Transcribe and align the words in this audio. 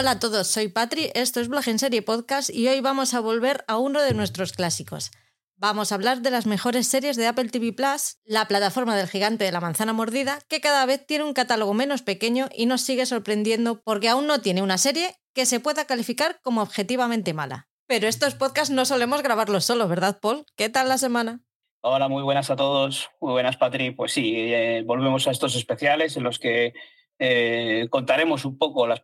Hola 0.00 0.12
a 0.12 0.20
todos, 0.20 0.46
soy 0.46 0.68
Patri, 0.68 1.10
esto 1.14 1.40
es 1.40 1.48
Blog 1.48 1.66
en 1.66 1.80
Serie 1.80 2.02
Podcast 2.02 2.50
y 2.50 2.68
hoy 2.68 2.80
vamos 2.80 3.14
a 3.14 3.20
volver 3.20 3.64
a 3.66 3.78
uno 3.78 4.00
de 4.00 4.14
nuestros 4.14 4.52
clásicos. 4.52 5.10
Vamos 5.56 5.90
a 5.90 5.96
hablar 5.96 6.22
de 6.22 6.30
las 6.30 6.46
mejores 6.46 6.86
series 6.86 7.16
de 7.16 7.26
Apple 7.26 7.48
TV 7.48 7.72
Plus, 7.72 8.20
la 8.24 8.46
plataforma 8.46 8.96
del 8.96 9.08
gigante 9.08 9.42
de 9.42 9.50
la 9.50 9.60
manzana 9.60 9.92
mordida, 9.92 10.38
que 10.48 10.60
cada 10.60 10.86
vez 10.86 11.04
tiene 11.04 11.24
un 11.24 11.32
catálogo 11.32 11.74
menos 11.74 12.02
pequeño 12.02 12.48
y 12.54 12.66
nos 12.66 12.82
sigue 12.82 13.06
sorprendiendo 13.06 13.82
porque 13.82 14.08
aún 14.08 14.28
no 14.28 14.40
tiene 14.40 14.62
una 14.62 14.78
serie 14.78 15.16
que 15.34 15.46
se 15.46 15.58
pueda 15.58 15.84
calificar 15.84 16.38
como 16.44 16.62
objetivamente 16.62 17.34
mala. 17.34 17.66
Pero 17.88 18.06
estos 18.06 18.36
podcasts 18.36 18.72
no 18.72 18.84
solemos 18.84 19.24
grabarlos 19.24 19.64
solos, 19.64 19.88
¿verdad, 19.88 20.20
Paul? 20.22 20.44
¿Qué 20.54 20.68
tal 20.68 20.88
la 20.88 20.98
semana? 20.98 21.40
Hola, 21.80 22.06
muy 22.06 22.22
buenas 22.22 22.50
a 22.50 22.56
todos. 22.56 23.10
Muy 23.20 23.32
buenas, 23.32 23.56
Patri. 23.56 23.90
Pues 23.90 24.12
sí, 24.12 24.32
eh, 24.36 24.84
volvemos 24.86 25.26
a 25.26 25.32
estos 25.32 25.56
especiales 25.56 26.16
en 26.16 26.22
los 26.22 26.38
que 26.38 26.72
eh, 27.18 27.86
contaremos 27.90 28.44
un 28.44 28.58
poco 28.58 28.86
las, 28.86 29.02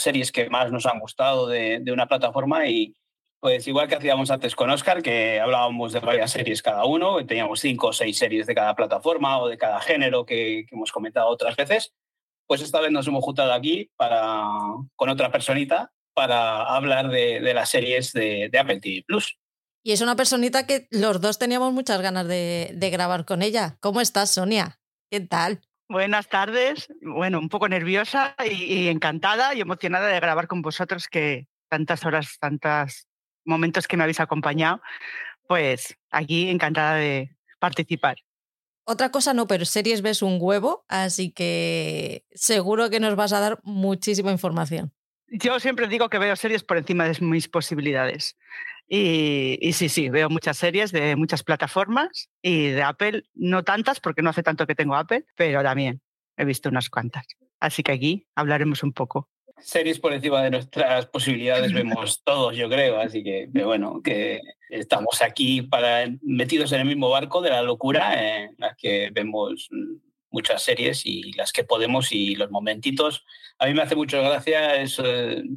series 0.00 0.30
que 0.30 0.48
más 0.48 0.70
nos 0.70 0.86
han 0.86 1.00
gustado 1.00 1.48
de, 1.48 1.82
una 1.92 2.06
plataforma 2.06 2.66
y 2.68 2.94
pues 3.40 3.66
igual 3.68 3.88
que 3.88 3.96
hacíamos 3.96 4.30
antes 4.30 4.54
con 4.54 4.70
Oscar, 4.70 5.02
que 5.02 5.40
hablábamos 5.40 5.92
de 5.92 6.00
varias 6.00 6.32
series 6.32 6.62
cada 6.62 6.84
uno, 6.84 7.24
teníamos 7.26 7.60
cinco 7.60 7.88
o 7.88 7.92
seis 7.92 8.18
series 8.18 8.46
de 8.46 8.54
cada 8.54 8.74
plataforma 8.74 9.38
o 9.38 9.48
de 9.48 9.58
cada 9.58 9.80
género 9.80 10.24
que, 10.24 10.64
que 10.68 10.74
hemos 10.74 10.90
comentado 10.90 11.28
otras 11.28 11.54
veces, 11.54 11.92
pues 12.46 12.62
esta 12.62 12.80
vez 12.80 12.90
nos 12.90 13.06
hemos 13.06 13.24
juntado 13.24 13.52
aquí 13.52 13.90
para, 13.96 14.46
con 14.94 15.08
otra 15.08 15.30
personita 15.30 15.92
para 16.14 16.62
hablar 16.62 17.10
de, 17.10 17.40
de 17.40 17.54
las 17.54 17.68
series 17.68 18.12
de, 18.12 18.48
de, 18.50 18.58
Apple 18.58 18.80
TV 18.80 19.04
Plus. 19.06 19.38
Y 19.84 19.92
es 19.92 20.00
una 20.00 20.16
personita 20.16 20.66
que 20.66 20.88
los 20.90 21.20
dos 21.20 21.38
teníamos 21.38 21.72
muchas 21.72 22.00
ganas 22.00 22.26
de, 22.26 22.70
de 22.74 22.90
grabar 22.90 23.26
con 23.26 23.42
ella. 23.42 23.76
¿Cómo 23.80 24.00
estás, 24.00 24.30
Sonia? 24.30 24.80
¿Qué 25.10 25.20
tal? 25.20 25.60
Buenas 25.88 26.28
tardes. 26.28 26.88
Bueno, 27.00 27.38
un 27.38 27.48
poco 27.48 27.68
nerviosa 27.68 28.34
y, 28.44 28.64
y, 28.64 28.88
encantada 28.88 29.54
y 29.54 29.60
emocionada 29.60 30.08
de 30.08 30.20
grabar 30.20 30.48
con 30.48 30.62
vosotros 30.62 31.06
que 31.08 31.46
tantas 31.68 32.04
horas, 32.04 32.38
tantos 32.40 33.06
momentos 33.44 33.86
que 33.86 33.96
me 33.96 34.02
habéis 34.02 34.20
acompañado, 34.20 34.80
pues 35.46 35.96
aquí 36.10 36.48
encantada 36.50 36.96
de 36.96 37.36
participar. 37.58 38.16
Otra 38.84 39.10
cosa 39.10 39.34
no, 39.34 39.46
pero 39.46 39.64
series 39.64 40.02
ves 40.02 40.22
un 40.22 40.38
huevo, 40.40 40.84
así 40.88 41.32
que 41.32 42.24
seguro 42.32 42.88
que 42.88 43.00
nos 43.00 43.16
vas 43.16 43.32
a 43.32 43.40
dar 43.40 43.58
muchísima 43.64 44.30
información. 44.30 44.92
Yo 45.28 45.58
siempre 45.58 45.88
digo 45.88 46.08
que 46.08 46.18
veo 46.18 46.36
series 46.36 46.62
por 46.62 46.76
encima 46.76 47.04
de 47.04 47.16
mis 47.20 47.48
posibilidades. 47.48 48.36
Y, 48.88 49.72
sí, 49.72 49.88
sí, 49.88 50.08
veo 50.10 50.28
muchas 50.30 50.58
series 50.58 50.92
de 50.92 51.16
muchas 51.16 51.42
plataformas 51.42 52.30
y 52.40 52.68
de 52.68 52.82
Apple, 52.82 53.24
no 53.34 53.64
tantas 53.64 53.98
porque 53.98 54.22
no 54.22 54.30
hace 54.30 54.42
tanto 54.42 54.66
que 54.66 54.76
tengo 54.76 54.94
Apple, 54.94 55.24
pero 55.34 55.62
también 55.62 56.00
he 56.36 56.44
visto 56.44 56.68
unas 56.68 56.88
cuantas. 56.88 57.26
Así 57.58 57.82
que 57.82 57.92
aquí 57.92 58.26
hablaremos 58.34 58.82
un 58.82 58.92
poco. 58.92 59.28
Series 59.58 59.98
por 59.98 60.12
encima 60.12 60.42
de 60.42 60.50
nuestras 60.50 61.06
posibilidades 61.06 61.72
vemos 61.72 62.22
todos, 62.22 62.54
yo 62.56 62.68
creo, 62.68 63.00
así 63.00 63.24
que 63.24 63.48
bueno, 63.52 64.02
que 64.02 64.40
estamos 64.68 65.22
aquí 65.22 65.62
para 65.62 66.06
metidos 66.20 66.72
en 66.72 66.80
el 66.80 66.86
mismo 66.86 67.08
barco 67.08 67.40
de 67.40 67.50
la 67.50 67.62
locura 67.62 68.44
en 68.44 68.54
la 68.58 68.76
que 68.76 69.10
vemos 69.12 69.70
muchas 70.36 70.62
series 70.62 71.06
y 71.06 71.32
las 71.32 71.50
que 71.50 71.64
podemos 71.64 72.12
y 72.12 72.34
los 72.34 72.50
momentitos. 72.50 73.24
A 73.58 73.66
mí 73.66 73.72
me 73.72 73.80
hace 73.80 73.96
mucha 73.96 74.20
gracia, 74.20 74.76
es, 74.76 75.00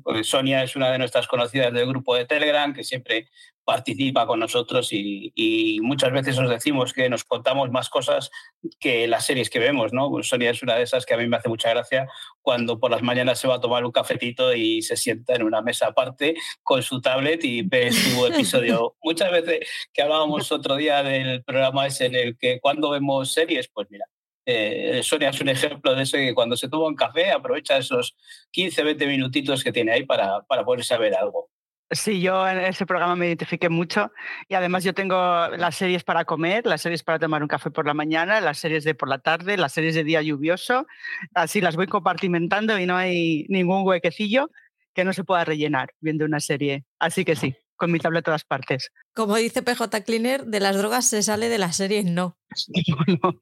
porque 0.03 0.23
Sonia 0.23 0.63
es 0.63 0.77
una 0.77 0.89
de 0.89 0.97
nuestras 0.97 1.27
conocidas 1.27 1.73
del 1.73 1.85
grupo 1.85 2.15
de 2.15 2.25
Telegram, 2.25 2.73
que 2.73 2.85
siempre 2.85 3.27
participa 3.65 4.25
con 4.25 4.39
nosotros 4.39 4.91
y, 4.93 5.31
y, 5.35 5.79
muchas 5.81 6.11
veces 6.11 6.39
nos 6.39 6.49
decimos 6.49 6.91
que 6.91 7.07
nos 7.07 7.23
contamos 7.23 7.69
más 7.69 7.89
cosas 7.89 8.31
que 8.79 9.07
las 9.07 9.27
series 9.27 9.51
que 9.51 9.59
vemos, 9.59 9.93
¿no? 9.93 10.09
Pues 10.09 10.27
Sonia 10.27 10.49
es 10.49 10.63
una 10.63 10.75
de 10.75 10.83
esas 10.83 11.05
que 11.05 11.13
a 11.13 11.17
mí 11.17 11.27
me 11.27 11.37
hace 11.37 11.49
mucha 11.49 11.69
gracia 11.69 12.07
cuando 12.41 12.79
por 12.79 12.89
las 12.89 13.03
mañanas 13.03 13.37
se 13.39 13.47
va 13.47 13.55
a 13.55 13.61
tomar 13.61 13.85
un 13.85 13.91
cafetito 13.91 14.55
y 14.55 14.81
se 14.81 14.97
sienta 14.97 15.35
en 15.35 15.43
una 15.43 15.61
mesa 15.61 15.87
aparte 15.87 16.35
con 16.63 16.81
su 16.81 16.99
tablet 16.99 17.43
y 17.43 17.61
ve 17.61 17.91
su 17.91 18.25
episodio. 18.33 18.95
muchas 19.03 19.31
veces 19.31 19.59
que 19.93 20.01
hablábamos 20.01 20.51
otro 20.51 20.75
día 20.75 21.03
del 21.03 21.43
programa 21.43 21.85
ese 21.85 22.07
en 22.07 22.15
el 22.15 22.37
que 22.39 22.59
cuando 22.59 22.89
vemos 22.89 23.33
series, 23.33 23.67
pues 23.67 23.85
mira, 23.91 24.05
eh, 24.49 25.03
Sonia 25.03 25.29
es 25.29 25.41
un 25.41 25.49
ejemplo 25.49 25.93
de 25.93 26.03
eso 26.03 26.17
que 26.17 26.33
cuando 26.33 26.57
se 26.57 26.69
toma 26.69 26.87
un 26.87 26.95
café 26.95 27.31
aprovecha 27.31 27.77
esos 27.77 28.15
15, 28.51 28.83
20 28.83 29.07
minutitos 29.07 29.63
que 29.63 29.71
tiene 29.71 29.91
ahí 29.91 30.05
para, 30.05 30.41
para 30.41 30.63
poderse 30.63 30.97
ver 30.97 31.15
algo. 31.15 31.49
Sí, 31.91 32.21
yo 32.21 32.47
en 32.47 32.59
ese 32.59 32.85
programa 32.85 33.15
me 33.15 33.27
identifiqué 33.27 33.67
mucho 33.67 34.11
y 34.47 34.53
además 34.53 34.83
yo 34.83 34.93
tengo 34.93 35.15
las 35.57 35.75
series 35.75 36.03
para 36.03 36.23
comer, 36.23 36.67
las 36.67 36.81
series 36.81 37.01
para 37.01 37.17
tomar 37.17 37.41
un 37.41 37.47
café 37.47 37.71
por 37.71 37.87
la 37.87 37.95
mañana, 37.95 38.41
las 38.41 38.59
series 38.59 38.83
de 38.83 38.93
por 38.93 39.09
la 39.09 39.17
tarde, 39.17 39.57
las 39.57 39.73
series 39.73 39.95
de 39.95 40.03
día 40.03 40.21
lluvioso, 40.21 40.85
así 41.33 41.61
las 41.61 41.75
voy 41.75 41.87
compartimentando 41.87 42.77
y 42.77 42.85
no 42.85 42.95
hay 42.95 43.45
ningún 43.49 43.87
huequecillo 43.87 44.51
que 44.93 45.03
no 45.03 45.13
se 45.13 45.23
pueda 45.23 45.45
rellenar 45.45 45.89
viendo 45.99 46.25
una 46.25 46.39
serie. 46.39 46.85
Así 46.99 47.25
que 47.25 47.35
sí, 47.35 47.55
con 47.75 47.91
mi 47.91 47.97
tablet 47.97 48.21
a 48.21 48.25
todas 48.25 48.43
partes. 48.43 48.91
Como 49.15 49.35
dice 49.37 49.63
PJ 49.63 50.03
Cleaner, 50.03 50.45
de 50.45 50.59
las 50.59 50.77
drogas 50.77 51.07
se 51.07 51.23
sale 51.23 51.49
de 51.49 51.57
las 51.57 51.77
series 51.77 52.05
no. 52.05 52.37
no, 52.87 53.17
no. 53.23 53.39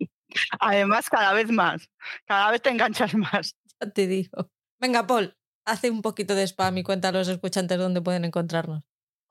Además, 0.59 1.09
cada 1.09 1.33
vez 1.33 1.49
más, 1.51 1.89
cada 2.25 2.51
vez 2.51 2.61
te 2.61 2.69
enganchas 2.69 3.13
más. 3.15 3.55
Ya 3.79 3.89
te 3.91 4.07
digo. 4.07 4.49
Venga, 4.79 5.07
Paul, 5.07 5.35
hace 5.65 5.91
un 5.91 6.01
poquito 6.01 6.35
de 6.35 6.43
spam 6.43 6.77
y 6.77 6.83
cuenta 6.83 7.09
a 7.09 7.11
los 7.11 7.27
escuchantes 7.27 7.77
dónde 7.77 8.01
pueden 8.01 8.25
encontrarnos. 8.25 8.83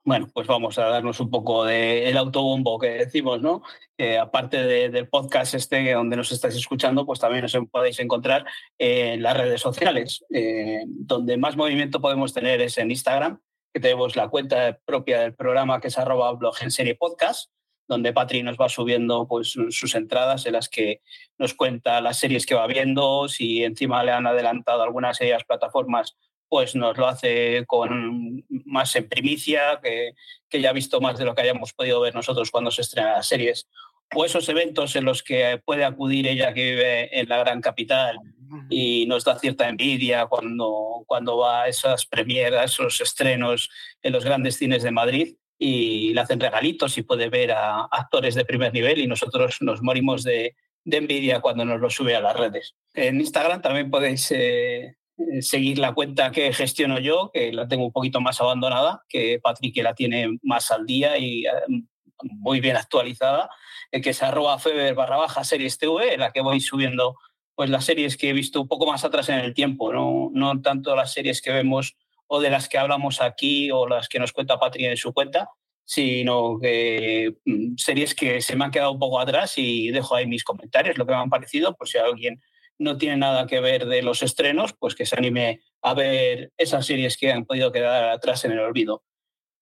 Bueno, 0.07 0.29
pues 0.33 0.47
vamos 0.47 0.79
a 0.79 0.85
darnos 0.85 1.19
un 1.19 1.29
poco 1.29 1.65
del 1.65 2.13
de 2.13 2.17
autobombo 2.17 2.79
que 2.79 2.91
decimos, 2.91 3.41
¿no? 3.41 3.61
Eh, 3.97 4.17
aparte 4.17 4.63
de, 4.63 4.89
del 4.89 5.09
podcast 5.09 5.53
este 5.53 5.91
donde 5.91 6.15
nos 6.15 6.31
estáis 6.31 6.55
escuchando, 6.55 7.05
pues 7.05 7.19
también 7.19 7.43
os 7.43 7.57
podéis 7.69 7.99
encontrar 7.99 8.45
en 8.77 9.21
las 9.21 9.35
redes 9.35 9.59
sociales. 9.59 10.23
Eh, 10.33 10.85
donde 10.87 11.35
más 11.35 11.57
movimiento 11.57 11.99
podemos 11.99 12.33
tener 12.33 12.61
es 12.61 12.77
en 12.77 12.89
Instagram, 12.89 13.41
que 13.73 13.81
tenemos 13.81 14.15
la 14.15 14.29
cuenta 14.29 14.79
propia 14.85 15.19
del 15.19 15.35
programa 15.35 15.81
que 15.81 15.89
es 15.89 15.97
arroba 15.97 16.31
blog 16.31 16.55
en 16.61 16.71
serie 16.71 16.95
podcast, 16.95 17.51
donde 17.87 18.13
Patri 18.13 18.43
nos 18.43 18.57
va 18.57 18.69
subiendo 18.69 19.27
pues, 19.27 19.55
sus 19.69 19.95
entradas 19.95 20.45
en 20.45 20.53
las 20.53 20.69
que 20.69 21.01
nos 21.37 21.53
cuenta 21.53 22.01
las 22.01 22.17
series 22.17 22.45
que 22.45 22.55
va 22.55 22.67
viendo, 22.67 23.27
si 23.27 23.63
encima 23.63 24.03
le 24.03 24.11
han 24.11 24.27
adelantado 24.27 24.83
algunas 24.83 25.19
de 25.19 25.29
las 25.29 25.43
plataformas 25.43 26.15
pues 26.49 26.75
nos 26.75 26.97
lo 26.97 27.07
hace 27.07 27.65
con 27.65 28.45
más 28.65 28.95
en 28.95 29.09
primicia, 29.09 29.79
que, 29.83 30.13
que 30.49 30.61
ya 30.61 30.69
ha 30.69 30.73
visto 30.73 31.01
más 31.01 31.17
de 31.17 31.25
lo 31.25 31.35
que 31.35 31.41
hayamos 31.41 31.73
podido 31.73 31.99
ver 31.99 32.15
nosotros 32.15 32.51
cuando 32.51 32.71
se 32.71 32.83
estrenan 32.83 33.13
las 33.13 33.27
series, 33.27 33.67
o 34.15 34.23
esos 34.23 34.47
eventos 34.47 34.95
en 34.95 35.03
los 35.03 35.23
que 35.23 35.61
puede 35.65 35.83
acudir 35.83 36.27
ella 36.27 36.53
que 36.53 36.71
vive 36.71 37.19
en 37.19 37.27
la 37.27 37.37
gran 37.39 37.59
capital 37.59 38.17
y 38.69 39.05
nos 39.07 39.25
da 39.25 39.37
cierta 39.37 39.67
envidia 39.67 40.27
cuando, 40.27 41.03
cuando 41.05 41.37
va 41.37 41.63
a 41.63 41.67
esas 41.67 42.05
premieras, 42.05 42.71
esos 42.71 43.01
estrenos 43.01 43.69
en 44.01 44.13
los 44.13 44.23
grandes 44.23 44.55
cines 44.55 44.83
de 44.83 44.91
Madrid 44.91 45.35
y 45.57 46.13
le 46.13 46.21
hacen 46.21 46.39
regalitos 46.39 46.97
y 46.97 47.03
puede 47.03 47.29
ver 47.29 47.51
a 47.51 47.85
actores 47.85 48.35
de 48.35 48.45
primer 48.45 48.73
nivel 48.73 48.99
y 48.99 49.07
nosotros 49.07 49.57
nos 49.61 49.81
morimos 49.81 50.23
de, 50.23 50.55
envidia 50.85 51.41
cuando 51.41 51.65
nos 51.65 51.81
lo 51.81 51.89
sube 51.89 52.15
a 52.15 52.21
las 52.21 52.35
redes. 52.35 52.75
En 52.93 53.19
Instagram 53.19 53.61
también 53.61 53.89
podéis 53.89 54.31
eh, 54.31 54.95
seguir 55.41 55.79
la 55.79 55.93
cuenta 55.93 56.31
que 56.31 56.53
gestiono 56.53 56.99
yo, 56.99 57.29
que 57.33 57.51
la 57.51 57.67
tengo 57.67 57.85
un 57.85 57.91
poquito 57.91 58.21
más 58.21 58.39
abandonada, 58.39 59.03
que 59.09 59.39
Patrick 59.41 59.75
la 59.83 59.95
tiene 59.95 60.37
más 60.43 60.71
al 60.71 60.85
día 60.85 61.17
y 61.17 61.45
eh, 61.45 61.51
muy 62.23 62.61
bien 62.61 62.77
actualizada, 62.77 63.49
eh, 63.91 63.99
que 63.99 64.11
es 64.11 64.23
arroba 64.23 64.59
feber 64.59 64.95
barra 64.95 65.17
baja 65.17 65.43
series 65.43 65.77
TV, 65.77 66.13
en 66.13 66.21
la 66.21 66.31
que 66.31 66.41
voy 66.41 66.61
subiendo 66.61 67.17
pues 67.55 67.69
las 67.69 67.85
series 67.85 68.17
que 68.17 68.29
he 68.29 68.33
visto 68.33 68.61
un 68.61 68.67
poco 68.67 68.85
más 68.85 69.03
atrás 69.03 69.29
en 69.29 69.39
el 69.39 69.55
tiempo, 69.55 69.91
no, 69.91 70.29
no 70.31 70.61
tanto 70.61 70.95
las 70.95 71.11
series 71.11 71.41
que 71.41 71.51
vemos 71.51 71.97
o 72.27 72.39
de 72.39 72.49
las 72.49 72.69
que 72.69 72.77
hablamos 72.77 73.21
aquí 73.21 73.71
o 73.71 73.87
las 73.87 74.07
que 74.07 74.19
nos 74.19 74.33
cuenta 74.33 74.59
Patrick 74.59 74.87
en 74.87 74.97
su 74.97 75.13
cuenta, 75.13 75.49
sino 75.85 76.59
que 76.59 77.35
series 77.77 78.13
que 78.13 78.41
se 78.41 78.55
me 78.55 78.65
han 78.65 78.71
quedado 78.71 78.91
un 78.91 78.99
poco 78.99 79.19
atrás 79.19 79.53
y 79.57 79.89
dejo 79.91 80.15
ahí 80.15 80.27
mis 80.27 80.43
comentarios, 80.43 80.97
lo 80.97 81.05
que 81.05 81.13
me 81.13 81.17
han 81.17 81.29
parecido, 81.29 81.75
por 81.75 81.87
si 81.87 81.97
alguien 81.97 82.41
no 82.77 82.97
tiene 82.97 83.17
nada 83.17 83.47
que 83.47 83.59
ver 83.59 83.85
de 83.85 84.01
los 84.01 84.21
estrenos, 84.21 84.73
pues 84.77 84.95
que 84.95 85.05
se 85.05 85.15
anime 85.15 85.61
a 85.81 85.93
ver 85.93 86.51
esas 86.57 86.85
series 86.85 87.17
que 87.17 87.31
han 87.31 87.45
podido 87.45 87.71
quedar 87.71 88.09
atrás 88.09 88.43
en 88.45 88.51
el 88.51 88.59
olvido. 88.59 89.03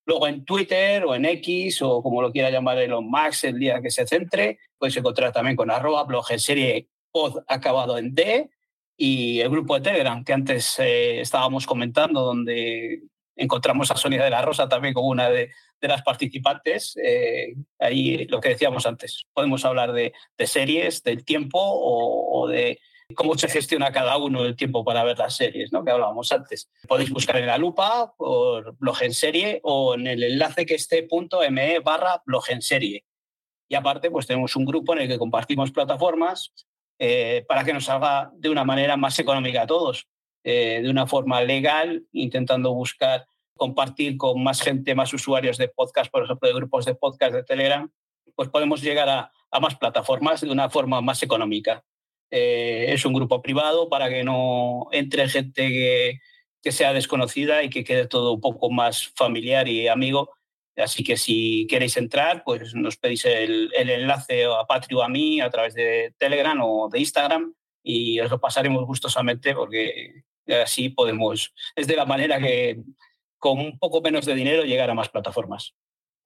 Luego 0.08 0.28
en 0.28 0.46
Twitter 0.46 1.04
o 1.06 1.16
en 1.16 1.26
X 1.26 1.82
o 1.82 2.02
como 2.02 2.22
lo 2.22 2.32
quiera 2.32 2.50
llamar 2.50 2.80
Elon 2.80 3.10
Max 3.10 3.44
el 3.44 3.58
día 3.60 3.82
que 3.82 3.92
se 3.92 4.06
centre, 4.06 4.60
puedes 4.78 4.98
encontrar 4.98 5.32
también 5.32 5.56
con 5.56 5.72
arroba 5.72 6.04
blog 6.04 6.26
en 6.32 6.40
serie 6.40 6.90
pod 7.12 7.44
acabado 7.48 7.98
en 7.98 8.14
D 8.14 8.50
y 8.98 9.42
el 9.42 9.50
grupo 9.50 9.76
de 9.76 9.82
Telegram 9.82 10.24
que 10.24 10.34
antes 10.34 10.80
eh, 10.80 11.22
estábamos 11.22 11.66
comentando 11.66 12.22
donde 12.22 13.04
encontramos 13.36 13.92
a 13.92 13.98
Sonia 13.98 14.24
de 14.24 14.30
la 14.30 14.42
Rosa 14.42 14.70
también 14.70 14.94
como 14.94 15.10
una 15.10 15.30
de, 15.30 15.52
de 15.82 15.88
las 15.88 16.02
participantes. 16.02 16.98
Eh, 17.04 17.56
ahí 17.80 18.26
lo 18.28 18.40
que 18.40 18.50
decíamos 18.50 18.86
antes, 18.86 19.26
podemos 19.34 19.66
hablar 19.66 19.92
de, 19.92 20.14
de 20.38 20.48
series, 20.48 21.04
del 21.04 21.26
tiempo 21.26 21.60
o, 21.60 22.42
o 22.42 22.48
de 22.48 22.80
cómo 23.14 23.38
se 23.38 23.50
gestiona 23.50 23.92
cada 23.92 24.18
uno 24.18 24.44
el 24.44 24.56
tiempo 24.56 24.84
para 24.84 25.04
ver 25.04 25.20
las 25.20 25.36
series, 25.36 25.72
¿no? 25.72 25.84
que 25.84 25.92
hablábamos 25.92 26.32
antes. 26.32 26.72
Podéis 26.88 27.12
buscar 27.12 27.38
en 27.38 27.48
la 27.48 27.58
lupa 27.58 28.14
por 28.18 28.76
blog 28.78 29.04
en 29.04 29.14
serie 29.14 29.60
o 29.64 29.96
en 29.96 30.08
el 30.08 30.24
enlace 30.24 30.66
que 30.66 30.76
esté 30.76 31.04
punto 31.04 31.42
me 31.52 31.80
barra 31.80 32.24
blog 32.26 32.46
en 32.50 32.62
serie. 32.62 33.06
Y 33.68 33.76
aparte, 33.76 34.12
pues 34.12 34.28
tenemos 34.28 34.56
un 34.56 34.66
grupo 34.66 34.94
en 34.94 35.02
el 35.02 35.08
que 35.08 35.18
compartimos 35.18 35.72
plataformas 35.72 36.54
eh, 37.00 37.46
para 37.48 37.64
que 37.64 37.74
nos 37.74 37.86
salga 37.86 38.32
de 38.36 38.50
una 38.50 38.64
manera 38.64 38.98
más 38.98 39.18
económica 39.20 39.64
a 39.64 39.68
todos. 39.68 40.08
eh, 40.48 40.80
de 40.84 40.90
una 40.92 41.08
forma 41.08 41.42
legal, 41.42 42.06
intentando 42.12 42.72
buscar 42.72 43.26
compartir 43.56 44.18
con 44.18 44.44
más 44.44 44.62
gente, 44.62 44.94
más 44.94 45.12
usuarios 45.14 45.58
de 45.58 45.70
podcast, 45.70 46.12
por 46.12 46.24
ejemplo, 46.24 46.48
de 46.48 46.54
grupos 46.54 46.86
de 46.86 46.94
podcast 46.94 47.34
de 47.34 47.44
Telegram, 47.44 47.90
pues 48.36 48.50
podemos 48.50 48.82
llegar 48.82 49.10
a, 49.10 49.32
más 49.60 49.76
plataformas 49.76 50.42
de 50.42 50.52
una 50.52 50.70
forma 50.70 51.00
más 51.02 51.24
económica. 51.24 51.84
Eh, 52.30 52.88
es 52.90 53.06
un 53.06 53.14
grupo 53.14 53.42
privado 53.42 53.88
para 53.88 54.10
que 54.10 54.24
no 54.24 54.88
entre 54.92 55.30
gente 55.30 55.70
que, 55.70 56.20
que, 56.62 56.72
sea 56.74 56.92
desconocida 56.92 57.64
y 57.64 57.70
que 57.70 57.86
quede 57.86 58.08
todo 58.08 58.34
un 58.34 58.42
poco 58.42 58.70
más 58.70 59.08
familiar 59.16 59.70
y 59.70 59.88
amigo. 59.88 60.32
Así 60.78 61.04
que 61.04 61.18
si 61.18 61.68
queréis 61.68 61.96
entrar, 61.98 62.44
pues 62.44 62.74
nos 62.76 62.98
pedís 62.98 63.26
el, 63.26 63.72
el 63.76 63.90
enlace 63.90 64.46
a 64.46 64.66
Patrio 64.66 65.04
a 65.04 65.10
mí 65.10 65.40
a 65.40 65.50
través 65.50 65.74
de 65.74 66.14
Telegram 66.18 66.60
o 66.62 66.90
de 66.90 67.00
Instagram 67.00 67.54
y 67.82 68.20
os 68.20 68.30
lo 68.30 68.40
pasaremos 68.40 68.86
gustosamente 68.86 69.54
porque 69.54 70.24
así 70.62 70.90
podemos, 70.90 71.54
es 71.76 71.88
de 71.88 71.96
la 71.96 72.06
manera 72.06 72.40
que 72.40 72.82
con 73.38 73.60
un 73.60 73.78
poco 73.78 74.02
menos 74.02 74.26
de 74.26 74.36
dinero 74.36 74.64
llegar 74.64 74.90
a 74.90 74.96
más 74.96 75.10
plataformas. 75.10 75.76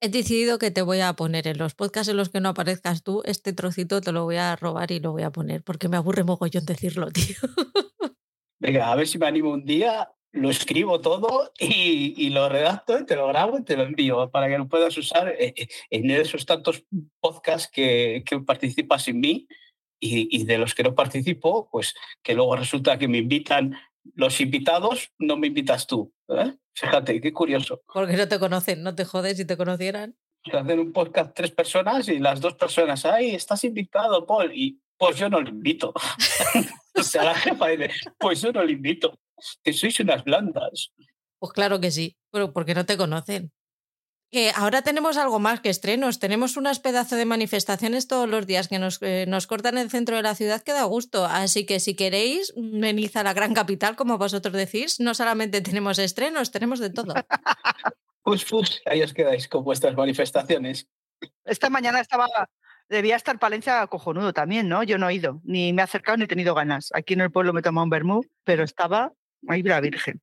He 0.02 0.08
decidido 0.08 0.58
que 0.58 0.70
te 0.70 0.80
voy 0.80 1.00
a 1.00 1.12
poner 1.12 1.46
en 1.46 1.58
los 1.58 1.74
podcasts 1.74 2.08
en 2.08 2.16
los 2.16 2.30
que 2.30 2.40
no 2.40 2.48
aparezcas 2.48 3.02
tú, 3.02 3.22
este 3.26 3.52
trocito 3.52 4.00
te 4.00 4.12
lo 4.12 4.24
voy 4.24 4.36
a 4.36 4.56
robar 4.56 4.90
y 4.92 5.00
lo 5.00 5.12
voy 5.12 5.22
a 5.22 5.30
poner, 5.30 5.62
porque 5.62 5.88
me 5.88 5.98
aburre 5.98 6.24
mogollón 6.24 6.64
decirlo, 6.64 7.10
tío. 7.12 7.36
Venga, 8.58 8.90
a 8.90 8.94
ver 8.94 9.06
si 9.06 9.18
me 9.18 9.26
animo 9.26 9.50
un 9.50 9.64
día, 9.64 10.10
lo 10.32 10.50
escribo 10.50 11.00
todo 11.00 11.52
y, 11.58 12.30
lo 12.30 12.48
redacto 12.48 12.98
y 12.98 13.06
te 13.06 13.16
lo 13.16 13.26
grabo 13.28 13.58
y 13.58 13.64
te 13.64 13.76
lo 13.76 13.82
envío 13.82 14.30
para 14.30 14.48
que 14.48 14.58
lo 14.58 14.68
puedas 14.68 14.96
usar 14.96 15.28
eh, 15.28 15.54
eh, 15.56 15.68
en 15.90 16.10
esos 16.10 16.46
tantos 16.46 16.84
podcasts 17.20 17.68
que, 17.72 18.22
que 18.24 18.40
participas 18.40 19.04
sin 19.04 19.20
mí 19.20 19.48
y, 19.98 20.28
y, 20.30 20.44
de 20.44 20.58
los 20.58 20.74
que 20.74 20.82
no 20.82 20.94
participo, 20.94 21.68
pues 21.70 21.94
que 22.22 22.34
luego 22.34 22.56
resulta 22.56 22.98
que 22.98 23.08
me 23.08 23.18
invitan 23.18 23.76
los 24.14 24.40
invitados, 24.40 25.12
no 25.18 25.36
me 25.36 25.48
invitas 25.48 25.86
tú. 25.86 26.12
¿eh? 26.28 26.54
Fíjate, 26.74 27.20
qué 27.20 27.32
curioso. 27.32 27.82
Porque 27.92 28.16
no 28.16 28.28
te 28.28 28.38
conocen, 28.38 28.82
no 28.82 28.94
te 28.94 29.04
jodes 29.04 29.36
si 29.36 29.44
te 29.44 29.56
conocieran. 29.56 30.16
Hacen 30.52 30.78
un 30.78 30.92
podcast 30.92 31.34
tres 31.34 31.50
personas 31.50 32.08
y 32.08 32.18
las 32.18 32.40
dos 32.40 32.54
personas, 32.54 33.04
ay, 33.04 33.34
estás 33.34 33.62
invitado, 33.64 34.26
Paul, 34.26 34.52
y 34.54 34.80
pues 34.96 35.16
yo 35.16 35.28
no 35.28 35.40
lo 35.40 35.50
invito. 35.50 35.92
o 36.94 37.02
sea, 37.02 37.24
la 37.24 37.34
jefa 37.34 37.68
dice, 37.68 37.90
pues 38.18 38.40
yo 38.40 38.52
no 38.52 38.62
lo 38.62 38.70
invito, 38.70 39.18
que 39.62 39.72
sois 39.72 39.98
unas 40.00 40.24
blandas. 40.24 40.92
Pues 41.38 41.52
claro 41.52 41.80
que 41.80 41.90
sí, 41.90 42.16
pero 42.30 42.52
porque 42.52 42.74
no 42.74 42.84
te 42.86 42.96
conocen. 42.96 43.52
Que 44.30 44.52
ahora 44.54 44.82
tenemos 44.82 45.16
algo 45.16 45.40
más 45.40 45.60
que 45.60 45.70
estrenos. 45.70 46.20
Tenemos 46.20 46.56
unas 46.56 46.78
pedazos 46.78 47.18
de 47.18 47.24
manifestaciones 47.24 48.06
todos 48.06 48.28
los 48.28 48.46
días 48.46 48.68
que 48.68 48.78
nos, 48.78 49.02
eh, 49.02 49.24
nos 49.26 49.48
cortan 49.48 49.76
el 49.76 49.90
centro 49.90 50.14
de 50.14 50.22
la 50.22 50.36
ciudad 50.36 50.62
que 50.62 50.72
da 50.72 50.84
gusto. 50.84 51.24
Así 51.24 51.66
que 51.66 51.80
si 51.80 51.96
queréis, 51.96 52.52
venid 52.56 53.16
a 53.16 53.24
la 53.24 53.32
gran 53.32 53.54
capital, 53.54 53.96
como 53.96 54.18
vosotros 54.18 54.54
decís. 54.54 55.00
No 55.00 55.14
solamente 55.14 55.60
tenemos 55.62 55.98
estrenos, 55.98 56.52
tenemos 56.52 56.78
de 56.78 56.90
todo. 56.90 57.14
pues, 58.22 58.44
pues, 58.44 58.82
ahí 58.86 59.02
os 59.02 59.12
quedáis 59.12 59.48
con 59.48 59.64
vuestras 59.64 59.96
manifestaciones. 59.96 60.86
Esta 61.44 61.68
mañana 61.68 62.00
estaba, 62.00 62.28
debía 62.88 63.16
estar 63.16 63.38
Palencia 63.38 63.84
cojonudo 63.88 64.32
también, 64.32 64.68
¿no? 64.68 64.84
Yo 64.84 64.96
no 64.98 65.08
he 65.08 65.14
ido, 65.14 65.40
ni 65.42 65.72
me 65.72 65.82
he 65.82 65.84
acercado 65.84 66.18
ni 66.18 66.24
he 66.24 66.28
tenido 66.28 66.54
ganas. 66.54 66.90
Aquí 66.94 67.14
en 67.14 67.22
el 67.22 67.32
pueblo 67.32 67.52
me 67.52 67.60
he 67.60 67.62
tomado 67.64 67.84
un 67.84 67.90
vermú, 67.90 68.20
pero 68.44 68.62
estaba 68.62 69.12
ahí 69.48 69.62
la 69.62 69.80
virgen. 69.80 70.20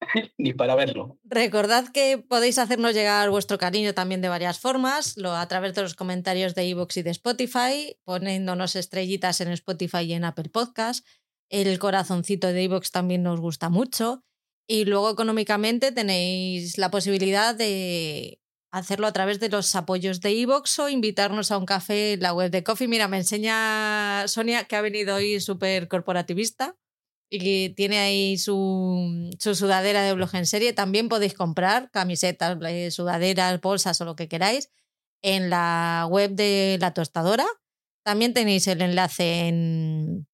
ni 0.38 0.52
para 0.52 0.74
verlo. 0.74 1.18
Recordad 1.24 1.88
que 1.92 2.18
podéis 2.18 2.58
hacernos 2.58 2.94
llegar 2.94 3.30
vuestro 3.30 3.58
cariño 3.58 3.94
también 3.94 4.20
de 4.20 4.28
varias 4.28 4.58
formas, 4.58 5.16
lo, 5.16 5.32
a 5.32 5.46
través 5.48 5.74
de 5.74 5.82
los 5.82 5.94
comentarios 5.94 6.54
de 6.54 6.66
iVoox 6.66 6.98
y 6.98 7.02
de 7.02 7.10
Spotify, 7.10 7.96
poniéndonos 8.04 8.76
estrellitas 8.76 9.40
en 9.40 9.48
Spotify 9.48 10.00
y 10.00 10.12
en 10.14 10.24
Apple 10.24 10.50
Podcast. 10.50 11.06
El 11.50 11.78
corazoncito 11.78 12.48
de 12.48 12.62
iVoox 12.64 12.90
también 12.90 13.22
nos 13.22 13.40
gusta 13.40 13.68
mucho. 13.68 14.24
Y 14.66 14.86
luego 14.86 15.10
económicamente 15.10 15.92
tenéis 15.92 16.78
la 16.78 16.90
posibilidad 16.90 17.54
de 17.54 18.40
hacerlo 18.72 19.06
a 19.06 19.12
través 19.12 19.38
de 19.38 19.50
los 19.50 19.74
apoyos 19.74 20.20
de 20.20 20.32
iVoox 20.32 20.78
o 20.78 20.88
invitarnos 20.88 21.50
a 21.50 21.58
un 21.58 21.66
café 21.66 22.14
en 22.14 22.20
la 22.20 22.32
web 22.32 22.50
de 22.50 22.64
Coffee. 22.64 22.88
Mira, 22.88 23.06
me 23.06 23.18
enseña 23.18 24.26
Sonia 24.26 24.64
que 24.64 24.76
ha 24.76 24.80
venido 24.80 25.16
hoy 25.16 25.38
súper 25.40 25.86
corporativista 25.86 26.76
y 27.30 27.70
tiene 27.70 27.98
ahí 27.98 28.38
su, 28.38 29.30
su, 29.38 29.54
sudadera 29.54 30.02
de 30.02 30.14
blog 30.14 30.34
en 30.34 30.46
serie. 30.46 30.72
También 30.72 31.08
podéis 31.08 31.34
comprar 31.34 31.90
camisetas, 31.90 32.56
eh, 32.62 32.90
sudaderas, 32.90 33.60
bolsas 33.60 34.00
o 34.00 34.04
lo 34.04 34.16
que 34.16 34.28
queráis 34.28 34.70
en 35.22 35.50
la 35.50 36.06
web 36.08 36.32
de 36.32 36.78
la 36.80 36.92
tostadora. 36.92 37.46
También 38.04 38.34
tenéis 38.34 38.66
el 38.66 38.82
enlace 38.82 39.48
en, 39.48 40.28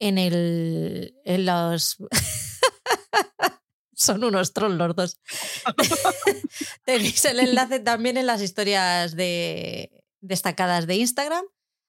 en, 0.00 0.18
el, 0.18 1.14
en 1.24 1.46
los... 1.46 1.98
Son 3.94 4.24
unos 4.24 4.52
trolls 4.52 4.76
los 4.76 4.96
dos. 4.96 5.20
tenéis 6.84 7.24
el 7.24 7.38
enlace 7.38 7.78
también 7.78 8.16
en 8.16 8.26
las 8.26 8.42
historias 8.42 9.14
de, 9.14 10.04
destacadas 10.20 10.88
de 10.88 10.96
Instagram. 10.96 11.44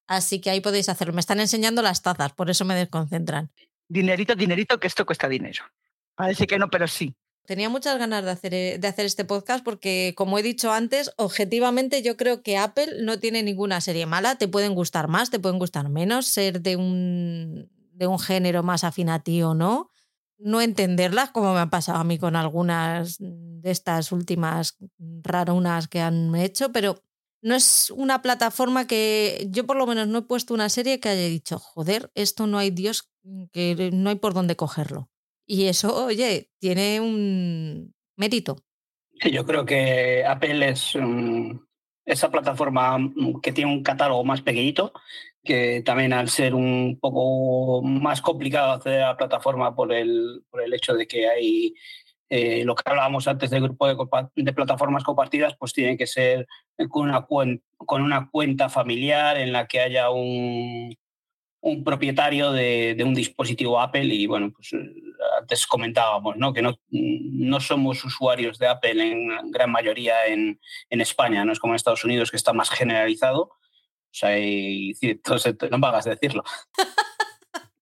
Así 0.07 0.39
que 0.39 0.51
ahí 0.51 0.61
podéis 0.61 0.89
hacerlo. 0.89 1.13
Me 1.13 1.21
están 1.21 1.39
enseñando 1.39 1.81
las 1.81 2.03
tazas, 2.03 2.33
por 2.33 2.51
eso 2.51 2.65
me 2.65 2.75
desconcentran 2.75 3.51
dinerito, 3.93 4.35
dinerito, 4.35 4.79
que 4.79 4.87
esto 4.87 5.05
cuesta 5.05 5.29
dinero. 5.29 5.63
Parece 6.15 6.47
que 6.47 6.57
no, 6.57 6.69
pero 6.69 6.87
sí. 6.87 7.15
Tenía 7.45 7.69
muchas 7.69 7.97
ganas 7.99 8.23
de 8.23 8.31
hacer, 8.31 8.53
eh, 8.53 8.77
de 8.79 8.87
hacer 8.87 9.05
este 9.05 9.25
podcast 9.25 9.63
porque, 9.63 10.13
como 10.15 10.39
he 10.39 10.43
dicho 10.43 10.71
antes, 10.71 11.11
objetivamente 11.17 12.01
yo 12.01 12.15
creo 12.15 12.41
que 12.41 12.57
Apple 12.57 13.03
no 13.03 13.19
tiene 13.19 13.43
ninguna 13.43 13.81
serie 13.81 14.05
mala. 14.05 14.37
Te 14.37 14.47
pueden 14.47 14.73
gustar 14.73 15.07
más, 15.07 15.29
te 15.29 15.39
pueden 15.39 15.59
gustar 15.59 15.89
menos, 15.89 16.25
ser 16.25 16.61
de 16.61 16.77
un, 16.77 17.69
de 17.91 18.07
un 18.07 18.19
género 18.19 18.63
más 18.63 18.83
afín 18.83 19.09
a 19.09 19.19
ti 19.19 19.43
o 19.43 19.53
no. 19.53 19.89
No 20.37 20.61
entenderlas, 20.61 21.31
como 21.31 21.53
me 21.53 21.59
ha 21.59 21.67
pasado 21.67 21.99
a 21.99 22.03
mí 22.03 22.17
con 22.17 22.35
algunas 22.35 23.17
de 23.19 23.71
estas 23.71 24.11
últimas 24.11 24.77
rarunas 25.21 25.87
que 25.87 26.01
han 26.01 26.35
hecho, 26.35 26.71
pero 26.71 27.01
no 27.43 27.55
es 27.55 27.91
una 27.91 28.21
plataforma 28.21 28.87
que 28.87 29.47
yo 29.49 29.65
por 29.65 29.75
lo 29.75 29.85
menos 29.85 30.07
no 30.07 30.19
he 30.19 30.21
puesto 30.23 30.53
una 30.53 30.69
serie 30.69 30.99
que 30.99 31.09
haya 31.09 31.27
dicho, 31.27 31.59
joder, 31.59 32.09
esto 32.15 32.47
no 32.47 32.57
hay 32.57 32.71
Dios 32.71 33.11
que 33.51 33.91
no 33.93 34.09
hay 34.09 34.15
por 34.15 34.33
dónde 34.33 34.55
cogerlo. 34.55 35.09
Y 35.45 35.65
eso, 35.65 36.05
oye, 36.05 36.49
tiene 36.59 37.01
un 37.01 37.93
mérito. 38.15 38.63
yo 39.31 39.45
creo 39.45 39.65
que 39.65 40.23
Apple 40.25 40.69
es 40.69 40.93
esa 42.05 42.31
plataforma 42.31 42.97
que 43.41 43.51
tiene 43.51 43.71
un 43.71 43.83
catálogo 43.83 44.23
más 44.23 44.41
pequeñito, 44.41 44.93
que 45.43 45.81
también 45.85 46.13
al 46.13 46.29
ser 46.29 46.55
un 46.55 46.97
poco 46.99 47.81
más 47.81 48.21
complicado 48.21 48.71
acceder 48.71 49.03
a 49.03 49.09
la 49.09 49.17
plataforma 49.17 49.75
por 49.75 49.91
el, 49.91 50.45
por 50.49 50.63
el 50.63 50.73
hecho 50.73 50.93
de 50.93 51.07
que 51.07 51.27
hay 51.27 51.75
eh, 52.35 52.65
lo 52.65 52.73
que 52.73 52.81
hablábamos 52.83 53.27
antes 53.27 53.51
del 53.51 53.61
grupo 53.61 53.87
de, 53.87 53.95
de, 54.33 54.53
plataformas 54.53 55.03
compartidas, 55.03 55.55
pues 55.55 55.71
tiene 55.71 55.95
que 55.95 56.07
ser 56.07 56.47
con 56.89 57.07
una, 57.07 57.27
con 57.27 58.01
una 58.01 58.27
cuenta 58.31 58.69
familiar 58.69 59.37
en 59.37 59.53
la 59.53 59.67
que 59.67 59.81
haya 59.81 60.09
un, 60.09 60.97
un 61.61 61.83
propietario 61.83 62.51
de, 62.51 62.99
un 63.05 63.13
dispositivo 63.13 63.79
Apple 63.79 64.05
y 64.05 64.25
bueno, 64.25 64.51
pues 64.51 64.73
eh, 64.73 64.95
antes 65.39 65.67
comentábamos 65.67 66.35
¿no? 66.35 66.53
que 66.53 66.63
no, 66.63 66.79
no 66.89 67.59
somos 67.59 68.03
usuarios 68.03 68.57
de 68.57 68.65
Apple 68.67 69.11
en 69.11 69.51
gran 69.51 69.71
mayoría 69.71 70.25
en, 70.25 70.59
en 70.89 71.01
España, 71.01 71.45
no 71.45 71.51
es 71.51 71.59
como 71.59 71.73
en 71.73 71.75
Estados 71.75 72.03
Unidos 72.03 72.31
que 72.31 72.37
está 72.37 72.51
más 72.51 72.71
generalizado. 72.71 73.41
O 73.43 74.15
sea, 74.15 74.39
y, 74.39 74.93
entonces, 75.01 75.55
no 75.69 75.77
me 75.77 75.85
hagas 75.85 76.05
decirlo. 76.05 76.43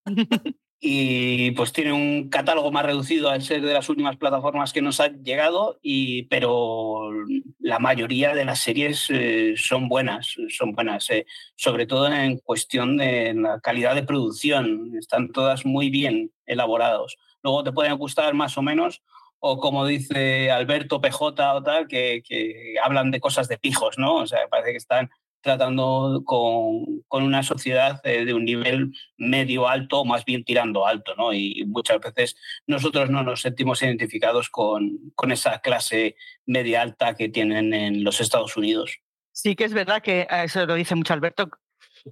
y 0.84 1.52
pues 1.52 1.72
tiene 1.72 1.94
un 1.94 2.30
catálogo 2.30 2.72
más 2.72 2.84
reducido 2.84 3.30
al 3.30 3.44
ser 3.44 3.62
de 3.62 3.72
las 3.72 3.88
últimas 3.88 4.18
plataformas 4.18 4.74
que 4.74 4.82
nos 4.82 5.00
han 5.00 5.24
llegado, 5.24 5.78
y, 5.84 6.24
pero 6.24 7.12
la 7.60 7.78
mayoría 7.78 8.34
de 8.34 8.46
las 8.46 8.62
series 8.62 9.06
eh, 9.12 9.54
son 9.58 9.88
buenas, 9.88 10.36
son 10.50 10.72
buenas, 10.72 11.08
eh, 11.12 11.28
sobre 11.56 11.86
todo 11.86 12.12
en 12.12 12.40
cuestión 12.40 12.98
de 12.98 13.36
la 13.36 13.60
calidad 13.60 13.94
de 13.94 14.02
producción, 14.02 14.94
están 14.98 15.32
todas 15.32 15.68
muy 15.68 15.92
bien 15.92 16.32
elaborados. 16.48 17.16
Luego 17.44 17.64
te 17.64 17.72
pueden 17.72 17.96
gustar 18.00 18.34
más 18.34 18.58
o 18.58 18.64
menos, 18.64 19.04
o 19.38 19.60
como 19.60 19.86
dice 19.86 20.50
Alberto 20.50 21.00
PJ 21.00 21.54
o 21.54 21.62
tal, 21.62 21.88
que, 21.88 22.24
que 22.28 22.74
hablan 22.84 23.12
de 23.12 23.20
cosas 23.20 23.48
de 23.48 23.60
pijos, 23.60 24.00
¿no? 24.00 24.16
O 24.16 24.26
sea, 24.26 24.40
parece 24.50 24.72
que 24.72 24.78
están 24.78 25.12
tratando 25.42 26.24
con, 26.26 27.02
con 27.08 27.24
una 27.24 27.44
sociedad 27.44 28.00
eh, 28.04 28.26
de 28.26 28.34
un 28.34 28.46
nivel 28.46 28.94
medio 29.18 29.68
alto, 29.68 30.06
más 30.06 30.24
bien 30.26 30.44
tirando 30.44 30.86
alto, 30.86 31.16
¿no? 31.16 31.34
Y 31.34 31.66
muchas 31.66 32.00
veces 32.00 32.36
nosotros 32.68 33.10
no 33.10 33.24
nos 33.24 33.42
sentimos 33.42 33.82
identificados 33.82 34.50
con, 34.50 35.12
con 35.16 35.32
esa 35.32 35.60
clase 35.60 36.16
media 36.46 36.82
alta 36.82 37.16
que 37.16 37.30
tienen 37.30 37.74
en 37.74 38.04
los 38.04 38.22
Estados 38.22 38.56
Unidos. 38.58 39.00
Sí 39.32 39.56
que 39.56 39.66
es 39.66 39.74
verdad 39.74 40.02
que 40.02 40.28
eso 40.44 40.66
lo 40.66 40.76
dice 40.76 40.96
mucho 40.96 41.14
Alberto, 41.14 41.50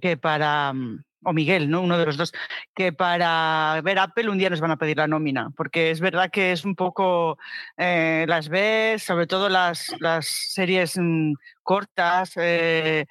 que 0.00 0.16
para, 0.16 0.72
mm, 0.72 1.04
o 1.22 1.32
Miguel, 1.32 1.70
¿no? 1.70 1.82
Uno 1.82 1.98
de 1.98 2.06
los 2.06 2.16
dos, 2.16 2.32
que 2.74 2.92
para 2.92 3.80
ver 3.84 3.98
Apple 3.98 4.30
un 4.30 4.38
día 4.38 4.50
nos 4.50 4.60
van 4.60 4.70
a 4.70 4.76
pedir 4.76 4.96
la 4.96 5.06
nómina, 5.06 5.50
porque 5.56 5.90
es 5.90 6.00
verdad 6.00 6.30
que 6.30 6.52
es 6.52 6.64
un 6.64 6.74
poco, 6.74 7.38
eh, 7.76 8.24
las 8.28 8.48
ves, 8.48 9.02
sobre 9.02 9.26
todo 9.26 9.48
las, 9.48 9.94
las 10.00 10.26
series 10.26 10.96
mm, 10.98 11.34
cortas, 11.62 12.32
eh, 12.36 13.06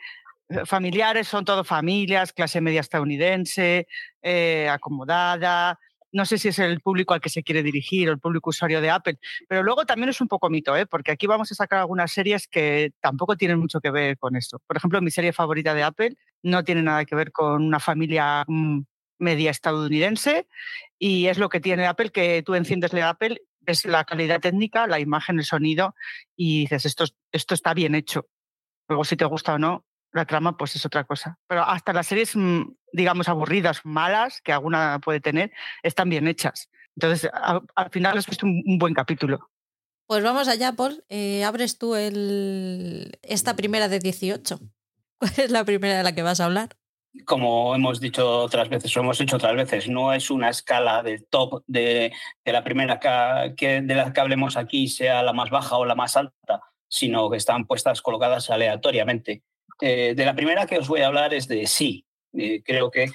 familiares, 0.65 1.27
son 1.27 1.45
todo 1.45 1.63
familias, 1.63 2.33
clase 2.33 2.61
media 2.61 2.81
estadounidense, 2.81 3.87
eh, 4.21 4.67
acomodada, 4.69 5.79
no 6.11 6.25
sé 6.25 6.37
si 6.37 6.47
es 6.47 6.59
el 6.59 6.79
público 6.81 7.13
al 7.13 7.21
que 7.21 7.29
se 7.29 7.43
quiere 7.43 7.63
dirigir 7.63 8.09
o 8.09 8.11
el 8.11 8.19
público 8.19 8.49
usuario 8.49 8.81
de 8.81 8.89
Apple, 8.89 9.19
pero 9.47 9.63
luego 9.63 9.85
también 9.85 10.09
es 10.09 10.21
un 10.21 10.27
poco 10.27 10.49
mito, 10.49 10.75
¿eh? 10.75 10.85
porque 10.85 11.11
aquí 11.11 11.27
vamos 11.27 11.51
a 11.51 11.55
sacar 11.55 11.79
algunas 11.79 12.11
series 12.11 12.47
que 12.47 12.93
tampoco 12.99 13.37
tienen 13.37 13.59
mucho 13.59 13.79
que 13.79 13.91
ver 13.91 14.17
con 14.17 14.35
esto. 14.35 14.59
Por 14.65 14.77
ejemplo, 14.77 15.01
mi 15.01 15.11
serie 15.11 15.33
favorita 15.33 15.73
de 15.73 15.83
Apple 15.83 16.15
no 16.43 16.63
tiene 16.63 16.83
nada 16.83 17.05
que 17.05 17.15
ver 17.15 17.31
con 17.31 17.63
una 17.63 17.79
familia 17.79 18.43
mm, 18.47 18.81
media 19.19 19.51
estadounidense 19.51 20.47
y 20.97 21.27
es 21.27 21.37
lo 21.37 21.49
que 21.49 21.59
tiene 21.59 21.85
Apple, 21.85 22.11
que 22.11 22.41
tú 22.43 22.55
enciendes 22.55 22.91
de 22.91 23.03
Apple, 23.03 23.41
ves 23.59 23.85
la 23.85 24.05
calidad 24.05 24.39
técnica, 24.39 24.87
la 24.87 24.99
imagen, 24.99 25.39
el 25.39 25.45
sonido 25.45 25.95
y 26.35 26.61
dices, 26.61 26.85
esto, 26.85 27.05
esto 27.31 27.53
está 27.53 27.73
bien 27.73 27.95
hecho. 27.95 28.27
Luego 28.87 29.03
si 29.03 29.15
te 29.15 29.25
gusta 29.25 29.53
o 29.53 29.59
no, 29.59 29.85
la 30.11 30.25
trama 30.25 30.57
pues 30.57 30.75
es 30.75 30.85
otra 30.85 31.03
cosa. 31.03 31.37
Pero 31.47 31.63
hasta 31.63 31.93
las 31.93 32.07
series, 32.07 32.35
mm, 32.35 32.63
digamos, 32.93 33.29
aburridas, 33.29 33.81
malas, 33.85 34.41
que 34.41 34.51
alguna 34.51 34.99
puede 34.99 35.19
tener, 35.19 35.51
están 35.83 36.09
bien 36.09 36.27
hechas. 36.27 36.69
Entonces, 36.95 37.29
al 37.31 37.89
final 37.91 38.17
has 38.17 38.27
visto 38.27 38.45
un, 38.45 38.77
buen 38.77 38.93
capítulo. 38.93 39.49
Pues 40.05 40.23
vamos 40.23 40.47
allá, 40.47 40.73
Paul. 40.73 41.03
Eh, 41.07 41.43
abres 41.43 41.77
tú 41.77 41.95
el... 41.95 43.17
esta 43.21 43.55
primera 43.55 43.87
de 43.87 43.99
18. 43.99 44.59
¿Cuál 45.19 45.33
es 45.37 45.51
la 45.51 45.65
primera 45.65 45.97
de 45.97 46.03
la 46.03 46.15
que 46.15 46.23
vas 46.23 46.39
a 46.39 46.45
hablar? 46.45 46.69
Como 47.25 47.75
hemos 47.75 47.99
dicho 47.99 48.41
otras 48.41 48.69
veces, 48.69 48.95
o 48.95 48.99
hemos 48.99 49.19
hecho 49.19 49.35
otras 49.35 49.55
veces, 49.55 49.89
no 49.89 50.13
es 50.13 50.29
una 50.29 50.49
escala 50.49 51.03
del 51.03 51.25
top 51.25 51.63
de, 51.67 52.13
de 52.45 52.53
la 52.53 52.63
primera 52.63 52.99
que, 52.99 53.81
de 53.81 53.95
la 53.95 54.13
que 54.13 54.21
hablemos 54.21 54.57
aquí 54.57 54.87
sea 54.87 55.23
la 55.23 55.33
más 55.33 55.49
baja 55.49 55.77
o 55.77 55.85
la 55.85 55.95
más 55.95 56.15
alta, 56.15 56.61
sino 56.87 57.29
que 57.29 57.37
están 57.37 57.65
puestas 57.65 58.01
colocadas 58.01 58.49
aleatoriamente. 58.49 59.43
Eh, 59.81 60.13
de 60.15 60.25
la 60.25 60.35
primera 60.35 60.67
que 60.67 60.77
os 60.77 60.87
voy 60.87 61.01
a 61.01 61.07
hablar 61.07 61.33
es 61.33 61.47
de 61.47 61.65
Sí. 61.67 62.05
Eh, 62.33 62.61
creo 62.63 62.91
que 62.91 63.07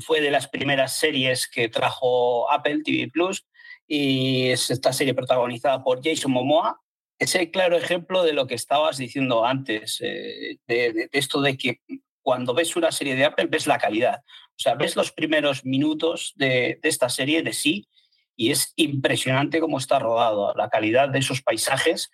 fue 0.00 0.20
de 0.20 0.30
las 0.30 0.48
primeras 0.48 0.98
series 0.98 1.48
que 1.48 1.68
trajo 1.68 2.50
Apple 2.50 2.82
TV 2.84 3.08
Plus 3.10 3.46
y 3.86 4.50
es 4.50 4.70
esta 4.70 4.92
serie 4.92 5.14
protagonizada 5.14 5.82
por 5.82 6.02
Jason 6.04 6.32
Momoa. 6.32 6.80
Es 7.18 7.34
el 7.34 7.50
claro 7.50 7.76
ejemplo 7.76 8.22
de 8.22 8.32
lo 8.32 8.46
que 8.46 8.54
estabas 8.54 8.96
diciendo 8.96 9.44
antes, 9.44 10.00
eh, 10.00 10.58
de, 10.66 11.08
esto 11.12 11.40
de 11.40 11.56
que 11.56 11.80
cuando 12.22 12.54
ves 12.54 12.76
una 12.76 12.92
serie 12.92 13.16
de 13.16 13.24
Apple 13.24 13.46
ves 13.46 13.66
la 13.66 13.78
calidad. 13.78 14.22
O 14.26 14.58
sea, 14.58 14.74
ves 14.74 14.96
los 14.96 15.12
primeros 15.12 15.64
minutos 15.64 16.32
de, 16.36 16.78
de 16.82 16.88
esta 16.88 17.08
serie 17.08 17.42
de 17.42 17.52
sí 17.52 17.88
y 18.36 18.50
es 18.50 18.72
impresionante 18.76 19.60
cómo 19.60 19.78
está 19.78 19.98
rodado, 19.98 20.54
la 20.54 20.68
calidad 20.68 21.08
de 21.08 21.18
esos 21.18 21.42
paisajes 21.42 22.10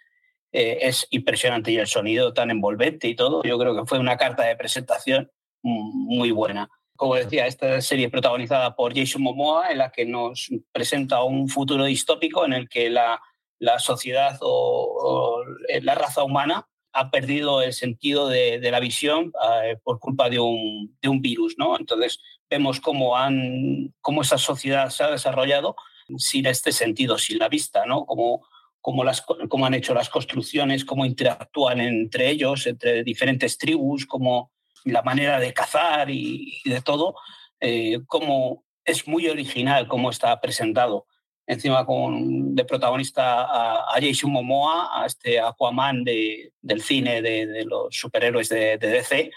eh, 0.56 0.86
es 0.88 1.08
impresionante 1.10 1.72
y 1.72 1.78
el 1.78 1.88
sonido 1.88 2.32
tan 2.32 2.48
envolvente 2.48 3.08
y 3.08 3.16
todo. 3.16 3.42
Yo 3.42 3.58
creo 3.58 3.74
que 3.74 3.86
fue 3.86 3.98
una 3.98 4.16
carta 4.16 4.44
de 4.44 4.54
presentación 4.54 5.28
muy 5.62 6.30
buena. 6.30 6.68
Como 6.94 7.16
decía, 7.16 7.48
esta 7.48 7.80
serie 7.80 8.08
protagonizada 8.08 8.76
por 8.76 8.96
Jason 8.96 9.22
Momoa, 9.22 9.72
en 9.72 9.78
la 9.78 9.90
que 9.90 10.06
nos 10.06 10.48
presenta 10.70 11.24
un 11.24 11.48
futuro 11.48 11.84
distópico 11.86 12.44
en 12.44 12.52
el 12.52 12.68
que 12.68 12.88
la, 12.88 13.20
la 13.64 13.78
sociedad 13.78 14.38
o, 14.40 15.42
la 15.82 15.94
raza 15.94 16.22
humana 16.22 16.68
ha 16.92 17.10
perdido 17.10 17.62
el 17.62 17.72
sentido 17.72 18.28
de, 18.28 18.60
la 18.70 18.78
visión 18.78 19.32
eh, 19.64 19.76
por 19.82 19.98
culpa 19.98 20.30
de 20.30 20.38
un, 20.38 20.96
de 21.02 21.08
un, 21.08 21.20
virus. 21.20 21.56
¿no? 21.58 21.76
Entonces 21.78 22.20
vemos 22.48 22.80
cómo, 22.80 23.16
han, 23.16 23.92
cómo 24.00 24.22
esa 24.22 24.38
sociedad 24.38 24.90
se 24.90 25.02
ha 25.02 25.10
desarrollado 25.10 25.74
sin 26.18 26.46
este 26.46 26.70
sentido, 26.70 27.18
sin 27.18 27.38
la 27.38 27.48
vista, 27.48 27.84
¿no? 27.86 28.06
como 28.06 29.02
las, 29.02 29.22
cómo 29.22 29.66
han 29.66 29.74
hecho 29.74 29.94
las 29.94 30.08
construcciones, 30.08 30.84
cómo 30.84 31.04
interactúan 31.04 31.80
entre 31.80 32.30
ellos, 32.30 32.66
entre 32.66 33.02
diferentes 33.02 33.58
tribus, 33.58 34.06
cómo 34.06 34.52
la 34.84 35.02
manera 35.02 35.40
de 35.40 35.52
cazar 35.52 36.10
y, 36.10 36.60
de 36.64 36.82
todo, 36.82 37.16
eh, 37.60 38.00
cómo 38.06 38.64
es 38.84 39.08
muy 39.08 39.28
original 39.28 39.88
cómo 39.88 40.10
está 40.10 40.38
presentado. 40.40 41.06
Encima 41.46 41.84
con, 41.84 42.54
de 42.54 42.64
protagonista 42.64 43.42
a, 43.42 44.00
Jason 44.00 44.32
Momoa, 44.32 45.02
a 45.02 45.06
este 45.06 45.38
Aquaman 45.38 46.02
de, 46.02 46.52
del 46.62 46.80
cine 46.80 47.20
de, 47.20 47.64
los 47.66 47.94
superhéroes 47.94 48.48
de, 48.48 48.78
DC, 48.78 49.30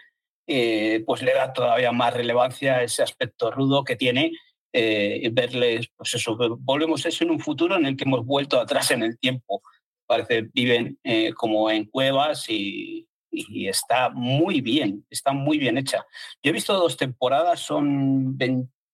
eh, 0.48 1.04
pues 1.06 1.22
le 1.22 1.34
da 1.34 1.52
todavía 1.52 1.92
más 1.92 2.14
relevancia 2.14 2.78
a 2.78 2.84
ese 2.84 3.04
aspecto 3.04 3.52
rudo 3.52 3.84
que 3.84 3.98
tiene 3.98 4.32
eh, 4.72 5.30
verles, 5.34 5.90
pues 5.98 6.14
eso, 6.14 6.38
volvemos 6.60 7.06
a 7.06 7.10
eso 7.10 7.24
en 7.24 7.32
un 7.32 7.40
futuro 7.40 7.76
en 7.76 7.86
el 7.86 7.98
que 7.98 8.06
hemos 8.06 8.26
vuelto 8.26 8.60
atrás 8.60 8.92
en 8.92 9.04
el 9.04 9.18
tiempo. 9.18 9.62
Parece 10.06 10.44
viven 10.54 10.98
eh, 11.04 11.34
como 11.34 11.70
en 11.70 11.86
cuevas 11.86 12.50
y, 12.50 13.08
y, 13.32 13.68
está 13.68 14.10
muy 14.10 14.62
bien, 14.62 15.06
está 15.10 15.34
muy 15.34 15.58
bien 15.58 15.78
hecha. 15.78 16.06
Yo 16.42 16.52
he 16.52 16.54
visto 16.54 16.74
dos 16.74 16.96
temporadas, 16.96 17.60
son, 17.60 18.38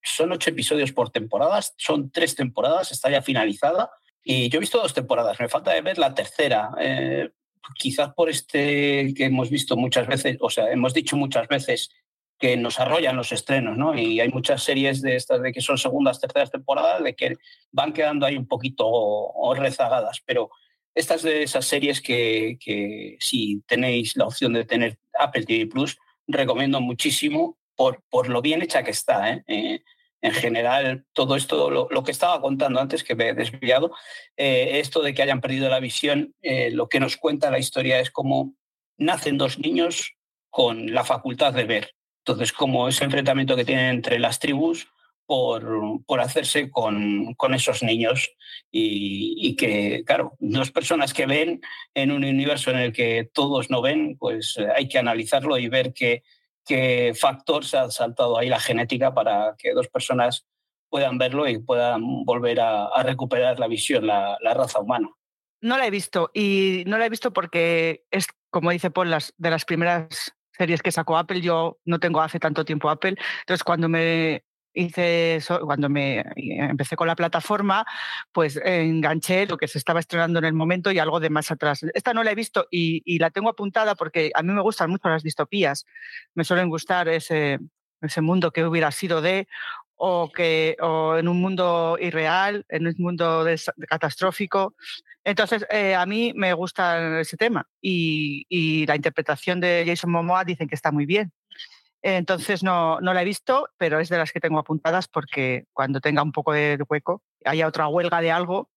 son 0.04 0.32
ocho 0.32 0.50
episodios 0.50 0.92
por 0.92 1.10
temporada, 1.10 1.60
son 1.76 2.10
tres 2.10 2.34
temporadas, 2.34 2.92
está 2.92 3.10
ya 3.10 3.22
finalizada. 3.22 3.90
Y 4.22 4.48
yo 4.48 4.58
he 4.58 4.60
visto 4.60 4.80
dos 4.80 4.94
temporadas, 4.94 5.38
me 5.40 5.48
falta 5.48 5.72
de 5.72 5.82
ver 5.82 5.98
la 5.98 6.14
tercera. 6.14 6.70
Eh, 6.78 7.30
quizás 7.78 8.12
por 8.14 8.28
este 8.30 9.12
que 9.14 9.24
hemos 9.24 9.50
visto 9.50 9.76
muchas 9.76 10.06
veces, 10.06 10.36
o 10.40 10.50
sea, 10.50 10.70
hemos 10.70 10.94
dicho 10.94 11.16
muchas 11.16 11.48
veces 11.48 11.90
que 12.38 12.56
nos 12.56 12.80
arrollan 12.80 13.16
los 13.16 13.32
estrenos, 13.32 13.76
¿no? 13.76 13.96
Y 13.98 14.20
hay 14.20 14.28
muchas 14.28 14.62
series 14.62 15.00
de 15.00 15.16
estas 15.16 15.40
de 15.40 15.52
que 15.52 15.60
son 15.60 15.78
segundas, 15.78 16.20
terceras 16.20 16.50
temporadas, 16.50 17.02
de 17.02 17.14
que 17.14 17.36
van 17.70 17.92
quedando 17.92 18.26
ahí 18.26 18.36
un 18.36 18.46
poquito 18.46 19.32
rezagadas, 19.54 20.20
pero 20.26 20.50
estas 20.94 21.22
de 21.22 21.42
esas 21.42 21.64
series 21.64 22.00
que, 22.00 22.58
que 22.60 23.16
si 23.20 23.62
tenéis 23.66 24.16
la 24.16 24.26
opción 24.26 24.52
de 24.52 24.64
tener 24.64 24.98
Apple 25.18 25.44
TV 25.44 25.66
Plus, 25.66 25.96
recomiendo 26.26 26.80
muchísimo 26.80 27.56
por, 27.76 28.02
por 28.10 28.28
lo 28.28 28.42
bien 28.42 28.62
hecha 28.62 28.82
que 28.82 28.90
está. 28.90 29.32
¿eh? 29.32 29.44
Eh, 29.46 29.82
en 30.24 30.32
general, 30.32 31.04
todo 31.12 31.36
esto, 31.36 31.70
lo, 31.70 32.02
que 32.02 32.10
estaba 32.10 32.40
contando 32.40 32.80
antes, 32.80 33.04
que 33.04 33.14
me 33.14 33.28
he 33.28 33.34
desviado, 33.34 33.92
eh, 34.36 34.80
esto 34.80 35.02
de 35.02 35.14
que 35.14 35.22
hayan 35.22 35.40
perdido 35.40 35.68
la 35.68 35.80
visión, 35.80 36.34
lo 36.72 36.88
que 36.88 36.98
nos 36.98 37.16
cuenta 37.16 37.50
la 37.50 37.58
historia 37.58 38.00
es 38.00 38.10
cómo 38.10 38.54
nacen 38.96 39.38
dos 39.38 39.58
niños 39.58 40.16
con 40.50 40.94
la 40.94 41.04
facultad 41.04 41.52
de 41.52 41.64
ver. 41.64 41.90
Entonces, 42.26 42.52
como 42.52 42.88
ese 42.88 43.04
enfrentamiento 43.04 43.54
que 43.54 43.64
tienen 43.64 43.96
entre 43.96 44.18
las 44.18 44.38
tribus 44.38 44.88
por, 45.26 46.04
por 46.06 46.20
hacerse 46.20 46.70
con, 46.70 47.34
con, 47.34 47.54
esos 47.54 47.82
niños 47.82 48.30
y, 48.70 49.56
que, 49.56 50.04
claro, 50.06 50.36
dos 50.38 50.70
personas 50.70 51.12
que 51.12 51.26
ven 51.26 51.60
en 51.94 52.12
un 52.12 52.24
universo 52.24 52.70
en 52.70 52.78
el 52.78 52.92
que 52.92 53.28
todos 53.32 53.70
no 53.70 53.82
ven, 53.82 54.16
pues 54.18 54.56
eh, 54.58 54.68
hay 54.74 54.88
que 54.88 54.98
analizarlo 54.98 55.58
y 55.58 55.68
ver 55.68 55.92
qué, 55.92 56.22
qué 56.64 57.12
factor 57.18 57.64
se 57.64 57.78
ha 57.78 57.90
saltado 57.90 58.38
ahí 58.38 58.48
la 58.48 58.60
genética 58.60 59.12
para 59.14 59.54
que 59.58 59.72
dos 59.72 59.88
personas 59.88 60.46
puedan 60.88 61.18
verlo 61.18 61.48
y 61.48 61.58
puedan 61.58 62.24
volver 62.24 62.60
a, 62.60 63.02
recuperar 63.02 63.58
la 63.58 63.66
visión, 63.66 64.06
la, 64.06 64.38
la, 64.40 64.54
raza 64.54 64.80
humana. 64.80 65.08
No 65.60 65.76
la 65.76 65.86
he 65.86 65.90
visto 65.90 66.30
y 66.32 66.84
no 66.86 66.98
la 66.98 67.06
he 67.06 67.10
visto 67.10 67.32
porque 67.32 68.04
es, 68.10 68.26
como 68.50 68.70
dice 68.70 68.90
Paul, 68.90 69.10
las, 69.10 69.34
de 69.36 69.50
las 69.50 69.64
primeras 69.64 70.34
series 70.52 70.82
que 70.82 70.92
sacó 70.92 71.16
Apple. 71.16 71.40
Yo 71.40 71.78
no 71.84 71.98
tengo 71.98 72.20
hace 72.20 72.38
tanto 72.38 72.64
tiempo 72.64 72.90
Apple. 72.90 73.16
Entonces, 73.40 73.64
cuando 73.64 73.88
me 73.88 74.44
hice 74.74 75.36
eso, 75.36 75.60
cuando 75.60 75.88
me 75.88 76.18
eh, 76.18 76.24
empecé 76.36 76.96
con 76.96 77.06
la 77.06 77.16
plataforma, 77.16 77.84
pues 78.32 78.60
enganché 78.62 79.46
lo 79.46 79.56
que 79.56 79.68
se 79.68 79.78
estaba 79.78 80.00
estrenando 80.00 80.38
en 80.38 80.44
el 80.44 80.54
momento 80.54 80.90
y 80.90 80.98
algo 80.98 81.20
de 81.20 81.30
más 81.30 81.50
atrás. 81.50 81.84
Esta 81.94 82.12
no 82.12 82.22
la 82.22 82.32
he 82.32 82.34
visto 82.34 82.66
y, 82.70 83.18
la 83.18 83.30
tengo 83.30 83.48
apuntada 83.48 83.94
porque 83.94 84.30
a 84.34 84.42
mí 84.42 84.52
me 84.52 84.60
gustan 84.60 84.90
mucho 84.90 85.08
las 85.08 85.22
distopías. 85.22 85.86
Me 86.34 86.44
suelen 86.44 86.68
gustar 86.68 87.08
ese, 87.08 87.58
ese 88.02 88.20
mundo 88.20 88.50
que 88.50 88.64
hubiera 88.64 88.90
sido 88.90 89.22
de 89.22 89.46
o 89.96 90.30
que 90.30 90.76
o 90.80 91.16
en 91.16 91.28
un 91.28 91.40
mundo 91.40 91.96
irreal, 92.00 92.64
en 92.68 92.86
un 92.86 92.94
mundo 92.98 93.46
catastrófico. 93.88 94.74
Entonces, 95.24 95.64
eh, 95.70 95.94
a 95.94 96.04
mí 96.04 96.32
me 96.34 96.52
gusta 96.52 97.20
ese 97.20 97.36
tema 97.36 97.66
y, 97.80 98.84
la 98.86 98.96
interpretación 98.96 99.60
de 99.60 99.84
Jason 99.86 100.10
Momoa 100.10 100.44
dicen 100.44 100.68
que 100.68 100.74
está 100.74 100.92
muy 100.92 101.06
bien. 101.06 101.32
Entonces, 102.06 102.62
no, 102.62 103.00
no 103.00 103.14
la 103.14 103.22
he 103.22 103.24
visto, 103.24 103.66
pero 103.78 103.98
es 103.98 104.10
de 104.10 104.18
las 104.18 104.30
que 104.30 104.38
tengo 104.38 104.58
apuntadas 104.58 105.08
porque 105.08 105.64
cuando 105.72 106.02
tenga 106.02 106.22
un 106.22 106.32
poco 106.32 106.52
de 106.52 106.78
hueco, 106.86 107.22
haya 107.46 107.66
otra 107.66 107.88
huelga 107.88 108.20
de 108.20 108.30
algo, 108.30 108.68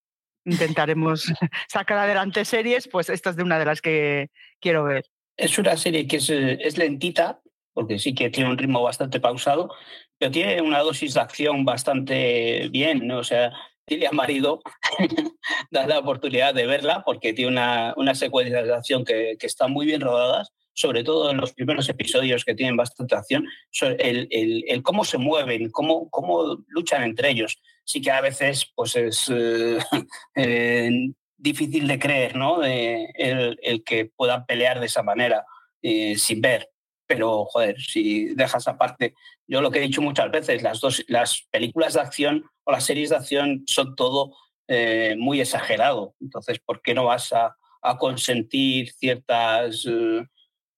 intentaremos 0.45 1.25
sacar 1.67 1.97
adelante 1.97 2.45
series, 2.45 2.87
pues 2.87 3.09
esta 3.09 3.31
es 3.31 3.35
de 3.35 3.43
una 3.43 3.59
de 3.59 3.65
las 3.65 3.81
que 3.81 4.29
quiero 4.61 4.85
ver. 4.85 5.03
Es 5.35 5.59
una 5.59 5.75
serie 5.75 6.07
que 6.07 6.17
es, 6.17 6.29
es 6.29 6.77
lentita, 6.77 7.41
porque 7.73 7.99
sí 7.99 8.15
que 8.15 8.29
tiene 8.29 8.49
un 8.49 8.57
ritmo 8.57 8.81
bastante 8.81 9.19
pausado, 9.19 9.73
pero 10.17 10.31
tiene 10.31 10.61
una 10.61 10.79
dosis 10.79 11.15
de 11.15 11.19
acción 11.19 11.65
bastante 11.65 12.69
bien, 12.69 13.07
¿no? 13.07 13.17
O 13.17 13.23
sea, 13.25 13.51
dile 13.85 14.07
a 14.07 14.13
marido, 14.13 14.61
da 15.69 15.85
la 15.85 15.99
oportunidad 15.99 16.53
de 16.53 16.65
verla 16.65 17.03
porque 17.05 17.33
tiene 17.33 17.51
una, 17.51 17.93
una 17.97 18.15
secuencia 18.15 18.63
de 18.63 18.73
acción 18.73 19.03
que, 19.03 19.35
que 19.37 19.47
están 19.47 19.73
muy 19.73 19.85
bien 19.85 19.99
rodadas, 19.99 20.53
sobre 20.77 21.03
todo 21.03 21.31
en 21.31 21.37
los 21.37 21.53
primeros 21.53 21.89
episodios 21.89 22.45
que 22.45 22.53
tienen 22.53 22.77
bastante 22.77 23.15
acción, 23.15 23.47
el, 23.81 24.27
el, 24.29 24.83
cómo 24.83 25.03
se 25.03 25.17
mueven, 25.17 25.71
cómo, 25.71 26.07
cómo 26.09 26.63
luchan 26.67 27.03
entre 27.03 27.31
ellos. 27.31 27.59
Sí 27.83 27.99
que 27.99 28.11
a 28.11 28.21
veces 28.21 28.71
pues 28.75 28.95
es 28.95 29.25
eh, 29.33 29.79
eh, 30.35 30.91
difícil 31.35 31.87
de 31.87 31.97
creer, 31.97 32.35
¿no? 32.35 32.63
el, 32.63 33.57
el, 33.61 33.83
que 33.83 34.05
puedan 34.05 34.45
pelear 34.45 34.79
de 34.79 34.85
esa 34.85 35.01
manera 35.01 35.45
eh, 35.81 36.15
sin 36.15 36.41
ver 36.41 36.69
pero 37.07 37.45
joder, 37.45 37.79
si 37.79 38.35
dejas 38.35 38.67
aparte, 38.67 39.15
yo 39.47 39.61
lo 39.61 39.71
que 39.71 39.79
he 39.79 39.83
dicho 39.83 40.01
muchas 40.01 40.29
veces, 40.29 40.61
las 40.61 40.81
dos, 40.81 41.03
las 41.07 41.47
películas 41.49 41.93
de 41.93 42.01
acción 42.01 42.45
o 42.65 42.71
las 42.73 42.83
series 42.83 43.09
de 43.09 43.15
acción 43.15 43.63
son 43.65 43.95
todo 43.95 44.35
eh, 44.67 45.15
muy 45.17 45.39
exagerado. 45.39 46.15
Entonces, 46.19 46.59
¿por 46.59 46.81
qué 46.81 46.93
no 46.93 47.05
vas 47.05 47.33
a, 47.33 47.55
consentir 47.99 48.91
ciertas 48.91 49.85
eh, 49.87 50.25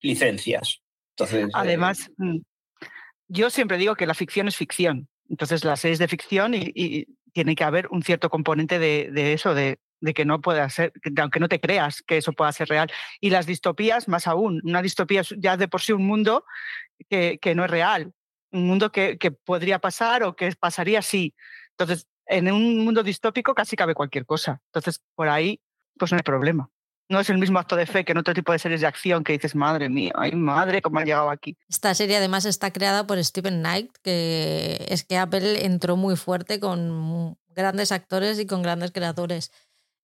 licencias? 0.01 0.82
Entonces, 1.15 1.50
además, 1.53 2.10
mm, 2.18 2.38
yo 3.27 3.50
siempre 3.50 3.77
digo 3.77 3.96
que 3.96 4.08
la 4.08 4.13
ficción 4.13 4.48
es 4.48 4.56
ficción. 4.56 5.08
Entonces, 5.29 5.63
las 5.63 5.79
series 5.79 6.00
de 6.00 6.08
ficción 6.08 6.53
y, 6.56 7.06
tiene 7.32 7.56
que 7.56 7.63
haber 7.63 7.88
un 7.91 8.01
cierto 8.01 8.29
componente 8.29 8.79
de, 8.79 9.34
eso, 9.34 9.53
de, 9.53 9.77
que 10.15 10.25
no 10.25 10.41
pueda 10.41 10.68
ser, 10.70 10.91
aunque 11.22 11.39
no 11.39 11.48
te 11.48 11.60
creas 11.60 12.01
que 12.01 12.18
eso 12.18 12.34
pueda 12.34 12.51
ser 12.51 12.68
real. 12.70 12.91
Y 13.22 13.29
las 13.29 13.46
distopías, 13.46 14.08
más 14.08 14.25
aún, 14.25 14.62
una 14.63 14.82
distopía 14.82 15.22
es 15.22 15.36
ya 15.38 15.56
de 15.56 15.68
por 15.68 15.82
sí 15.82 15.94
un 15.94 16.08
mundo 16.08 16.44
que, 17.08 17.39
no 17.56 17.65
es 17.65 17.70
real, 17.70 18.13
un 18.51 18.65
mundo 18.65 18.91
que, 18.91 19.18
podría 19.46 19.77
pasar 19.77 20.24
o 20.24 20.36
que 20.36 20.51
pasaría 20.60 21.03
sí. 21.03 21.36
Entonces, 21.77 22.08
en 22.25 22.51
un 22.51 22.84
mundo 22.84 23.03
distópico 23.03 23.53
casi 23.53 23.75
cabe 23.75 23.94
cualquier 23.94 24.25
cosa. 24.25 24.60
Entonces, 24.70 25.00
por 25.13 25.29
ahí, 25.29 25.62
pues 25.98 26.12
no 26.12 26.18
hay 26.18 26.24
problema 26.24 26.72
no 27.10 27.20
es 27.20 27.30
el 27.30 27.39
mismo 27.39 27.60
acto 27.60 27.75
de 27.75 27.88
fe 27.88 28.06
que 28.06 28.12
en 28.12 28.20
otro 28.20 28.34
tipo 28.34 28.51
de 28.51 28.60
series 28.60 28.82
de 28.82 28.88
acción 28.88 29.24
que 29.24 29.34
dices, 29.34 29.56
madre 29.56 29.89
mía, 29.89 30.12
ay 30.16 30.32
madre, 30.34 30.82
cómo 30.82 31.00
ha 31.00 31.04
llegado 31.04 31.30
aquí. 31.32 31.58
Esta 31.68 31.94
serie 31.96 32.18
además 32.18 32.46
está 32.46 32.72
creada 32.72 33.08
por 33.08 33.22
Stephen 33.24 33.60
Knight, 33.60 33.92
que 34.04 34.86
es 34.89 35.04
que 35.04 35.18
Apple 35.18 35.66
entró 35.66 35.98
muy 35.98 36.16
fuerte 36.16 36.60
con 36.60 37.38
grandes 37.50 37.92
actores 37.92 38.39
y 38.39 38.46
con 38.46 38.62
grandes 38.62 38.92
creadores. 38.92 39.51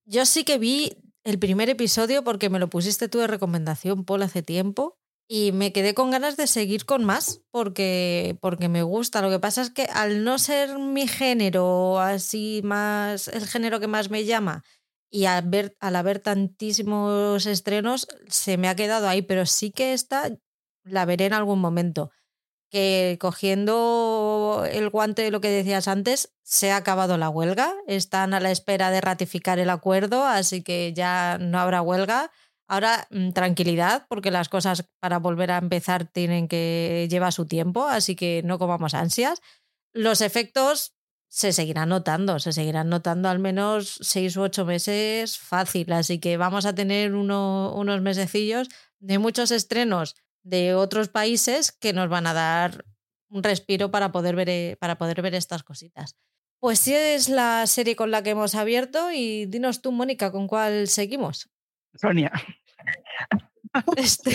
Yo 0.05 0.25
sí 0.25 0.43
que 0.43 0.57
vi 0.57 0.97
el 1.23 1.39
primer 1.39 1.69
episodio 1.69 2.23
porque 2.23 2.49
me 2.49 2.59
lo 2.59 2.69
pusiste 2.69 3.07
tú 3.07 3.19
de 3.19 3.27
recomendación, 3.27 4.03
Paul, 4.03 4.23
hace 4.23 4.41
tiempo. 4.41 4.97
Y 5.27 5.53
me 5.53 5.73
quedé 5.73 5.95
con 5.95 6.11
ganas 6.11 6.37
de 6.37 6.45
seguir 6.45 6.85
con 6.85 7.03
más 7.03 7.41
porque, 7.49 8.37
porque 8.41 8.69
me 8.69 8.83
gusta. 8.83 9.23
Lo 9.23 9.31
que 9.31 9.39
pasa 9.39 9.63
es 9.63 9.71
que 9.71 9.85
al 9.85 10.23
no 10.23 10.37
ser 10.37 10.77
mi 10.77 11.07
género, 11.07 11.99
así 11.99 12.61
más 12.63 13.27
el 13.29 13.47
género 13.47 13.79
que 13.79 13.87
más 13.87 14.11
me 14.11 14.25
llama, 14.25 14.63
y 15.09 15.25
al, 15.25 15.47
ver, 15.47 15.77
al 15.79 15.95
haber 15.95 16.19
tantísimos 16.19 17.45
estrenos 17.45 18.07
se 18.27 18.57
me 18.57 18.67
ha 18.67 18.75
quedado 18.75 19.07
ahí, 19.07 19.21
pero 19.21 19.45
sí 19.45 19.71
que 19.71 19.93
esta 19.93 20.29
la 20.83 21.05
veré 21.05 21.25
en 21.25 21.33
algún 21.33 21.59
momento. 21.59 22.11
Que 22.69 23.17
cogiendo 23.21 24.65
el 24.69 24.89
guante 24.89 25.21
de 25.21 25.31
lo 25.31 25.39
que 25.39 25.49
decías 25.49 25.87
antes, 25.87 26.33
se 26.43 26.71
ha 26.71 26.77
acabado 26.77 27.17
la 27.17 27.29
huelga, 27.29 27.73
están 27.87 28.33
a 28.33 28.39
la 28.39 28.51
espera 28.51 28.91
de 28.91 29.01
ratificar 29.01 29.59
el 29.59 29.69
acuerdo, 29.69 30.25
así 30.25 30.63
que 30.63 30.93
ya 30.93 31.37
no 31.39 31.59
habrá 31.59 31.81
huelga. 31.81 32.31
Ahora, 32.67 33.07
mm, 33.11 33.31
tranquilidad, 33.31 34.05
porque 34.09 34.31
las 34.31 34.49
cosas 34.49 34.85
para 34.99 35.19
volver 35.19 35.51
a 35.51 35.57
empezar 35.57 36.05
tienen 36.05 36.47
que 36.47 37.07
llevar 37.09 37.31
su 37.31 37.45
tiempo, 37.45 37.85
así 37.85 38.15
que 38.15 38.41
no 38.43 38.57
comamos 38.59 38.95
ansias. 38.95 39.41
Los 39.93 40.21
efectos 40.21 40.95
se 41.27 41.51
seguirán 41.51 41.89
notando, 41.89 42.39
se 42.39 42.53
seguirán 42.53 42.89
notando 42.89 43.29
al 43.29 43.39
menos 43.39 43.97
seis 44.01 44.37
u 44.37 44.41
ocho 44.41 44.65
meses 44.65 45.37
fácil. 45.37 45.91
Así 45.91 46.19
que 46.19 46.37
vamos 46.37 46.65
a 46.65 46.73
tener 46.73 47.13
unos 47.13 48.01
mesecillos 48.01 48.69
de 48.99 49.19
muchos 49.19 49.51
estrenos 49.51 50.15
de 50.43 50.75
otros 50.75 51.09
países 51.09 51.71
que 51.71 51.93
nos 51.93 52.07
van 52.09 52.27
a 52.27 52.33
dar 52.33 52.85
un 53.29 53.43
respiro 53.43 53.91
para 53.91 54.11
poder 54.11 54.35
ver, 54.35 54.49
eh, 54.49 54.77
para 54.79 54.97
poder 54.97 55.21
ver 55.21 55.35
estas 55.35 55.63
cositas. 55.63 56.15
Pues 56.59 56.79
sí 56.79 56.93
es 56.93 57.29
la 57.29 57.67
serie 57.67 57.95
con 57.95 58.11
la 58.11 58.23
que 58.23 58.29
hemos 58.31 58.55
abierto 58.55 59.11
y 59.11 59.45
dinos 59.45 59.81
tú, 59.81 59.91
Mónica, 59.91 60.31
¿con 60.31 60.47
cuál 60.47 60.87
seguimos? 60.87 61.49
Sonia. 61.95 62.31
Este, 63.97 64.31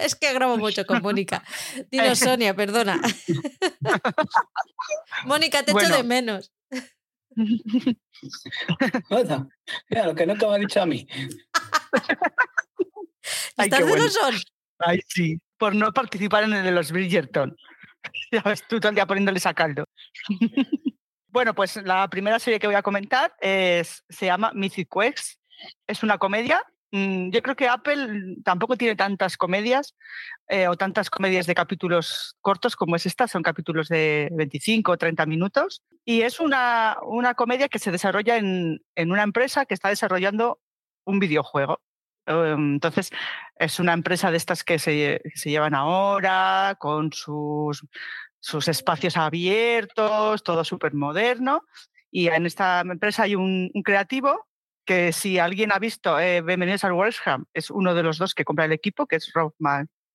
es 0.00 0.14
que 0.14 0.34
grabo 0.34 0.58
mucho 0.58 0.86
con 0.86 1.02
Mónica. 1.02 1.42
Dinos, 1.90 2.18
Sonia, 2.18 2.54
perdona. 2.54 3.00
Mónica, 5.24 5.62
te 5.62 5.72
echo 5.72 5.88
de 5.88 6.02
menos. 6.02 6.52
Bueno, 9.08 9.48
mira, 9.88 10.06
lo 10.06 10.14
que 10.14 10.26
nunca 10.26 10.46
me 10.48 10.54
ha 10.54 10.58
dicho 10.58 10.82
a 10.82 10.86
mí. 10.86 11.06
¿Estás 13.56 14.12
son? 14.12 14.34
Ay, 14.78 15.00
sí, 15.06 15.38
por 15.56 15.74
no 15.74 15.92
participar 15.92 16.44
en 16.44 16.54
el 16.54 16.64
de 16.64 16.72
los 16.72 16.92
Bridgerton. 16.92 17.56
Ya 18.32 18.42
ves 18.42 18.66
tú 18.66 18.80
todo 18.80 18.90
el 18.90 18.94
día 18.94 19.06
poniéndoles 19.06 19.46
a 19.46 19.54
caldo. 19.54 19.84
bueno, 21.28 21.54
pues 21.54 21.76
la 21.76 22.08
primera 22.08 22.38
serie 22.38 22.58
que 22.58 22.66
voy 22.66 22.76
a 22.76 22.82
comentar 22.82 23.34
es, 23.40 24.04
se 24.08 24.26
llama 24.26 24.52
Mythic 24.54 24.88
Quest. 24.90 25.38
Es 25.86 26.02
una 26.02 26.18
comedia 26.18 26.64
yo 26.92 27.42
creo 27.42 27.54
que 27.54 27.68
Apple 27.68 28.36
tampoco 28.44 28.76
tiene 28.76 28.96
tantas 28.96 29.36
comedias 29.36 29.94
eh, 30.48 30.66
o 30.66 30.76
tantas 30.76 31.08
comedias 31.08 31.46
de 31.46 31.54
capítulos 31.54 32.36
cortos 32.40 32.74
como 32.74 32.96
es 32.96 33.06
esta, 33.06 33.28
son 33.28 33.42
capítulos 33.42 33.88
de 33.88 34.28
25 34.32 34.92
o 34.92 34.96
30 34.96 35.26
minutos. 35.26 35.82
Y 36.04 36.22
es 36.22 36.40
una, 36.40 36.96
una 37.02 37.34
comedia 37.34 37.68
que 37.68 37.78
se 37.78 37.92
desarrolla 37.92 38.36
en, 38.38 38.82
en, 38.96 39.12
una 39.12 39.22
empresa 39.22 39.66
que 39.66 39.74
está 39.74 39.88
desarrollando 39.88 40.60
un 41.04 41.20
videojuego. 41.20 41.80
Em, 42.26 42.74
entonces, 42.74 43.10
es 43.56 43.78
una 43.78 43.92
empresa 43.92 44.30
de 44.32 44.36
estas 44.36 44.64
que 44.64 44.78
se, 44.78 45.22
se 45.34 45.50
llevan 45.50 45.74
ahora, 45.74 46.76
con 46.80 47.12
sus, 47.12 47.86
sus 48.40 48.68
espacios 48.68 49.16
abiertos, 49.16 50.42
todo 50.42 50.64
súper 50.64 50.94
moderno. 50.94 51.62
Y 52.10 52.28
en 52.28 52.46
esta 52.46 52.80
empresa 52.80 53.24
hay 53.24 53.36
un, 53.36 53.70
un 53.72 53.82
creativo 53.84 54.49
que 54.90 55.12
si 55.12 55.38
alguien 55.38 55.70
ha 55.70 55.78
visto 55.78 56.18
eh, 56.18 56.42
Bienvenidos 56.42 56.82
al 56.82 56.96
Ham, 57.24 57.44
es 57.54 57.70
uno 57.70 57.94
de 57.94 58.02
los 58.02 58.18
dos 58.18 58.34
que 58.34 58.44
compra 58.44 58.64
el 58.64 58.72
equipo, 58.72 59.06
que 59.06 59.14
es 59.14 59.32
Rob 59.32 59.54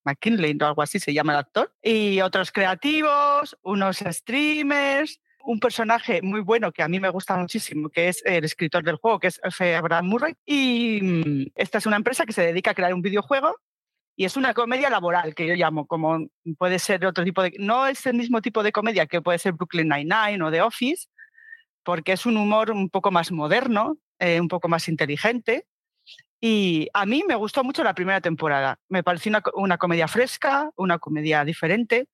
McKinley 0.04 0.58
o 0.60 0.66
algo 0.66 0.82
así 0.82 1.00
se 1.00 1.14
llama 1.14 1.32
el 1.32 1.40
actor, 1.40 1.74
y 1.82 2.20
otros 2.20 2.52
creativos, 2.52 3.58
unos 3.62 4.00
streamers, 4.00 5.22
un 5.46 5.62
personaje 5.62 6.22
muy 6.22 6.42
bueno 6.42 6.74
que 6.74 6.84
a 6.84 6.90
mí 6.90 7.00
me 7.00 7.08
gusta 7.08 7.38
muchísimo, 7.38 7.90
que 7.90 8.10
es 8.10 8.22
el 8.26 8.44
escritor 8.44 8.84
del 8.84 8.98
juego, 8.98 9.18
que 9.18 9.28
es 9.28 9.40
F. 9.46 9.78
Abraham 9.78 10.08
Murray. 10.08 10.34
Y 10.46 11.00
mm, 11.02 11.52
esta 11.56 11.78
es 11.78 11.86
una 11.86 11.96
empresa 11.96 12.26
que 12.26 12.34
se 12.34 12.46
dedica 12.46 12.72
a 12.72 12.76
crear 12.76 12.94
un 12.94 13.02
videojuego 13.02 13.56
y 14.18 14.26
es 14.26 14.36
una 14.36 14.54
comedia 14.54 14.90
laboral, 14.90 15.36
que 15.36 15.48
yo 15.48 15.56
llamo, 15.56 15.88
como 15.88 16.28
puede 16.58 16.80
ser 16.80 17.06
otro 17.06 17.24
tipo 17.24 17.42
de... 17.42 17.54
No 17.60 17.88
es 17.88 18.06
el 18.08 18.16
mismo 18.16 18.42
tipo 18.42 18.62
de 18.62 18.74
comedia 18.74 19.06
que 19.06 19.22
puede 19.22 19.40
ser 19.40 19.54
Brooklyn 19.54 19.88
Nine-Nine 19.88 20.44
o 20.44 20.52
The 20.52 20.64
Office, 20.64 21.08
porque 21.86 22.12
es 22.12 22.26
un 22.26 22.36
humor 22.36 22.72
un 22.72 22.90
poco 22.90 23.10
más 23.10 23.32
moderno, 23.32 24.00
eh, 24.19 24.39
un 24.39 24.47
poco 24.47 24.67
más 24.67 24.88
inteligente. 24.88 25.65
Y 26.41 26.88
a 26.93 27.06
mí 27.06 27.23
me 27.28 27.36
gustó 27.36 27.63
mucho 27.63 27.84
la 27.84 27.95
primera 27.95 28.21
temporada. 28.21 28.80
Me 28.89 29.04
pareció 29.04 29.32
una, 29.56 29.78
comedia 29.78 30.08
fresca, 30.08 30.69
una 30.75 30.99
comedia 30.99 31.43
diferente 31.43 32.08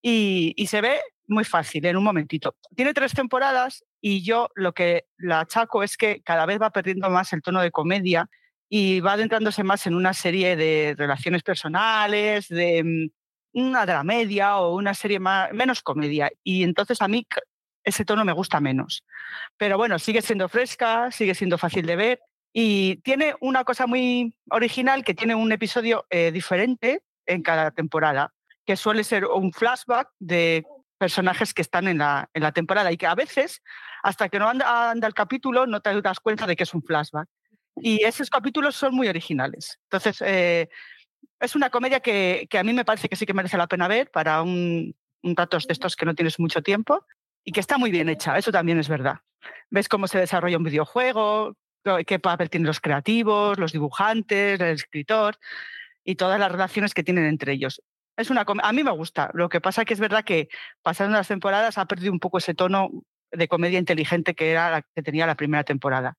y, 0.00 0.54
se 0.68 0.80
ve 0.80 1.00
muy 1.26 1.44
fácil 1.44 1.84
en 1.86 1.96
un 1.96 2.04
momentito. 2.04 2.56
Tiene 2.76 2.94
tres 2.94 3.12
temporadas 3.12 3.84
y 4.00 4.22
yo 4.22 4.50
lo 4.54 4.72
que 4.72 5.06
la 5.16 5.40
achaco 5.40 5.82
es 5.82 5.96
que 5.96 6.22
cada 6.22 6.46
vez 6.46 6.60
va 6.60 6.70
perdiendo 6.70 7.08
más 7.10 7.32
el 7.32 7.42
tono 7.42 7.60
de 7.60 7.70
comedia 7.70 8.28
y 8.68 9.00
va 9.00 9.14
adentrándose 9.14 9.64
más 9.64 9.86
en 9.86 9.94
una 9.94 10.14
serie 10.14 10.56
de 10.56 10.94
relaciones 10.96 11.42
personales, 11.42 12.48
de 12.48 12.82
mm, 12.84 13.60
una 13.60 13.86
dramedia 13.86 14.58
o 14.58 14.74
una 14.76 14.94
serie 14.94 15.18
más, 15.18 15.52
menos 15.52 15.82
comedia. 15.82 16.30
Y 16.42 16.62
entonces 16.62 17.02
a 17.02 17.08
mí 17.08 17.26
ese 17.84 18.04
tono 18.04 18.24
me 18.24 18.32
gusta 18.32 18.60
menos. 18.60 19.04
Pero 19.56 19.76
bueno, 19.76 19.98
sigue 19.98 20.22
siendo 20.22 20.48
fresca, 20.48 21.10
sigue 21.10 21.34
siendo 21.34 21.58
fácil 21.58 21.86
de 21.86 21.96
ver 21.96 22.20
y 22.52 22.96
tiene 22.96 23.34
una 23.40 23.64
cosa 23.64 23.86
muy 23.86 24.34
original 24.50 25.04
que 25.04 25.14
tiene 25.14 25.34
un 25.34 25.52
episodio 25.52 26.06
eh, 26.10 26.30
diferente 26.32 27.02
en 27.26 27.42
cada 27.42 27.70
temporada, 27.70 28.32
que 28.66 28.76
suele 28.76 29.04
ser 29.04 29.24
un 29.24 29.52
flashback 29.52 30.08
de 30.18 30.64
personajes 30.98 31.54
que 31.54 31.62
están 31.62 31.88
en 31.88 31.98
la, 31.98 32.28
en 32.34 32.42
la 32.42 32.52
temporada 32.52 32.92
y 32.92 32.96
que 32.96 33.06
a 33.06 33.14
veces, 33.14 33.62
hasta 34.02 34.28
que 34.28 34.38
no 34.38 34.48
anda, 34.48 34.90
anda 34.90 35.08
el 35.08 35.14
capítulo, 35.14 35.66
no 35.66 35.80
te 35.80 36.00
das 36.00 36.20
cuenta 36.20 36.46
de 36.46 36.54
que 36.54 36.62
es 36.64 36.74
un 36.74 36.82
flashback. 36.82 37.28
Y 37.76 38.04
esos 38.04 38.28
capítulos 38.28 38.76
son 38.76 38.94
muy 38.94 39.08
originales. 39.08 39.80
Entonces, 39.84 40.22
eh, 40.24 40.68
es 41.40 41.56
una 41.56 41.70
comedia 41.70 42.00
que, 42.00 42.46
que, 42.50 42.58
a 42.58 42.62
mí 42.62 42.72
me 42.72 42.84
parece 42.84 43.08
que 43.08 43.16
sí 43.16 43.24
que 43.24 43.32
merece 43.32 43.56
la 43.56 43.66
pena 43.66 43.88
ver 43.88 44.10
para 44.10 44.42
un, 44.42 44.94
un 45.22 45.34
datos 45.34 45.66
de 45.66 45.72
estos 45.72 45.96
que 45.96 46.04
no 46.04 46.14
tienes 46.14 46.38
mucho 46.38 46.62
tiempo 46.62 47.04
y 47.44 47.52
que 47.52 47.60
está 47.60 47.78
muy 47.78 47.90
bien 47.90 48.08
hecha, 48.08 48.36
eso 48.38 48.52
también 48.52 48.78
es 48.78 48.88
verdad. 48.88 49.20
Ves 49.70 49.88
cómo 49.88 50.06
se 50.06 50.18
desarrolla 50.18 50.58
un 50.58 50.64
videojuego, 50.64 51.56
qué 52.06 52.18
papel 52.18 52.50
tienen 52.50 52.66
los 52.66 52.80
creativos, 52.80 53.58
los 53.58 53.72
dibujantes, 53.72 54.60
el 54.60 54.68
escritor 54.68 55.36
y 56.04 56.14
todas 56.14 56.38
las 56.38 56.52
relaciones 56.52 56.94
que 56.94 57.02
tienen 57.02 57.24
entre 57.24 57.52
ellos. 57.52 57.82
Es 58.16 58.30
una 58.30 58.44
a 58.46 58.72
mí 58.72 58.84
me 58.84 58.90
gusta. 58.90 59.30
Lo 59.34 59.48
que 59.48 59.60
pasa 59.60 59.84
que 59.84 59.94
es 59.94 60.00
verdad 60.00 60.24
que 60.24 60.48
pasando 60.82 61.16
las 61.16 61.28
temporadas 61.28 61.78
ha 61.78 61.86
perdido 61.86 62.12
un 62.12 62.20
poco 62.20 62.38
ese 62.38 62.54
tono 62.54 62.90
de 63.30 63.48
comedia 63.48 63.78
inteligente 63.78 64.34
que 64.34 64.50
era 64.50 64.70
la 64.70 64.82
que 64.82 65.02
tenía 65.02 65.26
la 65.26 65.34
primera 65.34 65.64
temporada. 65.64 66.16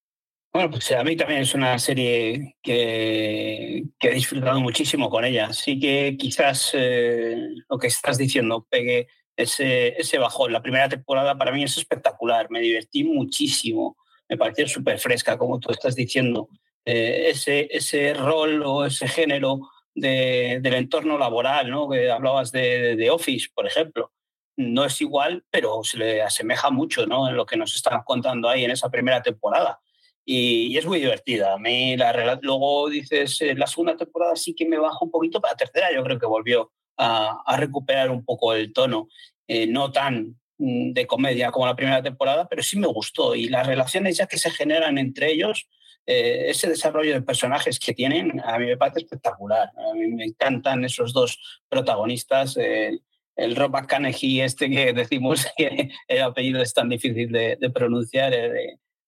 Bueno, 0.51 0.69
pues 0.69 0.91
a 0.91 1.03
mí 1.03 1.15
también 1.15 1.41
es 1.41 1.55
una 1.55 1.79
serie 1.79 2.57
que, 2.62 3.86
que 3.99 4.09
he 4.09 4.13
disfrutado 4.13 4.59
muchísimo 4.59 5.09
con 5.09 5.25
ella. 5.25 5.47
Así 5.47 5.79
que 5.79 6.15
quizás 6.17 6.71
eh, 6.73 7.36
lo 7.67 7.77
que 7.79 7.88
estás 7.88 8.17
diciendo 8.19 8.67
pegue 8.69 9.07
ese, 9.35 9.99
ese 9.99 10.17
bajón. 10.17 10.53
La 10.53 10.61
primera 10.61 10.89
temporada 10.89 11.37
para 11.37 11.51
mí 11.51 11.63
es 11.63 11.77
espectacular, 11.77 12.49
me 12.49 12.61
divertí 12.61 13.03
muchísimo, 13.03 13.97
me 14.29 14.37
pareció 14.37 14.67
súper 14.67 14.99
fresca, 14.99 15.37
como 15.37 15.59
tú 15.59 15.71
estás 15.71 15.95
diciendo. 15.95 16.49
Eh, 16.85 17.29
ese, 17.29 17.67
ese 17.71 18.13
rol 18.13 18.61
o 18.65 18.85
ese 18.85 19.07
género 19.07 19.69
del 19.95 20.73
entorno 20.73 21.17
laboral, 21.17 21.69
¿no? 21.69 21.89
Que 21.89 22.09
hablabas 22.09 22.51
de, 22.51 22.95
de, 22.95 23.09
Office, 23.09 23.49
por 23.53 23.67
ejemplo. 23.67 24.11
No 24.57 24.85
es 24.85 24.99
igual, 25.01 25.45
pero 25.49 25.83
se 25.83 25.97
le 25.97 26.21
asemeja 26.21 26.69
mucho, 26.69 27.05
¿no? 27.05 27.29
En 27.29 27.35
lo 27.35 27.45
que 27.45 27.57
nos 27.57 27.75
están 27.75 28.01
contando 28.03 28.49
ahí 28.49 28.65
en 28.65 28.71
esa 28.71 28.89
primera 28.89 29.21
temporada. 29.21 29.79
Y, 30.25 30.77
es 30.77 30.85
muy 30.85 30.99
divertida. 30.99 31.53
A 31.53 31.57
mí 31.57 31.97
la, 31.97 32.39
luego 32.41 32.89
dices, 32.89 33.41
eh, 33.41 33.55
la 33.55 33.67
segunda 33.67 33.95
temporada 33.95 34.35
sí 34.35 34.53
que 34.55 34.65
me 34.65 34.77
baja 34.77 34.97
un 35.01 35.11
poquito, 35.11 35.41
para 35.41 35.53
la 35.53 35.57
tercera 35.57 35.93
yo 35.93 36.03
creo 36.03 36.19
que 36.19 36.25
volvió 36.25 36.71
a, 36.97 37.56
recuperar 37.58 38.12
un 38.12 38.23
poco 38.23 38.53
el 38.53 38.73
tono, 38.73 39.08
eh, 39.47 39.67
no 39.67 39.91
tan 39.91 40.39
mm, 40.58 40.93
de 40.93 41.08
comedia 41.08 41.51
como 41.51 41.65
la 41.65 41.75
primera 41.75 42.01
temporada, 42.01 42.47
pero 42.47 42.63
sí 42.63 42.77
me 42.77 42.88
gustó. 42.88 43.36
Y 43.36 43.49
las 43.49 43.67
relaciones 43.67 44.17
ya 44.17 44.27
que 44.27 44.38
se 44.38 44.51
generan 44.51 44.97
entre 44.97 45.32
ellos, 45.32 45.67
eh, 46.06 46.49
ese 46.49 46.69
desarrollo 46.69 47.13
de 47.13 47.21
personajes 47.21 47.79
que 47.79 47.93
tienen, 47.93 48.41
a 48.43 48.58
mí 48.60 48.65
me 48.65 48.77
parece 48.77 48.99
espectacular. 48.99 49.69
A 49.91 49.93
mí 49.93 50.08
me 50.08 50.25
encantan 50.25 50.84
esos 50.86 51.13
dos 51.13 51.39
protagonistas. 51.69 52.58
el 52.58 53.56
Rob 53.56 53.75
y 54.21 54.41
este 54.41 54.69
que 54.69 54.93
decimos 54.93 55.47
que 55.58 55.89
el 56.08 56.21
apellido 56.21 56.62
es 56.62 56.73
tan 56.73 56.89
difícil 56.89 57.32
de, 57.32 57.58
pronunciar, 57.73 58.34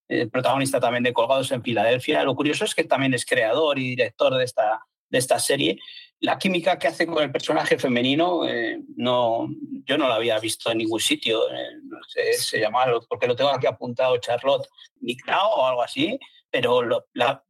el 0.07 0.29
protagonista 0.29 0.79
también 0.79 1.03
de 1.03 1.13
Colgados 1.13 1.51
en 1.51 1.63
Filadelfia. 1.63 2.23
Lo 2.23 2.35
curioso 2.35 2.65
es 2.65 2.75
que 2.75 2.83
también 2.83 3.13
es 3.13 3.25
creador 3.25 3.79
y 3.79 3.89
director 3.89 4.35
de 4.35 4.43
esta, 4.43 4.81
de 5.09 5.17
esta 5.17 5.39
serie. 5.39 5.79
La 6.21 6.37
química 6.37 6.79
que 6.79 6.87
hace 6.87 7.05
con 7.05 7.21
el 7.21 7.31
personaje 7.31 7.77
femenino, 7.77 8.47
eh, 8.47 8.81
no, 8.95 9.47
yo 9.85 9.97
no 9.97 10.07
la 10.07 10.15
había 10.15 10.39
visto 10.39 10.71
en 10.71 10.79
ningún 10.79 10.99
sitio. 10.99 11.41
Eh, 11.51 12.33
se 12.33 12.59
llama, 12.59 12.85
porque 13.07 13.27
lo 13.27 13.35
tengo 13.35 13.51
aquí 13.51 13.67
apuntado, 13.67 14.17
Charlotte 14.17 14.67
Nictao 15.01 15.55
o 15.55 15.67
algo 15.67 15.83
así, 15.83 16.17
pero 16.49 16.81
la, 17.13 17.43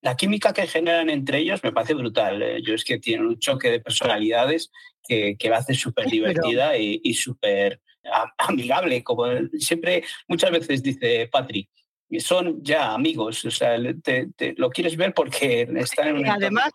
la, 0.00 0.16
química 0.16 0.52
que 0.52 0.66
generan 0.66 1.08
entre 1.08 1.38
ellos 1.38 1.62
me 1.64 1.72
parece 1.72 1.94
brutal. 1.94 2.42
Eh. 2.42 2.62
Yo 2.62 2.74
es 2.74 2.84
que 2.84 2.98
tienen 2.98 3.26
un 3.26 3.38
choque 3.38 3.70
de 3.70 3.80
personalidades 3.80 4.70
que, 5.02 5.36
que 5.38 5.48
la 5.48 5.58
hace 5.58 5.74
súper 5.74 6.06
divertida 6.06 6.76
y, 6.76 7.00
y 7.02 7.14
súper 7.14 7.80
amigable, 8.38 9.04
como 9.04 9.26
siempre 9.58 10.04
muchas 10.26 10.50
veces 10.50 10.82
dice 10.82 11.28
Patrick 11.30 11.68
son 12.18 12.62
ya 12.64 12.92
amigos, 12.92 13.44
o 13.44 13.50
sea, 13.50 13.76
te, 14.02 14.54
lo 14.56 14.70
quieres 14.70 14.96
ver 14.96 15.14
porque 15.14 15.68
están 15.76 16.08
en 16.08 16.16
un... 16.16 16.28
Además, 16.28 16.72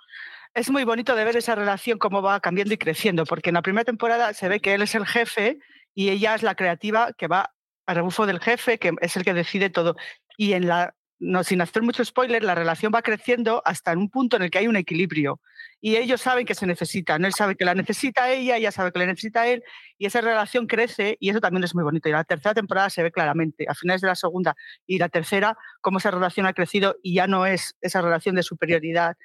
es 0.55 0.69
muy 0.71 0.85
bonito 0.85 1.15
de 1.15 1.25
ver 1.25 1.35
esa 1.35 1.53
relación 1.53 1.99
cómo 1.99 2.21
va 2.21 2.39
cambiando 2.39 2.73
y 2.73 2.77
creciendo, 2.77 3.25
porque 3.25 3.49
en 3.49 3.55
la 3.55 3.61
primera 3.61 3.83
temporada 3.83 4.33
se 4.33 4.47
ve 4.47 4.61
que 4.61 4.73
él 4.73 4.81
es 4.81 4.95
el 4.95 5.05
jefe 5.05 5.59
y 5.93 6.09
ella 6.09 6.33
es 6.33 6.43
la 6.43 6.55
creativa 6.55 7.11
que 7.17 7.27
va 7.27 7.53
a 7.85 7.93
rebufo 7.93 8.25
del 8.25 8.39
jefe, 8.39 8.79
que 8.79 8.93
es 9.01 9.17
el 9.17 9.25
que 9.25 9.33
decide 9.33 9.69
todo. 9.69 9.95
Y 10.37 10.53
en 10.53 10.67
la 10.67 10.95
no, 11.17 11.43
sin 11.45 11.61
hacer 11.61 11.81
mucho 11.81 12.03
spoiler, 12.03 12.43
la 12.43 12.55
relación 12.55 12.91
va 12.93 13.01
creciendo 13.01 13.61
hasta 13.65 13.93
un 13.93 14.09
punto 14.09 14.35
en 14.35 14.43
el 14.43 14.51
que 14.51 14.57
hay 14.57 14.67
un 14.67 14.75
equilibrio. 14.75 15.39
Y 15.79 15.95
ellos 15.95 16.21
saben 16.21 16.45
que 16.45 16.55
se 16.55 16.67
necesitan. 16.67 17.23
Él 17.23 17.33
sabe 17.33 17.55
que 17.55 17.63
la 17.63 17.73
necesita 17.73 18.29
ella, 18.31 18.57
ella 18.57 18.71
sabe 18.71 18.91
que 18.91 18.99
la 18.99 19.05
necesita 19.05 19.47
él, 19.47 19.63
y 19.97 20.07
esa 20.07 20.19
relación 20.19 20.67
crece 20.67 21.15
y 21.19 21.29
eso 21.29 21.39
también 21.39 21.63
es 21.63 21.73
muy 21.73 21.83
bonito. 21.83 22.09
Y 22.09 22.11
la 22.11 22.25
tercera 22.25 22.53
temporada 22.53 22.89
se 22.89 23.01
ve 23.01 23.11
claramente, 23.11 23.65
a 23.67 23.75
finales 23.75 24.01
de 24.01 24.07
la 24.07 24.15
segunda 24.15 24.55
y 24.85 24.97
la 24.97 25.09
tercera, 25.09 25.57
cómo 25.81 25.99
esa 25.99 26.11
relación 26.11 26.45
ha 26.47 26.53
crecido 26.53 26.97
y 27.01 27.15
ya 27.15 27.27
no 27.27 27.45
es 27.45 27.75
esa 27.81 28.01
relación 28.01 28.35
de 28.35 28.43
superioridad 28.43 29.15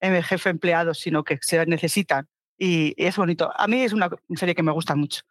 en 0.00 0.22
jefe-empleado, 0.22 0.94
sino 0.94 1.24
que 1.24 1.38
se 1.40 1.64
necesitan. 1.66 2.28
Y, 2.58 2.94
y 2.96 3.06
es 3.06 3.16
bonito. 3.16 3.50
A 3.56 3.66
mí 3.66 3.82
es 3.82 3.92
una 3.92 4.10
serie 4.36 4.54
que 4.54 4.62
me 4.62 4.72
gusta 4.72 4.94
mucho. 4.94 5.22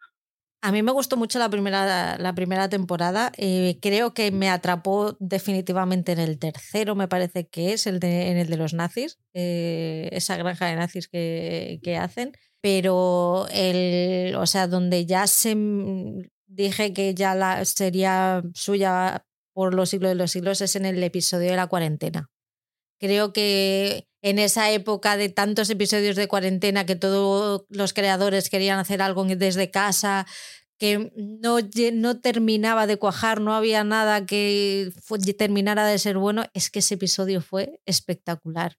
A 0.62 0.72
mí 0.72 0.82
me 0.82 0.92
gustó 0.92 1.16
mucho 1.16 1.38
la 1.38 1.48
primera, 1.48 2.18
la 2.18 2.34
primera 2.34 2.68
temporada. 2.68 3.32
Eh, 3.38 3.78
creo 3.80 4.12
que 4.12 4.30
me 4.30 4.50
atrapó 4.50 5.16
definitivamente 5.18 6.12
en 6.12 6.18
el 6.18 6.38
tercero, 6.38 6.94
me 6.94 7.08
parece 7.08 7.48
que 7.48 7.72
es, 7.72 7.86
el 7.86 7.98
de, 7.98 8.28
en 8.30 8.36
el 8.36 8.48
de 8.48 8.58
los 8.58 8.74
nazis, 8.74 9.18
eh, 9.32 10.10
esa 10.12 10.36
granja 10.36 10.66
de 10.66 10.76
nazis 10.76 11.08
que, 11.08 11.80
que, 11.82 11.96
hacen. 11.96 12.32
Pero 12.60 13.46
el, 13.52 14.34
o 14.36 14.46
sea, 14.46 14.66
donde 14.66 15.06
ya 15.06 15.26
se 15.26 15.56
dije 16.46 16.92
que 16.92 17.14
ya 17.14 17.34
la, 17.34 17.64
sería 17.64 18.42
suya 18.52 19.24
por 19.54 19.72
los 19.72 19.88
siglos 19.88 20.10
de 20.10 20.14
los 20.16 20.30
siglos 20.30 20.60
es 20.60 20.76
en 20.76 20.84
el 20.84 21.02
episodio 21.02 21.50
de 21.50 21.56
la 21.56 21.68
cuarentena. 21.68 22.28
Creo 23.00 23.32
que 23.32 24.06
en 24.22 24.38
esa 24.38 24.70
época 24.70 25.16
de 25.16 25.30
tantos 25.30 25.70
episodios 25.70 26.16
de 26.16 26.28
cuarentena 26.28 26.84
que 26.84 26.96
todos 26.96 27.64
los 27.70 27.94
creadores 27.94 28.50
querían 28.50 28.78
hacer 28.78 29.00
algo 29.00 29.24
desde 29.24 29.70
casa, 29.70 30.26
que 30.78 31.12
no, 31.16 32.20
terminaba 32.20 32.86
de 32.86 32.98
cuajar, 32.98 33.40
no 33.40 33.54
había 33.54 33.84
nada 33.84 34.24
que 34.26 34.92
terminara 35.38 35.86
de 35.86 35.98
ser 35.98 36.18
bueno, 36.18 36.44
es 36.54 36.70
que 36.70 36.78
ese 36.80 36.94
episodio 36.94 37.40
fue 37.40 37.80
espectacular. 37.86 38.76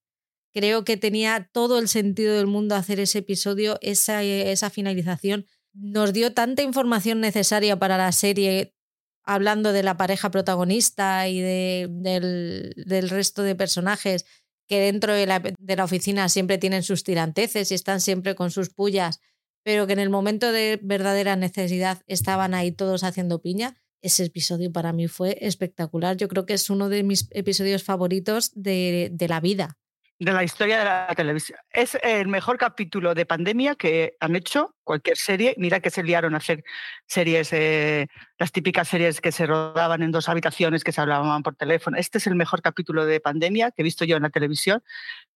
Creo 0.54 0.84
que 0.84 0.98
tenía 0.98 1.50
todo 1.52 1.80
el 1.80 1.88
sentido 1.88 2.36
del 2.36 2.48
mundo 2.48 2.76
hacer 2.76 3.00
ese 3.00 3.20
episodio, 3.20 3.78
esa 3.82 4.70
finalización. 4.70 5.46
Nos 5.74 6.12
dio 6.12 6.34
tanta 6.34 6.62
información 6.62 7.22
necesaria 7.22 7.80
para 7.80 7.98
la 7.98 8.12
serie, 8.12 8.76
hablando 9.24 9.74
de 9.74 9.84
la 9.84 9.98
pareja 9.98 10.32
protagonista 10.32 11.28
y 11.28 11.40
de, 11.40 11.88
del, 11.90 12.74
del 12.76 13.10
resto 13.10 13.44
de 13.44 13.56
personajes 13.56 14.26
que 14.68 14.80
dentro 14.80 15.14
de 15.14 15.26
la, 15.26 15.40
de 15.40 15.76
la 15.76 15.84
oficina 15.84 16.30
siempre 16.30 16.58
tienen 16.58 16.84
sus 16.84 17.04
tiranteces 17.04 17.72
y 17.72 17.76
están 17.76 18.00
siempre 18.00 18.36
con 18.36 18.52
sus 18.52 18.70
pullas, 18.70 19.20
pero 19.64 19.86
que 19.86 19.94
en 19.94 20.00
el 20.00 20.10
momento 20.10 20.52
de 20.52 20.80
verdadera 20.82 21.36
necesidad 21.36 22.02
estaban 22.08 22.54
ahí 22.54 22.72
todos 22.72 23.04
haciendo 23.04 23.42
piña. 23.42 23.76
Ese 24.02 24.24
episodio 24.24 24.72
para 24.72 24.94
mí 24.94 25.08
fue 25.08 25.38
espectacular. 25.42 26.18
Yo 26.18 26.28
creo 26.28 26.46
que 26.46 26.54
es 26.54 26.70
uno 26.70 26.90
de 26.90 27.04
mis 27.04 27.28
episodios 27.32 27.84
favoritos 27.84 28.52
de, 28.56 29.10
de 29.12 29.28
la 29.28 29.40
vida 29.42 29.78
de 30.22 30.34
la 30.34 30.44
historia 30.44 30.78
de 30.78 30.86
la 30.86 31.14
televisión. 31.16 31.58
Es 31.72 31.98
el 32.04 32.28
mejor 32.28 32.60
capítulo 32.60 33.16
de 33.16 33.26
pandemia 33.26 33.74
que 33.74 34.18
han 34.20 34.36
hecho 34.36 34.76
cualquier 34.84 35.18
serie. 35.18 35.56
Mira 35.58 35.80
que 35.80 35.90
se 35.90 36.04
liaron 36.04 36.36
a 36.36 36.38
hacer 36.38 36.64
series, 37.08 37.52
eh, 37.54 38.08
las 38.38 38.52
típicas 38.52 38.88
series 38.88 39.20
que 39.20 39.32
se 39.32 39.48
rodaban 39.48 40.04
en 40.04 40.12
dos 40.12 40.30
habitaciones, 40.30 40.84
que 40.84 40.92
se 40.92 41.02
hablaban 41.02 41.42
por 41.42 41.56
teléfono. 41.56 41.98
Este 41.98 42.20
es 42.20 42.28
el 42.28 42.36
mejor 42.36 42.62
capítulo 42.62 43.08
de 43.08 43.20
pandemia 43.20 43.72
que 43.72 43.82
he 43.82 43.84
visto 43.84 44.06
yo 44.06 44.16
en 44.16 44.22
la 44.22 44.30
televisión. 44.30 44.84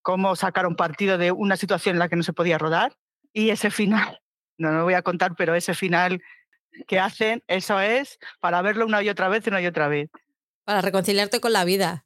Cómo 0.03 0.35
sacaron 0.35 0.75
partido 0.75 1.17
de 1.17 1.31
una 1.31 1.57
situación 1.57 1.95
en 1.95 1.99
la 1.99 2.07
que 2.07 2.17
no 2.17 2.23
se 2.23 2.33
podía 2.33 2.59
rodar. 2.59 2.95
Y 3.33 3.49
ese 3.49 3.71
final, 3.71 4.21
no 4.59 4.71
lo 4.71 4.83
voy 4.83 4.93
a 4.93 5.01
contar, 5.01 5.33
pero 5.35 5.55
ese 5.55 5.73
final 5.73 6.21
que 6.87 6.99
hacen, 6.99 7.43
eso 7.47 7.79
es 7.79 8.19
para 8.39 8.61
verlo 8.61 8.85
una 8.85 9.01
y 9.01 9.09
otra 9.09 9.29
vez, 9.29 9.47
una 9.47 9.61
y 9.61 9.65
otra 9.65 9.87
vez. 9.87 10.11
Para 10.63 10.81
reconciliarte 10.81 11.39
con 11.39 11.53
la 11.53 11.65
vida. 11.65 12.05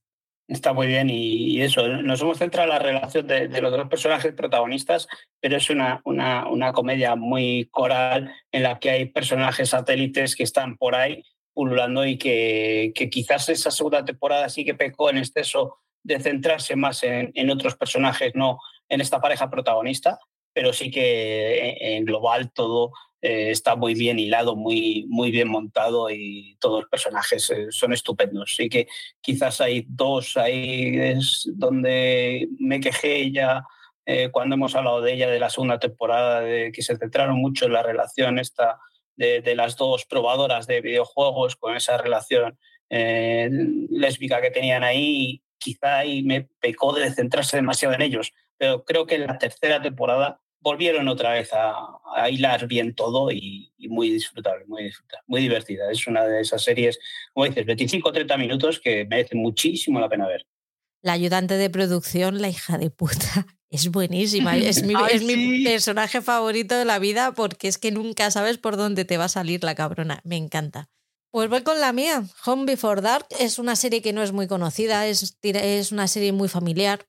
Está 0.49 0.73
muy 0.73 0.87
bien 0.87 1.11
y, 1.11 1.61
eso, 1.61 1.87
nos 1.87 2.21
hemos 2.21 2.39
centrado 2.39 2.67
en 2.67 2.73
la 2.73 2.79
relación 2.79 3.27
de, 3.27 3.61
los 3.61 3.71
dos 3.71 3.87
personajes 3.87 4.33
protagonistas, 4.33 5.07
pero 5.39 5.57
es 5.57 5.69
una, 5.69 6.01
una, 6.05 6.47
una, 6.47 6.73
comedia 6.73 7.15
muy 7.15 7.69
coral 7.69 8.33
en 8.51 8.63
la 8.63 8.79
que 8.79 8.89
hay 8.89 9.05
personajes 9.05 9.69
satélites 9.69 10.35
que 10.35 10.41
están 10.41 10.75
por 10.75 10.95
ahí 10.95 11.23
pululando 11.53 12.03
y 12.03 12.17
que, 12.17 12.91
que 12.95 13.11
quizás 13.11 13.47
esa 13.49 13.69
segunda 13.69 14.03
temporada 14.03 14.49
sí 14.49 14.65
que 14.65 14.73
pecó 14.73 15.11
en 15.11 15.19
exceso 15.19 15.77
de 16.01 16.19
centrarse 16.19 16.75
más 16.75 17.03
en, 17.03 17.31
en 17.35 17.51
otros 17.51 17.75
personajes, 17.75 18.33
no 18.33 18.57
en 18.89 19.01
esta 19.01 19.21
pareja 19.21 19.51
protagonista, 19.51 20.17
pero 20.51 20.73
sí 20.73 20.89
que 20.89 21.77
en 21.79 22.05
global 22.05 22.51
todo 22.51 22.91
eh, 23.21 23.51
está 23.51 23.75
muy 23.75 23.95
bien 23.95 24.17
hilado, 24.17 24.55
muy, 24.55 25.05
muy 25.09 25.29
bien 25.29 25.49
montado 25.49 26.09
y 26.09 26.55
todos 26.61 26.81
los 26.83 26.89
personajes 26.89 27.49
eh, 27.49 27.67
son 27.69 27.91
estupendos. 27.91 28.51
Así 28.53 28.69
que 28.69 28.87
quizás 29.19 29.59
hay 29.59 29.85
dos 29.89 30.37
ahí 30.37 30.97
es 30.97 31.49
donde 31.53 32.47
me 32.59 32.79
quejé 32.79 33.29
ya 33.31 33.65
eh, 34.05 34.29
cuando 34.31 34.55
hemos 34.55 34.73
hablado 34.73 35.01
de 35.01 35.13
ella, 35.13 35.29
de 35.29 35.39
la 35.39 35.49
segunda 35.49 35.79
temporada, 35.79 36.39
de 36.41 36.71
que 36.71 36.81
se 36.81 36.95
centraron 36.97 37.37
mucho 37.37 37.65
en 37.65 37.73
la 37.73 37.83
relación 37.83 38.39
esta 38.39 38.79
de, 39.17 39.41
de 39.41 39.55
las 39.55 39.75
dos 39.75 40.05
probadoras 40.05 40.65
de 40.65 40.79
videojuegos 40.79 41.57
con 41.57 41.75
esa 41.75 41.97
relación 41.97 42.57
lésbica 42.89 44.41
que 44.41 44.49
tenían 44.49 44.83
ahí. 44.83 45.43
Quizá 45.59 45.99
ahí 45.99 46.23
me 46.23 46.47
pecó 46.59 46.93
de 46.93 47.11
centrarse 47.11 47.57
demasiado 47.57 47.93
en 47.93 48.01
ellos, 48.01 48.31
pero 48.57 48.83
creo 48.85 49.05
que 49.05 49.15
en 49.15 49.27
la 49.27 49.37
tercera 49.37 49.81
temporada 49.81 50.39
volvieron 50.61 51.07
otra 51.07 51.33
vez 51.33 51.49
a, 51.53 52.29
hilar 52.29 52.67
bien 52.67 52.95
todo 52.95 53.31
y, 53.31 53.71
muy 53.77 54.09
disfrutable, 54.09 54.65
muy 54.65 54.83
disfrutable, 54.83 55.23
muy 55.27 55.41
divertida. 55.41 55.91
Es 55.91 56.05
una 56.07 56.25
de 56.25 56.41
esas 56.41 56.63
series, 56.63 56.99
como 57.33 57.45
dices, 57.45 57.65
25 57.65 58.09
o 58.09 58.11
30 58.11 58.37
minutos 58.37 58.79
que 58.79 59.05
merece 59.05 59.35
muchísimo 59.35 59.99
la 59.99 60.09
pena 60.09 60.27
ver. 60.27 60.45
La 61.01 61.13
ayudante 61.13 61.55
de 61.55 61.69
producción, 61.69 62.41
la 62.41 62.49
hija 62.49 62.77
de 62.77 62.89
puta, 62.89 63.45
es 63.69 63.89
buenísima. 63.89 64.57
Es, 64.57 64.83
mi, 64.83 64.93
es 65.11 65.23
mi, 65.23 65.63
personaje 65.63 66.21
favorito 66.21 66.77
de 66.77 66.85
la 66.85 66.99
vida 66.99 67.33
porque 67.33 67.67
es 67.67 67.77
que 67.77 67.91
nunca 67.91 68.31
sabes 68.31 68.57
por 68.57 68.75
dónde 68.75 69.05
te 69.05 69.17
va 69.17 69.25
a 69.25 69.29
salir 69.29 69.63
la 69.63 69.75
cabrona. 69.75 70.19
Me 70.23 70.35
encanta. 70.35 70.89
Pues 71.31 71.47
voy 71.49 71.61
con 71.61 71.79
la 71.79 71.93
mía. 71.93 72.23
Home 72.45 72.65
Before 72.65 73.01
Dark 73.01 73.27
es 73.39 73.59
una 73.59 73.75
serie 73.75 74.01
que 74.01 74.13
no 74.13 74.23
es 74.23 74.31
muy 74.31 74.47
conocida, 74.47 75.05
es, 75.07 75.37
es 75.41 75.91
una 75.91 76.07
serie 76.07 76.31
muy 76.31 76.49
familiar. 76.49 77.05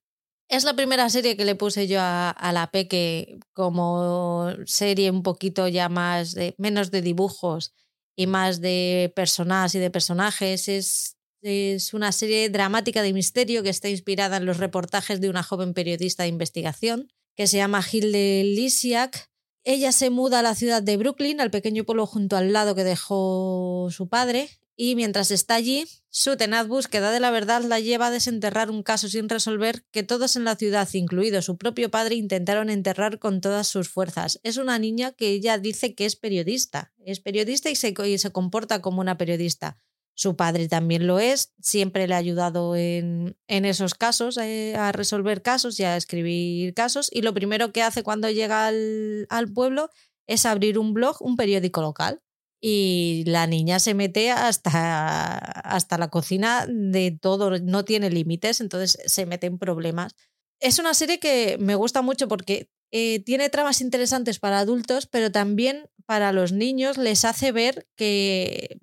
Es 0.51 0.65
la 0.65 0.75
primera 0.75 1.09
serie 1.09 1.37
que 1.37 1.45
le 1.45 1.55
puse 1.55 1.87
yo 1.87 2.01
a, 2.03 2.51
la 2.53 2.73
Peque 2.73 3.39
como 3.53 4.49
serie 4.67 5.09
un 5.13 5.23
poquito 5.23 5.69
ya 5.69 5.89
más 5.89 6.35
de 6.35 6.57
menos 6.59 6.91
de 6.91 7.03
dibujos 7.03 7.73
y 8.17 8.27
más 8.27 8.61
de 8.61 9.13
personas 9.15 9.77
y 9.77 9.79
de 9.79 9.93
personajes. 9.93 10.67
Es, 10.67 11.17
es 11.41 11.95
una 11.95 12.11
serie 12.11 12.51
dramática 12.51 13.01
de 13.01 13.13
misterio 13.13 13.63
que 13.63 13.69
está 13.69 13.89
inspirada 13.89 14.39
en 14.39 14.45
los 14.45 14.57
reportajes 14.57 15.21
de 15.21 15.31
una 15.31 15.45
joven 15.45 15.73
periodista 15.73 16.25
de 16.25 16.31
investigación 16.31 17.13
que 17.37 17.47
se 17.47 17.59
llama 17.59 17.85
Hilde 17.89 18.43
Lisiak. 18.43 19.31
Ella 19.63 19.93
se 19.93 20.11
muda 20.11 20.41
a 20.41 20.43
la 20.43 20.57
ciudad 20.57 20.83
de 20.83 20.97
Brooklyn, 20.97 21.41
al 21.41 21.53
pequeño 21.53 21.85
pueblo 21.85 22.07
junto 22.07 22.37
al 22.37 22.53
lado 22.53 22.75
que 22.75 22.83
dejó 22.83 23.87
su 23.93 24.09
padre, 24.09 24.49
y 24.83 24.97
mientras 24.97 25.31
está 25.31 25.57
allí, 25.57 25.85
su 26.09 26.39
tenaz 26.39 26.67
búsqueda 26.67 27.11
de 27.11 27.21
la 27.21 27.31
verdad 27.31 27.63
la 27.63 27.81
lleva 27.81 28.07
a 28.07 28.11
desenterrar 28.11 28.71
un 28.71 28.83
caso 28.83 29.11
sin 29.11 29.29
resolver 29.29 29.85
que 29.91 30.03
todos 30.03 30.37
en 30.37 30.45
la 30.45 30.57
ciudad, 30.57 30.89
incluido 30.95 31.43
su 31.43 31.59
propio 31.59 31.91
padre, 31.91 32.15
intentaron 32.15 32.71
enterrar 32.71 33.19
con 33.19 33.43
todas 33.43 33.69
sus 33.69 33.91
fuerzas. 33.91 34.41
Es 34.43 34.57
una 34.57 34.79
niña 34.79 35.13
que 35.13 35.29
ella 35.29 35.59
dice 35.59 35.95
que 35.95 36.07
es 36.07 36.17
periodista, 36.17 36.95
es 37.05 37.21
periodista 37.21 37.69
y 37.69 37.77
se, 37.77 37.95
se 38.17 38.33
comporta 38.33 38.81
como 38.81 39.03
una 39.03 39.19
periodista. 39.19 39.77
Su 40.15 40.35
padre 40.35 40.67
también 40.67 41.07
lo 41.07 41.19
es, 41.19 41.53
siempre 41.61 42.09
le 42.09 42.15
ha 42.15 42.17
ayudado 42.17 42.75
en, 42.75 43.37
esos 43.49 43.93
casos, 43.93 44.39
eh, 44.39 44.77
a 44.77 44.93
resolver 44.93 45.43
casos 45.43 45.79
y 45.79 45.85
a 45.85 45.99
escribir 45.99 46.73
casos. 46.73 47.11
Y 47.13 47.21
lo 47.21 47.35
primero 47.35 47.71
que 47.71 47.83
hace 47.83 48.03
cuando 48.03 48.31
llega 48.31 48.69
al 48.69 49.53
pueblo 49.53 49.91
es 50.27 50.47
abrir 50.47 50.79
un 50.79 50.95
blog, 50.95 51.21
un 51.21 51.37
periódico 51.37 51.83
local 51.83 52.23
y 52.61 53.25
la 53.27 53.47
niña 53.47 53.79
se 53.79 53.95
mete 53.95 54.31
hasta, 54.31 55.37
hasta 55.39 55.99
la 55.99 56.09
cocina 56.09 56.67
de 56.69 57.11
todo, 57.11 57.59
no 57.59 57.85
tiene 57.85 58.11
límites, 58.11 58.61
entonces 58.61 58.99
se 59.07 59.27
mete 59.27 59.47
en 59.47 59.59
problemas. 59.59 60.15
Es 60.61 60.79
una 60.79 60.93
serie 60.93 61.19
que 61.19 61.57
me 61.59 61.75
gusta 61.75 62.03
mucho 62.03 62.29
porque 62.29 62.71
eh, 62.93 63.21
tiene 63.25 63.49
tramas 63.49 63.81
interesantes 63.81 64.39
para 64.39 64.59
adultos, 64.59 65.07
pero 65.07 65.33
también 65.33 65.89
para 66.07 66.33
los 66.33 66.53
niños 66.53 66.99
les 66.99 67.25
hace 67.25 67.53
ver 67.53 67.87
que 67.97 68.81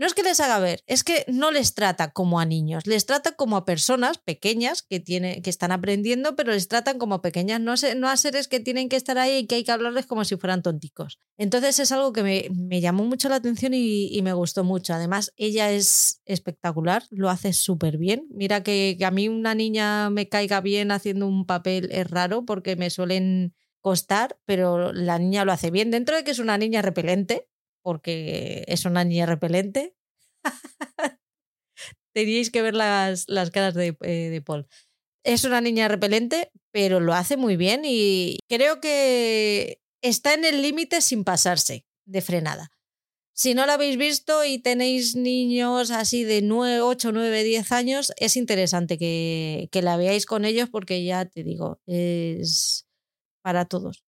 no 0.00 0.06
es 0.06 0.14
que 0.14 0.22
les 0.22 0.40
haga 0.40 0.58
ver, 0.58 0.82
es 0.86 1.04
que 1.04 1.26
no 1.28 1.50
les 1.50 1.74
trata 1.74 2.10
como 2.10 2.40
a 2.40 2.46
niños, 2.46 2.86
les 2.86 3.04
trata 3.04 3.32
como 3.32 3.58
a 3.58 3.66
personas 3.66 4.16
pequeñas 4.16 4.80
que, 4.82 4.98
tiene, 4.98 5.42
que 5.42 5.50
están 5.50 5.72
aprendiendo, 5.72 6.36
pero 6.36 6.52
les 6.52 6.68
tratan 6.68 6.98
como 6.98 7.20
pequeñas, 7.20 7.60
no, 7.60 7.74
no 7.96 8.08
a 8.08 8.16
seres 8.16 8.48
que 8.48 8.60
tienen 8.60 8.88
que 8.88 8.96
estar 8.96 9.18
ahí 9.18 9.40
y 9.40 9.46
que 9.46 9.56
hay 9.56 9.64
que 9.64 9.72
hablarles 9.72 10.06
como 10.06 10.24
si 10.24 10.38
fueran 10.38 10.62
tonticos. 10.62 11.20
Entonces 11.36 11.78
es 11.80 11.92
algo 11.92 12.14
que 12.14 12.22
me, 12.50 12.80
llamó 12.80 13.04
mucho 13.04 13.28
la 13.28 13.34
atención 13.34 13.74
y, 13.74 14.18
me 14.22 14.32
gustó 14.32 14.64
mucho. 14.64 14.94
Además, 14.94 15.34
ella 15.36 15.70
es 15.70 16.22
espectacular, 16.24 17.04
lo 17.10 17.28
hace 17.28 17.52
súper 17.52 17.98
bien. 17.98 18.26
Mira 18.30 18.62
que, 18.62 18.96
que 18.98 19.04
a 19.04 19.10
mí 19.10 19.28
una 19.28 19.54
niña 19.54 20.08
me 20.08 20.30
caiga 20.30 20.62
bien 20.62 20.92
haciendo 20.92 21.26
un 21.26 21.44
papel 21.44 21.90
es 21.92 22.08
raro 22.08 22.46
porque 22.46 22.74
me 22.74 22.88
suelen 22.88 23.54
costar, 23.82 24.38
pero 24.46 24.94
la 24.94 25.18
niña 25.18 25.44
lo 25.44 25.52
hace 25.52 25.70
bien. 25.70 25.90
Dentro 25.90 26.16
de 26.16 26.24
que 26.24 26.30
es 26.30 26.38
una 26.38 26.56
niña 26.56 26.80
repelente, 26.80 27.50
porque 27.82 28.64
es 28.66 28.84
una 28.84 29.04
niña 29.04 29.26
repelente. 29.26 29.94
Teníais 32.14 32.50
que 32.50 32.62
ver 32.62 32.74
las, 32.74 33.24
las 33.28 33.50
caras 33.50 33.74
de, 33.74 33.96
eh, 34.02 34.30
de 34.30 34.42
Paul. 34.42 34.66
Es 35.24 35.44
una 35.44 35.60
niña 35.60 35.88
repelente, 35.88 36.50
pero 36.72 37.00
lo 37.00 37.14
hace 37.14 37.36
muy 37.36 37.56
bien 37.56 37.82
y 37.84 38.38
creo 38.48 38.80
que 38.80 39.80
está 40.02 40.34
en 40.34 40.44
el 40.44 40.62
límite 40.62 41.00
sin 41.00 41.24
pasarse 41.24 41.86
de 42.06 42.20
frenada. 42.20 42.70
Si 43.40 43.54
no 43.54 43.64
la 43.64 43.74
habéis 43.74 43.96
visto 43.96 44.44
y 44.44 44.58
tenéis 44.58 45.16
niños 45.16 45.90
así 45.90 46.24
de 46.24 46.42
9, 46.42 46.82
8, 46.82 47.12
9, 47.12 47.42
10 47.42 47.72
años, 47.72 48.12
es 48.18 48.36
interesante 48.36 48.98
que, 48.98 49.68
que 49.72 49.82
la 49.82 49.96
veáis 49.96 50.26
con 50.26 50.44
ellos 50.44 50.68
porque 50.68 51.02
ya 51.04 51.24
te 51.24 51.42
digo, 51.42 51.80
es 51.86 52.86
para 53.42 53.64
todos. 53.64 54.04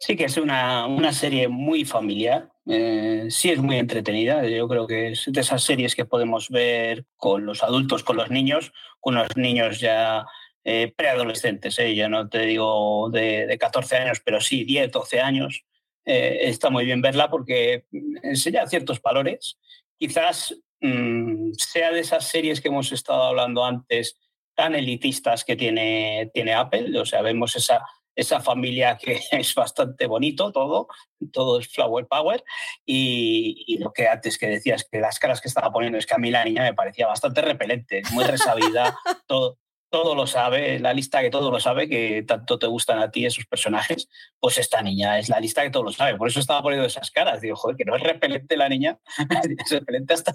Sí, 0.00 0.16
que 0.16 0.24
es 0.24 0.36
una, 0.36 0.86
una 0.86 1.12
serie 1.12 1.46
muy 1.46 1.84
familiar. 1.84 2.51
Eh, 2.66 3.26
sí, 3.30 3.50
es 3.50 3.58
muy 3.58 3.76
entretenida. 3.78 4.46
Yo 4.48 4.68
creo 4.68 4.86
que 4.86 5.12
es 5.12 5.24
de 5.26 5.40
esas 5.40 5.62
series 5.62 5.94
que 5.94 6.04
podemos 6.04 6.48
ver 6.48 7.04
con 7.16 7.44
los 7.44 7.62
adultos, 7.62 8.04
con 8.04 8.16
los 8.16 8.30
niños, 8.30 8.72
con 9.00 9.14
los 9.16 9.36
niños 9.36 9.80
ya 9.80 10.24
eh, 10.64 10.92
preadolescentes. 10.96 11.78
¿eh? 11.78 11.94
Ya 11.94 12.08
no 12.08 12.28
te 12.28 12.40
digo 12.46 13.10
de, 13.10 13.46
de, 13.46 13.58
14 13.58 13.96
años, 13.96 14.22
pero 14.24 14.40
sí 14.40 14.64
10, 14.64 14.92
12 14.92 15.20
años. 15.20 15.64
Eh, 16.04 16.38
está 16.42 16.70
muy 16.70 16.84
bien 16.84 17.00
verla 17.00 17.30
porque 17.30 17.84
enseña 18.22 18.66
ciertos 18.66 19.00
valores. 19.02 19.58
Quizás 19.98 20.54
mmm, 20.80 21.52
sea 21.54 21.92
de 21.92 22.00
esas 22.00 22.28
series 22.28 22.60
que 22.60 22.68
hemos 22.68 22.92
estado 22.92 23.22
hablando 23.22 23.64
antes, 23.64 24.18
tan 24.54 24.74
elitistas 24.74 25.44
que 25.44 25.56
tiene, 25.56 26.30
tiene 26.32 26.54
Apple. 26.54 26.98
O 26.98 27.06
sea, 27.06 27.22
vemos 27.22 27.56
esa 27.56 27.84
esa 28.14 28.40
familia 28.40 28.98
que 28.98 29.20
es 29.32 29.54
bastante 29.54 30.06
bonito 30.06 30.52
todo, 30.52 30.88
todo 31.32 31.60
es 31.60 31.68
flower 31.68 32.06
power 32.06 32.44
y, 32.84 33.78
lo 33.78 33.92
que 33.92 34.08
antes 34.08 34.38
que 34.38 34.48
decías, 34.48 34.86
que 34.90 35.00
las 35.00 35.18
caras 35.18 35.40
que 35.40 35.48
estaba 35.48 35.72
poniendo 35.72 35.98
es 35.98 36.06
que 36.06 36.14
a 36.14 36.18
mí 36.18 36.30
la 36.30 36.44
niña 36.44 36.62
me 36.62 36.74
parecía 36.74 37.06
bastante 37.06 37.40
repelente, 37.42 38.02
muy 38.12 38.24
resabida, 38.24 38.96
todo, 39.26 39.58
todo 39.90 40.14
lo 40.14 40.26
sabe, 40.26 40.78
la 40.78 40.92
lista 40.92 41.20
que 41.20 41.30
todo 41.30 41.50
lo 41.50 41.60
sabe, 41.60 41.88
que 41.88 42.22
tanto 42.22 42.58
te 42.58 42.66
gustan 42.66 42.98
a 42.98 43.10
ti 43.10 43.26
esos 43.26 43.46
personajes, 43.46 44.08
pues 44.38 44.58
esta 44.58 44.82
niña 44.82 45.18
es 45.18 45.28
la 45.28 45.40
lista 45.40 45.62
que 45.62 45.70
todo 45.70 45.84
lo 45.84 45.92
sabe, 45.92 46.16
por 46.16 46.28
eso 46.28 46.40
estaba 46.40 46.62
poniendo 46.62 46.86
esas 46.86 47.10
caras, 47.10 47.40
digo, 47.40 47.56
joder, 47.56 47.76
que 47.76 47.84
no 47.84 47.96
es 47.96 48.02
repelente 48.02 48.56
la 48.56 48.68
niña, 48.68 48.98
es 49.58 49.70
repelente 49.70 50.14
hasta... 50.14 50.34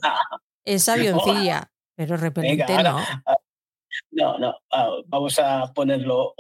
Es 0.66 0.90
avioncilla, 0.90 1.72
pero 1.96 2.18
repelente 2.18 2.84
no. 2.84 3.00
No, 4.12 4.38
no, 4.38 4.56
vamos 5.08 5.40
a 5.40 5.72
ponerlo 5.74 6.34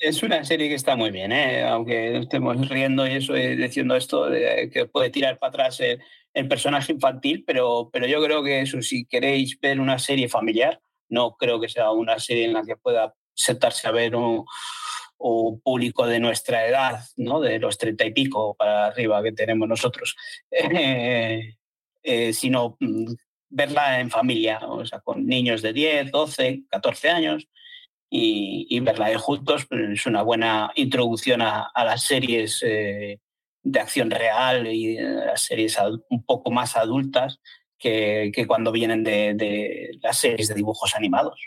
es 0.00 0.22
una 0.22 0.44
serie 0.44 0.68
que 0.68 0.74
está 0.74 0.96
muy 0.96 1.10
bien, 1.10 1.32
¿eh? 1.32 1.62
aunque 1.62 2.18
estemos 2.18 2.68
riendo 2.68 3.06
y 3.06 3.12
eso 3.12 3.34
eh, 3.34 3.56
diciendo 3.56 3.96
esto, 3.96 4.28
que 4.72 4.86
puede 4.86 5.10
tirar 5.10 5.38
para 5.38 5.50
atrás 5.50 5.80
el, 5.80 6.00
personaje 6.48 6.92
infantil, 6.92 7.42
pero, 7.44 7.90
pero 7.92 8.06
yo 8.06 8.22
creo 8.22 8.44
que 8.44 8.60
eso, 8.60 8.80
si 8.80 9.04
queréis 9.06 9.58
ver 9.58 9.80
una 9.80 9.98
serie 9.98 10.28
familiar, 10.28 10.80
no 11.08 11.34
creo 11.36 11.60
que 11.60 11.68
sea 11.68 11.90
una 11.90 12.20
serie 12.20 12.44
en 12.44 12.52
la 12.52 12.62
que 12.62 12.76
pueda 12.76 13.12
sentarse 13.34 13.88
a 13.88 13.90
ver 13.90 14.14
un, 14.14 14.44
público 15.64 16.06
de 16.06 16.20
nuestra 16.20 16.68
edad, 16.68 17.00
¿no? 17.16 17.40
de 17.40 17.58
los 17.58 17.76
treinta 17.76 18.04
y 18.04 18.12
pico 18.12 18.54
para 18.54 18.86
arriba 18.86 19.20
que 19.20 19.32
tenemos 19.32 19.68
nosotros, 19.68 20.14
eh, 20.50 22.32
sino 22.32 22.76
mm, 22.78 23.14
verla 23.48 23.98
en 23.98 24.10
familia, 24.10 24.60
o 24.62 24.86
sea, 24.86 25.00
con 25.00 25.26
niños 25.26 25.60
de 25.62 25.72
10, 25.72 26.12
12, 26.12 26.62
14 26.70 27.10
años 27.10 27.48
y, 28.10 28.80
verla 28.80 29.08
de 29.08 29.16
juntos 29.16 29.66
pues, 29.66 29.90
es 29.90 30.06
una 30.06 30.22
buena 30.22 30.70
introducción 30.74 31.42
a, 31.42 31.70
las 31.74 32.04
series 32.04 32.62
eh, 32.62 33.20
de 33.62 33.80
acción 33.80 34.10
real 34.10 34.66
y 34.66 34.98
las 34.98 35.42
series 35.42 35.78
un 36.08 36.24
poco 36.24 36.50
más 36.50 36.76
adultas 36.76 37.40
que, 37.78 38.32
que 38.34 38.46
cuando 38.46 38.72
vienen 38.72 39.04
de, 39.04 39.34
de, 39.34 39.90
las 40.02 40.18
series 40.18 40.48
de 40.48 40.54
dibujos 40.54 40.94
animados. 40.94 41.40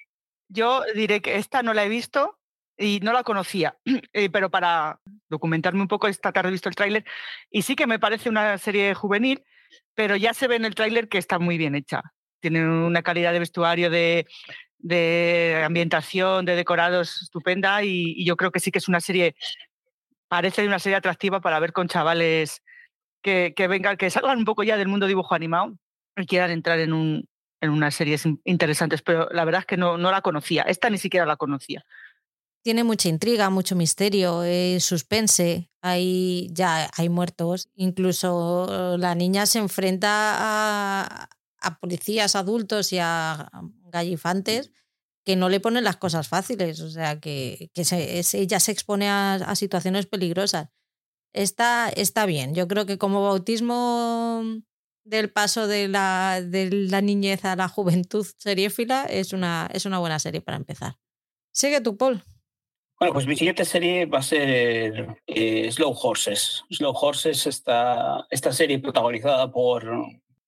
Yo 0.48 0.84
diré 0.96 1.22
que 1.22 1.38
esta 1.38 1.64
no 1.64 1.74
la 1.74 1.86
he 1.86 1.90
visto 1.90 2.38
y 2.78 3.00
no 3.02 3.14
la 3.14 3.24
conocía, 3.24 3.78
eh, 4.14 4.30
pero 4.30 4.50
para 4.50 5.00
documentarme 5.30 5.82
un 5.82 5.88
poco 5.88 6.08
esta 6.08 6.32
tarde 6.32 6.50
he 6.50 6.52
visto 6.52 6.70
el 6.70 6.76
tráiler 6.76 7.06
y 7.50 7.62
sí 7.62 7.76
que 7.76 7.88
me 7.88 8.00
parece 8.00 8.30
una 8.30 8.58
serie 8.58 8.94
juvenil, 8.94 9.44
pero 9.94 10.16
ya 10.16 10.34
se 10.34 10.48
ve 10.48 10.56
en 10.56 10.66
el 10.66 10.76
tráiler 10.76 11.08
que 11.08 11.18
está 11.18 11.40
muy 11.40 11.58
bien 11.58 11.76
hecha. 11.76 12.02
Tiene 12.40 12.68
una 12.68 13.04
calidad 13.04 13.34
de 13.34 13.40
vestuario, 13.40 13.90
de, 13.90 14.26
de 14.82 15.62
ambientación, 15.66 16.46
de 16.46 16.56
decorados 16.56 17.22
estupenda 17.22 17.84
y, 17.84 18.24
yo 18.26 18.36
creo 18.36 18.52
que 18.52 18.60
sí 18.60 18.72
que 18.72 18.80
es 18.80 18.88
una 18.88 19.00
serie, 19.00 19.36
parece 20.28 20.66
una 20.66 20.80
serie 20.80 20.98
atractiva 20.98 21.42
para 21.42 21.60
ver 21.60 21.74
con 21.74 21.88
chavales 21.88 22.62
que, 23.22 23.54
vengan, 23.70 23.98
que 23.98 24.10
salgan 24.10 24.40
un 24.40 24.46
poco 24.46 24.64
ya 24.64 24.78
del 24.78 24.88
mundo 24.88 25.08
dibujo 25.08 25.36
animado 25.36 25.78
y 26.18 26.26
quieran 26.26 26.52
entrar 26.52 26.80
en, 26.80 26.94
un, 26.94 27.28
en 27.62 27.70
unas 27.70 27.96
series 27.96 28.26
interesantes, 28.44 29.02
pero 29.02 29.30
la 29.32 29.46
verdad 29.46 29.62
es 29.62 29.68
que 29.68 29.78
no, 29.78 29.98
no 29.98 30.12
la 30.12 30.22
conocía, 30.22 30.64
esta 30.64 30.90
ni 30.90 30.98
siquiera 30.98 31.26
la 31.26 31.38
conocía. 31.38 31.86
Tiene 32.64 32.84
mucha 32.84 33.10
intriga, 33.10 33.50
mucho 33.50 33.76
misterio, 33.76 34.44
suspense, 34.80 35.72
hay, 35.82 36.48
ya 36.52 36.92
hay 36.96 37.10
muertos, 37.10 37.70
incluso 37.74 38.98
la 39.00 39.16
niña 39.16 39.48
se 39.48 39.58
enfrenta 39.58 40.36
a, 40.38 41.30
a 41.62 41.80
policías 41.80 42.36
adultos 42.36 42.94
y 42.94 43.00
a 43.00 43.50
gallifantes 43.92 44.72
que 45.24 45.36
no 45.36 45.50
le 45.50 45.60
ponen 45.60 45.84
las 45.84 45.98
cosas 45.98 46.28
fáciles, 46.28 46.80
o 46.82 46.90
sea, 46.90 47.20
que, 47.20 47.70
que 47.74 47.84
ella 48.34 48.60
se 48.60 48.72
expone 48.72 49.08
a, 49.10 49.54
situaciones 49.56 50.08
peligrosas. 50.08 50.70
Está, 51.34 51.90
está 51.90 52.26
bien, 52.26 52.56
yo 52.56 52.68
creo 52.68 52.86
que 52.86 52.98
como 52.98 53.24
bautismo 53.24 54.44
del 55.04 55.32
paso 55.32 55.68
de 55.68 55.88
la, 55.88 56.42
de 56.44 56.70
la 56.72 57.02
niñez 57.02 57.46
a 57.46 57.56
la 57.56 57.68
juventud 57.68 58.26
seriéfila 58.38 59.06
es 59.06 59.34
una, 59.34 59.70
es 59.74 59.86
una 59.86 60.00
buena 60.00 60.20
serie 60.20 60.42
para 60.42 60.58
empezar. 60.58 60.98
Sigue 61.54 61.82
tu 61.82 61.98
Paul. 61.98 62.24
Bueno, 63.00 63.14
pues 63.14 63.26
mi 63.26 63.36
siguiente 63.36 63.66
serie 63.66 64.06
va 64.06 64.20
a 64.20 64.24
ser 64.24 65.18
eh, 65.26 65.72
Slow 65.72 65.98
Horses. 66.00 66.64
Slow 66.70 66.94
Horses, 66.94 67.48
esta, 67.48 68.28
esta 68.30 68.52
serie 68.52 68.78
protagonizada 68.78 69.52
por, 69.52 69.90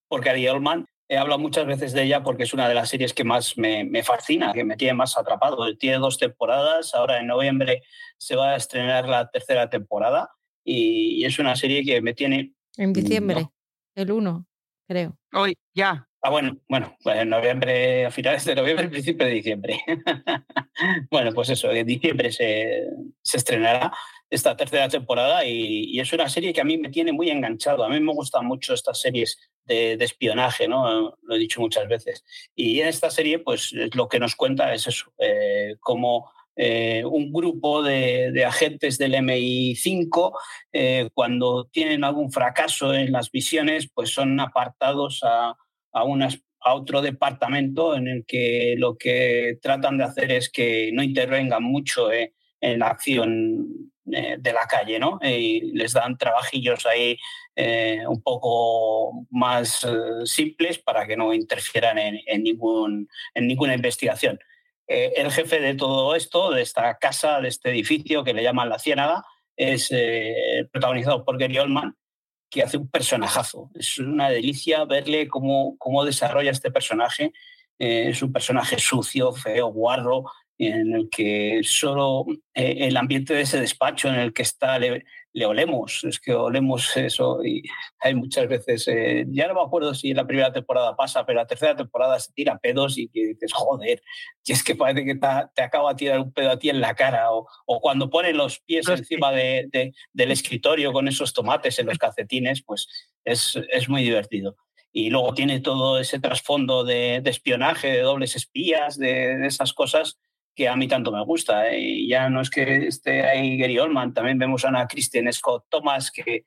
por 0.06 0.24
Gary 0.24 0.46
Oldman, 0.46 0.86
He 1.08 1.18
hablado 1.18 1.38
muchas 1.38 1.66
veces 1.66 1.92
de 1.92 2.04
ella 2.04 2.22
porque 2.22 2.44
es 2.44 2.54
una 2.54 2.68
de 2.68 2.74
las 2.74 2.88
series 2.88 3.12
que 3.12 3.24
más 3.24 3.58
me, 3.58 3.84
me, 3.84 4.02
fascina, 4.02 4.52
que 4.52 4.64
me 4.64 4.76
tiene 4.76 4.94
más 4.94 5.18
atrapado. 5.18 5.76
Tiene 5.76 5.98
dos 5.98 6.18
temporadas, 6.18 6.94
ahora 6.94 7.20
en 7.20 7.26
noviembre 7.26 7.82
se 8.16 8.36
va 8.36 8.52
a 8.52 8.56
estrenar 8.56 9.06
la 9.06 9.30
tercera 9.30 9.68
temporada 9.68 10.30
y, 10.64 11.24
es 11.24 11.38
una 11.38 11.56
serie 11.56 11.84
que 11.84 12.00
me 12.00 12.14
tiene... 12.14 12.54
En 12.76 12.92
diciembre, 12.92 13.48
el 13.94 14.10
1, 14.10 14.46
creo. 14.88 15.18
Hoy, 15.32 15.56
ya. 15.74 16.08
Ah, 16.22 16.30
bueno, 16.30 16.58
bueno, 16.68 16.96
pues 17.02 17.18
en 17.18 17.28
noviembre, 17.28 18.06
a 18.06 18.10
finales 18.10 18.44
de 18.46 18.54
noviembre, 18.54 18.88
principio 18.90 19.26
de 19.26 19.32
diciembre. 19.32 19.78
bueno, 21.10 21.32
pues 21.34 21.50
eso, 21.50 21.70
en 21.70 21.86
diciembre 21.86 22.32
se, 22.32 22.88
se 23.22 23.36
estrenará 23.36 23.92
esta 24.30 24.56
tercera 24.56 24.88
temporada 24.88 25.44
y, 25.44 25.98
es 25.98 26.12
una 26.12 26.28
serie 26.28 26.52
que 26.52 26.60
a 26.60 26.64
mí 26.64 26.76
me 26.76 26.90
tiene 26.90 27.12
muy 27.12 27.30
enganchado. 27.30 27.84
A 27.84 27.88
mí 27.88 28.00
me 28.00 28.12
gustan 28.12 28.46
mucho 28.46 28.74
estas 28.74 29.00
series 29.00 29.38
de, 29.64 29.94
espionaje, 29.94 30.68
¿no? 30.68 31.16
Lo 31.22 31.34
he 31.34 31.38
dicho 31.38 31.60
muchas 31.60 31.88
veces. 31.88 32.24
Y 32.54 32.80
en 32.80 32.88
esta 32.88 33.10
serie, 33.10 33.38
pues 33.38 33.72
lo 33.94 34.08
que 34.08 34.18
nos 34.18 34.34
cuenta 34.34 34.72
es 34.74 34.86
eso, 34.86 35.12
eh, 35.18 35.76
cómo 35.80 36.30
eh, 36.56 37.04
un 37.04 37.32
grupo 37.32 37.82
de, 37.82 38.44
agentes 38.44 38.98
del 38.98 39.14
MI5, 39.14 40.32
eh, 40.72 41.08
cuando 41.14 41.66
tienen 41.66 42.04
algún 42.04 42.30
fracaso 42.32 42.92
en 42.94 43.12
las 43.12 43.32
misiones, 43.32 43.88
pues 43.92 44.10
son 44.10 44.38
apartados 44.40 45.20
a, 45.22 45.56
a 45.92 46.74
otro 46.74 47.02
departamento 47.02 47.94
en 47.94 48.08
el 48.08 48.24
que 48.26 48.74
lo 48.78 48.96
que 48.96 49.58
tratan 49.62 49.98
de 49.98 50.04
hacer 50.04 50.32
es 50.32 50.50
que 50.50 50.90
no 50.92 51.02
intervengan 51.02 51.62
mucho 51.62 52.10
en 52.12 52.78
la 52.78 52.88
acción 52.88 53.92
eh, 54.12 54.36
de 54.38 54.52
la 54.52 54.66
calle, 54.66 54.98
¿no? 54.98 55.18
Y 55.22 55.72
les 55.72 55.94
dan 55.94 56.18
trabajillos 56.18 56.84
ahí 56.84 57.18
eh, 57.56 58.02
un 58.06 58.20
poco 58.20 59.26
más 59.30 59.82
eh, 59.84 60.26
simples 60.26 60.78
para 60.78 61.06
que 61.06 61.16
no 61.16 61.32
interfieran 61.32 61.96
en, 61.98 62.42
ningún, 62.42 63.08
en 63.32 63.46
ninguna 63.46 63.74
investigación. 63.74 64.38
el 64.86 65.30
jefe 65.30 65.58
de 65.58 65.74
todo 65.74 66.14
esto, 66.14 66.50
de 66.50 66.60
esta 66.60 66.98
casa, 66.98 67.40
de 67.40 67.48
este 67.48 67.70
edificio 67.70 68.24
que 68.24 68.34
le 68.34 68.42
llaman 68.42 68.68
La 68.68 68.78
Ciénaga, 68.78 69.24
es 69.56 69.90
protagonizado 70.70 71.24
por 71.24 71.38
Gary 71.38 71.58
Oldman, 71.58 71.96
que 72.50 72.62
hace 72.62 72.76
un 72.76 72.88
personajazo. 72.90 73.70
Es 73.74 73.98
una 73.98 74.28
delicia 74.28 74.84
verle 74.84 75.28
cómo, 75.28 75.78
cómo 75.78 76.04
desarrolla 76.04 76.50
este 76.50 76.70
personaje. 76.70 77.32
es 77.78 78.22
un 78.22 78.32
personaje 78.32 78.78
sucio, 78.78 79.32
feo, 79.32 79.68
guarro, 79.68 80.24
en 80.58 80.94
el 80.94 81.08
que 81.10 81.60
solo 81.64 82.26
eh, 82.54 82.76
el 82.80 82.96
ambiente 82.96 83.34
de 83.34 83.42
ese 83.42 83.60
despacho 83.60 84.08
en 84.08 84.14
el 84.16 84.32
que 84.32 84.42
está 84.42 84.78
le, 84.78 85.04
olemos, 85.44 86.04
es 86.04 86.20
que 86.20 86.32
olemos 86.32 86.96
eso 86.96 87.44
y 87.44 87.62
hay 87.98 88.14
muchas 88.14 88.46
veces, 88.46 88.86
eh, 88.86 89.24
ya 89.28 89.48
no 89.48 89.54
me 89.54 89.62
acuerdo 89.62 89.94
si 89.94 90.14
la 90.14 90.26
primera 90.26 90.52
temporada 90.52 90.94
pasa, 90.94 91.26
pero 91.26 91.40
la 91.40 91.46
tercera 91.46 91.74
temporada 91.74 92.20
se 92.20 92.32
tira 92.32 92.58
pedos 92.58 92.96
y 92.98 93.08
que 93.08 93.26
dices, 93.26 93.52
joder, 93.52 94.00
y 94.44 94.52
es 94.52 94.62
que 94.62 94.76
parece 94.76 95.04
que 95.04 95.16
te, 95.16 95.62
acaba 95.62 95.90
de 95.90 95.96
tirar 95.96 96.20
un 96.20 96.32
pedo 96.32 96.50
a 96.50 96.58
ti 96.58 96.68
en 96.70 96.80
la 96.80 96.94
cara 96.94 97.32
o, 97.32 97.46
cuando 97.80 98.08
pone 98.08 98.32
los 98.32 98.60
pies 98.60 98.88
encima 98.88 99.32
de, 99.32 99.92
del 100.12 100.30
escritorio 100.30 100.92
con 100.92 101.08
esos 101.08 101.32
tomates 101.32 101.78
en 101.80 101.86
los 101.86 101.98
calcetines, 101.98 102.62
pues 102.62 102.86
es, 103.24 103.58
es 103.70 103.88
muy 103.88 104.02
divertido. 104.02 104.56
Y 104.92 105.10
luego 105.10 105.34
tiene 105.34 105.58
todo 105.58 105.98
ese 105.98 106.20
trasfondo 106.20 106.84
de, 106.84 107.16
espionaje, 107.24 107.88
de 107.88 108.02
dobles 108.02 108.36
espías, 108.36 108.96
de, 108.96 109.38
de, 109.38 109.46
esas 109.48 109.72
cosas 109.72 110.20
que 110.54 110.68
a 110.68 110.76
mí 110.76 110.88
tanto 110.88 111.10
me 111.10 111.24
gusta. 111.24 111.68
¿eh? 111.68 111.80
Y 111.80 112.08
ya 112.08 112.28
no 112.30 112.40
es 112.40 112.50
que 112.50 112.86
esté 112.86 113.22
ahí 113.26 113.58
Gary 113.58 113.78
Oldman, 113.78 114.14
también 114.14 114.38
vemos 114.38 114.64
a 114.64 114.68
una 114.68 114.86
Kristen 114.86 115.32
Scott 115.32 115.66
Thomas 115.68 116.10
que, 116.10 116.46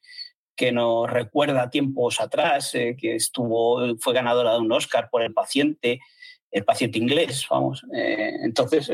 que 0.56 0.72
nos 0.72 1.10
recuerda 1.10 1.70
tiempos 1.70 2.22
atrás, 2.22 2.74
eh, 2.76 2.96
que 2.98 3.15
estuvo, 3.15 3.98
fue 4.00 4.13
ganadora 4.13 4.54
de 4.54 4.60
un 4.60 4.72
Oscar 4.72 5.10
por 5.12 5.22
El 5.22 5.34
paciente, 5.34 6.00
el 6.50 6.63
paciente 6.63 6.98
inglés, 6.98 7.46
vamos. 7.50 7.86
Eh, 7.93 8.38
entonces, 8.43 8.89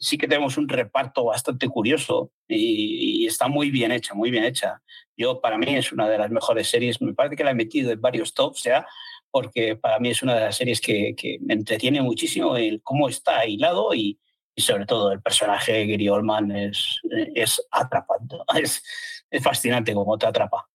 sí 0.00 0.18
que 0.18 0.26
tenemos 0.26 0.58
un 0.58 0.68
reparto 0.68 1.24
bastante 1.24 1.68
curioso 1.68 2.32
y, 2.48 3.24
está 3.26 3.46
muy 3.46 3.70
bien 3.70 3.92
hecha, 3.92 4.12
muy 4.12 4.30
bien 4.32 4.42
hecha. 4.42 4.82
Yo, 5.16 5.40
para 5.40 5.56
mí, 5.56 5.76
es 5.76 5.92
una 5.92 6.08
de 6.08 6.18
las 6.18 6.30
mejores 6.30 6.68
series. 6.68 7.00
Me 7.00 7.14
parece 7.14 7.36
que 7.36 7.44
la 7.44 7.52
he 7.52 7.54
metido 7.54 7.92
en 7.92 8.00
varios 8.00 8.34
tops 8.34 8.64
ya, 8.64 8.84
porque 9.30 9.76
para 9.76 10.00
mí 10.00 10.08
es 10.08 10.22
una 10.22 10.34
de 10.34 10.40
las 10.40 10.56
series 10.56 10.80
que, 10.80 11.14
que 11.16 11.38
me 11.42 11.54
entretiene 11.54 12.02
muchísimo 12.02 12.56
el 12.56 12.82
cómo 12.82 13.08
está 13.08 13.46
hilado 13.46 13.94
y, 13.94 14.18
y 14.60 14.62
sobre 14.62 14.84
todo 14.84 15.10
el 15.10 15.22
personaje 15.22 15.72
de 15.72 15.86
Gary 15.86 16.08
Oldman 16.10 16.50
es, 16.52 17.00
es 17.34 17.66
atrapante, 17.70 18.36
es, 18.62 18.82
es 19.30 19.42
fascinante 19.42 19.94
como 19.94 20.18
te 20.18 20.26
atrapa. 20.26 20.68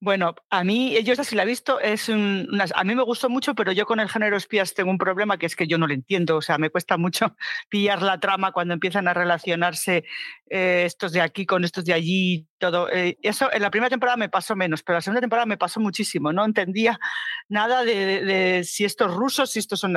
Bueno, 0.00 0.36
a 0.50 0.62
mí, 0.62 0.96
yo 1.02 1.14
esa 1.14 1.24
sí 1.24 1.34
la 1.34 1.42
he 1.42 1.46
visto, 1.46 1.80
es 1.80 2.08
a 2.08 2.84
mí 2.84 2.94
me 2.94 3.02
gustó 3.02 3.30
mucho, 3.30 3.54
pero 3.54 3.72
yo 3.72 3.84
con 3.84 3.98
el 3.98 4.10
género 4.10 4.36
espías 4.36 4.74
tengo 4.74 4.90
un 4.90 4.98
problema 4.98 5.38
que 5.38 5.46
es 5.46 5.56
que 5.56 5.66
yo 5.66 5.76
no 5.76 5.88
lo 5.88 5.94
entiendo, 5.94 6.36
o 6.36 6.42
sea, 6.42 6.56
me 6.58 6.70
cuesta 6.70 6.98
mucho 6.98 7.34
pillar 7.70 8.02
la 8.02 8.20
trama 8.20 8.52
cuando 8.52 8.74
empiezan 8.74 9.08
a 9.08 9.14
relacionarse 9.14 10.04
eh, 10.50 10.84
estos 10.84 11.12
de 11.12 11.22
aquí 11.22 11.46
con 11.46 11.64
estos 11.64 11.84
de 11.86 11.94
allí, 11.94 12.46
todo. 12.58 12.88
Eh, 12.92 13.18
eso 13.22 13.50
en 13.52 13.62
la 13.62 13.70
primera 13.70 13.90
temporada 13.90 14.18
me 14.18 14.28
pasó 14.28 14.54
menos, 14.54 14.82
pero 14.82 14.98
la 14.98 15.00
segunda 15.00 15.22
temporada 15.22 15.46
me 15.46 15.56
pasó 15.56 15.80
muchísimo, 15.80 16.30
no 16.30 16.44
entendía 16.44 17.00
nada 17.48 17.82
de, 17.84 18.62
si 18.64 18.84
estos 18.84 19.12
rusos, 19.14 19.50
si 19.50 19.60
estos 19.60 19.80
son... 19.80 19.96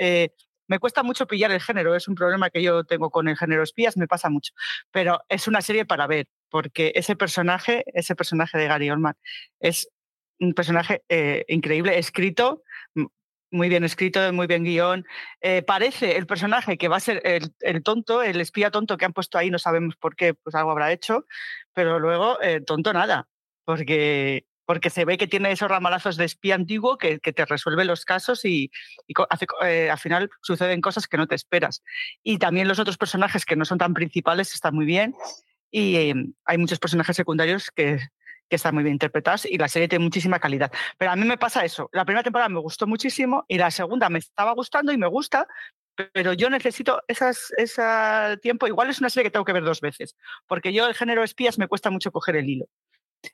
Eh, 0.00 0.30
me 0.68 0.78
cuesta 0.78 1.02
mucho 1.02 1.26
pillar 1.26 1.50
el 1.52 1.60
género, 1.60 1.94
es 1.94 2.08
un 2.08 2.14
problema 2.14 2.50
que 2.50 2.62
yo 2.62 2.84
tengo 2.84 3.10
con 3.10 3.28
el 3.28 3.36
género 3.36 3.62
espías, 3.62 3.96
me 3.96 4.06
pasa 4.06 4.30
mucho, 4.30 4.52
pero 4.90 5.20
es 5.28 5.48
una 5.48 5.60
serie 5.60 5.84
para 5.84 6.06
ver, 6.06 6.26
porque 6.50 6.92
ese 6.94 7.16
personaje, 7.16 7.84
ese 7.94 8.14
personaje 8.14 8.58
de 8.58 8.66
Gary 8.66 8.90
Oldman, 8.90 9.14
es 9.60 9.88
un 10.38 10.52
personaje 10.52 11.02
eh, 11.08 11.44
increíble, 11.48 11.98
escrito, 11.98 12.62
muy 13.50 13.68
bien 13.68 13.84
escrito, 13.84 14.32
muy 14.32 14.46
bien 14.46 14.64
guion. 14.64 15.06
Eh, 15.40 15.62
parece 15.62 16.16
el 16.16 16.26
personaje 16.26 16.76
que 16.76 16.88
va 16.88 16.96
a 16.96 17.00
ser 17.00 17.22
el, 17.24 17.82
tonto, 17.82 18.22
el 18.22 18.40
espía 18.40 18.70
tonto 18.70 18.96
que 18.96 19.04
han 19.04 19.12
puesto 19.12 19.38
ahí, 19.38 19.50
no 19.50 19.58
sabemos 19.58 19.96
por 19.96 20.16
qué, 20.16 20.34
pues 20.34 20.54
algo 20.54 20.70
habrá 20.70 20.92
hecho, 20.92 21.24
pero 21.72 21.98
luego 21.98 22.40
eh, 22.42 22.60
tonto 22.60 22.92
nada, 22.92 23.28
porque 23.64 24.46
porque 24.66 24.90
se 24.90 25.04
ve 25.04 25.16
que 25.16 25.28
tiene 25.28 25.52
esos 25.52 25.70
ramalazos 25.70 26.16
de 26.16 26.24
espía 26.24 26.56
antiguo 26.56 26.98
que, 26.98 27.18
te 27.18 27.46
resuelve 27.46 27.84
los 27.84 28.04
casos 28.04 28.44
y, 28.44 28.70
eh, 29.64 29.90
al 29.90 29.98
final 29.98 30.30
suceden 30.42 30.80
cosas 30.80 31.06
que 31.06 31.16
no 31.16 31.26
te 31.26 31.36
esperas. 31.36 31.82
Y 32.22 32.38
también 32.38 32.68
los 32.68 32.78
otros 32.78 32.98
personajes 32.98 33.46
que 33.46 33.56
no 33.56 33.64
son 33.64 33.78
tan 33.78 33.94
principales 33.94 34.52
están 34.52 34.74
muy 34.74 34.84
bien 34.84 35.14
y 35.70 35.96
em, 35.96 36.34
hay 36.44 36.58
muchos 36.58 36.78
personajes 36.78 37.16
secundarios 37.16 37.70
que, 37.70 38.00
están 38.48 38.74
muy 38.74 38.84
bien 38.84 38.94
interpretados 38.94 39.44
y 39.44 39.58
la 39.58 39.66
serie 39.66 39.88
tiene 39.88 40.04
muchísima 40.04 40.38
calidad. 40.38 40.70
Pero 40.98 41.10
a 41.10 41.16
mí 41.16 41.24
me 41.26 41.36
pasa 41.36 41.64
eso. 41.64 41.90
La 41.92 42.04
primera 42.04 42.22
temporada 42.22 42.48
me 42.48 42.60
gustó 42.60 42.86
muchísimo 42.86 43.44
y 43.48 43.58
la 43.58 43.72
segunda 43.72 44.08
me 44.08 44.20
estaba 44.20 44.52
gustando 44.52 44.92
y 44.92 44.96
me 44.96 45.08
gusta, 45.08 45.48
pero 46.12 46.32
yo 46.32 46.48
necesito 46.48 47.02
ese 47.08 48.36
tiempo. 48.40 48.68
Igual 48.68 48.88
es 48.88 49.00
una 49.00 49.10
serie 49.10 49.24
que 49.24 49.30
tengo 49.32 49.44
que 49.44 49.52
ver 49.52 49.64
dos 49.64 49.80
veces, 49.80 50.14
porque 50.46 50.72
yo 50.72 50.86
el 50.86 50.94
género 50.94 51.24
espías 51.24 51.58
me 51.58 51.66
cuesta 51.66 51.90
mucho 51.90 52.12
coger 52.12 52.36
el 52.36 52.48
hilo 52.48 52.66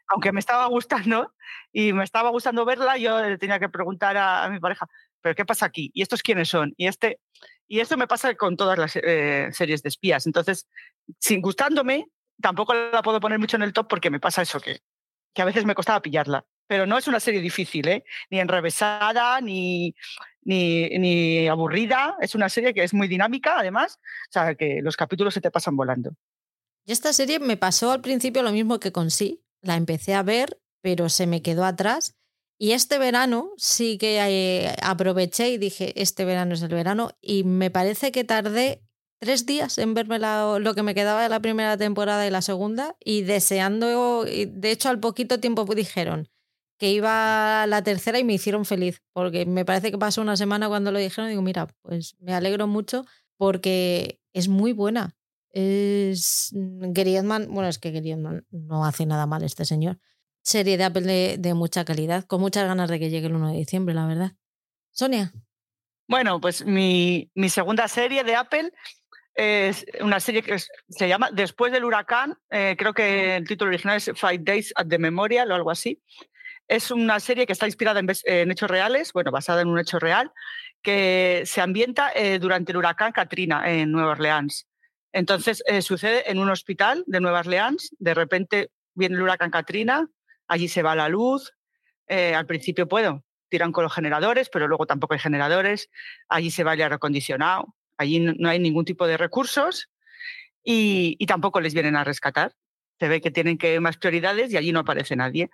aunque 0.06 0.32
me 0.32 0.40
estaba 0.40 0.66
gustando 0.66 1.34
y 1.72 1.92
me 1.92 2.04
estaba 2.04 2.30
gustando 2.30 2.64
verla, 2.64 2.96
yo 2.96 3.20
le 3.20 3.38
tenía 3.38 3.58
que 3.58 3.68
preguntar 3.68 4.16
a, 4.16 4.48
mi 4.48 4.60
pareja, 4.60 4.86
¿pero 5.20 5.34
qué 5.34 5.44
pasa 5.44 5.66
aquí? 5.66 5.90
¿Y 5.94 6.02
estos 6.02 6.22
quiénes 6.22 6.48
son? 6.48 6.74
Y, 6.76 6.86
este, 6.86 7.20
y 7.68 7.80
esto 7.80 7.96
me 7.96 8.06
pasa 8.06 8.34
con 8.34 8.56
todas 8.56 8.78
las 8.78 8.96
eh, 8.96 9.48
series 9.52 9.82
de 9.82 9.88
espías. 9.88 10.26
Entonces, 10.26 10.68
sin 11.18 11.40
gustándome, 11.40 12.06
tampoco 12.40 12.74
la 12.74 13.02
puedo 13.02 13.20
poner 13.20 13.38
mucho 13.38 13.56
en 13.56 13.62
el 13.62 13.72
top 13.72 13.88
porque 13.88 14.10
me 14.10 14.20
pasa 14.20 14.42
eso, 14.42 14.60
que, 14.60 14.80
que 15.34 15.42
a 15.42 15.46
veces 15.46 15.64
me 15.64 15.74
costaba 15.74 16.02
pillarla. 16.02 16.44
Pero 16.66 16.86
no 16.86 16.96
es 16.96 17.08
una 17.08 17.20
serie 17.20 17.40
difícil, 17.40 17.88
¿eh? 17.88 18.04
ni 18.30 18.40
enrevesada, 18.40 19.40
ni, 19.40 19.94
ni, 20.42 20.88
ni 20.98 21.48
aburrida. 21.48 22.16
Es 22.20 22.34
una 22.34 22.48
serie 22.48 22.72
que 22.72 22.82
es 22.82 22.94
muy 22.94 23.08
dinámica, 23.08 23.58
además. 23.58 23.98
O 24.28 24.32
sea, 24.32 24.54
que 24.54 24.80
los 24.82 24.96
capítulos 24.96 25.34
se 25.34 25.40
te 25.40 25.50
pasan 25.50 25.76
volando. 25.76 26.14
Y 26.84 26.92
esta 26.92 27.12
serie 27.12 27.38
me 27.38 27.56
pasó 27.56 27.92
al 27.92 28.00
principio 28.00 28.42
lo 28.42 28.52
mismo 28.52 28.80
que 28.80 28.92
con 28.92 29.10
Sí, 29.10 29.42
la 29.62 29.76
empecé 29.76 30.14
a 30.14 30.22
ver, 30.22 30.60
pero 30.82 31.08
se 31.08 31.26
me 31.26 31.42
quedó 31.42 31.64
atrás. 31.64 32.16
Y 32.58 32.72
este 32.72 32.98
verano 32.98 33.50
sí 33.56 33.98
que 33.98 34.18
eh, 34.20 34.76
aproveché 34.82 35.50
y 35.50 35.58
dije, 35.58 36.00
este 36.00 36.24
verano 36.24 36.54
es 36.54 36.62
el 36.62 36.68
verano. 36.68 37.10
Y 37.20 37.44
me 37.44 37.70
parece 37.70 38.12
que 38.12 38.24
tardé 38.24 38.82
tres 39.20 39.46
días 39.46 39.78
en 39.78 39.94
verme 39.94 40.18
lo 40.18 40.74
que 40.74 40.82
me 40.82 40.94
quedaba 40.94 41.22
de 41.22 41.28
la 41.28 41.40
primera 41.40 41.76
temporada 41.76 42.26
y 42.26 42.30
la 42.30 42.42
segunda. 42.42 42.96
Y 43.04 43.22
deseando, 43.22 44.24
de 44.24 44.70
hecho 44.70 44.88
al 44.90 45.00
poquito 45.00 45.40
tiempo 45.40 45.64
dijeron 45.74 46.28
que 46.78 46.90
iba 46.90 47.64
la 47.66 47.82
tercera 47.82 48.18
y 48.18 48.24
me 48.24 48.34
hicieron 48.34 48.64
feliz. 48.64 49.02
Porque 49.12 49.46
me 49.46 49.64
parece 49.64 49.90
que 49.90 49.98
pasó 49.98 50.22
una 50.22 50.36
semana 50.36 50.68
cuando 50.68 50.92
lo 50.92 50.98
dijeron. 50.98 51.26
Y 51.26 51.30
digo, 51.30 51.42
mira, 51.42 51.66
pues 51.82 52.16
me 52.20 52.34
alegro 52.34 52.66
mucho 52.66 53.04
porque 53.38 54.20
es 54.32 54.48
muy 54.48 54.72
buena. 54.72 55.16
Es 55.52 56.50
Griezmann, 56.52 57.52
bueno, 57.52 57.68
es 57.68 57.78
que 57.78 57.90
Griezmann 57.90 58.46
no 58.50 58.84
hace 58.84 59.06
nada 59.06 59.26
mal 59.26 59.42
este 59.42 59.64
señor. 59.64 59.98
Serie 60.42 60.76
de 60.76 60.84
Apple 60.84 61.36
de, 61.38 61.54
mucha 61.54 61.84
calidad, 61.84 62.24
con 62.24 62.40
muchas 62.40 62.66
ganas 62.66 62.90
de 62.90 62.98
que 62.98 63.10
llegue 63.10 63.26
el 63.26 63.34
1 63.34 63.52
de 63.52 63.58
diciembre, 63.58 63.94
la 63.94 64.06
verdad. 64.06 64.32
Sonia. 64.90 65.32
Bueno, 66.08 66.40
pues 66.40 66.64
mi, 66.64 67.30
mi 67.34 67.48
segunda 67.48 67.86
serie 67.86 68.24
de 68.24 68.34
Apple 68.34 68.72
es 69.34 69.86
una 70.00 70.20
serie 70.20 70.42
que 70.42 70.58
se 70.58 71.08
llama 71.08 71.30
Después 71.32 71.72
del 71.72 71.84
huracán, 71.84 72.38
eh, 72.50 72.74
creo 72.76 72.92
que 72.92 73.36
el 73.36 73.46
título 73.46 73.70
original 73.70 73.96
es 73.96 74.10
Five 74.14 74.40
Days 74.40 74.72
at 74.76 74.86
the 74.88 74.98
Memorial 74.98 75.50
o 75.50 75.54
algo 75.54 75.70
así. 75.70 76.02
Es 76.68 76.90
una 76.90 77.18
serie 77.20 77.46
que 77.46 77.52
está 77.52 77.66
inspirada 77.66 78.00
en, 78.00 78.50
hechos 78.50 78.70
reales, 78.70 79.12
bueno, 79.12 79.30
basada 79.30 79.62
en 79.62 79.68
un 79.68 79.78
hecho 79.78 79.98
real, 79.98 80.32
que 80.82 81.42
se 81.46 81.60
ambienta 81.60 82.10
eh, 82.14 82.38
durante 82.38 82.72
el 82.72 82.78
huracán 82.78 83.12
Katrina 83.12 83.70
en 83.70 83.90
Nueva 83.90 84.12
Orleans. 84.12 84.66
Entonces, 85.12 85.62
eh, 85.66 85.82
sucede 85.82 86.30
en 86.30 86.38
un 86.38 86.50
hospital 86.50 87.04
de 87.06 87.20
Nueva 87.20 87.40
Orleans, 87.40 87.94
de 87.98 88.14
repente 88.14 88.70
viene 88.94 89.16
el 89.16 89.22
huracán 89.22 89.50
Katrina, 89.50 90.08
allí 90.48 90.68
se 90.68 90.82
va 90.82 90.94
la 90.94 91.08
luz, 91.08 91.52
eh, 92.08 92.34
al 92.34 92.46
principio 92.46 92.88
puedo, 92.88 93.24
tiran 93.48 93.72
con 93.72 93.84
los 93.84 93.94
generadores, 93.94 94.48
pero 94.48 94.68
luego 94.68 94.86
tampoco 94.86 95.14
hay 95.14 95.20
generadores, 95.20 95.90
allí 96.28 96.50
se 96.50 96.64
va 96.64 96.74
el 96.74 96.82
aire 96.82 96.94
acondicionado, 96.94 97.74
allí 97.96 98.20
no 98.20 98.48
hay 98.48 98.58
ningún 98.58 98.84
tipo 98.84 99.06
de 99.06 99.16
recursos 99.16 99.90
y, 100.64 101.24
tampoco 101.26 101.60
les 101.60 101.74
vienen 101.74 101.96
a 101.96 102.04
rescatar. 102.04 102.54
Se 102.98 103.08
ve 103.08 103.20
que 103.20 103.30
tienen 103.32 103.58
que 103.58 103.80
más 103.80 103.96
prioridades 103.96 104.52
y 104.52 104.56
allí 104.56 104.70
no 104.70 104.80
aparece 104.80 105.16
nadie. 105.16 105.50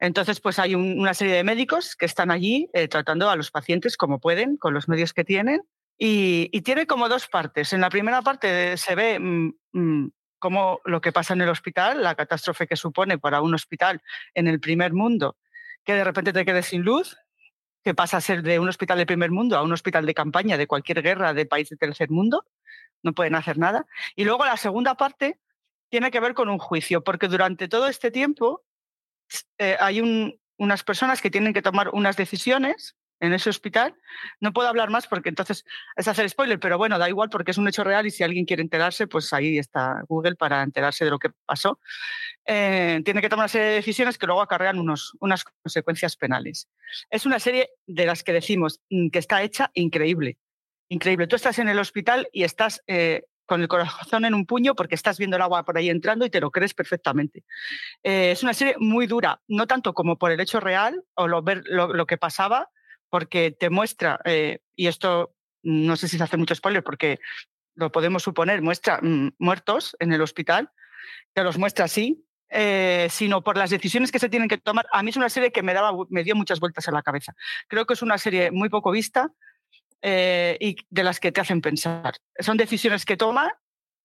Entonces, 0.00 0.40
pues 0.40 0.58
hay 0.58 0.74
una 0.74 1.12
serie 1.12 1.34
de 1.34 1.44
médicos 1.44 1.96
que 1.96 2.06
están 2.06 2.30
allí 2.30 2.70
eh, 2.72 2.88
tratando 2.88 3.28
a 3.28 3.36
los 3.36 3.50
pacientes 3.50 3.96
como 3.96 4.20
pueden, 4.20 4.56
con 4.56 4.72
los 4.72 4.88
medios 4.88 5.12
que 5.12 5.24
tienen. 5.24 5.62
Y, 5.98 6.60
tiene 6.62 6.86
como 6.86 7.08
dos 7.08 7.26
partes. 7.26 7.72
En 7.72 7.80
la 7.80 7.90
primera 7.90 8.22
parte 8.22 8.76
se 8.76 8.94
ve 8.94 9.18
mm, 9.18 9.52
mm, 9.72 10.10
cómo 10.38 10.80
lo 10.84 11.00
que 11.00 11.12
pasa 11.12 11.34
en 11.34 11.40
el 11.40 11.48
hospital, 11.48 12.02
la 12.02 12.14
catástrofe 12.14 12.68
que 12.68 12.76
supone 12.76 13.18
para 13.18 13.40
un 13.42 13.54
hospital 13.54 14.00
en 14.34 14.46
el 14.46 14.60
primer 14.60 14.92
mundo, 14.92 15.36
que 15.84 15.94
de 15.94 16.04
repente 16.04 16.32
te 16.32 16.44
quedes 16.44 16.66
sin 16.66 16.82
luz, 16.82 17.16
que 17.82 17.94
pasa 17.94 18.18
a 18.18 18.20
ser 18.20 18.42
de 18.42 18.58
un 18.58 18.68
hospital 18.68 18.98
de 18.98 19.06
primer 19.06 19.30
mundo 19.30 19.56
a 19.56 19.62
un 19.62 19.72
hospital 19.72 20.06
de 20.06 20.14
campaña 20.14 20.56
de 20.56 20.66
cualquier 20.66 21.02
guerra 21.02 21.34
de 21.34 21.46
país 21.46 21.68
de 21.68 21.76
tercer 21.76 22.10
mundo, 22.10 22.44
no 23.02 23.12
pueden 23.12 23.34
hacer 23.34 23.58
nada. 23.58 23.86
Y 24.14 24.24
luego 24.24 24.44
la 24.44 24.56
segunda 24.56 24.94
parte 24.94 25.40
tiene 25.88 26.10
que 26.10 26.20
ver 26.20 26.34
con 26.34 26.48
un 26.48 26.58
juicio, 26.58 27.02
porque 27.02 27.28
durante 27.28 27.66
todo 27.68 27.88
este 27.88 28.10
tiempo 28.10 28.62
eh, 29.58 29.76
hay 29.80 30.00
unas 30.58 30.84
personas 30.84 31.20
que 31.20 31.30
tienen 31.30 31.52
que 31.52 31.62
tomar 31.62 31.90
unas 31.90 32.16
decisiones 32.16 32.96
en 33.20 33.32
ese 33.32 33.50
hospital. 33.50 33.94
No 34.40 34.52
puedo 34.52 34.68
hablar 34.68 34.90
más 34.90 35.06
porque 35.06 35.28
entonces 35.28 35.64
es 35.96 36.08
hacer 36.08 36.28
spoiler, 36.28 36.58
pero 36.58 36.78
bueno, 36.78 36.98
da 36.98 37.08
igual 37.08 37.28
porque 37.30 37.50
es 37.50 37.58
un 37.58 37.68
hecho 37.68 37.84
real 37.84 38.06
y 38.06 38.10
si 38.10 38.22
alguien 38.22 38.44
quiere 38.44 38.62
enterarse, 38.62 39.06
pues 39.06 39.32
ahí 39.32 39.58
está 39.58 40.02
Google 40.08 40.36
para 40.36 40.62
enterarse 40.62 41.04
de 41.04 41.10
lo 41.10 41.18
que 41.18 41.30
pasó. 41.46 41.80
Eh, 42.44 43.00
tiene 43.04 43.20
que 43.20 43.28
tomar 43.28 43.44
una 43.44 43.48
serie 43.48 43.68
de 43.68 43.74
decisiones 43.74 44.18
que 44.18 44.26
luego 44.26 44.42
acarrean 44.42 44.78
unos, 44.78 45.12
unas 45.20 45.44
consecuencias 45.44 46.16
penales. 46.16 46.68
Es 47.10 47.26
una 47.26 47.38
serie 47.38 47.70
de 47.86 48.06
las 48.06 48.22
que 48.22 48.32
decimos 48.32 48.80
mm, 48.90 49.10
que 49.10 49.18
está 49.18 49.42
hecha 49.42 49.70
increíble. 49.74 50.38
Increíble. 50.88 51.26
Tú 51.26 51.36
estás 51.36 51.58
en 51.58 51.68
el 51.68 51.78
hospital 51.78 52.28
y 52.32 52.44
estás 52.44 52.82
eh, 52.86 53.24
con 53.44 53.60
el 53.60 53.68
corazón 53.68 54.24
en 54.24 54.34
un 54.34 54.46
puño 54.46 54.74
porque 54.74 54.94
estás 54.94 55.18
viendo 55.18 55.36
el 55.36 55.42
agua 55.42 55.64
por 55.64 55.76
ahí 55.76 55.90
entrando 55.90 56.24
y 56.24 56.30
te 56.30 56.40
lo 56.40 56.50
crees 56.50 56.72
perfectamente. 56.72 57.44
Eh, 58.02 58.30
es 58.30 58.42
una 58.42 58.54
serie 58.54 58.76
muy 58.78 59.06
dura, 59.06 59.42
no 59.48 59.66
tanto 59.66 59.92
como 59.92 60.16
por 60.16 60.32
el 60.32 60.40
hecho 60.40 60.60
real 60.60 61.02
o 61.14 61.28
lo, 61.28 61.42
ver 61.42 61.62
lo 61.66 62.06
que 62.06 62.16
pasaba, 62.16 62.70
porque 63.10 63.50
te 63.50 63.70
muestra, 63.70 64.20
eh, 64.24 64.60
y 64.76 64.86
esto 64.86 65.34
no 65.62 65.96
sé 65.96 66.08
si 66.08 66.18
se 66.18 66.24
hace 66.24 66.36
mucho 66.36 66.54
spoiler 66.54 66.82
porque 66.82 67.18
lo 67.74 67.92
podemos 67.92 68.22
suponer, 68.22 68.62
muestra 68.62 69.00
mm, 69.02 69.34
muertos 69.38 69.96
en 70.00 70.12
el 70.12 70.22
hospital, 70.22 70.70
te 71.32 71.44
los 71.44 71.58
muestra 71.58 71.84
así, 71.84 72.24
eh, 72.50 73.08
sino 73.10 73.42
por 73.42 73.56
las 73.56 73.70
decisiones 73.70 74.10
que 74.10 74.18
se 74.18 74.28
tienen 74.28 74.48
que 74.48 74.58
tomar. 74.58 74.86
A 74.92 75.02
mí 75.02 75.10
es 75.10 75.16
una 75.16 75.28
serie 75.28 75.52
que 75.52 75.62
me, 75.62 75.74
daba, 75.74 75.92
me 76.08 76.24
dio 76.24 76.34
muchas 76.34 76.60
vueltas 76.60 76.88
en 76.88 76.94
la 76.94 77.02
cabeza. 77.02 77.34
Creo 77.68 77.86
que 77.86 77.94
es 77.94 78.02
una 78.02 78.18
serie 78.18 78.50
muy 78.50 78.68
poco 78.68 78.90
vista 78.90 79.30
eh, 80.02 80.56
y 80.60 80.76
de 80.88 81.04
las 81.04 81.20
que 81.20 81.30
te 81.30 81.40
hacen 81.40 81.60
pensar. 81.60 82.14
Son 82.38 82.56
decisiones 82.56 83.04
que 83.04 83.16
toma 83.16 83.52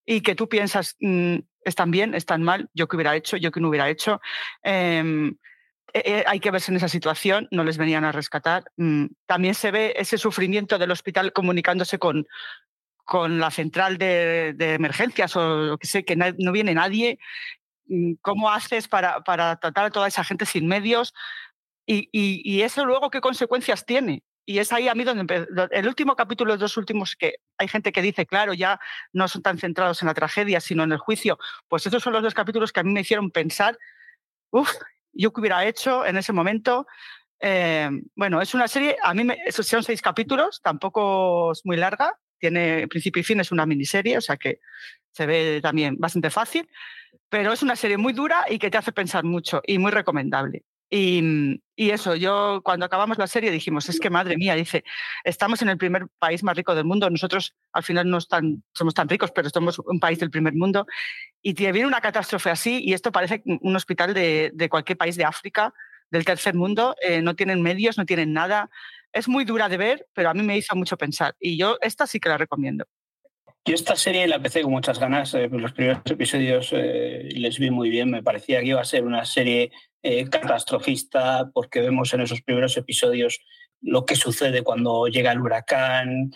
y 0.05 0.21
que 0.21 0.35
tú 0.35 0.49
piensas, 0.49 0.95
mm, 0.99 1.37
están 1.63 1.91
bien, 1.91 2.13
están 2.13 2.43
mal, 2.43 2.69
yo 2.73 2.87
qué 2.87 2.97
hubiera 2.97 3.15
hecho, 3.15 3.37
yo 3.37 3.51
qué 3.51 3.61
no 3.61 3.69
hubiera 3.69 3.89
hecho. 3.89 4.19
Em, 4.61 5.37
eh, 5.93 6.23
hay 6.25 6.39
que 6.39 6.51
verse 6.51 6.71
en 6.71 6.77
esa 6.77 6.87
situación, 6.87 7.47
no 7.51 7.63
les 7.63 7.77
venían 7.77 8.03
a 8.03 8.11
rescatar. 8.11 8.63
Mm, 8.77 9.07
también 9.25 9.53
se 9.53 9.71
ve 9.71 9.93
ese 9.97 10.17
sufrimiento 10.17 10.77
del 10.79 10.91
hospital 10.91 11.33
comunicándose 11.33 11.99
con, 11.99 12.27
con 13.05 13.39
la 13.39 13.51
central 13.51 13.97
de, 13.97 14.55
emergencias 14.59 15.35
o 15.35 15.57
lo 15.57 15.77
que 15.77 15.87
sé, 15.87 16.05
que 16.05 16.15
no, 16.15 16.51
viene 16.51 16.73
nadie. 16.73 17.19
Mm, 17.87 18.13
¿Cómo 18.21 18.49
haces 18.49 18.87
para, 18.87 19.21
para, 19.21 19.57
tratar 19.57 19.85
a 19.85 19.91
toda 19.91 20.07
esa 20.07 20.23
gente 20.23 20.45
sin 20.45 20.67
medios? 20.67 21.13
Y, 21.85 22.09
y, 22.13 22.61
eso 22.61 22.85
luego, 22.85 23.09
¿qué 23.09 23.19
consecuencias 23.19 23.85
tiene? 23.85 24.23
Y 24.45 24.59
es 24.59 24.71
ahí 24.73 24.87
a 24.87 24.95
mí 24.95 25.03
donde 25.03 25.47
el 25.71 25.87
último 25.87 26.15
capítulo, 26.15 26.53
los 26.53 26.59
dos 26.59 26.77
últimos, 26.77 27.15
que 27.15 27.35
hay 27.57 27.67
gente 27.67 27.91
que 27.91 28.01
dice, 28.01 28.25
claro, 28.25 28.53
ya 28.53 28.79
no 29.11 29.27
son 29.27 29.41
tan 29.41 29.57
centrados 29.57 30.01
en 30.01 30.07
la 30.07 30.13
tragedia, 30.13 30.59
sino 30.59 30.83
en 30.83 30.93
el 30.93 30.97
juicio. 30.97 31.37
Pues 31.67 31.85
esos 31.85 32.01
son 32.03 32.13
los 32.13 32.23
dos 32.23 32.33
capítulos 32.33 32.71
que 32.71 32.79
a 32.79 32.83
mí 32.83 32.91
me 32.91 33.01
hicieron 33.01 33.31
pensar, 33.31 33.77
uff, 34.51 34.71
yo 35.13 35.31
que 35.31 35.41
hubiera 35.41 35.65
hecho 35.65 36.05
en 36.05 36.17
ese 36.17 36.33
momento. 36.33 36.87
Eh, 37.39 37.89
bueno, 38.15 38.41
es 38.41 38.53
una 38.53 38.67
serie, 38.67 38.97
a 39.01 39.13
mí 39.13 39.23
me, 39.23 39.37
son 39.51 39.83
seis 39.83 40.01
capítulos, 40.01 40.61
tampoco 40.61 41.51
es 41.51 41.65
muy 41.65 41.77
larga, 41.77 42.17
tiene 42.39 42.87
principio 42.87 43.19
y 43.21 43.23
fin, 43.23 43.39
es 43.39 43.51
una 43.51 43.65
miniserie, 43.65 44.17
o 44.17 44.21
sea 44.21 44.37
que 44.37 44.59
se 45.11 45.25
ve 45.25 45.59
también 45.61 45.97
bastante 45.97 46.29
fácil, 46.29 46.69
pero 47.29 47.53
es 47.53 47.61
una 47.61 47.75
serie 47.75 47.97
muy 47.97 48.13
dura 48.13 48.45
y 48.49 48.59
que 48.59 48.69
te 48.69 48.77
hace 48.77 48.91
pensar 48.91 49.23
mucho 49.23 49.61
y 49.65 49.77
muy 49.77 49.91
recomendable. 49.91 50.63
Y, 50.95 51.59
eso, 51.75 52.15
yo 52.15 52.61
cuando 52.63 52.85
acabamos 52.85 53.17
la 53.17 53.25
serie 53.25 53.49
dijimos, 53.49 53.89
es 53.89 53.99
que 53.99 54.11
madre 54.11 54.37
mía, 54.37 54.53
dice, 54.53 54.83
estamos 55.23 55.59
en 55.63 55.69
el 55.69 55.77
primer 55.79 56.07
país 56.19 56.43
más 56.43 56.55
rico 56.55 56.75
del 56.75 56.85
mundo, 56.85 57.09
nosotros 57.09 57.55
al 57.71 57.81
final 57.81 58.07
no 58.07 58.19
somos 58.21 58.93
tan 58.93 59.09
ricos, 59.09 59.31
pero 59.31 59.49
somos 59.49 59.79
un 59.79 59.99
país 59.99 60.19
del 60.19 60.29
primer 60.29 60.53
mundo, 60.53 60.85
y 61.41 61.55
te 61.55 61.71
viene 61.71 61.87
una 61.87 61.99
catástrofe 61.99 62.51
así, 62.51 62.79
y 62.83 62.93
esto 62.93 63.11
parece 63.11 63.41
un 63.45 63.75
hospital 63.75 64.13
de, 64.13 64.67
cualquier 64.69 64.99
país 64.99 65.15
de 65.15 65.25
África, 65.25 65.73
del 66.11 66.25
tercer 66.25 66.53
mundo, 66.53 66.95
eh, 67.01 67.23
no 67.23 67.35
tienen 67.35 67.63
medios, 67.63 67.97
no 67.97 68.05
tienen 68.05 68.31
nada. 68.31 68.69
Es 69.11 69.27
muy 69.27 69.45
dura 69.45 69.69
de 69.69 69.77
ver, 69.77 70.07
pero 70.13 70.29
a 70.29 70.35
mí 70.35 70.43
me 70.43 70.57
hizo 70.57 70.75
mucho 70.75 70.95
pensar, 70.95 71.35
y 71.39 71.57
yo 71.57 71.79
esta 71.81 72.05
sí 72.05 72.19
que 72.19 72.29
la 72.29 72.37
recomiendo. 72.37 72.85
Yo 73.65 73.75
esta 73.75 73.95
serie 73.95 74.27
la 74.27 74.35
empecé 74.35 74.61
con 74.61 74.71
muchas 74.71 74.99
ganas. 74.99 75.33
Eh, 75.33 75.47
los 75.49 75.71
primeros 75.71 76.01
episodios 76.05 76.69
eh, 76.73 77.29
les 77.33 77.59
vi 77.59 77.71
muy 77.71 77.89
bien. 77.89 78.11
Me 78.11 78.21
parecía 78.21 78.59
que 78.59 78.67
iba 78.67 78.81
a 78.81 78.85
ser 78.85 79.05
una 79.05 79.23
serie 79.23 79.71
eh, 80.01 80.29
catastrofista 80.29 81.49
porque 81.53 81.79
vemos 81.79 82.13
en 82.13 82.21
esos 82.21 82.41
primeros 82.41 82.75
episodios 82.75 83.39
lo 83.79 84.05
que 84.05 84.17
sucede 84.17 84.63
cuando 84.63 85.07
llega 85.07 85.31
el 85.31 85.39
huracán, 85.39 86.31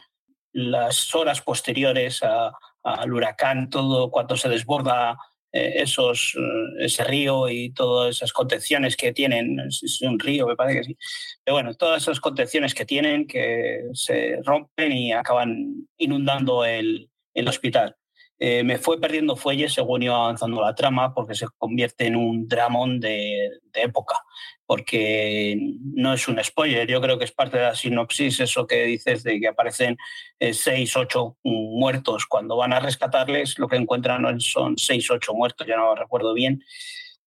las 0.54 1.14
horas 1.16 1.42
posteriores 1.42 2.22
al 2.24 3.14
huracán, 3.14 3.70
todo 3.70 4.10
cuando 4.10 4.38
se 4.38 4.50
desborda 4.50 5.18
esos, 5.52 6.36
ese 6.80 7.04
río 7.06 7.48
y 7.50 7.72
todas 7.72 8.18
esas 8.18 8.34
contenciones 8.34 8.98
que 8.98 9.14
tienen, 9.14 9.60
es 9.62 10.02
un 10.02 10.20
río, 10.20 10.46
me 10.46 10.58
parece 10.58 10.80
que 10.80 10.84
sí, 10.84 10.98
pero 11.44 11.56
bueno, 11.56 11.74
todas 11.74 12.04
esas 12.04 12.20
contenciones 12.20 12.76
que 12.76 12.86
tienen 12.86 13.26
que 13.26 13.86
se 13.94 14.42
rompen 14.44 14.92
y 14.92 15.14
acaban 15.14 15.88
inundando 15.98 16.66
el, 16.66 17.10
el 17.38 17.48
hospital. 17.48 17.96
Eh, 18.40 18.64
me 18.64 18.78
fue 18.78 19.02
perdiendo 19.02 19.36
fuelle 19.36 19.68
según 19.68 20.04
iba 20.04 20.16
avanzando 20.16 20.62
la 20.62 20.76
trama 20.76 21.12
porque 21.14 21.34
se 21.34 21.48
convierte 21.58 22.06
en 22.06 22.16
un 22.16 22.48
dramón 22.48 23.00
de, 23.00 23.50
época, 23.74 24.22
porque 24.66 25.56
no 25.96 26.14
es 26.14 26.28
un 26.28 26.44
spoiler, 26.44 26.88
yo 26.88 27.02
creo 27.02 27.18
que 27.18 27.26
es 27.26 27.32
parte 27.32 27.58
de 27.58 27.64
la 27.64 27.76
sinopsis 27.76 28.40
eso 28.40 28.68
que 28.68 28.86
dices 28.86 29.24
de 29.24 29.40
que 29.40 29.48
aparecen 29.48 29.98
eh, 30.40 30.54
seis, 30.54 30.96
ocho 30.96 31.38
muertos, 31.44 32.26
cuando 32.28 32.58
van 32.58 32.74
a 32.74 32.80
rescatarles 32.80 33.58
lo 33.60 33.68
que 33.68 33.76
encuentran 33.78 34.40
son 34.40 34.78
seis, 34.78 35.10
ocho 35.10 35.34
muertos, 35.34 35.66
ya 35.68 35.78
no 35.78 35.96
recuerdo 35.96 36.34
bien, 36.34 36.64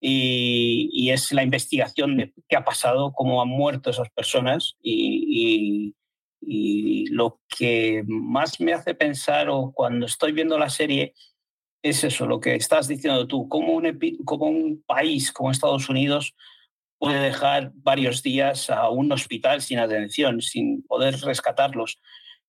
y, 0.00 1.10
es 1.10 1.32
la 1.32 1.42
investigación 1.42 2.16
de 2.16 2.32
qué 2.48 2.56
ha 2.56 2.64
pasado, 2.64 3.12
cómo 3.12 3.42
han 3.42 3.48
muerto 3.48 3.90
esas 3.90 4.10
personas 4.10 4.76
y 4.82 5.20
y 5.32 5.94
lo 6.42 7.40
que 7.48 8.02
más 8.06 8.60
me 8.60 8.72
hace 8.72 8.94
pensar 8.94 9.48
o 9.48 9.72
cuando 9.72 10.06
estoy 10.06 10.32
viendo 10.32 10.58
la 10.58 10.70
serie 10.70 11.14
es 11.82 12.04
eso, 12.04 12.26
lo 12.26 12.40
que 12.40 12.54
estás 12.54 12.88
diciendo 12.88 13.26
tú, 13.26 13.48
cómo 13.48 13.72
un, 13.72 13.86
un 13.86 14.82
país 14.86 15.32
como 15.32 15.50
Estados 15.50 15.88
Unidos 15.88 16.34
puede 16.98 17.20
dejar 17.20 17.72
varios 17.74 18.22
días 18.22 18.68
a 18.68 18.90
un 18.90 19.10
hospital 19.12 19.62
sin 19.62 19.78
atención, 19.78 20.42
sin 20.42 20.82
poder 20.82 21.18
rescatarlos. 21.20 21.98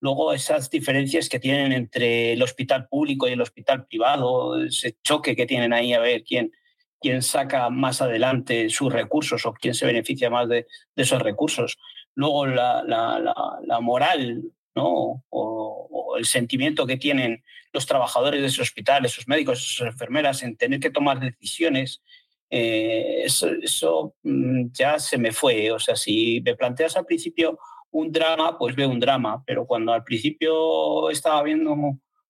Luego 0.01 0.33
esas 0.33 0.69
diferencias 0.69 1.29
que 1.29 1.39
tienen 1.39 1.71
entre 1.71 2.33
el 2.33 2.43
hospital 2.43 2.87
público 2.89 3.27
y 3.27 3.33
el 3.33 3.41
hospital 3.41 3.85
privado, 3.85 4.61
ese 4.61 4.97
choque 5.03 5.35
que 5.35 5.45
tienen 5.45 5.71
ahí 5.71 5.93
a 5.93 5.99
ver 5.99 6.23
quién, 6.23 6.51
quién 6.99 7.21
saca 7.21 7.69
más 7.69 8.01
adelante 8.01 8.69
sus 8.69 8.91
recursos 8.91 9.45
o 9.45 9.53
quién 9.53 9.73
se 9.73 9.85
beneficia 9.85 10.29
más 10.29 10.49
de, 10.49 10.67
de 10.95 11.03
esos 11.03 11.21
recursos 11.21 11.77
luego 12.15 12.45
la, 12.45 12.83
la, 12.83 13.79
moral 13.79 14.43
¿no? 14.75 15.23
O, 15.29 16.15
el 16.17 16.25
sentimiento 16.25 16.85
que 16.85 16.97
tienen 16.97 17.43
los 17.73 17.85
trabajadores 17.85 18.41
de 18.41 18.47
ese 18.47 18.61
hospital, 18.61 19.05
esos 19.05 19.27
médicos, 19.27 19.59
esas 19.59 19.87
enfermeras, 19.93 20.43
en 20.43 20.57
tener 20.57 20.79
que 20.79 20.91
tomar 20.91 21.19
decisiones, 21.19 22.01
eh, 22.49 23.23
eso, 23.23 24.15
mm, 24.23 24.71
ya 24.73 24.99
se 24.99 25.17
me 25.17 25.31
fue. 25.31 25.71
O 25.71 25.79
sea, 25.79 25.95
si 25.95 26.41
me 26.43 26.55
planteas 26.55 26.97
al 26.97 27.05
principio 27.05 27.57
un 27.91 28.11
drama, 28.11 28.57
pues 28.57 28.75
veo 28.75 28.89
un 28.89 28.99
drama, 28.99 29.43
pero 29.45 29.65
cuando 29.65 29.93
al 29.93 30.03
principio 30.03 31.09
estaba 31.09 31.41
viendo 31.43 31.75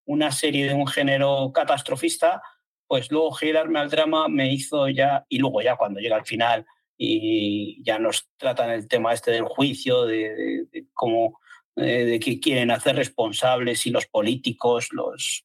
una 0.05 0.31
serie 0.31 0.67
de 0.67 0.73
un 0.73 0.87
género 0.87 1.51
catastrofista, 1.53 2.41
pues 2.87 3.11
luego 3.11 3.31
girarme 3.31 3.79
al 3.79 3.89
drama 3.89 4.27
me 4.27 4.51
hizo 4.51 4.89
ya, 4.89 5.25
y 5.29 5.39
luego 5.39 5.61
ya 5.61 5.75
cuando 5.75 5.99
llega 5.99 6.17
al 6.17 6.25
final, 6.25 6.65
y 7.03 7.81
ya 7.83 7.97
nos 7.97 8.29
tratan 8.37 8.69
el 8.69 8.87
tema 8.87 9.11
este 9.11 9.31
del 9.31 9.45
juicio, 9.45 10.05
de, 10.05 10.67
cómo 10.93 11.39
eh, 11.75 12.05
de 12.05 12.19
que 12.19 12.39
quieren 12.39 12.69
hacer 12.69 12.95
responsables 12.95 13.87
y 13.87 13.89
los 13.89 14.05
políticos 14.05 14.89
los, 14.91 15.43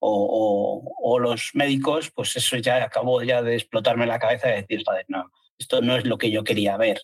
o, 0.00 1.18
los 1.18 1.52
médicos, 1.54 2.10
pues 2.10 2.36
eso 2.36 2.58
ya 2.58 2.84
acabó 2.84 3.22
ya 3.22 3.40
de 3.40 3.54
explotarme 3.54 4.04
la 4.04 4.18
cabeza 4.18 4.50
y 4.50 4.60
decir, 4.60 4.82
no, 5.08 5.30
esto 5.58 5.80
no 5.80 5.96
es 5.96 6.04
lo 6.04 6.18
que 6.18 6.30
yo 6.30 6.44
quería 6.44 6.76
ver. 6.76 7.00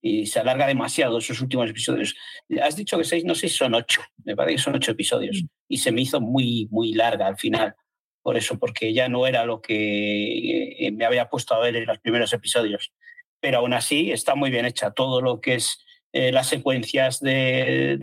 Y 0.00 0.26
se 0.26 0.38
alarga 0.38 0.68
demasiado 0.68 1.18
esos 1.18 1.40
últimos 1.40 1.68
episodios. 1.68 2.14
Has 2.62 2.76
dicho 2.76 2.96
que 2.96 3.02
seis, 3.02 3.24
no 3.24 3.34
sé 3.34 3.48
si 3.48 3.56
son 3.56 3.74
ocho, 3.74 4.02
me 4.24 4.36
parece 4.36 4.54
que 4.54 4.62
son 4.62 4.76
ocho 4.76 4.92
episodios. 4.92 5.42
Mm. 5.42 5.46
Y 5.66 5.78
se 5.78 5.90
me 5.90 6.02
hizo 6.02 6.20
muy, 6.20 6.68
muy 6.70 6.94
larga 6.94 7.26
al 7.26 7.36
final 7.36 7.74
por 8.22 8.36
eso, 8.36 8.56
porque 8.56 8.92
ya 8.92 9.08
no 9.08 9.26
era 9.26 9.44
lo 9.46 9.60
que 9.60 10.86
eh, 10.86 10.92
me 10.92 11.06
había 11.06 11.28
puesto 11.28 11.54
a 11.54 11.60
ver 11.60 11.74
en 11.74 11.86
los 11.86 11.98
primeros 11.98 12.32
episodios. 12.32 12.92
Pero 13.40 13.58
aún 13.58 13.72
así 13.72 14.10
está 14.10 14.34
muy 14.34 14.50
bien 14.50 14.66
hecha. 14.66 14.90
Todo 14.90 15.20
lo 15.20 15.40
que 15.40 15.54
es 15.54 15.84
eh, 16.12 16.32
las 16.32 16.48
secuencias 16.48 17.20
de, 17.20 17.98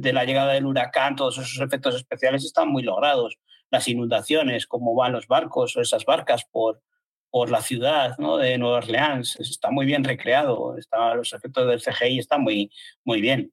de, 0.00 0.12
la 0.12 0.24
llegada 0.24 0.52
del 0.52 0.66
huracán, 0.66 1.16
todos 1.16 1.38
esos 1.38 1.60
efectos 1.60 1.94
especiales 1.94 2.44
están 2.44 2.68
muy 2.68 2.82
logrados. 2.82 3.38
Las 3.70 3.88
inundaciones, 3.88 4.66
cómo 4.66 4.94
van 4.94 5.12
los 5.12 5.26
barcos 5.26 5.76
o 5.76 5.80
esas 5.80 6.04
barcas 6.04 6.44
por, 6.50 6.82
por 7.30 7.50
la 7.50 7.62
ciudad 7.62 8.16
¿no? 8.18 8.36
de 8.36 8.58
Nueva 8.58 8.78
Orleans, 8.78 9.36
está 9.40 9.70
muy 9.70 9.86
bien 9.86 10.04
recreado. 10.04 10.76
Está, 10.76 11.14
los 11.14 11.32
efectos 11.32 11.66
del 11.66 11.80
CGI 11.80 12.18
están 12.18 12.42
muy, 12.42 12.70
muy 13.04 13.20
bien. 13.20 13.52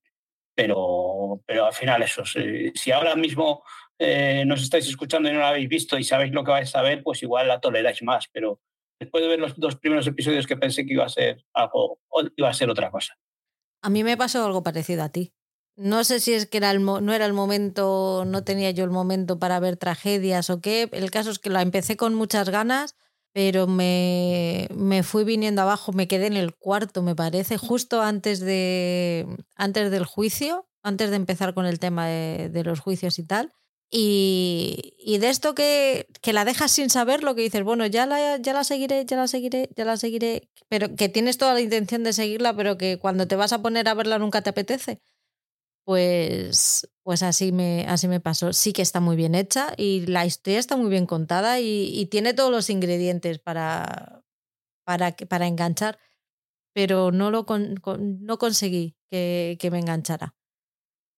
Pero, 0.56 1.42
pero 1.46 1.66
al 1.66 1.74
final 1.74 2.02
eso, 2.02 2.24
si 2.26 2.92
ahora 2.92 3.16
mismo 3.16 3.64
eh, 4.00 4.44
nos 4.46 4.62
estáis 4.62 4.88
escuchando 4.88 5.30
y 5.30 5.34
no 5.34 5.40
lo 5.40 5.48
habéis 5.48 5.68
visto 5.68 5.98
y 5.98 6.04
sabéis 6.04 6.34
lo 6.34 6.44
que 6.44 6.52
vais 6.52 6.74
a 6.76 6.82
ver, 6.82 7.04
pues 7.04 7.24
igual 7.24 7.48
la 7.48 7.60
toleráis 7.60 8.02
más. 8.04 8.28
Pero 8.32 8.60
después 9.00 9.24
de 9.24 9.30
ver 9.30 9.40
los 9.40 9.58
dos 9.58 9.76
primeros 9.76 10.08
episodios 10.08 10.48
que 10.48 10.58
pensé 10.58 10.86
que 10.86 10.94
iba 10.94 11.06
a 11.06 11.10
ser 11.10 11.46
iba 12.36 12.50
a 12.50 12.54
ser 12.54 12.70
otra 12.70 12.92
cosa. 12.92 13.18
A 13.82 13.90
mí 13.90 14.04
me 14.04 14.18
pasó 14.18 14.46
algo 14.46 14.64
parecido 14.64 15.04
a 15.04 15.10
ti. 15.10 15.34
No 15.78 16.04
sé 16.04 16.20
si 16.20 16.34
es 16.34 16.46
que 16.46 16.58
era 16.58 16.74
no 16.74 17.14
era 17.14 17.26
el 17.26 17.34
momento, 17.34 18.24
no 18.26 18.44
tenía 18.44 18.72
yo 18.72 18.86
el 18.86 18.92
momento 18.92 19.40
para 19.40 19.60
ver 19.60 19.78
tragedias 19.78 20.50
o 20.50 20.62
qué. 20.62 20.90
El 20.92 21.12
caso 21.12 21.32
es 21.32 21.40
que 21.40 21.50
la 21.50 21.62
empecé 21.62 21.98
con 21.98 22.16
muchas 22.16 22.50
ganas, 22.50 22.96
pero 23.34 23.68
me, 23.68 24.70
me 24.74 25.04
fui 25.04 25.26
viniendo 25.26 25.62
abajo, 25.62 25.92
me 25.92 26.08
quedé 26.08 26.28
en 26.28 26.38
el 26.38 26.56
cuarto, 26.56 27.02
me 27.02 27.16
parece, 27.16 27.58
justo 27.58 28.02
antes, 28.02 28.40
de, 28.40 29.28
antes 29.56 29.92
del 29.92 30.06
juicio, 30.06 30.70
antes 30.82 31.10
de 31.10 31.18
empezar 31.18 31.54
con 31.54 31.66
el 31.66 31.80
tema 31.80 32.08
de 32.08 32.64
los 32.64 32.80
juicios 32.80 33.20
y 33.20 33.24
tal. 33.24 33.52
Y, 33.92 34.96
y, 35.00 35.20
de 35.20 35.30
esto 35.30 35.56
que, 35.56 36.08
que, 36.22 36.34
la 36.34 36.44
dejas 36.44 36.72
sin 36.72 36.90
saber, 36.90 37.24
lo 37.24 37.36
que 37.36 37.44
dices, 37.44 37.64
bueno, 37.64 37.86
ya 37.86 38.06
la, 38.06 38.38
ya 38.38 38.54
la 38.54 38.64
seguiré, 38.64 39.06
ya 39.06 39.16
la 39.16 39.28
seguiré, 39.28 39.70
ya 39.76 39.86
la 39.86 39.96
seguiré, 39.96 40.50
pero 40.68 40.96
que 40.96 41.08
tienes 41.08 41.38
toda 41.38 41.54
la 41.54 41.62
intención 41.62 42.04
de 42.04 42.12
seguirla, 42.14 42.56
pero 42.56 42.78
que 42.78 42.98
cuando 43.00 43.28
te 43.28 43.36
vas 43.36 43.54
a 43.54 43.62
poner 43.62 43.88
a 43.88 43.94
verla 43.94 44.18
nunca 44.20 44.42
te 44.42 44.50
apetece. 44.50 45.02
Pues, 45.86 46.90
pues 47.04 47.22
así, 47.22 47.52
me, 47.52 47.86
así 47.88 48.08
me 48.08 48.20
pasó. 48.20 48.54
Sí 48.54 48.74
que 48.74 48.82
está 48.82 49.00
muy 49.00 49.16
bien 49.16 49.36
hecha 49.36 49.74
y 49.78 50.06
la 50.08 50.26
historia 50.26 50.60
está 50.60 50.78
muy 50.78 50.90
bien 50.90 51.06
contada 51.06 51.60
y, 51.60 52.08
tiene 52.08 52.34
todos 52.34 52.52
los 52.52 52.70
ingredientes 52.72 53.40
para, 53.40 54.24
para, 54.84 55.16
para 55.16 55.48
enganchar, 55.48 56.00
pero 56.74 57.12
no, 57.12 57.32
lo 57.32 57.46
con, 57.46 57.76
no 57.86 58.38
conseguí 58.40 58.96
que, 59.12 59.58
que 59.60 59.72
me 59.72 59.80
enganchara. 59.80 60.36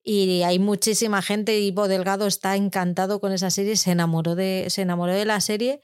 Y 0.09 0.43
hay 0.43 0.57
muchísima 0.57 1.21
gente, 1.21 1.59
Ivo 1.59 1.89
Delgado 1.89 2.27
está 2.27 2.55
encantado 2.55 3.19
con 3.19 3.33
esa 3.33 3.49
serie, 3.49 3.75
se 3.75 3.91
enamoró 3.91 4.35
de, 4.35 4.67
se 4.69 4.83
enamoró 4.83 5.11
de 5.11 5.25
la 5.25 5.41
serie. 5.41 5.81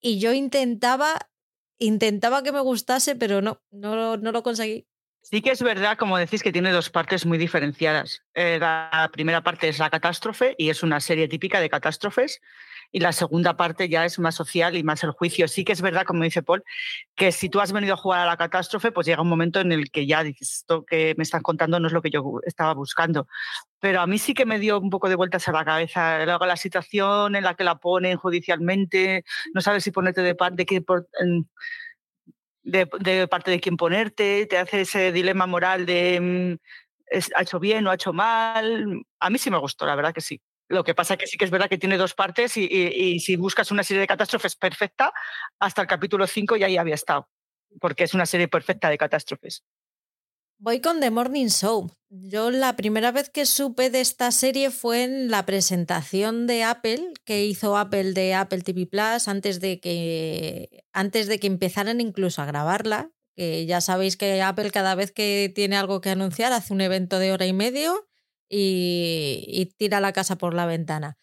Y 0.00 0.20
yo 0.20 0.32
intentaba, 0.32 1.28
intentaba 1.76 2.44
que 2.44 2.52
me 2.52 2.60
gustase, 2.60 3.16
pero 3.16 3.42
no, 3.42 3.60
no, 3.72 4.16
no 4.16 4.30
lo 4.30 4.44
conseguí. 4.44 4.86
Sí 5.22 5.42
que 5.42 5.50
es 5.50 5.60
verdad, 5.60 5.98
como 5.98 6.16
decís, 6.18 6.44
que 6.44 6.52
tiene 6.52 6.70
dos 6.70 6.88
partes 6.88 7.26
muy 7.26 7.36
diferenciadas. 7.36 8.22
Eh, 8.34 8.58
la 8.60 9.10
primera 9.12 9.42
parte 9.42 9.68
es 9.68 9.80
la 9.80 9.90
catástrofe 9.90 10.54
y 10.56 10.70
es 10.70 10.84
una 10.84 11.00
serie 11.00 11.26
típica 11.26 11.60
de 11.60 11.68
catástrofes 11.68 12.40
y 12.90 13.00
la 13.00 13.12
segunda 13.12 13.56
parte 13.56 13.88
ya 13.88 14.04
es 14.04 14.18
más 14.18 14.34
social 14.34 14.76
y 14.76 14.82
más 14.82 15.04
el 15.04 15.10
juicio. 15.10 15.48
Sí 15.48 15.64
que 15.64 15.72
es 15.72 15.82
verdad, 15.82 16.04
como 16.04 16.24
dice 16.24 16.42
Paul, 16.42 16.64
que 17.14 17.32
si 17.32 17.48
tú 17.48 17.60
has 17.60 17.72
venido 17.72 17.94
a 17.94 17.96
jugar 17.96 18.20
a 18.20 18.26
la 18.26 18.36
catástrofe, 18.36 18.92
pues 18.92 19.06
llega 19.06 19.22
un 19.22 19.28
momento 19.28 19.60
en 19.60 19.72
el 19.72 19.90
que 19.90 20.06
ya 20.06 20.22
dices, 20.22 20.54
esto 20.58 20.84
que 20.84 21.14
me 21.16 21.22
están 21.22 21.42
contando 21.42 21.78
no 21.80 21.88
es 21.88 21.92
lo 21.92 22.02
que 22.02 22.10
yo 22.10 22.40
estaba 22.46 22.74
buscando. 22.74 23.26
Pero 23.80 24.00
a 24.00 24.06
mí 24.06 24.18
sí 24.18 24.34
que 24.34 24.46
me 24.46 24.58
dio 24.58 24.80
un 24.80 24.90
poco 24.90 25.08
de 25.08 25.16
vueltas 25.16 25.46
a 25.48 25.52
la 25.52 25.64
cabeza. 25.64 26.24
Luego 26.24 26.46
la 26.46 26.56
situación 26.56 27.36
en 27.36 27.44
la 27.44 27.54
que 27.54 27.64
la 27.64 27.76
ponen 27.76 28.16
judicialmente, 28.16 29.24
no 29.54 29.60
sabes 29.60 29.84
si 29.84 29.90
ponerte 29.90 30.22
de 30.22 30.34
parte 30.34 30.64
de 30.64 31.44
De, 32.62 33.28
parte 33.28 33.50
de 33.50 33.60
quién 33.60 33.76
ponerte, 33.76 34.46
te 34.46 34.58
hace 34.58 34.82
ese 34.82 35.12
dilema 35.12 35.46
moral 35.46 35.86
de 35.86 36.20
mm, 36.20 37.18
ha 37.34 37.42
hecho 37.42 37.58
bien 37.60 37.86
o 37.86 37.90
ha 37.90 37.94
hecho 37.94 38.12
mal. 38.12 39.02
A 39.20 39.30
mí 39.30 39.38
sí 39.38 39.50
me 39.50 39.58
gustó, 39.58 39.86
la 39.86 39.94
verdad 39.94 40.12
que 40.14 40.20
sí. 40.20 40.40
Lo 40.68 40.84
que 40.84 40.94
pasa 40.94 41.14
es 41.14 41.20
que 41.20 41.26
sí 41.26 41.38
que 41.38 41.46
es 41.46 41.50
verdad 41.50 41.68
que 41.68 41.78
tiene 41.78 41.96
dos 41.96 42.14
partes 42.14 42.56
y, 42.56 43.18
si 43.20 43.36
buscas 43.36 43.70
una 43.70 43.82
serie 43.82 44.02
de 44.02 44.06
catástrofes 44.06 44.54
perfecta, 44.54 45.12
hasta 45.58 45.82
el 45.82 45.88
capítulo 45.88 46.26
5 46.26 46.56
ya 46.56 46.66
ahí 46.66 46.76
había 46.76 46.94
estado, 46.94 47.28
porque 47.80 48.04
es 48.04 48.14
una 48.14 48.26
serie 48.26 48.48
perfecta 48.48 48.90
de 48.90 48.98
catástrofes. 48.98 49.64
Voy 50.60 50.80
con 50.80 51.00
The 51.00 51.10
Morning 51.10 51.46
Show. 51.46 51.90
Yo 52.10 52.50
la 52.50 52.74
primera 52.74 53.12
vez 53.12 53.30
que 53.30 53.46
supe 53.46 53.90
de 53.90 54.00
esta 54.00 54.32
serie 54.32 54.70
fue 54.70 55.04
en 55.04 55.30
la 55.30 55.46
presentación 55.46 56.48
de 56.48 56.64
Apple 56.64 57.12
que 57.24 57.44
hizo 57.44 57.76
Apple 57.76 58.12
de 58.12 58.34
Apple 58.34 58.62
TV 58.62 58.86
Plus 58.86 59.28
antes 59.28 59.60
de 59.60 59.78
que 59.78 60.84
antes 60.92 61.28
de 61.28 61.38
que 61.38 61.46
empezaran 61.46 62.00
incluso 62.00 62.42
a 62.42 62.46
grabarla. 62.46 63.12
Que 63.36 63.66
ya 63.66 63.80
sabéis 63.80 64.16
que 64.16 64.42
Apple 64.42 64.72
cada 64.72 64.96
vez 64.96 65.12
que 65.12 65.52
tiene 65.54 65.76
algo 65.76 66.00
que 66.00 66.10
anunciar 66.10 66.52
hace 66.52 66.74
un 66.74 66.80
evento 66.80 67.20
de 67.20 67.30
hora 67.30 67.46
y 67.46 67.52
medio 67.52 68.08
y, 68.48 69.72
tira 69.76 70.00
la 70.00 70.12
casa 70.12 70.36
por 70.38 70.54
la 70.54 70.66
ventana. 70.66 71.18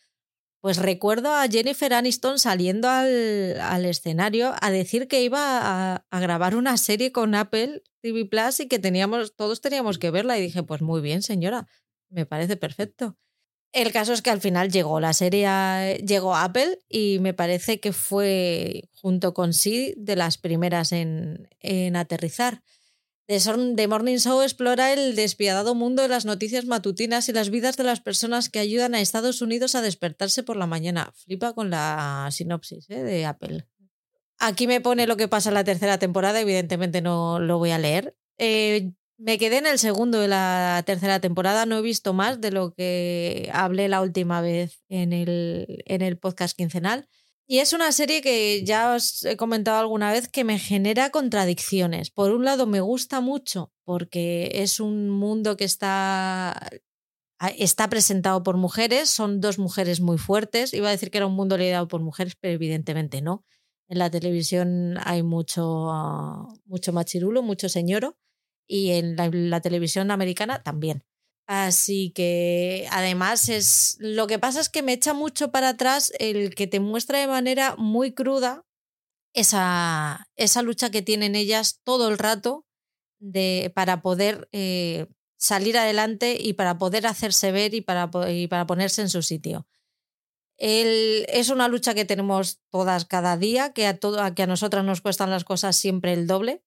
Pues 0.61 0.77
recuerdo 0.77 1.31
a 1.31 1.47
Jennifer 1.47 1.93
Aniston 1.93 2.39
saliendo 2.39 2.89
al, 2.89 3.85
escenario 3.85 4.53
a 4.59 4.71
decir 4.71 5.07
que 5.07 5.21
iba 5.21 5.95
a, 6.09 6.19
grabar 6.19 6.55
una 6.55 6.77
serie 6.77 7.11
con 7.11 7.35
Apple 7.35 7.83
TV 8.01 8.25
Plus 8.25 8.59
y 8.61 8.67
que 8.67 8.79
teníamos, 8.79 9.35
todos 9.35 9.61
teníamos 9.61 9.99
que 9.99 10.11
verla. 10.11 10.37
Y 10.37 10.41
dije, 10.41 10.63
pues 10.63 10.81
muy 10.81 11.01
bien, 11.01 11.21
señora, 11.21 11.67
me 12.09 12.25
parece 12.25 12.57
perfecto. 12.57 13.17
El 13.73 13.91
caso 13.91 14.13
es 14.13 14.21
que 14.21 14.29
al 14.29 14.39
final 14.39 14.71
llegó 14.71 15.01
la 15.01 15.13
serie, 15.13 15.97
llegó 15.97 16.35
Apple 16.35 16.79
y 16.87 17.19
me 17.19 17.33
parece 17.33 17.81
que 17.81 17.91
fue 17.91 18.89
junto 18.93 19.33
con 19.33 19.53
sí 19.53 19.93
de 19.97 20.15
las 20.15 20.37
primeras 20.37 20.93
en, 20.93 21.49
en 21.59 21.97
aterrizar. 21.97 22.63
The 23.27 23.87
Morning 23.87 24.17
Show 24.17 24.43
explora 24.43 24.93
el 24.93 25.15
despiadado 25.15 25.73
mundo 25.73 26.03
de 26.03 26.09
las 26.09 26.25
noticias 26.25 26.65
matutinas 26.65 27.27
y 27.27 27.33
las 27.33 27.49
vidas 27.49 27.75
de 27.75 27.83
las 27.83 27.99
personas 27.99 28.49
que 28.49 28.59
ayudan 28.59 28.93
a 28.93 29.01
Estados 29.01 29.41
Unidos 29.41 29.73
a 29.73 29.81
despertarse 29.81 30.43
por 30.43 30.57
la 30.57 30.67
mañana. 30.67 31.11
Flipa 31.15 31.53
con 31.53 31.71
la 31.71 32.27
sinopsis 32.29 32.87
¿eh? 32.91 33.01
de 33.01 33.25
Apple. 33.25 33.67
Aquí 34.37 34.67
me 34.67 34.79
pone 34.79 35.07
lo 35.07 35.17
que 35.17 35.27
pasa 35.27 35.49
en 35.49 35.55
la 35.55 35.63
tercera 35.63 35.97
temporada, 35.97 36.39
evidentemente 36.39 37.01
no 37.01 37.39
lo 37.39 37.57
voy 37.57 37.71
a 37.71 37.79
leer. 37.79 38.15
Eh, 38.37 38.91
me 39.17 39.39
quedé 39.39 39.57
en 39.57 39.65
el 39.65 39.79
segundo 39.79 40.19
de 40.19 40.27
la 40.27 40.83
tercera 40.85 41.19
temporada, 41.19 41.65
no 41.65 41.79
he 41.79 41.81
visto 41.81 42.13
más 42.13 42.41
de 42.41 42.51
lo 42.51 42.75
que 42.75 43.49
hablé 43.53 43.87
la 43.87 44.01
última 44.01 44.41
vez 44.41 44.83
en 44.87 45.13
el, 45.13 45.83
en 45.87 46.03
el 46.03 46.19
podcast 46.19 46.55
quincenal. 46.55 47.07
Y 47.47 47.59
es 47.59 47.73
una 47.73 47.91
serie 47.91 48.21
que 48.21 48.63
ya 48.63 48.95
os 48.95 49.23
he 49.23 49.37
comentado 49.37 49.79
alguna 49.79 50.11
vez 50.11 50.27
que 50.27 50.43
me 50.43 50.57
genera 50.57 51.11
contradicciones. 51.11 52.09
Por 52.09 52.31
un 52.31 52.43
lado 52.43 52.65
me 52.65 52.81
gusta 52.81 53.21
mucho 53.21 53.71
porque 53.83 54.49
es 54.55 54.79
un 54.79 55.09
mundo 55.11 55.55
que 55.55 55.63
está, 55.65 56.69
está 57.57 57.87
presentado 57.87 58.41
por 58.41 58.57
mujeres, 58.57 59.11
son 59.11 59.41
dos 59.41 59.59
mujeres 59.59 60.01
muy 60.01 60.17
fuertes. 60.17 60.73
Iba 60.73 60.87
a 60.87 60.91
decir 60.91 61.11
que 61.11 61.19
era 61.19 61.27
un 61.27 61.35
mundo 61.35 61.55
liderado 61.55 61.87
por 61.87 62.01
mujeres, 62.01 62.35
pero 62.39 62.55
evidentemente 62.55 63.21
no. 63.21 63.45
En 63.87 63.99
la 63.99 64.09
televisión 64.09 64.97
hay 65.03 65.21
mucho, 65.21 65.91
mucho 66.65 66.93
machirulo, 66.93 67.43
mucho 67.43 67.69
señoro 67.69 68.17
y 68.67 68.91
en 68.91 69.15
la 69.51 69.61
televisión 69.61 70.09
americana 70.09 70.63
también. 70.63 71.03
Así 71.47 72.11
que 72.15 72.87
además 72.91 73.49
es 73.49 73.97
lo 73.99 74.25
que 74.25 74.39
pasa 74.39 74.59
es 74.59 74.69
que 74.69 74.81
me 74.81 74.93
echa 74.93 75.13
mucho 75.13 75.51
para 75.51 75.69
atrás 75.69 76.11
el 76.17 76.55
que 76.55 76.65
te 76.65 76.79
muestra 76.79 77.19
de 77.19 77.27
manera 77.27 77.75
muy 77.77 78.13
cruda 78.13 78.65
esa, 79.33 80.27
esa 80.35 80.61
lucha 80.63 80.89
que 80.89 81.03
tienen 81.03 81.35
ellas 81.35 81.81
todo 81.83 82.07
el 82.09 82.17
rato 82.17 82.65
de, 83.19 83.71
para 83.75 84.01
poder 84.01 84.49
eh, 84.53 85.07
salir 85.37 85.77
adelante 85.77 86.37
y 86.39 86.53
para 86.53 86.77
poder 86.77 87.05
hacerse 87.05 87.51
ver 87.51 87.73
y 87.75 87.81
para, 87.81 88.09
y 88.31 88.47
para 88.47 88.65
ponerse 88.65 89.01
en 89.01 89.09
su 89.09 89.21
sitio. 89.21 89.67
El, 90.57 91.25
es 91.27 91.49
una 91.49 91.67
lucha 91.67 91.93
que 91.93 92.05
tenemos 92.05 92.61
todas 92.69 93.05
cada 93.05 93.37
día, 93.37 93.73
que 93.73 93.87
a, 93.87 93.97
todo, 93.97 94.21
a 94.21 94.33
que 94.33 94.43
a 94.43 94.47
nosotras 94.47 94.85
nos 94.85 95.01
cuestan 95.01 95.29
las 95.29 95.43
cosas 95.43 95.75
siempre 95.75 96.13
el 96.13 96.27
doble, 96.27 96.63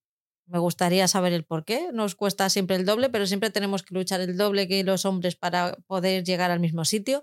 me 0.49 0.59
gustaría 0.59 1.09
saber 1.09 1.33
el 1.33 1.45
por 1.45 1.65
qué. 1.65 1.91
Nos 1.93 2.15
cuesta 2.15 2.49
siempre 2.51 2.77
el 2.77 2.85
doble, 2.85 3.11
pero 3.11 3.27
siempre 3.27 3.51
tenemos 3.51 3.83
que 3.83 3.95
luchar 3.95 4.21
el 4.21 4.37
doble 4.37 4.69
que 4.69 4.83
los 4.85 5.05
hombres 5.05 5.37
para 5.37 5.77
poder 5.87 6.25
llegar 6.25 6.51
al 6.51 6.61
mismo 6.61 6.85
sitio. 6.85 7.23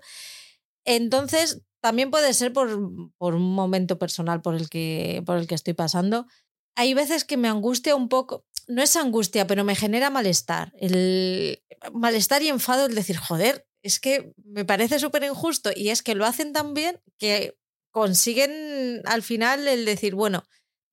Entonces, 0.84 1.62
también 1.80 2.10
puede 2.10 2.32
ser 2.34 2.52
por, 2.52 2.68
por 3.18 3.34
un 3.34 3.54
momento 3.54 3.98
personal 3.98 4.42
por 4.42 4.54
el, 4.54 4.68
que, 4.68 5.22
por 5.26 5.38
el 5.38 5.46
que 5.46 5.54
estoy 5.54 5.74
pasando. 5.74 6.26
Hay 6.76 6.94
veces 6.94 7.24
que 7.24 7.36
me 7.36 7.48
angustia 7.48 7.96
un 7.96 8.08
poco, 8.08 8.44
no 8.66 8.82
es 8.82 8.96
angustia, 8.96 9.46
pero 9.46 9.64
me 9.64 9.74
genera 9.74 10.10
malestar. 10.10 10.72
El 10.78 11.62
malestar 11.92 12.42
y 12.42 12.48
enfado 12.48 12.86
el 12.86 12.94
decir, 12.94 13.16
joder, 13.16 13.66
es 13.82 14.00
que 14.00 14.32
me 14.44 14.64
parece 14.64 14.98
súper 14.98 15.22
injusto 15.24 15.70
y 15.74 15.90
es 15.90 16.02
que 16.02 16.14
lo 16.14 16.26
hacen 16.26 16.52
tan 16.52 16.74
bien 16.74 17.00
que 17.18 17.56
consiguen 17.90 19.02
al 19.04 19.22
final 19.22 19.66
el 19.68 19.84
decir, 19.84 20.14
bueno, 20.14 20.44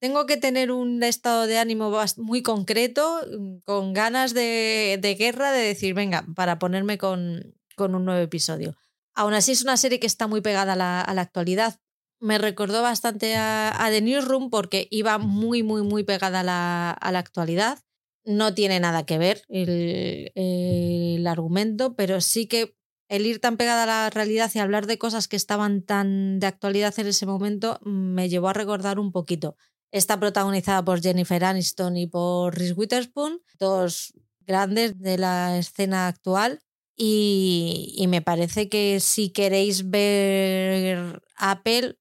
tengo 0.04 0.26
que 0.26 0.36
tener 0.36 0.70
un 0.70 1.02
estado 1.02 1.48
de 1.48 1.58
ánimo 1.58 1.90
muy 2.18 2.44
concreto, 2.44 3.22
mm, 3.26 3.60
con 3.64 3.94
ganas 3.94 4.34
de, 4.34 5.16
guerra, 5.18 5.54
de 5.54 5.62
decir, 5.62 5.94
venga, 5.94 6.26
para 6.36 6.60
ponerme 6.60 6.98
con, 6.98 7.56
un 7.78 8.06
nuevo 8.06 8.22
episodio. 8.22 8.76
Aún 9.16 9.34
así 9.34 9.54
es 9.54 9.64
una 9.64 9.78
serie 9.78 10.02
que 10.02 10.08
está 10.08 10.28
muy 10.28 10.42
pegada 10.42 10.74
a 10.74 11.14
la, 11.14 11.22
actualidad. 11.22 11.80
me 12.20 12.38
recordó 12.38 12.82
bastante 12.82 13.36
a, 13.38 13.88
The 13.92 14.02
Newsroom 14.02 14.50
porque 14.50 14.90
iba 14.92 15.20
muy, 15.20 15.64
muy, 15.64 15.84
muy 15.84 16.04
pegada 16.04 16.42
a 16.42 16.44
la, 16.44 16.92
a 16.92 17.12
la 17.14 17.20
actualidad. 17.20 17.80
No 18.26 18.54
tiene 18.54 18.82
nada 18.82 19.06
que 19.06 19.18
ver 19.18 19.44
el, 19.48 20.34
el, 20.36 21.26
argumento, 21.28 21.96
pero 21.96 22.20
sí 22.20 22.48
que 22.48 22.76
el 23.08 23.26
ir 23.26 23.40
tan 23.40 23.56
pegada 23.56 23.84
a 23.84 23.86
la 23.86 24.10
realidad 24.10 24.52
y 24.54 24.60
hablar 24.60 24.86
de 24.86 24.98
cosas 24.98 25.30
que 25.30 25.38
estaban 25.38 25.82
tan 25.82 26.40
de 26.40 26.48
actualidad 26.48 26.94
en 27.00 27.08
ese 27.08 27.26
momento 27.26 27.80
me 27.84 28.28
llevó 28.28 28.50
a 28.50 28.54
recordar 28.54 29.00
un 29.00 29.14
poquito. 29.14 29.56
Está 29.94 30.20
protagonizada 30.20 30.84
por 30.84 31.04
Jennifer 31.04 31.46
Aniston 31.46 31.98
y 31.98 32.08
por 32.08 32.58
Reese 32.58 32.74
Witherspoon, 32.74 33.44
dos 33.60 34.12
grandes 34.40 35.00
de 35.00 35.20
la 35.20 35.56
escena 35.56 36.08
actual. 36.08 36.62
Y, 36.96 37.94
y 37.96 38.08
me 38.08 38.24
parece 38.24 38.70
que 38.70 39.00
si 39.00 39.32
queréis 39.32 39.92
ver 39.92 41.22
Apple, 41.38 42.00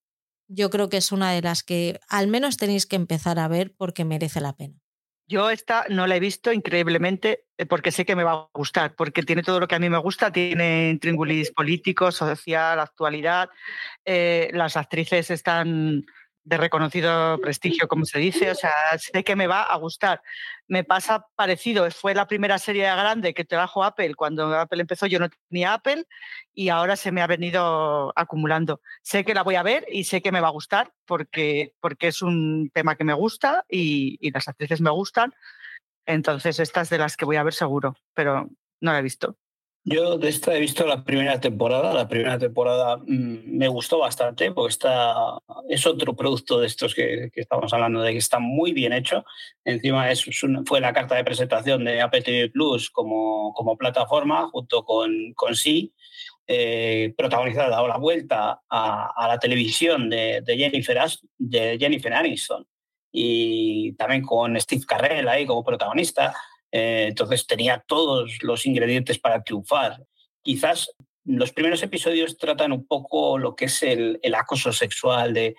yo 0.49 0.71
creo 0.71 0.89
que 0.89 0.97
es 0.97 1.13
una 1.13 1.33
de 1.33 1.43
las 1.43 1.63
que 1.63 2.01
al 2.09 2.29
menos 2.29 2.57
tenéis 2.57 2.87
que 2.87 2.97
empezar 2.97 3.39
a 3.39 3.49
ver 3.49 3.75
porque 3.77 4.07
merece 4.07 4.41
la 4.41 4.57
pena. 4.57 4.83
Yo 5.29 5.51
esta 5.51 5.85
no 5.89 6.07
la 6.07 6.17
he 6.17 6.21
visto 6.21 6.51
increíblemente 6.51 7.45
eh, 7.59 7.67
porque 7.67 7.93
sé 7.93 8.05
que 8.05 8.17
me 8.17 8.25
va 8.25 8.33
a 8.33 8.49
gustar, 8.55 8.95
porque 8.95 9.23
tiene 9.23 9.43
todo 9.43 9.61
lo 9.61 9.69
que 9.69 9.75
a 9.75 9.79
mí 9.79 9.89
me 9.89 9.99
gusta, 9.99 10.33
tiene 10.33 10.91
intríngulis 10.91 11.53
político, 11.53 12.11
social, 12.11 12.81
actualidad, 12.81 13.51
eh, 14.05 14.51
las 14.53 14.77
actrices 14.77 15.31
están 15.31 16.05
de 16.45 16.57
reconocido 16.57 17.39
prestigio, 17.41 17.87
como 17.89 18.05
se 18.05 18.19
dice, 18.19 18.51
o 18.51 18.55
sea, 18.55 18.73
sé 18.99 19.23
que 19.23 19.37
me 19.37 19.47
va 19.47 19.63
a 19.63 19.77
gustar. 19.77 20.23
Me 20.67 20.85
pasa 20.85 21.27
parecido, 21.37 21.89
fue 21.91 22.15
la 22.15 22.27
primera 22.27 22.59
serie 22.59 22.85
grande 22.85 23.35
que 23.35 23.45
trajo 23.45 23.85
Apple, 23.85 24.15
cuando 24.15 24.55
Apple 24.59 24.81
empezó 24.81 25.07
yo 25.07 25.19
no 25.19 25.29
tenía 25.49 25.75
Apple 25.75 26.05
y 26.53 26.69
ahora 26.69 26.97
se 26.97 27.13
me 27.13 27.23
ha 27.23 27.27
venido 27.27 28.13
acumulando. 28.17 28.81
Sé 29.03 29.25
que 29.25 29.35
la 29.35 29.43
voy 29.43 29.55
a 29.55 29.63
ver 29.63 29.87
y 29.91 30.05
sé 30.05 30.21
que 30.23 30.33
me 30.33 30.41
va 30.41 30.49
a 30.49 30.53
gustar 30.53 30.93
porque, 31.07 31.75
porque 31.81 32.09
es 32.09 32.23
un 32.23 32.71
tema 32.73 32.97
que 32.97 33.05
me 33.05 33.15
gusta 33.15 33.65
y, 33.69 34.19
y 34.21 34.31
las 34.33 34.49
actrices 34.49 34.81
me 34.81 34.91
gustan, 34.91 35.35
entonces 36.07 36.59
esta 36.59 36.81
es 36.83 36.91
de 36.91 36.99
las 36.99 37.17
que 37.17 37.25
voy 37.25 37.37
a 37.37 37.45
ver 37.45 37.55
seguro, 37.55 37.97
pero 38.15 38.49
no 38.81 38.93
la 38.93 38.99
he 38.99 39.03
visto. 39.03 39.37
Yo 39.85 40.17
de 40.17 40.29
esta 40.29 40.55
he 40.55 40.61
visto 40.61 40.87
la 40.87 41.03
primera 41.03 41.41
temporada. 41.41 41.93
La 41.93 42.07
primera 42.07 42.39
temporada 42.39 42.99
mm, 42.99 43.57
me 43.59 43.67
gustó 43.67 43.99
bastante 43.99 44.53
porque 44.53 44.71
está, 44.71 45.15
es 45.69 45.87
otro 45.87 46.15
producto 46.15 46.61
de 46.61 46.69
estos 46.69 46.95
que, 46.95 47.31
estamos 47.35 47.73
hablando, 47.73 48.01
de 48.01 48.13
que 48.13 48.19
está 48.19 48.39
muy 48.39 48.73
bien 48.73 48.93
hecho. 48.93 49.25
Encima 49.65 50.11
es, 50.11 50.25
fue 50.67 50.81
la 50.81 50.93
carta 50.93 51.17
de 51.17 51.25
presentación 51.25 51.85
de 51.85 52.01
Apple 52.01 52.23
TV 52.23 52.51
Plus 52.51 52.91
como, 52.91 53.53
como 53.55 53.77
plataforma 53.77 54.49
junto 54.53 54.85
con, 54.85 55.33
con 55.35 55.57
Sí, 55.57 55.93
eh, 56.47 57.13
protagonizada, 57.17 57.69
dado 57.71 57.89
la 57.89 57.99
vuelta 57.99 58.63
a, 58.69 59.27
la 59.27 59.39
televisión 59.39 60.09
de, 60.09 60.43
de, 60.43 60.57
Jennifer, 60.57 60.99
de 61.39 61.77
Jennifer 61.79 62.13
Aniston 62.13 62.67
y 63.11 63.93
también 63.95 64.23
con 64.23 64.59
Steve 64.61 64.83
Carell 64.87 65.29
ahí 65.29 65.45
como 65.45 65.65
protagonista. 65.65 66.35
Eh, 66.73 67.07
entonces 67.09 67.47
tenía 67.47 67.85
todos 67.87 68.39
los 68.43 68.67
ingredientes 68.67 69.19
para 69.19 69.43
triunfar. 69.43 70.03
Quizás 70.43 70.91
los 71.25 71.53
primeros 71.53 71.83
episodios 71.83 72.39
tratan 72.39 72.73
un 72.73 72.87
poco 72.87 73.39
lo 73.39 73.55
que 73.55 73.67
es 73.67 73.83
el, 73.83 74.19
acoso 74.35 74.73
sexual 74.73 75.37
eh, 75.37 75.55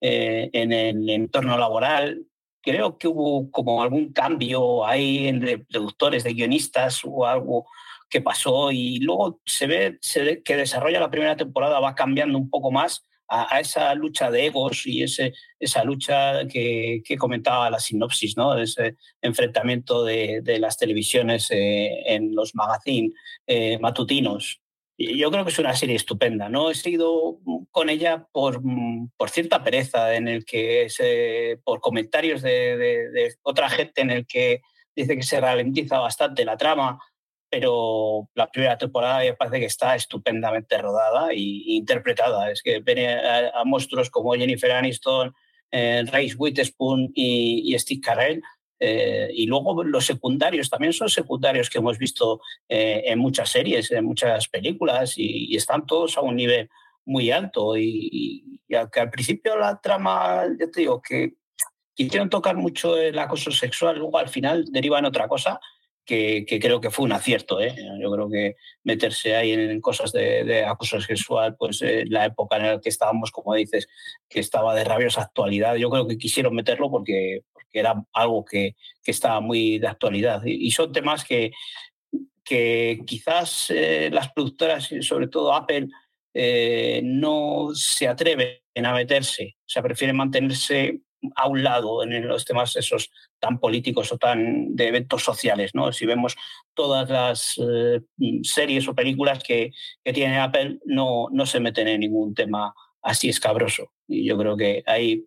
en 0.00 0.72
el 0.72 1.08
entorno 1.08 1.56
laboral. 1.58 2.26
Creo 2.62 2.98
que 2.98 3.08
hubo 3.08 3.50
como 3.50 3.82
algún 3.82 4.12
cambio 4.12 4.86
ahí 4.86 5.26
entre 5.26 5.58
productores, 5.58 6.22
de 6.22 6.34
guionistas 6.34 7.00
o 7.04 7.26
algo 7.26 7.66
que 8.10 8.20
pasó 8.20 8.70
y 8.70 8.98
luego 8.98 9.40
se 9.46 9.66
ve, 9.66 9.98
se 10.02 10.22
ve 10.22 10.42
que 10.42 10.56
desarrolla 10.56 11.00
la 11.00 11.10
primera 11.10 11.36
temporada, 11.36 11.80
va 11.80 11.94
cambiando 11.94 12.36
un 12.36 12.50
poco 12.50 12.70
más 12.70 13.06
a, 13.30 13.60
esa 13.60 13.94
lucha 13.94 14.30
de 14.30 14.46
egos 14.46 14.86
y 14.86 15.02
ese, 15.02 15.32
esa 15.58 15.84
lucha 15.84 16.46
que, 16.48 17.02
comentaba 17.18 17.70
la 17.70 17.78
sinopsis, 17.78 18.36
¿no? 18.36 18.58
ese 18.58 18.96
enfrentamiento 19.22 20.04
de, 20.04 20.42
las 20.58 20.76
televisiones 20.76 21.50
eh, 21.50 22.02
en 22.06 22.34
los 22.34 22.54
magazines 22.54 23.12
eh, 23.46 23.78
matutinos. 23.78 24.60
Yo 24.98 25.30
creo 25.30 25.44
que 25.44 25.50
es 25.50 25.58
una 25.58 25.74
serie 25.74 25.96
estupenda. 25.96 26.50
No 26.50 26.70
he 26.70 26.74
seguido 26.74 27.38
con 27.70 27.88
ella 27.88 28.26
por, 28.32 28.60
por 29.16 29.30
cierta 29.30 29.64
pereza, 29.64 30.14
en 30.14 30.28
el 30.28 30.44
que 30.44 30.88
por 31.64 31.80
comentarios 31.80 32.42
de, 32.42 32.76
de 32.76 33.34
otra 33.42 33.70
gente 33.70 34.02
en 34.02 34.10
el 34.10 34.26
que 34.26 34.60
dice 34.94 35.16
que 35.16 35.22
se 35.22 35.40
ralentiza 35.40 36.00
bastante 36.00 36.44
la 36.44 36.58
trama 36.58 36.98
pero 37.50 38.28
la 38.34 38.48
primera 38.48 38.78
temporada 38.78 39.18
me 39.18 39.34
parece 39.34 39.58
que 39.58 39.66
está 39.66 39.96
estupendamente 39.96 40.78
rodada 40.78 41.32
e 41.32 41.38
interpretada. 41.38 42.50
Es 42.50 42.62
que 42.62 42.78
ven 42.78 43.18
a, 43.18 43.64
monstruos 43.64 44.08
como 44.08 44.32
Jennifer 44.34 44.70
Aniston, 44.70 45.34
eh, 45.72 46.04
Reese 46.06 46.36
Witherspoon 46.36 47.10
y, 47.14 47.76
Steve 47.78 48.00
Carell. 48.00 48.42
Eh, 48.78 49.28
y 49.34 49.46
luego 49.46 49.84
los 49.84 50.06
secundarios 50.06 50.70
también 50.70 50.94
son 50.94 51.10
secundarios 51.10 51.68
que 51.68 51.78
hemos 51.78 51.98
visto 51.98 52.40
eh, 52.66 53.02
en 53.04 53.18
muchas 53.18 53.50
series, 53.50 53.90
en 53.90 54.06
muchas 54.06 54.48
películas 54.48 55.14
y, 55.18 55.54
están 55.54 55.84
todos 55.84 56.16
a 56.16 56.20
un 56.20 56.36
nivel 56.36 56.70
muy 57.04 57.32
alto. 57.32 57.76
Y, 57.76 58.60
y, 58.68 58.74
aunque 58.76 59.00
al 59.00 59.10
principio 59.10 59.56
la 59.58 59.80
trama, 59.80 60.44
ya 60.58 60.70
te 60.70 60.80
digo, 60.80 61.02
que 61.02 61.34
quisieron 61.94 62.30
tocar 62.30 62.56
mucho 62.56 62.96
el 62.96 63.18
acoso 63.18 63.50
sexual, 63.50 63.98
luego 63.98 64.16
al 64.18 64.28
final 64.28 64.66
deriva 64.70 65.00
en 65.00 65.06
otra 65.06 65.26
cosa 65.26 65.60
que, 66.10 66.58
creo 66.60 66.80
que 66.80 66.90
fue 66.90 67.04
un 67.04 67.12
acierto. 67.12 67.60
¿eh? 67.60 67.74
Yo 68.00 68.10
creo 68.10 68.28
que 68.28 68.56
meterse 68.82 69.36
ahí 69.36 69.52
en 69.52 69.80
cosas 69.80 70.10
de, 70.12 70.64
acoso 70.64 71.00
sexual, 71.00 71.54
pues 71.56 71.82
eh, 71.82 72.04
la 72.08 72.24
época 72.24 72.56
en 72.56 72.62
la 72.64 72.80
que 72.80 72.88
estábamos, 72.88 73.30
como 73.30 73.54
dices, 73.54 73.88
que 74.28 74.40
estaba 74.40 74.74
de 74.74 74.84
rabiosa 74.84 75.22
actualidad, 75.22 75.76
yo 75.76 75.88
creo 75.88 76.08
que 76.08 76.18
quisieron 76.18 76.54
meterlo 76.54 76.90
porque, 76.90 77.42
porque 77.52 77.78
era 77.78 77.94
algo 78.12 78.44
que, 78.44 78.74
que, 79.02 79.12
estaba 79.12 79.40
muy 79.40 79.78
de 79.78 79.86
actualidad. 79.86 80.42
Y, 80.44 80.70
son 80.72 80.90
temas 80.90 81.24
que, 81.24 81.52
que 82.44 83.00
quizás 83.06 83.70
eh, 83.70 84.10
las 84.12 84.32
productoras, 84.32 84.90
sobre 85.02 85.28
todo 85.28 85.54
Apple, 85.54 85.88
eh, 86.34 87.02
no 87.04 87.68
se 87.74 88.08
atreven 88.08 88.58
a 88.84 88.94
meterse, 88.94 89.56
o 89.60 89.68
sea, 89.68 89.82
prefieren 89.82 90.16
mantenerse 90.16 91.00
a 91.36 91.48
un 91.48 91.62
lado 91.62 92.02
en 92.02 92.26
los 92.26 92.44
temas 92.44 92.76
esos 92.76 93.10
tan 93.38 93.58
políticos 93.58 94.12
o 94.12 94.18
tan 94.18 94.74
de 94.74 94.88
eventos 94.88 95.22
sociales. 95.22 95.72
¿no? 95.74 95.92
Si 95.92 96.06
vemos 96.06 96.36
todas 96.74 97.08
las 97.10 97.58
eh, 97.58 98.00
series 98.42 98.88
o 98.88 98.94
películas 98.94 99.42
que, 99.42 99.72
que, 100.04 100.12
tiene 100.12 100.38
Apple, 100.38 100.78
no, 100.84 101.26
no 101.30 101.46
se 101.46 101.60
meten 101.60 101.88
en 101.88 102.00
ningún 102.00 102.34
tema 102.34 102.74
así 103.02 103.28
escabroso. 103.28 103.92
Y 104.06 104.24
yo 104.24 104.38
creo 104.38 104.56
que 104.56 104.82
ahí 104.86 105.26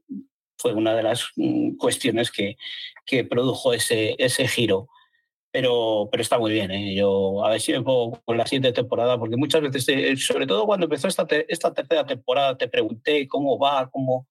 fue 0.57 0.73
una 0.73 0.95
de 0.95 1.03
las 1.03 1.27
mm, 1.35 1.75
cuestiones 1.75 2.31
que, 2.31 2.57
que 3.05 3.23
produjo 3.23 3.73
ese, 3.73 4.15
ese 4.17 4.47
giro. 4.47 4.87
Pero, 5.51 6.09
pero 6.11 6.23
está 6.23 6.39
muy 6.39 6.51
bien. 6.51 6.71
¿eh? 6.71 6.95
Yo 6.95 7.45
a 7.45 7.51
ver 7.51 7.61
si 7.61 7.73
me 7.73 7.81
pongo 7.81 8.19
con 8.25 8.37
la 8.37 8.47
siguiente 8.47 8.71
temporada, 8.73 9.19
porque 9.19 9.37
muchas 9.37 9.61
veces, 9.61 9.87
eh, 9.89 10.17
sobre 10.17 10.47
todo 10.47 10.65
cuando 10.65 10.85
empezó 10.87 11.07
esta, 11.07 11.27
esta 11.47 11.73
tercera 11.73 12.05
temporada, 12.05 12.57
te 12.57 12.67
pregunté 12.67 13.27
cómo 13.27 13.59
va, 13.59 13.87
cómo, 13.91 14.27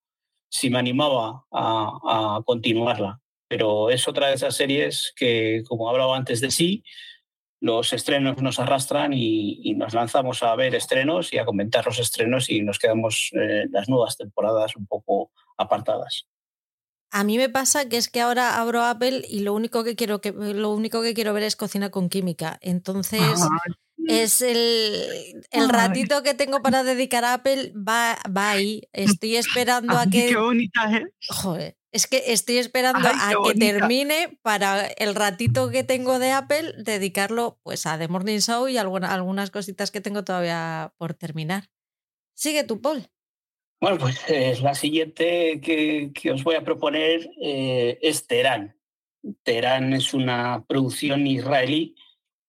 si 0.52 0.68
me 0.70 0.78
animaba 0.78 1.44
a, 1.50 2.40
continuarla. 2.44 3.20
Pero 3.48 3.90
es 3.90 4.06
otra 4.06 4.28
de 4.28 4.34
esas 4.34 4.54
series 4.54 5.12
que, 5.16 5.62
como 5.66 5.88
hablaba 5.88 6.16
antes 6.16 6.40
de 6.40 6.50
sí, 6.50 6.84
los 7.60 7.92
estrenos 7.92 8.40
nos 8.42 8.58
arrastran 8.60 9.12
y, 9.14 9.74
nos 9.74 9.94
lanzamos 9.94 10.42
a 10.42 10.54
ver 10.54 10.74
estrenos 10.74 11.32
y 11.32 11.38
a 11.38 11.44
comentar 11.44 11.84
los 11.86 11.98
estrenos 11.98 12.50
y 12.50 12.60
nos 12.60 12.78
quedamos 12.78 13.30
eh, 13.32 13.64
las 13.70 13.88
nuevas 13.88 14.16
temporadas 14.16 14.76
un 14.76 14.86
poco 14.86 15.30
apartadas. 15.56 16.26
A 17.10 17.24
mí 17.24 17.36
me 17.36 17.50
pasa 17.50 17.88
que 17.88 17.98
es 17.98 18.08
que 18.08 18.22
ahora 18.22 18.58
abro 18.58 18.82
Apple 18.82 19.22
y 19.28 19.40
lo 19.40 19.52
único 19.52 19.84
que 19.84 19.96
quiero 19.96 20.22
que 20.22 20.32
lo 20.32 20.70
único 20.70 21.02
que 21.02 21.12
quiero 21.12 21.34
ver 21.34 21.42
es 21.42 21.56
cocina 21.56 21.90
con 21.90 22.08
química. 22.08 22.58
Entonces, 22.62 23.20
es 24.08 24.40
el, 24.42 25.44
el 25.50 25.68
ratito 25.68 26.22
que 26.22 26.34
tengo 26.34 26.62
para 26.62 26.82
dedicar 26.84 27.24
a 27.24 27.34
Apple, 27.34 27.72
va, 27.76 28.18
va 28.36 28.50
ahí. 28.50 28.88
Estoy 28.92 29.36
esperando 29.36 29.96
a 29.96 30.06
que. 30.06 30.28
Qué 30.28 30.36
bonita 30.36 30.96
es. 30.96 31.04
Joder. 31.28 31.76
Es 31.92 32.06
que 32.06 32.32
estoy 32.32 32.56
esperando 32.56 33.06
a 33.06 33.32
que 33.44 33.58
termine 33.58 34.38
para 34.40 34.86
el 34.86 35.14
ratito 35.14 35.70
que 35.70 35.84
tengo 35.84 36.18
de 36.18 36.30
Apple 36.30 36.72
dedicarlo 36.78 37.58
pues 37.62 37.84
a 37.84 37.98
The 37.98 38.08
Morning 38.08 38.38
Show 38.38 38.66
y 38.68 38.78
alguna, 38.78 39.12
algunas 39.12 39.50
cositas 39.50 39.90
que 39.90 40.00
tengo 40.00 40.24
todavía 40.24 40.94
por 40.96 41.12
terminar. 41.12 41.68
Sigue 42.34 42.64
tu 42.64 42.80
Paul. 42.80 43.10
Bueno, 43.78 43.98
pues 43.98 44.18
eh, 44.28 44.56
la 44.62 44.74
siguiente 44.74 45.60
que, 45.60 46.12
que, 46.14 46.32
os 46.32 46.42
voy 46.44 46.54
a 46.54 46.64
proponer 46.64 47.28
eh, 47.42 47.98
es 48.00 48.26
Teherán. 48.26 48.74
Teherán 49.42 49.92
es 49.92 50.14
una 50.14 50.64
producción 50.66 51.26
israelí 51.26 51.94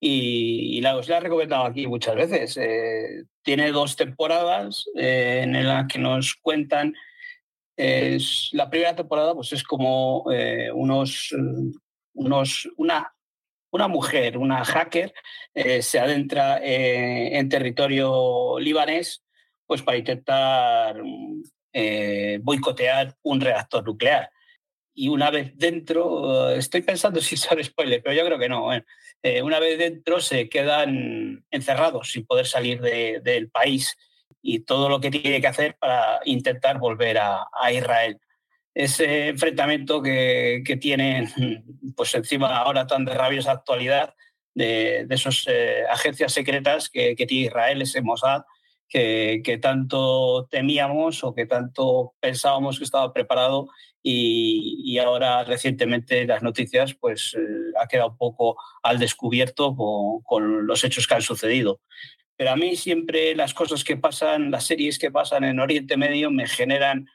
y, 0.05 0.81
la, 0.81 0.97
os 0.97 1.07
la 1.07 1.17
he 1.17 1.19
recomendado 1.21 1.65
aquí 1.65 1.87
muchas 1.87 2.15
veces. 2.15 2.57
Eh, 2.57 3.23
tiene 3.41 3.71
dos 3.71 3.95
temporadas 3.95 4.85
eh, 4.95 5.41
en 5.43 5.67
las 5.67 5.87
que 5.87 5.99
nos 5.99 6.35
cuentan. 6.35 6.93
Es, 7.75 8.49
la 8.51 8.69
primera 8.69 8.95
temporada 8.95 9.33
pues 9.33 9.53
es 9.53 9.63
como 9.63 10.25
eh, 10.31 10.71
unos, 10.71 11.33
unos, 12.13 12.69
una, 12.77 13.13
una 13.71 13.87
mujer, 13.87 14.37
una 14.37 14.63
hacker, 14.63 15.13
se 15.81 15.99
adentra 15.99 16.59
en 16.61 17.49
territorio 17.49 18.59
libanés 18.59 19.23
pues 19.65 19.81
para 19.81 19.97
intentar 19.97 21.01
eh, 21.71 22.39
boicotear 22.43 23.15
un 23.23 23.41
reactor 23.41 23.83
nuclear. 23.83 24.29
Y 24.93 25.09
una 25.09 25.31
vez 25.31 25.53
dentro, 25.55 26.51
eh, 26.51 26.57
estoy 26.57 26.81
pensando 26.81 27.19
si 27.21 27.37
son 27.37 27.63
spoiler, 27.63 28.01
pero 28.03 28.15
yo 28.15 28.25
creo 28.25 28.39
que 28.39 28.49
no. 28.49 28.69
Eh, 29.23 29.41
una 29.41 29.59
vez 29.59 29.77
dentro 29.77 30.19
se 30.21 30.49
quedan 30.49 31.45
encerrados 31.49 32.11
sin 32.11 32.25
poder 32.25 32.45
salir 32.45 32.81
del 32.81 33.49
país 33.49 33.95
y 34.41 34.59
todo 34.59 34.89
lo 34.89 34.99
que 34.99 35.09
tiene 35.09 35.41
que 35.41 35.47
hacer 35.47 35.77
para 35.79 36.19
intentar 36.25 36.77
volver 36.77 37.17
a, 37.17 37.47
Israel. 37.71 38.19
Ese 38.75 39.29
enfrentamiento 39.29 40.01
que, 40.01 40.63
que, 40.65 40.77
tienen, 40.77 41.29
pues 41.95 42.13
encima 42.15 42.57
ahora 42.57 42.85
tan 42.85 43.05
de 43.05 43.13
rabiosa 43.13 43.51
actualidad, 43.51 44.13
de, 44.53 45.05
de 45.07 45.15
esas 45.15 45.45
agencias 45.89 46.33
secretas 46.33 46.89
que, 46.89 47.15
que 47.15 47.25
tiene 47.25 47.47
Israel, 47.47 47.81
ese 47.81 48.01
Mossad, 48.01 48.43
que, 48.93 49.59
tanto 49.61 50.47
temíamos 50.49 51.23
o 51.23 51.33
que 51.33 51.45
tanto 51.45 52.13
pensábamos 52.19 52.77
que 52.77 52.83
estaba 52.83 53.11
preparado 53.11 53.67
y, 54.03 54.97
ahora 54.99 55.43
recientemente 55.45 56.25
las 56.27 56.43
noticias 56.43 56.93
pues 56.93 57.33
eh, 57.35 57.71
ha 57.81 57.87
quedado 57.87 58.15
poco 58.17 58.57
al 58.83 58.99
descubierto 58.99 59.75
con, 60.23 60.67
los 60.67 60.83
hechos 60.83 61.07
que 61.07 61.15
han 61.15 61.21
sucedido. 61.21 61.79
Pero 62.35 62.51
a 62.51 62.55
mí 62.55 62.75
siempre 62.75 63.35
las 63.35 63.53
cosas 63.53 63.83
que 63.83 63.95
pasan, 63.95 64.51
las 64.51 64.65
series 64.65 64.99
que 64.99 65.11
pasan 65.11 65.45
en 65.45 65.59
Oriente 65.59 65.97
Medio 65.97 66.31
me 66.31 66.47
generan 66.47 67.07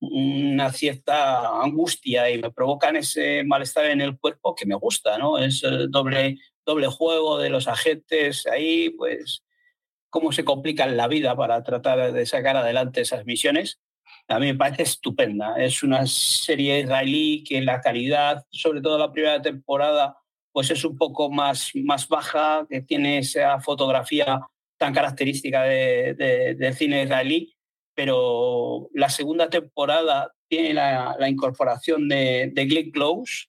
una 0.00 0.72
cierta 0.72 1.62
angustia 1.62 2.30
y 2.30 2.40
me 2.40 2.50
provocan 2.50 2.96
ese 2.96 3.44
malestar 3.44 3.86
en 3.86 4.00
el 4.00 4.18
cuerpo 4.18 4.54
que 4.54 4.66
me 4.66 4.74
gusta, 4.74 5.18
¿no? 5.18 5.38
Es 5.38 5.62
doble, 5.90 6.38
doble 6.64 6.86
juego 6.88 7.38
de 7.38 7.50
los 7.50 7.68
agentes 7.68 8.46
ahí, 8.46 8.90
pues 8.90 9.44
cómo 10.10 10.32
se 10.32 10.44
complican 10.44 10.96
la 10.96 11.08
vida 11.08 11.36
para 11.36 11.62
tratar 11.62 12.12
de 12.12 12.26
sacar 12.26 12.56
adelante 12.56 13.02
esas 13.02 13.24
misiones, 13.26 13.80
a 14.32 14.38
mí 14.38 14.46
me 14.46 14.54
parece 14.54 14.82
estupenda. 14.82 15.54
Es 15.56 15.82
una 15.82 16.06
serie 16.06 16.80
israelí 16.80 17.44
que 17.44 17.60
la 17.60 17.80
calidad, 17.80 18.44
sobre 18.50 18.80
todo 18.80 18.98
la 18.98 19.12
primera 19.12 19.40
temporada, 19.42 20.16
pues 20.52 20.70
es 20.70 20.84
un 20.84 20.96
poco 20.96 21.30
más, 21.30 21.70
más 21.74 22.08
baja, 22.08 22.66
que 22.68 22.82
tiene 22.82 23.18
esa 23.18 23.60
fotografía 23.60 24.40
tan 24.78 24.92
característica 24.92 25.62
del 25.62 26.74
cine 26.74 27.04
israelí, 27.04 27.54
pero 27.94 28.88
la 28.94 29.08
segunda 29.08 29.48
temporada 29.48 30.32
tiene 30.48 30.74
la, 30.74 31.28
incorporación 31.28 32.08
de, 32.08 32.50
de 32.52 32.66
Glenn 32.66 32.90
Close, 32.90 33.46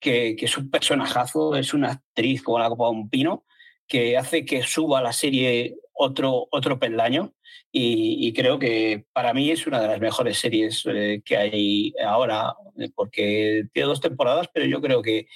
que, 0.00 0.34
que, 0.36 0.46
es 0.46 0.58
un 0.58 0.70
personajazo, 0.70 1.56
es 1.56 1.72
una 1.72 1.92
actriz 1.92 2.42
como 2.42 2.58
la 2.58 2.68
copa 2.68 2.86
de 2.86 2.90
un 2.90 3.08
pino, 3.08 3.44
que 3.86 4.16
hace 4.16 4.44
que 4.44 4.62
suba 4.62 5.00
la 5.02 5.12
serie 5.12 5.76
otro, 6.02 6.48
otro 6.50 6.78
peldaño 6.78 7.34
y, 7.74 8.32
creo 8.34 8.58
que 8.58 9.06
para 9.14 9.32
mí 9.32 9.50
es 9.50 9.66
una 9.66 9.80
de 9.80 9.88
las 9.88 10.00
mejores 10.00 10.38
series 10.38 10.84
eh, 10.86 11.22
que 11.24 11.36
hay 11.38 11.94
ahora, 12.04 12.54
eh, 12.78 12.90
porque 12.94 13.64
tiene 13.72 13.88
dos 13.88 14.00
temporadas, 14.00 14.48
pero 14.52 14.66
yo 14.66 14.82
creo 14.82 15.00
que 15.00 15.26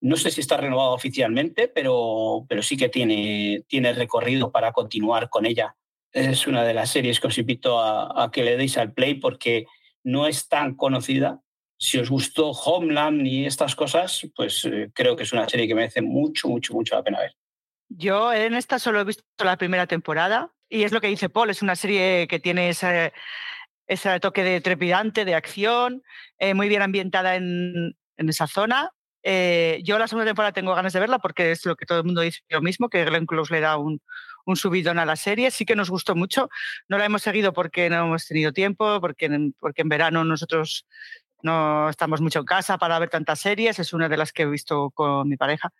no 0.00 0.16
sé 0.16 0.30
si 0.30 0.42
está 0.42 0.58
renovado 0.58 0.92
oficialmente, 0.92 1.66
pero, 1.68 2.44
pero 2.46 2.62
sí 2.62 2.76
que 2.76 2.90
tiene, 2.90 3.64
tiene 3.68 3.94
recorrido 3.94 4.52
para 4.52 4.72
continuar 4.72 5.30
con 5.30 5.46
ella. 5.46 5.76
Es 6.12 6.46
una 6.46 6.62
de 6.62 6.74
las 6.74 6.90
series 6.90 7.20
que 7.20 7.28
os 7.28 7.38
invito 7.38 7.80
a, 7.80 8.30
que 8.30 8.44
le 8.44 8.56
deis 8.58 8.76
al 8.76 8.92
play 8.92 9.14
porque 9.14 9.66
no 10.04 10.26
es 10.26 10.48
tan 10.48 10.74
conocida. 10.74 11.40
Si 11.78 11.98
os 11.98 12.10
gustó 12.10 12.50
Homeland 12.50 13.26
y 13.26 13.46
estas 13.46 13.74
cosas, 13.74 14.26
pues 14.36 14.64
eh, 14.66 14.90
creo 14.92 15.16
que 15.16 15.22
es 15.22 15.32
una 15.32 15.48
serie 15.48 15.66
que 15.66 15.74
merece 15.74 16.02
mucho, 16.02 16.48
mucho, 16.48 16.74
mucho 16.74 16.94
la 16.96 17.02
pena 17.02 17.20
ver. 17.20 17.34
Yo 17.88 18.32
en 18.32 18.54
esta 18.54 18.78
solo 18.78 19.00
he 19.00 19.04
visto 19.04 19.24
la 19.38 19.56
primera 19.56 19.86
temporada 19.86 20.52
y 20.68 20.82
es 20.82 20.92
lo 20.92 21.00
que 21.00 21.08
dice 21.08 21.28
Paul, 21.28 21.50
es 21.50 21.62
una 21.62 21.76
serie 21.76 22.26
que 22.28 22.38
tiene 22.38 22.68
ese, 22.68 23.12
ese 23.86 24.20
toque 24.20 24.44
de 24.44 24.60
trepidante, 24.60 25.24
de 25.24 25.34
acción, 25.34 26.02
eh, 26.38 26.54
muy 26.54 26.68
bien 26.68 26.82
ambientada 26.82 27.36
en, 27.36 27.96
en 28.16 28.28
esa 28.28 28.46
zona. 28.46 28.92
Eh, 29.22 29.80
yo 29.84 29.98
la 29.98 30.06
segunda 30.06 30.26
temporada 30.26 30.52
tengo 30.52 30.74
ganas 30.74 30.92
de 30.92 31.00
verla 31.00 31.18
porque 31.18 31.50
es 31.50 31.64
lo 31.66 31.76
que 31.76 31.86
todo 31.86 31.98
el 31.98 32.04
mundo 32.04 32.20
dice 32.20 32.40
lo 32.50 32.60
mismo, 32.60 32.88
que 32.88 33.04
Glenn 33.04 33.26
Close 33.26 33.52
le 33.52 33.60
da 33.60 33.76
un, 33.76 34.00
un 34.44 34.56
subidón 34.56 34.98
a 34.98 35.06
la 35.06 35.16
serie. 35.16 35.50
Sí 35.50 35.64
que 35.64 35.76
nos 35.76 35.90
gustó 35.90 36.14
mucho. 36.14 36.48
No 36.88 36.98
la 36.98 37.06
hemos 37.06 37.22
seguido 37.22 37.52
porque 37.52 37.90
no 37.90 38.06
hemos 38.06 38.26
tenido 38.26 38.52
tiempo, 38.52 39.00
porque 39.00 39.28
porque 39.58 39.82
en 39.82 39.88
verano 39.88 40.24
nosotros 40.24 40.86
no 41.42 41.88
estamos 41.88 42.20
mucho 42.20 42.40
en 42.40 42.44
casa 42.44 42.78
para 42.78 42.98
ver 42.98 43.10
tantas 43.10 43.40
series. 43.40 43.78
Es 43.78 43.92
una 43.92 44.08
de 44.08 44.16
las 44.16 44.32
que 44.32 44.42
he 44.42 44.46
visto 44.46 44.90
con 44.90 45.28
mi 45.28 45.36
pareja. 45.36 45.70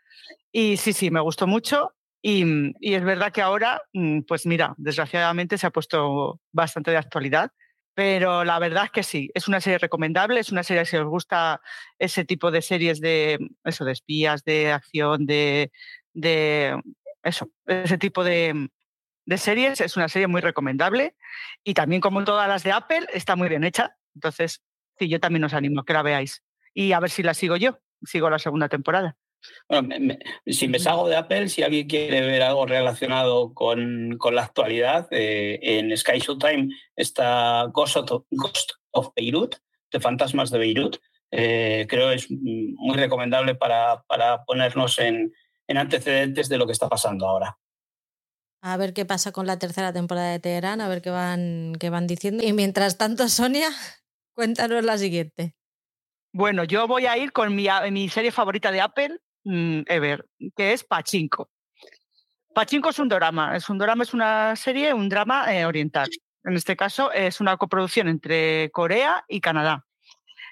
Y 0.52 0.76
sí, 0.76 0.92
sí, 0.92 1.10
me 1.10 1.20
gustó 1.20 1.46
mucho. 1.46 1.94
Mm, 2.22 2.70
y, 2.80 2.94
es 2.94 3.04
verdad 3.04 3.32
que 3.32 3.42
ahora, 3.42 3.82
mm, 3.92 4.20
pues 4.22 4.46
mira, 4.46 4.74
desgraciadamente 4.76 5.56
se 5.58 5.66
ha 5.66 5.70
puesto 5.70 6.40
bastante 6.52 6.90
de 6.90 6.96
actualidad, 6.96 7.52
pero 7.94 8.44
la 8.44 8.58
verdad 8.58 8.84
es 8.86 8.90
que 8.90 9.02
sí, 9.02 9.30
es 9.34 9.48
una 9.48 9.60
serie 9.60 9.78
recomendable, 9.78 10.40
es 10.40 10.52
una 10.52 10.62
serie 10.62 10.84
si 10.84 10.96
os 10.96 11.06
gusta 11.06 11.60
ese 11.98 12.24
tipo 12.24 12.50
de 12.50 12.62
series 12.62 13.00
de, 13.00 13.38
eso, 13.64 13.84
de 13.84 13.92
espías, 13.92 14.44
de 14.44 14.72
acción, 14.72 15.26
de, 15.26 15.70
eso, 17.22 17.50
ese 17.66 17.98
tipo 17.98 18.24
de, 18.24 18.68
de 19.26 19.38
series, 19.38 19.80
es 19.80 19.96
una 19.96 20.08
serie 20.08 20.28
muy 20.28 20.40
recomendable 20.40 21.16
y 21.64 21.74
también 21.74 22.00
como 22.00 22.24
todas 22.24 22.48
las 22.48 22.62
de 22.64 22.72
Apple 22.72 23.06
está 23.12 23.36
muy 23.36 23.48
bien 23.48 23.64
hecha, 23.64 23.96
entonces 24.14 24.62
sí, 24.98 25.08
yo 25.08 25.20
también 25.20 25.44
os 25.44 25.54
animo 25.54 25.80
a 25.80 25.84
que 25.84 25.92
la 25.92 26.02
veáis 26.02 26.42
y 26.74 26.92
a 26.92 27.00
ver 27.00 27.10
si 27.10 27.22
la 27.22 27.34
sigo 27.34 27.56
yo, 27.56 27.80
sigo 28.04 28.30
la 28.30 28.38
segunda 28.38 28.68
temporada. 28.68 29.16
Bueno, 29.68 30.16
si 30.46 30.68
me 30.68 30.78
salgo 30.78 31.08
de 31.08 31.16
Apple, 31.16 31.48
si 31.48 31.62
alguien 31.62 31.88
quiere 31.88 32.20
ver 32.22 32.42
algo 32.42 32.66
relacionado 32.66 33.52
con, 33.54 34.16
con 34.18 34.34
la 34.34 34.44
actualidad, 34.44 35.06
eh, 35.10 35.58
en 35.62 35.96
Sky 35.96 36.18
Showtime 36.18 36.68
está 36.96 37.66
Ghost 37.72 37.96
of, 37.96 38.24
Ghost 38.30 38.72
of 38.92 39.10
Beirut, 39.14 39.56
de 39.92 40.00
Fantasmas 40.00 40.50
de 40.50 40.58
Beirut. 40.58 40.96
Eh, 41.30 41.86
creo 41.88 42.10
es 42.10 42.26
muy 42.30 42.96
recomendable 42.96 43.54
para, 43.54 44.02
para 44.08 44.44
ponernos 44.44 44.98
en, 44.98 45.32
en, 45.66 45.76
antecedentes 45.76 46.48
de 46.48 46.56
lo 46.56 46.66
que 46.66 46.72
está 46.72 46.88
pasando 46.88 47.26
ahora. 47.26 47.58
A 48.62 48.76
ver 48.76 48.92
qué 48.92 49.04
pasa 49.04 49.30
con 49.30 49.46
la 49.46 49.58
tercera 49.58 49.92
temporada 49.92 50.32
de 50.32 50.40
Teherán, 50.40 50.80
a 50.80 50.88
ver 50.88 51.02
qué 51.02 51.10
van, 51.10 51.74
qué 51.78 51.90
van 51.90 52.06
diciendo. 52.06 52.42
Y 52.42 52.52
mientras 52.52 52.96
tanto, 52.96 53.28
Sonia, 53.28 53.68
cuéntanos 54.34 54.82
la 54.84 54.98
siguiente. 54.98 55.54
Bueno, 56.32 56.64
yo 56.64 56.86
voy 56.88 57.06
a 57.06 57.16
ir 57.16 57.32
con 57.32 57.54
mi, 57.54 57.68
mi 57.90 58.08
serie 58.08 58.32
favorita 58.32 58.72
de 58.72 58.80
Apple, 58.80 59.18
Mm, 59.50 59.84
ever, 59.86 60.26
que 60.54 60.74
es 60.74 60.84
Pachinko. 60.84 61.48
Pachinko 62.54 62.90
es 62.90 62.98
un 62.98 63.08
drama, 63.08 63.56
es 63.56 63.70
un 63.70 63.78
drama, 63.78 64.02
es 64.02 64.12
una 64.12 64.54
serie, 64.56 64.92
un 64.92 65.08
drama 65.08 65.54
eh, 65.54 65.64
oriental. 65.64 66.10
En 66.44 66.54
este 66.54 66.76
caso 66.76 67.10
es 67.12 67.40
una 67.40 67.56
coproducción 67.56 68.08
entre 68.08 68.70
Corea 68.72 69.24
y 69.26 69.40
Canadá. 69.40 69.86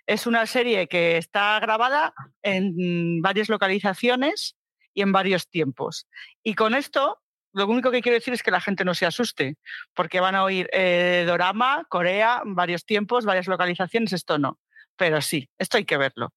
Es 0.07 0.26
una 0.26 0.47
serie 0.47 0.88
que 0.88 1.18
está 1.18 1.61
grabada 1.61 2.14
en 2.42 3.20
varias 3.20 3.51
localizaciones 3.51 4.57
y 4.94 5.03
en 5.03 5.12
varios 5.12 5.47
tiempos. 5.51 6.07
Y 6.42 6.55
con 6.55 6.74
esto, 6.74 7.20
lo 7.53 7.66
único 7.66 7.90
que 7.90 8.01
quiero 8.01 8.16
decir 8.16 8.32
es 8.32 8.42
que 8.42 8.51
la 8.51 8.62
gente 8.62 8.86
no 8.86 8.94
se 8.94 9.05
asuste, 9.05 9.59
porque 9.92 10.20
van 10.20 10.36
a 10.36 10.44
oír 10.44 10.70
eh, 10.72 11.26
drama, 11.26 11.84
Corea, 11.90 12.40
varios 12.47 12.86
tiempos, 12.86 13.26
varias 13.26 13.47
localizaciones, 13.47 14.14
esto 14.14 14.38
no. 14.38 14.59
Pero 14.97 15.20
sí, 15.20 15.51
esto 15.59 15.76
hay 15.76 15.84
que 15.84 15.99
verlo. 15.99 16.32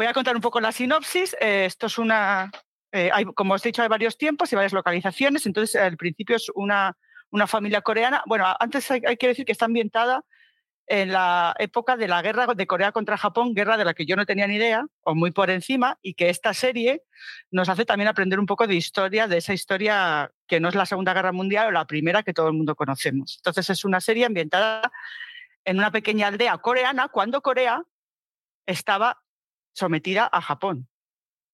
Voy 0.00 0.06
a 0.06 0.14
contar 0.14 0.34
un 0.34 0.40
poco 0.40 0.62
la 0.62 0.72
sinopsis. 0.72 1.36
Eh, 1.42 1.66
esto 1.66 1.84
es 1.84 1.98
una, 1.98 2.50
eh, 2.90 3.10
hay, 3.12 3.26
como 3.26 3.52
os 3.52 3.66
he 3.66 3.68
dicho, 3.68 3.82
hay 3.82 3.88
varios 3.88 4.16
tiempos 4.16 4.50
y 4.50 4.56
varias 4.56 4.72
localizaciones. 4.72 5.44
Entonces, 5.44 5.76
al 5.76 5.98
principio 5.98 6.36
es 6.36 6.50
una, 6.54 6.96
una 7.28 7.46
familia 7.46 7.82
coreana. 7.82 8.22
Bueno, 8.24 8.46
antes 8.58 8.90
hay, 8.90 9.18
que 9.18 9.26
decir 9.28 9.44
que 9.44 9.52
está 9.52 9.66
ambientada 9.66 10.24
en 10.86 11.12
la 11.12 11.54
época 11.58 11.98
de 11.98 12.08
la 12.08 12.22
guerra 12.22 12.46
de 12.46 12.66
Corea 12.66 12.92
contra 12.92 13.18
Japón, 13.18 13.52
guerra 13.52 13.76
de 13.76 13.84
la 13.84 13.92
que 13.92 14.06
yo 14.06 14.16
no 14.16 14.24
tenía 14.24 14.46
ni 14.46 14.54
idea, 14.54 14.86
o 15.02 15.14
muy 15.14 15.32
por 15.32 15.50
encima, 15.50 15.98
y 16.00 16.14
que 16.14 16.30
esta 16.30 16.54
serie 16.54 17.02
nos 17.50 17.68
hace 17.68 17.84
también 17.84 18.08
aprender 18.08 18.40
un 18.40 18.46
poco 18.46 18.66
de 18.66 18.76
historia, 18.76 19.28
de 19.28 19.36
esa 19.36 19.52
historia 19.52 20.32
que 20.46 20.60
no 20.60 20.70
es 20.70 20.76
la 20.76 20.86
Segunda 20.86 21.12
Guerra 21.12 21.32
Mundial 21.32 21.66
o 21.66 21.72
la 21.72 21.86
primera 21.86 22.22
que 22.22 22.32
todo 22.32 22.48
el 22.48 22.54
mundo 22.54 22.74
conocemos. 22.74 23.36
Entonces 23.36 23.68
es 23.68 23.84
una 23.84 24.00
serie 24.00 24.24
ambientada 24.24 24.90
en 25.66 25.76
una 25.76 25.90
pequeña 25.90 26.28
aldea 26.28 26.56
coreana 26.56 27.08
cuando 27.08 27.42
Corea 27.42 27.82
estaba 28.64 29.20
sometida 29.72 30.28
a 30.30 30.40
Japón. 30.40 30.88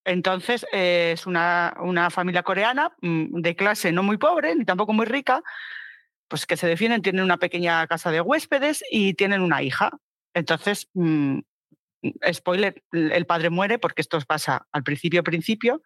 Entonces, 0.05 0.64
eh, 0.73 1.11
es 1.14 1.27
una, 1.27 1.75
una, 1.81 2.11
familia 2.11 2.45
coreana 2.45 2.95
mm, 3.03 3.41
de 3.41 3.57
clase 3.57 3.91
no 3.91 4.03
muy 4.05 4.19
pobre, 4.19 4.55
ni 4.55 4.64
tampoco 4.64 4.93
muy 4.93 5.07
rica, 5.07 5.43
pues 6.29 6.47
que 6.47 6.57
se 6.57 6.69
defienden, 6.69 7.03
tienen 7.03 7.25
una 7.25 7.39
pequeña 7.39 7.87
casa 7.89 8.11
de 8.12 8.21
huéspedes 8.21 8.85
y 8.91 9.14
tienen 9.14 9.43
una 9.43 9.62
hija. 9.62 9.91
Entonces, 10.33 10.89
mm, 10.95 11.41
spoiler, 12.33 12.85
el 12.93 13.27
padre 13.27 13.51
muere 13.51 13.79
porque 13.79 14.03
esto 14.03 14.21
pasa 14.21 14.67
al 14.71 14.85
principio, 14.85 15.25
principio, 15.25 15.83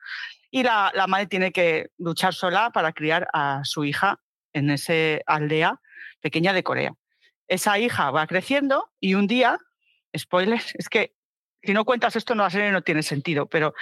y 0.51 0.65
la, 0.65 0.93
la 0.95 1.07
madre 1.07 1.27
tiene 1.27 1.53
que 1.53 1.91
luchar 1.97 2.35
sola 2.35 2.71
para 2.71 2.93
criar 2.93 3.29
a 3.33 3.63
su 3.65 3.85
hija 3.85 4.21
en 4.53 4.71
esa 4.71 4.93
aldea 5.27 5.81
pequeña 6.21 6.53
de 6.53 6.63
Corea. 6.63 6.95
Esa 7.49 7.79
hija 7.79 8.11
va 8.11 8.27
creciendo 8.27 8.91
y 9.01 9.15
un 9.15 9.27
día, 9.27 9.59
spoiler, 10.17 10.61
es 10.75 10.89
que 10.89 11.15
si 11.63 11.73
no 11.73 11.85
cuentas 11.85 12.17
esto, 12.17 12.35
no, 12.35 12.49
la 12.49 12.73
no 12.73 12.83
tiene 12.83 13.03
sentido, 13.03 13.47
pero 13.47 13.75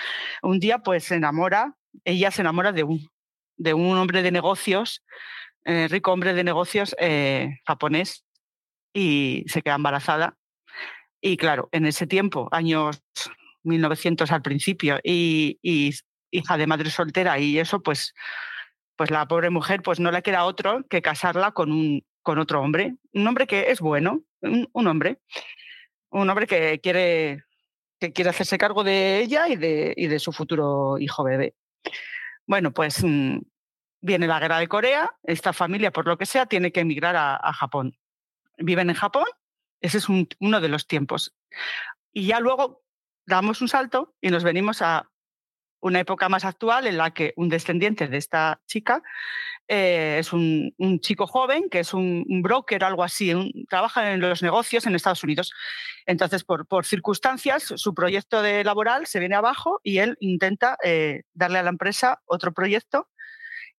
un 0.43 0.59
día 0.59 0.79
pues 0.79 1.05
se 1.05 1.17
enamora, 1.17 1.77
ella 2.05 2.31
se 2.31 2.43
enamora 2.43 2.73
de 2.73 2.85
un, 2.85 3.11
de 3.57 3.75
un 3.75 3.97
hombre 3.97 4.23
de 4.23 4.31
negocios, 4.31 5.05
eh, 5.65 5.89
rico 5.89 6.13
hombre 6.13 6.35
de 6.35 6.45
negocios 6.45 6.97
eh, 6.99 7.61
japonés, 7.67 8.25
y 8.93 9.45
se 9.49 9.63
queda 9.63 9.77
embarazada. 9.77 10.37
Y 11.21 11.37
claro, 11.37 11.69
en 11.73 11.87
ese 11.87 12.07
tiempo, 12.07 12.49
años 12.53 13.03
1900 13.65 14.31
al 14.33 14.43
principio, 14.43 14.99
y, 15.03 15.59
hija 16.31 16.59
de 16.59 16.67
madre 16.67 16.91
soltera 16.91 17.39
y 17.39 17.59
eso, 17.59 17.83
pues, 17.83 18.15
pues 18.97 19.11
la 19.11 19.27
pobre 19.27 19.51
mujer 19.51 19.83
pues 19.83 19.99
no 19.99 20.11
le 20.11 20.23
queda 20.23 20.45
otro 20.45 20.85
que 20.91 21.01
casarla 21.01 21.53
con, 21.53 21.73
un, 21.73 22.05
con 22.23 22.39
otro 22.39 22.61
hombre, 22.61 22.97
un 23.15 23.27
hombre 23.27 23.47
que 23.47 23.71
es 23.71 23.81
bueno, 23.81 24.23
un, 24.43 24.87
hombre, 24.87 25.21
un 26.11 26.29
hombre 26.29 26.47
que 26.47 26.81
quiere, 26.81 27.45
que 28.01 28.13
quiere 28.13 28.31
hacerse 28.31 28.59
cargo 28.59 28.85
de 28.85 29.21
ella 29.21 29.49
y 29.49 29.57
de, 29.57 29.95
y 29.97 30.07
de 30.07 30.19
su 30.19 30.33
futuro 30.33 30.99
hijo 30.99 31.25
bebé. 31.25 31.55
Bueno, 32.47 32.73
pues 32.73 33.03
mm, 33.05 33.39
viene 34.01 34.27
la 34.27 34.41
guerra 34.41 34.59
de 34.59 34.69
Corea, 34.69 35.11
esta 35.23 35.53
familia, 35.53 35.93
por 35.93 36.07
lo 36.07 36.17
que 36.17 36.27
sea, 36.27 36.47
tiene 36.47 36.73
que 36.73 36.81
emigrar 36.81 37.17
a, 37.17 37.53
Japón. 37.53 37.97
Viven 38.57 38.91
en 38.91 38.97
Japón, 38.97 39.27
ese 39.81 39.99
es 39.99 40.09
uno 40.09 40.61
de 40.61 40.69
los 40.69 40.87
tiempos. 40.87 41.35
Y 42.13 42.27
ya 42.27 42.41
luego 42.41 42.83
damos 43.27 43.61
un 43.61 43.69
salto 43.69 44.15
y 44.21 44.31
nos 44.31 44.45
venimos 44.45 44.83
a 44.83 45.11
una 45.81 46.01
época 46.01 46.29
más 46.29 46.45
actual 46.45 46.87
en 46.87 46.97
la 46.97 47.13
que 47.13 47.35
un 47.37 47.49
descendiente 47.49 48.09
de 48.09 48.17
esta 48.17 48.61
chica 48.67 49.03
eh, 49.69 50.17
es 50.19 50.33
un, 50.33 50.73
chico 51.01 51.27
joven 51.27 51.69
que 51.69 51.81
es 51.81 51.93
un, 51.93 52.25
broker 52.43 52.83
algo 52.85 53.05
así, 53.05 53.33
trabaja 53.69 54.13
en 54.13 54.21
los 54.21 54.43
negocios 54.43 54.87
en 54.87 54.95
Estados 54.95 55.23
Unidos. 55.23 55.53
Entonces, 56.07 56.43
por, 56.43 56.87
circunstancias, 56.87 57.75
su 57.77 57.95
proyecto 57.95 58.41
de 58.41 58.65
laboral 58.65 59.07
se 59.07 59.21
viene 59.21 59.37
abajo 59.37 59.81
y 59.83 59.99
él 59.99 60.17
intenta 60.21 60.79
eh, 60.83 61.23
darle 61.35 61.59
a 61.59 61.63
la 61.63 61.71
empresa 61.71 62.23
otro 62.25 62.53
proyecto 62.53 63.09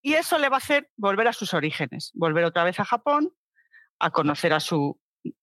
y 0.02 0.14
eso 0.14 0.38
le 0.38 0.50
va 0.50 0.58
a 0.58 0.60
hacer 0.60 0.90
volver 0.96 1.28
a 1.28 1.34
sus 1.34 1.54
orígenes, 1.54 2.12
volver 2.14 2.46
otra 2.46 2.64
vez 2.64 2.80
a 2.80 2.86
Japón, 2.86 3.34
a 4.00 4.12
conocer 4.12 4.54
a 4.54 4.60
su 4.60 5.00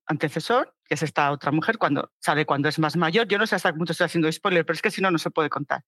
antecesor, 0.06 0.74
que 0.84 0.94
es 0.94 1.02
esta 1.02 1.30
otra 1.32 1.50
mujer, 1.50 1.76
cuando 1.76 2.12
sabe 2.20 2.46
cuando 2.46 2.68
es 2.68 2.78
más 2.78 2.96
mayor. 2.96 3.26
Yo 3.28 3.38
no 3.38 3.46
sé 3.46 3.56
hasta 3.56 3.72
qué 3.72 3.76
punto 3.76 3.92
estoy 3.92 4.06
haciendo 4.06 4.30
spoiler, 4.30 4.64
pero 4.64 4.74
es 4.74 4.82
que 4.82 4.90
si 4.90 5.02
no, 5.02 5.10
no 5.10 5.18
se 5.18 5.30
puede 5.30 5.50
contar. 5.50 5.82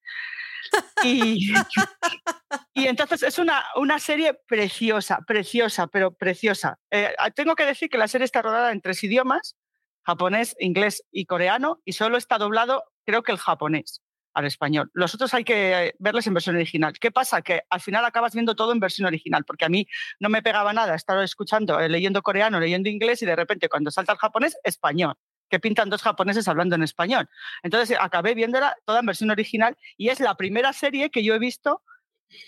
Y, 1.05 1.53
y 2.75 2.87
entonces 2.87 3.23
es 3.23 3.39
una, 3.39 3.65
una 3.77 3.99
serie 3.99 4.35
preciosa, 4.47 5.19
preciosa, 5.27 5.87
pero 5.87 6.13
preciosa. 6.13 6.79
Eh, 6.91 7.15
tengo 7.35 7.55
que 7.55 7.65
decir 7.65 7.89
que 7.89 7.99
la 7.99 8.09
serie 8.09 8.25
está 8.25 8.43
rodada 8.43 8.73
en 8.73 8.81
tres 8.81 9.03
idiomas, 9.05 9.57
japonés, 10.03 10.57
inglés 10.59 11.05
y 11.11 11.27
coreano, 11.27 11.81
y 11.85 11.93
solo 11.93 12.17
está 12.17 12.39
doblado, 12.39 12.85
creo 13.05 13.23
que 13.23 13.33
el 13.33 13.39
japonés 13.39 14.03
al 14.35 14.47
español. 14.47 14.91
Los 14.95 15.15
otros 15.15 15.35
hay 15.35 15.43
que 15.43 15.95
verles 15.99 16.27
en 16.29 16.35
versión 16.35 16.57
original. 16.57 16.93
¿Qué 17.01 17.11
pasa? 17.11 17.43
Que 17.43 17.63
al 17.69 17.81
final 17.81 18.05
acabas 18.05 18.35
viendo 18.35 18.55
todo 18.55 18.73
en 18.73 18.79
versión 18.79 19.07
original, 19.07 19.45
porque 19.45 19.65
a 19.65 19.69
mí 19.69 19.87
no 20.21 20.29
me 20.29 20.43
pegaba 20.43 20.73
nada 20.73 20.95
estar 20.95 21.21
escuchando, 21.23 21.81
eh, 21.81 21.89
leyendo 21.89 22.23
coreano, 22.23 22.61
leyendo 22.61 22.89
inglés 22.89 23.21
y 23.23 23.27
de 23.27 23.35
repente 23.35 23.69
cuando 23.69 23.91
salta 23.91 24.13
el 24.13 24.19
japonés, 24.19 24.57
español 24.63 25.17
que 25.49 25.59
pintan 25.61 25.91
dos 25.91 26.03
japoneses 26.03 26.49
hablando 26.49 26.77
en 26.77 26.83
español. 26.83 27.29
Entonces 27.63 27.97
acabé 28.01 28.35
viéndola 28.35 28.77
toda 28.85 29.01
en 29.01 29.07
versión 29.07 29.31
original 29.31 29.77
y 29.97 30.09
es 30.09 30.21
la 30.21 30.37
primera 30.37 30.73
serie 30.73 31.11
que 31.11 31.23
yo 31.23 31.35
he 31.35 31.39
visto 31.39 31.83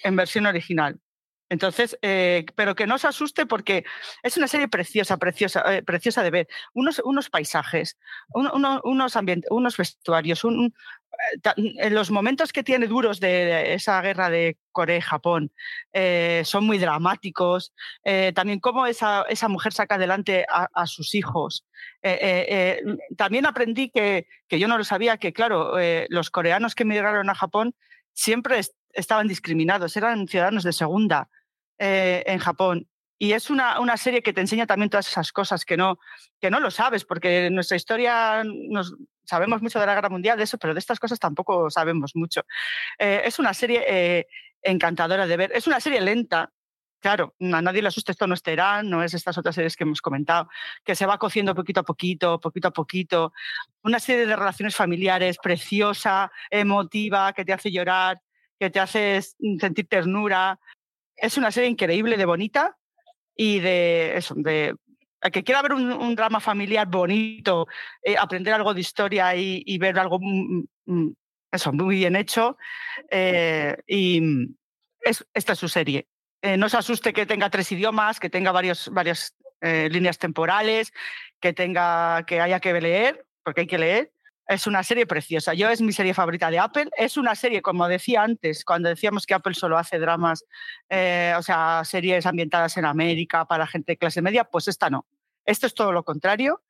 en 0.02 0.16
versión 0.16 0.46
original. 0.46 1.00
Entonces, 1.50 1.98
eh, 2.00 2.46
pero 2.54 2.76
que 2.76 2.86
no 2.86 2.96
se 2.96 3.08
asuste 3.08 3.44
porque 3.44 3.84
es 4.22 4.36
una 4.36 4.46
serie 4.46 4.68
preciosa, 4.68 5.16
preciosa, 5.16 5.62
eh, 5.74 5.82
preciosa 5.82 6.22
de 6.22 6.30
ver. 6.30 6.48
Unos, 6.74 7.02
unos 7.04 7.28
paisajes, 7.28 7.98
unos, 8.32 8.80
unos 9.50 9.76
vestuarios, 9.76 10.44
eh, 10.44 10.70
en 11.56 11.94
los 11.94 12.12
momentos 12.12 12.52
que 12.52 12.62
tiene 12.62 12.86
duros 12.86 13.18
de 13.18 13.74
esa 13.74 14.00
guerra 14.00 14.30
de 14.30 14.58
Corea 14.70 14.98
y 14.98 15.00
Japón 15.00 15.52
son 16.44 16.64
muy 16.64 16.78
dramáticos. 16.78 17.74
también 18.34 18.60
cómo 18.60 18.86
esa, 18.86 19.22
esa, 19.28 19.48
mujer 19.48 19.72
saca 19.72 19.96
adelante 19.96 20.46
a, 20.48 20.86
sus 20.86 21.14
hijos. 21.16 21.66
también 23.16 23.44
aprendí 23.44 23.90
que, 23.90 24.28
que, 24.46 24.58
yo 24.60 24.68
no 24.68 24.78
lo 24.78 24.84
sabía, 24.84 25.18
que 25.18 25.32
claro, 25.32 25.74
los 26.08 26.30
coreanos 26.30 26.74
que 26.76 26.84
emigraron 26.84 27.28
a 27.28 27.34
Japón 27.34 27.74
siempre 28.12 28.60
estaban 28.92 29.28
discriminados, 29.28 29.96
eran 29.96 30.26
ciudadanos 30.28 30.62
de 30.62 30.72
segunda. 30.72 31.28
Eh, 31.82 32.22
en 32.26 32.38
Japón. 32.38 32.86
Y 33.18 33.32
es 33.32 33.48
una, 33.48 33.80
una, 33.80 33.96
serie 33.96 34.22
que 34.22 34.34
te 34.34 34.42
enseña 34.42 34.66
también 34.66 34.90
todas 34.90 35.08
esas 35.08 35.32
cosas 35.32 35.64
que 35.64 35.78
no, 35.78 35.98
que 36.38 36.50
no 36.50 36.60
lo 36.60 36.70
sabes, 36.70 37.06
porque 37.06 37.46
en 37.46 37.54
nuestra 37.54 37.78
historia 37.78 38.42
nos, 38.44 38.94
sabemos 39.24 39.62
mucho 39.62 39.80
de 39.80 39.86
la 39.86 39.94
guerra 39.94 40.10
mundial, 40.10 40.36
de 40.36 40.44
eso, 40.44 40.58
pero 40.58 40.74
de 40.74 40.78
estas 40.78 41.00
cosas 41.00 41.18
tampoco 41.18 41.70
sabemos 41.70 42.14
mucho. 42.14 42.42
Eh, 42.98 43.22
es 43.24 43.38
una 43.38 43.54
serie 43.54 43.82
eh, 43.88 44.26
encantadora 44.60 45.26
de 45.26 45.38
ver. 45.38 45.52
Es 45.54 45.66
una 45.66 45.80
serie 45.80 46.02
lenta, 46.02 46.52
claro, 47.00 47.34
a 47.40 47.62
nadie 47.62 47.80
le 47.80 47.88
asusta, 47.88 48.12
esto 48.12 48.26
no 48.26 48.34
es 48.34 48.42
Terán, 48.42 48.90
no 48.90 49.02
es 49.02 49.14
estas 49.14 49.38
otras 49.38 49.54
series 49.54 49.74
que 49.74 49.84
hemos 49.84 50.02
comentado, 50.02 50.50
que 50.84 50.94
se 50.94 51.06
va 51.06 51.16
cociendo 51.16 51.54
poquito 51.54 51.80
a 51.80 51.84
poquito, 51.84 52.38
poquito 52.40 52.68
a 52.68 52.72
poquito. 52.72 53.32
Una 53.82 54.00
serie 54.00 54.26
de 54.26 54.36
relaciones 54.36 54.76
familiares 54.76 55.38
preciosa, 55.42 56.30
emotiva, 56.50 57.32
que 57.32 57.46
te 57.46 57.54
hace 57.54 57.72
llorar, 57.72 58.20
que 58.58 58.68
te 58.68 58.80
hace 58.80 59.22
sentir 59.22 59.88
ternura, 59.88 60.60
es 61.20 61.36
una 61.36 61.50
serie 61.50 61.70
increíble 61.70 62.16
de 62.16 62.24
bonita 62.24 62.76
y 63.36 63.60
de 63.60 64.16
eso, 64.16 64.34
de 64.36 64.74
que 65.32 65.44
quiera 65.44 65.60
ver 65.60 65.74
un, 65.74 66.14
drama 66.14 66.40
familiar 66.40 66.86
bonito, 66.86 67.66
eh, 68.02 68.16
aprender 68.16 68.54
algo 68.54 68.72
de 68.72 68.80
historia 68.80 69.34
y, 69.36 69.78
ver 69.78 69.98
algo 69.98 70.18
mm, 70.18 70.64
mm, 70.86 71.12
eso, 71.52 71.72
muy 71.72 71.96
bien 71.96 72.16
hecho. 72.16 72.56
Eh, 73.10 73.76
y 73.86 74.22
es, 75.02 75.26
esta 75.34 75.52
es 75.52 75.58
su 75.58 75.68
serie. 75.68 76.08
Eh, 76.40 76.56
no 76.56 76.70
se 76.70 76.78
asuste 76.78 77.12
que 77.12 77.26
tenga 77.26 77.50
tres 77.50 77.70
idiomas, 77.70 78.18
que 78.18 78.30
tenga 78.30 78.50
varios, 78.52 78.88
varias 78.90 79.34
líneas 79.62 80.16
temporales, 80.16 80.90
que, 81.38 81.52
tenga, 81.52 82.24
que 82.24 82.40
haya 82.40 82.60
que 82.60 82.80
leer, 82.80 83.26
porque 83.42 83.60
hay 83.60 83.66
que 83.66 83.76
leer, 83.76 84.10
es 84.50 84.66
una 84.66 84.82
serie 84.82 85.06
preciosa. 85.06 85.54
Yo 85.54 85.68
es 85.68 85.80
mi 85.80 85.92
serie 85.92 86.12
favorita 86.12 86.50
de 86.50 86.58
Apple. 86.58 86.88
Es 86.96 87.16
una 87.16 87.36
serie, 87.36 87.62
como 87.62 87.86
decía 87.86 88.24
antes, 88.24 88.64
cuando 88.64 88.88
decíamos 88.88 89.24
que 89.24 89.34
Apple 89.34 89.54
solo 89.54 89.78
hace 89.78 90.00
dramas, 90.00 90.44
eh, 90.88 91.32
o 91.38 91.42
sea, 91.42 91.82
series 91.84 92.26
ambientadas 92.26 92.76
en 92.76 92.84
América 92.84 93.44
para 93.44 93.68
gente 93.68 93.92
de 93.92 93.96
clase 93.96 94.22
media, 94.22 94.42
pues 94.42 94.66
esta 94.66 94.90
no. 94.90 95.06
Esto 95.46 95.68
es 95.68 95.74
todo 95.74 95.92
lo 95.92 96.02
contrario. 96.02 96.62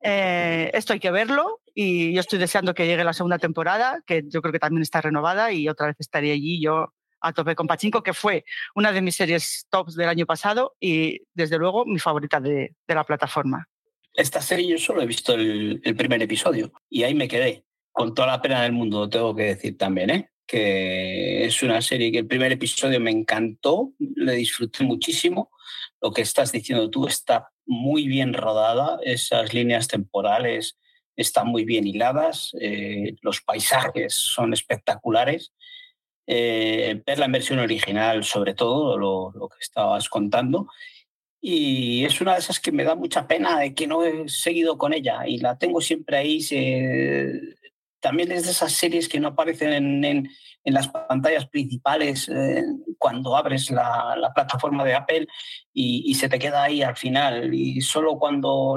Eh, 0.00 0.70
esto 0.72 0.92
hay 0.92 1.00
que 1.00 1.10
verlo 1.10 1.60
y 1.74 2.14
yo 2.14 2.20
estoy 2.20 2.38
deseando 2.38 2.72
que 2.72 2.86
llegue 2.86 3.02
la 3.02 3.12
segunda 3.12 3.38
temporada, 3.38 4.00
que 4.06 4.22
yo 4.28 4.40
creo 4.40 4.52
que 4.52 4.60
también 4.60 4.82
está 4.82 5.00
renovada 5.00 5.52
y 5.52 5.68
otra 5.68 5.88
vez 5.88 5.96
estaré 5.98 6.30
allí 6.30 6.62
yo 6.62 6.94
a 7.20 7.32
tope 7.32 7.56
con 7.56 7.66
Pachinko, 7.66 8.04
que 8.04 8.14
fue 8.14 8.44
una 8.76 8.92
de 8.92 9.02
mis 9.02 9.16
series 9.16 9.66
tops 9.70 9.96
del 9.96 10.08
año 10.08 10.24
pasado 10.24 10.76
y 10.78 11.22
desde 11.34 11.58
luego 11.58 11.84
mi 11.84 11.98
favorita 11.98 12.38
de 12.40 12.76
la 12.86 13.02
plataforma. 13.02 13.68
Esta 14.14 14.42
serie 14.42 14.68
yo 14.68 14.78
solo 14.78 15.02
he 15.02 15.06
visto 15.06 15.34
el, 15.34 15.80
primer 15.96 16.22
episodio 16.22 16.72
y 16.88 17.02
ahí 17.02 17.14
me 17.14 17.28
quedé. 17.28 17.64
Con 17.92 18.14
toda 18.14 18.28
la 18.28 18.42
pena 18.42 18.62
del 18.62 18.72
mundo, 18.72 19.08
tengo 19.08 19.34
que 19.34 19.44
decir 19.44 19.76
también, 19.76 20.10
¿eh? 20.10 20.30
que 20.46 21.44
es 21.44 21.62
una 21.62 21.82
serie 21.82 22.10
que 22.10 22.18
el 22.18 22.26
primer 22.26 22.52
episodio 22.52 23.00
me 23.00 23.10
encantó, 23.10 23.92
le 23.98 24.32
disfruté 24.32 24.84
muchísimo. 24.84 25.50
Lo 26.00 26.12
que 26.12 26.22
estás 26.22 26.52
diciendo 26.52 26.90
tú 26.90 27.06
está 27.06 27.50
muy 27.66 28.06
bien 28.06 28.32
rodada, 28.32 28.98
esas 29.02 29.52
líneas 29.52 29.88
temporales 29.88 30.78
están 31.16 31.48
muy 31.48 31.64
bien 31.64 31.86
hiladas, 31.86 32.52
eh, 32.60 33.16
los 33.20 33.42
paisajes 33.42 34.14
son 34.14 34.52
espectaculares. 34.52 35.52
Eh, 36.26 37.02
ver 37.06 37.18
la 37.18 37.26
versión 37.28 37.58
original, 37.58 38.22
sobre 38.22 38.54
todo, 38.54 38.98
lo, 38.98 39.32
lo 39.34 39.48
que 39.48 39.58
estabas 39.60 40.08
contando, 40.08 40.68
y 41.40 42.04
es 42.04 42.20
una 42.20 42.34
de 42.34 42.40
esas 42.40 42.58
que 42.58 42.72
me 42.72 42.84
da 42.84 42.94
mucha 42.94 43.26
pena 43.26 43.60
de 43.60 43.74
que 43.74 43.86
no 43.86 44.04
he 44.04 44.28
seguido 44.28 44.76
con 44.76 44.92
ella 44.92 45.26
y 45.26 45.38
la 45.38 45.56
tengo 45.56 45.80
siempre 45.80 46.16
ahí. 46.16 46.40
También 48.00 48.32
es 48.32 48.44
de 48.44 48.50
esas 48.50 48.72
series 48.72 49.08
que 49.08 49.20
no 49.20 49.28
aparecen 49.28 49.72
en, 49.72 50.04
en, 50.04 50.74
las 50.74 50.88
pantallas 50.88 51.48
principales 51.48 52.28
eh, 52.28 52.62
cuando 52.98 53.36
abres 53.36 53.70
la, 53.70 54.14
la, 54.16 54.32
plataforma 54.34 54.84
de 54.84 54.94
Apple 54.94 55.26
y, 55.72 56.04
y, 56.06 56.14
se 56.14 56.28
te 56.28 56.38
queda 56.38 56.64
ahí 56.64 56.82
al 56.82 56.96
final. 56.96 57.54
Y 57.54 57.80
solo 57.80 58.18
cuando 58.18 58.76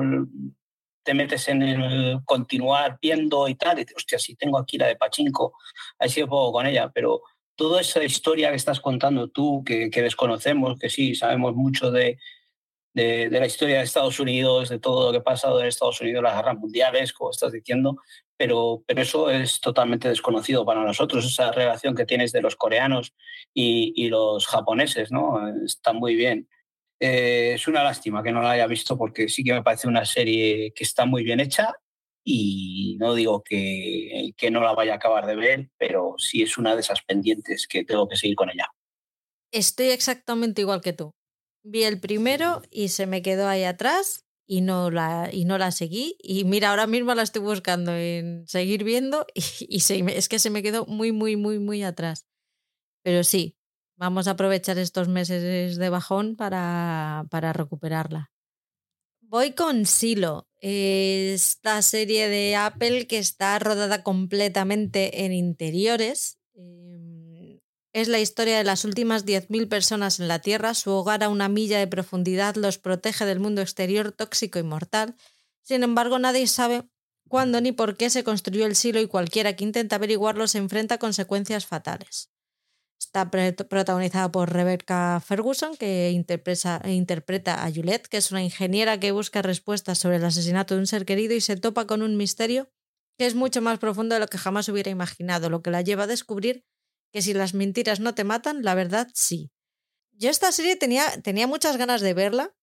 te 1.04 1.14
metes 1.14 1.48
en 1.50 1.62
el 1.64 2.20
continuar 2.26 2.98
viendo 3.02 3.48
y 3.48 3.56
tal, 3.56 3.78
y 3.78 3.82
dices, 3.82 3.98
hostia, 3.98 4.20
si 4.20 4.36
tengo 4.36 4.58
aquí 4.58 4.78
la 4.78 4.88
de 4.88 4.96
Pachinko, 4.96 5.54
ahí 6.00 6.10
sí 6.10 6.24
puedo 6.26 6.52
con 6.52 6.66
ella, 6.66 6.92
pero 6.94 7.22
toda 7.56 7.82
esa 7.82 8.04
historia 8.04 8.50
que 8.50 8.56
estás 8.56 8.80
contando 8.80 9.28
tú, 9.30 9.64
que, 9.64 9.90
que 9.90 10.02
desconocemos, 10.02 10.80
que 10.80 10.90
sí, 10.90 11.16
sabemos 11.16 11.56
mucho 11.56 11.92
de, 11.92 12.18
de, 12.94 13.30
la 13.30 13.46
historia 13.46 13.78
de 13.78 13.84
Estados 13.84 14.20
Unidos, 14.20 14.70
de 14.70 14.80
todo 14.80 15.08
lo 15.08 15.12
que 15.12 15.18
ha 15.20 15.24
pasado 15.24 15.60
en 15.60 15.68
Estados 15.68 16.02
Unidos, 16.02 16.24
las 16.24 16.36
guerras 16.36 16.58
mundiales, 16.58 17.14
como 17.14 17.32
estás 17.32 17.52
diciendo, 17.52 17.98
pero, 18.38 18.84
pero 18.86 19.02
eso 19.02 19.30
es 19.30 19.60
totalmente 19.60 20.10
desconocido 20.10 20.66
para 20.66 20.84
nosotros, 20.84 21.26
esa 21.26 21.52
relación 21.52 21.96
que 21.96 22.06
tienes 22.06 22.32
de 22.32 22.42
los 22.42 22.56
coreanos 22.56 23.14
y, 23.54 23.94
y 23.96 24.10
los 24.10 24.48
japoneses, 24.48 25.12
¿no? 25.12 25.48
Está 25.66 25.94
muy 25.94 26.16
bien. 26.16 26.48
Eh, 27.00 27.54
es 27.56 27.68
una 27.68 27.84
lástima 27.84 28.22
que 28.22 28.32
no 28.32 28.44
la 28.44 28.52
haya 28.52 28.68
visto 28.68 28.96
porque 28.96 29.28
sí 29.28 29.44
que 29.44 29.54
me 29.54 29.64
parece 29.64 29.88
una 29.88 30.06
serie 30.06 30.72
que 30.76 30.84
está 30.84 31.06
muy 31.06 31.24
bien 31.24 31.40
hecha 31.40 31.74
y 32.24 32.96
no 33.00 33.16
digo 33.16 33.42
que, 33.44 34.34
que 34.38 34.52
no 34.52 34.62
la 34.62 34.74
vaya 34.74 34.94
a 34.94 34.96
acabar 34.98 35.26
de 35.26 35.36
ver, 35.36 35.70
pero 35.78 36.14
sí 36.18 36.44
es 36.44 36.60
una 36.60 36.76
de 36.76 36.82
esas 36.82 37.02
pendientes 37.02 37.68
que 37.68 37.84
tengo 37.84 38.08
que 38.08 38.18
seguir 38.18 38.36
con 38.36 38.52
ella. 38.52 38.70
Estoy 39.52 39.88
exactamente 39.88 40.62
igual 40.62 40.82
que 40.82 40.94
tú. 40.94 41.12
Vi 41.64 41.84
el 41.84 42.00
primero 42.00 42.62
y 42.72 42.90
se 42.90 43.06
me 43.06 43.22
quedó 43.22 43.48
ahí 43.48 43.64
atrás 43.64 44.26
y 44.48 44.62
no 44.62 44.92
la, 44.92 45.30
y 45.32 45.46
no 45.46 45.58
la 45.58 45.72
seguí. 45.72 46.18
Y 46.22 46.44
mira, 46.44 46.72
ahora 46.72 46.88
mismo 46.88 47.14
la 47.16 47.24
estoy 47.24 47.42
buscando 47.42 47.96
en 47.96 48.46
seguir 48.48 48.84
viendo 48.84 49.26
y, 49.34 49.82
es 50.12 50.30
que 50.30 50.40
se 50.40 50.50
me 50.50 50.62
quedó 50.62 50.86
muy, 50.86 51.12
muy, 51.12 51.38
muy, 51.38 51.60
muy 51.60 51.84
atrás. 51.84 52.26
Pero 53.04 53.24
sí, 53.24 53.56
vamos 53.96 54.28
a 54.28 54.32
aprovechar 54.32 54.78
estos 54.78 55.08
meses 55.08 55.78
de 55.78 55.90
bajón 55.90 56.36
para, 56.36 57.26
para 57.30 57.54
recuperarla. 57.54 58.32
Voy 59.22 59.54
con 59.54 59.86
Silo, 59.86 60.50
esta 60.60 61.82
serie 61.82 62.28
de 62.28 62.58
Apple 62.58 63.08
que 63.08 63.18
está 63.18 63.58
rodada 63.60 64.04
completamente 64.04 65.24
en 65.24 65.32
interiores. 65.32 66.38
Em, 66.54 67.01
es 67.94 68.08
la 68.08 68.20
historia 68.20 68.58
de 68.58 68.64
las 68.64 68.86
últimas 68.86 69.26
10.000 69.26 69.68
personas 69.68 70.20
en 70.20 70.28
la 70.28 70.40
Tierra. 70.40 70.74
Su 70.74 70.92
hogar 70.92 71.24
a 71.24 71.30
una 71.30 71.50
milla 71.50 71.80
de 71.80 71.88
profundidad 71.88 72.56
los 72.56 72.78
protege 72.78 73.26
del 73.26 73.40
mundo 73.40 73.62
exterior 73.62 74.12
tóxico 74.12 74.60
y 74.60 74.64
mortal. 74.64 75.16
Sin 75.62 75.84
embargo, 75.84 76.18
nadie 76.18 76.48
sabe 76.48 76.84
cuándo 77.28 77.60
ni 77.62 77.72
por 77.72 77.98
qué 77.98 78.10
se 78.10 78.24
construyó 78.24 78.66
el 78.66 78.76
silo 78.76 79.00
y 79.02 79.08
cualquiera 79.08 79.56
que 79.56 79.64
intenta 79.64 79.98
averiguarlo 79.98 80.48
se 80.48 80.58
enfrenta 80.58 80.96
a 80.96 81.00
consecuencias 81.00 81.66
fatales. 81.66 82.30
Está 83.00 83.30
protagonizada 83.30 84.32
por 84.32 84.54
Rebecca 84.54 85.22
Ferguson, 85.26 85.76
que 85.76 86.12
interpreta, 86.12 87.66
a 87.66 87.72
Juliette, 87.72 88.08
que 88.08 88.18
es 88.18 88.32
una 88.32 88.44
ingeniera 88.44 89.00
que 89.00 89.12
busca 89.12 89.42
respuestas 89.42 89.98
sobre 89.98 90.18
el 90.18 90.24
asesinato 90.24 90.76
de 90.76 90.82
un 90.82 90.88
ser 90.88 91.06
querido 91.06 91.34
y 91.34 91.42
se 91.42 91.58
topa 91.58 91.88
con 91.88 92.04
un 92.04 92.16
misterio 92.16 92.70
que 93.18 93.26
es 93.26 93.36
mucho 93.36 93.62
más 93.62 93.80
profundo 93.80 94.16
de 94.16 94.22
lo 94.22 94.28
que 94.28 94.38
jamás 94.38 94.70
hubiera 94.70 94.92
imaginado, 94.92 95.50
lo 95.50 95.62
que 95.62 95.72
la 95.72 95.82
lleva 95.82 96.04
a 96.04 96.08
descubrir 96.08 96.66
que 97.12 97.22
si 97.22 97.34
las 97.34 97.54
mentiras 97.54 98.00
no 98.00 98.16
te 98.16 98.24
matan, 98.24 98.64
la 98.64 98.76
verdad 98.76 99.08
sí. 99.14 99.52
Yo 100.12 100.30
esta 100.30 100.52
serie 100.52 100.76
tenía, 100.76 101.04
tenía 101.22 101.48
muchas 101.48 101.78
ganas 101.78 102.02
de 102.02 102.14
verla, 102.14 102.54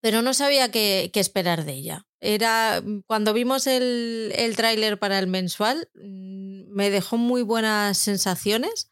pero 0.00 0.22
no 0.22 0.34
sabía 0.34 0.70
qué, 0.70 1.10
esperar 1.14 1.64
de 1.64 1.72
ella. 1.72 2.06
Era 2.20 2.82
cuando 3.06 3.32
vimos 3.32 3.66
el, 3.66 4.32
el 4.36 4.56
tráiler 4.56 4.98
para 4.98 5.18
el 5.18 5.26
mensual, 5.26 5.88
mm, 5.94 6.72
me 6.72 6.90
dejó 6.90 7.16
muy 7.16 7.42
buenas 7.42 7.98
sensaciones 7.98 8.88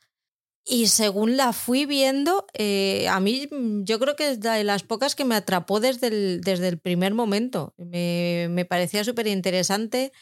y 0.64 0.88
según 0.88 1.36
la 1.36 1.52
fui 1.52 1.86
viendo, 1.86 2.46
eh, 2.52 3.08
a 3.08 3.18
mí 3.18 3.48
mm, 3.50 3.84
yo 3.84 3.98
creo 3.98 4.14
que 4.14 4.30
es 4.30 4.40
de 4.40 4.62
las 4.62 4.82
pocas 4.82 5.14
que 5.16 5.24
me 5.24 5.34
atrapó 5.34 5.80
desde 5.80 6.08
el, 6.08 6.40
desde 6.42 6.68
el 6.68 6.78
primer 6.78 7.14
momento. 7.14 7.74
Me, 7.76 8.48
me 8.50 8.64
parecía 8.64 9.02
súper 9.02 9.26
interesante 9.26 10.12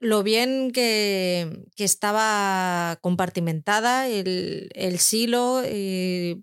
lo 0.00 0.22
bien 0.22 0.72
que, 0.72 1.64
que, 1.76 1.84
estaba 1.84 2.98
compartimentada 3.02 4.08
el, 4.08 4.70
el 4.74 4.98
silo. 4.98 5.62
Eh, 5.64 6.40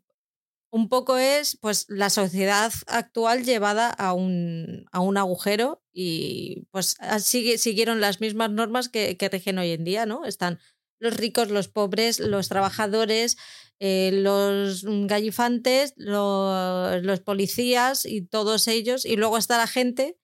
un 0.69 0.89
poco 0.89 1.17
es 1.17 1.57
pues 1.59 1.85
la 1.89 2.09
sociedad 2.09 2.71
actual 2.87 3.43
llevada 3.43 3.89
a 3.89 4.13
un, 4.13 4.85
a 4.91 4.99
un 4.99 5.17
agujero 5.17 5.81
y 5.91 6.67
pues 6.71 6.97
siguieron 7.19 7.99
las 7.99 8.21
mismas 8.21 8.51
normas 8.51 8.89
que, 8.89 9.17
que 9.17 9.29
rigen 9.29 9.57
hoy 9.57 9.71
en 9.71 9.83
día, 9.83 10.05
¿no? 10.05 10.25
Están 10.25 10.59
los 10.99 11.15
ricos, 11.15 11.49
los 11.49 11.67
pobres, 11.67 12.19
los 12.19 12.49
trabajadores, 12.49 13.37
eh, 13.79 14.11
los 14.13 14.83
gallifantes, 14.85 15.93
los, 15.97 17.19
policías 17.21 18.05
y 18.05 18.21
todos 18.21 18.67
ellos. 18.67 19.05
Y 19.05 19.15
luego 19.15 19.37
está 19.37 19.57
la 19.57 19.67
gente 19.67 20.17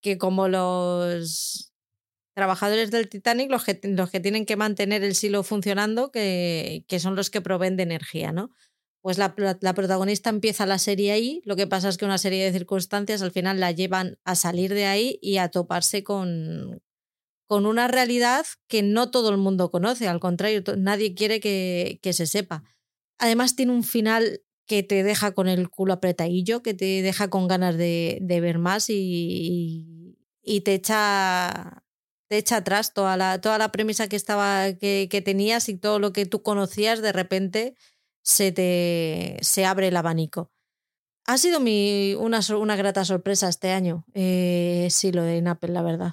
que 0.00 0.18
como 0.18 0.48
los 0.48 1.71
trabajadores 2.34 2.90
del 2.90 3.08
Titanic, 3.08 3.50
los 3.50 3.64
que, 3.64 3.80
los 3.84 4.10
que 4.10 4.20
tienen 4.20 4.46
que 4.46 4.56
mantener 4.56 5.04
el 5.04 5.14
silo 5.14 5.42
funcionando, 5.42 6.10
que, 6.10 6.84
que 6.88 7.00
son 7.00 7.16
los 7.16 7.30
que 7.30 7.40
proveen 7.40 7.76
de 7.76 7.82
energía, 7.82 8.32
¿no? 8.32 8.50
Pues 9.02 9.18
la, 9.18 9.34
la, 9.60 9.74
protagonista 9.74 10.30
empieza 10.30 10.64
la 10.64 10.78
serie 10.78 11.10
ahí, 11.10 11.42
lo 11.44 11.56
que 11.56 11.66
pasa 11.66 11.88
es 11.88 11.98
que 11.98 12.04
una 12.04 12.18
serie 12.18 12.44
de 12.44 12.52
circunstancias 12.52 13.20
al 13.20 13.32
final 13.32 13.58
la 13.58 13.72
llevan 13.72 14.18
a 14.24 14.36
salir 14.36 14.72
de 14.72 14.86
ahí 14.86 15.18
y 15.20 15.38
a 15.38 15.48
toparse 15.48 16.04
con, 16.04 16.80
con 17.52 17.66
una 17.66 17.86
realidad 17.86 18.46
que 18.66 18.82
no 18.82 19.10
todo 19.10 19.28
el 19.28 19.36
mundo 19.36 19.70
conoce, 19.70 20.08
al 20.08 20.20
contrario, 20.20 20.62
nadie 20.78 21.14
quiere 21.14 21.38
que, 21.38 22.00
se 22.14 22.26
sepa. 22.26 22.64
Además 23.18 23.56
tiene 23.56 23.72
un 23.72 23.84
final 23.84 24.40
que 24.66 24.82
te 24.82 25.02
deja 25.02 25.32
con 25.32 25.48
el 25.48 25.68
culo 25.68 25.92
apretadillo, 25.92 26.62
que 26.62 26.72
te 26.72 27.02
deja 27.02 27.28
con 27.28 27.48
ganas 27.48 27.76
de, 27.76 28.24
ver 28.40 28.58
más 28.58 28.86
y, 28.88 30.16
te 30.64 30.72
echa 30.72 31.84
te 32.32 32.38
echa 32.38 32.56
atrás 32.56 32.94
toda 32.94 33.18
la, 33.18 33.42
toda 33.42 33.58
la 33.58 33.70
premisa 33.72 34.08
que 34.08 34.16
estaba 34.16 34.72
que, 34.72 35.22
tenías 35.22 35.68
y 35.68 35.76
todo 35.76 35.98
lo 35.98 36.14
que 36.14 36.24
tú 36.24 36.40
conocías 36.42 37.02
de 37.02 37.12
repente 37.12 37.76
se 38.22 38.52
te 38.52 39.36
se 39.42 39.66
abre 39.66 39.88
el 39.88 39.96
abanico. 39.98 40.50
Ha 41.26 41.36
sido 41.36 41.60
mi, 41.60 42.14
una, 42.14 42.40
una 42.58 42.74
grata 42.74 43.04
sorpresa 43.04 43.50
este 43.50 43.72
año, 43.72 44.06
eh, 44.14 44.88
sí, 44.88 45.12
lo 45.12 45.24
de 45.24 45.46
Apple, 45.46 45.72
la 45.74 45.82
verdad. 45.82 46.12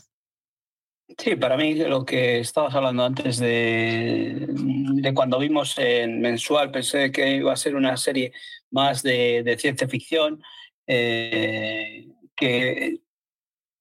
Sí, 1.17 1.37
para 1.37 1.55
mí 1.55 1.75
lo 1.75 2.03
que 2.03 2.41
estabas 2.41 2.75
hablando 2.75 3.05
antes 3.05 3.37
de, 3.37 4.45
de, 4.49 5.13
cuando 5.13 5.39
vimos 5.39 5.77
en 5.77 6.19
mensual, 6.19 6.69
pensé 6.69 7.13
que 7.13 7.37
iba 7.37 7.53
a 7.53 7.55
ser 7.55 7.77
una 7.77 7.95
serie 7.95 8.33
más 8.71 9.03
de, 9.03 9.41
de 9.43 9.57
ciencia 9.57 9.87
ficción, 9.87 10.43
eh, 10.85 12.09
que 12.35 12.99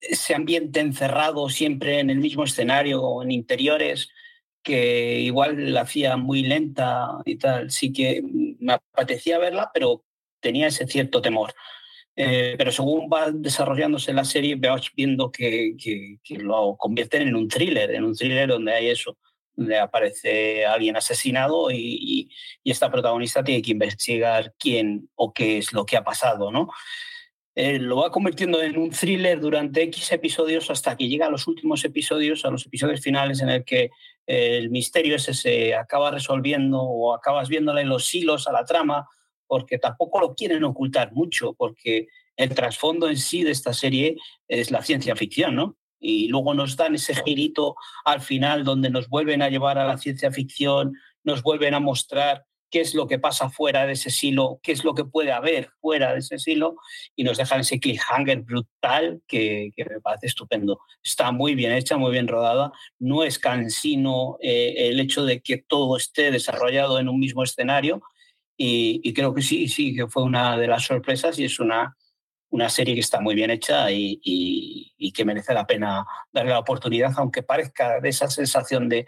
ese 0.01 0.35
ambiente 0.35 0.81
encerrado 0.81 1.49
siempre 1.49 2.01
en 2.01 2.11
el 2.11 2.19
mismo 2.19 2.45
escenario 2.45 3.23
en 3.23 3.31
interiores, 3.31 4.09
que 4.63 5.21
igual 5.21 5.73
la 5.73 5.83
hacía 5.83 6.17
muy 6.17 6.43
lenta 6.43 7.09
y 7.25 7.37
tal. 7.37 7.71
Sí 7.71 7.93
que 7.93 8.23
me 8.61 8.75
apetecía 8.75 9.39
verla, 9.39 9.71
pero 9.73 10.05
tenía 10.41 10.69
ese 10.69 10.87
cierto 10.87 11.23
temor. 11.23 11.55
Eh, 12.21 12.57
pero 12.59 12.73
según 12.73 13.09
va 13.09 13.31
desarrollándose 13.31 14.13
la 14.13 14.25
serie, 14.25 14.57
vamos 14.57 14.91
viendo 14.97 15.31
que, 15.31 15.77
lo 16.31 16.77
convierten 16.77 17.23
en 17.23 17.37
un 17.37 17.47
thriller, 17.47 17.93
en 17.93 18.05
un 18.05 18.17
thriller 18.17 18.49
donde 18.49 18.75
hay 18.75 18.89
eso, 18.89 19.17
donde 19.55 19.79
aparece 19.79 20.67
alguien 20.67 20.97
asesinado 20.97 21.71
y, 21.71 22.29
esta 22.65 22.91
protagonista 22.91 23.45
tiene 23.45 23.63
que 23.63 23.71
investigar 23.71 24.53
quién 24.59 25.09
o 25.15 25.33
qué 25.33 25.59
es 25.59 25.73
lo 25.73 25.87
que 25.87 25.97
ha 25.97 26.03
pasado, 26.03 26.51
¿no? 26.51 26.69
Eh, 27.61 27.81
lo 27.81 27.97
va 27.97 28.13
convirtiendo 28.13 28.63
en 28.63 28.79
un 28.79 28.91
thriller 28.91 29.41
durante 29.41 29.83
X 29.83 30.13
episodios 30.13 30.71
hasta 30.71 30.97
que 30.97 31.09
llega 31.09 31.27
a 31.27 31.31
los 31.31 31.49
últimos 31.49 31.85
episodios, 31.85 32.45
a 32.45 32.51
los 32.51 32.65
episodios 32.65 33.01
finales 33.01 33.41
en 33.41 33.49
el 33.49 33.65
que 33.65 33.91
el 34.27 34.71
misterio 34.71 35.17
ese 35.17 35.35
se 35.35 35.75
acaba 35.75 36.13
resolviendo 36.13 36.81
o 36.81 37.13
acabas 37.13 37.49
viéndole 37.49 37.83
los 37.83 38.15
hilos 38.15 38.47
a 38.47 38.53
la 38.53 38.65
trama 38.65 39.09
porque 39.49 39.77
tampoco 39.77 40.21
lo 40.21 40.37
quieren 40.37 40.63
ocultar 40.63 41.13
mucho, 41.13 41.53
porque 41.55 42.07
el 42.37 42.55
trasfondo 42.55 43.09
en 43.09 43.17
sí 43.17 43.43
de 43.43 43.51
esta 43.51 43.73
serie 43.73 44.15
es 44.47 44.71
la 44.71 44.85
ciencia 44.85 45.17
ficción, 45.17 45.57
¿no? 45.57 45.77
Y 45.99 46.29
luego 46.29 46.55
nos 46.55 46.77
dan 46.77 46.95
ese 46.95 47.17
girito 47.17 47.75
al 48.05 48.21
final 48.21 48.63
donde 48.63 48.89
nos 48.89 49.09
vuelven 49.09 49.43
a 49.43 49.49
llevar 49.49 49.79
a 49.79 49.85
la 49.85 49.99
ciencia 49.99 50.31
ficción, 50.31 50.93
nos 51.25 51.43
vuelven 51.43 51.75
a 51.75 51.81
mostrar 51.81 52.45
qué 52.71 52.81
es 52.81 52.95
lo 52.95 53.07
que 53.07 53.19
pasa 53.19 53.51
fuera 53.51 53.87
de 53.87 53.93
ese 53.93 54.11
silo, 54.11 54.61
qué 54.63 54.73
es 54.73 54.85
lo 54.85 54.95
que 54.95 55.05
puede 55.05 55.33
haber 55.33 55.71
fuera 55.81 56.13
de 56.13 56.21
ese 56.21 56.39
silo, 56.39 56.77
y 57.17 57.25
nos 57.25 57.39
dejan 57.39 57.61
ese 57.61 57.81
cliffhanger 57.81 58.43
brutal 58.43 59.23
que, 59.27 59.73
me 59.77 60.01
parece 60.01 60.27
estupendo. 60.27 60.81
Está 61.03 61.33
muy 61.33 61.55
bien 61.55 61.73
hecha, 61.73 61.97
muy 61.97 62.13
bien 62.13 62.29
rodada, 62.29 62.73
no 62.99 63.25
es 63.25 63.39
cansino 63.39 64.39
eh, 64.41 64.89
el 64.89 65.01
hecho 65.01 65.25
de 65.25 65.41
que 65.41 65.59
todo 65.59 65.97
esté 65.97 66.31
desarrollado 66.31 66.99
en 66.99 67.09
un 67.09 67.19
mismo 67.19 67.43
escenario, 67.43 68.03
y, 68.61 69.13
creo 69.15 69.33
que 69.33 69.43
sí, 69.43 69.69
sí, 69.69 69.95
que 69.95 70.09
fue 70.09 70.25
una 70.25 70.57
de 70.57 70.67
las 70.67 70.85
sorpresas 70.85 71.39
y 71.39 71.45
es 71.45 71.61
una, 71.61 71.97
una 72.51 72.69
serie 72.69 72.95
que 72.95 73.01
está 73.01 73.21
muy 73.21 73.35
bien 73.35 73.51
hecha 73.51 73.91
y, 73.91 74.21
y, 74.23 75.13
que 75.13 75.25
merece 75.25 75.53
la 75.53 75.67
pena 75.67 76.07
darle 76.33 76.53
la 76.53 76.61
oportunidad, 76.61 77.13
aunque 77.17 77.43
parezca 77.43 78.01
de 78.01 78.09
esa 78.11 78.29
sensación 78.29 78.89
de, 78.89 79.07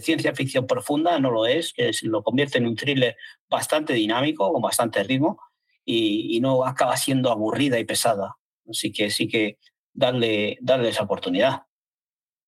ciencia 0.00 0.34
ficción 0.34 0.66
profunda, 0.66 1.18
no 1.18 1.30
lo 1.30 1.46
es, 1.46 1.74
lo 2.02 2.22
convierte 2.22 2.58
en 2.58 2.66
un 2.66 2.74
thriller 2.74 3.16
bastante 3.48 3.92
dinámico, 3.92 4.52
con 4.52 4.60
bastante 4.60 5.02
ritmo 5.04 5.40
y, 5.84 6.40
no 6.40 6.64
acaba 6.64 6.96
siendo 6.96 7.30
aburrida 7.30 7.78
y 7.78 7.84
pesada. 7.84 8.36
Así 8.68 8.92
que 8.92 9.10
sí 9.10 9.28
que 9.28 9.58
darle, 9.92 10.58
darle 10.60 10.88
esa 10.88 11.04
oportunidad. 11.04 11.62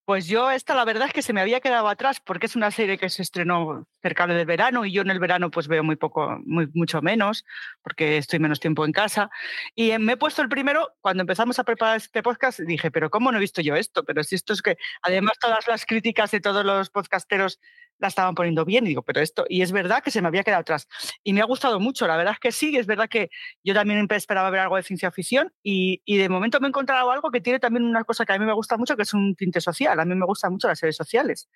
Pues 0.05 0.27
yo 0.27 0.51
esta 0.51 0.75
la 0.75 0.85
verdad 0.85 1.09
es 1.09 1.15
que 1.15 1.23
se 1.23 1.33
me 1.33 1.41
había 1.41 1.61
quedado 1.61 1.89
atrás 1.89 2.21
porque 2.21 2.45
es 2.45 2.57
una 2.57 2.71
serie 2.71 2.99
que 2.99 3.09
se 3.09 3.23
estrenó 3.23 3.87
cerca 4.03 4.27
del 4.27 4.45
verano 4.45 4.85
y 4.85 4.93
yo 4.93 5.01
en 5.01 5.11
el 5.11 5.19
verano 5.19 5.51
pues 5.51 5.67
veo 5.67 5.83
muy 5.83 5.97
poco, 5.97 6.39
muy, 6.45 6.69
mucho 6.75 7.01
menos 7.01 7.47
porque 7.83 8.19
estoy 8.19 8.39
menos 8.39 8.61
tiempo 8.61 8.85
en 8.85 8.93
casa. 8.93 9.31
Y 9.75 9.97
me 9.99 10.13
he 10.13 10.17
puesto 10.19 10.43
el 10.43 10.51
primero, 10.51 10.93
cuando 11.01 11.23
empezamos 11.23 11.59
a 11.59 11.65
preparar 11.65 11.97
este 11.97 12.23
podcast, 12.23 12.61
dije, 12.61 12.91
pero 12.91 13.09
¿cómo 13.09 13.33
no 13.33 13.39
he 13.39 13.41
visto 13.41 13.63
yo 13.63 13.77
esto? 13.77 14.05
Pero 14.05 14.23
si 14.25 14.35
esto 14.35 14.53
es 14.53 14.61
que 14.61 14.77
además 15.01 15.39
todas 15.41 15.67
las 15.69 15.87
críticas 15.87 16.31
de 16.33 16.41
todos 16.41 16.67
los 16.67 16.91
podcasteros 16.91 17.59
la 17.99 18.09
estaban 18.09 18.35
poniendo 18.35 18.65
bien. 18.65 18.85
Y 18.85 18.89
digo, 18.89 19.03
pero 19.03 19.21
esto, 19.21 19.45
y 19.49 19.63
es 19.63 19.73
verdad 19.73 20.03
que 20.03 20.11
se 20.11 20.23
me 20.23 20.29
había 20.29 20.43
quedado 20.43 20.61
atrás. 20.61 20.89
Y 21.23 21.33
me 21.33 21.41
ha 21.41 21.45
gustado 21.45 21.81
mucho, 21.81 22.07
la 22.07 22.17
verdad 22.17 22.35
es 22.35 22.41
que 22.41 22.53
sí, 22.53 22.77
es 22.77 22.87
verdad 22.87 23.09
que 23.09 23.31
yo 23.63 23.75
también 23.75 24.07
esperaba 24.11 24.51
ver 24.51 24.61
algo 24.61 24.77
de 24.77 24.83
ciencia 24.83 25.11
ficción 25.11 25.53
y, 25.63 26.03
y 26.05 26.17
de 26.17 26.29
momento 26.29 26.61
me 26.61 26.67
he 26.67 26.71
encontrado 26.71 27.11
algo 27.11 27.31
que 27.31 27.41
tiene 27.41 27.59
también 27.59 27.85
una 27.85 28.05
cosa 28.05 28.25
que 28.25 28.33
a 28.33 28.39
mí 28.39 28.45
me 28.45 28.53
gusta 28.53 28.77
mucho, 28.77 28.97
que 28.97 29.03
es 29.03 29.15
un 29.15 29.35
tinte 29.37 29.61
social. 29.61 29.99
A 29.99 30.05
mí 30.05 30.15
me 30.15 30.27
gustan 30.27 30.53
mucho 30.53 30.69
las 30.69 30.79
series 30.79 30.97
sociales. 30.97 31.49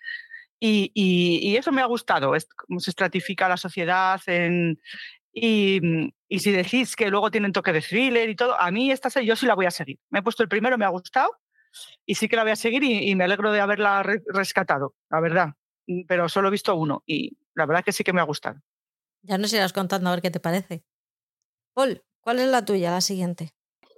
Y, 0.61 0.91
y, 0.95 1.57
eso 1.57 1.71
me 1.71 1.83
ha 1.83 1.87
gustado, 1.87 2.35
es 2.35 2.47
cómo 2.47 2.81
se 2.81 2.91
estratifica 2.91 3.49
la 3.49 3.57
sociedad 3.57 4.21
en, 4.27 4.81
y, 5.33 5.81
Y 6.29 6.41
si 6.41 6.51
decís 6.53 6.97
que 6.97 7.11
luego 7.11 7.31
tienen 7.31 7.53
toque 7.53 7.73
de 7.73 7.81
thriller 7.81 8.29
y 8.29 8.37
todo, 8.37 8.59
a 8.61 8.71
mí 8.71 8.91
esta 8.91 9.11
serie 9.11 9.29
yo 9.29 9.37
sí 9.37 9.47
la 9.47 9.55
voy 9.55 9.67
a 9.67 9.71
seguir. 9.71 9.99
Me 10.11 10.19
he 10.21 10.23
puesto 10.23 10.43
el 10.43 10.49
primero, 10.49 10.79
me 10.79 10.85
ha 10.85 10.89
gustado 10.89 11.31
y 12.07 12.15
sí 12.17 12.29
que 12.29 12.37
la 12.37 12.43
voy 12.43 12.53
a 12.53 12.57
seguir 12.57 12.83
y, 12.83 13.15
me 13.15 13.25
alegro 13.25 13.53
de 13.53 13.61
haberla 13.61 14.03
rescatado, 14.03 14.95
la 15.11 15.21
verdad. 15.21 15.55
Mm, 15.89 16.03
pero 16.07 16.29
solo 16.29 16.49
he 16.49 16.53
visto 16.53 16.77
uno 16.77 17.03
y 17.07 17.37
la 17.55 17.67
verdad 17.67 17.83
que 17.83 17.93
sí 17.93 18.05
que 18.05 18.13
me 18.13 18.21
ha 18.21 18.25
gustado. 18.25 18.61
Ya 19.23 19.39
nos 19.39 19.53
irás 19.53 19.73
contando 19.73 20.09
a 20.09 20.13
ver 20.13 20.23
qué 20.23 20.31
te 20.31 20.39
parece. 20.39 20.85
Paul, 21.75 22.05
¿cuál 22.21 22.39
es 22.39 22.49
la 22.49 22.65
tuya, 22.65 22.93
la 22.93 23.01
siguiente? 23.01 23.55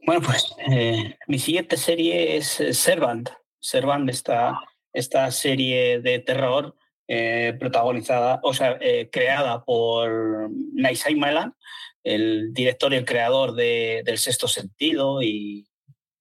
Bueno, 0.07 0.23
pues 0.23 0.55
eh, 0.71 1.19
mi 1.27 1.39
siguiente 1.39 1.77
serie 1.77 2.37
es 2.37 2.61
eh, 2.61 2.73
Servant. 2.73 3.29
Servant, 3.59 4.09
esta, 4.09 4.59
esta 4.93 5.31
serie 5.31 6.01
de 6.01 6.21
terror 6.21 6.75
eh, 7.07 7.55
protagonizada, 7.59 8.41
o 8.43 8.55
sea, 8.55 8.79
creada 9.11 9.65
por 9.65 10.49
Night 10.73 10.97
Shyamalan, 10.97 11.55
el 12.03 12.55
director 12.55 12.93
y 12.93 12.97
el 12.97 13.05
creador 13.05 13.55
de, 13.55 14.03
del 14.07 14.17
Sexto 14.17 14.49
Sentido 14.49 15.21
y, 15.21 15.69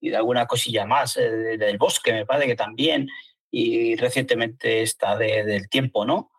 y 0.01 0.09
de 0.09 0.17
alguna 0.17 0.47
cosilla 0.47 0.86
más, 0.86 1.13
del 1.13 1.78
Bosque, 1.78 2.11
me 2.11 2.26
parece 2.26 2.47
que 2.47 2.55
también, 2.55 3.07
y 3.52 3.95
recientemente 3.95 4.82
esta 4.82 5.18
de, 5.18 5.43
del 5.43 5.70
Tiempo, 5.70 6.06
¿no? 6.06 6.32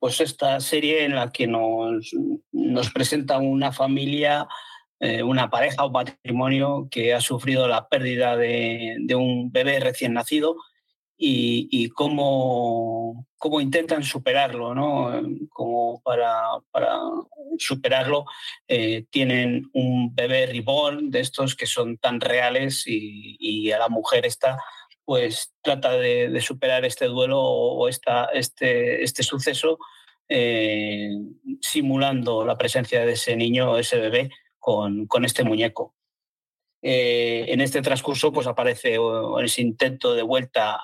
pues 0.00 0.22
esta 0.22 0.60
serie 0.60 1.04
en 1.04 1.14
la 1.14 1.30
que 1.30 1.46
nos, 1.46 2.10
nos 2.52 2.90
presenta 2.90 3.36
una 3.36 3.70
familia 3.70 4.48
eh, 5.02 5.22
una 5.22 5.48
pareja 5.48 5.86
o 5.86 5.90
matrimonio 5.90 6.88
que 6.90 7.14
ha 7.14 7.22
sufrido 7.22 7.66
la 7.66 7.88
pérdida 7.88 8.36
de, 8.36 8.98
un 9.16 9.50
bebé 9.50 9.80
recién 9.80 10.12
nacido 10.12 10.56
y, 11.16 11.88
cómo, 11.90 13.26
cómo, 13.38 13.62
intentan 13.62 14.04
superarlo, 14.04 14.74
¿no? 14.74 15.22
Como 15.48 16.02
para, 16.02 16.42
para 16.70 16.98
superarlo 17.58 18.26
eh, 18.68 19.06
tienen 19.10 19.70
un 19.72 20.14
bebé 20.14 20.46
reborn 20.46 21.10
de 21.10 21.20
estos 21.20 21.56
que 21.56 21.66
son 21.66 21.96
tan 21.96 22.20
reales 22.20 22.84
y, 22.86 23.72
a 23.72 23.78
la 23.78 23.88
mujer 23.88 24.26
esta 24.26 24.58
pues 25.10 25.52
trata 25.60 25.90
de, 25.94 26.40
superar 26.40 26.84
este 26.84 27.06
duelo 27.06 27.40
o 27.42 27.88
esta, 27.88 28.26
este, 28.26 29.02
este 29.02 29.24
suceso 29.24 29.76
eh, 30.28 31.10
simulando 31.60 32.44
la 32.44 32.56
presencia 32.56 33.04
de 33.04 33.14
ese 33.14 33.34
niño, 33.34 33.76
ese 33.76 33.98
bebé, 33.98 34.30
con, 34.60 35.08
con 35.08 35.24
este 35.24 35.42
muñeco. 35.42 35.96
Eh, 36.80 37.46
en 37.48 37.60
este 37.60 37.82
transcurso 37.82 38.30
pues 38.30 38.46
aparece 38.46 38.94
en 38.94 39.44
ese 39.44 39.62
intento 39.62 40.14
de 40.14 40.22
vuelta 40.22 40.78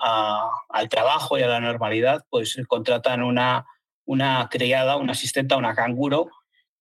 al 0.71 0.89
trabajo 0.89 1.39
y 1.39 1.43
a 1.43 1.47
la 1.47 1.61
normalidad, 1.61 2.25
pues 2.29 2.61
contratan 2.67 3.23
una, 3.23 3.65
una 4.07 4.49
criada, 4.51 4.97
una 4.97 5.13
asistenta, 5.13 5.57
una 5.57 5.77
canguro, 5.77 6.33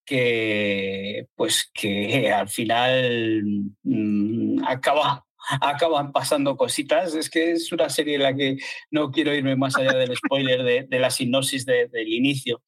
que 0.03 1.27
pues 1.35 1.69
que 1.71 2.33
al 2.33 2.49
final 2.49 3.43
mm, 3.83 4.63
acaba, 4.65 5.24
acaban 5.61 6.11
pasando 6.11 6.57
cositas. 6.57 7.13
Es 7.15 7.29
que 7.29 7.51
es 7.51 7.71
una 7.71 7.89
serie 7.89 8.15
en 8.15 8.23
la 8.23 8.35
que 8.35 8.57
no 8.91 9.11
quiero 9.11 9.33
irme 9.33 9.55
más 9.55 9.77
allá 9.77 9.93
del 9.93 10.15
spoiler 10.17 10.63
de, 10.63 10.83
de 10.83 10.99
la 10.99 11.09
sinopsis 11.09 11.65
del 11.65 12.07
inicio. 12.07 12.61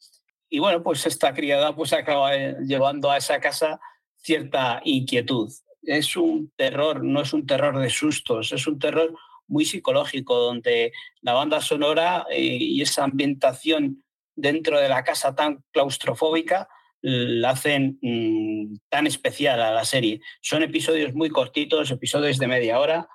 Y 0.50 0.60
bueno, 0.60 0.82
pues 0.82 1.06
esta 1.06 1.34
criada 1.34 1.76
pues 1.76 1.94
acaba 1.94 2.36
eh, 2.36 2.56
llevando 2.66 3.12
a 3.12 3.18
esa 3.18 3.40
casa 3.40 3.80
cierta 4.16 4.82
inquietud. 4.84 5.52
Es 5.84 6.16
un 6.16 6.52
terror, 6.56 7.04
no 7.04 7.22
es 7.22 7.34
un 7.34 7.46
terror 7.46 7.80
de 7.80 7.90
sustos, 7.90 8.52
es 8.52 8.68
un 8.68 8.80
terror 8.80 9.14
muy 9.48 9.66
psicológico, 9.66 10.36
donde 10.36 10.92
la 11.22 11.34
banda 11.34 11.62
sonora 11.62 12.26
eh, 12.30 12.58
y 12.60 12.82
esa 12.82 13.04
ambientación 13.04 14.04
dentro 14.36 14.80
de 14.80 14.90
la 14.90 15.04
casa 15.04 15.36
tan 15.36 15.64
claustrofóbica 15.72 16.68
la 17.02 17.52
hacen 17.52 18.00
mm, 18.02 18.78
tan 18.90 19.08
especial 19.08 19.62
a 19.62 19.72
la 19.72 19.86
serie. 19.86 20.22
Son 20.42 20.64
episodios 20.64 21.14
muy 21.14 21.30
cortitos, 21.30 21.92
episodios 21.92 22.38
de 22.38 22.48
media 22.48 22.80
hora, 22.80 23.08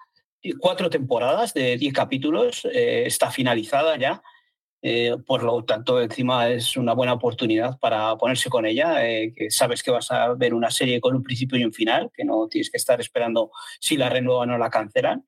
cuatro 0.61 0.91
temporadas 0.91 1.55
de 1.55 1.76
diez 1.76 1.93
capítulos, 1.93 2.64
eh, 2.64 3.05
está 3.07 3.30
finalizada 3.30 3.97
ya 3.97 4.22
eh, 4.85 5.16
por 5.24 5.45
lo 5.45 5.64
tanto, 5.64 6.03
encima 6.03 6.49
es 6.49 6.76
una 6.76 6.93
buena 6.93 7.12
oportunidad 7.12 7.78
para 7.78 8.16
ponerse 8.16 8.51
con 8.51 8.66
ella, 8.66 9.07
eh, 9.09 9.33
que 9.35 9.49
sabes 9.49 9.80
que 9.80 9.93
vas 9.93 10.11
a 10.11 10.35
ver 10.35 10.55
una 10.55 10.72
serie 10.72 11.01
con 11.01 11.14
un 11.14 11.22
principio 11.22 11.57
y 11.57 11.64
un 11.64 11.72
final, 11.72 12.11
que 12.12 12.24
no 12.24 12.49
tienes 12.49 12.68
que 12.68 12.78
estar 12.78 13.01
esperando 13.01 13.53
si 13.78 13.97
la 13.97 14.09
renuevan 14.09 14.51
o 14.51 14.59
la 14.59 14.70
cancelan. 14.70 15.24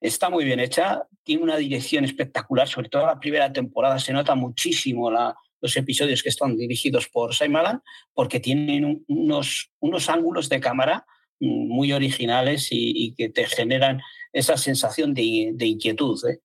Está 0.00 0.30
muy 0.30 0.44
bien 0.44 0.60
hecha, 0.60 1.08
tiene 1.24 1.42
una 1.42 1.56
dirección 1.56 2.04
espectacular, 2.04 2.68
sobre 2.68 2.88
todo 2.88 3.06
la 3.06 3.18
primera 3.18 3.52
temporada 3.52 3.98
se 3.98 4.12
nota 4.12 4.36
muchísimo 4.36 5.10
los 5.64 5.78
episodios 5.78 6.22
que 6.22 6.28
están 6.28 6.58
dirigidos 6.58 7.08
por 7.08 7.32
Shyamalan, 7.32 7.82
porque 8.12 8.38
tienen 8.38 9.02
unos, 9.08 9.70
unos 9.80 10.10
ángulos 10.10 10.50
de 10.50 10.60
cámara 10.60 11.06
mm, 11.40 11.68
muy 11.68 11.90
originales 11.94 12.68
y, 12.70 13.14
que 13.16 13.30
te 13.30 13.46
generan 13.46 14.02
esa 14.34 14.58
sensación 14.58 15.14
de, 15.14 15.56
inquietud. 15.58 16.20
¿eh? 16.28 16.40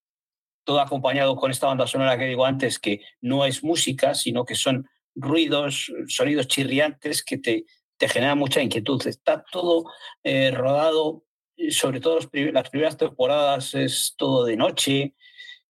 todo 0.64 0.80
acompañado 0.80 1.36
con 1.36 1.52
esta 1.52 1.68
banda 1.68 1.86
sonora 1.86 2.18
que 2.18 2.28
digo 2.28 2.46
antes, 2.46 2.80
que 2.80 3.02
no 3.20 3.46
es 3.46 3.62
música, 3.62 4.16
sino 4.16 4.46
que 4.46 4.56
son 4.56 4.88
ruidos, 5.16 5.92
sonidos 6.08 6.48
chirriantes 6.48 7.22
que 7.22 7.40
te, 7.40 7.66
te 7.98 8.08
generan 8.08 8.38
mucha 8.38 8.62
inquietud. 8.62 9.06
Está 9.06 9.44
todo 9.52 9.84
eh, 10.24 10.52
rodado, 10.52 11.26
sobre 11.72 12.00
todo 12.00 12.20
las 12.54 12.70
primeras 12.70 12.96
temporadas 12.96 13.74
es 13.74 14.14
todo 14.18 14.46
de 14.46 14.56
noche, 14.56 15.14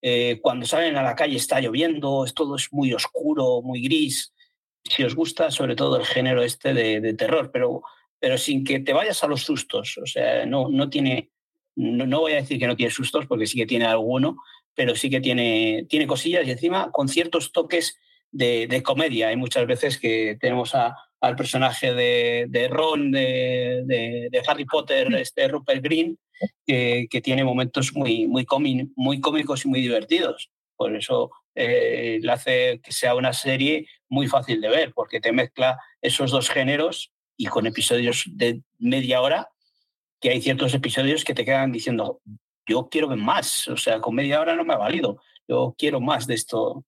eh, 0.01 0.39
cuando 0.41 0.65
salen 0.65 0.95
a 0.97 1.03
la 1.03 1.15
calle 1.15 1.35
está 1.35 1.59
lloviendo, 1.59 2.25
es 2.25 2.33
todo 2.33 2.55
es 2.55 2.71
muy 2.71 2.93
oscuro, 2.93 3.61
muy 3.61 3.81
gris. 3.81 4.33
Si 4.83 5.03
os 5.03 5.15
gusta, 5.15 5.51
sobre 5.51 5.75
todo 5.75 5.97
el 5.97 6.05
género 6.05 6.41
este 6.41 6.73
de, 6.73 7.13
terror, 7.13 7.51
pero, 7.51 7.83
pero 8.19 8.37
sin 8.37 8.63
que 8.63 8.79
te 8.79 8.93
vayas 8.93 9.23
a 9.23 9.27
los 9.27 9.43
sustos. 9.43 9.97
O 9.97 10.05
sea, 10.05 10.45
no, 10.45 10.69
no 10.69 10.89
tiene, 10.89 11.31
no, 11.75 12.05
no, 12.05 12.21
voy 12.21 12.33
a 12.33 12.37
decir 12.37 12.59
que 12.59 12.67
no 12.67 12.75
tiene 12.75 12.91
sustos, 12.91 13.25
porque 13.27 13.45
sí 13.45 13.57
que 13.57 13.65
tiene 13.65 13.85
alguno, 13.85 14.37
pero 14.73 14.95
sí 14.95 15.09
que 15.09 15.19
tiene, 15.19 15.85
tiene 15.89 16.07
cosillas 16.07 16.47
y 16.47 16.51
encima 16.51 16.91
con 16.91 17.09
ciertos 17.09 17.51
toques 17.51 17.97
de, 18.31 18.81
comedia. 18.83 19.29
Hay 19.29 19.35
muchas 19.35 19.67
veces 19.67 19.97
que 19.97 20.37
tenemos 20.39 20.73
al 21.21 21.35
personaje 21.35 21.93
de, 21.93 22.67
Ron, 22.69 23.11
de, 23.11 24.41
Harry 24.47 24.65
Potter, 24.65 25.13
este 25.15 25.47
Rupert 25.47 25.83
Green, 25.83 26.17
que, 26.65 27.07
tiene 27.23 27.43
momentos 27.43 27.93
muy, 27.93 28.27
muy, 28.27 28.45
muy 28.95 29.19
cómicos 29.19 29.65
y 29.65 29.67
muy 29.67 29.81
divertidos. 29.81 30.49
Por 30.77 30.95
eso 30.95 31.31
eh, 31.55 32.19
le 32.21 32.31
hace 32.31 32.79
que 32.81 32.91
sea 32.91 33.15
una 33.15 33.33
serie 33.33 33.85
muy 34.07 34.27
fácil 34.27 34.61
de 34.61 34.69
ver, 34.69 34.93
porque 34.93 35.19
te 35.19 35.33
mezcla 35.33 35.77
esos 36.01 36.31
dos 36.31 36.49
géneros 36.49 37.11
y 37.35 37.47
con 37.47 37.67
episodios 37.67 38.23
de 38.27 38.61
media 38.77 39.21
hora, 39.21 39.49
que 40.21 40.29
hay 40.29 40.41
ciertos 40.41 40.73
episodios 40.73 41.23
que 41.23 41.33
te 41.33 41.45
quedan 41.45 41.71
diciendo, 41.71 42.21
yo 42.65 42.87
quiero 42.89 43.07
ver 43.07 43.17
más, 43.17 43.67
o 43.67 43.77
sea, 43.77 43.99
con 43.99 44.15
media 44.15 44.39
hora 44.39 44.55
no 44.55 44.63
me 44.63 44.73
ha 44.73 44.77
valido, 44.77 45.21
yo 45.47 45.75
quiero 45.77 45.99
más 45.99 46.27
de 46.27 46.35
esto. 46.35 46.85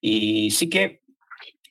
Y 0.00 0.50
sí 0.50 0.68
que 0.68 1.02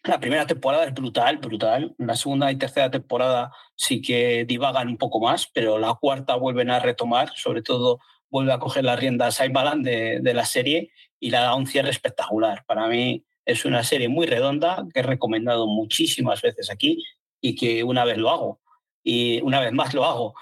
la 0.03 0.19
primera 0.19 0.47
temporada 0.47 0.85
es 0.85 0.93
brutal, 0.93 1.37
brutal. 1.37 1.95
La 1.97 2.15
segunda 2.15 2.51
y 2.51 2.55
tercera 2.55 2.89
temporada 2.89 3.51
sí 3.75 4.01
que 4.01 4.45
divagan 4.45 4.87
un 4.87 4.97
poco 4.97 5.19
más, 5.19 5.47
pero 5.47 5.77
la 5.77 5.93
cuarta 5.95 6.35
vuelven 6.35 6.69
a 6.69 6.79
retomar, 6.79 7.31
sobre 7.35 7.61
todo 7.61 7.99
vuelve 8.29 8.53
a 8.53 8.59
coger 8.59 8.83
las 8.83 8.99
riendas 8.99 9.39
Shyamalan 9.39 9.83
de, 9.83 10.19
de 10.21 10.33
la 10.33 10.45
serie 10.45 10.91
y 11.19 11.29
la 11.29 11.41
da 11.41 11.55
un 11.55 11.67
cierre 11.67 11.89
espectacular. 11.89 12.63
Para 12.65 12.87
mí 12.87 13.25
es 13.45 13.65
una 13.65 13.83
serie 13.83 14.09
muy 14.09 14.27
redonda 14.27 14.85
que 14.93 14.99
he 14.99 15.03
recomendado 15.03 15.67
muchísimas 15.67 16.41
veces 16.41 16.69
aquí 16.69 17.03
y 17.41 17.55
que 17.55 17.83
una 17.83 18.03
vez 18.05 18.17
lo 18.17 18.29
hago 18.29 18.61
y 19.03 19.41
una 19.41 19.59
vez 19.59 19.71
más 19.71 19.93
lo 19.93 20.05
hago. 20.05 20.35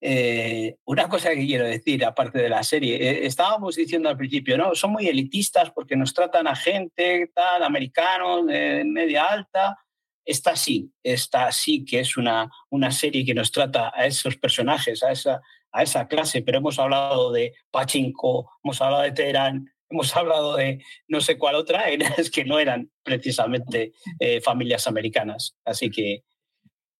Eh, 0.00 0.76
una 0.84 1.08
cosa 1.08 1.30
que 1.30 1.46
quiero 1.46 1.64
decir, 1.64 2.04
aparte 2.04 2.38
de 2.38 2.48
la 2.48 2.62
serie, 2.62 2.96
eh, 2.96 3.26
estábamos 3.26 3.76
diciendo 3.76 4.08
al 4.08 4.16
principio, 4.16 4.58
¿no? 4.58 4.74
Son 4.74 4.92
muy 4.92 5.08
elitistas 5.08 5.70
porque 5.70 5.96
nos 5.96 6.12
tratan 6.12 6.46
a 6.46 6.54
gente 6.54 7.30
tal, 7.34 7.62
americanos, 7.62 8.46
de 8.46 8.84
media 8.84 9.24
alta. 9.24 9.78
Esta 10.24 10.56
sí, 10.56 10.90
esta 11.02 11.50
sí 11.52 11.84
que 11.84 12.00
es 12.00 12.16
una, 12.16 12.50
una 12.70 12.90
serie 12.90 13.24
que 13.24 13.34
nos 13.34 13.50
trata 13.50 13.92
a 13.94 14.06
esos 14.06 14.36
personajes, 14.36 15.02
a 15.02 15.12
esa, 15.12 15.40
a 15.72 15.82
esa 15.82 16.08
clase, 16.08 16.42
pero 16.42 16.58
hemos 16.58 16.78
hablado 16.78 17.32
de 17.32 17.54
Pachinko, 17.70 18.50
hemos 18.64 18.80
hablado 18.80 19.02
de 19.04 19.12
Teherán, 19.12 19.72
hemos 19.88 20.14
hablado 20.16 20.56
de 20.56 20.82
no 21.08 21.20
sé 21.20 21.38
cuál 21.38 21.54
otra, 21.54 21.88
es 22.18 22.30
que 22.30 22.44
no 22.44 22.58
eran 22.58 22.90
precisamente 23.02 23.92
eh, 24.18 24.40
familias 24.40 24.86
americanas. 24.86 25.56
Así 25.64 25.90
que 25.90 26.24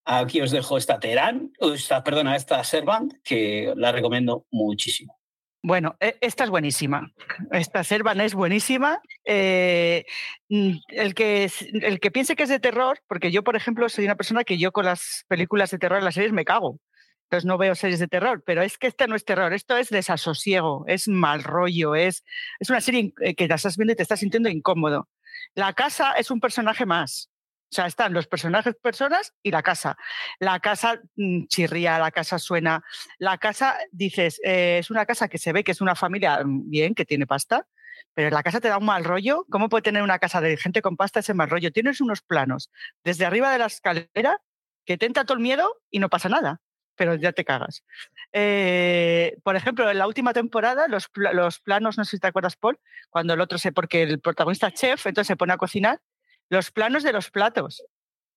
Aquí 0.09 0.41
os 0.41 0.53
dejo 0.53 0.79
esta 0.79 1.01
Terán, 1.01 1.51
esta, 1.61 2.05
perdona, 2.05 2.37
esta 2.37 2.63
Servant, 2.63 3.13
que 3.25 3.73
la 3.77 3.91
recomiendo 3.91 4.47
muchísimo. 4.53 5.19
Bueno, 5.65 5.97
e, 5.99 6.17
esta 6.21 6.45
es 6.45 6.51
buenísima. 6.51 7.13
Esta 7.51 7.83
Servant 7.83 8.21
es 8.21 8.35
buenísima. 8.35 9.01
Eh, 9.25 10.05
mm, 10.49 10.77
el, 10.91 11.15
que, 11.15 11.51
el 11.83 11.99
que 11.99 12.13
piense 12.13 12.37
que 12.37 12.45
es 12.45 12.49
de 12.49 12.61
terror, 12.61 13.01
porque 13.09 13.33
yo, 13.33 13.43
por 13.43 13.57
ejemplo, 13.57 13.89
soy 13.89 14.05
una 14.05 14.15
persona 14.15 14.45
que 14.45 14.59
yo 14.59 14.71
con 14.71 14.85
las 14.85 15.25
películas 15.27 15.73
de 15.73 15.79
terror, 15.79 16.01
las 16.05 16.15
series, 16.15 16.33
me 16.33 16.45
cago. 16.45 16.79
Entonces 17.25 17.45
no 17.45 17.59
veo 17.59 17.75
series 17.75 17.99
de 17.99 18.07
terror, 18.07 18.45
pero 18.47 18.63
es 18.63 18.79
que 18.79 18.87
esta 18.87 19.09
no 19.09 19.17
es 19.17 19.25
terror, 19.25 19.53
esto 19.53 19.77
es 19.77 19.89
desasosiego, 19.89 20.85
es 20.87 21.09
mal 21.09 21.43
rollo, 21.43 21.97
es, 21.97 22.23
es 22.61 22.71
una 22.71 22.81
serie 22.81 23.13
que 23.37 23.49
la 23.49 23.57
estás 23.57 23.77
viendo 23.77 23.93
y 23.93 23.97
te 23.97 24.05
estás 24.05 24.21
sintiendo 24.21 24.49
incómodo. 24.49 25.09
La 25.57 25.73
casa 25.73 26.13
es 26.13 26.31
un 26.31 26.39
personaje 26.39 26.87
más, 26.87 27.29
O 27.71 27.75
sea, 27.75 27.87
están 27.87 28.13
los 28.13 28.29
personajes 28.29 28.77
personas 28.77 29.35
y 29.43 29.51
la 29.51 29.63
casa. 29.63 29.97
La 30.39 30.61
casa 30.61 31.01
mm, 31.17 31.47
chirría, 31.47 31.99
la 31.99 32.13
casa 32.13 32.39
suena. 32.39 32.85
La 33.19 33.39
casa, 33.39 33.77
dices, 33.91 34.41
eh, 34.45 34.79
es 34.79 34.91
una 34.91 35.05
casa 35.05 35.29
que 35.29 35.39
se 35.39 35.53
ve 35.53 35.65
que 35.65 35.73
es 35.73 35.81
una 35.81 35.97
familia 35.97 36.43
mm, 36.45 36.71
bien, 36.71 36.95
que 36.95 37.05
tiene 37.05 37.27
pasta, 37.27 37.67
pero 38.15 38.31
la 38.31 38.43
casa 38.43 38.61
te 38.61 38.69
da 38.69 38.79
un 38.79 38.85
mal 38.85 39.05
rollo. 39.05 39.47
¿Cómo 39.51 39.69
puede 39.69 39.83
tener 39.83 40.03
una 40.03 40.19
casa 40.19 40.41
de 40.41 40.57
gente 40.57 40.81
con 40.81 40.97
pasta 40.97 41.21
ese 41.21 41.35
mal 41.35 41.51
rollo? 41.51 41.73
Tienes 41.73 42.01
unos 42.01 42.23
planos 42.23 42.71
desde 43.05 43.27
arriba 43.27 43.51
de 43.51 43.59
la 43.59 43.67
escalera 43.67 44.41
que 44.85 44.97
te 44.97 45.07
entra 45.07 45.25
todo 45.25 45.37
el 45.37 45.43
miedo 45.43 45.83
y 45.91 45.99
no 45.99 46.09
pasa 46.09 46.29
nada, 46.29 46.61
pero 46.95 47.17
ya 47.17 47.33
te 47.33 47.45
cagas. 47.45 47.85
Eh, 48.33 49.37
por 49.43 49.57
ejemplo, 49.57 49.91
en 49.91 49.99
la 49.99 50.07
última 50.07 50.33
temporada, 50.33 50.87
los, 50.87 51.11
los, 51.15 51.59
planos, 51.61 51.99
no 51.99 52.05
sé 52.05 52.13
si 52.13 52.21
te 52.21 52.29
acuerdas, 52.29 52.57
Paul, 52.57 52.79
cuando 53.11 53.35
el 53.35 53.41
otro 53.41 53.59
se, 53.59 53.73
porque 53.73 54.03
el 54.05 54.21
protagonista 54.21 54.69
es 54.69 54.75
chef, 54.75 55.07
entonces 55.07 55.27
se 55.27 55.37
pone 55.37 55.53
a 55.53 55.57
cocinar 55.59 56.01
los 56.49 56.71
planos 56.71 57.03
de 57.03 57.13
los 57.13 57.31
platos. 57.31 57.83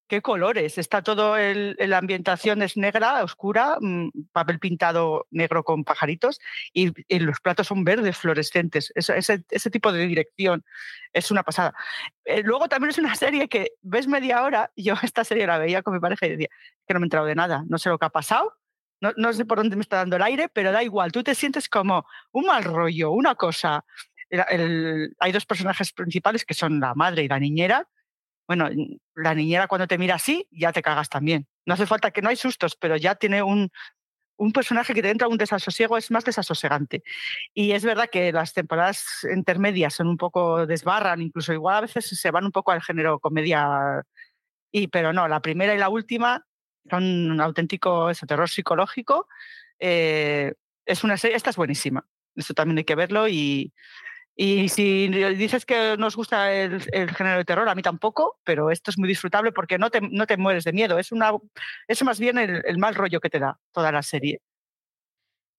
¿Qué 0.10 0.23
colores? 0.23 0.80
Está 0.80 1.03
todo, 1.03 1.38
el, 1.38 1.76
la 1.77 1.99
ambientación 1.99 2.64
es 2.64 2.76
negra, 2.76 3.23
oscura, 3.23 3.77
mm, 3.80 4.10
papel 4.31 4.57
pintado 4.57 5.27
negro 5.30 5.64
con 5.64 5.84
pajaritos 5.84 6.40
y, 6.73 6.91
los 7.19 7.40
platos 7.41 7.68
son 7.68 7.84
verdes, 7.84 8.18
fluorescentes. 8.18 8.91
ese, 8.95 9.69
tipo 9.69 9.91
de 9.91 10.07
dirección 10.07 10.65
es 11.14 11.30
una 11.30 11.44
pasada. 11.44 11.76
Eh, 12.26 12.41
luego 12.44 12.68
también 12.68 12.90
es 12.90 12.98
una 12.98 13.14
serie 13.14 13.48
que 13.48 13.73
ves 13.84 14.07
media 14.07 14.41
hora, 14.41 14.72
yo 14.76 14.95
esta 15.03 15.23
serie 15.23 15.45
la 15.45 15.60
veía 15.60 15.84
con 15.84 15.94
mi 15.94 15.99
pareja 15.99 16.26
y 16.26 16.31
decía 16.31 16.49
que 16.88 16.94
no 16.95 16.99
me 16.99 17.03
he 17.03 17.07
enterado 17.07 17.27
de 17.27 17.36
nada, 17.36 17.64
no 17.68 17.77
sé 17.77 17.90
lo 17.90 17.99
que 17.99 18.06
ha 18.07 18.10
pasado, 18.10 18.57
no, 19.02 19.34
sé 19.34 19.45
por 19.45 19.60
dónde 19.60 19.76
me 19.76 19.81
está 19.84 19.98
dando 19.98 20.15
el 20.15 20.23
aire, 20.23 20.49
pero 20.49 20.72
da 20.72 20.84
igual, 20.84 21.11
tú 21.11 21.23
te 21.23 21.36
sientes 21.36 21.69
como 21.69 22.06
un 22.31 22.45
mal 22.45 22.64
rollo, 22.64 23.11
una 23.11 23.36
cosa. 23.36 23.86
hay 25.19 25.31
dos 25.31 25.45
personajes 25.45 25.94
principales 25.94 26.45
que 26.45 26.53
son 26.53 26.80
la 26.80 26.95
madre 26.95 27.23
y 27.23 27.27
la 27.27 27.40
niñera, 27.40 27.88
bueno, 28.49 28.67
la 29.13 29.35
niñera 29.35 29.67
cuando 29.67 29.85
te 29.85 29.99
mira 29.99 30.15
así, 30.15 30.47
ya 30.49 30.73
te 30.73 30.81
cagas 30.81 31.07
también. 31.07 31.47
No 31.67 31.76
hace 31.76 31.85
falta 31.85 32.09
que 32.09 32.23
no 32.23 32.30
hay 32.30 32.35
sustos, 32.35 32.76
pero 32.76 32.97
ya 32.97 33.13
tiene 33.13 33.43
un, 33.43 33.69
un 34.38 34.51
personaje 34.51 34.95
que 34.95 35.03
te 35.03 35.11
entra 35.11 35.27
un 35.27 35.38
desasosiego, 35.38 35.99
es 35.99 36.09
más 36.09 36.26
desasosegante. 36.26 37.03
Y 37.53 37.73
es 37.73 37.85
verdad 37.85 38.09
que 38.11 38.31
las 38.31 38.55
temporadas 38.55 39.05
intermedias 39.31 39.93
son 39.93 40.07
un 40.07 40.17
poco 40.17 40.65
desbarran, 40.65 41.21
incluso 41.21 41.53
igual 41.53 41.77
a 41.77 41.81
veces 41.81 42.07
se 42.07 42.31
van 42.31 42.45
un 42.45 42.51
poco 42.51 42.71
al 42.71 42.81
género 42.81 43.19
comedia, 43.19 44.01
y, 44.71 44.88
pero 44.88 45.13
no, 45.13 45.27
la 45.27 45.43
primera 45.43 45.76
y 45.76 45.77
la 45.77 45.89
última 45.89 46.43
son 46.89 47.03
un 47.03 47.41
auténtico 47.41 48.09
terror 48.27 48.49
psicológico. 48.49 49.27
Eh, 49.77 50.55
es 50.88 51.03
una 51.03 51.17
serie, 51.17 51.38
esta 51.38 51.51
es 51.51 51.55
buenísima. 51.55 52.03
Esto 52.35 52.55
también 52.55 52.80
hay 52.80 52.84
que 52.84 52.95
verlo 52.95 53.27
y, 53.27 53.73
y 54.41 54.70
si 54.70 55.10
dices 55.36 55.66
que 55.66 55.98
nos 55.98 56.16
gusta 56.16 56.53
el, 56.53 56.80
género 56.82 57.40
de 57.40 57.44
terror, 57.44 57.68
a 57.68 57.76
mí 57.76 57.82
tampoco, 57.82 58.40
pero 58.45 58.72
esto 58.72 58.90
es 58.90 58.98
muy 58.98 59.10
disfrutable 59.10 59.52
porque 59.52 59.78
no 59.78 59.90
te, 59.90 59.99
no 59.99 60.26
te 60.28 60.38
mueres 60.38 60.64
de 60.64 60.72
miedo. 60.72 60.98
Es, 60.98 61.11
una, 61.11 61.34
es 61.90 62.02
más 62.03 62.22
bien 62.22 62.38
el, 62.38 62.78
mal 62.78 62.95
rollo 62.95 63.20
que 63.20 63.30
te 63.30 63.40
da 63.40 63.60
toda 63.74 63.91
la 63.91 64.02
serie. 64.02 64.40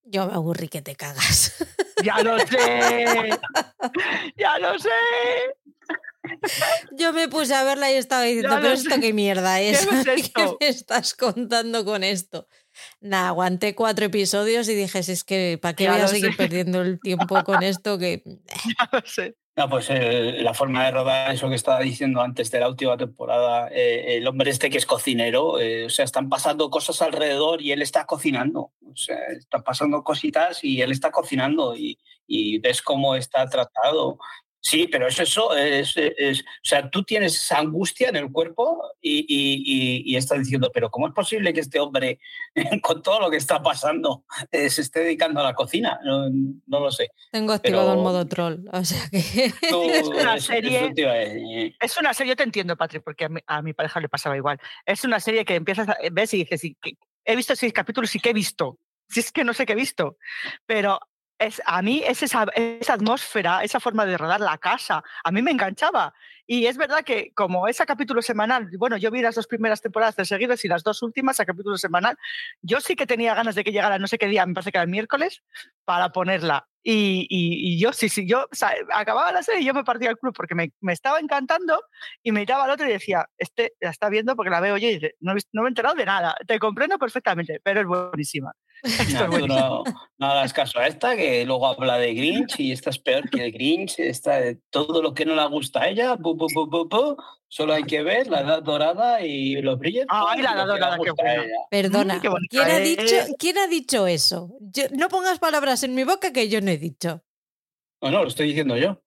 Yo 0.01 0.25
me 0.25 0.33
aburrí 0.33 0.67
que 0.67 0.81
te 0.81 0.95
cagas. 0.95 1.63
Ya 2.03 2.23
lo 2.23 2.39
sé. 2.39 3.29
ya 4.35 4.57
lo 4.57 4.79
sé. 4.79 4.89
Yo 6.97 7.13
me 7.13 7.27
puse 7.27 7.53
a 7.53 7.63
verla 7.63 7.91
y 7.91 7.95
estaba 7.95 8.23
diciendo, 8.23 8.57
pero 8.61 8.73
esto 8.73 8.95
qué 8.99 9.13
mierda 9.13 9.59
es. 9.61 9.87
¿Qué, 10.35 10.55
me 10.59 10.67
estás 10.67 11.13
contando 11.13 11.83
con 11.85 12.03
esto? 12.03 12.47
Nada, 12.99 13.29
aguanté 13.29 13.75
cuatro 13.75 14.05
episodios 14.05 14.67
y 14.69 14.75
dije, 14.75 14.99
es 14.99 15.23
que 15.23 15.59
¿para 15.61 15.75
qué 15.75 15.89
voy 15.89 16.01
a 16.01 16.07
seguir 16.07 16.35
perdiendo 16.37 16.81
el 16.81 16.99
tiempo 16.99 17.43
con 17.43 17.63
esto? 17.63 17.97
Que... 17.97 18.23
No, 19.57 19.69
pues 19.69 19.87
eh, 19.89 20.37
la 20.41 20.53
forma 20.53 20.85
de 20.85 20.91
rodar, 20.91 21.33
eso 21.33 21.49
que 21.49 21.55
estaba 21.55 21.81
diciendo 21.81 22.21
antes 22.21 22.49
de 22.51 22.61
la 22.61 22.69
última 22.69 22.95
temporada, 22.95 23.67
eh, 23.69 24.17
el 24.17 24.27
hombre 24.27 24.49
este 24.49 24.69
que 24.69 24.77
es 24.77 24.85
cocinero, 24.85 25.59
eh, 25.59 25.85
o 25.85 25.89
sea, 25.89 26.05
están 26.05 26.29
pasando 26.29 26.69
cosas 26.69 27.01
alrededor 27.01 27.61
y 27.61 27.73
él 27.73 27.81
está 27.81 28.05
cocinando, 28.05 28.71
o 28.81 28.95
sea, 28.95 29.17
están 29.37 29.63
pasando 29.63 30.03
cositas 30.03 30.63
y 30.63 30.81
él 30.81 30.91
está 30.91 31.11
cocinando 31.11 31.75
y, 31.75 31.99
y 32.27 32.59
ves 32.59 32.81
cómo 32.81 33.15
está 33.15 33.45
tratado. 33.49 34.17
Sí, 34.63 34.87
pero 34.87 35.07
es 35.07 35.19
eso, 35.19 35.55
es, 35.55 35.97
o 35.97 36.43
sea, 36.61 36.87
tú 36.87 37.01
tienes 37.03 37.35
esa 37.35 37.57
angustia 37.57 38.09
en 38.09 38.15
el 38.15 38.31
cuerpo 38.31 38.79
y, 39.01 39.25
y, 39.27 40.15
estás 40.15 40.37
diciendo, 40.37 40.69
pero 40.71 40.91
¿cómo 40.91 41.07
es 41.07 41.13
posible 41.13 41.51
que 41.51 41.61
este 41.61 41.79
hombre, 41.79 42.19
con 42.83 43.01
todo 43.01 43.19
lo 43.19 43.31
que 43.31 43.37
está 43.37 43.63
pasando, 43.63 44.23
eh, 44.51 44.69
se 44.69 44.81
esté 44.81 44.99
dedicando 44.99 45.39
a 45.39 45.43
la 45.43 45.55
cocina? 45.55 45.99
No, 46.03 46.79
lo 46.79 46.91
sé. 46.91 47.09
Tengo 47.31 47.53
activado 47.53 47.93
el 47.93 47.99
modo 47.99 48.27
troll, 48.27 48.67
o 48.71 48.85
sea 48.85 49.01
que... 49.09 49.51
es 49.95 50.07
una 50.07 50.39
serie, 50.39 50.93
es 51.79 51.97
una 51.97 52.13
serie, 52.13 52.31
yo 52.31 52.35
te 52.35 52.43
entiendo, 52.43 52.77
Patrick, 52.77 53.03
porque 53.03 53.27
a 53.47 53.61
mi, 53.63 53.73
pareja 53.73 53.99
le 53.99 54.09
pasaba 54.09 54.37
igual. 54.37 54.59
Es 54.85 55.03
una 55.03 55.19
serie 55.19 55.43
que 55.43 55.55
empiezas, 55.55 55.89
a, 55.89 55.97
ves 56.11 56.35
y 56.35 56.45
dices, 56.45 56.61
he 57.25 57.35
visto 57.35 57.55
seis 57.55 57.73
capítulos 57.73 58.13
y 58.15 58.19
¿qué 58.19 58.29
he 58.29 58.33
visto? 58.33 58.77
Si 59.09 59.21
es 59.21 59.31
que 59.31 59.43
no 59.43 59.53
sé 59.53 59.65
qué 59.65 59.73
he 59.73 59.75
visto, 59.75 60.17
pero 60.67 60.99
es, 61.41 61.61
a 61.65 61.81
mí 61.81 62.03
es 62.05 62.23
esa, 62.23 62.45
esa, 62.55 62.93
atmósfera, 62.93 63.63
esa 63.63 63.79
forma 63.79 64.05
de 64.05 64.17
rodar 64.17 64.39
la 64.39 64.57
casa, 64.57 65.03
a 65.23 65.31
mí 65.31 65.41
me 65.41 65.51
enganchaba. 65.51 66.13
Y 66.45 66.65
es 66.65 66.77
verdad 66.77 67.03
que 67.03 67.31
como 67.33 67.67
ese 67.67 67.85
capítulo 67.85 68.21
semanal, 68.21 68.69
bueno, 68.77 68.97
yo 68.97 69.09
vi 69.09 69.21
las 69.21 69.35
dos 69.35 69.47
primeras 69.47 69.81
temporadas 69.81 70.15
de 70.15 70.25
seguidas 70.25 70.63
y 70.65 70.67
las 70.67 70.83
dos 70.83 71.01
últimas 71.01 71.39
a 71.39 71.45
capítulo 71.45 71.77
semanal, 71.77 72.17
yo 72.61 72.81
sí 72.81 72.95
que 72.95 73.07
tenía 73.07 73.33
ganas 73.33 73.55
de 73.55 73.63
que 73.63 73.71
llegara 73.71 73.99
no 73.99 74.07
sé 74.07 74.17
qué 74.17 74.27
día, 74.27 74.45
me 74.45 74.53
parece 74.53 74.71
que 74.71 74.77
era 74.77 74.83
el 74.83 74.89
miércoles, 74.89 75.43
para 75.85 76.11
ponerla. 76.11 76.67
Y, 76.83 77.27
y, 77.29 77.79
yo, 77.79 77.93
sí, 77.93 78.09
sí, 78.09 78.27
yo 78.27 78.47
acababa 78.91 79.31
la 79.31 79.43
serie 79.43 79.61
y 79.61 79.65
yo 79.65 79.73
me 79.73 79.83
partía 79.83 80.09
el 80.09 80.17
club 80.17 80.33
porque 80.35 80.55
me, 80.55 80.73
me, 80.81 80.93
estaba 80.93 81.19
encantando 81.19 81.79
y 82.23 82.31
me 82.31 82.39
miraba 82.39 82.63
al 82.63 82.71
otro 82.71 82.87
y 82.87 82.91
decía, 82.91 83.29
este 83.37 83.73
la 83.79 83.91
está 83.91 84.09
viendo 84.09 84.35
porque 84.35 84.49
la 84.49 84.59
veo 84.61 84.77
yo 84.77 84.89
y 84.89 84.95
dice, 84.95 85.15
no, 85.19 85.35
no 85.53 85.61
me 85.61 85.67
he 85.67 85.69
enterado 85.69 85.93
de 85.93 86.05
nada, 86.05 86.35
te 86.47 86.57
comprendo 86.57 86.97
perfectamente, 86.97 87.61
pero 87.63 87.81
es 87.81 87.87
buenísima. 87.87 88.51
No, 89.47 89.83
no, 90.17 90.25
hagas 90.25 90.53
caso 90.53 90.79
a 90.79 90.87
esta, 90.87 91.15
que 91.15 91.45
luego 91.45 91.67
habla 91.67 91.97
de 91.97 92.13
Grinch 92.13 92.59
y 92.59 92.71
esta 92.71 92.89
es 92.89 92.99
peor 92.99 93.29
que 93.29 93.45
el 93.45 93.51
Grinch. 93.51 93.99
Está 93.99 94.39
de 94.39 94.59
todo 94.69 95.01
lo 95.01 95.13
que 95.13 95.25
no 95.25 95.35
le 95.35 95.47
gusta 95.47 95.81
a 95.81 95.89
ella, 95.89 96.17
solo 97.47 97.73
hay 97.73 97.83
que 97.83 98.01
ver 98.01 98.27
la 98.27 98.41
edad 98.41 98.63
dorada 98.63 99.21
y 99.21 99.61
los 99.61 99.77
brillos. 99.77 100.05
Ah, 100.09 100.35
la 100.37 100.53
edad 100.53 100.67
dorada, 100.67 100.97
qué 101.03 101.11
Perdona, 101.69 102.21
¿quién, 102.49 102.63
ha 102.63 102.79
dicho, 102.79 103.15
¿quién 103.37 103.57
ha 103.57 103.67
dicho 103.67 104.07
eso? 104.07 104.49
no 104.91 105.09
pongas 105.09 105.39
palabras 105.39 105.83
en 105.83 105.95
mi 105.95 106.03
boca 106.03 106.31
que 106.33 106.49
yo 106.49 106.61
no 106.61 106.71
he 106.71 106.77
dicho. 106.77 107.23
No, 108.01 108.09
no, 108.09 108.23
lo 108.23 108.29
estoy 108.29 108.47
diciendo 108.47 108.77
yo. 108.77 109.01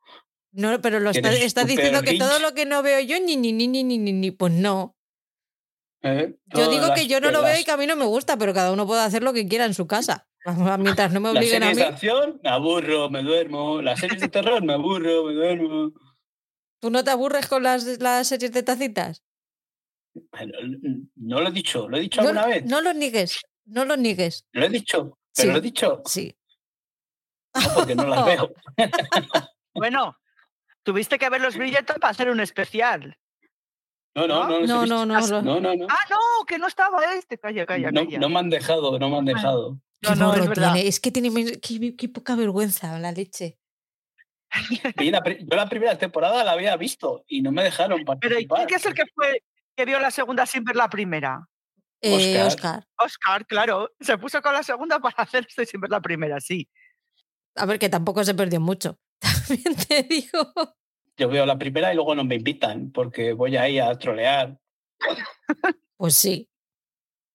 No, 0.53 0.81
pero 0.81 1.01
lo 1.01 1.11
estás 1.11 1.35
está 1.35 1.65
diciendo 1.65 2.03
que 2.03 2.17
todo 2.17 2.39
lo 2.39 2.55
que 2.55 2.65
no 2.65 2.83
veo 2.83 3.01
yo, 3.01 3.19
ni, 3.19 3.37
ni, 3.37 3.53
ni, 3.53 3.67
ni, 3.67 3.83
ni, 3.83 3.99
ni, 3.99 4.31
pues 4.31 4.53
no. 4.53 4.97
¿Eh? 6.05 6.37
Yo 6.49 6.69
digo 6.69 6.93
que 6.95 7.07
yo 7.07 7.19
no 7.19 7.31
lo 7.31 7.43
veo 7.43 7.59
y 7.59 7.65
que 7.65 7.71
a 7.71 7.79
mí 7.79 7.87
no 7.87 7.97
me 7.97 8.05
gusta, 8.05 8.37
pero 8.37 8.53
cada 8.53 8.73
uno 8.73 8.87
puede 8.87 9.01
hacer 9.01 9.23
lo 9.23 9.33
que 9.33 9.49
quiera 9.49 9.65
en 9.65 9.73
su 9.73 9.87
casa. 9.87 10.29
Mientras 10.79 11.11
no 11.13 11.21
me 11.21 11.31
obliguen 11.31 11.63
a 11.63 11.71
mí. 11.71 11.77
de 11.77 11.85
acción, 11.85 12.41
me 12.43 12.51
aburro, 12.51 13.09
me 13.09 13.23
duermo. 13.23 13.81
Las 13.81 14.01
series 14.01 14.21
de 14.21 14.29
terror, 14.29 14.63
me 14.63 14.75
aburro, 14.75 15.25
me 15.25 15.33
duermo. 15.33 15.93
¿Tú 16.79 16.91
no 16.91 17.03
te 17.03 17.11
aburres 17.11 17.47
con 17.47 17.63
las, 17.63 17.85
las 18.01 18.29
series 18.29 18.53
de 18.53 18.63
tacitas? 18.63 19.23
no 21.17 21.41
lo 21.41 21.49
he 21.49 21.53
dicho, 21.53 21.89
lo 21.89 21.97
he 21.97 22.01
dicho 22.01 22.21
alguna 22.21 22.47
vez. 22.47 22.65
No 22.67 22.83
lo 22.83 22.93
niegues, 22.93 23.41
no 23.65 23.87
lo 23.87 23.97
niegues. 23.97 24.47
Lo 24.53 24.67
he 24.67 24.69
dicho, 24.69 25.19
pero 25.35 25.53
lo 25.53 25.59
he 25.59 25.63
dicho. 25.63 26.03
Sí. 26.05 26.37
porque 27.75 27.95
no 27.95 28.07
las 28.07 28.27
veo. 28.27 28.53
bueno, 29.75 30.19
tuviste 30.83 31.19
que 31.19 31.31
ver 31.31 31.41
los 31.41 31.57
billetes 31.57 31.97
para 31.99 32.11
hacer 32.11 32.29
un 32.29 32.41
especial. 32.41 33.17
No, 34.15 34.29
no, 34.29 34.49
no. 34.49 34.61
No, 34.67 34.87
no, 34.87 35.07
no, 35.07 35.43
no, 35.43 35.61
no, 35.61 35.87
Ah, 35.89 36.05
no, 36.09 36.47
que 36.47 36.59
no 36.59 36.69
estaba 36.69 37.03
este. 37.15 37.39
Calla, 37.39 37.67
calla, 37.67 37.91
calla. 37.91 38.19
No, 38.19 38.29
me 38.29 38.39
han 38.39 38.51
dejado, 38.51 38.99
no 38.99 39.11
me 39.11 39.19
han 39.19 39.25
dejado. 39.25 39.81
No, 40.03 40.15
no, 40.15 40.35
es, 40.35 40.49
verdad. 40.49 40.77
es 40.77 41.01
que 41.01 41.11
tiene 41.11 41.31
qué, 41.61 42.09
poca 42.09 42.37
vergüenza 42.37 42.99
la 42.99 43.11
leche. 43.11 43.59
yo 45.01 45.57
la 45.57 45.69
primera 45.69 45.99
temporada 45.99 46.45
la 46.45 46.53
había 46.53 46.77
visto 46.77 47.25
y 47.27 47.43
no 47.43 47.51
me 47.51 47.65
dejaron 47.65 48.05
participar. 48.05 48.59
Pero 48.59 48.67
¿quién 48.69 48.79
es 48.79 48.87
el 48.87 48.95
que 48.95 49.05
fue 49.13 49.43
que 49.75 49.85
vio 49.85 49.99
la 49.99 50.13
segunda 50.13 50.47
sin 50.47 50.63
ver 50.63 50.77
la 50.77 50.89
primera? 50.89 51.49
Eh, 52.01 52.41
Oscar. 52.43 52.87
Oscar. 52.99 53.47
claro. 53.47 53.91
Se 53.99 54.17
puso 54.19 54.41
con 54.43 54.53
la 54.53 54.63
segunda 54.63 55.01
para 55.01 55.17
hacer 55.23 55.47
esto 55.49 55.65
sin 55.65 55.81
ver 55.81 55.91
la 55.91 56.01
primera, 56.01 56.41
sí. 56.41 56.69
A 57.57 57.67
ver, 57.67 57.79
que 57.79 57.89
tampoco 57.89 58.23
se 58.23 58.35
perdió 58.35 58.61
mucho. 58.61 58.99
También 59.21 59.75
te 59.75 60.03
digo 60.05 60.53
yo 61.17 61.29
veo 61.29 61.47
la 61.47 61.59
primera 61.59 61.93
y 61.93 61.95
luego 61.95 62.15
no 62.15 62.25
me 62.25 62.37
invitan 62.37 62.91
porque 62.91 63.33
voy 63.33 63.57
ahí 63.57 63.79
a 63.79 63.95
trolear. 63.97 64.59
Pues 65.97 66.15
sí. 66.15 66.49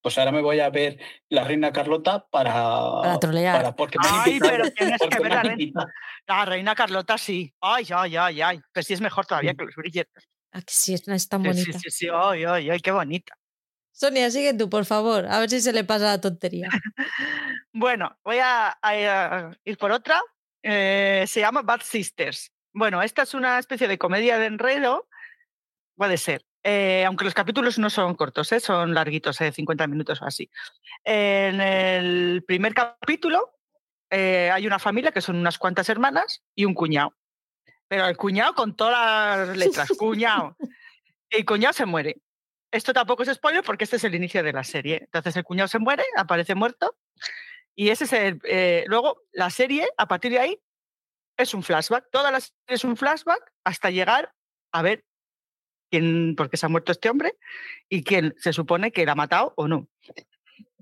Pues 0.02 0.18
ahora 0.18 0.32
me 0.32 0.42
voy 0.42 0.60
a 0.60 0.70
ver 0.70 0.98
la 1.28 1.44
reina 1.44 1.74
Carlota 1.74 2.26
para, 2.30 2.54
para 3.02 3.20
trolear. 3.20 3.76
porque 3.76 3.98
ay, 4.02 4.40
pero 4.40 4.72
tienes 4.72 5.02
que 5.10 5.20
ver 5.20 5.32
la 5.32 5.44
reina, 5.44 5.86
la 6.26 6.46
reina 6.46 6.76
Carlota, 6.76 7.18
sí. 7.18 7.54
Ay, 7.60 7.88
ay, 7.94 8.16
ay, 8.16 8.42
ay. 8.42 8.62
Pues 8.74 8.88
sí 8.88 8.94
es 8.94 9.02
mejor 9.02 9.26
todavía 9.26 9.54
que 9.54 9.66
los 9.66 9.76
billetes. 9.76 10.30
Ah, 10.52 10.62
sí, 10.66 10.94
es 10.94 11.30
tan 11.30 11.44
bonita. 11.44 11.74
Sí, 11.74 11.74
sí, 11.74 11.90
sí, 11.92 12.08
ay, 12.14 12.46
ay, 12.46 12.70
ay, 12.70 12.80
qué 12.80 12.92
bonita. 12.92 13.38
Sonia, 13.92 14.32
sigue 14.32 14.54
tú, 14.54 14.70
por 14.70 14.86
favor, 14.86 15.26
a 15.26 15.40
ver 15.40 15.50
si 15.50 15.60
se 15.60 15.74
le 15.74 15.84
pasa 15.84 16.06
la 16.06 16.22
tontería. 16.22 16.70
bueno, 17.74 18.18
voy 18.24 18.38
a, 18.42 18.78
ir 19.66 19.78
por 19.78 19.92
otra. 19.92 20.22
Eh, 20.64 21.26
se 21.28 21.42
llama 21.42 21.62
Bad 21.62 21.82
Sisters. 21.82 22.52
Bueno, 22.80 23.02
esta 23.02 23.24
es 23.24 23.34
una 23.34 23.60
especie 23.60 23.90
de 23.90 23.98
comedia 23.98 24.38
de 24.38 24.46
enredo, 24.46 25.10
puede 25.98 26.16
ser, 26.16 26.46
Eh, 26.64 27.04
aunque 27.06 27.26
los 27.26 27.34
capítulos 27.34 27.78
no 27.78 27.90
son 27.90 28.16
cortos, 28.16 28.50
¿eh? 28.54 28.62
son 28.62 28.94
larguitos, 28.94 29.36
50 29.36 29.86
minutos 29.88 30.22
o 30.22 30.26
así. 30.26 30.50
En 31.04 31.60
el 31.60 32.42
primer 32.48 32.74
capítulo 32.74 33.52
hay 34.10 34.66
una 34.66 34.80
familia 34.80 35.12
que 35.12 35.20
son 35.20 35.36
unas 35.36 35.58
cuantas 35.58 35.90
hermanas 35.90 36.42
y 36.56 36.64
un 36.64 36.74
cuñado. 36.74 37.14
Pero 37.90 38.08
el 38.08 38.16
cuñado 38.16 38.56
con 38.56 38.78
todas 38.78 39.46
las 39.46 39.58
letras, 39.58 39.90
cuñado. 39.98 40.56
El 41.30 41.46
cuñado 41.46 41.74
se 41.74 41.86
muere. 41.86 42.22
Esto 42.72 42.94
tampoco 42.94 43.24
es 43.24 43.34
spoiler 43.34 43.62
porque 43.62 43.84
este 43.84 43.98
es 43.98 44.06
el 44.06 44.16
inicio 44.16 44.42
de 44.42 44.54
la 44.54 44.64
serie. 44.64 45.02
Entonces 45.02 45.36
el 45.36 45.44
cuñado 45.44 45.68
se 45.68 45.80
muere, 45.80 46.06
aparece 46.16 46.56
muerto. 46.56 46.96
Y 47.76 47.90
ese 47.90 48.06
es 48.06 48.14
el. 48.14 48.42
luego, 48.88 49.24
la 49.34 49.50
serie, 49.50 49.90
a 49.98 50.08
partir 50.08 50.32
de 50.32 50.40
ahí, 50.40 50.62
es 51.40 51.54
un 51.54 51.64
flashback. 51.64 52.10
Toda 52.12 52.38
es 52.68 52.84
un 52.84 52.98
flashback 52.98 53.54
hasta 53.64 53.90
llegar 53.90 54.34
a 54.72 54.82
ver 54.82 55.06
quién, 55.90 56.36
por 56.36 56.50
qué 56.50 56.58
se 56.58 56.66
ha 56.66 56.70
muerto 56.70 56.92
este 56.92 57.10
hombre 57.10 57.36
y 57.88 58.04
quién 58.04 58.36
se 58.38 58.54
supone 58.54 58.92
que 58.92 59.06
la 59.06 59.14
ha 59.14 59.16
matado 59.16 59.54
o 59.56 59.68
no. 59.68 59.88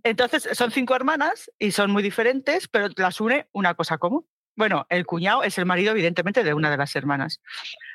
Entonces, 0.04 0.50
son 0.54 0.72
cinco 0.72 0.96
hermanas 0.96 1.52
y 1.60 1.72
son 1.72 1.92
muy 1.92 2.02
diferentes, 2.02 2.68
pero 2.68 2.90
las 2.98 3.22
une 3.22 3.48
una 3.52 3.76
cosa 3.76 3.98
común. 3.98 4.28
Bueno, 4.56 4.88
el 4.90 5.06
cuñado 5.06 5.44
es 5.44 5.58
el 5.60 5.68
marido, 5.68 5.92
evidentemente, 5.92 6.44
de 6.44 6.56
una 6.56 6.72
de 6.72 6.78
las 6.78 6.96
hermanas. 6.96 7.40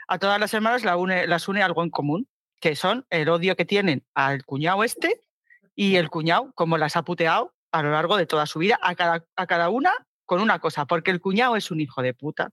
A 0.07 0.19
todas 0.19 0.39
las 0.39 0.55
hermanas 0.55 0.85
las 0.85 1.49
une 1.49 1.63
algo 1.63 1.83
en 1.83 1.91
común, 1.91 2.29
que 2.61 2.77
son 2.77 3.07
el 3.11 3.29
odio 3.29 3.57
que 3.57 3.65
tienen 3.65 4.07
al 4.15 4.45
cuñado 4.45 4.85
este 4.85 5.21
y 5.75 5.97
el 5.97 6.11
cuñado, 6.11 6.53
como 6.55 6.79
las 6.79 6.97
ha 6.97 7.03
puteado 7.03 7.55
a 7.73 7.83
lo 7.83 7.91
largo 7.91 8.17
de 8.17 8.27
toda 8.27 8.47
su 8.47 8.61
vida, 8.61 8.79
a 8.83 8.95
cada, 8.95 9.25
a 9.35 9.47
cada 9.47 9.71
una 9.71 9.93
con 10.25 10.41
una 10.41 10.59
cosa, 10.59 10.87
porque 10.87 11.11
el 11.11 11.21
cuñado 11.21 11.57
es 11.57 11.71
un 11.71 11.81
hijo 11.81 12.03
de 12.03 12.15
puta. 12.15 12.51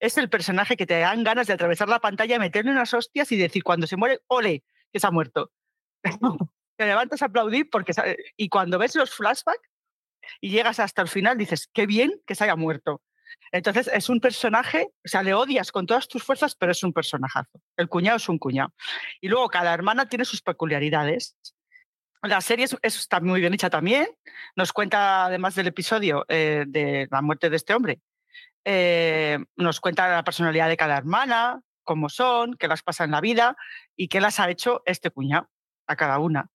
Es 0.00 0.18
el 0.18 0.28
personaje 0.28 0.76
que 0.76 0.86
te 0.86 0.98
dan 0.98 1.24
ganas 1.24 1.46
de 1.46 1.52
atravesar 1.52 1.88
la 1.88 2.00
pantalla, 2.00 2.38
meterle 2.38 2.70
unas 2.70 2.94
hostias 2.94 3.30
y 3.32 3.36
decir 3.36 3.62
cuando 3.62 3.86
se 3.86 3.96
muere, 3.96 4.20
ole, 4.26 4.64
que 4.92 5.00
se 5.00 5.06
ha 5.06 5.10
muerto. 5.10 5.50
te 6.76 6.86
levantas 6.86 7.22
a 7.22 7.26
aplaudir 7.26 7.68
porque 7.70 7.92
y 8.36 8.48
cuando 8.48 8.78
ves 8.78 8.96
los 8.96 9.14
flashbacks 9.14 9.68
y 10.40 10.50
llegas 10.50 10.80
hasta 10.80 11.02
el 11.02 11.08
final 11.08 11.38
dices, 11.38 11.68
qué 11.72 11.86
bien 11.86 12.20
que 12.26 12.34
se 12.34 12.44
haya 12.44 12.56
muerto. 12.56 13.02
Entonces 13.50 13.88
es 13.92 14.08
un 14.08 14.20
personaje, 14.20 14.88
o 15.04 15.08
sea, 15.08 15.22
le 15.22 15.34
odias 15.34 15.72
con 15.72 15.86
todas 15.86 16.08
tus 16.08 16.22
fuerzas, 16.22 16.54
pero 16.54 16.72
es 16.72 16.82
un 16.82 16.92
personajazo. 16.92 17.60
El 17.76 17.88
cuñado 17.88 18.16
es 18.16 18.28
un 18.28 18.38
cuñado. 18.38 18.72
Y 19.20 19.28
luego 19.28 19.48
cada 19.48 19.72
hermana 19.74 20.08
tiene 20.08 20.24
sus 20.24 20.42
peculiaridades. 20.42 21.36
La 22.22 22.40
serie 22.40 22.66
está 22.82 23.20
muy 23.20 23.40
bien 23.40 23.52
hecha 23.52 23.68
también. 23.68 24.08
Nos 24.54 24.72
cuenta, 24.72 25.26
además 25.26 25.56
del 25.56 25.66
episodio 25.66 26.24
eh, 26.28 26.64
de 26.68 27.08
la 27.10 27.20
muerte 27.20 27.50
de 27.50 27.56
este 27.56 27.74
hombre, 27.74 28.00
eh, 28.64 29.38
nos 29.56 29.80
cuenta 29.80 30.08
la 30.08 30.22
personalidad 30.22 30.68
de 30.68 30.76
cada 30.76 30.96
hermana, 30.96 31.60
cómo 31.82 32.08
son, 32.08 32.54
qué 32.54 32.68
las 32.68 32.82
pasa 32.84 33.02
en 33.02 33.10
la 33.10 33.20
vida 33.20 33.56
y 33.96 34.06
qué 34.06 34.20
las 34.20 34.38
ha 34.38 34.48
hecho 34.48 34.82
este 34.86 35.10
cuñado 35.10 35.50
a 35.88 35.96
cada 35.96 36.20
una. 36.20 36.48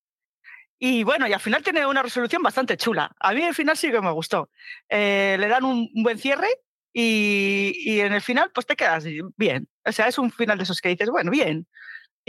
Y 0.79 1.03
bueno, 1.03 1.27
y 1.27 1.33
al 1.33 1.41
final 1.41 1.63
tiene 1.63 1.85
una 1.85 2.01
resolución 2.01 2.41
bastante 2.41 2.77
chula. 2.77 3.11
A 3.19 3.33
mí 3.33 3.43
el 3.43 3.55
final 3.55 3.75
sí 3.75 3.91
que 3.91 3.99
me 3.99 4.11
gustó. 4.11 4.49
Eh, 4.87 5.35
le 5.37 5.47
dan 5.49 5.65
un, 5.65 5.89
buen 5.95 6.17
cierre 6.17 6.47
y, 6.93 7.73
y, 7.83 7.99
en 7.99 8.13
el 8.13 8.21
final 8.21 8.51
pues 8.53 8.65
te 8.65 8.77
quedas 8.77 9.03
bien. 9.35 9.67
O 9.83 9.91
sea, 9.91 10.07
es 10.07 10.17
un 10.17 10.31
final 10.31 10.57
de 10.57 10.63
esos 10.63 10.79
que 10.79 10.89
dices, 10.89 11.09
bueno, 11.09 11.29
bien 11.29 11.67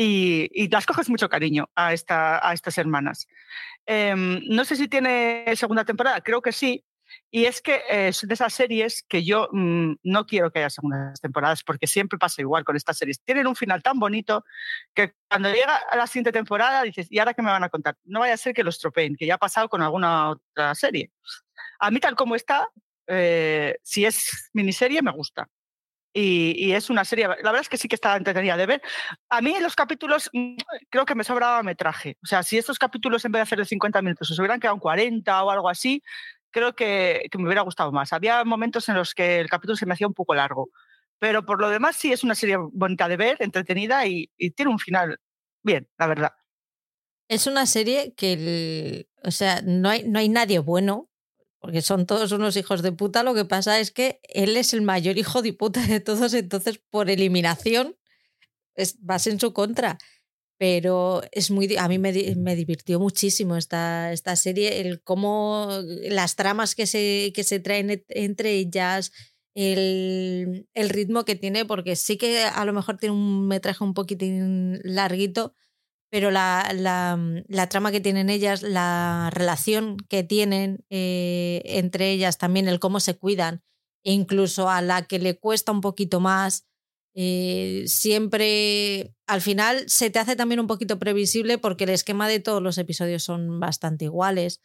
y, 0.01 0.69
las 0.69 0.87
coges 0.87 1.11
mucho 1.11 1.29
cariño 1.29 1.71
a, 1.75 1.93
esta, 1.93 2.47
a 2.49 2.53
estas 2.53 2.79
hermanas. 2.79 3.27
Em, 3.85 4.41
no 4.49 4.65
sé 4.65 4.77
si 4.77 4.87
tiene 4.87 5.45
segunda 5.57 5.85
temporada, 5.85 6.21
creo 6.21 6.41
que 6.41 6.53
sí. 6.53 6.85
Y 7.31 7.47
es 7.47 7.61
que 7.63 7.83
es 7.89 8.21
de 8.27 8.35
esas 8.35 8.53
series 8.53 9.03
que 9.03 9.25
yo 9.25 9.49
mm, 9.51 9.95
no 10.05 10.27
quiero 10.27 10.53
que 10.53 10.61
haya 10.61 10.71
segundas 10.71 11.21
temporadas 11.21 11.65
porque 11.65 11.87
siempre 11.87 12.19
pasa 12.19 12.43
igual 12.43 12.65
con 12.65 12.77
estas 12.77 12.99
series. 12.99 13.23
Tienen 13.25 13.47
un 13.47 13.57
final 13.57 13.83
tan 13.83 13.99
bonito 13.99 14.45
que 14.95 15.15
cuando 15.29 15.51
llega 15.51 15.77
a 15.91 15.97
la 15.97 16.07
siguiente 16.07 16.33
temporada 16.33 16.83
dices, 16.83 17.09
¿y 17.11 17.19
ahora 17.19 17.35
qué 17.35 17.43
me 17.43 17.51
van 17.51 17.65
a 17.65 17.71
contar? 17.71 17.97
No 18.05 18.21
vaya 18.21 18.35
a 18.35 18.37
ser 18.37 18.55
que 18.55 18.63
lo 18.63 18.71
estropeen, 18.71 19.17
que 19.17 19.27
ya 19.27 19.35
ha 19.35 19.39
pasado 19.39 19.69
con 19.69 19.83
alguna 19.83 20.31
otra 20.31 20.75
serie. 20.75 21.11
A 21.81 21.91
mí 21.91 21.99
tal 21.99 22.15
como 22.15 22.37
está, 22.37 22.69
eh, 23.07 23.79
si 23.83 24.05
es 24.05 24.51
miniserie, 24.53 25.03
me 25.03 25.13
gusta. 25.13 25.49
Y, 26.13 26.73
es 26.73 26.91
una 26.91 27.05
serie, 27.05 27.29
la 27.29 27.37
verdad 27.37 27.61
es 27.61 27.69
que 27.69 27.77
sí 27.77 27.87
que 27.87 27.95
está 27.95 28.17
entretenida 28.17 28.57
de 28.57 28.67
ver. 28.67 28.83
A 29.29 29.41
mí 29.41 29.55
los 29.61 29.77
capítulos 29.77 30.31
mm, 30.33 30.57
creo 30.91 31.05
que 31.05 31.15
me 31.15 31.25
sobraba 31.25 31.63
metraje. 31.63 32.17
O 32.23 32.27
sea, 32.27 32.43
si 32.43 32.59
estos 32.59 32.79
capítulos 32.79 33.25
en 33.25 33.33
vez 33.33 33.41
de 33.41 33.43
hacer 33.43 33.59
de 33.59 33.65
50 33.67 34.03
minutos 34.03 34.29
se 34.29 34.41
hubieran 34.41 34.59
quedado 34.59 34.77
en 34.77 34.81
40 34.81 35.45
o 35.45 35.51
algo 35.51 35.69
así, 35.69 36.03
creo 36.51 36.75
que, 36.75 37.29
me 37.39 37.45
hubiera 37.45 37.63
gustado 37.63 37.93
más. 37.93 38.13
Había 38.13 38.45
momentos 38.45 38.89
en 38.89 38.97
los 38.97 39.15
que 39.15 39.41
el 39.41 39.49
capítulo 39.49 39.77
se 39.77 39.87
me 39.87 39.95
hacía 39.95 40.07
un 40.07 40.15
poco 40.15 40.35
largo. 40.35 40.71
Pero 41.19 41.45
por 41.45 41.61
lo 41.61 41.69
demás 41.69 41.97
sí 41.97 42.13
es 42.13 42.25
una 42.25 42.35
serie 42.35 42.57
bonita 42.59 43.09
de 43.09 43.17
ver, 43.17 43.37
entretenida 43.41 44.07
y, 44.07 44.31
tiene 44.57 44.71
un 44.71 44.79
final 44.79 45.19
bien, 45.63 45.89
la 45.99 46.07
verdad. 46.07 46.33
Es 47.29 47.47
una 47.47 47.67
serie 47.67 48.15
que, 48.17 49.09
o 49.23 49.31
sea, 49.31 49.61
no 49.63 49.91
hay, 49.91 50.05
no 50.09 50.19
hay 50.19 50.29
nadie 50.29 50.61
bueno 50.61 51.09
porque 51.61 51.83
son 51.83 52.07
todos 52.07 52.33
unos 52.33 52.57
hijos 52.57 52.83
de 52.83 52.93
puta, 52.93 53.23
lo 53.23 53.35
que 53.35 53.45
pasa 53.45 53.81
es 53.81 53.91
que 53.91 54.21
él 54.23 54.57
es 54.57 54.73
el 54.73 54.83
mayor 54.83 55.19
hijo 55.19 55.43
de 55.43 55.53
puta 55.53 55.87
de 55.87 56.01
todos, 56.01 56.35
entonces 56.35 56.81
por 56.91 57.11
eliminación 57.11 57.97
es, 58.75 58.97
vas 59.01 59.27
en 59.27 59.41
su 59.41 59.53
contra. 59.53 59.99
Pero 60.61 61.23
es 61.31 61.53
muy, 61.53 61.77
a 61.77 61.87
mí 61.87 61.99
me, 61.99 62.13
me 62.37 62.57
divirtió 62.57 62.99
muchísimo 62.99 63.57
esta, 63.57 64.13
esta 64.13 64.35
serie, 64.35 64.81
el 64.81 65.01
cómo 65.03 65.69
las 66.09 66.35
tramas 66.35 66.75
que 66.75 66.87
se, 66.87 67.33
que 67.33 67.45
se 67.45 67.61
traen 67.61 68.05
entre 68.09 68.55
ellas, 68.55 69.13
el, 69.55 70.69
el 70.75 70.89
ritmo 70.89 71.25
que 71.25 71.37
tiene, 71.37 71.65
porque 71.65 71.95
sí 71.95 72.17
que 72.17 72.43
a 72.43 72.65
lo 72.65 72.73
mejor 72.73 72.99
tiene 72.99 73.15
un 73.15 73.47
metraje 73.47 73.85
un 73.85 73.95
poquitín 73.95 74.81
larguito, 74.83 75.55
pero 76.11 76.31
la, 76.31 77.17
mm, 77.17 77.45
la, 77.49 77.69
trama 77.69 77.93
que 77.93 78.01
tienen 78.01 78.31
ellas, 78.31 78.63
la 78.63 79.31
relación 79.33 79.97
que 80.09 80.23
tienen 80.23 80.85
eh, 80.91 81.63
entre 81.65 82.11
ellas, 82.11 82.39
también 82.39 82.69
el 82.69 82.81
cómo 82.81 83.01
se 83.01 83.17
cuidan, 83.17 83.63
e 84.05 84.13
incluso 84.13 84.71
a 84.71 84.81
la 84.83 85.07
que 85.07 85.19
le 85.19 85.39
cuesta 85.39 85.73
un 85.73 85.81
poquito 85.81 86.21
más, 86.21 86.67
eh, 87.15 87.85
siempre 87.87 89.15
al 89.27 89.41
final 89.41 89.89
se 89.89 90.09
te 90.09 90.19
hace 90.21 90.37
también 90.37 90.61
un 90.61 90.69
poquito 90.69 90.99
previsible 90.99 91.59
porque 91.59 91.85
el 91.85 91.91
esquema 91.91 92.29
de 92.29 92.41
todos 92.41 92.63
los 92.63 92.79
episodios 92.79 93.25
son 93.25 93.61
bastante 93.61 94.05
iguales. 94.07 94.61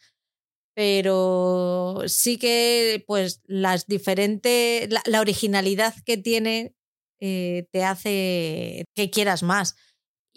Pero 0.76 2.02
sí 2.06 2.36
que, 2.38 3.04
pues, 3.06 3.42
las 3.44 3.86
diferentes. 3.86 4.88
La, 5.06 5.20
originalidad 5.20 5.94
que 6.04 6.16
tiene 6.16 6.74
eh, 7.20 7.68
te 7.72 7.84
hace 7.84 8.84
que 8.94 9.10
quieras 9.10 9.42
más. 9.42 9.76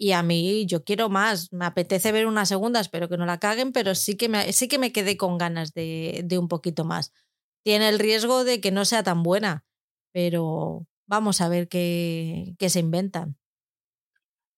Y 0.00 0.12
a 0.12 0.22
mí 0.22 0.64
yo 0.66 0.84
quiero 0.84 1.08
más, 1.08 1.52
me 1.52 1.64
apetece 1.64 2.12
ver 2.12 2.26
una 2.28 2.46
segunda, 2.46 2.78
espero 2.78 3.08
que 3.08 3.16
no 3.16 3.26
la 3.26 3.40
caguen, 3.40 3.72
pero 3.72 3.96
sí 3.96 4.16
que 4.16 4.28
me, 4.28 4.52
sí 4.52 4.68
que 4.68 4.78
me 4.78 4.92
quedé 4.92 5.16
con 5.16 5.38
ganas 5.38 5.74
de, 5.74 6.22
de 6.24 6.38
un 6.38 6.46
poquito 6.46 6.84
más. 6.84 7.12
Tiene 7.64 7.88
el 7.88 7.98
riesgo 7.98 8.44
de 8.44 8.60
que 8.60 8.70
no 8.70 8.84
sea 8.84 9.02
tan 9.02 9.24
buena, 9.24 9.64
pero 10.12 10.86
vamos 11.06 11.40
a 11.40 11.48
ver 11.48 11.66
qué, 11.66 12.54
qué 12.60 12.70
se 12.70 12.78
inventan. 12.78 13.36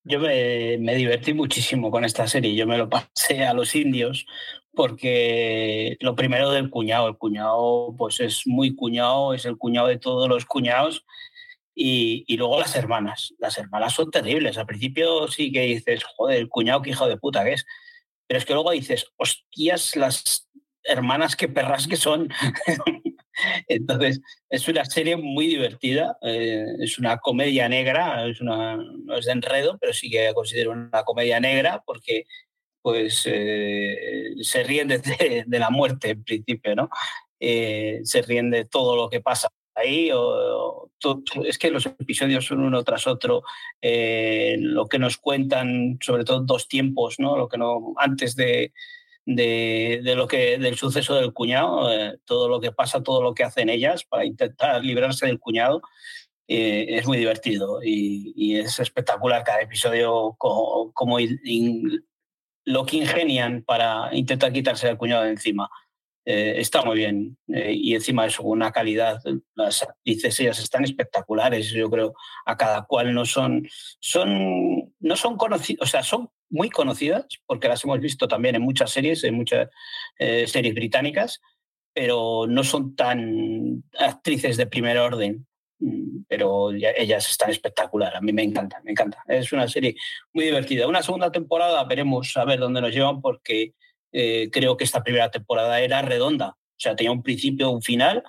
Yo 0.04 0.20
me, 0.20 0.76
me, 0.78 0.94
divertí 0.94 1.32
muchísimo 1.32 1.90
con 1.90 2.04
esta 2.04 2.26
serie. 2.26 2.54
Yo 2.54 2.66
me 2.66 2.76
lo 2.76 2.90
pasé 2.90 3.44
a 3.44 3.54
los 3.54 3.74
indios 3.74 4.26
porque 4.72 5.96
lo 6.00 6.14
primero 6.14 6.50
del 6.50 6.70
cuñado, 6.70 7.08
el 7.08 7.16
cuñado 7.16 7.94
pues 7.96 8.20
es 8.20 8.46
muy 8.46 8.74
cuñado, 8.74 9.32
es 9.34 9.46
el 9.46 9.56
cuñado 9.56 9.88
de 9.88 9.98
todos 9.98 10.28
los 10.28 10.44
cuñados 10.44 11.04
y, 11.74 12.36
luego 12.36 12.58
las 12.58 12.74
hermanas. 12.76 13.34
Las 13.38 13.58
hermanas 13.58 13.94
son 13.94 14.10
terribles. 14.10 14.58
Al 14.58 14.66
principio 14.66 15.28
sí 15.28 15.52
que 15.52 15.62
dices, 15.62 16.04
joder, 16.04 16.38
el 16.38 16.48
cuñado, 16.48 16.82
qué 16.82 16.90
hijo 16.90 17.08
de 17.08 17.16
puta 17.16 17.44
que 17.44 17.54
es. 17.54 17.66
Pero 18.26 18.38
es 18.38 18.44
que 18.44 18.54
luego 18.54 18.70
dices, 18.72 19.06
hostias, 19.16 19.96
las 19.96 20.48
hermanas, 20.84 21.36
qué 21.36 21.48
perras 21.48 21.86
que 21.86 21.96
son. 21.96 22.28
Entonces, 23.68 24.20
es 24.50 24.68
una 24.68 24.84
serie 24.84 25.16
muy 25.16 25.46
divertida. 25.46 26.18
Eh, 26.22 26.66
es 26.80 26.98
una 26.98 27.18
comedia 27.18 27.68
negra. 27.68 28.26
Es 28.26 28.40
una, 28.40 28.76
no 28.76 29.16
es 29.16 29.26
de 29.26 29.32
enredo, 29.32 29.78
pero 29.80 29.92
sí 29.92 30.10
que 30.10 30.32
considero 30.34 30.72
una 30.72 31.02
comedia 31.04 31.40
negra 31.40 31.82
porque 31.84 32.24
pues 32.82 33.22
eh, 33.26 34.34
se 34.40 34.62
ríen 34.64 34.88
de, 34.88 35.44
de, 35.46 35.58
la 35.58 35.68
muerte 35.68 36.10
en 36.10 36.24
principio, 36.24 36.74
¿no? 36.74 36.88
Eh, 37.38 38.00
se 38.04 38.22
ríen 38.22 38.50
de 38.50 38.64
todo 38.64 38.96
lo 38.96 39.10
que 39.10 39.20
pasa 39.20 39.50
ahí, 39.74 40.10
o, 40.12 40.90
es 41.44 41.58
que 41.58 41.70
los 41.70 41.86
episodios 41.86 42.46
son 42.46 42.60
uno 42.60 42.82
tras 42.84 43.06
otro, 43.06 43.42
eh, 43.80 44.56
lo 44.58 44.86
que 44.86 44.98
nos 44.98 45.16
cuentan, 45.16 45.98
sobre 46.00 46.24
todo 46.24 46.40
dos 46.40 46.68
tiempos, 46.68 47.16
¿no? 47.18 47.36
Lo 47.36 47.48
que 47.48 47.58
no, 47.58 47.94
antes 47.96 48.36
de, 48.36 48.72
de, 49.26 50.14
lo 50.16 50.26
que, 50.26 50.58
del 50.58 50.76
suceso 50.76 51.14
del 51.14 51.32
cuñado, 51.32 51.92
eh, 51.92 52.18
todo 52.24 52.48
lo 52.48 52.60
que 52.60 52.72
pasa, 52.72 53.02
todo 53.02 53.22
lo 53.22 53.34
que 53.34 53.44
hacen 53.44 53.68
ellas 53.68 54.04
para 54.04 54.24
intentar 54.24 54.84
librarse 54.84 55.26
del 55.26 55.38
cuñado. 55.38 55.82
Eh, 56.52 56.98
es 56.98 57.06
muy 57.06 57.16
divertido 57.16 57.78
y, 57.80 58.56
es 58.56 58.80
espectacular 58.80 59.44
cada 59.44 59.60
episodio 59.60 60.34
como, 60.36 61.18
lo 62.64 62.86
que 62.86 62.96
ingenian 62.96 63.62
para 63.62 64.10
intentar 64.12 64.52
quitarse 64.52 64.88
el 64.88 64.96
cuñado 64.96 65.22
de 65.22 65.30
encima. 65.30 65.70
Eh, 66.24 66.54
está 66.58 66.82
muy 66.84 66.96
bien. 66.96 67.36
Eh, 67.48 67.72
y 67.74 67.94
encima 67.94 68.26
eso, 68.26 68.42
una 68.42 68.70
calidad, 68.72 69.20
las 69.54 69.82
actrices 69.82 70.38
ellas 70.40 70.58
están 70.58 70.84
espectaculares, 70.84 71.70
yo 71.70 71.90
creo, 71.90 72.14
a 72.46 72.56
cada 72.56 72.82
cual 72.82 73.14
no 73.14 73.24
son, 73.24 73.66
son, 74.00 74.92
no 75.00 75.16
son 75.16 75.36
conocidas, 75.36 75.82
o 75.82 75.86
sea, 75.86 76.02
son 76.02 76.30
muy 76.50 76.68
conocidas, 76.68 77.26
porque 77.46 77.68
las 77.68 77.84
hemos 77.84 78.00
visto 78.00 78.28
también 78.28 78.56
en 78.56 78.62
muchas 78.62 78.90
series, 78.90 79.24
en 79.24 79.34
muchas 79.34 79.68
eh, 80.18 80.46
series 80.46 80.74
británicas, 80.74 81.40
pero 81.92 82.46
no 82.48 82.64
son 82.64 82.94
tan 82.94 83.84
actrices 83.98 84.56
de 84.56 84.66
primer 84.66 84.98
orden. 84.98 85.46
Pero 86.28 86.72
ellas 86.72 87.30
están 87.30 87.48
espectacular, 87.50 88.14
a 88.14 88.20
mí 88.20 88.34
me 88.34 88.42
encanta, 88.42 88.82
me 88.84 88.90
encanta. 88.90 89.24
Es 89.26 89.50
una 89.50 89.66
serie 89.66 89.96
muy 90.34 90.44
divertida. 90.44 90.86
Una 90.86 91.02
segunda 91.02 91.32
temporada 91.32 91.82
veremos 91.84 92.36
a 92.36 92.44
ver 92.44 92.58
dónde 92.58 92.82
nos 92.82 92.92
llevan 92.92 93.22
porque 93.22 93.74
eh, 94.12 94.50
creo 94.50 94.76
que 94.76 94.84
esta 94.84 95.02
primera 95.02 95.30
temporada 95.30 95.80
era 95.80 96.02
redonda, 96.02 96.50
o 96.50 96.82
sea, 96.82 96.96
tenía 96.96 97.12
un 97.12 97.22
principio, 97.22 97.70
un 97.70 97.82
final 97.82 98.22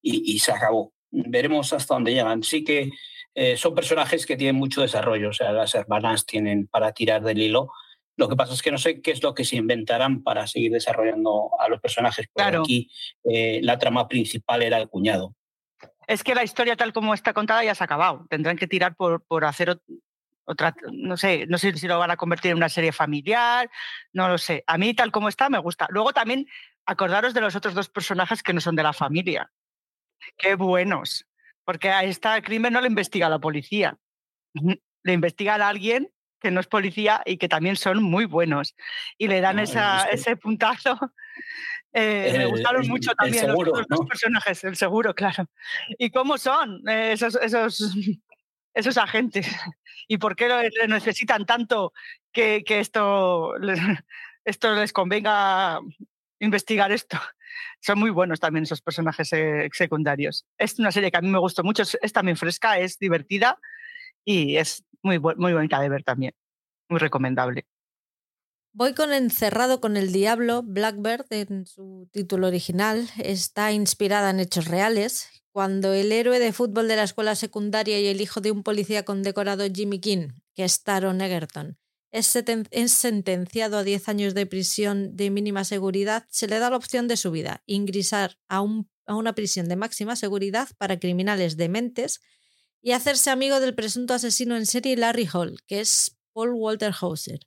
y, 0.00 0.38
se 0.38 0.52
acabó. 0.52 0.92
Veremos 1.10 1.72
hasta 1.72 1.94
dónde 1.94 2.14
llegan. 2.14 2.42
Sí 2.42 2.64
que 2.64 2.90
eh, 3.34 3.56
son 3.56 3.74
personajes 3.74 4.24
que 4.24 4.36
tienen 4.36 4.56
mucho 4.56 4.80
desarrollo, 4.80 5.30
o 5.30 5.32
sea, 5.32 5.52
las 5.52 5.74
hermanas 5.74 6.24
tienen 6.24 6.66
para 6.66 6.92
tirar 6.92 7.22
del 7.22 7.38
hilo. 7.38 7.70
Lo 8.16 8.28
que 8.28 8.36
pasa 8.36 8.54
es 8.54 8.62
que 8.62 8.72
no 8.72 8.78
sé 8.78 9.00
qué 9.00 9.12
es 9.12 9.22
lo 9.22 9.34
que 9.34 9.44
se 9.44 9.56
inventarán 9.56 10.22
para 10.22 10.46
seguir 10.46 10.72
desarrollando 10.72 11.50
a 11.60 11.68
los 11.68 11.80
personajes. 11.80 12.26
Porque 12.32 12.50
claro. 12.50 12.62
aquí 12.62 12.90
eh, 13.24 13.60
la 13.62 13.78
trama 13.78 14.08
principal 14.08 14.62
era 14.62 14.78
el 14.78 14.88
cuñado. 14.88 15.34
Es 16.08 16.24
que 16.24 16.34
la 16.34 16.42
historia 16.42 16.74
tal 16.74 16.92
como 16.92 17.14
está 17.14 17.32
contada 17.32 17.62
ya 17.62 17.74
se 17.74 17.84
ha 17.84 17.86
acabado. 17.86 18.26
Tendrán 18.28 18.56
que 18.56 18.66
tirar 18.66 18.96
por, 18.96 19.22
por 19.26 19.44
hacer 19.44 19.78
otra, 20.48 20.74
no 20.92 21.16
sé, 21.16 21.46
no 21.46 21.58
sé 21.58 21.76
si 21.76 21.86
lo 21.86 21.98
van 21.98 22.10
a 22.10 22.16
convertir 22.16 22.52
en 22.52 22.56
una 22.56 22.70
serie 22.70 22.90
familiar, 22.90 23.70
no 24.12 24.28
lo 24.28 24.38
sé. 24.38 24.64
A 24.66 24.78
mí 24.78 24.94
tal 24.94 25.12
como 25.12 25.28
está 25.28 25.50
me 25.50 25.58
gusta. 25.58 25.86
Luego 25.90 26.12
también 26.12 26.46
acordaros 26.86 27.34
de 27.34 27.42
los 27.42 27.54
otros 27.54 27.74
dos 27.74 27.90
personajes 27.90 28.42
que 28.42 28.54
no 28.54 28.60
son 28.60 28.74
de 28.74 28.82
la 28.82 28.94
familia. 28.94 29.52
Qué 30.38 30.54
buenos, 30.54 31.26
porque 31.64 31.90
a 31.90 32.02
esta 32.04 32.40
crimen 32.40 32.72
no 32.72 32.80
lo 32.80 32.86
investiga 32.86 33.28
la 33.28 33.38
policía, 33.38 33.98
le 34.54 35.12
investiga 35.12 35.56
a 35.56 35.68
alguien 35.68 36.10
que 36.40 36.50
no 36.50 36.60
es 36.60 36.66
policía 36.66 37.22
y 37.26 37.36
que 37.36 37.48
también 37.48 37.76
son 37.76 38.02
muy 38.02 38.24
buenos. 38.24 38.74
Y 39.18 39.28
le 39.28 39.40
dan 39.40 39.58
esa, 39.58 40.08
ese 40.08 40.36
puntazo. 40.36 40.98
Eh, 41.94 42.34
me 42.36 42.44
gustaron 42.44 42.86
mucho 42.86 43.14
también 43.14 43.48
los 43.48 43.58
otros 43.58 43.86
dos 43.88 44.06
personajes, 44.06 44.62
el 44.62 44.76
seguro, 44.76 45.14
claro. 45.14 45.48
¿Y 45.98 46.10
cómo 46.10 46.36
son 46.36 46.86
eh, 46.86 47.12
esos, 47.12 47.34
esos, 47.36 47.94
esos 48.78 48.96
agentes 48.96 49.46
y 50.08 50.18
por 50.18 50.36
qué 50.36 50.70
necesitan 50.88 51.44
tanto 51.44 51.92
que, 52.32 52.62
esto, 52.68 53.54
esto 54.44 54.74
les 54.74 54.92
convenga 54.92 55.80
investigar 56.38 56.92
esto. 56.92 57.18
Son 57.80 57.98
muy 57.98 58.10
buenos 58.10 58.40
también 58.40 58.62
esos 58.62 58.80
personajes 58.80 59.32
eh, 59.32 59.68
secundarios. 59.72 60.46
Es 60.56 60.78
una 60.78 60.92
serie 60.92 61.10
que 61.10 61.16
a 61.16 61.20
mí 61.20 61.28
me 61.28 61.38
gustó 61.38 61.64
mucho, 61.64 61.82
es, 61.82 62.12
también 62.12 62.36
fresca, 62.36 62.78
es 62.78 62.98
divertida 62.98 63.58
y 64.24 64.56
es 64.56 64.84
muy, 65.02 65.18
muy 65.18 65.52
bonita 65.52 65.80
de 65.80 65.88
ver 65.88 66.04
también. 66.04 66.34
Muy 66.88 67.00
recomendable. 67.00 67.66
Voy 68.78 68.94
con 68.94 69.12
Encerrado 69.12 69.80
con 69.80 69.96
el 69.96 70.12
Diablo, 70.12 70.62
Blackbird 70.62 71.26
en 71.30 71.66
su 71.66 72.08
título 72.12 72.46
original. 72.46 73.10
Está 73.18 73.72
inspirada 73.72 74.30
en 74.30 74.38
hechos 74.38 74.66
reales 74.66 75.26
cuando 75.50 75.94
el 75.94 76.12
héroe 76.12 76.38
de 76.38 76.52
fútbol 76.52 76.86
de 76.86 76.94
la 76.94 77.02
escuela 77.02 77.34
secundaria 77.34 77.98
y 77.98 78.06
el 78.06 78.20
hijo 78.20 78.40
de 78.40 78.52
un 78.52 78.62
policía 78.62 79.04
condecorado 79.04 79.64
Jimmy 79.66 79.98
King, 79.98 80.28
que 80.54 80.62
es 80.62 80.84
Taron 80.84 81.20
Egerton, 81.20 81.76
es, 82.12 82.28
sentenciado 82.92 83.78
a 83.78 83.82
10 83.82 84.08
años 84.08 84.34
de 84.34 84.46
prisión 84.46 85.16
de 85.16 85.30
mínima 85.30 85.64
seguridad, 85.64 86.24
se 86.30 86.46
le 86.46 86.60
da 86.60 86.70
la 86.70 86.76
opción 86.76 87.08
de 87.08 87.16
su 87.16 87.32
vida, 87.32 87.64
ingresar 87.66 88.38
a, 88.48 88.58
a 89.06 89.14
una 89.16 89.34
prisión 89.34 89.68
de 89.68 89.74
máxima 89.74 90.14
seguridad 90.14 90.68
para 90.78 91.00
criminales 91.00 91.56
dementes 91.56 92.20
y 92.80 92.92
hacerse 92.92 93.30
amigo 93.30 93.58
del 93.58 93.74
presunto 93.74 94.14
asesino 94.14 94.56
en 94.56 94.66
serie 94.66 94.96
Larry 94.96 95.28
Hall, 95.32 95.58
que 95.66 95.80
es 95.80 96.16
Paul 96.32 96.52
Walter 96.52 96.94
Hauser, 97.00 97.40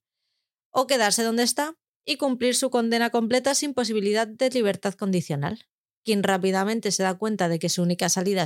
o 0.71 0.87
quedarse 0.87 1.23
donde 1.23 1.43
está 1.43 1.75
y 2.05 2.17
cumplir 2.17 2.55
su 2.55 2.69
condena 2.69 3.09
completa 3.09 3.53
sin 3.53 3.73
posibilidad 3.73 4.27
de 4.27 4.49
libertad 4.49 4.93
condicional 4.95 5.67
quien 6.03 6.23
rápidamente 6.23 6.91
se 6.91 7.03
da 7.03 7.17
cuenta 7.17 7.49
de 7.49 7.59
que 7.59 7.69
su 7.69 7.81
única 7.81 8.09
salida 8.09 8.45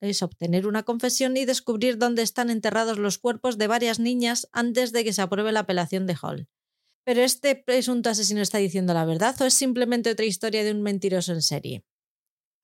es 0.00 0.22
obtener 0.22 0.66
una 0.66 0.84
confesión 0.84 1.36
y 1.36 1.44
descubrir 1.44 1.98
dónde 1.98 2.22
están 2.22 2.50
enterrados 2.50 2.98
los 2.98 3.18
cuerpos 3.18 3.58
de 3.58 3.66
varias 3.66 3.98
niñas 3.98 4.48
antes 4.52 4.92
de 4.92 5.04
que 5.04 5.12
se 5.12 5.22
apruebe 5.22 5.52
la 5.52 5.60
apelación 5.60 6.06
de 6.06 6.16
Hall. 6.20 6.48
¿Pero 7.04 7.22
este 7.22 7.54
presunto 7.54 8.10
asesino 8.10 8.40
está 8.40 8.58
diciendo 8.58 8.92
la 8.92 9.04
verdad 9.04 9.40
o 9.40 9.44
es 9.44 9.54
simplemente 9.54 10.10
otra 10.10 10.26
historia 10.26 10.64
de 10.64 10.72
un 10.72 10.82
mentiroso 10.82 11.32
en 11.32 11.42
serie? 11.42 11.84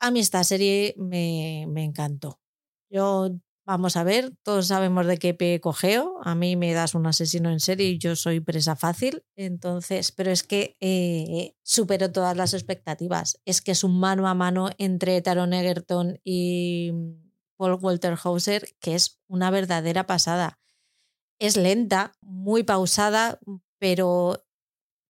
A 0.01 0.11
mí 0.11 0.21
esta 0.21 0.43
serie 0.43 0.95
me, 0.99 1.67
me 1.69 1.85
encantó. 1.85 2.41
Yo 2.91 3.31
Vamos 3.65 3.97
a 3.97 4.03
ver, 4.03 4.33
todos 4.43 4.67
sabemos 4.67 5.07
de 5.07 5.19
qué 5.19 5.35
pie 5.35 5.61
cogeo. 5.61 6.19
A 6.25 6.35
mí 6.35 6.57
me 6.57 6.73
das 6.73 6.97
un 6.97 7.07
asesino 7.07 7.49
en 7.49 7.61
serie 7.61 7.91
y 7.91 7.99
yo 7.99 8.17
soy 8.17 8.41
presa 8.41 8.75
fácil. 8.75 9.23
Entonces, 9.37 10.11
pero 10.11 10.33
es 10.33 10.43
que 10.43 10.77
eh, 10.81 11.55
supero 11.63 12.11
todas 12.11 12.37
las 12.37 12.55
expectativas. 12.55 13.41
Es 13.45 13.63
que 13.63 13.71
es 13.71 13.85
un 13.85 14.01
mano 14.01 14.27
a 14.27 14.35
mano 14.35 14.71
entre 14.79 15.23
Taron 15.23 15.53
Egerton 15.53 16.19
y 16.25 16.91
Paul 17.57 17.79
Walter 17.81 18.19
Hauser 18.25 18.65
que 18.81 18.97
es 18.97 19.21
una 19.29 19.53
verdadera 19.53 20.07
pasada. 20.07 20.59
Es 21.39 21.57
lenta, 21.57 22.15
muy 22.21 22.65
pausada, 22.65 23.39
pero 23.79 24.45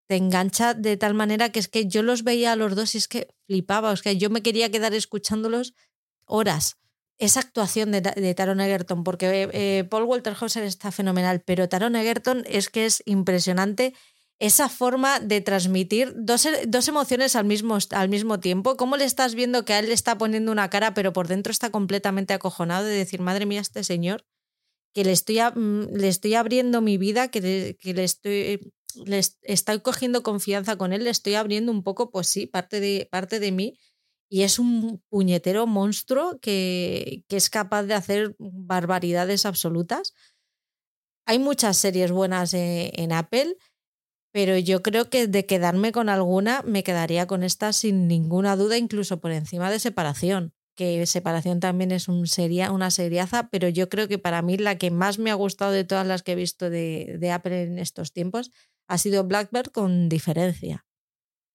te 0.08 0.16
engancha 0.16 0.74
de 0.74 0.98
tal 0.98 1.14
manera 1.14 1.48
que 1.52 1.58
es 1.58 1.68
que 1.68 1.86
yo 1.86 2.02
los 2.02 2.22
veía 2.22 2.52
a 2.52 2.56
los 2.56 2.76
dos 2.76 2.94
y 2.94 2.98
es 2.98 3.08
que 3.08 3.34
flipaba. 3.46 3.94
Es 3.94 4.02
que 4.02 4.18
yo 4.18 4.28
me 4.28 4.42
quería 4.42 4.70
quedar 4.70 4.92
escuchándolos 4.92 5.72
horas 6.26 6.81
esa 7.18 7.40
actuación 7.40 7.92
de, 7.92 8.34
Taron 8.34 8.60
Egerton, 8.60 9.04
porque 9.04 9.48
eh, 9.52 9.84
Paul 9.84 10.04
Walter 10.04 10.34
Hauser 10.38 10.64
está 10.64 10.90
fenomenal, 10.90 11.40
pero 11.40 11.68
Taron 11.68 11.96
Egerton 11.96 12.44
es 12.46 12.68
que 12.68 12.86
es 12.86 13.02
impresionante 13.06 13.94
esa 14.38 14.68
forma 14.68 15.20
de 15.20 15.40
transmitir 15.40 16.12
dos, 16.16 16.48
dos, 16.66 16.88
emociones 16.88 17.36
al 17.36 17.44
mismo, 17.44 17.78
al 17.90 18.08
mismo 18.08 18.40
tiempo. 18.40 18.76
¿Cómo 18.76 18.96
le 18.96 19.04
estás 19.04 19.36
viendo 19.36 19.64
que 19.64 19.72
a 19.72 19.78
él 19.78 19.86
le 19.86 19.94
está 19.94 20.18
poniendo 20.18 20.50
una 20.50 20.68
cara, 20.68 20.94
pero 20.94 21.12
por 21.12 21.28
dentro 21.28 21.52
está 21.52 21.70
completamente 21.70 22.34
acojonado 22.34 22.84
de 22.84 22.96
decir, 22.96 23.20
madre 23.20 23.46
mía, 23.46 23.60
este 23.60 23.84
señor, 23.84 24.24
que 24.92 25.04
le 25.04 25.12
estoy, 25.12 25.38
mm, 25.40 25.94
le 25.94 26.08
estoy 26.08 26.34
abriendo 26.34 26.80
mi 26.80 26.98
vida, 26.98 27.28
que 27.28 27.40
le, 27.40 27.76
que 27.76 27.94
le 27.94 28.02
estoy, 28.02 28.72
estoy 29.42 29.80
cogiendo 29.80 30.24
confianza 30.24 30.76
con 30.76 30.92
él, 30.92 31.04
le 31.04 31.10
estoy 31.10 31.36
abriendo 31.36 31.70
un 31.70 31.84
poco, 31.84 32.10
pues 32.10 32.26
sí, 32.26 32.46
parte 32.48 32.80
de, 32.80 33.08
parte 33.12 33.38
de 33.38 33.52
mí 33.52 33.78
y 34.32 34.44
es 34.44 34.58
un 34.58 35.02
puñetero 35.10 35.66
monstruo 35.66 36.40
que, 36.40 37.22
es 37.28 37.50
capaz 37.50 37.82
de 37.82 37.92
hacer 37.92 38.34
barbaridades 38.38 39.44
absolutas. 39.44 40.14
Hay 41.26 41.38
muchas 41.38 41.76
series 41.76 42.12
buenas 42.12 42.54
eh, 42.54 42.92
en, 42.94 43.12
Apple, 43.12 43.58
pero 44.32 44.56
yo 44.56 44.80
creo 44.80 45.10
que 45.10 45.26
de 45.26 45.44
quedarme 45.44 45.92
con 45.92 46.08
alguna, 46.08 46.62
me 46.62 46.82
quedaría 46.82 47.26
con 47.26 47.42
esta 47.42 47.74
sin 47.74 48.08
ninguna 48.08 48.56
duda, 48.56 48.78
incluso 48.78 49.20
por 49.20 49.32
encima 49.32 49.70
de 49.70 49.78
Separación, 49.78 50.54
que 50.76 51.04
Separación 51.04 51.60
también 51.60 51.92
es 51.92 52.08
una 52.08 52.90
seriaza, 52.90 53.50
pero 53.50 53.68
yo 53.68 53.90
creo 53.90 54.08
que 54.08 54.18
para 54.18 54.40
mí 54.40 54.56
la 54.56 54.78
que 54.78 54.90
más 54.90 55.18
me 55.18 55.30
ha 55.30 55.34
gustado 55.34 55.72
de 55.72 55.84
todas 55.84 56.06
las 56.06 56.22
que 56.22 56.32
he 56.32 56.36
visto 56.36 56.70
de, 56.70 57.18
de 57.20 57.30
Apple 57.32 57.64
en 57.64 57.78
estos 57.78 58.14
tiempos 58.14 58.50
ha 58.88 58.96
sido 58.96 59.24
Blackbird 59.24 59.72
con 59.72 60.08
diferencia. 60.08 60.86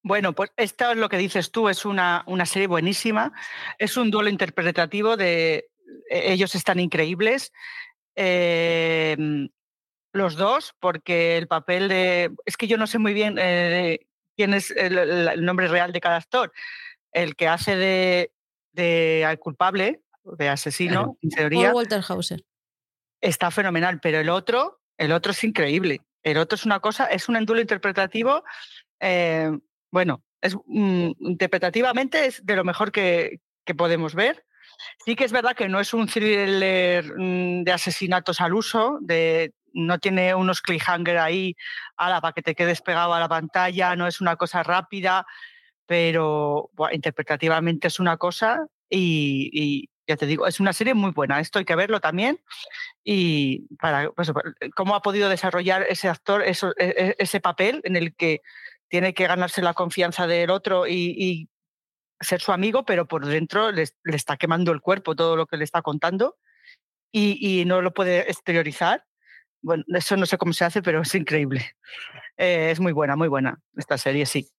Bueno, 0.03 0.33
pues 0.33 0.51
esto 0.57 0.91
es 0.91 0.97
lo 0.97 1.09
que 1.09 1.17
dices 1.17 1.51
tú, 1.51 1.69
es 1.69 1.85
una, 1.85 2.23
una 2.27 2.45
serie 2.45 2.67
buenísima, 2.67 3.33
es 3.77 3.97
un 3.97 4.11
duelo 4.11 4.29
interpretativo 4.29 5.17
de 5.17 5.69
e, 6.09 6.31
ellos 6.33 6.55
están 6.55 6.79
increíbles. 6.79 7.51
Em, 8.15 9.49
los 10.13 10.35
dos, 10.35 10.73
porque 10.79 11.37
el 11.37 11.47
papel 11.47 11.87
de. 11.87 12.31
Es 12.45 12.57
que 12.57 12.67
yo 12.67 12.77
no 12.77 12.87
sé 12.87 12.97
muy 12.97 13.13
bien 13.13 13.37
eh, 13.39 14.07
quién 14.35 14.53
es 14.53 14.71
el, 14.71 15.43
nombre 15.43 15.67
real 15.67 15.91
de 15.91 16.01
cada 16.01 16.17
actor. 16.17 16.51
El 17.11 17.35
que 17.35 17.47
hace 17.47 17.75
de, 17.75 18.31
de 18.71 19.37
culpable, 19.39 20.01
de 20.23 20.49
asesino, 20.49 21.17
en 21.21 21.29
teoría. 21.29 21.73
Walter 21.73 22.01
Hauser. 22.07 22.43
Está 23.21 23.51
fenomenal, 23.51 23.99
pero 23.99 24.19
el 24.19 24.29
otro, 24.29 24.81
el 24.97 25.11
otro 25.11 25.31
es 25.31 25.43
increíble. 25.43 26.01
El 26.23 26.37
otro 26.37 26.55
es 26.55 26.65
una 26.65 26.79
cosa, 26.79 27.05
es 27.05 27.29
un 27.29 27.45
duelo 27.45 27.61
interpretativo 27.61 28.43
eh, 28.99 29.51
bueno, 29.91 30.23
es, 30.41 30.55
mm, 30.65 31.11
interpretativamente 31.19 32.25
es 32.25 32.45
de 32.45 32.55
lo 32.55 32.63
mejor 32.63 32.91
que, 32.91 33.39
podemos 33.77 34.15
ver. 34.15 34.45
Sí 35.05 35.15
que 35.15 35.25
es 35.25 35.33
verdad 35.33 35.55
que 35.55 35.67
no 35.67 35.79
es 35.81 35.93
un 35.93 36.07
thriller 36.07 37.03
mm, 37.17 37.63
de 37.63 37.71
asesinatos 37.71 38.39
al 38.39 38.53
uso, 38.53 38.97
de, 39.01 39.53
no 39.73 39.99
tiene 39.99 40.33
unos 40.35 40.61
cliffhanger 40.61 41.17
ahí 41.17 41.55
la 41.97 42.21
para 42.21 42.33
que 42.33 42.41
te 42.41 42.55
quedes 42.55 42.81
pegado 42.81 43.13
a 43.13 43.19
la 43.19 43.27
pantalla, 43.27 43.95
no 43.95 44.07
es 44.07 44.21
una 44.21 44.35
cosa 44.35 44.63
rápida, 44.63 45.25
pero 45.85 46.71
interpretativamente 46.91 47.87
es 47.87 47.99
una 47.99 48.17
cosa 48.17 48.67
y, 48.89 49.89
ya 50.07 50.15
te 50.15 50.25
digo, 50.25 50.47
es 50.47 50.59
una 50.61 50.71
serie 50.71 50.93
muy 50.93 51.11
buena. 51.11 51.39
Esto 51.41 51.59
hay 51.59 51.65
que 51.65 51.75
verlo 51.75 51.99
también. 51.99 52.39
Y 53.03 53.67
para 53.77 54.09
pues, 54.11 54.31
cómo 54.75 54.95
ha 54.95 55.01
podido 55.01 55.27
desarrollar 55.29 55.85
ese 55.89 56.07
actor 56.07 56.43
e, 56.43 56.51
e, 56.77 57.15
ese 57.19 57.41
papel 57.41 57.81
en 57.83 57.97
el 57.97 58.15
que 58.15 58.41
tiene 58.89 59.13
que 59.13 59.27
ganarse 59.27 59.61
la 59.61 59.73
confianza 59.73 60.27
del 60.27 60.49
otro 60.49 60.87
y, 60.87 61.49
ser 62.19 62.41
su 62.41 62.51
amigo, 62.51 62.83
pero 62.83 63.07
por 63.07 63.27
dentro 63.27 63.71
le, 63.71 63.85
está 64.05 64.37
quemando 64.37 64.71
el 64.71 64.81
cuerpo 64.81 65.15
todo 65.15 65.35
lo 65.35 65.45
que 65.45 65.57
le 65.57 65.63
está 65.63 65.83
contando 65.83 66.35
y, 67.11 67.63
no 67.65 67.81
lo 67.81 67.93
puede 67.93 68.21
exteriorizar. 68.21 69.05
Bueno, 69.61 69.83
eso 69.87 70.17
no 70.17 70.25
sé 70.25 70.37
cómo 70.37 70.53
se 70.53 70.65
hace, 70.65 70.81
pero 70.81 71.01
es 71.01 71.13
increíble. 71.13 71.73
Eh, 72.37 72.71
es 72.71 72.79
muy 72.79 72.91
buena, 72.91 73.15
muy 73.15 73.27
buena 73.27 73.59
esta 73.75 73.97
serie, 73.97 74.25
sí 74.25 74.49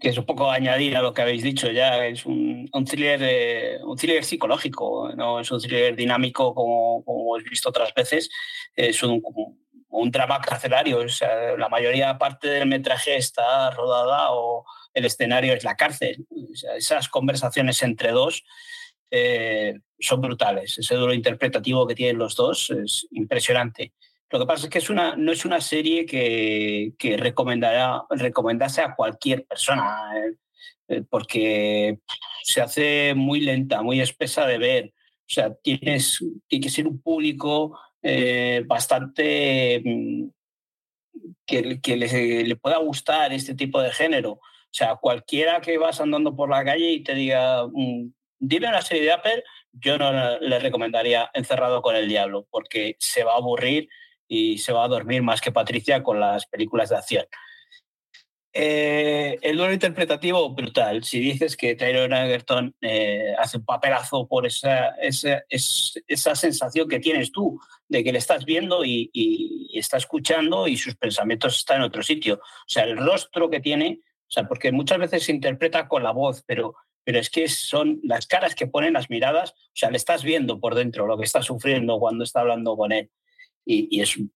que 0.00 0.10
es 0.10 0.18
un 0.18 0.24
poco 0.24 0.50
añadir 0.50 0.96
a 0.96 1.02
lo 1.02 1.12
que 1.12 1.22
habéis 1.22 1.42
dicho 1.42 1.70
ya, 1.70 2.06
es 2.06 2.24
un, 2.24 2.68
un 2.72 2.84
thriller, 2.84 3.80
un 3.84 3.96
thriller 3.96 4.24
psicológico, 4.24 5.12
no 5.16 5.40
es 5.40 5.50
un 5.50 5.60
thriller 5.60 5.96
dinámico 5.96 6.54
como, 6.54 7.04
como 7.04 7.36
hemos 7.36 7.50
visto 7.50 7.68
otras 7.68 7.92
veces, 7.94 8.30
es 8.76 9.02
un, 9.02 9.20
un 9.92 10.10
drama 10.10 10.40
carcelario, 10.40 10.98
o 11.00 11.08
sea, 11.08 11.56
la 11.56 11.68
mayoría 11.68 12.16
parte 12.18 12.48
del 12.48 12.66
metraje 12.68 13.16
está 13.16 13.70
rodada 13.70 14.32
o 14.32 14.64
el 14.94 15.04
escenario 15.04 15.52
es 15.52 15.64
la 15.64 15.76
cárcel, 15.76 16.26
esas 16.76 17.08
conversaciones 17.08 17.82
entre 17.82 18.10
dos 18.10 18.42
eh, 19.10 19.74
son 20.00 20.20
brutales, 20.22 20.78
ese 20.78 20.94
duro 20.94 21.12
interpretativo 21.12 21.86
que 21.86 21.94
tienen 21.94 22.18
los 22.18 22.34
dos 22.34 22.70
es 22.70 23.06
impresionante. 23.10 23.92
Lo 24.30 24.38
que 24.38 24.46
pasa 24.46 24.64
es 24.64 24.70
que 24.70 24.78
es 24.78 24.88
una, 24.88 25.14
no 25.14 25.30
es 25.30 25.44
una 25.44 25.60
serie 25.60 26.06
que, 26.06 26.94
que 26.98 27.18
recomendará, 27.18 28.02
recomendase 28.08 28.80
a 28.80 28.94
cualquier 28.94 29.44
persona, 29.44 30.10
eh, 30.16 30.34
eh, 30.88 31.02
porque 31.08 31.98
se 32.42 32.62
hace 32.62 33.12
muy 33.14 33.40
lenta, 33.40 33.82
muy 33.82 34.00
espesa 34.00 34.46
de 34.46 34.56
ver. 34.56 34.94
O 35.20 35.34
sea, 35.34 35.54
tienes, 35.54 36.18
tiene 36.48 36.62
que 36.62 36.70
ser 36.70 36.86
un 36.86 37.00
público 37.02 37.78
eh, 38.02 38.62
bastante 38.66 39.82
mm, 39.84 40.28
que, 41.46 41.80
que 41.80 41.96
le, 41.96 42.56
pueda 42.56 42.78
gustar 42.78 43.32
este 43.32 43.54
tipo 43.54 43.80
de 43.80 43.92
género. 43.92 44.32
O 44.32 44.74
sea, 44.74 44.96
cualquiera 44.96 45.60
que 45.60 45.78
vas 45.78 46.00
andando 46.00 46.34
por 46.34 46.50
la 46.50 46.64
calle 46.64 46.90
y 46.90 47.02
te 47.02 47.14
diga, 47.14 47.66
mm, 47.66 48.12
dime 48.38 48.68
una 48.68 48.82
serie 48.82 49.04
de 49.04 49.12
Apple, 49.12 49.44
yo 49.72 49.98
no 49.98 50.38
le 50.38 50.58
recomendaría 50.58 51.30
Encerrado 51.34 51.82
con 51.82 51.96
el 51.96 52.08
Diablo, 52.08 52.46
porque 52.50 52.96
se 52.98 53.24
va 53.24 53.34
a 53.34 53.38
aburrir 53.38 53.88
y 54.28 54.58
se 54.58 54.72
va 54.72 54.84
a 54.84 54.88
dormir 54.88 55.22
más 55.22 55.40
que 55.40 55.52
Patricia 55.52 56.02
con 56.02 56.20
las 56.20 56.46
películas 56.46 56.90
de 56.90 56.96
acción. 56.96 57.26
Eh, 58.54 59.38
el 59.40 59.56
duelo 59.56 59.72
interpretativo, 59.72 60.50
brutal. 60.54 61.04
Si 61.04 61.20
dices 61.20 61.56
que 61.56 61.74
Tyrone 61.74 62.26
Egerton 62.26 62.74
eh, 62.82 63.34
hace 63.38 63.56
un 63.56 63.64
papelazo 63.64 64.28
por 64.28 64.46
esa, 64.46 64.88
esa, 64.96 65.42
esa, 65.48 66.34
sensación 66.34 66.86
que 66.86 67.00
tienes 67.00 67.32
tú 67.32 67.58
de 67.92 68.02
que 68.02 68.10
le 68.10 68.18
estás 68.18 68.46
viendo 68.46 68.86
y, 68.86 69.10
y, 69.12 69.78
está 69.78 69.98
escuchando 69.98 70.66
y 70.66 70.76
sus 70.76 70.96
pensamientos 70.96 71.58
están 71.58 71.78
en 71.78 71.82
otro 71.82 72.02
sitio. 72.02 72.36
O 72.36 72.68
sea, 72.68 72.84
el 72.84 72.96
rostro 72.96 73.50
que 73.50 73.60
tiene, 73.60 74.00
o 74.02 74.30
sea, 74.30 74.48
porque 74.48 74.72
muchas 74.72 74.98
veces 74.98 75.24
se 75.24 75.32
interpreta 75.32 75.88
con 75.88 76.02
la 76.02 76.10
voz, 76.10 76.42
pero, 76.46 76.74
pero 77.04 77.18
es 77.18 77.28
que 77.28 77.48
son 77.48 78.00
las 78.02 78.26
caras 78.26 78.54
que 78.54 78.66
ponen, 78.66 78.94
las 78.94 79.10
miradas, 79.10 79.50
o 79.50 79.74
sea, 79.74 79.90
le 79.90 79.98
estás 79.98 80.22
viendo 80.24 80.58
por 80.58 80.74
dentro 80.74 81.06
lo 81.06 81.18
que 81.18 81.24
está 81.24 81.42
sufriendo 81.42 81.98
cuando 81.98 82.24
está 82.24 82.40
hablando 82.40 82.76
con 82.76 82.92
él 82.92 83.10
y, 83.66 84.00
es 84.00 84.16
un 84.16 84.32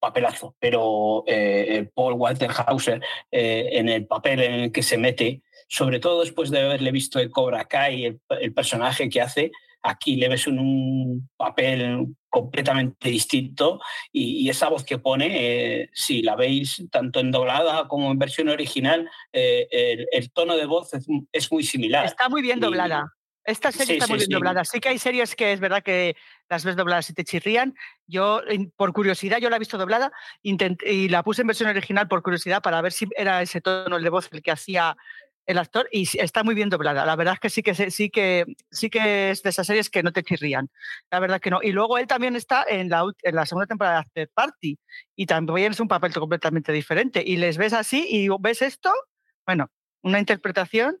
papelazo. 0.00 0.56
Pero 0.58 1.24
eh, 1.26 1.90
Paul 1.94 2.14
Walter 2.14 2.50
Hauser, 2.50 3.02
eh, 3.30 3.68
en 3.72 3.90
el 3.90 4.06
papel 4.06 4.40
en 4.40 4.54
el 4.54 4.72
que 4.72 4.82
se 4.82 4.96
mete, 4.96 5.42
sobre 5.68 6.00
todo 6.00 6.20
después 6.20 6.50
de 6.50 6.60
haberle 6.60 6.92
visto 6.92 7.18
el 7.18 7.30
Cobra 7.30 7.66
Kai, 7.66 8.18
el 8.40 8.54
personaje 8.54 9.10
que 9.10 9.20
hace, 9.20 9.52
aquí 9.86 10.16
le 10.16 10.28
ves 10.28 10.46
en 10.46 10.58
un 10.58 11.28
papel 11.36 12.06
completamente 12.28 13.08
distinto 13.08 13.80
y, 14.12 14.48
esa 14.48 14.68
voz 14.68 14.84
que 14.84 14.98
pone, 14.98 15.28
eh, 15.30 15.90
si 15.92 16.22
la 16.22 16.36
veis 16.36 16.84
tanto 16.90 17.20
en 17.20 17.30
doblada 17.30 17.88
como 17.88 18.10
en 18.10 18.18
versión 18.18 18.48
original, 18.48 19.08
el, 19.32 20.06
el, 20.10 20.30
tono 20.32 20.56
de 20.56 20.66
voz 20.66 20.92
es, 20.94 21.06
es, 21.32 21.50
muy 21.50 21.62
similar. 21.62 22.04
Está 22.04 22.28
muy 22.28 22.42
bien 22.42 22.60
doblada. 22.60 23.16
Esta 23.46 23.70
serie 23.70 23.94
está 23.94 24.08
muy 24.08 24.18
bien 24.18 24.30
doblada. 24.30 24.64
Sí 24.64 24.80
que 24.80 24.88
hay 24.88 24.98
series 24.98 25.36
que 25.36 25.52
es 25.52 25.60
verdad 25.60 25.80
que 25.80 26.16
las 26.48 26.64
ves 26.64 26.74
dobladas 26.74 27.08
y 27.10 27.14
te 27.14 27.22
chirrían. 27.22 27.76
Yo, 28.08 28.42
por 28.74 28.92
curiosidad, 28.92 29.38
yo 29.38 29.48
la 29.48 29.56
he 29.56 29.60
visto 29.60 29.78
doblada 29.78 30.10
y 30.42 31.08
la 31.08 31.22
puse 31.22 31.42
en 31.42 31.46
versión 31.46 31.70
original 31.70 32.08
por 32.08 32.22
curiosidad 32.22 32.60
para 32.60 32.82
ver 32.82 32.90
si 32.90 33.06
era 33.16 33.40
ese 33.42 33.60
tono 33.60 34.00
de 34.00 34.10
voz 34.10 34.28
el 34.32 34.42
que 34.42 34.50
hacía 34.50 34.96
el 35.46 35.58
actor 35.58 35.88
y 35.90 36.08
está 36.18 36.42
muy 36.42 36.54
bien 36.54 36.68
doblada. 36.68 37.06
La 37.06 37.16
verdad 37.16 37.34
es 37.34 37.40
que 37.40 37.50
sí 37.50 37.62
que 37.62 37.74
sí 37.90 38.10
que 38.10 38.44
sí 38.70 38.90
que 38.90 39.30
es 39.30 39.42
de 39.42 39.50
esas 39.50 39.66
series 39.66 39.90
que 39.90 40.02
no 40.02 40.12
te 40.12 40.22
chirrían. 40.22 40.68
La 41.10 41.20
verdad 41.20 41.40
que 41.40 41.50
no. 41.50 41.60
Y 41.62 41.72
luego 41.72 41.98
él 41.98 42.06
también 42.06 42.36
está 42.36 42.64
en 42.68 42.88
la, 42.88 43.04
en 43.22 43.34
la 43.34 43.46
segunda 43.46 43.66
temporada 43.66 43.96
de 43.96 44.00
After 44.00 44.30
Party 44.34 44.78
y 45.14 45.26
también 45.26 45.72
es 45.72 45.80
un 45.80 45.88
papel 45.88 46.12
completamente 46.12 46.72
diferente. 46.72 47.22
Y 47.24 47.36
les 47.36 47.58
ves 47.58 47.72
así 47.72 48.06
y 48.08 48.28
ves 48.40 48.62
esto, 48.62 48.92
bueno, 49.46 49.70
una 50.02 50.18
interpretación 50.18 50.98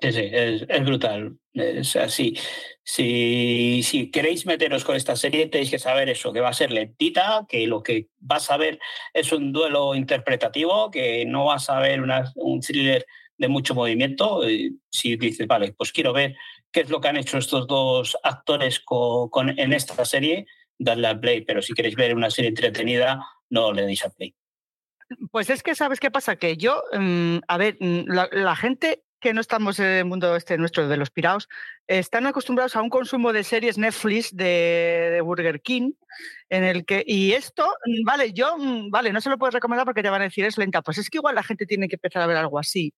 Sí, 0.00 0.12
sí, 0.12 0.28
es, 0.32 0.64
es 0.68 0.84
brutal. 0.84 1.36
Es 1.54 1.94
así. 1.96 2.36
Si, 2.82 3.82
si 3.84 4.10
queréis 4.10 4.46
meteros 4.46 4.84
con 4.84 4.96
esta 4.96 5.14
serie, 5.14 5.46
tenéis 5.46 5.70
que 5.70 5.78
saber 5.78 6.08
eso, 6.08 6.32
que 6.32 6.40
va 6.40 6.48
a 6.48 6.54
ser 6.54 6.72
lentita, 6.72 7.46
que 7.48 7.66
lo 7.68 7.82
que 7.82 8.08
vas 8.18 8.50
a 8.50 8.56
ver 8.56 8.80
es 9.12 9.32
un 9.32 9.52
duelo 9.52 9.94
interpretativo, 9.94 10.90
que 10.90 11.24
no 11.24 11.44
vas 11.46 11.70
a 11.70 11.78
ver 11.78 12.00
una, 12.00 12.32
un 12.34 12.60
thriller 12.60 13.06
de 13.42 13.48
mucho 13.48 13.74
movimiento. 13.74 14.40
Si 14.88 15.16
dices, 15.16 15.46
vale, 15.46 15.74
pues 15.76 15.92
quiero 15.92 16.14
ver 16.14 16.34
qué 16.70 16.80
es 16.80 16.90
lo 16.90 17.00
que 17.00 17.08
han 17.08 17.18
hecho 17.18 17.36
estos 17.36 17.66
dos 17.66 18.16
actores 18.22 18.80
con, 18.80 19.58
en 19.58 19.72
esta 19.72 20.04
serie, 20.04 20.46
dadle 20.78 21.08
al 21.08 21.20
play. 21.20 21.42
Pero 21.42 21.60
si 21.60 21.74
queréis 21.74 21.96
ver 21.96 22.16
una 22.16 22.30
serie 22.30 22.48
entretenida, 22.48 23.20
no 23.50 23.72
le 23.72 23.84
deis 23.84 24.04
al 24.04 24.12
play. 24.12 24.34
Pues 25.30 25.50
es 25.50 25.62
que, 25.62 25.74
¿sabes 25.74 26.00
qué 26.00 26.10
pasa? 26.10 26.36
Que 26.36 26.56
yo, 26.56 26.82
mm, 26.92 27.38
a 27.46 27.58
ver, 27.58 27.76
mm, 27.80 28.04
la, 28.08 28.56
gente 28.56 29.02
que 29.20 29.34
no 29.34 29.40
estamos 29.40 29.78
en 29.78 29.86
el 29.86 30.04
mundo 30.04 30.34
este 30.34 30.56
nuestro 30.56 30.88
de 30.88 30.96
los 30.96 31.10
piraos, 31.10 31.48
están 31.86 32.26
acostumbrados 32.26 32.74
a 32.74 32.82
un 32.82 32.88
consumo 32.88 33.32
de 33.32 33.44
series 33.44 33.76
Netflix 33.76 34.34
de, 34.34 35.20
Burger 35.22 35.60
King, 35.60 35.92
en 36.48 36.64
el 36.64 36.84
que, 36.84 37.04
y 37.06 37.32
esto, 37.32 37.66
mm, 37.86 38.04
vale, 38.04 38.32
yo, 38.32 38.56
vale, 38.90 39.12
no 39.12 39.20
se 39.20 39.30
lo 39.30 39.38
puedes 39.38 39.54
recomendar 39.54 39.84
porque 39.84 40.02
te 40.02 40.10
van 40.10 40.22
a 40.22 40.24
decir 40.24 40.44
es 40.46 40.56
lenta, 40.56 40.80
pues 40.80 40.98
es 40.98 41.10
que 41.10 41.18
igual 41.18 41.34
la 41.34 41.42
gente 41.42 41.66
tiene 41.66 41.88
que 41.88 41.96
empezar 41.96 42.22
a 42.22 42.26
ver 42.26 42.38
algo 42.38 42.58
así 42.58 42.94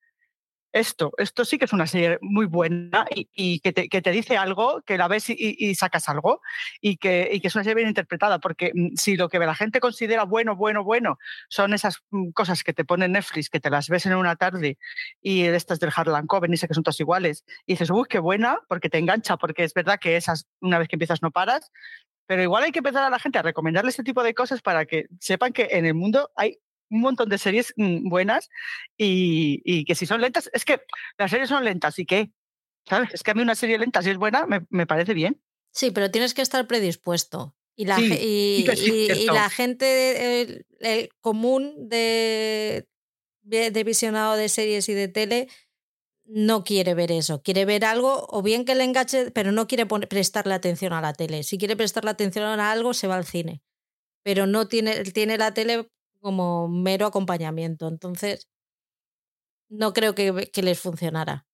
esto, 0.74 1.12
esto 1.18 1.44
sí 1.44 1.56
que 1.56 1.66
es 1.66 1.72
una 1.72 1.86
serie 1.86 2.18
muy 2.20 2.46
buena 2.46 3.06
y, 3.10 3.60
que, 3.60 3.72
te, 3.72 3.88
que, 3.88 4.02
te, 4.02 4.10
dice 4.10 4.36
algo, 4.36 4.82
que 4.82 4.98
la 4.98 5.06
ves 5.06 5.26
y, 5.30 5.74
sacas 5.76 6.08
algo 6.08 6.42
y 6.80 6.96
que, 6.96 7.30
y 7.32 7.40
que, 7.40 7.46
es 7.46 7.54
una 7.54 7.62
serie 7.62 7.76
bien 7.76 7.88
interpretada, 7.88 8.40
porque 8.40 8.72
mm, 8.74 8.96
si 8.96 9.16
lo 9.16 9.28
que 9.28 9.38
la 9.38 9.54
gente 9.54 9.78
considera 9.78 10.24
bueno, 10.24 10.56
bueno, 10.56 10.82
bueno, 10.82 11.18
son 11.48 11.74
esas 11.74 12.02
mm, 12.10 12.30
cosas 12.30 12.64
que 12.64 12.72
te 12.72 12.84
pone 12.84 13.06
Netflix, 13.06 13.48
que 13.50 13.60
te 13.60 13.70
las 13.70 13.88
ves 13.88 14.04
en 14.06 14.16
una 14.16 14.34
tarde 14.34 14.76
y 15.22 15.44
estas 15.44 15.78
del 15.78 15.92
Harlan 15.94 16.26
Coben 16.26 16.52
y 16.52 16.56
sé 16.56 16.66
que 16.66 16.74
son 16.74 16.82
todas 16.82 16.98
iguales, 16.98 17.44
y 17.66 17.74
dices, 17.74 17.90
uy, 17.90 18.06
qué 18.08 18.18
buena, 18.18 18.58
porque 18.68 18.90
te 18.90 18.98
engancha, 18.98 19.36
porque 19.36 19.62
es 19.62 19.74
verdad 19.74 20.00
que 20.00 20.16
esas, 20.16 20.48
una 20.60 20.80
vez 20.80 20.88
que 20.88 20.96
empiezas 20.96 21.22
no 21.22 21.30
paras, 21.30 21.70
pero 22.26 22.42
igual 22.42 22.64
hay 22.64 22.72
que 22.72 22.80
empezar 22.80 23.04
a 23.04 23.10
la 23.10 23.20
gente 23.20 23.38
a 23.38 23.42
recomendarle 23.42 23.90
este 23.90 24.02
tipo 24.02 24.24
de 24.24 24.34
cosas 24.34 24.60
para 24.60 24.86
que 24.86 25.06
sepan 25.20 25.52
que 25.52 25.68
en 25.70 25.86
el 25.86 25.94
mundo 25.94 26.30
hay 26.34 26.58
un 26.90 27.00
montón 27.00 27.28
de 27.28 27.38
series 27.38 27.72
mm, 27.76 28.08
buenas 28.08 28.50
y, 28.96 29.84
que 29.84 29.94
si 29.94 30.06
son 30.06 30.20
lentas, 30.20 30.50
es 30.52 30.64
que 30.64 30.80
las 31.18 31.30
series 31.30 31.48
son 31.48 31.64
lentas 31.64 31.98
y 31.98 32.06
qué, 32.06 32.32
¿sabes? 32.88 33.12
Es 33.14 33.22
que 33.22 33.30
a 33.30 33.34
mí 33.34 33.42
una 33.42 33.54
serie 33.54 33.78
lenta, 33.78 34.02
si 34.02 34.10
es 34.10 34.16
buena, 34.16 34.46
me, 34.46 34.86
parece 34.86 35.14
bien. 35.14 35.40
Sí, 35.72 35.90
pero 35.90 36.10
tienes 36.10 36.34
que 36.34 36.42
estar 36.42 36.66
predispuesto. 36.66 37.56
Y 37.76 37.86
la, 37.86 38.00
y, 38.00 38.64
la 39.26 39.50
gente 39.50 40.64
común 41.20 41.88
de, 41.88 42.86
de 43.42 43.84
visionado 43.84 44.36
de 44.36 44.48
series 44.48 44.88
y 44.88 44.94
de 44.94 45.08
tele 45.08 45.48
no 46.26 46.64
quiere 46.64 46.94
ver 46.94 47.12
eso, 47.12 47.42
quiere 47.42 47.64
ver 47.64 47.84
algo 47.84 48.26
o 48.30 48.42
bien 48.42 48.64
que 48.64 48.74
le 48.74 48.84
enganche, 48.84 49.30
pero 49.30 49.52
no 49.52 49.66
quiere 49.66 49.86
prestarle 49.86 50.54
atención 50.54 50.92
a 50.92 51.00
la 51.00 51.12
tele. 51.12 51.42
Si 51.42 51.58
quiere 51.58 51.76
prestarle 51.76 52.10
atención 52.10 52.44
a 52.44 52.72
algo, 52.72 52.94
se 52.94 53.06
va 53.06 53.16
al 53.16 53.26
cine. 53.26 53.62
Pero 54.22 54.46
no 54.46 54.66
tiene, 54.66 55.04
tiene 55.04 55.36
la 55.36 55.52
tele 55.52 55.88
como 56.24 56.68
mero 56.68 57.04
acompañamiento. 57.04 57.86
Entonces, 57.86 58.48
no 59.68 59.92
creo 59.92 60.14
que, 60.14 60.50
les 60.62 60.80
funcionara. 60.80 61.46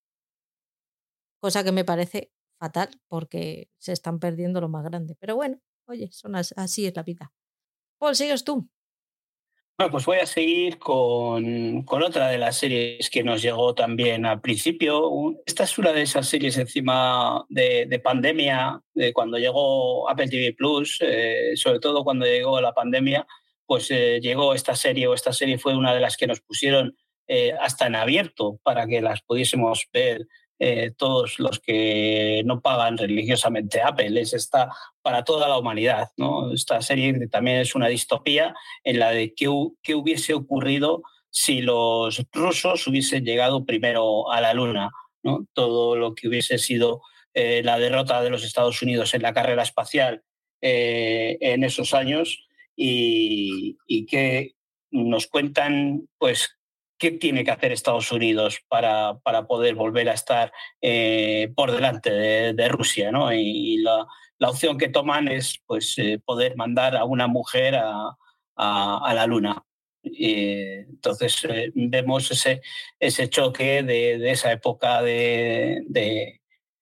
Cosa 1.40 1.64
que 1.64 1.72
me 1.72 1.84
parece 1.84 2.30
fatal 2.60 2.88
porque 3.08 3.68
se 3.78 3.92
están 3.92 4.20
perdiendo 4.20 4.60
lo 4.60 4.68
más 4.68 4.84
grande. 4.84 5.16
Pero 5.18 5.34
bueno, 5.34 5.58
oye, 5.88 6.08
son 6.12 6.36
así 6.36 6.86
es 6.86 6.94
la 6.94 7.02
vida. 7.02 7.32
Paul, 7.98 8.14
sigues 8.14 8.44
tú. 8.44 8.68
Bueno, 9.76 9.90
pues 9.90 10.04
voy 10.04 10.18
a 10.18 10.26
seguir 10.26 10.78
con, 10.78 11.82
con, 11.82 12.02
otra 12.04 12.28
de 12.28 12.38
las 12.38 12.58
series 12.58 13.10
que 13.10 13.24
nos 13.24 13.42
llegó 13.42 13.74
también 13.74 14.24
al 14.24 14.40
principio. 14.40 15.10
Esta 15.46 15.64
es 15.64 15.78
una 15.78 15.92
de 15.92 16.02
esas 16.02 16.28
series 16.28 16.58
encima 16.58 17.44
de, 17.48 17.86
de 17.86 17.98
pandemia, 17.98 18.80
de 18.94 19.12
cuando 19.12 19.38
llegó 19.38 20.08
Apple 20.08 20.28
TV 20.28 20.52
Plus, 20.52 20.98
eh, 21.00 21.52
sobre 21.56 21.80
todo 21.80 22.04
cuando 22.04 22.26
llegó 22.26 22.60
la 22.60 22.74
pandemia, 22.74 23.26
pues 23.70 23.88
eh, 23.92 24.18
llegó 24.20 24.52
esta 24.52 24.74
serie 24.74 25.06
o 25.06 25.14
esta 25.14 25.32
serie 25.32 25.56
fue 25.56 25.76
una 25.76 25.94
de 25.94 26.00
las 26.00 26.16
que 26.16 26.26
nos 26.26 26.40
pusieron 26.40 26.96
eh, 27.28 27.52
hasta 27.60 27.86
en 27.86 27.94
abierto 27.94 28.58
para 28.64 28.84
que 28.88 29.00
las 29.00 29.22
pudiésemos 29.22 29.86
ver 29.92 30.26
eh, 30.58 30.90
todos 30.96 31.38
los 31.38 31.60
que 31.60 32.42
no 32.44 32.62
pagan 32.62 32.98
religiosamente 32.98 33.80
Apple. 33.80 34.20
Es 34.20 34.32
esta 34.32 34.70
para 35.02 35.22
toda 35.22 35.48
la 35.48 35.56
humanidad. 35.56 36.08
¿no? 36.16 36.52
Esta 36.52 36.82
serie 36.82 37.28
también 37.28 37.58
es 37.58 37.76
una 37.76 37.86
distopía 37.86 38.56
en 38.82 38.98
la 38.98 39.12
de 39.12 39.34
qué, 39.34 39.46
qué 39.84 39.94
hubiese 39.94 40.34
ocurrido 40.34 41.04
si 41.30 41.62
los 41.62 42.26
rusos 42.32 42.88
hubiesen 42.88 43.24
llegado 43.24 43.64
primero 43.64 44.32
a 44.32 44.40
la 44.40 44.52
Luna. 44.52 44.90
¿no? 45.22 45.46
Todo 45.52 45.94
lo 45.94 46.16
que 46.16 46.26
hubiese 46.26 46.58
sido 46.58 47.02
la 47.34 47.78
derrota 47.78 48.20
de 48.20 48.30
los 48.30 48.42
Estados 48.42 48.82
Unidos 48.82 49.14
en 49.14 49.22
la 49.22 49.32
carrera 49.32 49.62
espacial 49.62 50.24
en 50.60 51.62
esos 51.62 51.94
años 51.94 52.49
y, 52.80 54.06
que 54.06 54.54
nos 54.90 55.26
cuentan 55.26 56.08
pues 56.18 56.56
qué 56.98 57.12
tiene 57.12 57.44
que 57.44 57.50
hacer 57.50 57.72
Estados 57.72 58.10
Unidos 58.12 58.60
para, 58.68 59.18
para 59.20 59.46
poder 59.46 59.74
volver 59.74 60.08
a 60.08 60.14
estar 60.14 60.52
eh, 60.80 61.52
por 61.54 61.72
delante 61.72 62.10
de, 62.10 62.68
Rusia. 62.68 63.10
¿no? 63.12 63.32
Y, 63.32 63.78
la, 63.78 64.06
la, 64.38 64.50
opción 64.50 64.78
que 64.78 64.88
toman 64.88 65.28
es 65.28 65.60
pues, 65.66 65.96
poder 66.24 66.56
mandar 66.56 66.96
a 66.96 67.04
una 67.04 67.26
mujer 67.26 67.76
a, 67.76 68.16
a, 68.56 69.14
la 69.14 69.26
Luna. 69.26 69.62
entonces 70.02 71.46
vemos 71.74 72.30
ese, 72.30 72.62
ese 72.98 73.28
choque 73.28 73.82
de, 73.82 74.30
esa 74.30 74.52
época 74.52 75.02
de, 75.02 76.39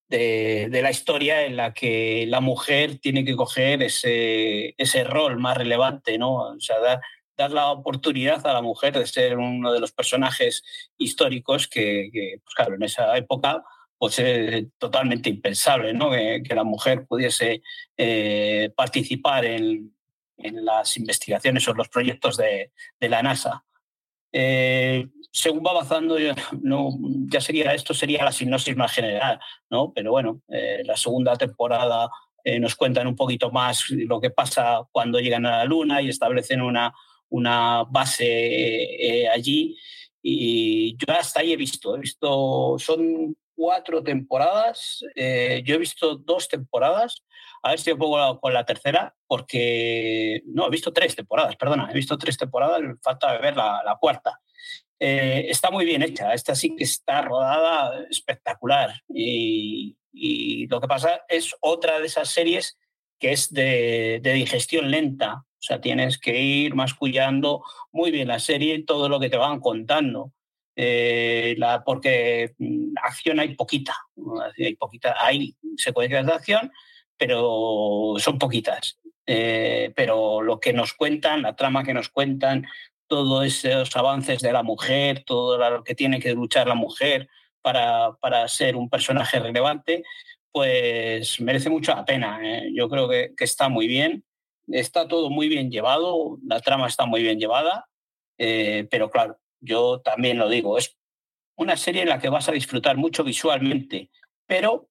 la 0.08 0.90
historia 0.90 1.44
en 1.44 1.56
la 1.56 1.74
que 1.74 2.24
la 2.28 2.40
mujer 2.40 2.98
tiene 2.98 3.24
que 3.24 3.36
coger 3.36 3.82
ese, 3.82 4.74
ese 4.78 5.04
rol 5.04 5.38
más 5.38 5.56
relevante, 5.56 6.18
¿no? 6.18 6.34
O 6.34 6.60
sea, 6.60 6.78
dar, 6.80 7.00
dar, 7.36 7.50
la 7.50 7.70
oportunidad 7.70 8.46
a 8.46 8.54
la 8.54 8.62
mujer 8.62 8.98
de 8.98 9.06
ser 9.06 9.38
uno 9.38 9.72
de 9.72 9.80
los 9.80 9.92
personajes 9.92 10.62
históricos 10.96 11.68
que, 11.68 12.40
pues 12.42 12.54
claro, 12.54 12.74
en 12.74 12.82
esa 12.82 13.16
época 13.16 13.62
pues 13.98 14.18
es 14.20 14.66
totalmente 14.78 15.28
impensable, 15.28 15.92
¿no? 15.92 16.10
Que, 16.10 16.42
la 16.54 16.64
mujer 16.64 17.04
pudiese 17.06 17.62
eh, 17.96 18.70
participar 18.76 19.44
en, 19.44 19.92
en, 20.36 20.64
las 20.64 20.96
investigaciones 20.96 21.66
o 21.66 21.74
los 21.74 21.88
proyectos 21.88 22.36
de, 22.36 22.70
de 23.00 23.08
la 23.08 23.22
NASA. 23.22 23.64
Eh, 24.32 25.06
según 25.32 25.62
va 25.64 25.70
avanzando, 25.70 26.18
ya, 26.18 27.40
sería 27.40 27.74
esto 27.74 27.94
sería 27.94 28.24
la 28.24 28.32
sinopsis 28.32 28.76
más 28.76 28.92
general, 28.92 29.38
¿no? 29.70 29.92
Pero 29.94 30.10
bueno, 30.10 30.42
eh, 30.48 30.82
la 30.84 30.96
segunda 30.96 31.36
temporada 31.36 32.10
eh, 32.44 32.58
nos 32.58 32.74
cuentan 32.74 33.06
un 33.06 33.16
poquito 33.16 33.50
más 33.50 33.88
lo 33.90 34.20
que 34.20 34.30
pasa 34.30 34.82
cuando 34.90 35.20
llegan 35.20 35.46
a 35.46 35.58
la 35.58 35.64
Luna 35.64 36.02
y 36.02 36.08
establecen 36.08 36.62
una, 36.62 36.92
una 37.28 37.84
base 37.84 39.28
allí. 39.32 39.76
Y 40.22 40.96
yo 40.96 41.14
hasta 41.14 41.40
ahí 41.40 41.52
he 41.52 41.56
visto, 41.56 41.96
he 41.96 42.00
visto, 42.00 42.76
son 42.78 43.36
cuatro 43.54 44.02
temporadas, 44.02 45.00
yo 45.14 45.74
he 45.74 45.78
visto 45.78 46.16
dos 46.16 46.48
temporadas, 46.48 47.22
a 47.62 47.70
ver 47.70 47.78
si 47.80 47.90
me 47.90 47.96
pongo 47.96 48.40
con 48.40 48.52
la 48.52 48.64
tercera, 48.64 49.14
porque 49.26 50.42
no, 50.46 50.66
he 50.66 50.70
visto 50.70 50.92
tres 50.92 51.16
temporadas, 51.16 51.56
perdona, 51.56 51.88
he 51.90 51.94
visto 51.94 52.16
tres 52.18 52.36
temporadas, 52.36 52.80
falta 53.02 53.36
ver 53.38 53.56
la, 53.56 53.82
la 53.84 53.96
cuarta. 53.96 54.40
Eh, 55.00 55.46
está 55.48 55.70
muy 55.70 55.84
bien 55.84 56.02
hecha, 56.02 56.34
esta 56.34 56.54
sí 56.54 56.74
que 56.74 56.84
está 56.84 57.22
rodada 57.22 58.04
espectacular. 58.10 59.02
Y, 59.08 59.96
lo 60.68 60.80
que 60.80 60.88
pasa 60.88 61.22
es 61.28 61.54
otra 61.60 62.00
de 62.00 62.06
esas 62.06 62.28
series 62.30 62.76
que 63.20 63.32
es 63.32 63.52
de, 63.52 64.20
digestión 64.22 64.90
lenta. 64.90 65.44
O 65.44 65.60
sea, 65.62 65.80
tienes 65.80 66.18
que 66.18 66.40
ir 66.40 66.74
mascullando 66.74 67.62
muy 67.92 68.10
bien 68.10 68.28
la 68.28 68.38
serie 68.38 68.74
y 68.74 68.84
todo 68.84 69.08
lo 69.08 69.20
que 69.20 69.30
te 69.30 69.36
van 69.36 69.60
contando. 69.60 70.32
Eh, 70.76 71.54
la, 71.58 71.84
porque 71.84 72.54
mm, 72.58 72.94
acción 73.02 73.40
hay 73.40 73.54
poquita, 73.54 73.96
hay 74.64 74.76
poquita, 74.76 75.16
hay 75.18 75.56
secuencias 75.76 76.26
de 76.26 76.32
acción, 76.32 76.72
pero 77.18 78.14
son 78.18 78.38
poquitas. 78.38 78.98
Eh, 79.26 79.92
pero 79.94 80.40
lo 80.40 80.58
que 80.58 80.72
nos 80.72 80.94
cuentan, 80.94 81.42
la 81.42 81.54
trama 81.54 81.84
que 81.84 81.92
nos 81.92 82.08
cuentan, 82.08 82.66
todos 83.08 83.64
esos 83.64 83.94
avances 83.96 84.40
de 84.40 84.52
la 84.52 84.62
mujer, 84.62 85.24
todo 85.24 85.58
lo 85.58 85.84
que 85.84 85.94
tiene 85.94 86.20
que 86.20 86.32
luchar 86.32 86.66
la 86.66 86.74
mujer 86.74 87.28
para, 87.60 88.16
para 88.20 88.46
ser 88.48 88.76
un 88.76 88.88
personaje 88.88 89.38
relevante, 89.38 90.04
pues 90.52 91.40
merece 91.40 91.68
mucho 91.68 91.94
la 91.94 92.04
pena. 92.04 92.40
¿eh? 92.42 92.70
Yo 92.74 92.88
creo 92.88 93.08
que, 93.08 93.34
que, 93.36 93.44
está 93.44 93.68
muy 93.68 93.86
bien, 93.86 94.24
está 94.68 95.08
todo 95.08 95.30
muy 95.30 95.48
bien 95.48 95.70
llevado, 95.70 96.38
la 96.46 96.60
trama 96.60 96.86
está 96.86 97.06
muy 97.06 97.22
bien 97.22 97.38
llevada, 97.38 97.88
eh, 98.38 98.86
pero 98.90 99.10
claro, 99.10 99.38
yo 99.60 100.00
también 100.00 100.38
lo 100.38 100.48
digo, 100.48 100.78
es 100.78 100.96
una 101.56 101.76
serie 101.76 102.02
en 102.02 102.08
la 102.08 102.20
que 102.20 102.28
vas 102.28 102.48
a 102.48 102.52
disfrutar 102.52 102.96
mucho 102.96 103.24
visualmente, 103.24 104.10
pero 104.46 104.88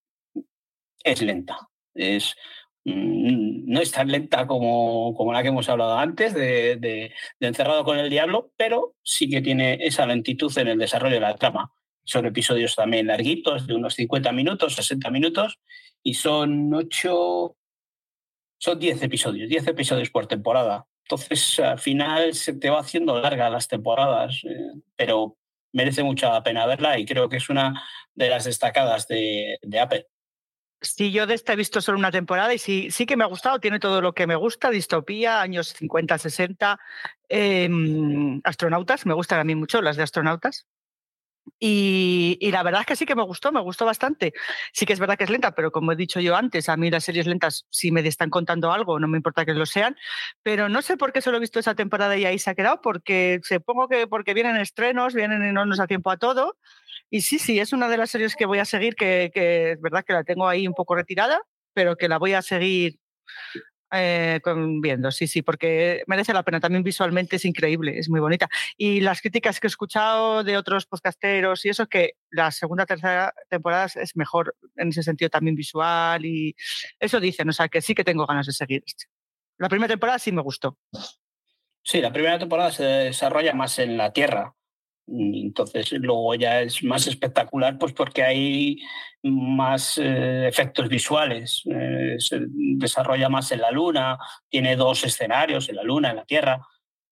es 1.04 1.22
lenta. 1.22 1.70
Es 1.98 2.36
Mm, 2.90 3.66
no 3.70 3.82
es 3.82 3.92
tan 3.92 4.08
lenta 4.08 4.48
como, 4.48 5.14
como 5.14 5.34
la 5.34 5.42
que 5.42 5.50
hemos 5.50 5.68
hablado 5.68 5.98
antes, 5.98 6.34
de, 6.34 7.14
Encerrado 7.42 7.84
con 7.84 8.00
el 8.00 8.10
Diablo, 8.10 8.54
pero 8.56 8.96
sí 9.04 9.30
que 9.30 9.42
tiene 9.42 9.78
esa 9.82 10.06
lentitud 10.06 10.58
en 10.58 10.70
el 10.70 10.78
desarrollo 10.80 11.16
de 11.16 11.20
la 11.22 11.36
trama. 11.36 11.74
Son 12.06 12.26
episodios 12.26 12.76
también 12.76 13.08
larguitos, 13.08 13.68
de 13.68 13.76
unos 13.76 13.96
50 13.96 14.32
minutos, 14.32 14.76
60 14.76 15.10
minutos, 15.12 15.60
y 16.02 16.14
son 16.14 16.74
8, 16.74 17.58
son 18.58 18.80
10 18.80 19.04
episodios, 19.04 19.50
10 19.50 19.68
episodios 19.68 20.10
por 20.10 20.28
temporada. 20.28 20.86
Entonces, 21.04 21.60
al 21.60 21.80
final 21.80 22.34
se 22.36 22.54
te 22.54 22.70
va 22.70 22.80
haciendo 22.80 23.20
larga 23.20 23.50
las 23.50 23.68
temporadas, 23.68 24.42
eh, 24.46 24.82
pero 24.96 25.38
merece 25.74 26.04
mucha 26.04 26.42
pena 26.42 26.66
verla 26.66 26.98
y 26.98 27.06
creo 27.06 27.28
que 27.28 27.38
es 27.38 27.50
una 27.50 27.84
de 28.16 28.30
las 28.30 28.46
destacadas 28.46 29.08
de, 29.10 29.58
de 29.62 29.80
Apple. 29.80 30.08
Sí, 30.82 31.12
yo 31.12 31.26
de 31.26 31.34
esta 31.34 31.54
he 31.54 31.56
visto 31.56 31.82
solo 31.82 31.98
una 31.98 32.12
temporada 32.12 32.54
y 32.54 32.60
sí, 32.60 32.92
sí 32.92 33.08
que 33.08 33.18
me 33.18 33.24
ha 33.24 33.28
gustado, 33.28 33.60
tiene 33.60 33.80
todo 33.80 34.00
lo 34.00 34.14
que 34.14 34.28
me 34.28 34.36
gusta, 34.36 34.70
distopía, 34.70 35.42
años 35.42 35.74
50, 35.74 36.18
60, 36.20 36.80
em, 37.30 38.42
astronautas, 38.44 39.06
me 39.08 39.16
gustan 39.16 39.40
a 39.40 39.44
mí 39.44 39.56
mucho 39.56 39.82
las 39.82 39.98
de 39.98 40.04
astronautas. 40.04 40.68
Y, 41.60 42.38
y, 42.42 42.52
la 42.52 42.62
verdad 42.64 42.82
es 42.82 42.88
que 42.88 42.96
sí 42.96 43.06
que 43.06 43.16
me 43.16 43.24
gustó, 43.24 43.52
me 43.52 43.62
gustó 43.62 43.86
bastante. 43.86 44.34
Sí 44.74 44.86
que 44.86 44.94
es 44.94 45.00
verdad 45.00 45.18
que 45.18 45.24
es 45.24 45.30
lenta, 45.30 45.56
pero 45.56 45.72
como 45.72 45.92
he 45.92 45.96
dicho 45.96 46.20
yo 46.20 46.36
antes, 46.36 46.70
a 46.70 46.78
mí 46.78 46.92
las 46.92 47.06
series 47.06 47.26
lentas, 47.26 47.66
si 47.70 47.92
me 47.92 48.06
están 48.08 48.30
contando 48.30 48.72
algo, 48.72 49.00
no 49.00 49.08
me 49.08 49.18
importa 49.18 49.46
que 49.46 49.54
lo 49.54 49.66
sean, 49.66 49.96
pero 50.44 50.70
no 50.70 50.82
sé 50.82 50.98
por 50.98 51.14
qué 51.14 51.22
solo 51.22 51.38
he 51.38 51.40
visto 51.40 51.60
esa 51.60 51.76
temporada 51.76 52.18
y 52.18 52.26
ahí 52.26 52.38
se 52.38 52.50
ha 52.50 52.56
quedado, 52.56 52.82
porque 52.82 53.40
supongo 53.44 53.88
que 53.88 54.08
porque 54.08 54.34
vienen 54.34 54.58
estrenos, 54.58 55.14
vienen 55.16 55.48
y 55.48 55.52
no 55.54 55.66
nos 55.66 55.78
da 55.78 55.88
tiempo 55.88 56.12
a 56.12 56.18
todo. 56.18 56.58
Y 57.10 57.22
sí, 57.22 57.40
sí, 57.40 57.60
es 57.60 57.74
una 57.74 57.88
de 57.88 57.98
las 57.98 58.12
series 58.12 58.36
que 58.36 58.46
voy 58.46 58.60
a 58.60 58.66
seguir, 58.66 58.96
que, 58.96 59.32
es 59.34 59.82
verdad 59.82 60.04
que 60.06 60.14
la 60.14 60.24
tengo 60.24 60.48
ahí 60.48 60.68
un 60.68 60.74
poco 60.74 60.96
retirada, 60.96 61.42
pero 61.74 61.96
que 61.96 62.10
la 62.10 62.18
voy 62.18 62.34
a 62.34 62.42
seguir 62.42 63.00
eh, 63.92 64.42
viendo, 64.82 65.12
sí, 65.12 65.28
sí, 65.28 65.42
porque 65.42 66.04
merece 66.08 66.34
la 66.34 66.44
pena. 66.44 66.60
También 66.60 66.84
visualmente 66.84 67.38
es 67.38 67.46
increíble, 67.46 67.98
es 67.98 68.10
muy 68.10 68.20
bonita. 68.20 68.50
Y 68.76 69.00
las 69.00 69.22
críticas 69.22 69.60
que 69.60 69.68
he 69.68 69.70
escuchado 69.70 70.44
de 70.44 70.58
otros 70.58 70.86
podcasteros 70.86 71.66
y 71.66 71.70
eso, 71.70 71.88
que 71.88 72.14
la 72.30 72.52
segunda, 72.52 72.86
tercera 72.86 73.34
temporada 73.50 73.88
es 73.96 74.16
mejor 74.18 74.56
en 74.76 74.90
ese 74.90 75.04
sentido 75.04 75.30
también 75.30 75.56
visual 75.56 76.26
y 76.26 76.56
eso 77.00 77.20
dicen, 77.20 77.48
o 77.50 77.54
sea, 77.54 77.70
que 77.70 77.82
sí 77.82 77.96
que 77.96 78.04
tengo 78.04 78.26
ganas 78.26 78.48
de 78.48 78.54
seguir. 78.54 78.84
La 79.58 79.70
primera 79.70 79.88
temporada 79.88 80.20
sí 80.20 80.32
me 80.32 80.42
gustó. 80.42 80.78
Sí, 81.84 82.02
la 82.02 82.12
primera 82.12 82.38
temporada 82.38 82.70
se 82.72 82.84
desarrolla 82.84 83.54
más 83.54 83.80
en 83.80 83.96
la 83.96 84.12
Tierra, 84.12 84.57
entonces 85.08 85.92
luego 85.94 86.36
ya 86.36 86.62
es 86.62 86.84
más 86.84 87.08
espectacular 87.08 87.78
pues 87.78 87.94
porque 87.94 88.24
hay 88.24 88.78
más 89.24 89.98
eh, 89.98 90.48
efectos 90.48 90.90
visuales, 90.90 91.64
eh, 91.66 92.16
se 92.20 92.42
desarrolla 92.50 93.30
más 93.30 93.52
en 93.52 93.62
la 93.62 93.72
Luna, 93.72 94.18
tiene 94.50 94.76
dos 94.76 95.04
escenarios, 95.04 95.70
en 95.70 95.78
la 95.78 95.84
Luna, 95.84 96.10
en 96.12 96.18
la 96.18 96.26
Tierra, 96.26 96.62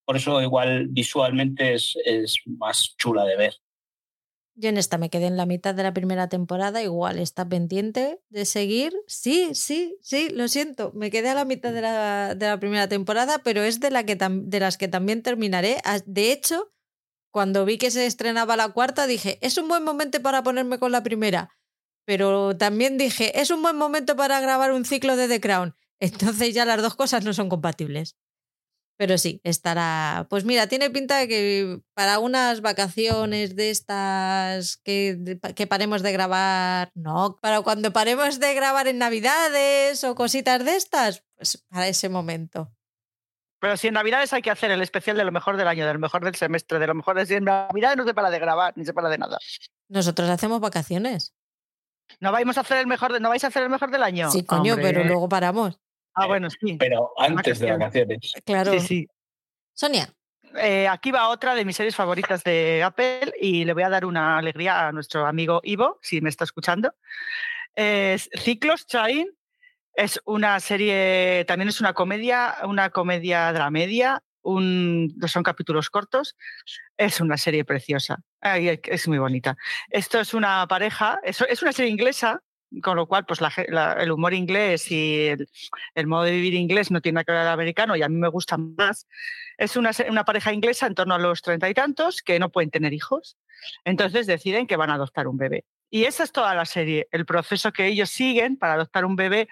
por 0.06 0.18
eso 0.18 0.42
igual 0.42 0.88
visualmente 0.90 1.74
es, 1.74 1.98
es 2.06 2.38
más 2.46 2.96
chula 2.98 3.26
de 3.26 3.38
ver. 3.38 3.54
Yo 4.58 4.70
en 4.70 4.78
esta 4.78 4.98
me 4.98 5.10
quedé 5.10 5.26
en 5.26 5.36
la 5.36 5.46
mitad 5.46 5.76
de 5.76 5.84
la 5.84 5.94
primera 5.94 6.30
temporada, 6.30 6.82
igual 6.82 7.20
está 7.20 7.48
pendiente 7.48 8.22
de 8.30 8.46
seguir. 8.46 8.94
Sí, 9.06 9.50
sí, 9.54 9.98
sí, 10.02 10.30
lo 10.30 10.48
siento, 10.48 10.94
me 10.94 11.12
quedé 11.12 11.30
a 11.30 11.36
la 11.36 11.44
mitad 11.44 11.74
de 11.74 11.82
la, 11.82 12.36
de 12.36 12.48
la 12.48 12.58
primera 12.58 12.88
temporada, 12.88 13.42
pero 13.44 13.64
es 13.64 13.82
de, 13.82 13.92
la 13.92 14.06
que 14.06 14.16
de 14.16 14.60
las 14.62 14.78
que 14.78 14.88
también 14.88 15.24
terminaré. 15.24 15.78
De 16.06 16.32
hecho, 16.32 16.72
cuando 17.36 17.66
vi 17.66 17.78
que 17.78 17.92
se 17.92 18.06
estrenaba 18.06 18.56
la 18.56 18.70
cuarta, 18.70 19.08
dije, 19.08 19.40
es 19.42 19.58
un 19.58 19.68
buen 19.68 19.84
momento 19.84 20.22
para 20.22 20.42
ponerme 20.42 20.80
con 20.80 20.94
la 20.94 21.04
primera. 21.04 21.50
Pero 22.06 22.56
también 22.56 22.98
dije, 22.98 23.42
es 23.42 23.50
un 23.50 23.62
buen 23.62 23.76
momento 23.76 24.16
para 24.16 24.40
grabar 24.40 24.72
un 24.72 24.86
ciclo 24.86 25.18
de 25.18 25.28
The 25.28 25.42
Crown. 25.42 25.76
Entonces 26.00 26.54
ya 26.54 26.64
las 26.64 26.82
dos 26.82 26.96
cosas 26.96 27.26
no 27.26 27.34
son 27.34 27.50
compatibles. 27.50 28.16
Pero 28.98 29.18
sí, 29.18 29.42
estará. 29.44 30.28
Pues 30.30 30.46
mira, 30.46 30.68
tiene 30.68 30.90
pinta 30.90 31.18
de 31.18 31.28
que 31.28 31.82
para 31.94 32.20
unas 32.20 32.62
vacaciones 32.62 33.58
de 33.58 33.70
estas 33.70 34.78
que, 34.78 35.38
paremos 35.68 36.04
de 36.04 36.14
grabar, 36.14 36.90
no, 36.96 37.38
para 37.42 37.60
cuando 37.64 37.92
paremos 37.92 38.40
de 38.40 38.54
grabar 38.54 38.88
en 38.88 39.00
Navidades 39.00 40.06
o 40.06 40.16
cositas 40.16 40.64
de 40.64 40.78
estas, 40.78 41.26
pues 41.36 41.66
para 41.68 41.90
ese 41.90 42.08
momento. 42.08 42.72
Pero 43.66 43.78
si 43.78 43.88
en 43.88 43.96
Navidades 43.96 44.32
hay 44.32 44.44
que 44.44 44.52
hacer 44.52 44.70
el 44.70 44.84
especial 44.84 45.18
de 45.18 45.24
lo 45.24 45.32
mejor 45.32 45.58
del 45.58 45.68
año, 45.68 45.88
de 45.88 45.94
lo 45.94 45.98
mejor 45.98 46.24
del 46.24 46.36
semestre, 46.36 46.78
de 46.78 46.86
lo 46.86 46.94
mejor 46.94 47.16
de 47.16 47.36
en 47.36 47.46
Navidades 47.46 47.98
no 47.98 48.06
se 48.06 48.14
para 48.14 48.30
de 48.30 48.38
grabar, 48.38 48.74
ni 48.76 48.86
se 48.86 48.94
para 48.94 49.10
de 49.10 49.18
nada. 49.18 49.40
Nosotros 49.90 50.30
hacemos 50.30 50.60
vacaciones. 50.60 51.34
¿No 52.20 52.32
vais 52.32 52.56
a 52.56 52.62
hacer 52.62 52.78
el 52.78 52.86
mejor, 52.86 53.20
¿no 53.20 53.30
vais 53.30 53.44
a 53.44 53.48
hacer 53.48 53.64
el 53.64 53.72
mejor 53.72 53.90
del 53.90 54.04
año? 54.04 54.30
Sí, 54.30 54.46
coño, 54.46 54.76
pero 54.76 55.04
luego 55.04 55.28
paramos. 55.28 55.80
Ah, 56.14 56.28
bueno, 56.28 56.48
sí. 56.52 56.78
Pero 56.78 57.12
antes 57.18 57.58
de 57.58 57.72
vacaciones. 57.72 58.34
Claro. 58.46 58.72
Sí, 58.74 58.80
sí. 58.82 59.08
Sonia. 59.74 60.14
eh, 60.58 60.88
aquí 60.88 61.10
va 61.10 61.30
otra 61.30 61.56
de 61.56 61.66
mis 61.66 61.76
series 61.76 61.96
favoritas 61.96 62.44
de 62.44 62.84
Apple 62.84 63.34
y 63.42 63.66
le 63.66 63.74
voy 63.74 63.82
a 63.82 63.90
dar 63.90 64.06
una 64.06 64.38
alegría 64.38 64.90
a 64.90 64.92
nuestro 64.92 65.26
amigo 65.26 65.60
Ivo, 65.64 65.98
si 66.04 66.22
me 66.22 66.30
está 66.30 66.44
escuchando. 66.44 66.94
Es 67.74 68.30
Ciclos 68.32 68.86
Chain. 68.86 69.28
Es 69.96 70.20
una 70.26 70.60
serie, 70.60 71.46
también 71.48 71.70
es 71.70 71.80
una 71.80 71.94
comedia, 71.94 72.56
una 72.64 72.90
comedia 72.90 73.52
dramedia, 73.54 74.22
un, 74.42 75.16
son 75.28 75.44
capítulos 75.44 75.90
cortos. 75.90 76.36
Es 76.98 77.20
una 77.22 77.38
serie 77.38 77.66
preciosa, 77.66 78.20
es 78.42 79.08
muy 79.08 79.18
bonita. 79.18 79.58
Esto 79.90 80.20
es 80.20 80.34
una 80.34 80.68
pareja, 80.68 81.20
es, 81.24 81.42
una 81.62 81.72
serie 81.72 81.92
inglesa, 81.92 82.42
con 82.82 82.98
lo 82.98 83.08
cual 83.08 83.26
pues 83.26 83.40
el 83.68 84.12
humor 84.12 84.34
inglés 84.34 84.92
y 84.92 85.28
el, 85.96 86.08
modo 86.08 86.24
de 86.24 86.32
vivir 86.32 86.56
inglés 86.56 86.92
no 86.92 87.02
tiene 87.02 87.16
nada 87.16 87.24
que 87.24 87.32
ver 87.32 87.42
al 87.42 87.48
americano 87.48 87.96
y 87.96 88.04
a 88.04 88.10
mí 88.10 88.16
me 88.16 88.28
gusta 88.28 88.58
más. 88.58 89.08
Es 89.58 89.78
una, 89.78 89.92
una 90.10 90.26
pareja 90.26 90.52
inglesa 90.52 90.88
en 90.88 90.96
torno 90.96 91.16
a 91.16 91.20
los 91.20 91.42
treinta 91.42 91.70
y 91.70 91.74
tantos 91.74 92.22
que 92.22 92.38
no 92.38 92.52
pueden 92.52 92.70
tener 92.70 92.94
hijos. 92.94 93.38
Entonces 93.86 94.28
deciden 94.28 94.68
que 94.68 94.76
van 94.76 94.90
a 94.90 94.96
adoptar 94.96 95.28
un 95.28 95.38
bebé. 95.38 95.66
Y 95.90 96.04
esa 96.06 96.24
es 96.24 96.32
toda 96.32 96.54
la 96.56 96.66
serie, 96.66 97.08
el 97.12 97.26
proceso 97.26 97.72
que 97.72 97.88
ellos 97.88 98.10
siguen 98.10 98.58
para 98.58 98.74
adoptar 98.74 99.06
un 99.06 99.16
bebé 99.16 99.48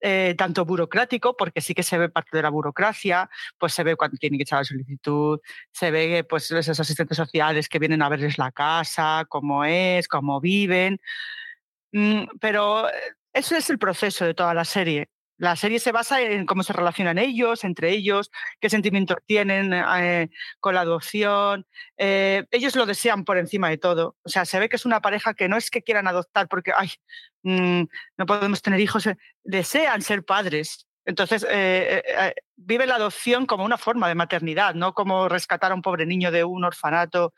eh, 0.00 0.34
tanto 0.38 0.64
burocrático, 0.64 1.36
porque 1.36 1.60
sí 1.60 1.74
que 1.74 1.82
se 1.82 1.98
ve 1.98 2.08
parte 2.08 2.36
de 2.36 2.42
la 2.42 2.50
burocracia, 2.50 3.28
pues 3.58 3.74
se 3.74 3.82
ve 3.84 3.96
cuando 3.96 4.16
tienen 4.16 4.38
que 4.38 4.42
echar 4.44 4.60
la 4.60 4.64
solicitud, 4.64 5.40
se 5.72 5.90
ve 5.90 6.24
pues 6.28 6.50
esos 6.50 6.78
asistentes 6.80 7.16
sociales 7.16 7.68
que 7.68 7.78
vienen 7.78 8.02
a 8.02 8.08
verles 8.08 8.38
la 8.38 8.52
casa, 8.52 9.24
cómo 9.28 9.64
es, 9.64 10.08
cómo 10.08 10.40
viven. 10.40 11.00
Mm, 11.92 12.24
pero 12.40 12.88
eh, 12.88 12.92
ese 13.32 13.58
es 13.58 13.70
el 13.70 13.78
proceso 13.78 14.24
de 14.24 14.34
toda 14.34 14.54
la 14.54 14.64
serie. 14.64 15.08
La 15.38 15.54
serie 15.56 15.78
se 15.78 15.92
basa 15.92 16.20
en 16.20 16.46
cómo 16.46 16.64
se 16.64 16.72
relacionan 16.72 17.16
ellos, 17.16 17.64
entre 17.64 17.90
ellos, 17.90 18.30
qué 18.60 18.68
sentimientos 18.68 19.18
tienen 19.24 19.72
eh, 19.72 20.30
con 20.60 20.74
la 20.74 20.80
adopción. 20.80 21.64
Eh, 21.96 22.44
ellos 22.50 22.74
lo 22.76 22.86
desean 22.86 23.24
por 23.24 23.38
encima 23.38 23.68
de 23.70 23.78
todo. 23.78 24.16
O 24.24 24.28
sea, 24.28 24.44
se 24.44 24.58
ve 24.58 24.68
que 24.68 24.76
es 24.76 24.84
una 24.84 25.00
pareja 25.00 25.34
que 25.34 25.48
no 25.48 25.56
es 25.56 25.70
que 25.70 25.82
quieran 25.82 26.08
adoptar 26.08 26.48
porque, 26.48 26.72
ay, 26.76 26.90
mm, 27.44 27.84
no 28.18 28.26
podemos 28.26 28.62
tener 28.62 28.80
hijos, 28.80 29.08
desean 29.44 30.02
ser 30.02 30.24
padres. 30.24 30.88
Entonces, 31.08 31.42
eh, 31.44 32.02
eh, 32.06 32.14
eh, 32.18 32.34
vive 32.54 32.86
la 32.86 32.96
adopción 32.96 33.46
como 33.46 33.64
una 33.64 33.78
forma 33.78 34.08
de 34.08 34.14
maternidad, 34.14 34.74
no 34.74 34.92
como 34.92 35.26
rescatar 35.26 35.72
a 35.72 35.74
un 35.74 35.80
pobre 35.80 36.04
niño 36.04 36.30
de 36.30 36.44
un 36.44 36.64
orfanato, 36.64 37.32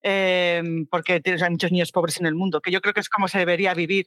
em, 0.00 0.86
porque 0.86 1.20
hay 1.24 1.50
muchos 1.50 1.72
niños 1.72 1.90
pobres 1.90 2.20
en 2.20 2.26
el 2.26 2.36
mundo, 2.36 2.60
que 2.60 2.70
yo 2.70 2.80
creo 2.80 2.94
que 2.94 3.00
es 3.00 3.08
como 3.08 3.26
se 3.26 3.38
debería 3.38 3.74
vivir 3.74 4.06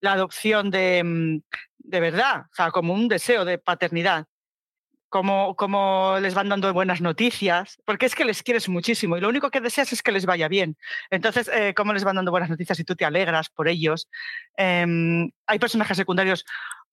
la 0.00 0.12
adopción 0.12 0.70
de, 0.70 1.02
mm, 1.04 1.40
de 1.84 2.00
verdad, 2.00 2.46
o 2.50 2.54
sea, 2.54 2.70
como 2.70 2.94
un 2.94 3.08
deseo 3.08 3.44
de 3.44 3.58
paternidad. 3.58 4.26
Como, 5.08 5.54
como, 5.54 6.16
les 6.20 6.34
van 6.34 6.48
dando 6.48 6.72
buenas 6.74 7.00
noticias, 7.00 7.80
porque 7.84 8.06
es 8.06 8.16
que 8.16 8.24
les 8.24 8.42
quieres 8.42 8.68
muchísimo 8.68 9.16
y 9.16 9.20
lo 9.20 9.28
único 9.28 9.48
que 9.48 9.60
deseas 9.60 9.92
es 9.92 10.02
que 10.02 10.10
les 10.10 10.26
vaya 10.26 10.48
bien. 10.48 10.76
Entonces, 11.08 11.48
cómo 11.76 11.92
les 11.92 12.02
van 12.02 12.16
dando 12.16 12.32
buenas 12.32 12.50
noticias 12.50 12.80
y 12.80 12.84
tú 12.84 12.96
te 12.96 13.04
alegras 13.04 13.48
por 13.48 13.68
ellos. 13.68 14.08
Em, 14.56 15.30
hay 15.46 15.60
personajes 15.60 15.96
secundarios 15.96 16.44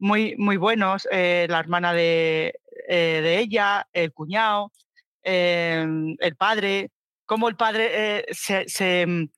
muy, 0.01 0.35
muy 0.38 0.57
buenos, 0.57 1.07
eh, 1.11 1.45
la 1.49 1.59
hermana 1.59 1.93
de, 1.93 2.59
eh, 2.88 3.22
de, 3.23 3.39
ella, 3.39 3.88
el 3.93 4.11
cuñado, 4.11 4.72
em, 5.23 6.15
el 6.19 6.35
padre, 6.35 6.89
cómo 7.26 7.47
el 7.47 7.55
padre 7.55 8.19
eh, 8.19 8.26
se, 8.31 8.68
se, 8.68 9.05
mm, 9.05 9.30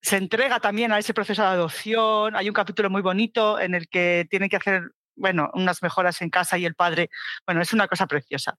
se, 0.00 0.16
entrega 0.16 0.60
también 0.60 0.92
a 0.92 0.98
ese 0.98 1.14
proceso 1.14 1.42
de 1.42 1.48
adopción. 1.48 2.36
Hay 2.36 2.48
un 2.48 2.54
capítulo 2.54 2.90
muy 2.90 3.02
bonito 3.02 3.58
en 3.60 3.74
el 3.74 3.88
que 3.88 4.26
tiene 4.30 4.48
que 4.48 4.56
hacer 4.56 4.92
bueno, 5.18 5.50
unas 5.54 5.82
mejoras 5.82 6.22
en 6.22 6.30
casa 6.30 6.58
y 6.58 6.64
el 6.64 6.74
padre, 6.74 7.10
bueno, 7.46 7.60
es 7.60 7.72
una 7.72 7.88
cosa 7.88 8.06
preciosa. 8.06 8.56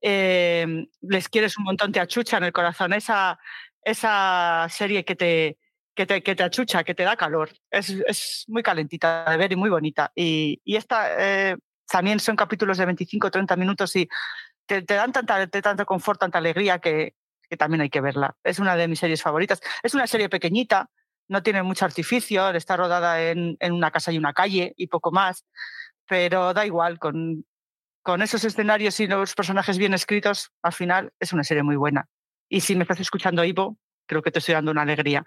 Em, 0.00 0.86
les 1.02 1.28
quieres 1.28 1.56
un 1.56 1.64
montón, 1.64 1.92
te 1.92 2.00
achucha 2.00 2.38
en 2.38 2.44
el 2.44 2.52
corazón 2.52 2.92
esa, 2.92 3.38
esa 3.84 4.66
serie 4.70 5.04
que 5.04 5.16
te, 5.16 5.58
que 5.94 6.06
te, 6.06 6.22
que 6.22 6.34
te 6.34 6.42
achucha, 6.42 6.84
que 6.84 6.94
te 6.94 7.04
da 7.04 7.16
calor. 7.16 7.50
Es, 7.70 7.90
es, 7.90 8.44
muy 8.48 8.62
calentita 8.62 9.24
de 9.30 9.36
ver 9.36 9.52
y 9.52 9.56
muy 9.56 9.70
bonita. 9.70 10.12
Y, 10.14 10.60
y 10.64 10.76
esta 10.76 11.50
eh, 11.50 11.56
también 11.88 12.20
son 12.20 12.36
capítulos 12.36 12.78
de 12.78 12.86
25 12.86 13.26
o 13.26 13.30
30 13.30 13.56
minutos 13.56 13.94
y 13.96 14.08
te, 14.66 14.82
te 14.82 14.94
dan 14.94 15.12
tanta, 15.12 15.46
te, 15.46 15.62
tanto 15.62 15.86
confort, 15.86 16.20
tanta 16.20 16.38
alegría 16.38 16.78
que, 16.78 17.14
que 17.50 17.56
también 17.56 17.80
hay 17.80 17.90
que 17.90 18.00
verla. 18.00 18.36
Es 18.44 18.60
una 18.60 18.76
de 18.76 18.88
mis 18.88 19.00
series 19.00 19.22
favoritas. 19.22 19.60
Es 19.82 19.92
una 19.92 20.06
serie 20.06 20.28
pequeñita, 20.28 20.88
no 21.28 21.42
tiene 21.42 21.62
mucho 21.62 21.84
artificio, 21.84 22.48
está 22.50 22.76
rodada 22.76 23.22
en, 23.22 23.56
en 23.60 23.72
una 23.72 23.90
casa 23.90 24.12
y 24.12 24.18
una 24.18 24.32
calle 24.32 24.72
y 24.76 24.86
poco 24.86 25.10
más, 25.10 25.44
pero 26.06 26.54
da 26.54 26.64
igual, 26.64 26.98
con, 26.98 27.44
con 28.02 28.22
esos 28.22 28.44
escenarios 28.44 28.98
y 29.00 29.08
los 29.08 29.34
personajes 29.34 29.78
bien 29.78 29.94
escritos, 29.94 30.52
al 30.62 30.72
final 30.72 31.12
es 31.18 31.32
una 31.32 31.44
serie 31.44 31.62
muy 31.62 31.76
buena. 31.76 32.08
Y 32.48 32.60
si 32.60 32.74
me 32.76 32.82
estás 32.82 33.00
escuchando, 33.00 33.44
Ivo, 33.44 33.76
creo 34.06 34.22
que 34.22 34.30
te 34.30 34.38
estoy 34.38 34.54
dando 34.54 34.70
una 34.70 34.82
alegría. 34.82 35.24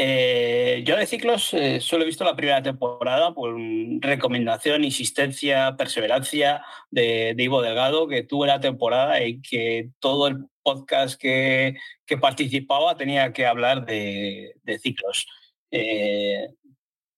Eh, 0.00 0.84
yo 0.86 0.96
de 0.96 1.06
ciclos 1.06 1.52
eh, 1.54 1.80
solo 1.80 2.04
he 2.04 2.06
visto 2.06 2.22
la 2.22 2.36
primera 2.36 2.62
temporada 2.62 3.34
por 3.34 3.56
recomendación, 3.98 4.84
insistencia, 4.84 5.74
perseverancia 5.76 6.62
de, 6.88 7.34
Ivo 7.36 7.60
Delgado, 7.60 8.06
que 8.06 8.22
tuve 8.22 8.46
la 8.46 8.60
temporada 8.60 9.20
y 9.24 9.42
que 9.42 9.90
todo 9.98 10.28
el 10.28 10.46
podcast 10.62 11.20
que, 11.20 11.76
que 12.06 12.16
participaba 12.16 12.96
tenía 12.96 13.32
que 13.32 13.44
hablar 13.44 13.86
de, 13.86 14.54
ciclos. 14.80 15.26
Eh, 15.72 16.46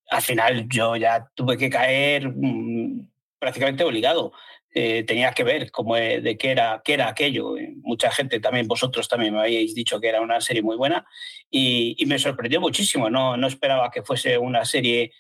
al 0.09 0.23
final 0.23 0.67
yo 0.67 0.97
ya 0.97 1.29
tuve 1.35 1.59
que 1.59 1.69
caer 1.69 2.31
mm, 2.35 3.11
prácticamente 3.39 3.85
obligado. 3.85 4.33
Eh, 4.73 5.03
tenía 5.03 5.33
que 5.33 5.43
ver 5.43 5.73
cómo, 5.73 5.97
eh, 5.97 6.21
de 6.21 6.39
qué 6.39 6.53
era, 6.53 6.81
qué 6.85 6.95
era 6.95 7.09
aquello. 7.09 7.57
Eh, 7.57 7.75
mucha 7.83 8.11
gente, 8.13 8.39
también 8.39 8.69
vosotros 8.69 9.09
también 9.09 9.35
me 9.35 9.41
habéis 9.41 9.75
dicho 9.75 10.01
que 10.01 10.09
era 10.09 10.21
una 10.21 10.41
serie 10.41 10.63
muy 10.63 10.77
buena 10.77 11.05
y, 11.51 11.97
me 12.07 12.19
sorprendió 12.19 12.61
muchísimo. 12.61 13.11
No, 13.11 13.37
no 13.37 13.47
esperaba 13.49 13.91
que 13.91 14.03
fuese 14.03 14.39
una 14.39 14.65
serie 14.65 15.13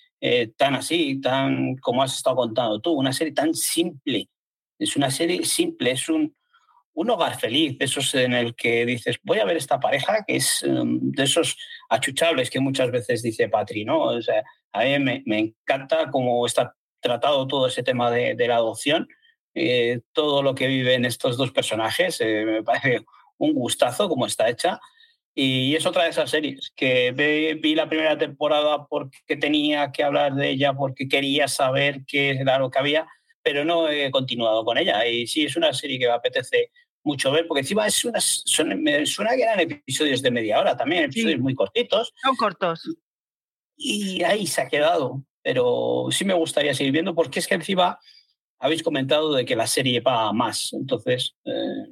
tan 0.56 0.74
así, 0.74 1.18
tan 1.20 1.76
como 1.76 2.02
has 2.02 2.14
estado 2.14 2.36
contando 2.36 2.78
tú, 2.80 2.92
una 2.92 3.12
serie 3.12 3.32
tan 3.32 3.54
simple. 3.54 4.28
Es 4.78 4.94
una 4.96 5.10
serie 5.10 5.44
simple, 5.44 5.92
es 5.92 6.08
un, 6.10 6.36
un 6.92 7.10
hogar 7.10 7.38
feliz, 7.38 7.76
esos 7.80 8.14
en 8.14 8.34
el 8.34 8.54
que 8.54 8.84
dices, 8.84 9.18
voy 9.22 9.38
a 9.38 9.46
ver 9.46 9.56
esta 9.56 9.80
pareja, 9.80 10.24
que 10.26 10.36
es 10.36 10.62
um, 10.62 11.10
de 11.10 11.22
esos 11.22 11.56
achuchables 11.88 12.50
que 12.50 12.60
muchas 12.60 12.90
veces 12.90 13.22
dice 13.22 13.48
Patri, 13.48 13.84
¿no? 13.84 14.00
O 14.00 14.22
sea, 14.22 14.42
a 14.72 14.84
mí 14.84 14.98
me, 14.98 15.22
me 15.24 15.38
encanta 15.38 16.10
cómo 16.10 16.44
está 16.44 16.76
tratado 17.00 17.46
todo 17.46 17.66
ese 17.66 17.82
tema 17.82 18.10
de, 18.10 18.34
de 18.34 18.48
la 18.48 18.56
adopción 18.56 19.08
eh, 19.54 20.00
todo 20.12 20.42
lo 20.42 20.54
que 20.54 20.66
viven 20.66 21.04
estos 21.04 21.36
dos 21.36 21.50
personajes. 21.52 22.20
Eh, 22.20 22.44
me 22.44 22.62
parece 22.62 23.04
un 23.38 23.54
gustazo 23.54 24.08
como 24.08 24.26
está 24.26 24.48
hecha. 24.48 24.80
Y 25.34 25.76
es 25.76 25.86
otra 25.86 26.04
de 26.04 26.10
esas 26.10 26.30
series 26.30 26.72
que 26.74 27.12
vi, 27.60 27.74
la 27.74 27.88
primera 27.88 28.18
temporada 28.18 28.86
porque 28.86 29.36
tenía 29.36 29.92
que 29.92 30.02
hablar 30.02 30.34
de 30.34 30.50
ella, 30.50 30.74
porque 30.74 31.08
quería 31.08 31.48
saber 31.48 32.00
qué 32.06 32.30
era 32.30 32.58
lo 32.58 32.70
que 32.70 32.78
había, 32.78 33.06
pero 33.42 33.64
no 33.64 33.88
he 33.88 34.10
continuado 34.10 34.64
con 34.64 34.76
ella. 34.76 35.06
Y 35.06 35.26
sí, 35.26 35.44
es 35.44 35.56
una 35.56 35.72
serie 35.72 35.98
que 35.98 36.06
me 36.06 36.12
apetece 36.12 36.70
mucho 37.02 37.30
ver, 37.30 37.46
porque 37.46 37.60
encima 37.60 37.86
es 37.86 38.04
una, 38.04 38.74
me 38.76 39.06
suena 39.06 39.34
que 39.36 39.42
eran 39.42 39.60
episodios 39.60 40.20
de 40.20 40.30
media 40.30 40.58
hora 40.58 40.76
también, 40.76 41.04
episodios 41.04 41.40
muy 41.40 41.54
cortitos. 41.54 42.12
Son 42.22 42.36
cortos. 42.36 42.82
Y 43.76 44.22
ahí 44.24 44.46
se 44.46 44.60
ha 44.60 44.68
quedado, 44.68 45.24
pero 45.42 46.08
sí 46.10 46.24
me 46.24 46.34
gustaría 46.34 46.74
seguir 46.74 46.92
viendo, 46.92 47.14
porque 47.14 47.38
es 47.38 47.46
que 47.46 47.54
encima 47.54 47.98
habéis 48.60 48.82
comentado 48.82 49.34
de 49.34 49.44
que 49.44 49.56
la 49.56 49.66
serie 49.66 50.00
va 50.00 50.32
más, 50.32 50.72
entonces 50.72 51.34
eh, 51.44 51.86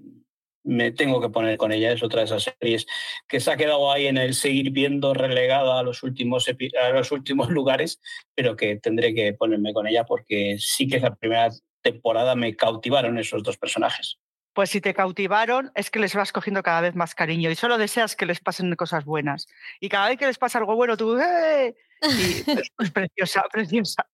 me 0.68 0.92
tengo 0.92 1.20
que 1.20 1.30
poner 1.30 1.56
con 1.56 1.72
ella. 1.72 1.92
Es 1.92 2.02
otra 2.02 2.20
de 2.20 2.26
esas 2.26 2.54
series 2.60 2.86
que 3.26 3.40
se 3.40 3.50
ha 3.50 3.56
quedado 3.56 3.90
ahí 3.90 4.06
en 4.06 4.18
el 4.18 4.34
seguir 4.34 4.70
viendo 4.70 5.14
relegada 5.14 5.80
a 5.80 5.82
los 5.82 6.02
últimos, 6.02 6.46
a 6.48 6.90
los 6.90 7.10
últimos 7.10 7.48
lugares, 7.50 8.00
pero 8.34 8.54
que 8.54 8.76
tendré 8.76 9.14
que 9.14 9.32
ponerme 9.32 9.72
con 9.72 9.86
ella 9.86 10.04
porque 10.04 10.56
sí 10.58 10.86
que 10.86 10.98
esa 10.98 11.14
primera 11.14 11.50
temporada 11.80 12.34
me 12.34 12.54
cautivaron 12.54 13.18
esos 13.18 13.42
dos 13.42 13.56
personajes. 13.56 14.18
Pues 14.52 14.70
si 14.70 14.80
te 14.80 14.92
cautivaron 14.92 15.70
es 15.74 15.90
que 15.90 16.00
les 16.00 16.14
vas 16.14 16.32
cogiendo 16.32 16.62
cada 16.62 16.80
vez 16.80 16.94
más 16.96 17.14
cariño 17.14 17.50
y 17.50 17.54
solo 17.54 17.78
deseas 17.78 18.16
que 18.16 18.26
les 18.26 18.40
pasen 18.40 18.74
cosas 18.74 19.04
buenas. 19.04 19.46
Y 19.80 19.88
cada 19.88 20.08
vez 20.08 20.18
que 20.18 20.26
les 20.26 20.38
pasa 20.38 20.58
algo 20.58 20.74
bueno, 20.74 20.96
tú, 20.96 21.16
¡eh! 21.18 21.76
Y 22.02 22.02
es 22.82 22.90
preciosa, 22.90 23.44
preciosa. 23.50 24.06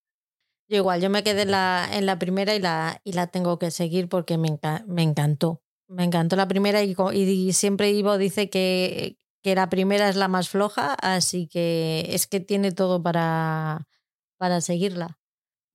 Yo 0.68 0.78
igual, 0.78 1.00
yo 1.00 1.10
me 1.10 1.22
quedé 1.22 1.42
en 1.42 1.50
la, 1.50 1.88
en 1.92 2.06
la 2.06 2.18
primera 2.18 2.54
y 2.54 2.60
la, 2.60 3.00
y 3.04 3.12
la 3.12 3.26
tengo 3.26 3.58
que 3.58 3.70
seguir 3.70 4.08
porque 4.08 4.38
me, 4.38 4.58
me 4.86 5.02
encantó. 5.02 5.62
Me 5.88 6.04
encantó 6.04 6.36
la 6.36 6.48
primera 6.48 6.82
y, 6.82 6.96
y 7.12 7.52
siempre 7.52 7.90
Ivo 7.90 8.16
dice 8.16 8.48
que, 8.48 9.18
que, 9.42 9.54
la 9.54 9.68
primera 9.68 10.08
es 10.08 10.16
la 10.16 10.28
más 10.28 10.48
floja, 10.48 10.94
así 10.94 11.46
que 11.46 12.06
es 12.08 12.26
que 12.26 12.40
tiene 12.40 12.72
todo 12.72 13.02
para, 13.02 13.86
para 14.38 14.62
seguirla. 14.62 15.18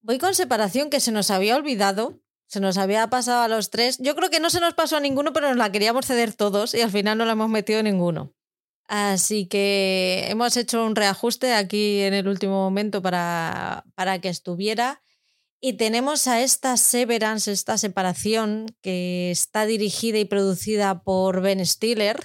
Voy 0.02 0.18
con 0.18 0.34
separación 0.34 0.90
que 0.90 1.00
se 1.00 1.12
nos 1.12 1.30
había 1.30 1.56
olvidado, 1.56 2.20
se 2.48 2.60
nos 2.60 2.80
había 2.80 3.08
pasado 3.12 3.44
a 3.44 3.48
los 3.48 3.70
tres. 3.70 4.00
Yo 4.00 4.16
creo 4.16 4.32
que 4.32 4.40
no 4.40 4.50
se 4.50 4.60
nos 4.60 4.74
pasó 4.74 4.98
a 4.98 5.02
ninguno, 5.02 5.34
pero 5.34 5.50
nos 5.50 5.58
la 5.58 5.72
queríamos 5.72 6.08
ceder 6.08 6.34
todos 6.34 6.74
y 6.74 6.82
al 6.82 6.90
final 6.90 7.18
no 7.20 7.26
la 7.26 7.34
hemos 7.34 7.50
metido 7.50 7.84
ninguno. 7.84 8.34
Así 8.90 9.46
que 9.46 10.26
hemos 10.30 10.58
hecho 10.58 10.84
un 10.84 10.96
reajuste 10.96 11.54
aquí 11.54 12.00
en 12.00 12.16
el 12.16 12.28
último 12.28 12.54
momento 12.54 13.04
para, 13.04 13.86
para 13.94 14.20
que 14.20 14.30
estuviera. 14.30 15.04
Y 15.62 15.74
tenemos 15.74 16.28
a 16.28 16.42
esta 16.42 16.76
severance, 16.76 17.52
esta 17.52 17.78
separación, 17.78 18.66
que 18.82 19.30
está 19.30 19.68
dirigida 19.68 20.18
y 20.18 20.26
producida 20.26 21.04
por 21.04 21.42
Ben 21.42 21.64
Stiller, 21.64 22.18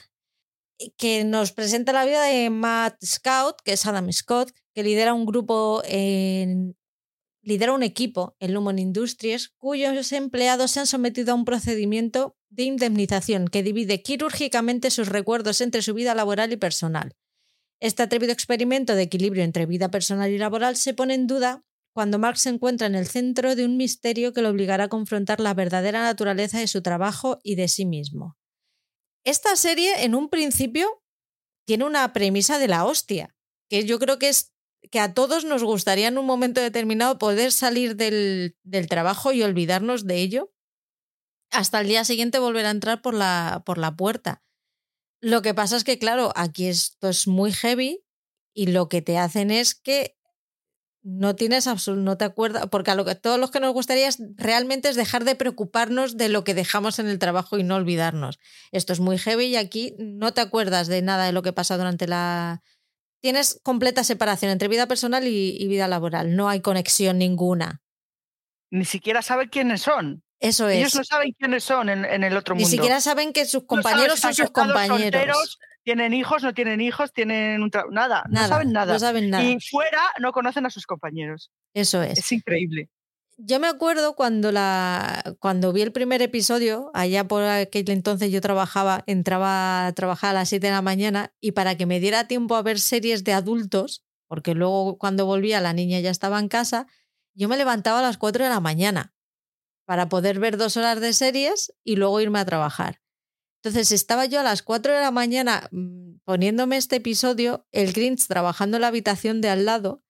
que 0.97 1.25
nos 1.25 1.53
presenta 1.53 1.93
la 1.93 2.07
vida 2.07 2.23
de 2.23 2.49
Matt 2.49 2.97
Scout, 3.05 3.57
que 3.63 3.75
es 3.75 3.85
Adam 3.85 4.11
Scott, 4.11 4.51
que 4.73 4.83
lidera 4.83 5.13
un 5.13 5.27
grupo 5.27 5.83
en, 5.85 6.79
lidera 7.43 7.75
un 7.75 7.83
equipo 7.83 8.37
en 8.41 8.55
Lumon 8.55 8.79
Industries 8.79 9.51
cuyos 9.59 10.13
empleados 10.13 10.71
se 10.71 10.81
han 10.81 10.87
sometido 10.87 11.33
a 11.33 11.35
un 11.35 11.45
procedimiento 11.45 12.39
de 12.55 12.65
indemnización 12.65 13.49
que 13.49 13.63
divide 13.63 14.03
quirúrgicamente 14.03 14.91
sus 14.91 15.09
recuerdos 15.09 15.61
entre 15.61 15.83
su 15.83 15.95
vida 15.95 16.15
laboral 16.15 16.53
y 16.53 16.57
personal. 16.57 17.17
Este 17.81 18.03
atrevido 18.03 18.33
experimento 18.33 18.95
de 18.95 19.03
equilibrio 19.03 19.43
entre 19.43 19.67
vida 19.67 19.91
personal 19.91 20.31
y 20.31 20.39
laboral 20.39 20.77
se 20.77 20.95
pone 20.95 21.15
en 21.15 21.27
duda 21.27 21.65
cuando 21.93 22.19
Mark 22.19 22.39
se 22.39 22.49
encuentra 22.49 22.87
en 22.87 22.95
el 22.95 23.07
centro 23.07 23.55
de 23.55 23.65
un 23.65 23.77
misterio 23.77 24.33
que 24.33 24.43
lo 24.43 24.51
obligará 24.51 24.85
a 24.85 24.89
confrontar 24.89 25.41
la 25.41 25.55
verdadera 25.55 26.03
naturaleza 26.03 26.59
de 26.59 26.67
su 26.67 26.83
trabajo 26.83 27.39
y 27.43 27.57
de 27.57 27.69
sí 27.69 27.85
mismo. 27.85 28.37
Esta 29.25 29.57
serie, 29.57 30.05
en 30.05 30.15
un 30.15 30.29
principio, 30.29 31.03
tiene 31.67 31.85
una 31.85 32.13
premisa 32.13 32.59
de 32.59 32.69
la 32.69 32.85
hostia, 32.85 33.35
que 33.69 33.85
yo 33.85 33.99
creo 33.99 34.19
que 34.19 34.29
es 34.29 34.53
que 34.91 35.01
a 35.01 35.15
todos 35.15 35.45
nos 35.45 35.65
gustaría 35.65 36.09
en 36.09 36.19
un 36.19 36.27
momento 36.27 36.61
determinado 36.61 37.19
poder 37.19 37.53
salir 37.53 37.97
del 37.97 38.87
trabajo 38.89 39.33
y 39.33 39.43
olvidarnos 39.43 40.07
de 40.07 40.17
ello, 40.19 40.54
hasta 41.55 41.81
el 41.81 41.89
día 41.89 42.05
siguiente 42.05 42.39
volver 42.39 42.67
a 42.67 42.71
entrar 42.71 43.01
por 43.01 43.15
la, 43.15 43.63
por 43.65 43.79
la 43.79 43.97
puerta. 43.97 44.43
Lo 45.21 45.41
que 45.41 45.55
pasa 45.55 45.77
es 45.77 45.85
que, 45.85 45.99
claro, 45.99 46.33
aquí 46.37 46.67
esto 46.67 47.09
es 47.09 47.27
muy 47.27 47.53
heavy 47.53 48.05
y 48.53 48.67
lo 48.67 48.89
que 48.89 49.01
te 49.03 49.19
hacen 49.19 49.51
es 49.51 49.75
que 49.75 50.17
no 51.05 51.37
tienes 51.37 51.67
absoluto, 51.67 52.03
no 52.03 52.17
te 52.17 52.25
acuerdas, 52.25 52.67
porque 52.71 52.91
a 52.91 52.95
lo 52.95 53.05
que 53.05 53.15
todos 53.15 53.39
los 53.39 53.51
que 53.51 53.61
nos 53.61 53.75
gustaría 53.75 54.09
es, 54.09 54.19
realmente 54.37 54.89
es 54.89 54.97
dejar 54.97 55.25
de 55.25 55.35
preocuparnos 55.35 56.17
de 56.17 56.31
lo 56.31 56.45
que 56.45 56.55
dejamos 56.55 56.99
en 56.99 57.09
el 57.09 57.19
trabajo 57.19 57.59
y 57.59 57.63
no 57.63 57.77
olvidarnos. 57.77 58.39
Esto 58.73 58.95
es 58.95 59.01
muy 59.01 59.19
heavy 59.19 59.47
y 59.47 59.57
aquí 59.57 59.95
no 59.99 60.33
te 60.33 60.41
acuerdas 60.41 60.87
de 60.87 61.03
nada 61.03 61.27
de 61.27 61.33
lo 61.33 61.43
que 61.43 61.53
pasa 61.53 61.77
durante 61.77 62.09
la... 62.09 62.63
Tienes 63.21 63.61
completa 63.63 64.03
separación 64.03 64.51
entre 64.51 64.69
vida 64.69 64.87
personal 64.87 65.27
y, 65.27 65.67
vida 65.69 65.89
laboral, 65.89 66.37
no 66.37 66.49
hay 66.49 66.61
conexión 66.61 67.19
ninguna. 67.19 67.83
Ni 68.71 68.85
siquiera 68.85 69.23
saben 69.23 69.49
quiénes 69.49 69.83
son. 69.83 70.24
Eso 70.45 70.69
es. 70.69 70.79
Ellos 70.79 70.95
no 70.95 71.05
saben 71.05 71.33
quiénes 71.39 71.65
son 71.65 71.89
en, 71.89 72.05
el 72.05 72.37
otro 72.37 72.55
mundo. 72.55 72.69
Ni 72.69 72.71
siquiera 72.71 73.01
saben 73.01 73.33
que 73.33 73.47
sus 73.47 73.65
compañeros 73.65 74.21
son 74.21 74.35
sus 74.35 74.51
compañeros. 74.51 75.59
tienen 75.83 76.13
hijos, 76.13 76.43
no 76.43 76.53
tienen 76.53 76.83
hijos, 76.83 77.13
tienen 77.13 77.63
un 77.63 77.71
nada, 77.91 78.25
no 78.29 78.47
saben 78.47 78.73
nada. 78.73 78.93
No 78.93 78.99
saben 78.99 79.31
nada. 79.31 79.43
Y 79.43 79.59
fuera 79.61 80.03
no 80.21 80.33
conocen 80.33 80.67
a 80.67 80.71
sus 80.71 80.87
compañeros. 80.87 81.51
Eso 81.73 82.03
es. 82.03 82.19
Es 82.19 82.33
increíble. 82.33 82.91
Yo 83.37 83.59
me 83.59 83.67
acuerdo 83.67 84.15
cuando, 84.15 84.53
la, 84.53 85.35
cuando 85.41 85.73
vi 85.73 85.83
el 85.83 85.93
primer 85.93 86.23
episodio, 86.23 86.91
allá 86.95 87.27
por 87.27 87.43
aquel 87.43 87.91
entonces 87.91 88.31
yo 88.31 88.41
trabajaba, 88.41 89.03
entraba 89.07 89.87
a 89.87 89.93
trabajar 89.93 90.31
a 90.31 90.41
las 90.41 90.51
7 90.51 90.67
de 90.67 90.73
la 90.73 90.83
mañana 90.83 91.33
y 91.41 91.53
para 91.53 91.77
que 91.77 91.87
me 91.87 91.99
diera 91.99 92.29
tiempo 92.29 92.55
a 92.55 92.63
ver 92.63 92.79
series 92.79 93.25
de 93.25 93.33
adultos, 93.33 94.05
porque 94.29 94.55
luego 94.55 94.99
cuando 94.99 95.27
volvía 95.27 95.61
la 95.61 95.73
niña 95.73 95.99
ya 95.99 96.11
estaba 96.11 96.39
en 96.39 96.49
casa, 96.49 96.87
yo 97.33 97.49
me 97.49 97.57
levantaba 97.57 97.99
a 97.99 98.03
las 98.03 98.19
4 98.19 98.45
de 98.45 98.51
la 98.51 98.61
mañana 98.61 99.14
para 99.87 100.09
poder 100.09 100.39
ver 100.39 100.57
dos 100.57 100.77
horas 100.77 101.01
de 101.01 101.13
series 101.13 101.73
y 101.85 101.97
luego 101.97 102.21
irme 102.21 102.39
a 102.39 102.45
trabajar. 102.45 103.01
Entonces 103.63 103.93
estaba 103.93 104.27
yo 104.27 104.41
a 104.41 104.43
las 104.43 104.63
4 104.63 104.93
de 104.93 105.01
la 105.01 105.11
mañana 105.11 105.69
mm, 105.73 106.19
poniéndome 106.25 106.77
este 106.77 106.97
episodio, 106.97 107.67
el 107.73 107.93
Grinch 107.93 108.27
trabajando 108.27 108.77
en 108.77 108.83
la 108.83 108.89
habitación 108.89 109.41
de 109.41 109.49
al 109.49 109.65
lado, 109.65 110.03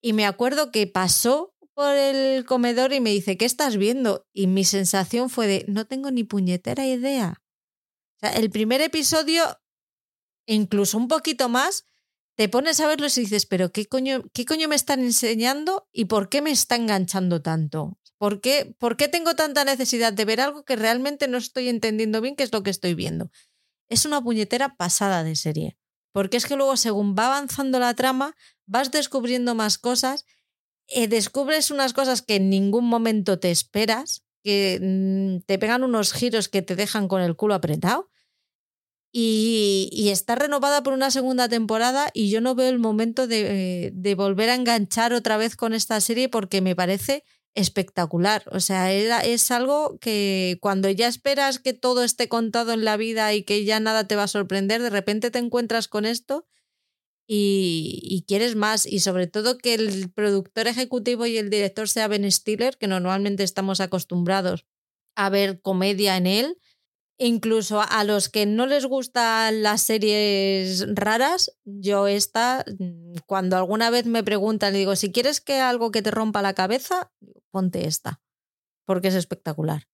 y 0.00 0.12
me 0.12 0.26
acuerdo 0.26 0.70
que 0.70 0.86
pasó 0.86 1.54
por 1.74 1.94
el 1.94 2.44
comedor 2.44 2.92
y 2.92 3.00
me 3.00 3.10
dice, 3.10 3.36
¿qué 3.36 3.44
estás 3.44 3.76
viendo? 3.76 4.26
Y 4.32 4.48
mi 4.48 4.64
sensación 4.64 5.30
fue 5.30 5.46
de, 5.46 5.64
no 5.68 5.86
tengo 5.86 6.10
ni 6.10 6.24
puñetera 6.24 6.86
idea. 6.86 7.40
El 8.20 8.50
primer 8.50 8.80
episodio, 8.80 9.44
incluso 10.46 10.98
un 10.98 11.06
poquito 11.06 11.48
más, 11.48 11.86
te 12.38 12.48
pones 12.48 12.78
a 12.78 12.86
verlo 12.86 13.08
y 13.08 13.20
dices, 13.20 13.46
pero 13.46 13.72
¿qué 13.72 13.86
coño, 13.86 14.22
¿qué 14.32 14.44
coño 14.44 14.68
me 14.68 14.76
están 14.76 15.00
enseñando 15.00 15.88
y 15.92 16.04
por 16.04 16.28
qué 16.28 16.40
me 16.40 16.52
está 16.52 16.76
enganchando 16.76 17.42
tanto? 17.42 17.98
¿Por 18.16 18.40
qué, 18.40 18.76
¿Por 18.78 18.96
qué 18.96 19.08
tengo 19.08 19.34
tanta 19.34 19.64
necesidad 19.64 20.12
de 20.12 20.24
ver 20.24 20.40
algo 20.40 20.64
que 20.64 20.76
realmente 20.76 21.26
no 21.26 21.36
estoy 21.36 21.68
entendiendo 21.68 22.20
bien 22.20 22.36
qué 22.36 22.44
es 22.44 22.52
lo 22.52 22.62
que 22.62 22.70
estoy 22.70 22.94
viendo? 22.94 23.32
Es 23.88 24.04
una 24.04 24.22
puñetera 24.22 24.76
pasada 24.76 25.24
de 25.24 25.34
serie. 25.34 25.78
Porque 26.12 26.36
es 26.36 26.46
que 26.46 26.54
luego, 26.54 26.76
según 26.76 27.16
va 27.18 27.26
avanzando 27.26 27.80
la 27.80 27.94
trama, 27.94 28.36
vas 28.66 28.92
descubriendo 28.92 29.56
más 29.56 29.76
cosas, 29.76 30.24
eh, 30.86 31.08
descubres 31.08 31.72
unas 31.72 31.92
cosas 31.92 32.22
que 32.22 32.36
en 32.36 32.50
ningún 32.50 32.84
momento 32.84 33.40
te 33.40 33.50
esperas, 33.50 34.22
que 34.44 34.78
mm, 34.80 35.44
te 35.44 35.58
pegan 35.58 35.82
unos 35.82 36.12
giros 36.12 36.48
que 36.48 36.62
te 36.62 36.76
dejan 36.76 37.08
con 37.08 37.20
el 37.20 37.34
culo 37.34 37.54
apretado. 37.54 38.10
Y, 39.10 39.88
y, 39.90 40.10
está 40.10 40.34
renovada 40.34 40.82
por 40.82 40.92
una 40.92 41.10
segunda 41.10 41.48
temporada 41.48 42.10
y 42.12 42.28
yo 42.28 42.42
no 42.42 42.54
veo 42.54 42.68
el 42.68 42.78
momento 42.78 43.26
de, 43.26 43.90
de 43.94 44.14
volver 44.14 44.50
a 44.50 44.54
enganchar 44.54 45.14
otra 45.14 45.38
vez 45.38 45.56
con 45.56 45.72
esta 45.72 45.98
serie 46.02 46.28
porque 46.28 46.60
me 46.60 46.76
parece 46.76 47.24
espectacular. 47.54 48.44
O 48.52 48.60
sea, 48.60 48.92
es 48.92 49.50
algo 49.50 49.98
que 49.98 50.58
cuando 50.60 50.90
ya 50.90 51.08
esperas 51.08 51.58
que 51.58 51.72
todo 51.72 52.04
esté 52.04 52.28
contado 52.28 52.72
en 52.72 52.84
la 52.84 52.96
vida 52.96 53.32
y 53.34 53.42
que 53.42 53.64
ya 53.64 53.80
nada 53.80 54.06
te 54.06 54.14
va 54.14 54.24
a 54.24 54.28
sorprender, 54.28 54.82
de 54.82 54.90
repente 54.90 55.30
te 55.30 55.38
encuentras 55.38 55.88
con 55.88 56.04
esto 56.04 56.46
y, 57.30 58.24
quieres 58.26 58.56
más. 58.56 58.86
Y 58.86 59.00
sobre 59.00 59.26
todo 59.26 59.58
que 59.58 59.74
el 59.74 60.10
productor 60.10 60.66
ejecutivo 60.66 61.26
y 61.26 61.36
el 61.36 61.50
director 61.50 61.88
sea 61.88 62.08
Ben 62.08 62.30
Stiller, 62.30 62.78
que 62.78 62.86
normalmente 62.86 63.42
estamos 63.42 63.80
acostumbrados 63.80 64.64
a 65.14 65.28
ver 65.28 65.60
comedia 65.60 66.16
en 66.16 66.26
él. 66.26 66.58
Incluso 67.20 67.82
a 67.82 68.04
los 68.04 68.28
que 68.28 68.46
no 68.46 68.66
les 68.66 68.86
gustan 68.86 69.64
las 69.64 69.82
series 69.82 70.86
raras, 70.94 71.50
yo 71.64 72.06
esta, 72.06 72.64
mm, 72.78 73.16
cuando 73.26 73.56
alguna 73.56 73.90
vez 73.90 74.06
me 74.06 74.22
preguntan, 74.22 74.72
digo, 74.72 74.94
si 74.94 75.10
quieres 75.10 75.40
que 75.40 75.60
algo 75.60 75.90
que 75.90 76.00
te 76.00 76.12
rompa 76.12 76.42
la 76.42 76.54
cabeza, 76.54 77.10
ponte 77.50 77.88
esta, 77.88 78.20
porque 78.84 79.08
es 79.08 79.16
espectacular. 79.16 79.88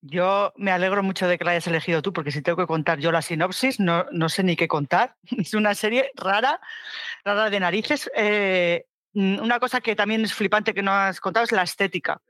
Yo 0.00 0.54
me 0.56 0.70
alegro 0.70 1.02
mucho 1.02 1.28
de 1.28 1.36
que 1.36 1.44
la 1.44 1.50
hayas 1.50 1.66
elegido 1.66 2.00
tú, 2.00 2.14
porque 2.14 2.32
si 2.32 2.40
tengo 2.40 2.56
que 2.56 2.66
contar 2.66 3.00
yo 3.00 3.12
la 3.12 3.20
sinopsis, 3.20 3.78
no, 3.78 4.06
no 4.10 4.30
sé 4.30 4.42
ni 4.42 4.56
qué 4.56 4.66
contar. 4.66 5.16
Es 5.38 5.52
una 5.52 5.74
serie 5.74 6.10
rara, 6.14 6.58
rara 7.22 7.50
de 7.50 7.60
narices. 7.60 8.10
Eh, 8.16 8.86
mm, 9.12 9.40
una 9.40 9.60
cosa 9.60 9.82
que 9.82 9.94
también 9.94 10.24
es 10.24 10.32
flipante 10.32 10.72
que 10.72 10.82
no 10.82 10.90
has 10.90 11.20
contado 11.20 11.44
es 11.44 11.52
la 11.52 11.64
estética 11.64 12.22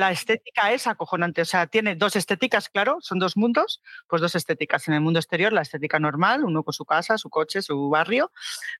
la 0.00 0.10
estética 0.10 0.72
es 0.72 0.86
acojonante. 0.86 1.42
O 1.42 1.44
sea, 1.44 1.66
tiene 1.66 1.94
dos 1.94 2.16
estéticas, 2.16 2.68
claro, 2.68 2.98
son 3.00 3.18
dos 3.18 3.36
mundos, 3.36 3.82
pues 4.08 4.20
dos 4.22 4.34
estéticas. 4.34 4.88
En 4.88 4.94
el 4.94 5.00
mundo 5.00 5.20
exterior, 5.20 5.52
la 5.52 5.60
estética 5.60 6.00
normal, 6.00 6.42
uno 6.42 6.64
con 6.64 6.72
su 6.72 6.84
casa, 6.84 7.18
su 7.18 7.28
coche, 7.28 7.62
su 7.62 7.88
barrio, 7.90 8.32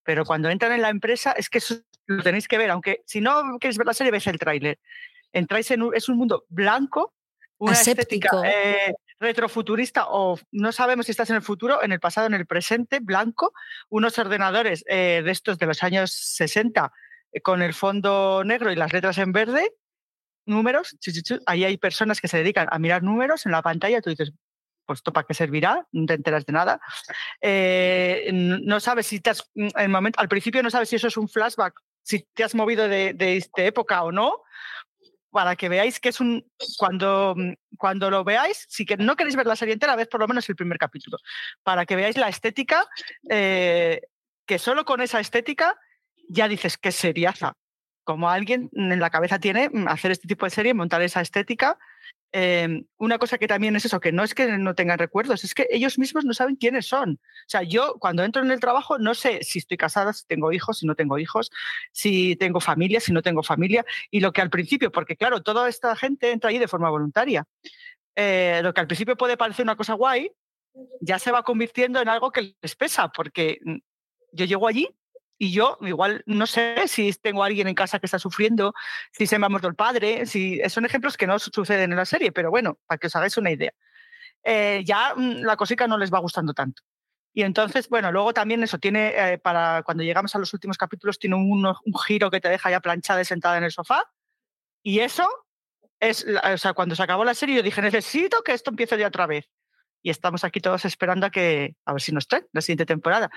pero 0.02 0.24
cuando 0.24 0.48
entran 0.48 0.72
en 0.72 0.82
la 0.82 0.88
empresa, 0.88 1.32
es 1.32 1.48
que 1.51 1.59
eso 1.59 1.76
lo 2.06 2.22
tenéis 2.22 2.48
que 2.48 2.59
ver, 2.59 2.70
aunque 2.70 3.02
si 3.06 3.20
no 3.20 3.59
queréis 3.60 3.78
ver 3.78 3.86
la 3.86 3.94
serie, 3.94 4.10
veis 4.10 4.26
el 4.26 4.38
tráiler. 4.38 4.80
Entráis 5.32 5.70
en 5.70 5.82
un, 5.82 5.94
es 5.94 6.09
un 6.09 6.16
mundo 6.16 6.47
blanco, 6.48 7.14
una 7.59 7.74
estética 7.74 8.30
eh, 8.44 8.94
retrofuturista 9.20 10.06
o 10.09 10.38
no 10.51 10.72
sabemos 10.72 11.05
si 11.05 11.12
estás 11.12 11.28
en 11.28 11.36
el 11.36 11.42
futuro, 11.42 11.82
en 11.82 11.92
el 11.92 12.01
pasado, 12.01 12.26
en 12.26 12.34
el 12.34 12.47
presente, 12.47 13.01
blanco, 13.01 13.52
unos 13.90 14.18
ordenadores 14.18 14.82
eh, 14.88 15.20
de 15.22 15.30
estos 15.30 15.59
de 15.59 15.66
los 15.66 15.82
años 15.82 16.10
60 16.10 16.90
eh, 17.32 17.40
con 17.42 17.60
el 17.60 17.74
fondo 17.74 18.42
negro 18.44 18.72
y 18.72 18.76
las 18.76 18.94
letras 18.94 19.18
en 19.18 19.32
verde 19.32 19.74
números, 20.46 20.96
ahí 21.46 21.64
hay 21.64 21.76
personas 21.76 22.20
que 22.20 22.28
se 22.28 22.38
dedican 22.38 22.68
a 22.70 22.78
mirar 22.78 23.02
números 23.02 23.46
en 23.46 23.52
la 23.52 23.62
pantalla, 23.62 24.00
tú 24.00 24.10
dices, 24.10 24.32
pues 24.90 24.98
esto 24.98 25.12
para 25.12 25.26
qué 25.26 25.34
servirá, 25.34 25.86
no 25.92 26.06
te 26.06 26.14
enteras 26.14 26.44
de 26.44 26.52
nada. 26.52 26.80
Eh, 27.40 28.30
no 28.32 28.80
sabes 28.80 29.06
si 29.06 29.20
te 29.20 29.30
has, 29.30 29.48
mm, 29.54 29.68
el 29.76 29.88
momento, 29.88 30.20
al 30.20 30.28
principio 30.28 30.62
no 30.62 30.70
sabes 30.70 30.88
si 30.88 30.96
eso 30.96 31.06
es 31.06 31.16
un 31.16 31.28
flashback, 31.28 31.80
si 32.02 32.26
te 32.34 32.42
has 32.42 32.54
movido 32.54 32.88
de, 32.88 33.14
de, 33.14 33.36
esta 33.36 33.62
época 33.62 34.02
o 34.02 34.10
no, 34.10 34.42
para 35.30 35.54
que 35.54 35.68
veáis 35.68 36.00
que 36.00 36.08
es 36.08 36.20
un, 36.20 36.44
cuando, 36.76 37.34
mm, 37.36 37.52
cuando 37.76 38.10
lo 38.10 38.24
veáis, 38.24 38.66
si 38.68 38.84
que 38.84 38.96
no 38.96 39.14
queréis 39.14 39.36
ver 39.36 39.46
la 39.46 39.54
serie 39.54 39.74
entera, 39.74 39.94
ves 39.94 40.08
por 40.08 40.20
lo 40.20 40.26
menos 40.26 40.48
el 40.48 40.56
primer 40.56 40.78
capítulo, 40.78 41.18
para 41.62 41.86
que 41.86 41.94
veáis 41.94 42.16
la 42.16 42.28
estética, 42.28 42.88
eh, 43.28 44.00
que 44.44 44.58
solo 44.58 44.84
con 44.84 45.00
esa 45.00 45.20
estética 45.20 45.78
ya 46.28 46.48
dices 46.48 46.76
que 46.76 46.90
seriaza 46.90 47.54
como 48.10 48.28
alguien 48.28 48.70
en 48.72 48.98
la 48.98 49.08
cabeza 49.08 49.38
tiene 49.38 49.68
mm, 49.68 49.86
hacer 49.86 50.10
este 50.10 50.26
tipo 50.26 50.44
de 50.44 50.50
serie, 50.50 50.74
montar 50.74 51.00
esa 51.00 51.20
estética. 51.20 51.78
Em, 52.32 52.84
una 52.98 53.18
cosa 53.18 53.38
que 53.38 53.46
también 53.46 53.76
es 53.76 53.84
eso, 53.84 54.00
que 54.00 54.10
no 54.10 54.24
es 54.24 54.34
que 54.34 54.58
no 54.58 54.74
tengan 54.74 54.98
recuerdos, 54.98 55.44
es 55.44 55.54
que 55.54 55.68
ellos 55.70 55.96
mismos 55.96 56.24
no 56.24 56.34
saben 56.34 56.56
quiénes 56.56 56.88
son. 56.88 57.20
O 57.22 57.48
sea, 57.48 57.62
yo 57.62 57.94
cuando 58.00 58.24
entro 58.24 58.42
en 58.42 58.50
el 58.50 58.58
trabajo 58.58 58.98
no 58.98 59.14
sé 59.14 59.44
si 59.44 59.60
estoy 59.60 59.76
casada, 59.76 60.12
si 60.12 60.26
tengo 60.26 60.50
hijos, 60.50 60.78
si 60.78 60.86
no 60.86 60.96
tengo 60.96 61.20
hijos, 61.20 61.52
si 61.92 62.34
tengo 62.34 62.58
familia, 62.58 62.98
si 62.98 63.12
no 63.12 63.22
tengo 63.22 63.44
familia. 63.44 63.84
Y 64.10 64.18
lo 64.18 64.32
que 64.32 64.40
al 64.40 64.50
principio, 64.50 64.90
porque 64.90 65.16
claro, 65.16 65.40
toda 65.40 65.68
esta 65.68 65.94
gente 65.94 66.32
entra 66.32 66.50
ahí 66.50 66.58
de 66.58 66.66
forma 66.66 66.90
voluntaria. 66.90 67.44
Eh, 68.16 68.58
lo 68.64 68.74
que 68.74 68.80
al 68.80 68.88
principio 68.88 69.16
puede 69.16 69.36
parecer 69.36 69.64
una 69.64 69.76
cosa 69.76 69.94
guay, 69.94 70.32
ya 71.00 71.20
se 71.20 71.30
va 71.30 71.44
convirtiendo 71.44 72.00
en 72.00 72.08
algo 72.08 72.32
que 72.32 72.56
les 72.60 72.74
pesa, 72.74 73.08
porque 73.08 73.60
mm, 73.64 73.76
yo 74.32 74.46
llego 74.46 74.66
allí 74.66 74.88
y 75.40 75.52
yo 75.52 75.78
igual 75.80 76.22
no 76.26 76.46
sé 76.46 76.86
si 76.86 77.10
tengo 77.14 77.42
alguien 77.42 77.66
en 77.66 77.74
casa 77.74 77.98
que 77.98 78.04
está 78.04 78.18
sufriendo, 78.18 78.74
si 79.10 79.26
se 79.26 79.38
me 79.38 79.46
ha 79.46 79.48
muerto 79.48 79.68
el 79.68 79.74
padre, 79.74 80.26
si 80.26 80.60
son 80.68 80.84
ejemplos 80.84 81.16
que 81.16 81.26
no 81.26 81.38
suceden 81.38 81.92
en 81.92 81.96
la 81.96 82.04
serie, 82.04 82.30
pero 82.30 82.50
bueno, 82.50 82.78
para 82.86 82.98
que 82.98 83.06
os 83.06 83.16
hagáis 83.16 83.38
una 83.38 83.50
idea. 83.50 83.72
Eh, 84.44 84.82
ya 84.84 85.14
mm, 85.16 85.40
la 85.40 85.56
cosica 85.56 85.88
no 85.88 85.96
les 85.96 86.12
va 86.12 86.18
gustando 86.18 86.52
tanto. 86.52 86.82
Y 87.32 87.42
entonces, 87.42 87.88
bueno, 87.88 88.12
luego 88.12 88.34
también 88.34 88.62
eso 88.62 88.76
tiene, 88.78 89.14
eh, 89.16 89.38
para 89.38 89.82
cuando 89.82 90.02
llegamos 90.02 90.34
a 90.34 90.38
los 90.38 90.52
últimos 90.52 90.76
capítulos, 90.76 91.18
tiene 91.18 91.36
un, 91.36 91.64
un, 91.64 91.98
giro 92.06 92.30
que 92.30 92.40
te 92.42 92.50
deja 92.50 92.70
ya 92.70 92.80
planchada 92.80 93.22
y 93.22 93.24
sentada 93.24 93.56
en 93.56 93.64
el 93.64 93.72
sofá. 93.72 94.12
Y 94.82 94.98
eso 94.98 95.26
es, 96.00 96.26
o 96.52 96.58
sea, 96.58 96.74
cuando 96.74 96.94
se 96.94 97.02
acabó 97.02 97.24
la 97.24 97.34
serie, 97.34 97.56
yo 97.56 97.62
dije, 97.62 97.80
necesito 97.80 98.42
que 98.42 98.52
esto 98.52 98.68
empiece 98.68 98.98
de 98.98 99.06
otra 99.06 99.26
vez. 99.26 99.48
Y 100.02 100.10
estamos 100.10 100.44
aquí 100.44 100.60
todos 100.60 100.84
esperando 100.84 101.26
a 101.26 101.30
que, 101.30 101.76
a 101.86 101.92
ver 101.94 102.02
si 102.02 102.12
nos 102.12 102.26
trae 102.28 102.46
la 102.52 102.60
siguiente 102.60 102.84
temporada. 102.86 103.30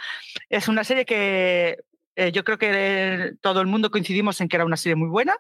Es 0.49 0.67
una 0.67 0.83
serie 0.83 1.05
que 1.05 1.77
eh, 2.15 2.31
yo 2.31 2.43
creo 2.43 2.57
que 2.57 3.33
todo 3.41 3.61
el 3.61 3.67
mundo 3.67 3.89
coincidimos 3.89 4.39
en 4.41 4.47
que 4.47 4.57
era 4.57 4.65
una 4.65 4.77
serie 4.77 4.95
muy 4.95 5.09
buena, 5.09 5.35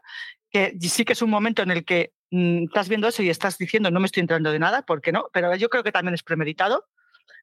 que 0.49 0.75
sí 0.81 1.05
que 1.05 1.13
es 1.13 1.21
un 1.21 1.29
momento 1.29 1.61
en 1.61 1.71
el 1.71 1.85
que 1.85 2.13
mm, 2.31 2.65
estás 2.65 2.89
viendo 2.89 3.07
eso 3.07 3.23
y 3.23 3.29
estás 3.29 3.57
diciendo 3.57 3.91
no 3.91 3.99
me 3.99 4.05
estoy 4.05 4.21
entrando 4.21 4.51
de 4.51 4.59
nada, 4.59 4.83
¿por 4.83 5.01
qué 5.01 5.11
no? 5.11 5.29
Pero 5.33 5.55
yo 5.55 5.69
creo 5.69 5.83
que 5.83 5.91
también 5.91 6.13
es 6.13 6.23
premeditado 6.23 6.87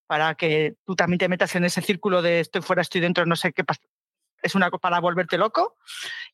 para 0.06 0.34
que 0.34 0.74
tú 0.84 0.96
también 0.96 1.18
te 1.18 1.28
metas 1.28 1.54
en 1.54 1.64
ese 1.64 1.80
círculo 1.82 2.22
de 2.22 2.40
estoy 2.40 2.62
fuera, 2.62 2.82
estoy 2.82 3.00
dentro, 3.00 3.24
no 3.26 3.36
sé 3.36 3.52
qué 3.52 3.62
pasa. 3.62 3.82
Es 4.42 4.54
una 4.54 4.70
para 4.70 4.98
volverte 4.98 5.38
loco. 5.38 5.76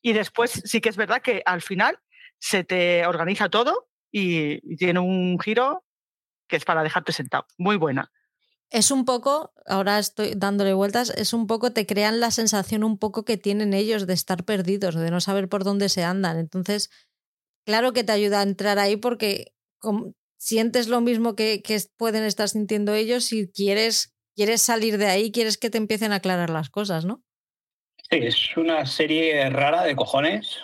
Y 0.01 0.13
después 0.13 0.63
sí 0.65 0.81
que 0.81 0.89
es 0.89 0.97
verdad 0.97 1.21
que 1.21 1.43
al 1.45 1.61
final 1.61 1.99
se 2.39 2.63
te 2.63 3.05
organiza 3.05 3.49
todo 3.49 3.89
y 4.11 4.77
tiene 4.77 4.99
un 4.99 5.37
giro 5.39 5.83
que 6.47 6.55
es 6.55 6.65
para 6.65 6.81
dejarte 6.81 7.11
sentado. 7.11 7.45
Muy 7.57 7.75
buena. 7.75 8.11
Es 8.69 8.91
un 8.91 9.05
poco, 9.05 9.53
ahora 9.65 9.97
estoy 9.97 10.33
dándole 10.35 10.73
vueltas, 10.73 11.09
es 11.11 11.33
un 11.33 11.47
poco, 11.47 11.71
te 11.71 11.85
crean 11.85 12.19
la 12.19 12.31
sensación 12.31 12.83
un 12.83 12.97
poco 12.97 13.23
que 13.23 13.37
tienen 13.37 13.73
ellos 13.73 14.07
de 14.07 14.13
estar 14.13 14.43
perdidos, 14.43 14.95
de 14.95 15.09
no 15.09 15.21
saber 15.21 15.47
por 15.47 15.63
dónde 15.63 15.87
se 15.87 16.03
andan. 16.03 16.37
Entonces, 16.37 16.89
claro 17.65 17.93
que 17.93 18.03
te 18.03 18.11
ayuda 18.11 18.41
a 18.41 18.43
entrar 18.43 18.77
ahí 18.77 18.97
porque 18.97 19.53
sientes 20.37 20.87
lo 20.87 20.99
mismo 20.99 21.35
que, 21.35 21.61
que, 21.61 21.79
pueden 21.97 22.23
estar 22.23 22.49
sintiendo 22.49 22.93
ellos 22.93 23.31
y 23.31 23.49
quieres, 23.49 24.15
quieres 24.35 24.61
salir 24.61 24.97
de 24.97 25.07
ahí, 25.07 25.31
quieres 25.31 25.57
que 25.57 25.69
te 25.69 25.77
empiecen 25.77 26.11
a 26.11 26.15
aclarar 26.15 26.49
las 26.49 26.69
cosas, 26.69 27.05
¿no? 27.05 27.23
Sí, 28.09 28.19
es 28.21 28.55
una 28.55 28.85
serie 28.85 29.49
rara 29.49 29.83
de 29.83 29.95
cojones, 29.95 30.57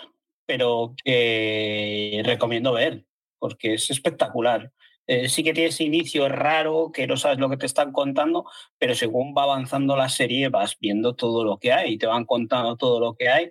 pero 0.46 0.94
que 1.04 2.22
recomiendo 2.24 2.72
ver, 2.72 3.04
porque 3.38 3.74
es 3.74 3.90
espectacular. 3.90 4.72
Eh, 5.06 5.28
sí 5.28 5.44
que 5.44 5.52
tiene 5.52 5.68
ese 5.68 5.84
inicio 5.84 6.28
raro, 6.28 6.90
que 6.92 7.06
no 7.06 7.16
sabes 7.16 7.38
lo 7.38 7.50
que 7.50 7.58
te 7.58 7.66
están 7.66 7.92
contando, 7.92 8.46
pero 8.78 8.94
según 8.94 9.34
va 9.36 9.42
avanzando 9.42 9.96
la 9.96 10.08
serie 10.08 10.48
vas 10.48 10.78
viendo 10.80 11.14
todo 11.14 11.44
lo 11.44 11.58
que 11.58 11.72
hay, 11.72 11.98
te 11.98 12.06
van 12.06 12.24
contando 12.24 12.76
todo 12.76 13.00
lo 13.00 13.14
que 13.14 13.28
hay. 13.28 13.50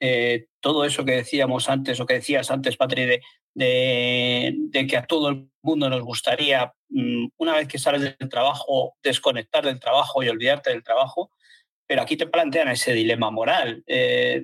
Eh, 0.00 0.46
todo 0.60 0.84
eso 0.84 1.04
que 1.04 1.12
decíamos 1.12 1.68
antes, 1.68 2.00
o 2.00 2.06
que 2.06 2.14
decías 2.14 2.50
antes, 2.50 2.76
Patri, 2.76 3.06
de, 3.06 3.20
de, 3.54 4.86
que 4.88 4.96
a 4.96 5.06
todo 5.06 5.28
el 5.28 5.48
mundo 5.62 5.88
nos 5.88 6.02
gustaría, 6.02 6.72
mm, 6.88 7.28
una 7.36 7.54
vez 7.54 7.68
que 7.68 7.78
sales 7.78 8.16
del 8.18 8.28
trabajo, 8.28 8.96
desconectar 9.02 9.64
del 9.64 9.78
trabajo 9.78 10.22
y 10.22 10.28
olvidarte 10.28 10.70
del 10.70 10.82
trabajo, 10.82 11.30
pero 11.86 12.02
aquí 12.02 12.16
te 12.16 12.26
plantean 12.26 12.68
ese 12.68 12.92
dilema 12.94 13.30
moral. 13.30 13.84
Eh, 13.86 14.42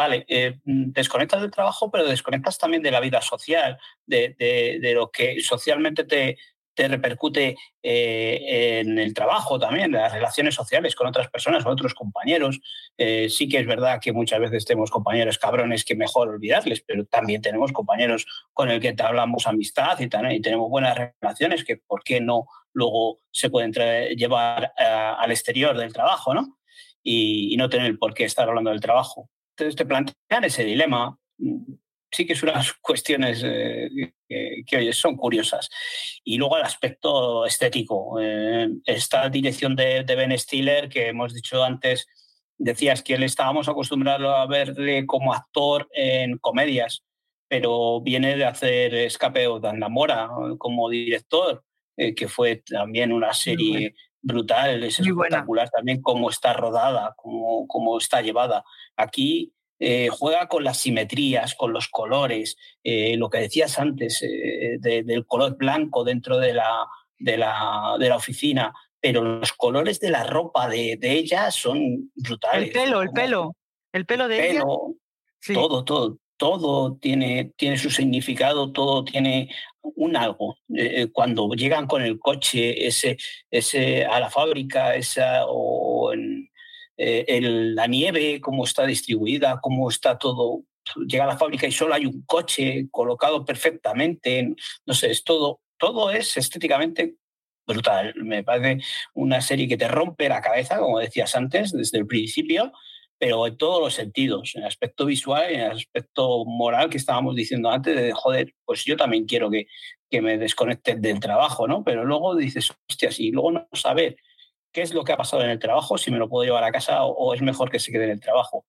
vale, 0.00 0.24
eh, 0.28 0.58
mm, 0.64 0.92
desconectas 0.92 1.42
del 1.42 1.50
trabajo, 1.50 1.90
pero 1.90 2.06
desconectas 2.06 2.56
también 2.56 2.82
de 2.82 2.90
la 2.90 3.00
vida 3.00 3.20
social, 3.20 3.78
de, 4.06 4.80
lo 4.94 5.10
que 5.10 5.42
socialmente 5.42 6.04
te, 6.04 6.38
te 6.74 6.88
repercute 6.88 7.54
eh, 7.82 8.80
en 8.80 8.98
el 8.98 9.12
trabajo 9.12 9.58
también, 9.58 9.94
en 9.94 10.00
las 10.00 10.14
relaciones 10.14 10.54
sociales 10.54 10.94
con 10.94 11.06
otras 11.06 11.28
personas, 11.28 11.64
con 11.64 11.74
otros 11.74 11.92
compañeros. 11.92 12.60
Eh, 12.96 13.28
sí 13.28 13.46
que 13.46 13.58
es 13.58 13.66
verdad 13.66 14.00
que 14.00 14.14
muchas 14.14 14.40
veces 14.40 14.64
tenemos 14.64 14.90
compañeros 14.90 15.36
cabrones 15.36 15.84
que 15.84 15.94
mejor 15.94 16.30
olvidarles, 16.30 16.80
pero 16.80 17.04
también 17.04 17.42
tenemos 17.42 17.70
compañeros 17.70 18.24
con 18.54 18.70
el 18.70 18.80
que 18.80 18.94
te 18.94 19.02
hablamos 19.02 19.46
amistad 19.46 20.00
y, 20.00 20.04
y 20.04 20.40
tenemos 20.40 20.70
buenas 20.70 20.96
relaciones 21.20 21.62
que, 21.62 21.76
¿por 21.76 22.02
qué 22.02 22.22
no 22.22 22.46
luego 22.72 23.18
se 23.32 23.50
pueden 23.50 23.72
llevar 24.16 24.72
al 24.78 25.30
exterior 25.30 25.76
del 25.76 25.92
trabajo, 25.92 26.32
¿no? 26.32 26.56
Y, 27.02 27.52
y 27.52 27.56
no 27.58 27.68
tener 27.68 27.98
por 27.98 28.14
qué 28.14 28.24
estar 28.24 28.48
hablando 28.48 28.70
del 28.70 28.80
trabajo 28.80 29.28
te 29.68 29.86
plantean 29.86 30.44
ese 30.44 30.64
dilema. 30.64 31.18
Sí 32.12 32.26
que 32.26 32.34
son 32.34 32.50
unas 32.50 32.72
cuestiones 32.82 33.42
eh, 33.44 34.12
que, 34.28 34.92
son 34.92 35.16
curiosas. 35.16 35.68
Y 36.24 36.36
luego 36.36 36.56
el 36.56 36.64
aspecto 36.64 37.46
estético. 37.46 38.20
Eh, 38.20 38.68
esta 38.84 39.28
dirección 39.28 39.76
de, 39.76 40.04
Ben 40.04 40.36
Stiller, 40.38 40.88
que 40.88 41.08
hemos 41.08 41.34
dicho 41.34 41.62
antes, 41.62 42.06
decías 42.58 43.02
que 43.02 43.14
él 43.14 43.22
estábamos 43.22 43.68
acostumbrados 43.68 44.34
a 44.34 44.46
verle 44.46 45.06
como 45.06 45.32
actor 45.32 45.88
en 45.92 46.38
comedias, 46.38 47.04
pero 47.48 48.00
viene 48.00 48.36
de 48.36 48.44
hacer 48.44 48.94
Escape 48.94 49.40
de 49.40 49.68
Andamora 49.68 50.28
como 50.58 50.88
director, 50.90 51.64
eh, 51.96 52.14
que 52.14 52.28
fue 52.28 52.56
también 52.56 53.12
una 53.12 53.32
serie 53.32 53.94
brutal, 54.22 54.84
es 54.84 54.98
espectacular 55.00 55.70
también 55.70 56.02
cómo 56.02 56.30
está 56.30 56.52
rodada, 56.52 57.14
cómo, 57.16 57.66
cómo 57.66 57.98
está 57.98 58.20
llevada. 58.20 58.64
Aquí 58.96 59.52
eh, 59.78 60.08
juega 60.10 60.46
con 60.46 60.62
las 60.62 60.78
simetrías, 60.78 61.54
con 61.54 61.72
los 61.72 61.88
colores, 61.88 62.56
eh, 62.84 63.16
lo 63.16 63.30
que 63.30 63.38
decías 63.38 63.78
antes 63.78 64.22
eh, 64.22 64.78
del 64.78 65.24
color 65.26 65.56
blanco 65.56 66.04
dentro 66.04 66.38
de 66.38 66.52
la, 66.52 66.86
de 67.18 67.38
la, 67.38 67.96
de 67.98 68.08
la 68.08 68.16
oficina, 68.16 68.74
pero 69.00 69.22
los 69.22 69.52
colores 69.54 69.98
de 69.98 70.10
la 70.10 70.24
ropa 70.24 70.68
de, 70.68 70.98
de 71.00 71.12
ella 71.12 71.50
son 71.50 72.10
brutales. 72.14 72.68
El 72.68 72.72
pelo, 72.72 73.00
el 73.00 73.10
pelo, 73.10 73.56
el 73.92 74.04
pelo 74.04 74.28
de 74.28 74.50
ella. 74.50 74.62
Todo, 75.54 75.84
todo, 75.84 76.18
todo 76.40 76.96
tiene, 76.96 77.52
tiene 77.58 77.76
su 77.76 77.90
significado, 77.90 78.72
todo 78.72 79.04
tiene 79.04 79.50
un 79.82 80.16
algo. 80.16 80.56
cuando 81.12 81.50
llegan 81.50 81.86
con 81.86 82.00
el 82.02 82.18
coche 82.18 82.86
ese, 82.86 83.18
ese, 83.50 84.06
a 84.06 84.18
la 84.18 84.30
fábrica 84.30 84.94
esa, 84.94 85.44
o 85.46 86.14
en, 86.14 86.48
eh, 86.96 87.40
la 87.42 87.86
nieve, 87.86 88.40
cómo 88.40 88.64
está 88.64 88.86
distribuida, 88.86 89.60
cómo 89.60 89.90
está 89.90 90.16
todo. 90.16 90.62
Llega 91.06 91.24
a 91.24 91.26
la 91.26 91.36
fábrica 91.36 91.66
y 91.66 91.72
solo 91.72 91.92
hay 91.92 92.06
un 92.06 92.22
coche 92.22 92.88
colocado 92.90 93.44
perfectamente. 93.44 94.54
No 94.86 94.94
sé, 94.94 95.10
es 95.10 95.22
todo, 95.22 95.60
todo 95.76 96.10
es 96.10 96.38
estéticamente 96.38 97.16
brutal. 97.66 98.14
Me 98.16 98.42
parece 98.42 98.82
una 99.12 99.42
serie 99.42 99.68
que 99.68 99.76
te 99.76 99.88
rompe 99.88 100.26
la 100.30 100.40
cabeza, 100.40 100.78
como 100.78 101.00
decías 101.00 101.34
antes, 101.36 101.72
desde 101.72 101.98
el 101.98 102.06
principio, 102.06 102.72
pero 103.20 103.46
en 103.46 103.58
todos 103.58 103.82
los 103.82 103.92
sentidos, 103.92 104.52
en 104.54 104.62
el 104.62 104.68
aspecto 104.68 105.04
visual 105.04 105.50
y 105.50 105.54
en 105.56 105.60
el 105.60 105.72
aspecto 105.72 106.46
moral 106.46 106.88
que 106.88 106.96
estábamos 106.96 107.36
diciendo 107.36 107.70
antes, 107.70 107.94
de 107.94 108.12
joder, 108.12 108.54
pues 108.64 108.82
yo 108.86 108.96
también 108.96 109.26
quiero 109.26 109.50
que, 109.50 109.66
que 110.08 110.22
me 110.22 110.38
desconecten 110.38 111.02
del 111.02 111.20
trabajo, 111.20 111.68
¿no? 111.68 111.84
Pero 111.84 112.06
luego 112.06 112.34
dices, 112.34 112.72
hostia, 112.88 113.12
si 113.12 113.30
luego 113.30 113.52
no 113.52 113.68
saber 113.74 114.16
qué 114.72 114.80
es 114.80 114.94
lo 114.94 115.04
que 115.04 115.12
ha 115.12 115.18
pasado 115.18 115.42
en 115.44 115.50
el 115.50 115.58
trabajo, 115.58 115.98
si 115.98 116.10
me 116.10 116.16
lo 116.16 116.30
puedo 116.30 116.46
llevar 116.46 116.64
a 116.64 116.72
casa 116.72 117.04
o, 117.04 117.34
es 117.34 117.42
mejor 117.42 117.70
que 117.70 117.78
se 117.78 117.92
quede 117.92 118.04
en 118.04 118.12
el 118.12 118.20
trabajo. 118.20 118.64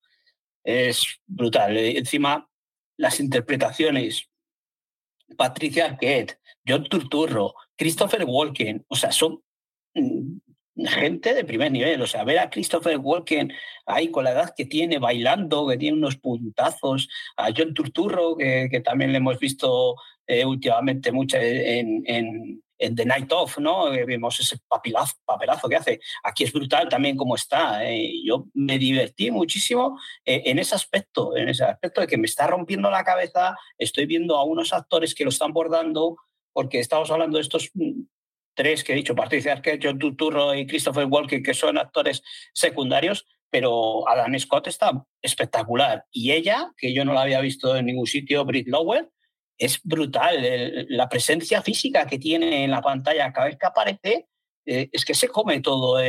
Es 0.65 1.21
brutal. 1.25 1.77
Eh, 1.77 1.97
encima, 1.97 2.49
las 2.97 3.21
interpretaciones, 3.21 4.29
Patricia 5.37 5.85
Arquette, 5.85 6.39
John 6.67 6.83
Turturro, 6.89 7.53
Christopher 7.77 8.25
Walken, 8.27 8.85
o 8.89 8.97
sea, 8.97 9.13
son 9.13 9.41
mm, 9.93 10.39
gente 10.87 11.33
de 11.33 11.45
primer 11.45 11.71
nivel. 11.71 12.01
O 12.01 12.07
sea, 12.07 12.23
ver 12.23 12.39
a 12.39 12.49
Christopher 12.49 12.97
Walken 12.97 13.51
ahí 13.85 14.09
con 14.09 14.23
la 14.23 14.31
edad 14.31 14.53
que 14.55 14.65
tiene, 14.65 14.99
bailando, 14.99 15.67
que 15.67 15.77
tiene 15.77 15.97
unos 15.97 16.17
puntazos, 16.17 17.09
a 17.37 17.49
John 17.55 17.73
Turturro, 17.73 18.35
que, 18.37 18.81
también 18.83 19.11
le 19.11 19.17
hemos 19.17 19.39
visto 19.39 19.95
eh, 20.27 20.45
últimamente 20.45 21.11
mucho 21.11 21.37
en, 21.39 22.61
The 22.77 23.05
Night 23.05 23.31
Of, 23.31 23.59
¿no? 23.59 23.91
Vemos 23.91 24.39
ese 24.39 24.57
papelazo, 24.67 25.13
papelazo 25.23 25.69
que 25.69 25.75
hace. 25.75 25.99
Aquí 26.23 26.45
es 26.45 26.51
brutal 26.51 26.89
también 26.89 27.15
cómo 27.15 27.35
está. 27.35 27.87
¿eh? 27.87 28.11
Yo 28.25 28.47
me 28.55 28.79
divertí 28.79 29.29
muchísimo 29.29 29.99
eh, 30.25 30.41
en 30.45 30.57
ese 30.57 30.73
aspecto, 30.73 31.37
en 31.37 31.49
ese 31.49 31.63
aspecto 31.63 32.01
de 32.01 32.07
que 32.07 32.17
me 32.17 32.25
está 32.25 32.47
rompiendo 32.47 32.89
la 32.89 33.03
cabeza. 33.03 33.55
Estoy 33.77 34.07
viendo 34.07 34.35
a 34.35 34.45
unos 34.45 34.73
actores 34.73 35.13
que 35.13 35.23
lo 35.23 35.29
están 35.29 35.53
bordando, 35.53 36.17
porque 36.53 36.79
estamos 36.79 37.11
hablando 37.11 37.37
de 37.37 37.43
estos 37.43 37.69
mm, 37.75 38.01
tres 38.53 38.83
que 38.83 38.93
he 38.93 38.95
dicho, 38.95 39.15
Patricia 39.15 39.53
Arquette, 39.53 39.83
John 39.83 39.99
Turturro 39.99 40.53
y 40.53 40.67
Christopher 40.67 41.05
Walken, 41.05 41.43
que 41.43 41.53
son 41.53 41.77
actores 41.77 42.21
secundarios, 42.53 43.27
pero 43.49 44.07
Adam 44.07 44.37
Scott 44.39 44.67
está 44.67 45.05
espectacular. 45.21 46.05
Y 46.11 46.31
ella, 46.31 46.71
que 46.77 46.93
yo 46.93 47.05
no 47.05 47.13
la 47.13 47.21
había 47.21 47.41
visto 47.41 47.75
en 47.75 47.85
ningún 47.85 48.07
sitio, 48.07 48.45
Britt 48.45 48.67
Lower, 48.67 49.09
es 49.57 49.79
brutal. 49.83 50.87
la 50.89 51.07
presencia 51.07 51.61
física 51.61 52.07
que 52.07 52.17
tiene 52.17 52.63
en 52.63 52.71
la 52.71 52.81
pantalla 52.81 53.31
cada 53.31 53.47
vez 53.47 53.57
que 53.59 53.67
aparece 53.67 54.27
eh, 54.65 54.89
es 54.91 55.05
que 55.05 55.13
se 55.13 55.27
come 55.27 55.61
todo 55.61 55.99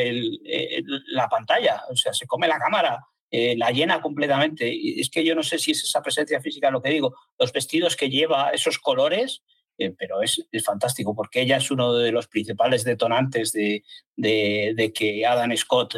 la 1.09 1.29
pantalla, 1.29 1.83
o 1.91 1.97
sea, 1.97 2.13
se 2.15 2.27
come 2.27 2.49
la 2.49 2.59
cámara, 2.59 3.05
eh, 3.31 3.57
la 3.57 3.71
llena 3.71 4.01
completamente. 4.01 5.01
Es 5.01 5.11
que 5.11 5.25
yo 5.25 5.35
no 5.35 5.43
sé 5.43 5.59
si 5.59 5.73
es 5.73 5.83
esa 5.85 6.03
presencia 6.03 6.41
física 6.41 6.71
lo 6.71 6.83
que 6.83 6.91
digo. 6.91 7.15
Los 7.39 7.53
vestidos 7.53 7.97
que 7.97 8.11
lleva, 8.11 8.51
esos 8.51 8.79
colores, 8.79 9.43
pero 9.91 10.23
es, 10.23 10.47
fantástico 10.65 11.15
porque 11.15 11.41
ella 11.43 11.57
es 11.57 11.71
uno 11.71 11.95
de 11.95 12.13
los 12.13 12.29
principales 12.29 12.85
detonantes 12.85 13.53
de, 13.53 13.83
de, 14.17 14.93
que 14.95 15.27
Adam 15.27 15.57
Scott 15.57 15.97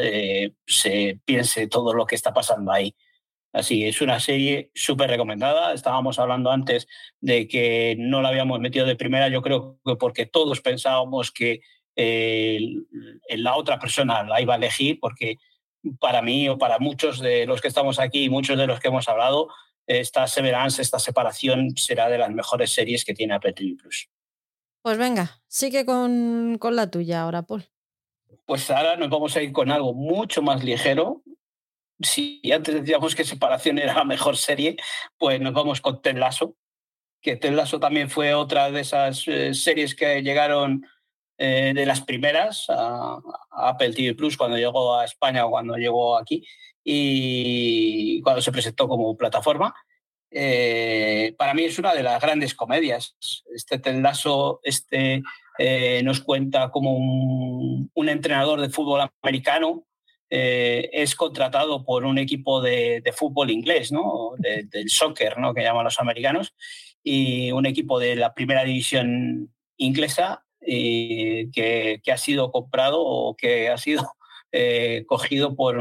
se 0.66 1.20
piense 1.24 1.66
todo 1.66 1.92
lo 1.92 2.06
que 2.06 2.14
está 2.14 2.32
pasando 2.32 2.72
ahí. 2.72 2.94
Así, 3.54 3.84
es 3.84 4.00
una 4.00 4.18
serie 4.18 4.72
súper 4.74 5.08
recomendada. 5.08 5.74
Estábamos 5.74 6.18
hablando 6.18 6.50
antes 6.50 6.88
de 7.20 7.46
que 7.46 7.94
no 7.96 8.20
la 8.20 8.30
habíamos 8.30 8.58
metido 8.58 8.84
de 8.84 8.96
primera, 8.96 9.28
yo 9.28 9.42
creo 9.42 9.78
que 9.84 9.94
porque 9.94 10.26
todos 10.26 10.60
pensábamos 10.60 11.30
que 11.30 11.60
eh, 11.94 12.58
la 13.28 13.54
otra 13.54 13.78
persona 13.78 14.24
la 14.24 14.40
iba 14.40 14.54
a 14.54 14.56
elegir, 14.56 14.98
porque 15.00 15.36
para 16.00 16.20
mí 16.20 16.48
o 16.48 16.58
para 16.58 16.80
muchos 16.80 17.20
de 17.20 17.46
los 17.46 17.60
que 17.60 17.68
estamos 17.68 18.00
aquí 18.00 18.24
y 18.24 18.28
muchos 18.28 18.58
de 18.58 18.66
los 18.66 18.80
que 18.80 18.88
hemos 18.88 19.08
hablado, 19.08 19.48
esta 19.86 20.26
Severance, 20.26 20.80
esta 20.80 20.98
separación 20.98 21.76
será 21.76 22.08
de 22.08 22.18
las 22.18 22.30
mejores 22.30 22.72
series 22.72 23.04
que 23.04 23.14
tiene 23.14 23.34
Apple 23.34 23.52
TV 23.52 23.76
Plus. 23.76 24.08
Pues 24.82 24.98
venga, 24.98 25.42
sigue 25.48 25.84
con, 25.86 26.58
con 26.58 26.76
la 26.76 26.90
tuya 26.90 27.22
ahora, 27.22 27.42
Paul. 27.42 27.64
Pues 28.44 28.70
ahora 28.70 28.96
nos 28.96 29.08
vamos 29.08 29.34
a 29.36 29.42
ir 29.42 29.52
con 29.52 29.70
algo 29.70 29.94
mucho 29.94 30.42
más 30.42 30.62
ligero, 30.62 31.22
si 32.00 32.40
antes 32.52 32.74
decíamos 32.74 33.14
que 33.14 33.24
Separación 33.24 33.78
era 33.78 33.94
la 33.94 34.04
mejor 34.04 34.36
serie, 34.36 34.76
pues 35.18 35.40
nos 35.40 35.52
vamos 35.52 35.80
con 35.80 36.02
Ted 36.02 36.16
Lasso, 36.16 36.56
que 37.20 37.36
Ted 37.36 37.52
Lasso 37.52 37.78
también 37.78 38.10
fue 38.10 38.34
otra 38.34 38.70
de 38.70 38.80
esas 38.80 39.26
eh, 39.28 39.54
series 39.54 39.94
que 39.94 40.22
llegaron 40.22 40.86
eh, 41.38 41.72
de 41.74 41.86
las 41.86 42.00
primeras 42.00 42.66
a, 42.68 43.18
Apple 43.50 43.92
TV 43.92 44.14
Plus 44.14 44.36
cuando 44.36 44.56
llegó 44.56 44.96
a 44.96 45.04
España 45.04 45.46
o 45.46 45.50
cuando 45.50 45.76
llegó 45.76 46.18
aquí 46.18 46.46
y 46.84 48.20
cuando 48.22 48.42
se 48.42 48.52
presentó 48.52 48.86
como 48.86 49.16
plataforma. 49.16 49.74
Eh, 50.30 51.34
para 51.38 51.54
mí 51.54 51.64
es 51.64 51.78
una 51.78 51.94
de 51.94 52.02
las 52.02 52.20
grandes 52.20 52.54
comedias. 52.54 53.16
Este 53.54 53.78
Ted 53.78 54.00
Lasso 54.00 54.60
este, 54.62 55.22
nos 56.02 56.20
cuenta 56.20 56.70
como 56.70 56.96
un, 56.96 57.90
un 57.94 58.08
entrenador 58.08 58.60
de 58.60 58.68
fútbol 58.68 59.08
americano 59.22 59.86
eh, 60.36 60.90
es 60.92 61.14
contratado 61.14 61.84
por 61.84 62.04
un 62.04 62.18
equipo 62.18 62.60
de, 62.60 63.02
fútbol 63.14 63.52
inglés, 63.52 63.92
¿no? 63.92 64.32
del 64.38 64.88
soccer, 64.90 65.38
¿no? 65.38 65.54
que 65.54 65.62
llaman 65.62 65.84
los 65.84 66.00
americanos, 66.00 66.54
y 67.04 67.52
un 67.52 67.66
equipo 67.66 68.00
de 68.00 68.16
la 68.16 68.34
primera 68.34 68.64
división 68.64 69.54
inglesa 69.76 70.44
eh, 70.60 71.50
que, 71.52 72.00
ha 72.10 72.16
sido 72.16 72.50
comprado 72.50 73.00
o 73.00 73.36
que 73.36 73.68
ha 73.68 73.76
sido 73.76 74.10
eh, 74.52 75.04
cogido 75.06 75.54
por, 75.54 75.80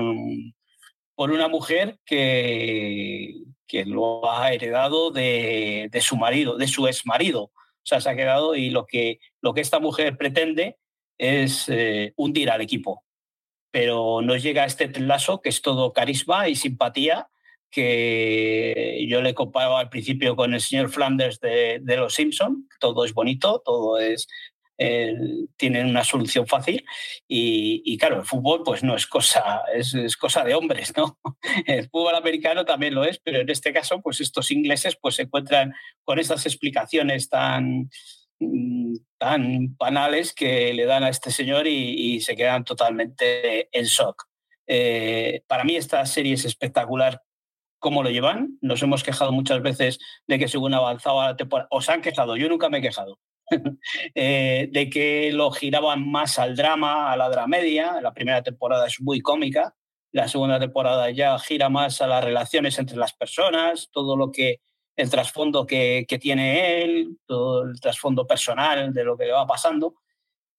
por 1.15 1.31
una 1.31 1.47
mujer 1.47 1.99
que, 2.05 3.35
que 3.67 3.85
lo 3.85 4.29
ha 4.29 4.53
heredado 4.53 5.11
de, 5.11 5.89
su 6.01 6.17
marido, 6.17 6.57
de 6.57 6.67
su 6.67 6.87
ex 6.87 7.05
marido. 7.05 7.43
O 7.43 7.85
sea, 7.85 7.99
se 8.01 8.09
ha 8.09 8.15
quedado 8.15 8.55
y 8.55 8.69
lo 8.69 8.85
que, 8.85 9.19
lo 9.41 9.53
que 9.53 9.61
esta 9.61 9.79
mujer 9.79 10.17
pretende 10.17 10.77
es 11.17 11.69
hundir 12.15 12.49
al 12.49 12.61
equipo 12.61 13.03
pero 13.73 14.21
nos 14.21 14.43
llega 14.43 14.65
este 14.65 14.87
lazo 14.99 15.41
que 15.41 15.49
es 15.49 15.63
todo 15.63 15.93
carisma 15.93 16.47
y 16.47 16.55
simpatía, 16.55 17.27
que 17.71 19.03
yo 19.09 19.23
le 19.23 19.33
comparaba 19.33 19.79
al 19.79 19.89
principio 19.89 20.35
con 20.35 20.53
el 20.53 20.61
señor 20.61 20.91
Flanders 20.91 21.39
de, 21.39 21.81
Los 21.83 22.13
Simpson, 22.13 22.69
todo 22.79 23.03
es 23.03 23.15
bonito, 23.15 23.63
todo 23.65 23.97
es 23.97 24.27
tienen 24.77 25.87
una 25.87 26.03
solución 26.03 26.47
fácil 26.47 26.83
y, 27.27 27.97
claro, 27.97 28.17
el 28.19 28.25
fútbol 28.25 28.63
pues 28.63 28.83
no 28.83 28.95
es 28.95 29.07
cosa, 29.07 29.61
es, 29.73 30.17
cosa 30.17 30.43
de 30.43 30.55
hombres, 30.55 30.93
¿no? 30.97 31.17
El 31.67 31.89
fútbol 31.89 32.15
americano 32.15 32.65
también 32.65 32.95
lo 32.95 33.05
es, 33.05 33.19
pero 33.19 33.39
en 33.39 33.49
este 33.49 33.71
caso 33.71 34.01
pues 34.01 34.19
estos 34.19 34.51
ingleses 34.51 34.97
pues 34.99 35.15
se 35.15 35.23
encuentran 35.23 35.73
con 36.03 36.19
estas 36.19 36.45
explicaciones 36.45 37.29
tan, 37.29 37.89
Mm, 38.51 38.95
tan 39.17 39.75
banales 39.77 40.33
que 40.33 40.73
le 40.73 40.85
dan 40.85 41.03
a 41.03 41.09
este 41.09 41.31
señor 41.31 41.67
y, 41.67 42.19
se 42.21 42.35
quedan 42.35 42.63
totalmente 42.63 43.69
en 43.77 43.85
shock. 43.85 44.25
Eh, 44.67 45.43
para 45.47 45.63
mí 45.63 45.75
esta 45.75 46.05
serie 46.05 46.33
es 46.33 46.45
espectacular 46.45 47.21
cómo 47.79 48.03
lo 48.03 48.09
llevan. 48.09 48.57
Nos 48.61 48.81
hemos 48.83 49.03
quejado 49.03 49.31
muchas 49.31 49.61
veces 49.61 49.99
de 50.27 50.39
que 50.39 50.47
según 50.47 50.73
avanzaba 50.73 51.27
la 51.27 51.37
temporada, 51.37 51.67
os 51.71 51.89
han 51.89 52.01
quejado, 52.01 52.37
yo 52.37 52.49
nunca 52.49 52.69
me 52.69 52.79
he 52.79 52.81
quejado, 52.81 53.19
eh, 54.15 54.69
de 54.71 54.89
que 54.89 55.31
lo 55.31 55.51
giraban 55.51 56.09
más 56.09 56.39
al 56.39 56.55
drama, 56.55 57.11
a 57.11 57.17
la 57.17 57.29
dramedia. 57.29 57.99
La 58.01 58.13
primera 58.13 58.41
temporada 58.41 58.87
es 58.87 59.01
muy 59.01 59.21
cómica, 59.21 59.75
la 60.11 60.27
segunda 60.27 60.59
temporada 60.59 61.09
ya 61.09 61.37
gira 61.39 61.69
más 61.69 62.01
a 62.01 62.07
las 62.07 62.23
relaciones 62.23 62.77
entre 62.77 62.97
las 62.97 63.13
personas, 63.13 63.89
todo 63.91 64.15
lo 64.15 64.31
que 64.31 64.61
el 64.95 65.09
trasfondo 65.09 65.65
que, 65.65 66.05
tiene 66.21 66.83
él, 66.83 67.17
todo 67.25 67.63
el 67.63 67.79
trasfondo 67.79 68.27
personal 68.27 68.93
de 68.93 69.03
lo 69.03 69.17
que 69.17 69.25
le 69.25 69.31
va 69.31 69.47
pasando. 69.47 69.95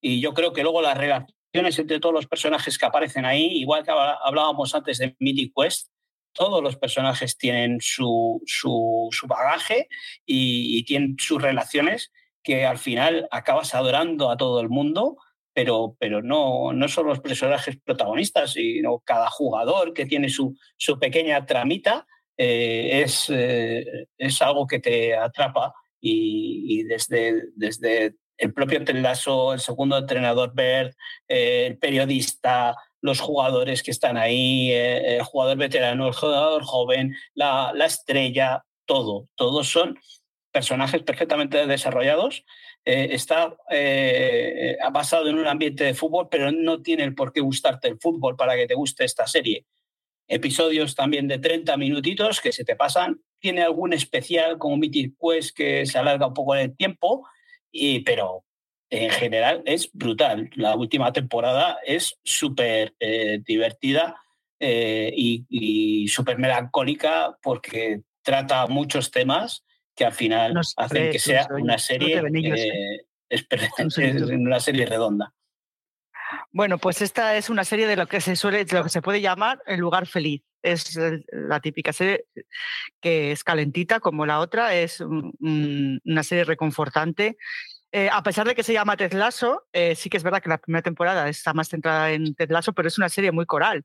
Y 0.00 0.20
yo 0.20 0.34
creo 0.34 0.52
que 0.52 0.62
luego 0.62 0.82
las 0.82 0.98
relaciones 0.98 1.78
entre 1.78 2.00
todos 2.00 2.14
los 2.14 2.26
personajes 2.26 2.76
que 2.76 2.84
aparecen 2.84 3.24
ahí, 3.24 3.46
igual 3.60 3.84
que 3.84 3.92
hablábamos 3.92 4.74
antes 4.74 4.98
de 4.98 5.14
Mythic 5.20 5.52
Quest, 5.56 5.88
todos 6.32 6.60
los 6.60 6.76
personajes 6.76 7.38
tienen 7.38 7.78
su, 7.80 8.42
su, 8.44 9.08
bagaje 9.28 9.88
y, 10.26 10.82
tienen 10.84 11.16
sus 11.16 11.40
relaciones 11.40 12.10
que 12.44 12.66
al 12.66 12.78
final 12.78 13.26
acabas 13.30 13.74
adorando 13.74 14.30
a 14.30 14.36
todo 14.36 14.60
el 14.60 14.68
mundo, 14.68 15.16
pero, 15.54 15.96
pero 15.98 16.22
no, 16.22 16.72
no 16.72 16.88
son 16.88 17.06
los 17.06 17.20
personajes 17.20 17.78
protagonistas, 17.82 18.52
sino 18.52 19.00
cada 19.00 19.30
jugador 19.30 19.94
que 19.94 20.04
tiene 20.04 20.28
su, 20.28 20.56
su 20.76 20.98
pequeña 20.98 21.46
tramita 21.46 22.06
eh, 22.36 23.02
es, 23.02 23.30
eh, 23.30 24.08
es 24.18 24.42
algo 24.42 24.66
que 24.66 24.80
te 24.80 25.16
atrapa 25.16 25.72
y, 26.00 26.82
desde, 26.82 27.44
desde 27.54 28.16
el 28.36 28.52
propio 28.52 28.84
Telaso, 28.84 29.54
el 29.54 29.60
segundo 29.60 29.96
entrenador 29.96 30.52
Bert, 30.54 30.94
eh, 31.28 31.66
el 31.66 31.78
periodista, 31.78 32.76
los 33.00 33.20
jugadores 33.20 33.82
que 33.82 33.90
están 33.90 34.18
ahí, 34.18 34.70
el 34.72 35.22
jugador 35.22 35.56
veterano, 35.56 36.08
el 36.08 36.14
jugador 36.14 36.64
joven, 36.64 37.14
la, 37.34 37.72
la 37.74 37.86
estrella, 37.86 38.64
todo, 38.86 39.28
todos 39.36 39.68
son 39.68 39.98
personajes 40.54 41.02
perfectamente 41.02 41.66
desarrollados. 41.66 42.44
está 42.84 43.56
basado 44.92 45.28
en 45.28 45.38
un 45.38 45.48
ambiente 45.48 45.82
de 45.84 45.94
fútbol, 45.94 46.28
pero 46.30 46.52
no 46.52 46.80
tiene 46.80 47.02
el 47.02 47.14
por 47.14 47.32
qué 47.32 47.40
gustarte 47.40 47.88
el 47.88 47.98
fútbol 47.98 48.36
para 48.36 48.54
que 48.54 48.66
te 48.66 48.74
guste 48.74 49.04
esta 49.04 49.26
serie 49.26 49.66
episodios 50.28 50.94
también 50.94 51.28
de 51.28 51.38
30 51.38 51.76
minutitos 51.76 52.40
que 52.40 52.52
se 52.52 52.64
te 52.64 52.76
pasan. 52.76 53.20
Tiene 53.38 53.62
algún 53.62 53.92
especial 53.92 54.58
como 54.58 54.76
Mythic 54.76 55.14
Quest 55.20 55.56
que 55.56 55.86
se 55.86 55.98
alarga 55.98 56.26
un 56.26 56.34
poco 56.34 56.54
en 56.54 56.62
el 56.62 56.76
tiempo, 56.76 57.26
y, 57.70 58.00
pero 58.00 58.44
en 58.90 59.10
general 59.10 59.62
es 59.66 59.90
brutal. 59.92 60.50
La 60.54 60.76
última 60.76 61.12
temporada 61.12 61.78
es 61.84 62.18
súper 62.22 62.94
eh, 63.00 63.40
divertida 63.44 64.16
eh, 64.60 65.12
y, 65.14 66.06
súper 66.08 66.38
melancólica 66.38 67.36
porque 67.42 68.02
trata 68.22 68.66
muchos 68.66 69.10
temas 69.10 69.64
que 69.94 70.04
al 70.04 70.12
final 70.12 70.60
hacen 70.76 71.12
que 71.12 71.18
sea 71.18 71.46
una 71.50 71.78
serie, 71.78 72.18
eh, 72.18 73.06
es, 73.28 73.46
una 74.30 74.60
serie 74.60 74.86
redonda. 74.86 75.32
Bueno, 76.50 76.78
pues 76.78 77.02
esta 77.02 77.36
es 77.36 77.50
una 77.50 77.64
serie 77.64 77.86
de 77.86 77.96
lo 77.96 78.06
que 78.06 78.20
se 78.20 78.36
suele, 78.36 78.64
lo 78.70 78.84
que 78.84 78.88
se 78.88 79.02
puede 79.02 79.20
llamar 79.20 79.62
el 79.66 79.80
lugar 79.80 80.06
feliz. 80.06 80.42
Es 80.62 80.98
la 81.30 81.60
típica 81.60 81.92
serie 81.92 82.24
que 83.00 83.32
es 83.32 83.44
calentita 83.44 84.00
como 84.00 84.24
la 84.24 84.40
otra, 84.40 84.74
es 84.74 85.00
una 85.00 86.22
serie 86.22 86.44
reconfortante 86.44 87.36
eh, 87.96 88.08
a 88.10 88.24
pesar 88.24 88.44
de 88.44 88.56
que 88.56 88.64
se 88.64 88.72
llama 88.72 88.96
Ted 88.96 89.12
Lasso, 89.12 89.68
eh, 89.72 89.94
sí 89.94 90.10
que 90.10 90.16
es 90.16 90.24
verdad 90.24 90.42
que 90.42 90.48
la 90.48 90.58
primera 90.58 90.82
temporada 90.82 91.28
está 91.28 91.54
más 91.54 91.68
centrada 91.68 92.10
en 92.10 92.34
Ted 92.34 92.50
Lasso, 92.50 92.72
pero 92.72 92.88
es 92.88 92.98
una 92.98 93.08
serie 93.08 93.30
muy 93.30 93.46
coral, 93.46 93.84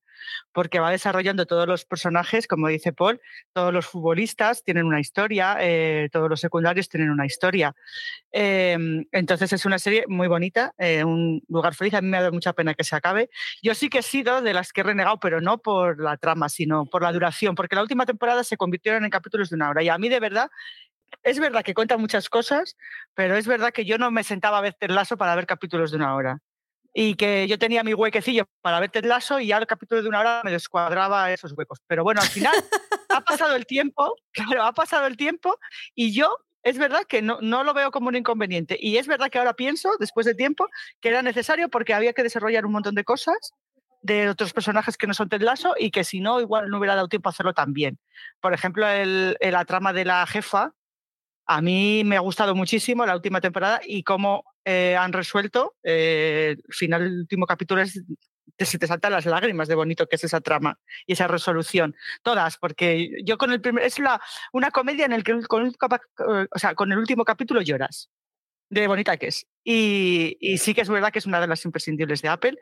porque 0.52 0.80
va 0.80 0.90
desarrollando 0.90 1.46
todos 1.46 1.68
los 1.68 1.86
personajes, 1.86 2.48
como 2.48 2.70
dice 2.70 2.92
Paul, 2.92 3.22
todos 3.54 3.72
los 3.72 3.86
futbolistas 3.86 4.64
tienen 4.64 4.88
una 4.88 5.00
historia, 5.00 5.58
eh, 5.60 6.10
todos 6.12 6.28
los 6.28 6.40
secundarios 6.40 6.90
tienen 6.90 7.12
una 7.12 7.28
historia. 7.28 7.76
Em, 8.32 9.06
entonces 9.12 9.54
es 9.54 9.64
una 9.68 9.78
serie 9.78 10.06
muy 10.08 10.28
bonita, 10.28 10.74
un 11.06 11.44
lugar 11.48 11.76
feliz. 11.76 11.94
A 11.94 12.02
mí 12.02 12.08
me 12.08 12.18
ha 12.18 12.22
dado 12.22 12.34
mucha 12.34 12.54
pena 12.54 12.74
que 12.74 12.84
se 12.84 12.96
acabe. 12.96 13.30
Yo 13.62 13.76
sí 13.76 13.90
que 13.90 14.00
he 14.00 14.02
sido 14.02 14.42
de 14.42 14.54
las 14.56 14.74
que 14.74 14.82
he 14.82 14.84
renegado, 14.84 15.20
pero 15.20 15.40
no 15.40 15.60
por 15.60 16.02
la 16.02 16.18
trama, 16.18 16.50
sino 16.50 16.88
por 16.88 17.04
la 17.04 17.12
duración, 17.12 17.54
porque 17.54 17.76
la 17.76 17.84
última 17.84 18.08
temporada 18.08 18.44
se 18.44 18.58
convirtieron 18.58 19.04
en 19.06 19.12
capítulos 19.12 19.52
de 19.52 19.56
una 19.56 19.70
hora. 19.70 19.84
Y 19.84 19.90
a 19.90 20.00
mí 20.00 20.10
de 20.10 20.20
verdad 20.20 20.50
es 21.24 21.40
verdad 21.40 21.64
que 21.64 21.74
cuenta 21.74 21.98
muchas 21.98 22.30
cosas, 22.30 22.76
pero 23.14 23.36
es 23.36 23.48
verdad 23.48 23.72
que 23.72 23.86
yo 23.86 23.98
no 23.98 24.12
me 24.12 24.24
sentaba 24.24 24.58
a 24.58 24.62
ver 24.62 24.74
Ted 24.74 24.92
Lasso 24.92 25.18
para 25.18 25.36
ver 25.36 25.46
capítulos 25.46 25.92
de 25.92 25.98
una 25.98 26.16
hora. 26.16 26.40
Y 26.94 27.16
que 27.16 27.48
yo 27.48 27.60
tenía 27.60 27.84
mi 27.84 27.94
huequecillo 27.94 28.46
para 28.62 28.80
ver 28.80 28.90
Ted 28.90 29.06
Lasso 29.06 29.40
y 29.40 29.48
ya 29.48 29.58
el 29.58 29.68
capítulo 29.68 30.02
de 30.02 30.10
una 30.10 30.22
hora 30.22 30.42
me 30.44 30.52
descuadraba 30.52 31.32
esos 31.32 31.54
huecos. 31.56 31.80
Pero 31.88 32.04
bueno, 32.04 32.22
al 32.22 32.28
final 32.28 32.54
ha 33.10 33.22
pasado 33.22 33.56
el 33.56 33.66
tiempo, 33.66 34.16
claro, 34.32 34.64
ha 34.64 34.74
pasado 34.74 35.06
el 35.06 35.16
tiempo 35.16 35.60
y 35.94 36.14
yo 36.14 36.36
es 36.64 36.78
verdad 36.78 37.04
que 37.08 37.22
no, 37.22 37.40
no, 37.42 37.64
lo 37.64 37.74
veo 37.74 37.92
como 37.92 38.10
un 38.10 38.16
inconveniente. 38.16 38.78
Y 38.80 38.98
es 38.98 39.08
verdad 39.08 39.30
que 39.30 39.38
ahora 39.38 39.54
pienso, 39.54 39.92
después 40.00 40.26
de 40.26 40.36
tiempo, 40.36 40.68
que 41.00 41.10
era 41.10 41.22
necesario 41.22 41.70
porque 41.70 41.94
había 41.94 42.14
que 42.14 42.24
desarrollar 42.24 42.66
un 42.66 42.74
montón 42.74 42.96
de 42.96 43.04
cosas 43.04 43.54
de 44.02 44.30
otros 44.30 44.54
personajes 44.54 44.98
que 44.98 45.08
no 45.08 45.14
son 45.14 45.30
Ted 45.30 45.42
Lasso 45.42 45.76
y 45.78 45.92
que 45.92 46.04
si 46.04 46.22
no, 46.22 46.40
igual 46.40 46.70
no 46.70 46.78
hubiera 46.78 46.96
dado 46.96 47.08
tiempo 47.08 47.30
a 47.30 47.32
hacerlo 47.32 47.54
también. 47.54 48.00
Por 48.40 48.54
ejemplo, 48.54 48.88
el, 48.88 49.38
la 49.40 49.66
trama 49.66 49.94
de 49.94 50.06
la 50.06 50.26
jefa, 50.26 50.74
A 51.52 51.62
mí 51.62 52.04
me 52.06 52.16
ha 52.16 52.20
gustado 52.20 52.54
muchísimo 52.54 53.08
la 53.08 53.16
última 53.16 53.42
temporada 53.42 53.82
y 53.84 54.04
cómo 54.04 54.44
eh, 54.64 54.96
han 54.96 55.12
resuelto. 55.12 55.74
Eh, 55.82 56.58
el 56.64 56.74
final 56.76 57.02
del 57.02 57.20
último 57.22 57.48
capítulo 57.48 57.82
es 57.82 58.04
se 58.60 58.78
te 58.78 58.86
saltan 58.86 59.14
las 59.14 59.26
lágrimas 59.26 59.68
de 59.68 59.74
bonito 59.74 60.06
que 60.06 60.18
es 60.18 60.24
esa 60.24 60.42
trama 60.42 60.78
y 61.08 61.14
esa 61.14 61.28
resolución. 61.28 61.96
Todas, 62.22 62.60
porque 62.60 63.10
yo 63.24 63.40
con 63.40 63.52
el 63.52 63.62
primer. 63.62 63.84
Es 63.84 63.98
la, 63.98 64.22
una 64.54 64.70
comedia 64.70 65.06
en 65.06 65.14
el 65.14 65.24
que 65.24 65.42
con 65.48 65.66
el, 65.66 65.76
o 66.54 66.60
sea, 66.60 66.76
con 66.76 66.92
el 66.92 67.00
último 67.00 67.26
capítulo 67.26 67.64
lloras 67.64 68.12
de 68.70 68.88
bonita 68.88 69.18
que 69.18 69.28
es. 69.28 69.48
Y, 69.64 70.38
sí 70.58 70.74
que 70.74 70.82
es 70.82 70.90
verdad 70.90 71.12
que 71.12 71.20
es 71.20 71.26
una 71.26 71.40
de 71.40 71.48
las 71.48 71.64
imprescindibles 71.66 72.22
de 72.22 72.30
Apple, 72.30 72.58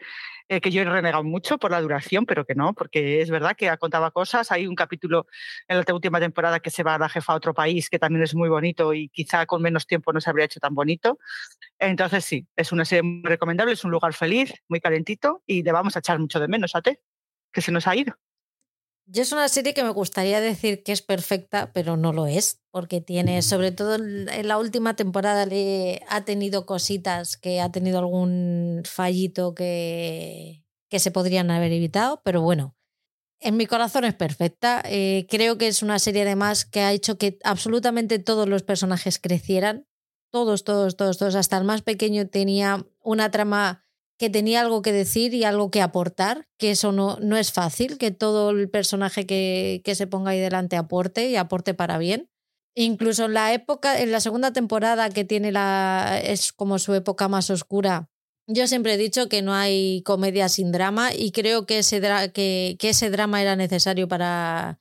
eh, 0.49 0.59
que 0.61 0.71
yo 0.71 0.81
he 0.81 0.85
renegado 0.85 1.23
mucho 1.23 1.57
por 1.57 1.71
la 1.71 1.81
duración, 1.81 2.25
pero 2.25 2.45
que 2.45 2.55
no, 2.55 2.73
porque 2.73 3.21
es 3.21 3.29
verdad 3.29 3.55
que 3.55 3.75
contaba 3.77 4.11
cosas. 4.11 4.51
Hay 4.51 4.67
un 4.67 4.75
capítulo 4.75 5.27
en 5.67 5.77
la 5.77 5.93
última 5.93 6.19
temporada 6.19 6.59
que 6.59 6.69
se 6.69 6.83
va 6.83 6.95
a 6.95 6.99
la 6.99 7.09
jefa 7.09 7.33
a 7.33 7.35
otro 7.35 7.53
país, 7.53 7.89
que 7.89 7.99
también 7.99 8.23
es 8.23 8.35
muy 8.35 8.49
bonito 8.49 8.93
y 8.93 9.09
quizá 9.09 9.45
con 9.45 9.61
menos 9.61 9.87
tiempo 9.87 10.11
no 10.13 10.21
se 10.21 10.29
habría 10.29 10.45
hecho 10.45 10.59
tan 10.59 10.75
bonito. 10.75 11.19
Entonces 11.79 12.25
sí, 12.25 12.47
es 12.55 12.71
una 12.71 12.85
serie 12.85 13.03
muy 13.03 13.23
recomendable, 13.23 13.73
es 13.73 13.83
un 13.83 13.91
lugar 13.91 14.13
feliz, 14.13 14.53
muy 14.67 14.81
calentito 14.81 15.43
y 15.45 15.63
le 15.63 15.71
vamos 15.71 15.95
a 15.95 15.99
echar 15.99 16.19
mucho 16.19 16.39
de 16.39 16.47
menos 16.47 16.75
a 16.75 16.81
T, 16.81 16.99
que 17.51 17.61
se 17.61 17.71
nos 17.71 17.87
ha 17.87 17.95
ido. 17.95 18.17
Yo 19.09 19.21
es 19.21 19.31
una 19.31 19.47
serie 19.47 19.73
que 19.73 19.85
me 19.85 19.91
gustaría 19.91 20.41
decir 20.41 20.83
que 20.83 20.91
es 20.91 21.01
perfecta, 21.01 21.71
pero 21.71 21.95
no 21.95 22.11
lo 22.11 22.27
es, 22.27 22.59
porque 22.71 22.99
tiene, 22.99 23.41
sobre 23.41 23.71
todo 23.71 23.95
en 23.95 24.47
la 24.47 24.57
última 24.57 24.97
temporada, 24.97 25.45
le 25.45 26.01
ha 26.09 26.25
tenido 26.25 26.65
cositas 26.65 27.37
que 27.37 27.61
ha 27.61 27.71
tenido 27.71 27.99
algún 27.99 28.83
fallito 28.85 29.55
que, 29.55 30.65
que 30.89 30.99
se 30.99 31.11
podrían 31.11 31.51
haber 31.51 31.71
evitado, 31.71 32.21
pero 32.25 32.41
bueno, 32.41 32.75
en 33.39 33.55
mi 33.55 33.65
corazón 33.65 34.03
es 34.03 34.13
perfecta. 34.13 34.81
Eh, 34.85 35.25
creo 35.29 35.57
que 35.57 35.67
es 35.67 35.81
una 35.83 35.99
serie 35.99 36.23
además 36.23 36.65
que 36.65 36.81
ha 36.81 36.91
hecho 36.91 37.17
que 37.17 37.39
absolutamente 37.43 38.19
todos 38.19 38.49
los 38.49 38.63
personajes 38.63 39.19
crecieran. 39.19 39.87
Todos, 40.31 40.65
todos, 40.65 40.97
todos, 40.97 41.17
todos. 41.17 41.35
Hasta 41.35 41.57
el 41.57 41.63
más 41.63 41.81
pequeño 41.81 42.27
tenía 42.27 42.85
una 43.01 43.31
trama 43.31 43.86
que 44.17 44.29
tenía 44.29 44.61
algo 44.61 44.81
que 44.81 44.91
decir 44.91 45.33
y 45.33 45.43
algo 45.43 45.69
que 45.69 45.81
aportar, 45.81 46.47
que 46.57 46.71
eso 46.71 46.91
no, 46.91 47.17
no 47.21 47.37
es 47.37 47.51
fácil, 47.51 47.97
que 47.97 48.11
todo 48.11 48.49
el 48.49 48.69
personaje 48.69 49.27
que, 49.27 49.81
que, 49.83 49.95
se 49.95 50.07
ponga 50.07 50.31
ahí 50.31 50.39
delante 50.39 50.75
aporte 50.75 51.29
y 51.29 51.35
aporte 51.35 51.73
para 51.73 51.97
bien. 51.97 52.29
Incluso 52.75 53.25
en 53.25 53.33
la 53.33 53.53
época, 53.53 53.99
en 53.99 54.11
la 54.11 54.19
segunda 54.19 54.53
temporada 54.53 55.09
que 55.09 55.23
tiene 55.23 55.51
la. 55.51 56.19
es 56.23 56.51
como 56.53 56.79
su 56.79 56.93
época 56.93 57.27
más 57.27 57.49
oscura. 57.49 58.09
Yo 58.47 58.67
siempre 58.67 58.93
he 58.93 58.97
dicho 58.97 59.29
que 59.29 59.41
no 59.41 59.53
hay 59.53 60.01
comedia 60.03 60.47
sin 60.47 60.71
drama 60.71 61.13
y 61.13 61.31
creo 61.31 61.65
que 61.65 61.79
ese, 61.79 61.99
que, 62.33 62.75
que 62.79 62.89
ese 62.89 63.09
drama 63.09 63.41
era 63.41 63.55
necesario 63.55 64.07
para. 64.07 64.79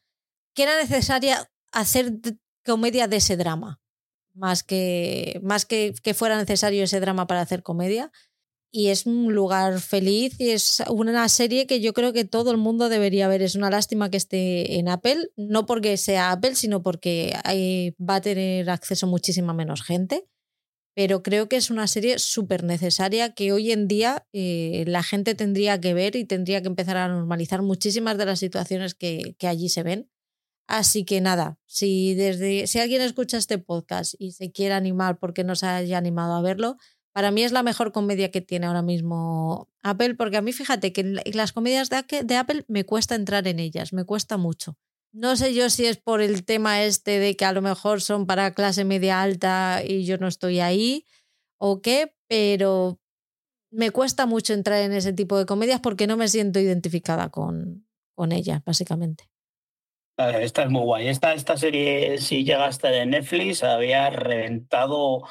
que 0.55 0.63
era 0.63 0.77
necesaria 0.77 1.51
hacer 1.73 2.21
comedia 2.65 3.09
de 3.09 3.17
ese 3.17 3.37
drama. 3.37 3.81
Más 4.35 4.63
que, 4.63 5.41
más 5.43 5.65
que, 5.65 5.95
que 6.03 6.13
fuera 6.13 6.37
necesario 6.37 6.85
ese 6.85 7.01
drama 7.01 7.27
para 7.27 7.41
hacer 7.41 7.63
comedia 7.63 8.13
y 8.71 8.89
es 8.89 9.07
un 9.07 9.35
lugar 9.35 9.81
feliz 9.81 10.35
y 10.39 10.51
es 10.51 10.83
una 10.89 11.29
serie 11.29 11.67
que 11.67 11.81
yo 11.81 11.93
creo 11.95 12.13
que 12.13 12.25
todo 12.25 12.51
el 12.51 12.57
mundo 12.57 12.89
debería 12.89 13.29
ver. 13.29 13.43
Es 13.43 13.55
una 13.55 13.71
lástima 13.71 14.11
que 14.11 14.17
esté 14.17 14.79
en 14.79 14.89
Apple, 14.89 15.31
no 15.37 15.67
porque 15.67 15.97
sea 15.97 16.33
Apple, 16.33 16.55
sino 16.55 16.83
porque 16.83 17.33
va 17.99 18.17
a 18.17 18.21
tener 18.21 18.69
acceso 18.71 19.07
muchísima 19.07 19.55
menos 19.55 19.83
gente. 19.83 20.27
Pero 20.95 21.23
creo 21.23 21.49
que 21.49 21.57
es 21.57 21.71
una 21.71 21.87
serie 21.87 22.19
súper 22.19 22.65
necesaria 22.65 23.35
que 23.35 23.53
hoy 23.53 23.71
en 23.71 23.87
día 23.87 24.27
eh, 24.33 24.85
la 24.87 25.03
gente 25.03 25.35
tendría 25.35 25.79
que 25.79 25.93
ver 25.93 26.17
y 26.17 26.25
tendría 26.25 26.63
que 26.63 26.69
empezar 26.69 26.97
a 26.97 27.09
normalizar 27.09 27.61
muchísimas 27.61 28.17
de 28.17 28.25
las 28.25 28.39
situaciones 28.39 28.95
que, 28.95 29.37
que 29.39 29.47
allí 29.47 29.69
se 29.69 29.83
ven. 29.83 30.11
Así 30.69 31.05
que 31.05 31.21
nada, 31.21 31.59
si, 31.67 32.15
desde, 32.15 32.67
si 32.67 32.81
alguien 32.81 33.01
escucha 33.01 33.37
este 33.37 33.59
podcast 33.59 34.15
y 34.19 34.33
se 34.33 34.51
quiere 34.51 34.75
animar 34.75 35.19
porque 35.19 35.45
no 35.45 35.55
se 35.55 35.67
haya 35.67 35.97
animado 35.97 36.35
a 36.35 36.43
verlo, 36.43 36.77
para 37.17 37.31
mí 37.31 37.43
es 37.45 37.53
la 37.53 37.63
mejor 37.63 37.93
comedia 37.93 38.31
que 38.31 38.43
tiene 38.43 38.67
ahora 38.67 38.83
mismo 38.83 39.71
Apple, 39.83 40.17
porque 40.17 40.37
a 40.37 40.43
mí 40.43 40.53
fíjate 40.53 40.93
que 40.93 41.03
las 41.33 41.55
comedias 41.55 41.89
de 41.89 42.37
Apple 42.37 42.67
me 42.69 42.85
cuesta 42.85 43.15
entrar 43.15 43.49
en 43.49 43.59
ellas, 43.59 43.95
me 43.95 44.05
cuesta 44.05 44.37
mucho. 44.37 44.77
No 45.13 45.35
sé 45.37 45.55
yo 45.55 45.71
si 45.71 45.87
es 45.87 45.97
por 45.97 46.21
el 46.21 46.45
tema 46.45 46.83
este 46.83 47.19
de 47.19 47.35
que 47.35 47.47
a 47.47 47.55
lo 47.55 47.63
mejor 47.63 48.03
son 48.03 48.27
para 48.27 48.53
clase 48.53 48.85
media 48.85 49.23
alta 49.23 49.81
y 49.83 50.05
yo 50.05 50.19
no 50.19 50.29
estoy 50.29 50.61
ahí 50.61 51.07
o 51.57 51.81
qué, 51.81 52.15
pero 52.29 53.01
me 53.71 53.93
cuesta 53.93 54.27
mucho 54.27 54.53
entrar 54.53 54.83
en 54.83 54.93
ese 54.93 55.15
tipo 55.15 55.39
de 55.39 55.47
comedias 55.47 55.81
porque 55.81 56.07
no 56.07 56.19
me 56.19 56.29
siento 56.29 56.61
identificada 56.61 57.31
con, 57.31 57.89
con 58.15 58.31
ellas, 58.31 58.63
básicamente. 58.63 59.31
Esta 60.19 60.65
es 60.65 60.69
muy 60.69 60.83
guay. 60.83 61.09
Esta, 61.09 61.33
esta 61.33 61.57
serie, 61.57 62.19
si 62.19 62.45
llega 62.45 62.67
a 62.67 62.69
estar 62.69 62.93
en 62.93 63.09
Netflix, 63.09 63.65
había 63.65 64.11
reventado 64.11 65.23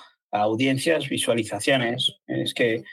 audiencias, 0.41 1.09
visualizaciones. 1.09 2.17
Es 2.27 2.53
que 2.53 2.83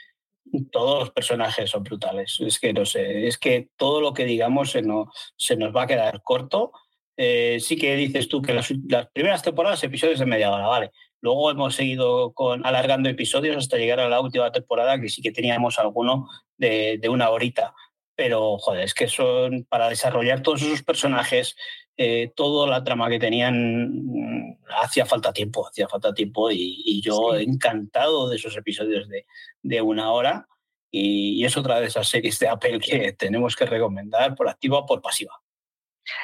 todos 0.71 0.99
los 0.99 1.11
personajes 1.11 1.69
son 1.69 1.83
brutales. 1.83 2.37
Es 2.39 2.59
que 2.59 2.73
no 2.73 2.85
sé, 2.85 3.27
es 3.27 3.37
que 3.37 3.69
todo 3.77 4.01
lo 4.01 4.13
que 4.13 4.25
digamos 4.25 4.71
se 4.71 4.81
nos, 4.81 5.09
se 5.35 5.55
nos 5.55 5.75
va 5.75 5.83
a 5.83 5.87
quedar 5.87 6.21
corto. 6.21 6.71
Eh, 7.15 7.57
sí 7.59 7.75
que 7.75 7.95
dices 7.95 8.27
tú 8.27 8.41
que 8.41 8.53
las, 8.53 8.73
primeras 9.13 9.43
temporadas, 9.43 9.83
episodios 9.83 10.19
de 10.19 10.25
media 10.25 10.51
hora, 10.51 10.67
vale. 10.67 10.91
Luego 11.21 11.51
hemos 11.51 11.75
seguido 11.75 12.33
con, 12.33 12.65
alargando 12.65 13.09
episodios 13.09 13.55
hasta 13.55 13.77
llegar 13.77 13.99
a 14.01 14.09
la 14.09 14.19
última 14.19 14.51
temporada, 14.51 14.99
que 14.99 15.09
sí 15.09 15.21
que 15.21 15.31
teníamos 15.31 15.79
alguno 15.79 16.27
de, 16.57 16.97
de 16.99 17.09
una 17.09 17.29
horita. 17.29 17.73
Pero, 18.15 18.57
joder, 18.57 18.83
es 18.83 18.93
que 18.93 19.07
son 19.07 19.65
para 19.65 19.89
desarrollar 19.89 20.41
todos 20.41 20.61
esos 20.61 20.83
personajes, 20.83 21.55
eh, 21.97 22.31
toda 22.35 22.67
la 22.67 22.83
trama 22.83 23.09
que 23.09 23.19
tenían 23.19 23.89
mm, 24.05 24.57
hacía 24.81 25.05
falta 25.05 25.33
tiempo, 25.33 25.67
hacía 25.67 25.87
falta 25.87 26.13
tiempo 26.13 26.51
y, 26.51 27.01
yo 27.01 27.35
encantado 27.35 28.29
de 28.29 28.35
esos 28.35 28.55
episodios 28.55 29.07
de, 29.09 29.25
de 29.61 29.81
una 29.81 30.11
hora 30.11 30.47
y, 30.93 31.43
es 31.43 31.57
otra 31.57 31.79
de 31.79 31.87
esas 31.87 32.07
series 32.07 32.37
de 32.39 32.47
Apple 32.47 32.79
que 32.79 33.13
tenemos 33.13 33.55
que 33.55 33.65
recomendar 33.65 34.35
por 34.35 34.47
activa 34.47 34.79
o 34.79 34.85
por 34.85 35.01
pasiva. 35.01 35.41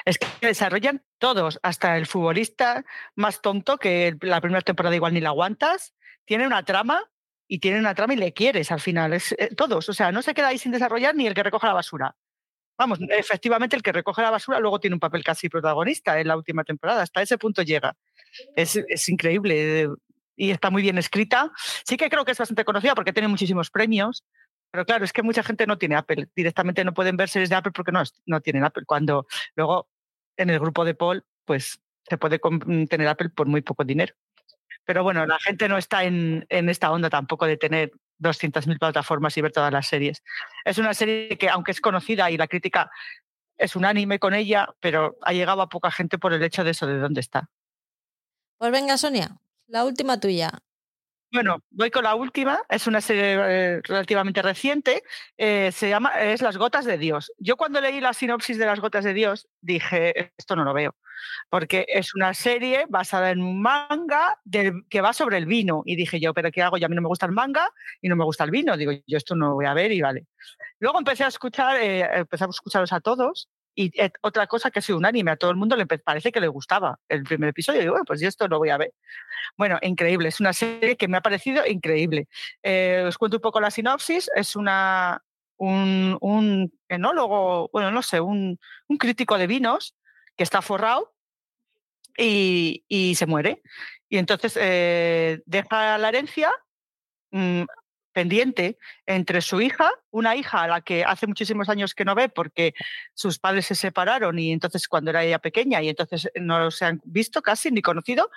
Es 0.05 0.17
que 0.17 0.27
desarrollan 0.41 1.03
todos, 1.17 1.59
hasta 1.63 1.97
el 1.97 2.05
futbolista 2.05 2.85
más 3.15 3.41
tonto 3.41 3.77
que 3.77 4.15
la 4.21 4.41
primera 4.41 4.61
temporada 4.61 4.95
igual 4.95 5.13
ni 5.13 5.21
la 5.21 5.29
aguantas, 5.29 5.95
tiene 6.25 6.45
una 6.45 6.63
trama 6.63 7.08
y 7.49 7.59
tiene 7.59 7.79
una 7.79 7.95
trama 7.95 8.13
y 8.13 8.17
le 8.17 8.31
quieres 8.31 8.71
al 8.71 8.79
final, 8.79 9.11
es, 9.11 9.33
eh, 9.33 9.49
todos, 9.55 9.89
o 9.89 9.93
sea, 9.93 10.11
no 10.11 10.21
se 10.21 10.33
queda 10.33 10.49
ahí 10.49 10.59
sin 10.59 10.71
desarrollar 10.71 11.15
ni 11.15 11.25
el 11.25 11.33
que 11.33 11.43
recoge 11.43 11.65
la 11.65 11.73
basura. 11.73 12.15
Vamos, 12.77 12.99
efectivamente 13.09 13.75
el 13.75 13.81
que 13.81 13.91
recoge 13.91 14.21
la 14.21 14.29
basura 14.29 14.59
luego 14.59 14.79
tiene 14.79 14.93
un 14.93 14.99
papel 14.99 15.23
casi 15.23 15.49
protagonista 15.49 16.19
en 16.19 16.27
la 16.27 16.37
última 16.37 16.63
temporada, 16.63 17.01
hasta 17.01 17.21
ese 17.21 17.37
punto 17.37 17.63
llega. 17.63 17.97
Es, 18.55 18.75
es 18.75 19.09
increíble 19.09 19.89
y 20.37 20.51
está 20.51 20.69
muy 20.69 20.83
bien 20.83 20.97
escrita. 20.99 21.51
Sí 21.83 21.97
que 21.97 22.09
creo 22.09 22.23
que 22.23 22.31
es 22.31 22.37
bastante 22.37 22.63
conocida 22.63 22.93
porque 22.93 23.11
tiene 23.11 23.27
muchísimos 23.27 23.71
premios, 23.71 24.23
pero 24.71 24.85
claro, 24.85 25.03
es 25.03 25.11
que 25.11 25.23
mucha 25.23 25.41
gente 25.41 25.65
no 25.65 25.79
tiene 25.79 25.95
Apple, 25.95 26.29
directamente 26.35 26.85
no 26.85 26.93
pueden 26.93 27.17
ver 27.17 27.29
series 27.29 27.49
de 27.49 27.55
Apple 27.55 27.71
porque 27.73 27.91
no, 27.91 28.03
no 28.27 28.41
tienen 28.41 28.63
Apple, 28.63 28.83
cuando 28.85 29.25
luego 29.55 29.89
en 30.37 30.51
el 30.51 30.59
grupo 30.59 30.85
de 30.85 30.93
Paul, 30.93 31.25
pues 31.45 31.81
se 32.07 32.17
puede 32.17 32.39
tener 32.87 33.07
Apple 33.07 33.29
por 33.29 33.47
muy 33.47 33.61
poco 33.61 33.83
dinero. 33.83 34.13
Pero 34.89 35.03
bueno, 35.03 35.23
la 35.27 35.37
gente 35.37 35.69
no 35.69 35.77
está 35.77 36.03
en, 36.03 36.47
en 36.49 36.67
esta 36.67 36.91
onda 36.91 37.11
tampoco 37.11 37.45
de 37.45 37.57
tener 37.57 37.91
200.000 38.17 38.79
plataformas 38.79 39.37
y 39.37 39.41
ver 39.41 39.51
todas 39.51 39.71
las 39.71 39.85
series. 39.85 40.23
Es 40.65 40.79
una 40.79 40.95
serie 40.95 41.37
que, 41.37 41.47
aunque 41.47 41.69
es 41.69 41.79
conocida 41.79 42.31
y 42.31 42.37
la 42.37 42.47
crítica 42.47 42.89
es 43.55 43.75
unánime 43.75 44.17
con 44.17 44.33
ella, 44.33 44.67
pero 44.79 45.15
ha 45.21 45.31
llegado 45.31 45.61
a 45.61 45.69
poca 45.69 45.91
gente 45.91 46.17
por 46.17 46.33
el 46.33 46.41
hecho 46.41 46.63
de 46.63 46.71
eso, 46.71 46.87
de 46.87 46.97
dónde 46.97 47.21
está. 47.21 47.51
Pues 48.57 48.71
venga, 48.71 48.97
Sonia, 48.97 49.37
la 49.67 49.85
última 49.85 50.19
tuya. 50.19 50.53
Bueno, 51.31 51.63
voy 51.69 51.91
con 51.91 52.03
la 52.03 52.15
última. 52.15 52.59
Es 52.69 52.87
una 52.87 53.01
serie 53.01 53.33
eh, 53.33 53.81
relativamente 53.83 54.41
reciente. 54.41 55.03
Eh, 55.37 55.71
se 55.71 55.87
llama 55.87 56.19
es 56.19 56.41
Las 56.41 56.57
Gotas 56.57 56.85
de 56.85 56.97
Dios. 56.97 57.31
Yo 57.37 57.55
cuando 57.55 57.79
leí 57.81 58.01
la 58.01 58.13
sinopsis 58.13 58.57
de 58.57 58.65
Las 58.65 58.79
Gotas 58.79 59.03
de 59.03 59.13
Dios 59.13 59.47
dije 59.61 60.33
esto 60.37 60.55
no 60.55 60.63
lo 60.63 60.73
veo, 60.73 60.95
porque 61.49 61.85
es 61.87 62.15
una 62.15 62.33
serie 62.33 62.85
basada 62.89 63.29
en 63.29 63.43
un 63.43 63.61
manga 63.61 64.39
que 64.89 65.01
va 65.01 65.13
sobre 65.13 65.37
el 65.37 65.45
vino 65.45 65.83
y 65.85 65.95
dije 65.95 66.19
yo, 66.19 66.33
pero 66.33 66.51
qué 66.51 66.63
hago? 66.63 66.77
Ya 66.77 66.87
a 66.87 66.89
mí 66.89 66.95
no 66.95 67.01
me 67.03 67.07
gusta 67.07 67.27
el 67.27 67.31
manga 67.31 67.69
y 68.01 68.09
no 68.09 68.15
me 68.15 68.23
gusta 68.23 68.43
el 68.43 68.51
vino. 68.51 68.75
Digo 68.75 68.91
yo 68.91 69.17
esto 69.17 69.35
no 69.35 69.49
lo 69.49 69.53
voy 69.53 69.65
a 69.65 69.75
ver 69.75 69.91
y 69.91 70.01
vale. 70.01 70.25
Luego 70.79 70.97
empecé 70.97 71.25
a 71.25 71.27
escuchar, 71.27 71.79
eh, 71.79 72.03
a 72.03 72.25
escucharlos 72.49 72.91
a 72.91 73.01
todos 73.01 73.49
y 73.81 73.93
otra 74.19 74.45
cosa 74.47 74.71
que 74.71 74.79
ha 74.79 74.81
sido 74.81 74.97
unánime, 74.97 75.31
a 75.31 75.37
todo 75.37 75.51
el 75.51 75.55
mundo 75.55 75.77
le 75.77 75.85
parece 75.85 76.33
que 76.33 76.41
le 76.41 76.49
gustaba 76.49 76.99
el 77.07 77.23
primer 77.23 77.51
episodio. 77.51 77.81
Y 77.81 77.87
bueno, 77.87 78.03
pues 78.03 78.19
yo 78.19 78.27
esto 78.27 78.45
lo 78.49 78.57
voy 78.57 78.71
a 78.71 78.77
ver. 78.77 78.93
Bueno, 79.55 79.79
increíble, 79.81 80.27
es 80.27 80.41
una 80.41 80.51
serie 80.51 80.97
que 80.97 81.07
me 81.07 81.15
ha 81.15 81.21
parecido 81.21 81.65
increíble. 81.65 82.27
Eh, 82.61 83.05
os 83.07 83.17
cuento 83.17 83.37
un 83.37 83.41
poco 83.41 83.61
la 83.61 83.71
sinopsis. 83.71 84.29
Es 84.35 84.57
una, 84.57 85.23
un, 85.55 86.17
un 86.19 86.73
enólogo, 86.89 87.69
bueno, 87.71 87.89
no 87.89 88.01
sé, 88.01 88.19
un, 88.19 88.59
un, 88.89 88.97
crítico 88.97 89.37
de 89.37 89.47
vinos 89.47 89.95
que 90.35 90.43
está 90.43 90.61
forrado 90.61 91.13
y, 92.17 92.83
y 92.89 93.15
se 93.15 93.27
muere. 93.27 93.61
Y 94.09 94.17
entonces 94.17 94.57
eh, 94.59 95.41
deja 95.45 95.97
la 95.97 96.09
herencia, 96.09 96.51
mm, 97.31 97.63
pendiente 98.19 98.77
entre 99.05 99.39
su 99.39 99.61
hija, 99.61 99.89
una 100.11 100.35
hija 100.35 100.63
a 100.63 100.67
la 100.67 100.81
que 100.81 101.05
hace 101.05 101.25
muchísimos 101.25 101.69
años 101.69 101.95
que 101.95 102.03
no 102.03 102.15
ve 102.15 102.27
porque 102.27 102.73
sus 103.13 103.39
padres 103.39 103.67
se 103.67 103.75
separaron 103.75 104.37
y 104.37 104.51
entonces 104.51 104.89
cuando 104.89 105.11
era 105.11 105.23
ella 105.23 105.39
pequeña 105.39 105.81
y 105.81 105.87
entonces 105.87 106.29
no 106.35 106.69
se 106.69 106.83
han 106.83 106.99
visto 107.05 107.41
casi 107.41 107.71
ni 107.71 107.81
conocido, 107.81 108.29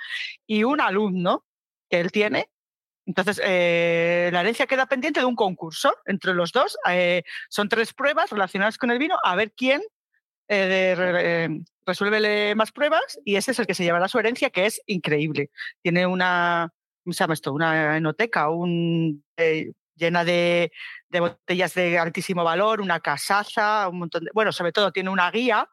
y 0.46 0.62
un 0.62 0.80
alumno 0.80 1.44
que 1.90 1.98
él 1.98 2.12
tiene. 2.12 2.48
Entonces, 3.06 3.40
eh, 3.44 4.30
la 4.32 4.42
herencia 4.42 4.68
queda 4.68 4.86
pendiente 4.86 5.18
de 5.18 5.26
un 5.26 5.34
concurso 5.34 5.92
entre 6.06 6.32
los 6.32 6.52
dos. 6.52 6.78
Eh, 6.88 7.24
son 7.48 7.68
tres 7.68 7.92
pruebas 7.92 8.30
relacionadas 8.30 8.78
con 8.78 8.92
el 8.92 9.00
vino, 9.00 9.16
a 9.24 9.34
ver 9.34 9.50
quién 9.50 9.82
eh, 10.46 11.48
resuelve 11.84 12.54
más 12.54 12.70
pruebas 12.70 13.18
y 13.24 13.34
ese 13.34 13.50
es 13.50 13.58
el 13.58 13.66
que 13.66 13.74
se 13.74 13.82
llevará 13.82 14.06
su 14.06 14.20
herencia, 14.20 14.50
que 14.50 14.66
es 14.66 14.80
increíble. 14.86 15.50
Tiene 15.82 16.06
una, 16.06 16.72
¿cómo 17.02 17.12
se 17.12 17.24
llama 17.24 17.34
esto? 17.34 17.52
Una 17.52 17.96
enoteca, 17.96 18.50
un, 18.50 19.24
eh, 19.36 19.72
llena 19.96 20.24
de, 20.24 20.72
botellas 21.10 21.74
de 21.74 21.98
altísimo 21.98 22.44
valor, 22.44 22.80
una 22.80 23.00
casaza, 23.00 23.88
un 23.88 24.00
montón 24.00 24.24
de, 24.24 24.30
bueno, 24.34 24.52
sobre 24.52 24.72
todo 24.72 24.92
tiene 24.92 25.10
una 25.10 25.30
guía 25.30 25.68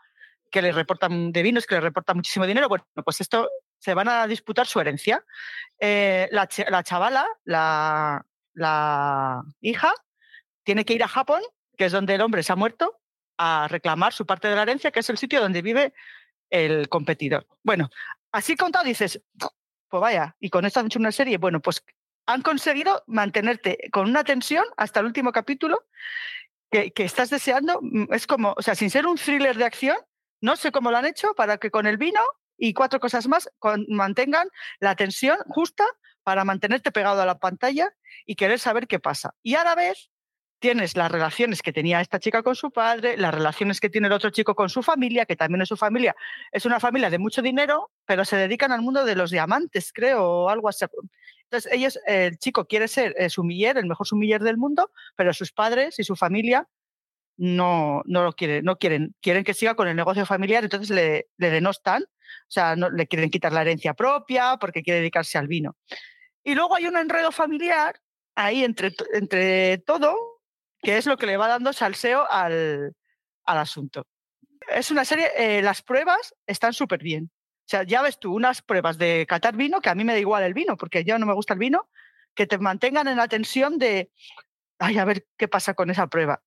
que 0.51 0.61
le 0.61 0.71
reportan 0.71 1.31
de 1.31 1.43
vinos, 1.43 1.65
que 1.65 1.75
le 1.75 1.81
reporta 1.81 2.13
muchísimo 2.13 2.45
dinero. 2.45 2.69
Bueno, 2.69 2.85
pues 3.03 3.21
esto 3.21 3.49
se 3.77 3.93
van 3.93 4.09
a 4.09 4.27
disputar 4.27 4.67
su 4.67 4.79
herencia. 4.79 5.23
Eh, 5.79 6.27
la, 6.31 6.47
chavala, 6.83 7.27
la, 7.43 8.25
la 8.53 9.43
hija, 9.61 9.93
tiene 10.63 10.85
que 10.85 10.93
ir 10.93 11.03
a 11.03 11.07
Japón, 11.07 11.41
que 11.77 11.85
es 11.85 11.91
donde 11.91 12.15
el 12.15 12.21
hombre 12.21 12.43
se 12.43 12.51
ha 12.51 12.55
muerto, 12.55 12.99
a 13.37 13.67
reclamar 13.69 14.11
su 14.11 14.25
parte 14.25 14.49
de 14.49 14.55
la 14.55 14.63
herencia, 14.63 14.91
que 14.91 14.99
es 14.99 15.09
el 15.09 15.17
sitio 15.17 15.39
donde 15.39 15.61
vive 15.61 15.93
el 16.49 16.89
competidor. 16.89 17.47
Bueno, 17.63 17.89
así 18.31 18.57
contado 18.57 18.83
dices, 18.83 19.21
pues 19.89 20.01
vaya, 20.01 20.35
y 20.39 20.49
con 20.49 20.65
esto 20.65 20.79
han 20.79 20.87
hecho 20.87 20.99
una 20.99 21.11
serie, 21.11 21.37
bueno, 21.37 21.59
pues 21.61 21.83
han 22.25 22.41
conseguido 22.41 23.03
mantenerte 23.07 23.89
con 23.91 24.07
una 24.07 24.23
tensión 24.23 24.63
hasta 24.77 24.99
el 24.99 25.07
último 25.07 25.31
capítulo 25.31 25.83
que, 26.69 26.93
estás 26.97 27.29
deseando. 27.29 27.79
Mm, 27.81 28.13
es 28.13 28.27
como, 28.27 28.53
o 28.55 28.61
sea, 28.61 28.75
sin 28.75 28.89
ser 28.89 29.07
un 29.07 29.17
thriller 29.17 29.57
de 29.57 29.65
acción, 29.65 29.97
no 30.41 30.55
sé 30.55 30.71
cómo 30.71 30.91
lo 30.91 30.97
han 30.97 31.05
hecho 31.05 31.33
para 31.33 31.57
que 31.57 31.71
con 31.71 31.87
el 31.87 31.97
vino 31.97 32.21
y 32.57 32.73
cuatro 32.73 32.99
cosas 32.99 33.27
más 33.27 33.49
mantengan 33.87 34.47
la 34.79 34.95
tensión 34.95 35.37
justa 35.47 35.85
para 36.23 36.43
mantenerte 36.43 36.91
pegado 36.91 37.21
a 37.21 37.25
la 37.25 37.39
pantalla 37.39 37.89
y 38.25 38.35
querer 38.35 38.59
saber 38.59 38.87
qué 38.87 38.99
pasa. 38.99 39.33
Y 39.41 39.55
a 39.55 39.63
la 39.63 39.75
vez 39.75 40.08
tienes 40.59 40.95
las 40.95 41.11
relaciones 41.11 41.61
que 41.61 41.73
tenía 41.73 42.01
esta 42.01 42.19
chica 42.19 42.43
con 42.43 42.55
su 42.55 42.71
padre, 42.71 43.17
las 43.17 43.33
relaciones 43.33 43.79
que 43.79 43.89
tiene 43.89 44.07
el 44.07 44.13
otro 44.13 44.29
chico 44.29 44.55
con 44.55 44.69
su 44.69 44.83
familia, 44.83 45.25
que 45.25 45.35
también 45.35 45.61
es 45.61 45.69
su 45.69 45.77
familia. 45.77 46.15
Es 46.51 46.65
una 46.65 46.79
familia 46.79 47.09
de 47.09 47.17
mucho 47.17 47.41
dinero, 47.41 47.91
pero 48.05 48.25
se 48.25 48.35
dedican 48.35 48.71
al 48.71 48.81
mundo 48.81 49.05
de 49.05 49.15
los 49.15 49.31
diamantes, 49.31 49.91
creo, 49.93 50.23
o 50.23 50.49
algo 50.49 50.69
así. 50.69 50.85
Entonces, 51.43 51.71
ellos, 51.71 51.99
el 52.05 52.37
chico 52.37 52.65
quiere 52.65 52.87
ser 52.87 53.15
eh, 53.17 53.29
sumiller, 53.29 53.77
el 53.77 53.87
mejor 53.87 54.05
sumiller 54.05 54.41
del 54.43 54.57
mundo, 54.57 54.91
pero 55.15 55.33
sus 55.33 55.51
padres 55.51 55.97
y 55.97 56.03
su 56.03 56.15
familia 56.15 56.67
no, 57.37 58.01
no 58.05 58.23
lo 58.23 58.33
quieren, 58.33 58.65
no 58.65 58.77
quieren, 58.77 59.15
quieren 59.21 59.45
que 59.45 59.53
siga 59.53 59.75
con 59.75 59.87
el 59.87 59.95
negocio 59.95 60.25
familiar, 60.25 60.63
entonces 60.63 60.89
le, 60.89 61.29
denostan, 61.37 62.03
o 62.03 62.51
sea, 62.51 62.75
no, 62.75 62.89
le 62.89 63.07
quieren 63.07 63.29
quitar 63.29 63.53
la 63.53 63.61
herencia 63.61 63.93
propia 63.93 64.57
porque 64.59 64.83
quiere 64.83 64.99
dedicarse 64.99 65.37
al 65.37 65.47
vino. 65.47 65.77
Y 66.43 66.53
luego 66.53 66.75
hay 66.75 66.87
un 66.87 66.97
enredo 66.97 67.31
familiar 67.31 67.99
ahí 68.35 68.63
entre, 68.63 68.93
entre 69.13 69.77
todo, 69.79 70.38
que 70.81 70.97
es 70.97 71.05
lo 71.05 71.17
que 71.17 71.25
le 71.25 71.37
va 71.37 71.47
dando 71.47 71.73
salseo 71.73 72.25
al, 72.29 72.95
asunto. 73.45 74.05
Es 74.69 74.91
una 74.91 75.05
serie, 75.05 75.31
eh, 75.35 75.61
las 75.61 75.81
pruebas 75.81 76.35
están 76.45 76.73
súper 76.73 77.01
bien. 77.01 77.31
O 77.33 77.69
sea, 77.69 77.83
ya 77.83 78.01
ves 78.01 78.19
tú, 78.19 78.33
unas 78.33 78.61
pruebas 78.61 78.97
de 78.97 79.25
catar 79.27 79.55
vino, 79.55 79.81
que 79.81 79.89
a 79.89 79.95
mí 79.95 80.03
me 80.03 80.13
da 80.13 80.19
igual 80.19 80.43
el 80.43 80.53
vino, 80.53 80.77
porque 80.77 81.03
yo 81.03 81.17
no 81.19 81.25
me 81.25 81.33
gusta 81.33 81.53
el 81.53 81.59
vino, 81.59 81.89
que 82.35 82.47
te 82.47 82.57
mantengan 82.57 83.07
en 83.07 83.17
la 83.17 83.27
tensión 83.27 83.77
de, 83.77 84.11
ay, 84.79 84.97
a 84.97 85.05
ver 85.05 85.27
qué 85.37 85.47
pasa 85.47 85.73
con 85.73 85.89
esa 85.89 86.07
prueba. 86.07 86.41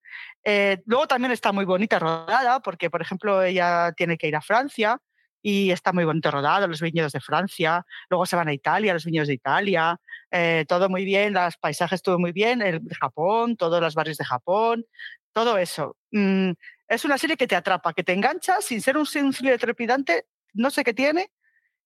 Eh, 0.45 0.83
luego 0.87 1.07
también 1.07 1.33
está 1.33 1.53
muy 1.53 1.65
bonita 1.65 1.99
rodada, 1.99 2.61
porque, 2.61 2.91
por 2.91 3.03
ejemplo, 3.03 3.43
ella 3.43 3.93
tiene 3.97 4.17
que 4.17 4.29
ir 4.29 4.37
a 4.37 4.43
Francia 4.43 5.01
y 5.43 5.73
está 5.73 5.93
muy 5.93 6.05
bonito 6.05 6.31
rodado, 6.31 6.69
los 6.69 6.81
viñedos 6.81 7.13
de 7.13 7.21
Francia, 7.21 7.85
luego 8.09 8.25
se 8.27 8.37
van 8.37 8.49
a 8.49 8.55
Italia, 8.55 8.95
los 8.95 9.05
viñedos 9.05 9.29
de 9.29 9.35
Italia, 9.35 10.01
eh, 10.31 10.65
todo 10.69 10.89
muy 10.89 11.05
bien, 11.05 11.35
los 11.35 11.57
paisajes 11.57 12.01
todo 12.01 12.19
muy 12.19 12.33
bien, 12.33 12.63
el 12.63 12.81
Japón, 13.01 13.57
todos 13.57 13.81
los 13.81 13.95
barrios 13.95 14.19
de 14.19 14.25
Japón, 14.25 14.87
todo 15.33 15.59
eso. 15.59 15.97
Mm, 16.13 16.53
es 16.89 17.05
una 17.05 17.19
serie 17.19 17.37
que 17.37 17.47
te 17.47 17.57
atrapa, 17.57 17.93
que 17.93 18.05
te 18.05 18.13
engancha 18.13 18.61
sin 18.61 18.81
ser 18.81 18.97
un 18.97 19.07
thriller 19.07 19.59
trepidante, 19.59 20.27
no 20.55 20.71
sé 20.71 20.85
qué 20.85 20.95
tiene, 20.95 21.31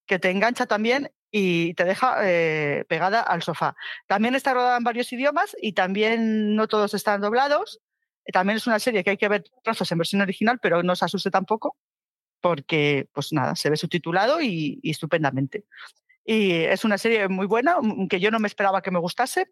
que 0.06 0.18
te 0.18 0.30
engancha 0.30 0.66
también 0.66 1.10
y 1.30 1.74
te 1.74 1.84
deja 1.84 2.18
eh, 2.22 2.84
pegada 2.88 3.20
al 3.20 3.42
sofá. 3.42 3.74
También 4.06 4.34
está 4.34 4.54
rodada 4.54 4.76
en 4.76 4.84
varios 4.84 5.12
idiomas 5.12 5.56
y 5.60 5.72
también 5.72 6.54
no 6.56 6.68
todos 6.68 6.94
están 6.94 7.20
doblados. 7.20 7.80
También 8.32 8.56
es 8.56 8.66
una 8.66 8.78
serie 8.80 9.04
que 9.04 9.10
hay 9.10 9.16
que 9.16 9.28
ver 9.28 9.44
trozos 9.62 9.90
en 9.92 9.98
versión 9.98 10.22
original, 10.22 10.58
pero 10.60 10.82
no 10.82 10.96
se 10.96 11.04
asuste 11.04 11.30
tampoco 11.30 11.76
porque, 12.46 13.08
pues 13.12 13.32
nada, 13.32 13.56
se 13.56 13.70
ve 13.70 13.76
subtitulado 13.76 14.40
y, 14.40 14.78
estupendamente. 14.84 15.64
Y 16.24 16.52
es 16.52 16.84
una 16.84 16.96
serie 16.96 17.26
muy 17.26 17.46
buena, 17.46 17.78
mm, 17.80 18.06
que 18.06 18.20
yo 18.20 18.30
no 18.30 18.38
me 18.38 18.46
esperaba 18.46 18.82
que 18.82 18.92
me 18.92 19.00
gustase, 19.00 19.48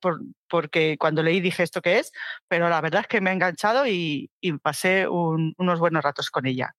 porque 0.49 0.97
cuando 0.97 1.21
leí 1.21 1.41
dije 1.41 1.65
esto 1.65 1.83
que 1.83 1.99
es, 1.99 2.13
pero 2.47 2.69
la 2.69 2.81
verdad 2.81 3.01
es 3.01 3.09
que 3.09 3.21
me 3.21 3.31
ha 3.31 3.33
enganchado 3.33 3.85
y, 3.89 4.31
pasé 4.63 5.09
unos 5.09 5.81
buenos 5.81 6.05
ratos 6.05 6.31
con 6.31 6.47
ella. 6.47 6.77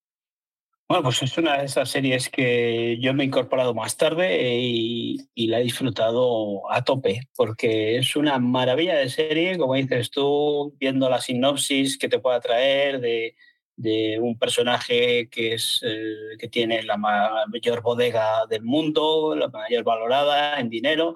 Bueno, 0.88 1.04
pues 1.04 1.22
es 1.22 1.38
una 1.38 1.58
de 1.58 1.66
esas 1.66 1.90
series 1.90 2.30
que 2.30 2.98
yo 3.02 3.14
me 3.14 3.24
he 3.24 3.28
incorporado 3.28 3.74
más 3.74 3.98
tarde 3.98 4.58
y, 4.58 5.18
y, 5.34 5.48
la 5.48 5.60
he 5.60 5.64
disfrutado 5.64 6.72
a 6.72 6.86
tope, 6.86 7.28
porque 7.36 7.98
es 7.98 8.16
una 8.16 8.40
maravilla 8.40 8.96
de 8.96 9.10
serie, 9.10 9.58
como 9.58 9.74
dices 9.74 10.12
tú, 10.12 10.78
viendo 10.80 11.10
la 11.10 11.20
sinopsis 11.20 11.98
que 11.98 12.08
te 12.08 12.20
pueda 12.20 12.40
traer 12.40 13.02
de, 13.02 13.36
de 13.76 14.20
un 14.20 14.38
personaje 14.38 15.30
que, 15.30 15.54
es, 15.54 15.82
eh, 15.84 16.38
que 16.40 16.48
tiene 16.48 16.84
la 16.84 16.98
mayor 16.98 17.82
bodega 17.82 18.46
del 18.48 18.64
mundo, 18.64 19.36
la 19.36 19.50
mayor 19.50 19.84
valorada 19.84 20.60
en 20.60 20.70
dinero 20.70 21.16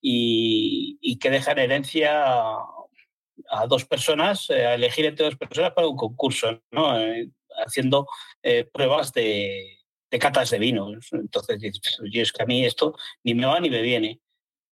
y, 0.00 1.18
que 1.20 1.30
deja 1.30 1.52
en 1.52 1.58
herencia 1.58 2.24
a, 3.50 3.66
dos 3.68 3.84
personas, 3.84 4.48
eh, 4.50 4.66
a 4.66 4.74
elegir 4.74 5.04
entre 5.06 5.26
dos 5.26 5.36
personas 5.36 5.72
para 5.72 5.88
un 5.88 5.96
concurso, 5.96 6.62
¿no? 6.70 6.98
Eh, 7.00 7.28
haciendo 7.66 8.06
pruebas 8.72 9.12
de, 9.12 9.78
de, 10.10 10.18
catas 10.18 10.50
de 10.50 10.58
vinos. 10.58 11.08
Entonces, 11.12 11.58
yo 12.10 12.22
es 12.22 12.32
que 12.32 12.42
a 12.42 12.46
mí 12.46 12.64
esto 12.64 12.94
ni 13.24 13.34
me 13.34 13.46
va 13.46 13.58
ni 13.58 13.68
me 13.68 13.82
viene. 13.82 14.20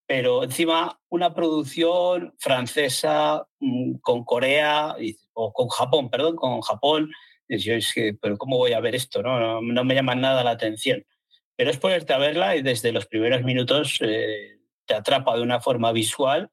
Pero 0.06 0.44
encima 0.44 1.00
una 1.08 1.34
producción 1.34 2.34
francesa 2.38 3.46
mm, 3.60 3.96
con 3.96 4.24
Corea 4.24 4.96
o 5.32 5.52
con 5.52 5.68
Japón, 5.68 6.10
perdón, 6.10 6.36
con 6.36 6.60
Japón, 6.60 7.10
que, 7.48 8.16
pero 8.20 8.38
¿cómo 8.38 8.58
voy 8.58 8.72
a 8.72 8.80
ver 8.80 8.94
esto? 8.94 9.22
No, 9.22 9.60
no, 9.60 9.84
me 9.84 9.94
llama 9.94 10.14
nada 10.14 10.44
la 10.44 10.50
atención. 10.50 11.04
Pero 11.56 11.70
es 11.70 11.78
ponerte 11.78 12.12
a 12.12 12.18
verla 12.18 12.56
y 12.56 12.62
desde 12.62 12.92
los 12.92 13.06
primeros 13.06 13.42
minutos 13.42 13.98
eh, 14.00 14.58
te 14.84 14.94
atrapa 14.94 15.36
de 15.36 15.42
una 15.42 15.60
forma 15.60 15.92
visual, 15.92 16.50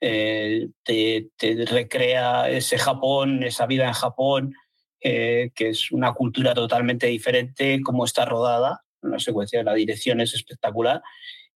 eh, 0.00 0.68
te, 0.82 1.28
recrea 1.66 2.50
ese 2.50 2.78
Japón, 2.78 3.42
esa 3.42 3.66
vida 3.66 3.86
en 3.86 3.92
Japón, 3.92 4.54
eh, 5.00 5.50
que 5.54 5.70
es 5.70 5.92
una 5.92 6.12
cultura 6.14 6.54
totalmente 6.54 7.06
diferente, 7.06 7.80
cómo 7.82 8.04
está 8.04 8.24
rodada, 8.24 8.82
la 9.02 9.18
secuencia 9.18 9.58
de 9.58 9.64
la 9.64 9.74
dirección 9.74 10.20
es 10.20 10.34
espectacular. 10.34 11.02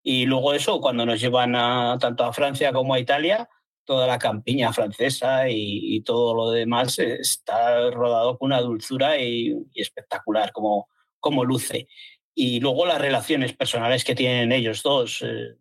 Y 0.02 0.26
luego 0.26 0.54
eso, 0.54 0.80
cuando 0.80 1.04
nos 1.04 1.20
llevan 1.20 1.54
a, 1.54 1.98
tanto 2.00 2.24
a 2.24 2.32
Francia 2.32 2.72
como 2.72 2.94
a 2.94 3.00
Italia, 3.00 3.48
toda 3.84 4.06
la 4.06 4.18
campiña 4.18 4.72
francesa 4.72 5.48
y, 5.48 6.00
todo 6.02 6.34
lo 6.34 6.50
demás 6.50 6.98
está 6.98 7.90
rodado 7.90 8.38
con 8.38 8.46
una 8.46 8.60
dulzura 8.60 9.18
y, 9.18 9.54
espectacular, 9.74 10.52
como, 10.52 10.88
como 11.18 11.44
luce. 11.44 11.88
Y 12.34 12.60
luego 12.60 12.86
las 12.86 13.00
relaciones 13.00 13.52
personales 13.52 14.04
que 14.04 14.14
tienen 14.14 14.52
ellos 14.52 14.82
dos. 14.82 15.22
Eh, 15.22 15.56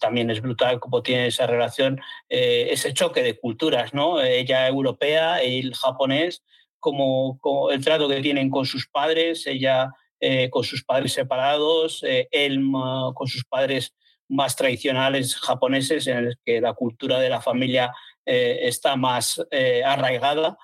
también 0.00 0.30
es 0.30 0.40
brutal 0.40 0.80
cómo 0.80 1.02
tiene 1.02 1.26
esa 1.26 1.46
relación, 1.46 2.00
eh, 2.28 2.68
ese 2.70 2.92
choque 2.92 3.22
de 3.22 3.38
culturas, 3.38 3.94
¿no? 3.94 4.20
Ella 4.20 4.66
europea, 4.66 5.40
él 5.42 5.74
japonés, 5.74 6.42
como, 6.80 7.38
el 7.70 7.84
trato 7.84 8.08
que 8.08 8.20
tienen 8.20 8.50
con 8.50 8.66
sus 8.66 8.88
padres, 8.88 9.46
ella 9.46 9.90
eh, 10.20 10.50
con 10.50 10.64
sus 10.64 10.84
padres 10.84 11.12
separados, 11.12 12.02
él 12.02 12.62
con 13.14 13.26
sus 13.26 13.44
padres 13.44 13.94
más 14.28 14.56
tradicionales 14.56 15.36
japoneses 15.36 16.06
en 16.06 16.18
el 16.18 16.38
que 16.44 16.60
la 16.60 16.74
cultura 16.74 17.18
de 17.18 17.30
la 17.30 17.40
familia 17.40 17.92
eh, 18.26 18.68
está 18.68 18.96
más 18.96 19.42
eh, 19.50 19.82
arraigada. 19.84 20.58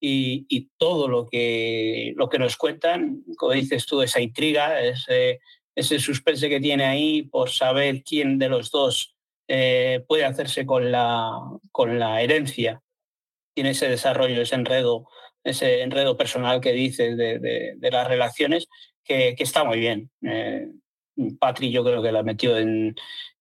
Y, 0.00 0.70
todo 0.78 1.08
lo 1.08 1.26
que, 1.26 2.12
lo 2.14 2.28
que 2.28 2.38
nos 2.38 2.56
cuentan, 2.56 3.24
como 3.36 3.50
dices 3.50 3.84
tú, 3.84 4.00
esa 4.00 4.20
intriga, 4.20 4.80
ese, 4.80 5.40
ese 5.74 5.98
suspense 5.98 6.48
que 6.48 6.60
tiene 6.60 6.84
ahí 6.84 7.22
por 7.22 7.50
saber 7.50 8.04
quién 8.04 8.38
de 8.38 8.48
los 8.48 8.70
dos 8.70 9.16
eh, 9.48 10.04
puede 10.06 10.24
hacerse 10.24 10.64
con 10.64 10.92
la, 10.92 11.32
con 11.72 11.98
la 11.98 12.22
herencia, 12.22 12.80
tiene 13.54 13.70
ese 13.70 13.88
desarrollo, 13.88 14.40
ese 14.40 14.54
enredo, 14.54 15.08
ese 15.42 15.82
enredo 15.82 16.16
personal 16.16 16.60
que 16.60 16.72
dices 16.72 17.16
de, 17.16 17.40
de, 17.40 17.90
las 17.90 18.06
relaciones, 18.06 18.68
que, 19.08 19.34
está 19.38 19.64
muy 19.64 19.80
bien. 19.80 20.10
Patri 21.40 21.72
yo 21.72 21.82
creo 21.82 22.02
que 22.02 22.12
la 22.12 22.22
metió 22.22 22.56
en, 22.56 22.94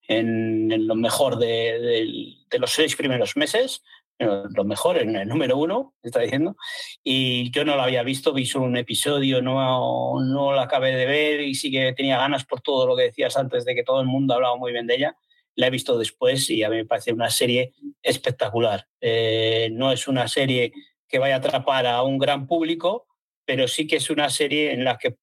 en, 0.07 0.87
lo 0.87 0.95
mejor 0.95 1.37
de, 1.37 2.35
los 2.57 2.71
seis 2.71 2.95
primeros 2.95 3.35
meses, 3.35 3.83
lo 4.19 4.63
mejor, 4.63 4.97
en 4.97 5.15
el 5.15 5.27
número 5.27 5.57
uno, 5.57 5.93
está 6.01 6.21
diciendo. 6.21 6.55
Y 7.03 7.51
yo 7.51 7.63
no 7.65 7.75
lo 7.75 7.83
había 7.83 8.03
visto, 8.03 8.33
vi 8.33 8.45
solo 8.45 8.65
un 8.65 8.77
episodio, 8.77 9.41
no, 9.41 10.19
no 10.21 10.53
lo 10.53 10.59
acabé 10.59 10.95
de 10.95 11.05
ver 11.05 11.41
y 11.41 11.53
sí 11.53 11.69
que 11.71 11.93
tenía 11.93 12.17
ganas 12.17 12.45
por 12.45 12.61
todo 12.61 12.87
lo 12.87 12.95
que 12.95 13.03
decías 13.03 13.37
antes 13.37 13.63
de 13.65 13.75
que 13.75 13.83
todo 13.83 14.01
el 14.01 14.07
mundo 14.07 14.33
hablaba 14.33 14.55
muy 14.57 14.71
bien 14.71 14.87
de 14.87 14.95
ella. 14.95 15.17
La 15.55 15.67
he 15.67 15.71
visto 15.71 15.97
después 15.97 16.49
y 16.49 16.63
a 16.63 16.69
mí 16.69 16.77
me 16.77 16.85
parece 16.85 17.13
una 17.13 17.29
serie 17.29 17.73
espectacular. 18.01 18.87
Eh, 19.01 19.69
no 19.71 19.91
es 19.91 20.07
una 20.07 20.27
serie 20.27 20.71
que 21.07 21.19
vaya 21.19 21.35
a 21.35 21.37
atrapar 21.39 21.85
a 21.85 22.03
un 22.03 22.17
gran 22.17 22.47
público, 22.47 23.06
pero 23.47 23.67
sí 23.69 23.87
que 23.87 23.95
es 23.95 24.09
una 24.09 24.29
serie 24.29 24.73
en 24.73 24.83
la 24.83 24.97
que 24.97 25.15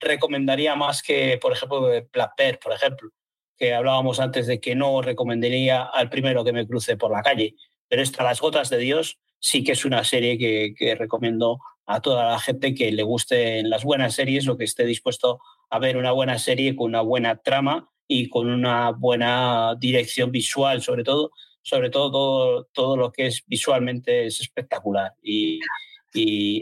recomendaría 0.00 0.74
más 0.74 1.02
que, 1.02 1.38
por 1.40 1.52
ejemplo, 1.52 1.82
Black 2.10 2.32
Bear, 2.38 2.58
por 2.58 2.72
ejemplo, 2.72 3.10
que 3.58 3.74
hablábamos 3.74 4.20
antes 4.20 4.46
de 4.46 4.58
que 4.58 4.74
no 4.74 5.02
recomendaría 5.02 5.82
al 5.82 6.08
primero 6.08 6.44
que 6.44 6.54
me 6.54 6.66
cruce 6.66 6.96
por 6.96 7.12
la 7.12 7.22
calle. 7.22 7.56
Pero 7.86 8.00
esta, 8.00 8.24
Las 8.24 8.40
Gotas 8.40 8.70
de 8.70 8.78
Dios, 8.78 9.18
sí 9.38 9.64
que 9.64 9.72
es 9.72 9.84
una 9.84 10.02
serie 10.02 10.38
que, 10.38 10.94
recomiendo 10.94 11.58
a 11.84 12.00
toda 12.00 12.30
la 12.30 12.38
gente 12.38 12.74
que 12.74 12.90
le 12.90 13.02
guste 13.02 13.62
las 13.64 13.84
buenas 13.84 14.14
series 14.14 14.48
o 14.48 14.56
que 14.56 14.64
esté 14.64 14.86
dispuesto 14.86 15.40
a 15.68 15.78
ver 15.78 15.98
una 15.98 16.12
buena 16.12 16.38
serie 16.38 16.74
con 16.74 16.86
una 16.86 17.02
buena 17.02 17.36
trama 17.36 17.90
y 18.06 18.30
con 18.30 18.48
una 18.48 18.92
buena 18.92 19.74
dirección 19.78 20.32
visual, 20.32 20.80
sobre 20.80 21.04
todo, 21.04 21.32
sobre 21.60 21.90
todo 21.90 22.64
todo, 22.72 22.96
lo 22.96 23.12
que 23.12 23.26
es 23.26 23.44
visualmente 23.46 24.24
es 24.24 24.40
espectacular. 24.40 25.12
Y, 25.22 25.60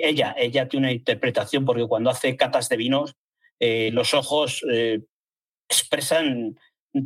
ella, 0.03 0.35
ella 0.39 0.69
tiene 0.69 0.87
una 0.87 0.93
interpretación 0.93 1.65
porque 1.65 1.87
cuando 1.87 2.11
hace 2.11 2.37
catas 2.37 2.69
de 2.69 2.77
vinos, 2.77 3.15
eh, 3.61 3.91
los 3.93 4.15
ojos 4.15 4.65
eh, 4.71 5.03
expresan 5.69 6.59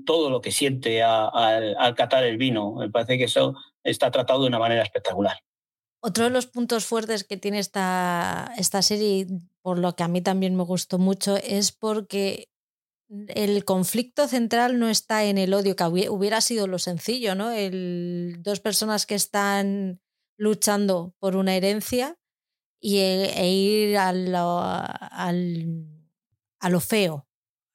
todo 0.05 0.31
lo 0.31 0.41
que 0.41 0.53
siente 0.53 1.03
al 1.03 1.95
catar 1.97 2.25
el 2.25 2.37
vino. 2.37 2.75
Me 2.75 2.91
parece 2.91 3.19
que 3.19 3.25
eso 3.25 3.55
está 3.83 4.11
tratado 4.11 4.43
de 4.43 4.49
una 4.49 4.59
manera 4.59 4.83
espectacular. 4.83 5.39
Otro 6.03 6.25
de 6.25 6.31
los 6.31 6.47
puntos 6.47 6.87
fuertes 6.87 7.25
que 7.25 7.37
tiene 7.37 7.59
esta, 7.59 8.53
esta 8.57 8.83
serie, 8.83 9.27
por 9.61 9.79
lo 9.79 9.95
que 9.97 10.03
a 10.03 10.09
mí 10.09 10.23
también 10.23 10.57
me 10.57 10.63
gustó 10.63 10.99
mucho, 10.99 11.37
es 11.37 11.73
porque 11.73 12.49
el 13.11 13.65
conflicto 13.65 14.29
central 14.29 14.79
no 14.79 14.89
está 14.89 15.25
en 15.25 15.37
el 15.37 15.53
odio, 15.53 15.77
que 15.77 16.09
hubiera 16.09 16.41
sido 16.41 16.69
lo 16.69 16.79
sencillo, 16.79 17.35
¿no? 17.35 17.51
Dos 18.39 18.61
personas 18.61 19.05
que 19.05 19.17
están 19.17 20.01
luchando 20.39 21.15
por 21.19 21.37
una 21.37 21.57
herencia 21.57 22.20
y, 22.81 22.99
e, 22.99 23.41
e 23.41 23.53
ir 23.53 23.99
a 23.99 24.13
lo, 24.13 24.61
al, 24.61 25.87
lo 26.69 26.81
feo, 26.81 27.27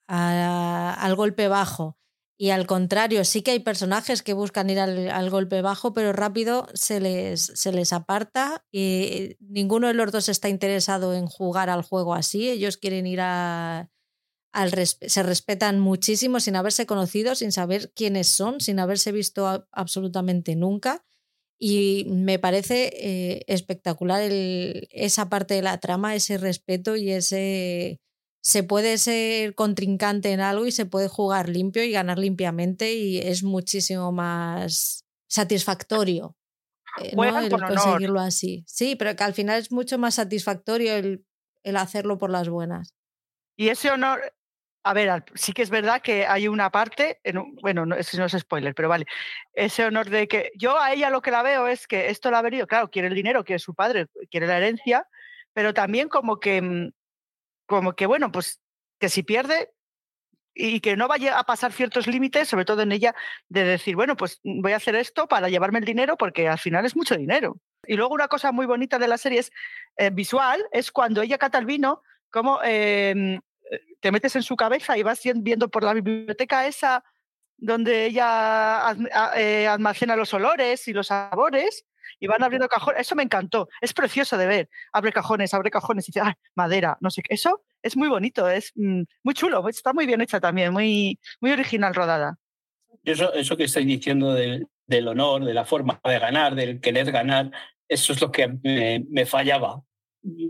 al 0.08 1.16
golpe 1.16 1.48
bajo. 1.48 1.98
Y 2.38 2.50
al 2.50 2.68
contrario, 2.68 3.24
sí 3.24 3.42
que 3.44 3.52
hay 3.52 3.60
personajes 3.60 4.22
que 4.22 4.34
buscan 4.34 4.70
ir 4.70 4.80
al, 4.80 5.30
golpe 5.30 5.62
bajo, 5.62 5.94
pero 5.94 6.12
rápido 6.12 6.68
se 6.74 7.00
les, 7.00 7.42
se 7.42 7.72
les 7.72 7.94
aparta 7.94 8.66
y 8.74 9.38
ninguno 9.40 9.88
de 9.88 9.94
los 9.94 10.12
dos 10.12 10.28
está 10.28 10.50
interesado 10.50 11.14
en 11.14 11.28
jugar 11.28 11.70
al 11.70 11.82
juego 11.82 12.14
así. 12.14 12.50
Ellos 12.50 12.78
quieren 12.78 13.08
ir 13.08 13.22
a... 13.22 13.90
Al 14.52 14.72
se 14.88 15.22
respetan 15.22 15.82
muchísimo 15.82 16.40
sin 16.40 16.56
haberse 16.56 16.86
conocido, 16.86 17.36
sin 17.36 17.52
saber 17.52 17.92
quiénes 17.94 18.28
son, 18.28 18.62
sin 18.62 18.80
haberse 18.80 19.12
visto 19.12 19.68
absolutamente 19.74 20.56
nunca. 20.56 21.06
Y 21.58 22.08
me 22.10 22.38
parece 22.38 22.92
eh, 22.94 23.46
espectacular 23.48 24.22
el, 24.22 24.88
esa 24.92 25.30
parte 25.30 25.54
de 25.54 25.62
la 25.62 25.80
trama, 25.80 26.16
ese 26.16 26.38
respeto 26.38 26.96
y 26.96 27.12
ese 27.12 28.02
se 28.42 28.64
puede 28.64 28.98
ser 29.00 29.56
contrincante 29.56 30.32
en 30.32 30.40
algo 30.40 30.68
y 30.68 30.72
se 30.72 30.86
puede 30.86 31.08
jugar 31.08 31.50
limpio 31.50 31.84
y 31.84 31.92
ganar 31.92 32.20
limpiamente 32.20 32.94
y 32.94 33.18
es 33.18 33.44
muchísimo 33.44 34.12
más 34.12 35.04
satisfactorio 35.28 36.36
eh, 37.02 37.14
el 37.14 37.50
conseguirlo 37.50 38.20
así. 38.20 38.64
Sí, 38.68 38.96
pero 38.96 39.16
que 39.16 39.24
al 39.24 39.34
final 39.34 39.60
es 39.60 39.72
mucho 39.72 39.98
más 39.98 40.16
satisfactorio 40.16 40.96
el, 40.96 41.26
hacerlo 41.76 42.18
por 42.18 42.30
las 42.30 42.48
buenas. 42.50 42.94
Y 43.58 43.70
ese 43.70 43.90
honor, 43.90 44.22
a 44.86 44.94
ver, 44.94 45.26
sí 45.34 45.52
que 45.52 45.64
es 45.64 45.72
verdad 45.72 46.02
que 46.02 46.28
hay 46.28 46.48
una 46.48 46.70
parte, 46.70 47.20
bueno, 47.62 47.88
no, 47.88 47.96
no 47.96 48.26
es 48.26 48.38
spoiler, 48.38 48.76
pero 48.76 48.88
vale, 48.88 49.08
ese 49.54 49.84
honor 49.84 50.10
de 50.12 50.28
que 50.28 50.52
yo 50.56 50.80
a 50.80 50.94
ella 50.94 51.10
lo 51.10 51.22
que 51.24 51.32
la 51.32 51.42
veo 51.42 51.68
es 51.68 51.88
que 51.88 52.10
esto 52.10 52.30
la 52.30 52.38
ha 52.40 52.44
venido, 52.44 52.68
claro, 52.68 52.92
quiere 52.92 53.08
el 53.08 53.16
dinero, 53.16 53.44
quiere 53.44 53.58
su 53.58 53.74
padre, 53.74 54.06
quiere 54.30 54.46
la 54.46 54.58
herencia, 54.58 55.08
pero 55.54 55.74
también 55.74 56.08
como 56.08 56.40
que 56.40 56.62
mm, 56.62 56.92
como 57.66 57.94
que, 57.94 58.06
bueno, 58.06 58.32
pues 58.32 58.62
que 59.00 59.10
si 59.10 59.24
pierde 59.24 59.72
y 60.54 60.80
que 60.82 60.96
no 60.96 61.08
vaya 61.08 61.40
a 61.40 61.46
pasar 61.46 61.74
ciertos 61.74 62.06
límites, 62.08 62.48
sobre 62.48 62.66
todo 62.66 62.84
en 62.84 62.92
ella, 62.92 63.16
de 63.50 63.64
decir, 63.64 63.96
bueno, 63.96 64.16
pues 64.16 64.40
voy 64.44 64.72
a 64.74 64.78
hacer 64.78 64.96
esto 64.96 65.28
para 65.28 65.50
llevarme 65.50 65.80
el 65.80 65.86
dinero 65.86 66.16
porque 66.16 66.48
al 66.48 66.60
final 66.60 66.86
es 66.86 66.96
mucho 66.96 67.18
dinero. 67.18 67.60
Y 67.88 67.96
luego 67.96 68.14
una 68.14 68.28
cosa 68.28 68.52
muy 68.52 68.66
bonita 68.66 69.00
de 69.00 69.08
la 69.08 69.18
serie 69.18 69.40
es 69.40 69.52
eh, 69.98 70.12
visual, 70.12 70.64
es 70.72 70.92
cuando 70.92 71.24
ella 71.24 71.40
cata 71.40 71.60
vino, 71.62 72.04
como 72.30 72.62
em, 72.64 73.42
te 74.00 74.12
metes 74.12 74.36
en 74.36 74.44
su 74.44 74.56
cabeza 74.56 74.98
y 74.98 75.04
vas 75.04 75.22
viendo 75.36 75.70
por 75.70 75.84
la 75.84 75.94
biblioteca 75.94 76.68
esa 76.68 77.04
donde 77.58 78.06
ella 78.06 78.96
eh, 79.36 79.68
almacena 79.68 80.16
los 80.16 80.34
olores 80.34 80.88
y 80.88 80.94
los 80.94 81.08
sabores 81.08 81.86
y 82.20 82.28
van 82.28 82.44
abriendo 82.44 82.68
cajones. 82.68 83.02
Eso 83.02 83.16
me 83.16 83.24
encantó. 83.24 83.70
Es 83.82 83.94
precioso 83.94 84.38
de 84.38 84.46
ver. 84.46 84.70
Abre 84.92 85.12
cajones, 85.12 85.54
abre 85.54 85.72
cajones 85.72 86.08
y 86.08 86.12
dice, 86.12 86.22
ah, 86.22 86.38
madera, 86.56 86.98
no 87.02 87.10
sé 87.10 87.22
qué. 87.22 87.34
Eso 87.34 87.64
es 87.82 87.98
muy 87.98 88.08
bonito, 88.08 88.50
es 88.50 88.72
mm, 88.76 89.04
muy 89.24 89.34
chulo. 89.34 89.68
Está 89.70 89.94
muy 89.94 90.06
bien 90.06 90.22
hecha 90.22 90.40
también, 90.40 90.74
muy, 90.74 91.20
muy 91.40 91.52
original 91.52 91.94
rodada. 91.94 92.38
Eso, 93.04 93.58
que 93.58 93.66
estáis 93.66 93.86
diciendo 93.86 94.34
del 94.34 95.08
honor, 95.08 95.46
de 95.46 95.54
la 95.54 95.66
forma 95.66 96.00
de 96.04 96.20
ganar, 96.20 96.56
del 96.56 96.80
querer 96.80 97.12
ganar, 97.12 97.52
eso 97.88 98.14
es 98.14 98.22
lo 98.22 98.32
que 98.32 98.48
me, 98.48 99.26
fallaba. 99.26 99.84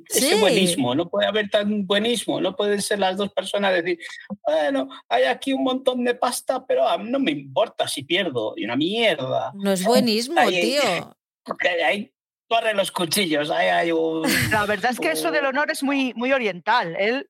Ese 0.07 0.39
buenismo, 0.39 0.95
no 0.95 1.09
puede 1.09 1.27
haber 1.27 1.49
tan 1.49 1.85
buenismo, 1.85 2.39
no 2.39 2.55
pueden 2.55 2.81
ser 2.81 2.99
las 2.99 3.17
dos 3.17 3.31
personas 3.31 3.73
decir, 3.73 3.99
bueno, 4.45 4.89
hay 5.09 5.23
aquí 5.23 5.53
un 5.53 5.63
montón 5.63 6.03
de 6.03 6.15
pasta, 6.15 6.65
pero 6.65 6.87
a 6.87 6.97
mí 6.97 7.09
no 7.09 7.19
me 7.19 7.31
importa 7.31 7.87
si 7.87 8.03
pierdo, 8.03 8.53
y 8.55 8.65
una 8.65 8.75
mierda. 8.75 9.51
No 9.55 9.71
es 9.71 9.83
buenismo, 9.83 10.41
tío. 10.47 11.15
Porque 11.43 11.69
ahí 11.83 12.13
corren 12.47 12.77
los 12.77 12.91
cuchillos, 12.91 13.49
ahí 13.49 13.67
hay 13.67 13.91
un... 13.91 14.23
La 14.51 14.65
verdad 14.65 14.91
es 14.91 14.99
que 14.99 15.11
eso 15.11 15.31
del 15.31 15.45
honor 15.45 15.71
es 15.71 15.83
muy, 15.83 16.13
muy 16.15 16.31
oriental. 16.31 16.95
Él 16.97 17.29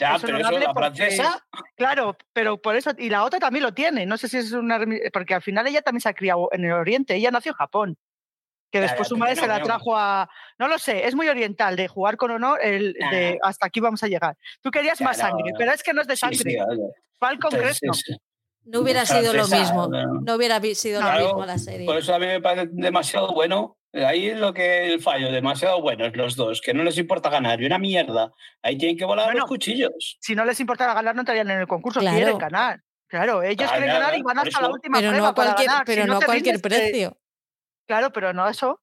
ya, 0.00 0.16
pero 0.18 0.38
eso 0.38 0.58
la 0.58 0.72
francesa. 0.72 1.46
Claro, 1.76 2.16
pero 2.32 2.56
por 2.56 2.74
eso. 2.74 2.90
Y 2.96 3.10
la 3.10 3.22
otra 3.22 3.38
también 3.38 3.62
lo 3.62 3.74
tiene. 3.74 4.06
No 4.06 4.16
sé 4.16 4.30
si 4.30 4.38
es 4.38 4.50
una. 4.52 4.80
Porque 5.12 5.34
al 5.34 5.42
final 5.42 5.66
ella 5.66 5.82
también 5.82 6.00
se 6.00 6.08
ha 6.08 6.14
criado 6.14 6.48
en 6.52 6.64
el 6.64 6.72
Oriente. 6.72 7.14
Ella 7.14 7.30
nació 7.30 7.52
en 7.52 7.56
Japón. 7.56 7.98
Que 8.70 8.80
después 8.80 9.08
su 9.08 9.16
madre 9.16 9.36
se 9.36 9.46
la 9.46 9.62
trajo 9.62 9.96
a. 9.96 10.28
No 10.58 10.68
lo 10.68 10.78
sé, 10.78 11.06
es 11.06 11.14
muy 11.14 11.28
oriental 11.28 11.76
de 11.76 11.88
jugar 11.88 12.16
con 12.16 12.30
honor. 12.30 12.60
El, 12.62 12.92
de 12.92 13.38
hasta 13.42 13.66
aquí 13.66 13.80
vamos 13.80 14.02
a 14.02 14.08
llegar. 14.08 14.36
Tú 14.60 14.70
querías 14.70 15.00
más 15.00 15.18
sangre, 15.18 15.52
pero 15.58 15.72
es 15.72 15.82
que 15.82 15.92
no 15.92 16.02
es 16.02 16.06
de 16.06 16.16
sangre. 16.16 16.38
Sí, 16.38 16.56
al 17.20 17.38
Congreso. 17.38 17.86
No 18.64 18.80
hubiera 18.80 19.06
sido 19.06 19.32
lo 19.32 19.48
mismo. 19.48 19.88
No 19.88 20.34
hubiera 20.34 20.60
sido 20.74 21.00
lo 21.00 21.12
mismo 21.12 21.46
la 21.46 21.58
serie. 21.58 21.86
Por 21.86 21.96
eso 21.96 22.14
a 22.14 22.18
mí 22.18 22.26
me 22.26 22.40
parece 22.40 22.68
demasiado 22.72 23.32
bueno. 23.32 23.76
Ahí 23.92 24.28
es 24.28 24.38
lo 24.38 24.54
que 24.54 24.92
el 24.92 25.00
fallo, 25.00 25.32
demasiado 25.32 25.82
buenos 25.82 26.16
los 26.16 26.36
dos, 26.36 26.60
que 26.60 26.72
no 26.72 26.84
les 26.84 26.96
importa 26.96 27.28
ganar. 27.28 27.60
Y 27.60 27.66
una 27.66 27.78
mierda. 27.78 28.32
Ahí 28.62 28.78
tienen 28.78 28.96
que 28.96 29.04
volar 29.04 29.34
los 29.34 29.46
cuchillos. 29.46 30.16
Si 30.20 30.36
no 30.36 30.44
les 30.44 30.60
importara 30.60 30.94
ganar, 30.94 31.14
no 31.14 31.22
entrarían 31.22 31.50
en 31.50 31.60
el 31.60 31.66
concurso. 31.66 31.98
Quieren 31.98 32.38
ganar. 32.38 32.80
Claro, 33.08 33.42
ellos 33.42 33.68
quieren 33.68 33.88
ganar 33.88 34.16
y 34.16 34.22
van 34.22 34.38
hasta 34.38 34.60
la 34.60 34.68
última 34.70 34.98
pero 34.98 35.12
no 35.12 35.26
a 35.26 35.34
cualquier, 35.34 35.66
ganar. 35.66 35.84
Pero 35.84 36.06
no 36.06 36.18
a 36.18 36.20
cualquier 36.20 36.60
precio. 36.60 37.18
Claro, 37.90 38.12
pero 38.12 38.32
no 38.32 38.48
eso. 38.48 38.80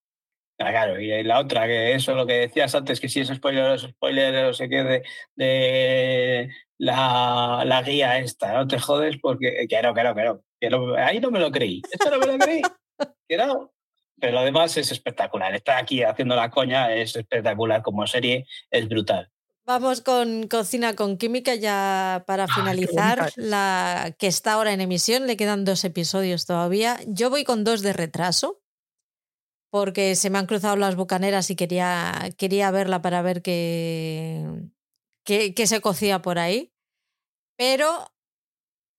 Ah, 0.60 0.70
claro, 0.70 1.00
y 1.00 1.24
la 1.24 1.40
otra, 1.40 1.66
que 1.66 1.94
eso 1.94 2.14
lo 2.14 2.28
que 2.28 2.34
decías 2.34 2.76
antes, 2.76 3.00
que 3.00 3.08
si 3.08 3.22
es 3.22 3.30
spoiler, 3.30 3.76
es 3.76 3.84
spoiler, 3.84 4.48
no 4.48 4.54
sé 4.54 4.68
qué, 4.68 5.06
de, 5.38 6.50
la, 6.78 7.64
la, 7.66 7.82
guía 7.84 8.20
esta, 8.20 8.52
no 8.52 8.68
te 8.68 8.78
jodes 8.80 9.16
porque, 9.22 9.66
que 9.70 9.82
no, 9.82 9.94
que 9.94 10.04
no, 10.04 10.14
que 10.60 10.70
no, 10.70 10.96
ahí 10.98 11.22
no 11.22 11.32
me 11.32 11.40
lo 11.40 11.50
creí, 11.52 11.82
esto 11.90 12.12
no 12.12 12.20
me 12.20 12.26
lo 12.26 12.38
creí, 12.38 12.62
que 13.30 13.38
no. 13.38 13.72
Pero 14.20 14.40
además 14.40 14.76
es 14.76 14.92
espectacular, 14.92 15.56
está 15.56 15.78
aquí 15.78 16.04
haciendo 16.04 16.36
la 16.36 16.50
coña, 16.50 16.94
es 16.94 17.16
espectacular 17.16 17.82
como 17.84 18.06
serie, 18.08 18.46
es 18.70 18.90
brutal. 18.90 19.32
Vamos 19.68 20.00
con 20.00 20.48
Cocina 20.48 20.96
con 20.96 21.18
Química 21.18 21.54
ya 21.56 22.24
para 22.26 22.48
finalizar, 22.48 23.32
la 23.36 24.16
que 24.18 24.28
está 24.28 24.54
ahora 24.54 24.72
en 24.72 24.80
emisión, 24.80 25.28
le 25.28 25.36
quedan 25.36 25.66
dos 25.66 25.84
episodios 25.84 26.46
todavía. 26.46 26.98
Yo 27.06 27.30
voy 27.30 27.44
con 27.44 27.66
dos 27.66 27.82
de 27.82 27.92
retraso, 27.92 28.62
porque 29.70 30.16
se 30.16 30.30
me 30.30 30.38
han 30.38 30.46
cruzado 30.46 30.76
las 30.76 30.96
bucaneras 30.96 31.50
y 31.50 31.56
quería, 31.56 32.30
quería 32.38 32.72
verla 32.72 33.02
para 33.02 33.22
ver 33.22 33.42
qué, 33.42 34.70
qué, 35.24 35.68
se 35.68 35.82
cocía 35.82 36.22
por 36.22 36.40
ahí. 36.40 36.74
Pero 37.58 38.12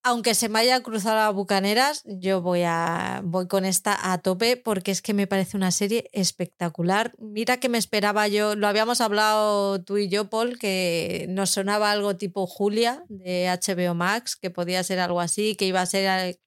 aunque 0.03 0.35
se 0.35 0.49
me 0.49 0.59
haya 0.59 0.81
cruzado 0.81 1.15
las 1.17 1.33
bucaneras, 1.33 2.03
yo 2.05 2.41
voy, 2.41 2.61
a, 2.63 3.21
voy 3.23 3.47
con 3.47 3.65
esta 3.65 4.11
a 4.11 4.19
tope 4.19 4.57
porque 4.57 4.91
es 4.91 5.01
que 5.01 5.13
me 5.13 5.27
parece 5.27 5.57
una 5.57 5.71
serie 5.71 6.09
espectacular. 6.13 7.13
Mira 7.19 7.57
que 7.57 7.69
me 7.69 7.77
esperaba 7.77 8.27
yo, 8.27 8.55
lo 8.55 8.67
habíamos 8.67 9.01
hablado 9.01 9.83
tú 9.83 9.97
y 9.97 10.07
yo, 10.09 10.29
Paul, 10.29 10.59
que 10.59 11.25
nos 11.29 11.49
sonaba 11.51 11.91
algo 11.91 12.15
tipo 12.15 12.47
Julia 12.47 13.03
de 13.09 13.47
HBO 13.47 13.95
Max, 13.95 14.35
que 14.35 14.49
podía 14.51 14.83
ser 14.83 14.99
algo 14.99 15.19
así, 15.19 15.55
que 15.55 15.65
iba 15.65 15.81
a 15.81 15.85
ser 15.85 16.39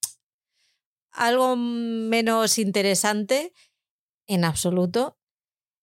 algo 1.13 1.57
menos 1.57 2.59
interesante 2.59 3.53
en 4.27 4.45
absoluto. 4.45 5.19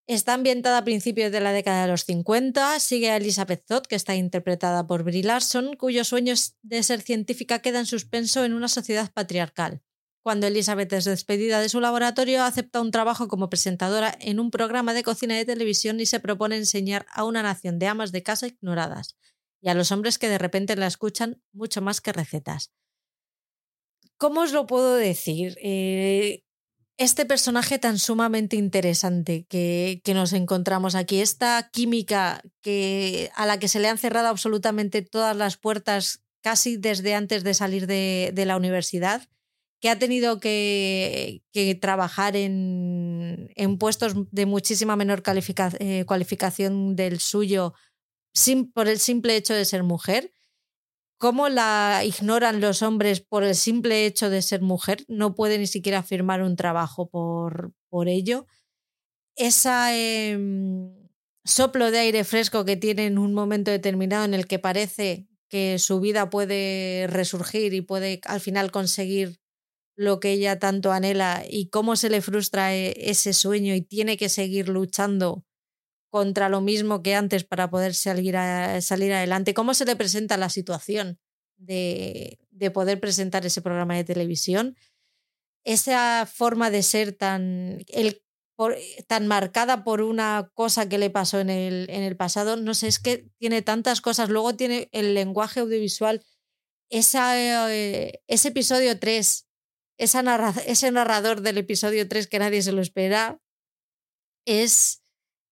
Está 0.08 0.34
ambientada 0.34 0.80
a 0.80 0.84
principios 0.84 1.32
de 1.32 1.40
la 1.40 1.54
década 1.54 1.84
de 1.84 1.92
los 1.92 2.06
50, 2.06 2.80
sigue 2.80 3.12
a 3.12 3.18
Elizabeth 3.18 3.64
Todd, 3.66 3.84
que 3.84 3.96
está 3.96 4.16
interpretada 4.16 4.88
por 4.88 5.04
Brie 5.04 5.24
Larson, 5.24 5.76
cuyo 5.76 6.04
sueño 6.04 6.34
de 6.64 6.82
ser 6.82 7.02
científica 7.02 7.60
queda 7.60 7.80
en 7.80 7.86
suspenso 7.86 8.44
en 8.44 8.54
una 8.54 8.68
sociedad 8.68 9.12
patriarcal. 9.14 9.84
Cuando 10.24 10.48
Elizabeth 10.48 10.92
es 10.94 11.06
despedida 11.06 11.62
de 11.62 11.70
su 11.70 11.80
laboratorio, 11.80 12.44
acepta 12.44 12.82
un 12.82 12.92
trabajo 12.92 13.28
como 13.28 13.50
presentadora 13.50 14.18
en 14.20 14.40
un 14.40 14.52
programa 14.52 14.94
de 14.94 15.04
cocina 15.04 15.36
de 15.36 15.46
televisión 15.46 16.00
y 16.00 16.06
se 16.08 16.20
propone 16.20 16.58
enseñar 16.58 17.06
a 17.12 17.24
una 17.24 17.44
nación 17.44 17.80
de 17.80 17.88
amas 17.88 18.12
de 18.12 18.24
casa 18.24 18.48
ignoradas 18.48 19.16
y 19.62 19.70
a 19.70 19.74
los 19.74 19.92
hombres 19.92 20.18
que 20.18 20.30
de 20.30 20.38
repente 20.38 20.76
la 20.76 20.88
escuchan 20.88 21.42
mucho 21.54 21.82
más 21.82 22.02
que 22.02 22.14
recetas. 22.14 22.72
¿Cómo 24.18 24.42
os 24.42 24.52
lo 24.52 24.66
puedo 24.66 24.96
decir? 24.96 25.58
Eh, 25.62 26.44
este 27.00 27.26
personaje 27.26 27.80
tan 27.80 27.98
sumamente 27.98 28.58
interesante 28.58 29.46
que, 29.48 30.02
nos 30.14 30.34
encontramos 30.34 30.96
aquí, 30.96 31.22
esta 31.22 31.70
química 31.72 32.42
que, 32.62 33.32
a 33.36 33.46
la 33.46 33.58
que 33.58 33.70
se 33.70 33.80
le 33.80 33.88
han 33.88 33.98
cerrado 33.98 34.28
absolutamente 34.28 35.02
todas 35.02 35.36
las 35.36 35.56
puertas 35.56 36.22
casi 36.42 36.76
desde 36.76 37.16
antes 37.16 37.46
de 37.46 37.54
salir 37.54 37.88
de, 37.88 38.44
la 38.46 38.58
universidad, 38.58 39.30
que 39.80 39.90
ha 39.90 39.98
tenido 39.98 40.42
que, 40.42 41.42
trabajar 41.80 42.36
en, 42.36 43.50
puestos 43.80 44.14
de 44.32 44.46
muchísima 44.46 44.98
menor 44.98 45.24
eh, 45.80 46.04
cualificación 46.06 46.98
del 46.98 47.22
suyo 47.22 47.74
sin, 48.34 48.74
por 48.74 48.90
el 48.90 49.00
simple 49.00 49.38
hecho 49.38 49.54
de 49.54 49.64
ser 49.64 49.84
mujer 49.84 50.34
cómo 51.20 51.50
la 51.50 52.02
ignoran 52.06 52.62
los 52.62 52.82
hombres 52.82 53.20
por 53.20 53.44
el 53.44 53.54
simple 53.54 54.06
hecho 54.06 54.30
de 54.30 54.42
ser 54.42 54.62
mujer, 54.62 55.04
no 55.08 55.36
puede 55.36 55.60
ni 55.60 55.68
siquiera 55.68 56.02
firmar 56.02 56.42
un 56.42 56.56
trabajo 56.56 57.10
por, 57.10 57.74
por 57.90 58.08
ello. 58.08 58.48
Ese 59.36 60.32
em, 60.32 60.92
soplo 61.44 61.92
de 61.92 62.00
aire 62.00 62.24
fresco 62.24 62.66
que 62.66 62.78
tiene 62.78 63.06
en 63.06 63.18
un 63.18 63.34
momento 63.34 63.70
determinado 63.70 64.26
en 64.26 64.34
el 64.34 64.48
que 64.48 64.60
parece 64.60 65.28
que 65.50 65.78
su 65.78 66.00
vida 66.00 66.30
puede 66.30 67.08
resurgir 67.08 67.74
y 67.74 67.82
puede 67.82 68.22
al 68.26 68.40
final 68.40 68.72
conseguir 68.72 69.40
lo 69.98 70.22
que 70.22 70.32
ella 70.32 70.58
tanto 70.58 70.94
anhela 70.94 71.44
y 71.50 71.70
cómo 71.70 71.98
se 71.98 72.10
le 72.10 72.22
frustra 72.22 72.74
e, 72.74 72.94
ese 73.10 73.34
sueño 73.34 73.76
y 73.76 73.82
tiene 73.82 74.16
que 74.16 74.30
seguir 74.30 74.70
luchando 74.70 75.44
contra 76.10 76.50
lo 76.50 76.62
mismo 76.62 77.02
que 77.02 77.16
antes 77.16 77.44
para 77.44 77.70
poder 77.70 77.94
salir, 77.94 78.36
salir 78.82 79.14
adelante? 79.14 79.54
¿Cómo 79.54 79.74
se 79.74 79.86
le 79.86 79.96
presenta 79.96 80.38
la 80.38 80.50
situación 80.50 81.20
de, 81.58 82.40
poder 82.74 83.00
presentar 83.00 83.46
ese 83.46 83.62
programa 83.62 83.96
de 83.96 84.04
televisión? 84.04 84.76
Esa 85.64 86.26
forma 86.26 86.72
de 86.72 86.84
ser 86.84 87.14
tan, 87.14 87.84
el, 87.88 88.24
tan 89.08 89.28
marcada 89.28 89.84
por 89.84 90.02
una 90.02 90.52
cosa 90.54 90.90
que 90.90 90.98
le 90.98 91.10
pasó 91.10 91.40
en 91.40 91.50
el, 91.50 91.88
en 91.90 92.04
el 92.04 92.18
pasado, 92.18 92.58
no 92.58 92.74
sé, 92.74 92.88
es 92.88 93.00
que 93.00 93.30
tiene 93.38 93.62
tantas 93.62 94.02
cosas. 94.02 94.30
Luego 94.30 94.56
tiene 94.56 94.90
el 94.92 95.14
lenguaje 95.14 95.60
audiovisual, 95.60 96.24
esa, 96.90 97.40
eh, 97.72 98.22
ese 98.28 98.48
episodio 98.48 99.00
3, 99.00 99.46
esa 99.98 100.54
ese 100.66 100.92
narrador 100.92 101.42
del 101.42 101.58
episodio 101.58 102.08
3 102.08 102.28
que 102.28 102.40
nadie 102.40 102.62
se 102.62 102.72
lo 102.72 102.82
espera, 102.82 103.40
es 104.46 105.04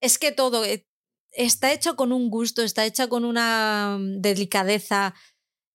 es 0.01 0.17
que 0.17 0.31
todo 0.31 0.63
eh, 0.63 0.85
está 1.31 1.73
hecho 1.73 1.95
con 1.95 2.11
un 2.11 2.29
gusto, 2.29 2.63
está 2.63 2.85
hecha 2.85 3.07
con 3.07 3.25
una 3.25 3.97
mm, 3.99 4.21
delicadeza, 4.21 5.13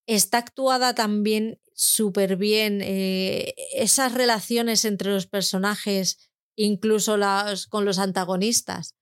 está 0.07 0.39
actuada 0.39 0.95
también 0.95 1.59
súper 1.73 2.37
bien. 2.37 2.81
Eh, 2.81 3.55
esas 3.75 4.13
relaciones 4.13 4.85
entre 4.85 5.11
los 5.11 5.27
personajes, 5.27 6.31
incluso 6.55 7.17
las, 7.17 7.67
con 7.67 7.85
los 7.85 7.99
antagonistas, 7.99 8.95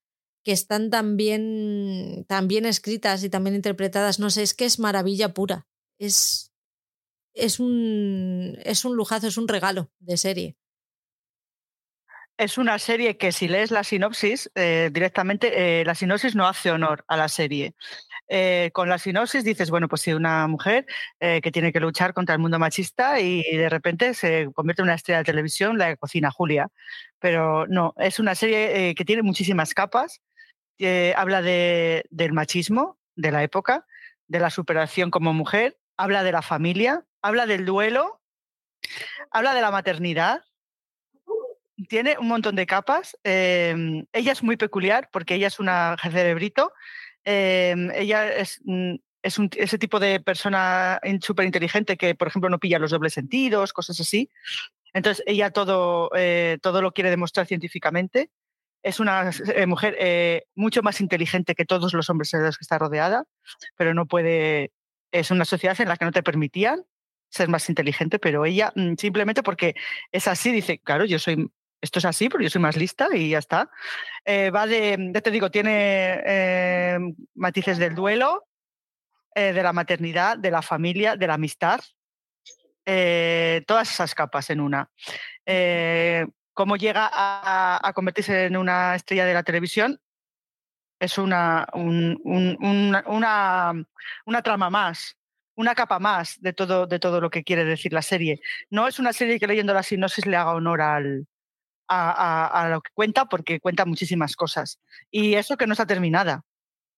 que 0.43 0.52
están 0.52 0.89
tan 0.89 1.18
bien, 1.18 2.26
escritas 2.65 3.23
y 3.23 3.30
también 3.30 3.56
interpretadas, 3.56 4.19
no 4.19 4.30
sé, 4.30 4.41
es 4.43 4.53
que 4.53 4.65
es 4.65 4.80
maravilla 4.80 5.34
pura. 5.34 5.68
Es, 5.99 6.52
es, 7.34 7.60
un, 7.60 8.57
es 8.64 8.85
un 8.85 8.95
lujazo, 8.95 9.27
es 9.27 9.38
un 9.38 9.48
regalo 9.48 9.91
de 9.99 10.18
serie 10.18 10.57
es 12.37 12.57
una 12.57 12.79
serie 12.79 13.17
que 13.17 13.31
si 13.31 13.47
lees 13.47 13.71
la 13.71 13.83
sinopsis 13.83 14.51
eh, 14.55 14.89
directamente, 14.91 15.81
eh, 15.81 15.85
la 15.85 15.95
sinopsis 15.95 16.35
no 16.35 16.47
hace 16.47 16.71
honor 16.71 17.05
a 17.07 17.17
la 17.17 17.27
serie. 17.27 17.75
Eh, 18.27 18.71
con 18.73 18.89
la 18.89 18.97
sinopsis 18.97 19.43
dices, 19.43 19.69
bueno, 19.69 19.87
pues 19.87 20.01
si 20.01 20.13
una 20.13 20.47
mujer 20.47 20.85
que 21.19 21.51
tiene 21.51 21.73
que 21.73 21.81
luchar 21.81 22.13
contra 22.13 22.33
el 22.33 22.39
mundo 22.39 22.57
machista 22.59 23.19
y 23.19 23.43
de 23.43 23.67
repente 23.69 24.13
se 24.13 24.49
convierte 24.53 24.81
en 24.81 24.85
una 24.85 24.95
estrella 24.95 25.19
de 25.19 25.25
televisión, 25.25 25.77
la 25.77 25.95
cocina 25.97 26.31
Julia. 26.31 26.69
Pero 27.19 27.67
no, 27.67 27.93
es 27.97 28.19
una 28.19 28.33
serie 28.35 28.95
que 28.95 29.05
tiene 29.05 29.21
muchísimas 29.21 29.73
capas. 29.73 30.21
habla 31.15 31.41
del 31.41 32.33
machismo 32.33 32.97
de 33.15 33.31
la 33.31 33.43
época, 33.43 33.85
de 34.27 34.39
la 34.39 34.49
superación 34.49 35.11
como 35.11 35.33
mujer, 35.33 35.77
habla 35.97 36.23
de 36.23 36.31
la 36.31 36.41
familia, 36.41 37.05
habla 37.21 37.45
del 37.45 37.65
duelo, 37.65 38.21
habla 39.29 39.53
de 39.53 39.61
la 39.61 39.71
maternidad, 39.71 40.43
tiene 41.87 42.17
un 42.17 42.27
montón 42.27 42.55
de 42.55 42.65
capas. 42.65 43.17
Em, 43.23 44.05
ella 44.13 44.31
es 44.31 44.43
muy 44.43 44.57
peculiar 44.57 45.09
porque 45.11 45.35
ella 45.35 45.47
es 45.47 45.59
una 45.59 45.95
cerebrito. 46.01 46.73
Em, 47.23 47.91
ella 47.91 48.27
es, 48.33 48.61
mm, 48.63 48.95
es 49.23 49.37
un, 49.37 49.49
ese 49.55 49.77
tipo 49.77 49.99
de 49.99 50.19
persona 50.19 50.99
súper 51.21 51.45
inteligente 51.45 51.97
que, 51.97 52.15
por 52.15 52.27
ejemplo, 52.27 52.49
no 52.49 52.59
pilla 52.59 52.79
los 52.79 52.91
dobles 52.91 53.13
sentidos, 53.13 53.73
cosas 53.73 53.99
así. 53.99 54.29
Entonces, 54.93 55.23
ella 55.27 55.51
todo, 55.51 56.09
eh, 56.15 56.57
todo 56.61 56.81
lo 56.81 56.91
quiere 56.91 57.09
demostrar 57.09 57.45
científicamente. 57.47 58.29
Es 58.83 58.99
una 58.99 59.29
eh, 59.55 59.65
mujer 59.67 59.95
eh, 59.99 60.45
mucho 60.55 60.81
más 60.81 61.01
inteligente 61.01 61.55
que 61.55 61.65
todos 61.65 61.93
los 61.93 62.09
hombres 62.09 62.31
de 62.31 62.41
los 62.41 62.57
que 62.57 62.63
está 62.63 62.77
rodeada, 62.79 63.25
pero 63.75 63.93
no 63.93 64.07
puede. 64.07 64.71
Es 65.11 65.29
una 65.31 65.45
sociedad 65.45 65.79
en 65.81 65.89
la 65.89 65.97
que 65.97 66.05
no 66.05 66.11
te 66.11 66.23
permitían 66.23 66.83
ser 67.29 67.47
más 67.47 67.69
inteligente, 67.69 68.19
pero 68.19 68.45
ella 68.45 68.73
mm, 68.75 68.95
simplemente 68.97 69.43
porque 69.43 69.75
es 70.11 70.27
así, 70.27 70.51
dice, 70.51 70.79
claro, 70.79 71.05
yo 71.05 71.19
soy 71.19 71.49
esto 71.81 71.99
es 71.99 72.05
así, 72.05 72.29
porque 72.29 72.45
yo 72.45 72.49
soy 72.49 72.61
más 72.61 72.77
lista 72.77 73.09
y 73.11 73.29
ya 73.29 73.39
está. 73.39 73.69
Eh, 74.23 74.51
va 74.51 74.67
de, 74.67 75.11
ya 75.13 75.21
te 75.21 75.31
digo, 75.31 75.49
tiene 75.49 76.21
eh, 76.23 76.99
matices 77.33 77.79
del 77.79 77.95
duelo, 77.95 78.47
eh, 79.33 79.51
de 79.51 79.63
la 79.63 79.73
maternidad, 79.73 80.37
de 80.37 80.51
la 80.51 80.61
familia, 80.61 81.15
de 81.15 81.27
la 81.27 81.33
amistad, 81.33 81.81
todas 82.85 83.91
esas 83.91 84.13
capas 84.13 84.49
en 84.49 84.59
una. 84.59 84.89
cómo 86.53 86.75
llega 86.75 87.09
a, 87.11 87.91
convertirse 87.93 88.45
en 88.45 88.57
una 88.57 88.95
estrella 88.95 89.25
de 89.25 89.33
la 89.33 89.43
televisión 89.43 89.99
es 90.99 91.17
una, 91.17 91.65
una, 91.73 93.03
una, 94.25 94.41
trama 94.43 94.69
más, 94.69 95.17
una 95.55 95.73
capa 95.73 95.97
más 95.99 96.39
de 96.41 96.53
todo, 96.53 96.85
de 96.85 96.99
todo 96.99 97.19
lo 97.21 97.31
que 97.31 97.43
quiere 97.43 97.65
decir 97.65 97.91
la 97.93 98.03
serie. 98.03 98.39
No 98.69 98.87
es 98.87 98.99
una 98.99 99.13
serie 99.13 99.39
que 99.39 99.47
leyendo 99.47 99.73
la 99.73 99.81
sinopsis 99.83 100.27
le 100.27 100.37
haga 100.37 100.53
honor 100.53 100.81
al, 100.81 101.27
a, 101.91 102.68
lo 102.69 102.81
que 102.81 102.91
cuenta 102.93 103.26
porque 103.26 103.59
cuenta 103.59 103.85
muchísimas 103.85 104.35
cosas. 104.35 104.80
Y 105.09 105.35
eso 105.35 105.57
que 105.57 105.68
no 105.68 105.73
está 105.73 105.85
terminada. 105.85 106.43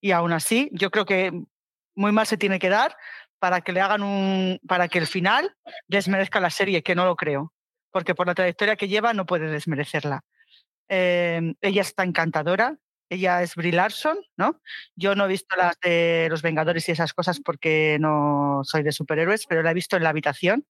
Y 0.02 0.12
aún 0.12 0.34
así, 0.34 0.70
yo 0.74 0.92
creo 0.92 1.06
que 1.06 1.32
muy 1.96 2.12
mal 2.12 2.28
se 2.28 2.38
tiene 2.38 2.60
que 2.60 2.70
dar 2.70 2.96
para 3.40 3.62
que 3.62 3.72
le 3.74 3.82
hagan 3.82 4.04
un, 4.04 4.60
para 4.68 4.88
que 4.88 5.00
el 5.00 5.08
final 5.08 5.56
desmerezca 5.88 6.40
la 6.40 6.50
serie, 6.50 6.84
que 6.84 6.96
no 6.96 7.06
lo 7.06 7.16
creo, 7.16 7.54
porque 7.92 8.16
por 8.16 8.28
la 8.28 8.36
trayectoria 8.36 8.76
que 8.76 8.88
lleva 8.88 9.14
no 9.14 9.26
puede 9.26 9.48
desmerecerla. 9.48 10.22
Em, 10.88 11.56
ella 11.62 11.82
está 11.82 12.04
encantadora, 12.04 12.78
ella 13.10 13.42
es 13.42 13.56
Brie 13.56 13.72
Larson, 13.72 14.18
¿no? 14.38 14.62
Yo 14.96 15.16
no 15.16 15.26
he 15.26 15.28
visto 15.28 15.56
las 15.56 15.80
de 15.82 16.28
los 16.30 16.42
Vengadores 16.42 16.88
y 16.90 16.94
esas 16.94 17.14
cosas 17.14 17.40
porque 17.40 17.98
no 18.00 18.62
soy 18.64 18.84
de 18.84 18.92
superhéroes, 18.92 19.46
pero 19.48 19.64
la 19.64 19.72
he 19.72 19.74
visto 19.74 19.98
en 19.98 20.04
la 20.04 20.10
habitación 20.10 20.66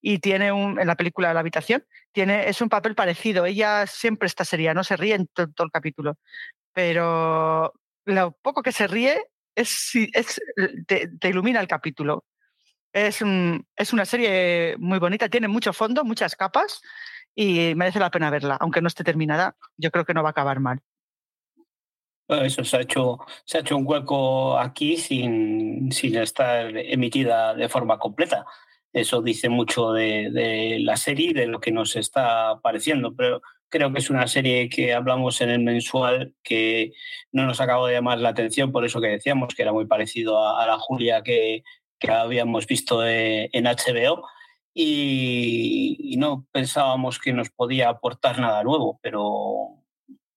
y 0.00 0.18
tiene 0.18 0.52
un, 0.52 0.80
en 0.80 0.86
la 0.86 0.96
película 0.96 1.34
la 1.34 1.40
habitación, 1.40 1.84
tiene, 2.12 2.48
es 2.48 2.60
un 2.60 2.68
papel 2.68 2.94
parecido. 2.94 3.46
Ella 3.46 3.86
siempre 3.86 4.26
está 4.26 4.44
seria, 4.44 4.74
no 4.74 4.84
se 4.84 4.96
ríe 4.96 5.14
en 5.14 5.26
todo, 5.28 5.64
el 5.64 5.70
capítulo, 5.70 6.16
pero 6.72 7.72
lo 8.04 8.32
poco 8.42 8.62
que 8.62 8.72
se 8.72 8.86
ríe 8.86 9.24
es, 9.54 9.92
es 10.12 10.40
te, 10.86 11.28
ilumina 11.28 11.60
el 11.60 11.68
capítulo. 11.68 12.24
Es, 12.92 13.22
es 13.76 13.92
una 13.92 14.04
serie 14.04 14.76
muy 14.78 14.98
bonita, 14.98 15.28
tiene 15.28 15.48
mucho 15.48 15.72
fondo, 15.72 16.04
muchas 16.04 16.36
capas 16.36 16.80
y 17.34 17.74
merece 17.74 17.98
la 17.98 18.10
pena 18.10 18.30
verla, 18.30 18.56
aunque 18.60 18.80
no 18.80 18.88
esté 18.88 19.04
terminada. 19.04 19.56
Yo 19.76 19.90
creo 19.90 20.04
que 20.04 20.14
no 20.14 20.22
va 20.22 20.30
a 20.30 20.32
acabar 20.32 20.60
mal. 20.60 20.80
Eso 22.28 22.64
se 22.64 22.76
ha 22.76 22.80
hecho, 22.80 23.18
se 23.44 23.58
ha 23.58 23.60
hecho 23.60 23.76
un 23.76 23.86
hueco 23.86 24.58
aquí 24.58 24.96
sin, 24.96 25.92
sin 25.92 26.16
estar 26.16 26.76
emitida 26.76 27.54
de 27.54 27.68
forma 27.68 27.98
completa. 27.98 28.44
Eso 28.96 29.20
dice 29.20 29.50
mucho 29.50 29.92
de, 29.92 30.78
la 30.80 30.96
serie 30.96 31.28
y 31.28 31.32
de 31.34 31.46
lo 31.46 31.60
que 31.60 31.70
nos 31.70 31.96
está 31.96 32.58
pareciendo, 32.62 33.14
pero 33.14 33.42
creo 33.68 33.92
que 33.92 33.98
es 33.98 34.08
una 34.08 34.26
serie 34.26 34.70
que 34.70 34.94
hablamos 34.94 35.42
en 35.42 35.50
el 35.50 35.60
mensual 35.60 36.32
que 36.42 36.94
no 37.30 37.44
nos 37.44 37.60
acabó 37.60 37.88
de 37.88 37.92
llamar 37.92 38.20
la 38.20 38.30
atención, 38.30 38.72
por 38.72 38.86
eso 38.86 38.98
que 39.02 39.08
decíamos 39.08 39.54
que 39.54 39.60
era 39.60 39.74
muy 39.74 39.84
parecido 39.84 40.42
a, 40.42 40.66
la 40.66 40.78
Julia 40.78 41.22
que, 41.22 41.62
habíamos 42.08 42.66
visto 42.66 43.06
en 43.06 43.64
HBO. 43.64 44.26
y, 44.72 46.16
no 46.16 46.46
pensábamos 46.50 47.18
que 47.18 47.34
nos 47.34 47.50
podía 47.50 47.90
aportar 47.90 48.38
nada 48.38 48.62
nuevo, 48.64 48.98
pero 49.02 49.76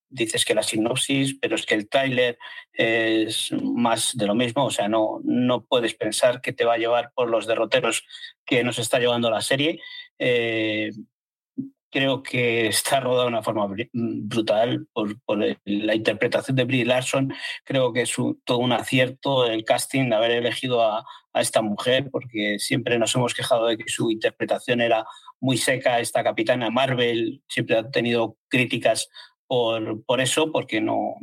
dices 0.09 0.45
que 0.45 0.55
la 0.55 0.63
sinopsis, 0.63 1.37
pero 1.39 1.55
es 1.55 1.65
que 1.65 1.75
el 1.75 1.89
tráiler 1.89 2.37
es 2.73 3.51
más 3.51 4.15
de 4.15 4.27
lo 4.27 4.35
mismo, 4.35 4.65
o 4.65 4.71
sea, 4.71 4.87
no, 4.87 5.19
no 5.23 5.65
puedes 5.65 5.93
pensar 5.93 6.41
que 6.41 6.53
te 6.53 6.65
va 6.65 6.73
a 6.73 6.77
llevar 6.77 7.11
por 7.13 7.29
los 7.29 7.47
derroteros 7.47 8.05
que 8.45 8.63
nos 8.63 8.79
está 8.79 8.99
llevando 8.99 9.29
la 9.29 9.41
serie. 9.41 9.81
Eh, 10.17 10.91
creo 11.91 12.23
que 12.23 12.67
está 12.67 12.99
rodada 12.99 13.23
de 13.23 13.29
una 13.29 13.43
forma 13.43 13.67
brutal 13.93 14.87
por, 14.93 15.15
la 15.65 15.95
interpretación 15.95 16.55
de 16.55 16.63
Brie 16.63 16.85
Larson. 16.85 17.33
Creo 17.63 17.93
que 17.93 18.01
es 18.01 18.15
todo 18.43 18.59
un 18.59 18.71
acierto 18.71 19.45
el 19.45 19.63
casting 19.63 20.09
de 20.09 20.15
haber 20.15 20.31
elegido 20.31 20.83
a, 20.83 21.05
esta 21.35 21.61
mujer, 21.61 22.09
porque 22.11 22.57
siempre 22.59 22.99
nos 22.99 23.15
hemos 23.15 23.33
quejado 23.33 23.67
de 23.67 23.77
que 23.77 23.87
su 23.87 24.11
interpretación 24.11 24.81
era 24.81 25.05
muy 25.39 25.57
seca. 25.57 25.99
Esta 25.99 26.21
capitana 26.21 26.69
Marvel 26.69 27.43
siempre 27.47 27.77
ha 27.77 27.89
tenido 27.89 28.35
críticas 28.49 29.09
por, 29.49 30.03
por 30.05 30.21
eso, 30.21 30.51
porque 30.51 30.79
no 30.79 31.15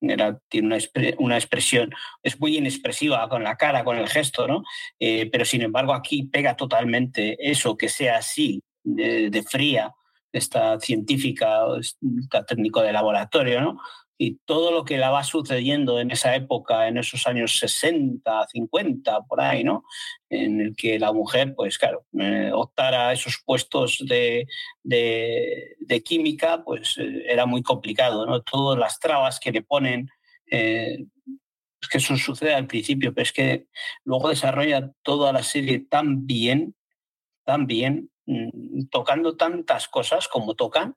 era, 0.00 0.38
tiene 0.48 0.68
una, 0.68 0.78
una, 1.18 1.36
expresión, 1.36 1.92
es 2.22 2.38
muy 2.38 2.56
inexpresiva 2.56 3.28
con 3.28 3.42
la 3.42 3.56
cara, 3.56 3.82
con 3.82 3.98
el 3.98 4.08
gesto, 4.08 4.46
¿no? 4.46 4.62
Eh, 5.00 5.28
pero 5.32 5.44
sin 5.44 5.62
embargo 5.62 5.92
aquí 5.92 6.22
pega 6.22 6.54
totalmente 6.54 7.36
eso, 7.40 7.76
que 7.76 7.88
sea 7.88 8.18
así, 8.18 8.62
de, 8.84 9.44
fría, 9.50 9.92
esta 10.30 10.78
científica, 10.78 11.64
esta 11.80 12.44
técnico 12.44 12.82
de 12.82 12.92
laboratorio, 12.92 13.60
¿no? 13.60 13.80
Y 14.18 14.38
todo 14.44 14.72
lo 14.72 14.84
que 14.84 14.96
la 14.96 15.10
va 15.10 15.24
sucediendo 15.24 16.00
en 16.00 16.10
esa 16.10 16.34
época, 16.34 16.88
en 16.88 16.96
esos 16.98 17.26
años 17.26 17.58
60, 17.58 18.46
50, 18.48 19.22
por 19.22 19.40
ahí, 19.40 19.62
¿no? 19.62 19.84
En 20.30 20.60
el 20.60 20.76
que 20.76 20.98
la 20.98 21.12
mujer, 21.12 21.54
pues 21.54 21.78
claro, 21.78 22.06
eh, 22.18 22.50
optara 22.52 23.08
a 23.08 23.12
esos 23.12 23.42
puestos 23.44 23.98
de, 24.06 24.46
de, 24.82 26.02
química, 26.04 26.62
pues 26.64 26.96
eh, 26.98 27.24
era 27.28 27.46
muy 27.46 27.62
complicado, 27.62 28.26
¿no? 28.26 28.42
Todas 28.42 28.78
las 28.78 28.98
trabas 28.98 29.38
que 29.38 29.52
le 29.52 29.62
ponen, 29.62 30.08
eh, 30.50 31.04
es 31.82 31.88
que 31.88 31.98
eso 31.98 32.16
sucede 32.16 32.54
al 32.54 32.66
principio, 32.66 33.12
pero 33.12 33.22
es 33.22 33.32
que 33.32 33.66
luego 34.04 34.30
desarrolla 34.30 34.92
toda 35.02 35.32
la 35.32 35.42
serie 35.42 35.80
tan 35.80 36.26
bien, 36.26 36.74
tan 37.44 37.66
bien, 37.66 38.10
Mm, 38.26 38.88
tocando 38.90 39.36
tantas 39.36 39.86
cosas 39.86 40.26
como 40.26 40.56
tocan, 40.56 40.96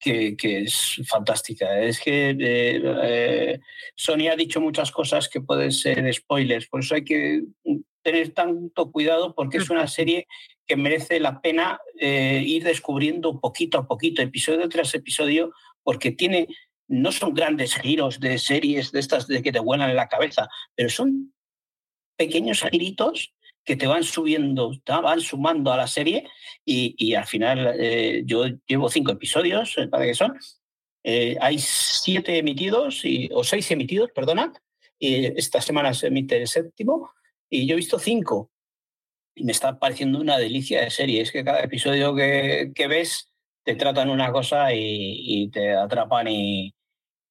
que, 0.00 0.36
es 0.42 1.00
fantástica. 1.06 1.80
Es 1.80 2.00
que 2.00 2.30
eh, 2.30 2.82
eh, 3.02 3.60
Sony 3.94 4.28
ha 4.32 4.36
dicho 4.36 4.60
muchas 4.60 4.90
cosas 4.90 5.28
que 5.28 5.40
pueden 5.40 5.70
ser 5.70 6.12
spoilers, 6.12 6.66
por 6.66 6.80
eso 6.80 6.94
hay 6.94 7.04
que 7.04 7.42
tener 8.02 8.30
tanto 8.30 8.90
cuidado 8.90 9.34
porque 9.34 9.58
es 9.58 9.68
una 9.68 9.86
serie 9.86 10.26
que 10.66 10.76
merece 10.76 11.20
la 11.20 11.42
pena 11.42 11.80
eh, 11.98 12.42
ir 12.44 12.64
descubriendo 12.64 13.38
poquito 13.40 13.78
a 13.78 13.86
poquito, 13.86 14.22
episodio 14.22 14.68
tras 14.68 14.94
episodio, 14.94 15.52
porque 15.82 16.12
tiene, 16.12 16.48
no 16.88 17.12
son 17.12 17.34
grandes 17.34 17.74
giros 17.74 18.20
de 18.20 18.38
series 18.38 18.92
de 18.92 19.00
estas 19.00 19.26
de 19.26 19.42
que 19.42 19.52
te 19.52 19.58
vuelan 19.58 19.90
en 19.90 19.96
la 19.96 20.08
cabeza, 20.08 20.48
pero 20.74 20.88
son 20.88 21.34
pequeños 22.16 22.62
giritos 22.62 23.34
que 23.64 23.76
te 23.76 23.86
van 23.86 24.04
subiendo, 24.04 24.72
van 24.86 25.20
sumando 25.20 25.72
a 25.72 25.76
la 25.76 25.86
serie 25.86 26.26
y, 26.64 27.14
al 27.14 27.26
final 27.26 27.74
eh, 27.78 28.22
yo 28.24 28.44
llevo 28.66 28.88
cinco 28.88 29.12
episodios, 29.12 29.76
para 29.90 30.04
que 30.04 30.14
son. 30.14 30.38
Eh, 31.02 31.36
hay 31.40 31.58
siete 31.58 32.38
emitidos, 32.38 33.04
y, 33.04 33.28
o 33.32 33.42
seis 33.44 33.70
emitidos, 33.70 34.10
perdona, 34.14 34.52
y 34.98 35.26
esta 35.38 35.60
semana 35.60 35.94
se 35.94 36.08
emite 36.08 36.36
el 36.36 36.46
séptimo 36.46 37.10
y 37.48 37.66
yo 37.66 37.74
he 37.74 37.76
visto 37.76 37.98
cinco. 37.98 38.50
Y 39.34 39.44
me 39.44 39.52
está 39.52 39.78
pareciendo 39.78 40.20
una 40.20 40.36
delicia 40.36 40.82
de 40.82 40.90
serie. 40.90 41.22
Es 41.22 41.32
que 41.32 41.44
cada 41.44 41.62
episodio 41.62 42.14
que, 42.14 42.86
ves 42.88 43.32
te 43.64 43.74
tratan 43.74 44.10
una 44.10 44.32
cosa 44.32 44.72
y, 44.74 45.42
y 45.42 45.48
te 45.48 45.72
atrapan 45.74 46.28
y, 46.28 46.74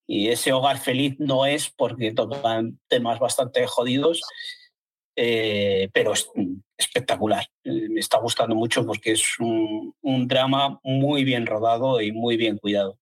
y 0.06 0.28
ese 0.28 0.52
hogar 0.52 0.78
feliz 0.78 1.14
no 1.20 1.46
es 1.46 1.70
porque 1.70 2.12
tocan 2.12 2.80
temas 2.88 3.20
bastante 3.20 3.64
jodidos 3.68 4.20
eh, 5.22 5.90
pero 5.92 6.14
es 6.14 6.30
espectacular. 6.78 7.46
Eh, 7.62 7.90
me 7.90 8.00
está 8.00 8.18
gustando 8.18 8.54
mucho 8.54 8.86
porque 8.86 9.12
es 9.12 9.38
un, 9.38 9.94
drama 10.26 10.80
muy 10.82 11.24
bien 11.24 11.44
rodado 11.44 12.00
y 12.00 12.10
muy 12.10 12.38
bien 12.38 12.56
cuidado. 12.56 12.98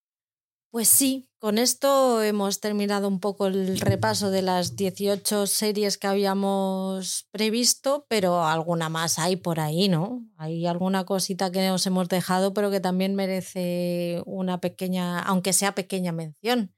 Pues 0.72 0.88
sí, 0.88 1.30
con 1.38 1.58
esto 1.58 2.20
hemos 2.22 2.58
terminado 2.58 3.06
un 3.06 3.20
poco 3.20 3.46
el 3.46 3.78
repaso 3.78 4.32
de 4.32 4.42
las 4.42 4.74
18 4.74 5.46
series 5.46 5.96
que 5.96 6.08
habíamos 6.08 7.28
previsto, 7.30 8.04
pero 8.08 8.44
alguna 8.44 8.88
más 8.88 9.20
hay 9.20 9.36
por 9.36 9.60
ahí, 9.60 9.88
¿no? 9.88 10.26
Hay 10.36 10.66
alguna 10.66 11.04
cosita 11.04 11.52
que 11.52 11.68
nos 11.68 11.86
hemos 11.86 12.08
dejado, 12.08 12.52
pero 12.52 12.72
que 12.72 12.80
también 12.80 13.14
merece 13.14 14.22
una 14.26 14.60
pequeña, 14.60 15.20
aunque 15.20 15.52
sea 15.52 15.76
pequeña 15.76 16.10
mención, 16.10 16.74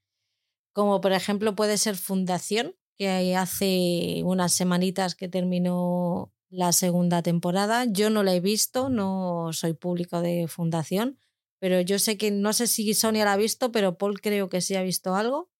como 0.75 1.01
por 1.01 1.13
ejemplo 1.13 1.55
puede 1.55 1.79
ser 1.79 1.97
Fundación, 1.97 2.77
que 3.01 3.35
hace 3.35 4.21
unas 4.25 4.53
semanitas 4.53 5.15
que 5.15 5.27
terminó 5.27 6.35
la 6.51 6.71
segunda 6.73 7.23
temporada. 7.23 7.87
Yo 7.89 8.11
no 8.11 8.23
la 8.23 8.35
he 8.35 8.41
visto, 8.41 8.91
no 8.91 9.55
soy 9.55 9.73
público 9.73 10.21
de 10.21 10.49
fundación, 10.49 11.19
pero 11.59 11.81
yo 11.81 11.99
sé 11.99 12.19
que 12.19 12.31
no 12.31 12.53
sé 12.53 12.67
si 12.67 12.93
Sonia 12.93 13.25
la 13.25 13.33
ha 13.33 13.37
visto, 13.39 13.73
pero 13.73 13.97
Paul 13.97 14.21
creo 14.21 14.51
que 14.51 14.61
sí 14.61 14.75
ha 14.75 14.83
visto 14.83 15.15
algo. 15.15 15.51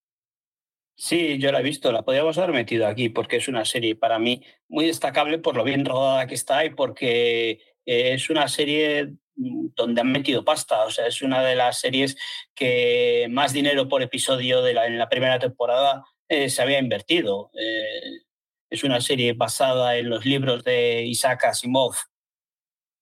Sí, 0.97 1.39
yo 1.39 1.51
la 1.51 1.61
he 1.61 1.63
visto, 1.63 1.91
la 1.93 2.03
podríamos 2.03 2.37
haber 2.37 2.53
metido 2.53 2.87
aquí 2.87 3.09
porque 3.09 3.37
es 3.37 3.49
una 3.49 3.65
serie 3.65 3.97
para 3.97 4.19
mí 4.19 4.43
muy 4.69 4.85
destacable 4.85 5.39
por 5.39 5.57
lo 5.57 5.65
bien 5.65 5.87
rodada 5.87 6.27
que 6.27 6.35
está 6.35 6.67
y 6.67 6.75
porque 6.75 7.53
eh, 7.87 8.13
es 8.13 8.29
una 8.29 8.49
serie 8.49 9.15
mm, 9.37 9.69
donde 9.75 10.03
han 10.03 10.13
metido 10.13 10.45
pasta, 10.45 10.85
o 10.85 10.91
sea, 10.91 11.07
es 11.07 11.23
una 11.23 11.43
de 11.43 11.57
las 11.57 11.81
series 11.81 12.19
que 12.55 13.29
más 13.31 13.55
dinero 13.55 13.89
por 13.89 14.03
episodio 14.03 14.61
de 14.61 14.75
la, 14.75 14.87
en 14.87 14.99
la 14.99 15.09
primera 15.09 15.39
temporada 15.39 16.05
eh, 16.31 16.49
se 16.49 16.63
había 16.63 16.79
invertido. 16.79 17.51
Eh, 17.55 18.23
es 18.71 18.85
una 18.85 19.01
serie 19.01 19.33
basada 19.33 19.97
en 19.97 20.09
los 20.09 20.25
libros 20.25 20.63
de 20.63 21.03
Isaac 21.05 21.45
Asimov, 21.47 21.97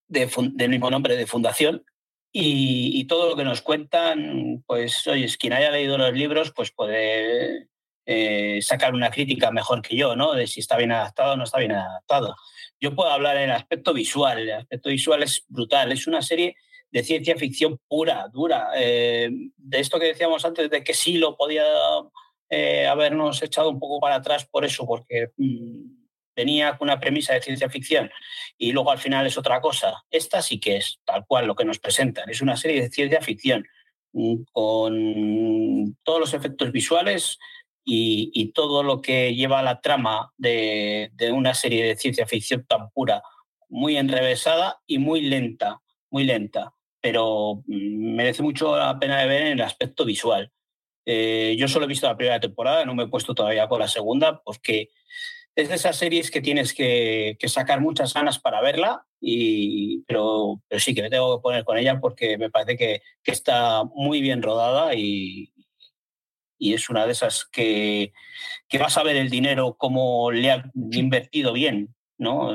de, 0.09 0.31
del 0.55 0.71
mismo 0.71 0.91
nombre, 0.91 1.15
de 1.15 1.27
Fundación, 1.27 1.85
y, 2.33 3.05
todo 3.05 3.29
lo 3.29 3.37
que 3.37 3.45
nos 3.45 3.61
cuentan, 3.61 4.65
pues, 4.67 5.07
oye, 5.07 5.29
quien 5.39 5.53
haya 5.53 5.71
leído 5.71 5.99
los 5.99 6.13
libros, 6.15 6.53
pues 6.55 6.71
puede 6.73 7.69
eh, 8.07 8.61
sacar 8.63 8.95
una 8.95 9.11
crítica 9.11 9.51
mejor 9.51 9.83
que 9.83 9.97
yo, 9.97 10.17
¿no? 10.17 10.33
De 10.33 10.47
si 10.47 10.61
está 10.61 10.79
bien 10.79 10.93
adaptado 10.93 11.35
o 11.35 11.37
no 11.37 11.45
está 11.45 11.59
bien 11.59 11.73
adaptado. 11.73 12.35
Yo 12.81 12.95
puedo 12.95 13.11
hablar 13.11 13.37
en 13.37 13.51
aspecto 13.51 13.93
visual, 13.93 14.39
el 14.39 14.53
aspecto 14.53 14.89
visual 14.89 15.23
es 15.23 15.45
brutal, 15.49 15.93
es 15.93 16.07
una 16.07 16.23
serie 16.23 16.57
de 16.91 17.03
ciencia 17.03 17.37
ficción 17.37 17.79
pura, 17.89 18.27
dura, 18.33 18.71
de 18.73 19.51
esto 19.73 19.99
que 20.01 20.07
decíamos 20.07 20.47
antes, 20.47 20.71
de 20.71 20.83
que 20.83 20.95
sí 20.95 21.19
lo 21.19 21.37
podía 21.37 21.65
eh, 22.51 22.87
habernos 22.87 23.43
echado 23.43 23.71
un 23.71 23.79
poco 23.79 24.01
para 24.01 24.17
atrás 24.17 24.47
por 24.47 24.65
eso, 24.65 24.87
porque 24.87 25.31
mm, 25.37 25.99
tenía 26.35 26.77
una 26.81 27.01
premisa 27.01 27.35
de 27.35 27.43
ciencia 27.43 27.69
ficción 27.69 28.11
y 28.57 28.73
luego 28.73 28.91
al 28.91 28.99
final 28.99 29.27
es 29.27 29.37
otra 29.37 29.61
cosa. 29.61 30.05
Esta 30.11 30.41
sí 30.41 30.61
que 30.61 30.77
es 30.77 31.01
tal 31.05 31.27
cual 31.27 31.47
lo 31.47 31.57
que 31.57 31.65
nos 31.65 31.79
presentan. 31.79 32.31
Es 32.31 32.41
una 32.41 32.57
serie 32.57 32.81
de 32.81 32.91
ciencia 32.91 33.21
ficción 33.21 33.67
mm, 34.13 34.43
con 34.53 35.97
todos 36.05 36.21
los 36.21 36.35
efectos 36.35 36.73
visuales 36.73 37.39
y, 37.85 38.53
todo 38.53 38.83
lo 38.83 39.01
que 39.01 39.35
lleva 39.35 39.61
a 39.61 39.63
la 39.63 39.81
trama 39.81 40.33
de, 40.37 41.11
de, 41.15 41.33
una 41.33 41.55
serie 41.55 41.87
de 41.87 41.97
ciencia 41.97 42.27
ficción 42.27 42.65
tan 42.67 42.91
pura, 42.91 43.23
muy 43.69 43.97
enrevesada 43.97 44.81
y 44.87 44.99
muy 44.99 45.23
lenta, 45.23 45.81
muy 46.11 46.25
lenta, 46.25 46.75
pero 47.01 47.63
mm, 47.67 48.15
merece 48.15 48.43
mucho 48.43 48.77
la 48.77 48.99
pena 48.99 49.21
de 49.21 49.27
ver 49.27 49.43
en 49.43 49.53
el 49.55 49.63
aspecto 49.63 50.05
visual. 50.05 50.53
Eh, 51.11 51.57
yo 51.59 51.69
solo 51.69 51.87
he 51.87 51.89
visto 51.89 52.07
la 52.07 52.19
primera 52.19 52.39
temporada, 52.39 52.85
no 52.85 52.95
me 52.95 53.05
he 53.05 53.09
puesto 53.09 53.35
todavía 53.35 53.67
con 53.67 53.81
la 53.81 53.89
segunda, 53.89 54.43
porque 54.45 54.91
es 55.57 55.71
de 55.71 55.77
esas 55.77 55.97
series 55.97 56.31
que 56.31 56.43
tienes 56.43 56.75
que, 56.75 57.39
sacar 57.47 57.81
muchas 57.81 58.13
ganas 58.13 58.39
para 58.39 58.61
verla, 58.61 59.07
y, 59.19 60.03
pero, 60.03 60.61
pero, 60.69 60.79
sí 60.79 60.95
que 60.95 61.01
me 61.01 61.09
tengo 61.09 61.39
que 61.39 61.43
poner 61.43 61.65
con 61.65 61.79
ella 61.79 61.99
porque 61.99 62.37
me 62.37 62.51
parece 62.51 62.77
que, 62.77 63.03
está 63.25 63.85
muy 63.85 64.21
bien 64.21 64.43
rodada 64.43 64.95
y, 64.95 65.51
y, 66.59 66.75
es 66.75 66.91
una 66.91 67.07
de 67.07 67.13
esas 67.13 67.47
que, 67.47 68.13
que 68.69 68.79
vas 68.79 68.99
a 68.99 69.03
ver 69.03 69.17
el 69.17 69.31
dinero 69.31 69.77
como 69.79 70.31
le 70.31 70.51
ha 70.51 70.71
invertido 70.93 71.55
bien. 71.55 71.95
¿no? 72.19 72.53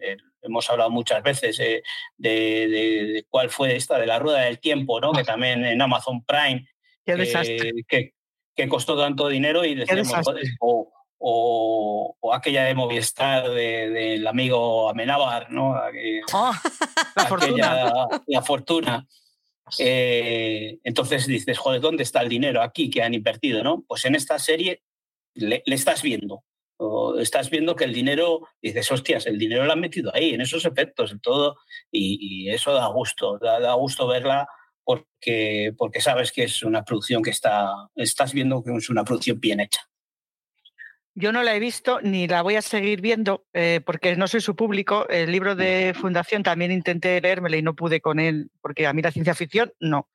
Eh, 0.00 0.16
hemos 0.42 0.68
hablado 0.68 0.90
muchas 0.90 1.22
veces 1.22 1.60
eh, 1.60 1.82
de, 2.16 3.24
cuál 3.28 3.48
fue 3.50 3.76
esta, 3.76 3.98
de 3.98 4.06
la 4.06 4.18
rueda 4.18 4.40
del 4.40 4.58
tiempo, 4.58 5.00
¿no? 5.00 5.12
que 5.12 5.22
también 5.22 5.64
en 5.64 5.80
Amazon 5.80 6.24
Prime 6.24 6.66
que, 7.04 8.12
que, 8.54 8.68
costó 8.68 8.96
tanto 8.96 9.28
dinero 9.28 9.64
y 9.64 9.74
decimos, 9.74 10.12
o, 10.60 10.92
o, 11.18 12.34
aquella 12.34 12.64
de 12.64 12.74
Movistar 12.74 13.48
del 13.50 14.26
amigo 14.26 14.88
Amenábar, 14.88 15.50
¿no? 15.50 15.74
Ah, 16.32 16.60
la 17.16 17.26
fortuna. 17.26 17.92
La 18.26 18.42
fortuna. 18.42 19.06
Eh, 19.78 20.78
entonces 20.82 21.26
dices, 21.26 21.58
joder, 21.58 21.80
¿dónde 21.80 22.02
está 22.02 22.20
el 22.20 22.28
dinero 22.28 22.62
aquí 22.62 22.90
que 22.90 23.02
han 23.02 23.14
invertido? 23.14 23.62
¿no? 23.62 23.84
Pues 23.86 24.04
en 24.04 24.14
esta 24.14 24.38
serie 24.38 24.82
le, 25.34 25.62
estás 25.66 26.02
viendo. 26.02 26.44
estás 27.20 27.50
viendo 27.50 27.76
que 27.76 27.84
el 27.84 27.94
dinero, 27.94 28.48
dices, 28.60 28.90
hostias, 28.90 29.26
el 29.26 29.38
dinero 29.38 29.64
lo 29.64 29.72
han 29.72 29.80
metido 29.80 30.10
ahí, 30.14 30.34
en 30.34 30.40
esos 30.40 30.64
efectos, 30.64 31.12
en 31.12 31.20
todo, 31.20 31.56
y, 31.90 32.50
eso 32.50 32.72
da 32.72 32.86
gusto, 32.88 33.38
da, 33.38 33.72
gusto 33.74 34.06
verla 34.06 34.48
porque, 34.84 35.72
porque 35.76 36.00
sabes 36.00 36.32
que 36.32 36.44
es 36.44 36.62
una 36.62 36.84
producción 36.84 37.22
que 37.22 37.30
está, 37.30 37.88
estás 37.94 38.32
viendo 38.32 38.62
que 38.62 38.74
es 38.74 38.90
una 38.90 39.04
producción 39.04 39.40
bien 39.40 39.60
hecha. 39.60 39.80
Yo 41.14 41.30
no 41.30 41.42
la 41.42 41.54
he 41.54 41.60
visto 41.60 42.00
ni 42.00 42.26
la 42.26 42.40
voy 42.40 42.56
a 42.56 42.62
seguir 42.62 43.02
viendo 43.02 43.44
eh, 43.52 43.82
porque 43.84 44.16
no 44.16 44.26
soy 44.28 44.40
su 44.40 44.56
público. 44.56 45.06
El 45.10 45.30
libro 45.30 45.54
de 45.54 45.92
Fundación 45.94 46.42
también 46.42 46.72
intenté 46.72 47.20
leérmelo 47.20 47.54
y 47.58 47.62
no 47.62 47.74
pude 47.74 48.00
con 48.00 48.18
él 48.18 48.50
porque 48.62 48.86
a 48.86 48.94
mí 48.94 49.02
la 49.02 49.12
ciencia 49.12 49.34
ficción 49.34 49.74
no. 49.78 50.08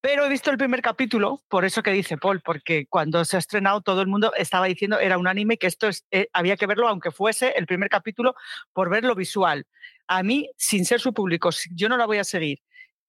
Pero 0.00 0.26
he 0.26 0.28
visto 0.28 0.50
el 0.50 0.58
primer 0.58 0.82
capítulo, 0.82 1.44
por 1.48 1.64
eso 1.64 1.84
que 1.84 1.92
dice 1.92 2.18
Paul, 2.18 2.40
porque 2.40 2.86
cuando 2.88 3.24
se 3.24 3.36
ha 3.36 3.38
estrenado 3.38 3.82
todo 3.82 4.00
el 4.00 4.08
mundo 4.08 4.32
estaba 4.36 4.66
diciendo 4.66 4.98
era 4.98 5.16
un 5.16 5.28
anime 5.28 5.58
que 5.58 5.68
esto 5.68 5.86
es, 5.86 6.04
eh, 6.10 6.26
había 6.32 6.56
que 6.56 6.66
verlo 6.66 6.88
aunque 6.88 7.12
fuese 7.12 7.50
el 7.56 7.66
primer 7.66 7.88
capítulo 7.88 8.34
por 8.72 8.90
ver 8.90 9.04
lo 9.04 9.14
visual. 9.14 9.64
A 10.08 10.24
mí, 10.24 10.50
sin 10.56 10.84
ser 10.84 11.00
su 11.00 11.14
público, 11.14 11.50
yo 11.70 11.88
no 11.88 11.96
la 11.96 12.06
voy 12.06 12.18
a 12.18 12.24
seguir 12.24 12.58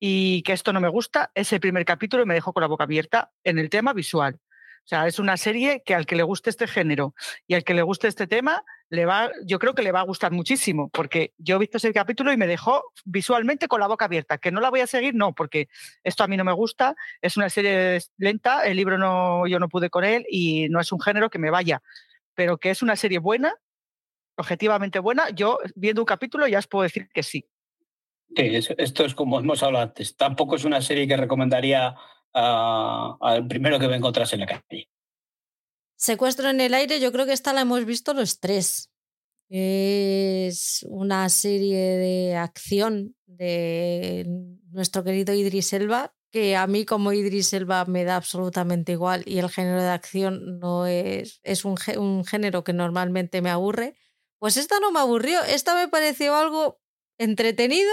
y 0.06 0.42
que 0.42 0.52
esto 0.52 0.74
no 0.74 0.82
me 0.82 0.90
gusta, 0.90 1.32
ese 1.34 1.62
primer 1.62 1.86
capítulo 1.86 2.26
me 2.26 2.34
dejó 2.34 2.52
con 2.52 2.60
la 2.60 2.68
boca 2.68 2.84
abierta 2.84 3.32
en 3.46 3.58
el 3.58 3.70
tema 3.70 3.94
visual. 3.94 4.38
O 4.84 4.86
sea, 4.86 5.08
es 5.08 5.18
una 5.18 5.38
serie 5.38 5.82
que 5.86 5.96
al 5.96 6.06
que 6.06 6.18
le 6.18 6.24
guste 6.24 6.50
este 6.50 6.68
género 6.68 7.16
y 7.48 7.54
al 7.54 7.64
que 7.64 7.74
le 7.74 7.84
guste 7.84 8.10
este 8.10 8.28
tema, 8.28 8.66
le 8.90 9.06
va, 9.06 9.32
yo 9.46 9.60
creo 9.60 9.74
que 9.74 9.82
le 9.82 9.94
va 9.94 10.02
a 10.02 10.04
gustar 10.04 10.34
muchísimo, 10.34 10.90
porque 10.90 11.32
yo 11.38 11.56
he 11.56 11.60
visto 11.60 11.78
ese 11.78 11.94
capítulo 11.94 12.34
y 12.34 12.38
me 12.38 12.48
dejó 12.48 12.84
visualmente 13.06 13.70
con 13.70 13.80
la 13.80 13.88
boca 13.88 14.04
abierta. 14.04 14.40
Que 14.40 14.52
no 14.52 14.60
la 14.60 14.72
voy 14.72 14.82
a 14.82 14.88
seguir, 14.88 15.16
no, 15.16 15.34
porque 15.34 15.70
esto 16.04 16.26
a 16.26 16.28
mí 16.28 16.36
no 16.36 16.44
me 16.44 16.52
gusta, 16.52 16.98
es 17.22 17.38
una 17.38 17.50
serie 17.50 18.02
lenta, 18.18 18.64
el 18.64 18.76
libro 18.76 18.98
no, 18.98 19.48
yo 19.48 19.58
no 19.58 19.70
pude 19.70 19.90
con 19.90 20.04
él 20.04 20.26
y 20.30 20.68
no 20.68 20.82
es 20.82 20.92
un 20.92 21.00
género 21.00 21.30
que 21.30 21.40
me 21.40 21.50
vaya, 21.50 21.82
pero 22.36 22.58
que 22.58 22.72
es 22.72 22.82
una 22.82 22.98
serie 22.98 23.20
buena, 23.20 23.56
objetivamente 24.36 25.00
buena, 25.00 25.30
yo 25.30 25.60
viendo 25.76 26.02
un 26.02 26.08
capítulo 26.08 26.46
ya 26.46 26.60
os 26.60 26.68
puedo 26.68 26.84
decir 26.84 27.08
que 27.14 27.24
sí. 27.24 27.48
Sí, 28.36 28.52
esto 28.78 29.06
es 29.06 29.14
como 29.16 29.40
hemos 29.40 29.62
hablado 29.64 29.86
antes. 29.86 30.16
Tampoco 30.16 30.56
es 30.56 30.66
una 30.66 30.82
serie 30.82 31.08
que 31.08 31.18
recomendaría 31.18 31.96
al 32.34 33.48
primero 33.48 33.80
que 33.80 33.88
me 33.88 33.96
encontrase 33.96 34.36
en 34.36 34.42
la 34.42 34.48
calle. 34.48 34.90
Secuestro 35.96 36.50
en 36.50 36.60
el 36.60 36.74
aire, 36.74 37.00
yo 37.00 37.12
creo 37.12 37.26
que 37.26 37.34
esta 37.34 37.54
la 37.54 37.62
hemos 37.62 37.86
visto 37.86 38.14
los 38.14 38.40
tres. 38.40 38.92
Es 39.50 40.84
una 40.90 41.30
serie 41.30 41.78
de 41.78 42.36
acción 42.36 43.16
de 43.28 44.26
nuestro 44.72 45.04
querido 45.04 45.34
Idris 45.34 45.74
Elba, 45.74 46.16
que 46.32 46.56
a 46.56 46.66
mí 46.66 46.86
como 46.86 47.14
Idris 47.14 47.54
Elba 47.54 47.86
me 47.86 48.04
da 48.04 48.16
absolutamente 48.16 48.94
igual 48.94 49.22
y 49.28 49.38
el 49.38 49.52
género 49.52 49.82
de 49.82 49.90
acción 49.90 50.60
no 50.60 50.88
es, 50.88 51.40
es 51.44 51.66
un 51.66 52.26
género 52.26 52.64
que 52.64 52.74
normalmente 52.74 53.44
me 53.44 53.52
aburre. 53.52 53.96
Pues 54.40 54.58
esta 54.58 54.80
no 54.80 54.92
me 54.92 55.00
aburrió, 55.00 55.42
esta 55.44 55.76
me 55.76 55.88
pareció 55.88 56.36
algo 56.36 56.82
entretenido 57.20 57.92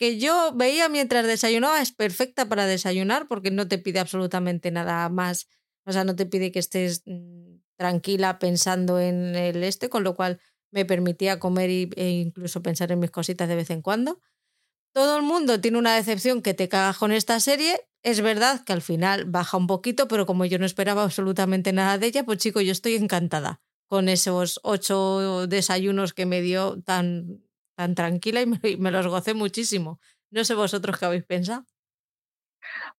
que 0.00 0.18
yo 0.18 0.52
veía 0.54 0.88
mientras 0.88 1.26
desayunaba 1.26 1.82
es 1.82 1.92
perfecta 1.92 2.48
para 2.48 2.64
desayunar 2.64 3.28
porque 3.28 3.50
no 3.50 3.68
te 3.68 3.76
pide 3.76 4.00
absolutamente 4.00 4.70
nada 4.70 5.06
más. 5.10 5.46
O 5.84 5.92
sea, 5.92 6.04
no 6.04 6.16
te 6.16 6.24
pide 6.24 6.50
que 6.50 6.58
estés 6.58 7.02
mm, 7.04 7.56
tranquila 7.76 8.38
pensando 8.38 8.98
en 8.98 9.36
el 9.36 9.62
este, 9.62 9.90
con 9.90 10.02
lo 10.02 10.14
cual 10.14 10.40
me 10.70 10.86
permitía 10.86 11.38
comer 11.38 11.68
e 11.68 12.08
incluso 12.08 12.62
pensar 12.62 12.90
en 12.92 13.00
mis 13.00 13.10
cositas 13.10 13.46
de 13.46 13.56
vez 13.56 13.68
en 13.68 13.82
cuando. 13.82 14.20
Todo 14.94 15.18
el 15.18 15.22
mundo 15.22 15.60
tiene 15.60 15.76
una 15.76 15.94
decepción 15.94 16.40
que 16.40 16.54
te 16.54 16.70
caga 16.70 16.94
con 16.94 17.12
esta 17.12 17.38
serie. 17.38 17.86
Es 18.02 18.22
verdad 18.22 18.64
que 18.64 18.72
al 18.72 18.80
final 18.80 19.26
baja 19.26 19.58
un 19.58 19.66
poquito, 19.66 20.08
pero 20.08 20.24
como 20.24 20.46
yo 20.46 20.58
no 20.58 20.64
esperaba 20.64 21.02
absolutamente 21.02 21.74
nada 21.74 21.98
de 21.98 22.06
ella, 22.06 22.24
pues 22.24 22.38
chico, 22.38 22.62
yo 22.62 22.72
estoy 22.72 22.94
encantada 22.94 23.60
con 23.86 24.08
esos 24.08 24.60
ocho 24.62 25.46
desayunos 25.46 26.14
que 26.14 26.24
me 26.24 26.40
dio 26.40 26.80
tan 26.80 27.42
tan 27.80 27.94
tranquila 27.94 28.42
y 28.42 28.46
me, 28.46 28.90
los 28.90 29.06
gocé 29.06 29.32
muchísimo. 29.32 30.00
No 30.30 30.44
sé 30.44 30.54
vosotros 30.54 30.98
qué 30.98 31.06
habéis 31.06 31.24
pensado. 31.24 31.64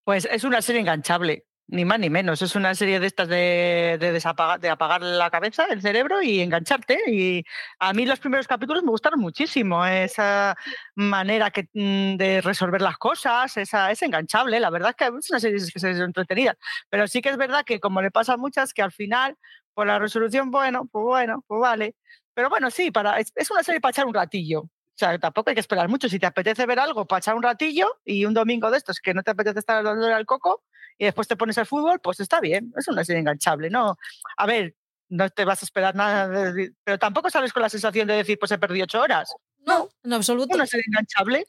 Pues 0.03 0.27
es 0.31 0.43
una 0.43 0.59
serie 0.63 0.81
enganchable, 0.81 1.45
ni 1.67 1.85
más 1.85 1.99
ni 1.99 2.09
menos. 2.09 2.41
Es 2.41 2.55
una 2.55 2.73
serie 2.73 2.99
de 2.99 3.05
estas 3.05 3.27
de, 3.27 3.97
de, 3.99 4.69
apagar 4.71 5.03
la 5.03 5.29
cabeza, 5.29 5.67
el 5.69 5.83
cerebro 5.83 6.23
y 6.23 6.41
engancharte. 6.41 6.99
Y 7.07 7.43
a 7.77 7.93
mí 7.93 8.07
los 8.07 8.19
primeros 8.19 8.47
capítulos 8.47 8.81
me 8.81 8.89
gustaron 8.89 9.19
muchísimo. 9.19 9.85
Esa 9.85 10.55
manera 10.95 11.51
que, 11.51 11.69
mm, 11.73 12.17
de 12.17 12.41
resolver 12.41 12.81
las 12.81 12.97
cosas, 12.97 13.55
esa, 13.57 13.91
es 13.91 14.01
enganchable. 14.01 14.59
La 14.59 14.71
verdad 14.71 14.89
es 14.91 14.95
que 14.95 15.05
es 15.15 15.29
una 15.29 15.39
serie 15.39 15.59
que 15.71 15.79
se 15.79 15.91
entretenida. 15.91 16.57
Pero 16.89 17.07
sí 17.07 17.21
que 17.21 17.29
es 17.29 17.37
verdad 17.37 17.63
que, 17.65 17.79
como 17.79 18.01
le 18.01 18.09
pasa 18.09 18.33
a 18.33 18.37
muchas, 18.37 18.73
que 18.73 18.81
al 18.81 18.91
final, 18.91 19.37
por 19.75 19.85
la 19.85 19.99
resolución, 19.99 20.49
bueno, 20.49 20.87
pues 20.91 21.03
bueno, 21.05 21.43
pues 21.47 21.61
vale. 21.61 21.95
Pero 22.33 22.49
bueno, 22.49 22.71
sí, 22.71 22.91
para, 22.91 23.19
es, 23.19 23.51
una 23.51 23.63
serie 23.63 23.81
para 23.81 23.91
echar 23.91 24.05
un 24.05 24.13
ratillo. 24.13 24.61
O 24.61 24.69
sea, 24.95 25.17
tampoco 25.19 25.49
hay 25.49 25.55
que 25.55 25.61
esperar 25.61 25.89
mucho. 25.89 26.09
Si 26.09 26.19
te 26.19 26.25
apetece 26.25 26.65
ver 26.65 26.79
algo 26.79 27.05
para 27.05 27.19
echar 27.19 27.35
un 27.35 27.43
ratillo 27.43 27.99
y 28.05 28.25
un 28.25 28.33
domingo 28.33 28.69
de 28.71 28.77
estos 28.77 28.99
que 28.99 29.13
no 29.13 29.23
te 29.23 29.31
apetece 29.31 29.59
estar 29.59 29.83
dándole 29.83 30.13
al 30.13 30.25
coco 30.25 30.63
y 30.97 31.05
después 31.05 31.27
te 31.27 31.35
pones 31.35 31.57
al 31.57 31.65
fútbol, 31.65 31.99
pues 31.99 32.19
está 32.19 32.39
bien. 32.39 32.73
Es 32.77 32.87
una 32.87 33.03
serie 33.03 33.21
enganchable, 33.21 33.69
¿no? 33.69 33.97
A 34.37 34.45
ver, 34.45 34.75
no 35.09 35.29
te 35.29 35.45
vas 35.45 35.63
a 35.63 35.65
esperar 35.65 35.95
nada, 35.95 36.53
pero 36.83 36.99
tampoco 36.99 37.29
sales 37.29 37.51
con 37.51 37.61
la 37.61 37.69
sensación 37.69 38.07
de 38.07 38.15
decir, 38.15 38.37
pues 38.39 38.51
he 38.51 38.57
perdido 38.57 38.83
ocho 38.83 39.01
horas. 39.01 39.33
No, 39.59 39.89
en 40.03 40.13
absoluto. 40.13 40.51
Es 40.51 40.55
una 40.55 40.65
serie 40.65 40.85
enganchable. 40.87 41.45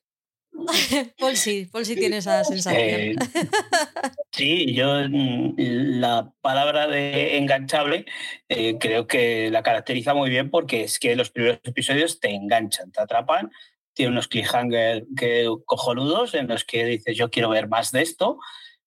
Paul 1.19 1.37
sí, 1.37 1.69
Paul 1.71 1.85
sí 1.85 1.97
tiene 1.97 2.19
esa 2.19 2.45
sensación. 2.45 2.83
Eh, 2.83 3.15
sí, 4.33 4.75
yo 4.75 5.01
la 5.09 6.33
palabra 6.41 6.87
de 6.87 7.39
enganchable 7.39 8.05
eh, 8.49 8.77
creo 8.79 9.07
que 9.07 9.51
la 9.51 9.63
caracteriza 9.63 10.15
muy 10.15 10.31
bien 10.31 10.51
porque 10.51 10.85
es 10.85 10.99
que 10.99 11.17
los 11.17 11.31
primeros 11.31 11.61
episodios 11.65 12.21
te 12.21 12.31
enganchan, 12.31 12.93
te 12.93 13.01
atrapan, 13.01 13.51
tiene 13.95 14.13
unos 14.13 14.29
cliffhanger 14.29 15.07
que 15.17 15.49
cojonudos 15.65 16.35
en 16.35 16.49
los 16.49 16.65
que 16.65 16.85
dices 16.85 17.17
yo 17.17 17.31
quiero 17.31 17.51
ver 17.51 17.69
más 17.69 17.91
de 17.91 18.03
esto, 18.03 18.39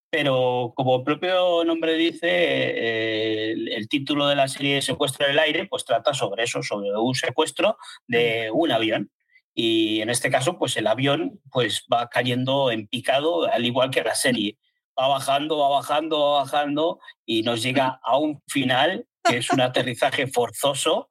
pero 0.10 0.72
como 0.76 0.98
el 0.98 1.03
propio 1.03 1.66
nombre 1.66 1.95
dice, 1.95 2.27
eh, 2.30 3.52
el, 3.52 3.90
título 3.90 4.27
de 4.27 4.35
la 4.35 4.48
serie 4.48 4.82
Secuestro 4.82 5.26
en 5.26 5.34
el 5.34 5.40
aire, 5.40 5.68
pues 5.68 5.84
trata 5.84 6.14
sobre 6.14 6.44
eso, 6.44 6.64
sobre 6.64 6.95
un 6.95 7.16
secuestro 7.16 7.77
de 8.08 8.50
un 8.53 8.72
avión 8.72 9.11
y 9.56 10.01
en 10.01 10.09
este 10.09 10.30
caso 10.30 10.59
pues 10.59 10.75
el 10.77 10.85
avión 10.85 11.40
pues 11.51 11.85
va 11.92 12.09
cayendo 12.09 12.69
en 12.72 12.88
picado 12.88 13.50
al 13.51 13.66
igual 13.66 13.90
que 13.90 14.03
la 14.03 14.14
serie. 14.14 14.59
Va 15.00 15.08
bajando 15.08 15.58
va 15.58 15.69
bajando 15.69 16.19
va 16.19 16.43
bajando 16.43 17.00
y 17.25 17.42
nos 17.42 17.64
llega 17.64 18.00
a 18.03 18.17
un 18.17 18.42
final 18.48 19.08
que 19.24 19.38
es 19.38 19.50
un 19.50 19.61
aterrizaje 19.61 20.27
forzoso 20.27 21.08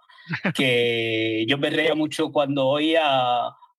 que 0.55 1.45
yo 1.49 1.59
me 1.59 1.71
reía 1.71 1.95
mucho 1.95 2.31
cuando 2.31 2.67
oía 2.67 3.03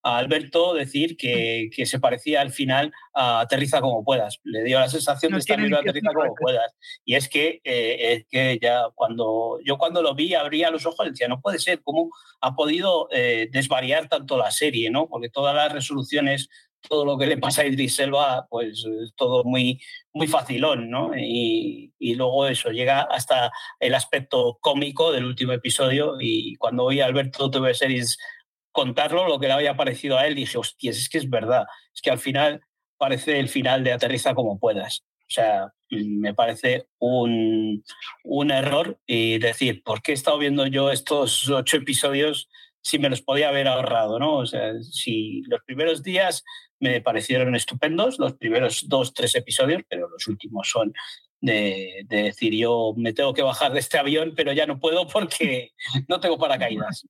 a 0.06 0.20
Alberto 0.20 0.76
decir 0.76 1.18
que, 1.18 1.72
que, 1.76 1.88
se 1.88 2.00
parecía 2.00 2.40
al 2.40 2.52
final 2.52 2.94
a 3.12 3.40
Aterriza 3.40 3.82
como 3.82 4.04
puedas. 4.04 4.40
Le 4.44 4.64
dio 4.64 4.80
la 4.80 4.88
sensación 4.88 5.32
de 5.32 5.40
estar 5.40 5.58
viendo 5.58 5.80
Aterriza 5.80 6.14
como 6.14 6.36
puedas. 6.36 6.76
Y 7.04 7.16
es 7.16 7.28
que, 7.28 7.60
eh, 7.64 8.14
es 8.14 8.26
que 8.30 8.60
ya 8.62 8.84
cuando 8.94 9.58
yo 9.66 9.80
cuando 9.80 10.04
lo 10.04 10.14
vi 10.14 10.36
abría 10.36 10.70
los 10.70 10.86
ojos 10.86 11.08
y 11.08 11.10
decía, 11.10 11.28
no 11.28 11.42
puede 11.42 11.58
ser, 11.58 11.82
¿cómo 11.82 12.12
ha 12.40 12.56
podido 12.56 13.08
eh, 13.12 13.50
desvariar 13.52 14.08
tanto 14.08 14.38
la 14.38 14.52
serie? 14.52 14.92
¿no? 14.92 15.08
Porque 15.08 15.30
todas 15.30 15.56
las 15.56 15.74
resoluciones, 15.74 16.50
todo 16.88 17.04
lo 17.04 17.18
que 17.18 17.26
le 17.26 17.40
pasa 17.40 17.64
a 17.64 17.66
Idris 17.66 17.98
Elba, 17.98 18.46
pues 18.48 18.86
es 18.86 19.16
todo 19.16 19.44
muy, 19.44 19.82
muy 20.14 20.28
facilón, 20.28 20.92
¿no? 20.92 21.18
Y, 21.18 21.94
y, 21.98 22.14
luego 22.14 22.46
eso, 22.46 22.70
llega 22.70 23.02
hasta 23.02 23.52
el 23.80 23.96
aspecto 23.96 24.60
cómico 24.62 25.12
del 25.12 25.26
último 25.26 25.54
episodio 25.54 26.18
y 26.22 26.56
cuando 26.58 26.84
oí 26.84 27.02
a 27.02 27.08
Alberto 27.08 27.50
TV 27.50 27.74
Series 27.74 28.20
contarlo 28.76 29.26
lo 29.26 29.40
que 29.40 29.48
le 29.48 29.54
había 29.54 29.78
parecido 29.78 30.18
a 30.18 30.28
él, 30.28 30.36
dije, 30.36 30.58
hostias, 30.58 30.98
es 30.98 31.08
que 31.08 31.18
es 31.18 31.30
verdad, 31.30 31.66
es 31.94 32.02
que 32.02 32.12
al 32.12 32.20
final 32.20 32.62
parece 32.98 33.40
el 33.40 33.48
final 33.48 33.86
de 33.86 33.94
Aterriza 33.94 34.36
como 34.36 34.60
puedas. 34.60 35.06
O 35.22 35.30
sea, 35.30 35.74
me 35.90 36.34
parece 36.34 36.88
un, 37.00 37.86
un 38.26 38.52
error 38.52 39.00
y 39.08 39.40
decir, 39.40 39.82
¿por 39.82 40.02
qué 40.02 40.12
he 40.12 40.16
estado 40.16 40.38
viendo 40.40 40.68
yo 40.68 40.92
estos 40.92 41.50
ocho 41.50 41.78
episodios 41.78 42.50
si 42.82 43.00
me 43.00 43.10
los 43.10 43.22
podía 43.22 43.48
haber 43.48 43.70
ahorrado? 43.70 44.20
¿no? 44.20 44.36
O 44.36 44.46
sea, 44.46 44.74
si 44.82 45.42
los 45.44 45.62
primeros 45.64 46.04
días 46.04 46.44
me 46.82 47.00
parecieron 47.00 47.56
estupendos, 47.56 48.20
los 48.20 48.34
primeros 48.34 48.90
dos, 48.90 49.14
tres 49.14 49.36
episodios, 49.36 49.84
pero 49.88 50.10
los 50.10 50.28
últimos 50.28 50.70
son 50.70 50.94
de, 51.40 52.04
de 52.10 52.24
decir, 52.24 52.54
yo 52.54 52.94
me 52.98 53.14
tengo 53.14 53.34
que 53.34 53.42
bajar 53.42 53.72
de 53.72 53.80
este 53.80 53.98
avión, 53.98 54.34
pero 54.36 54.52
ya 54.52 54.66
no 54.66 54.82
puedo 54.82 55.08
porque 55.08 55.72
no 56.10 56.20
tengo 56.20 56.38
paracaídas. 56.38 57.08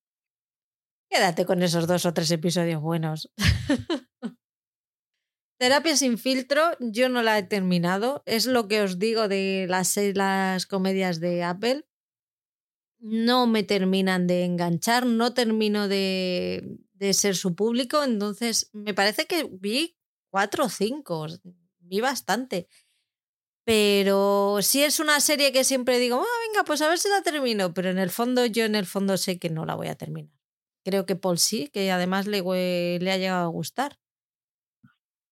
Quédate 1.09 1.45
con 1.45 1.61
esos 1.63 1.87
dos 1.87 2.05
o 2.05 2.13
tres 2.13 2.31
episodios 2.31 2.81
buenos. 2.81 3.29
Terapia 5.57 5.95
sin 5.95 6.17
filtro, 6.17 6.61
yo 6.79 7.07
no 7.07 7.21
la 7.21 7.37
he 7.37 7.43
terminado. 7.43 8.23
Es 8.25 8.45
lo 8.45 8.67
que 8.67 8.81
os 8.81 8.99
digo 8.99 9.27
de 9.27 9.67
las, 9.69 9.95
las 10.13 10.65
comedias 10.65 11.19
de 11.19 11.43
Apple. 11.43 11.85
No 12.99 13.47
me 13.47 13.63
terminan 13.63 14.27
de 14.27 14.43
enganchar, 14.43 15.05
no 15.05 15.33
termino 15.33 15.87
de, 15.87 16.79
de 16.93 17.13
ser 17.13 17.35
su 17.35 17.55
público. 17.55 18.03
Entonces, 18.03 18.69
me 18.73 18.93
parece 18.93 19.27
que 19.27 19.47
vi 19.49 19.97
cuatro 20.29 20.65
o 20.65 20.69
cinco, 20.69 21.27
vi 21.79 22.01
bastante. 22.01 22.67
Pero 23.65 24.59
si 24.61 24.83
es 24.83 24.99
una 24.99 25.19
serie 25.19 25.51
que 25.51 25.63
siempre 25.63 25.97
digo, 25.97 26.17
ah, 26.21 26.39
venga, 26.47 26.65
pues 26.65 26.81
a 26.81 26.89
ver 26.89 26.99
si 26.99 27.09
la 27.09 27.23
termino, 27.23 27.73
pero 27.73 27.89
en 27.89 27.97
el 27.97 28.11
fondo 28.11 28.45
yo 28.45 28.65
en 28.65 28.75
el 28.75 28.85
fondo 28.85 29.17
sé 29.17 29.39
que 29.39 29.49
no 29.49 29.65
la 29.65 29.75
voy 29.75 29.87
a 29.87 29.95
terminar. 29.95 30.34
Creo 30.85 31.05
que 31.07 31.15
Paul 31.15 31.39
sí, 31.39 31.67
que 31.73 31.91
además 31.91 32.27
le, 32.27 32.41
le 32.99 33.11
ha 33.11 33.17
llegado 33.17 33.45
a 33.45 33.47
gustar. 33.49 33.97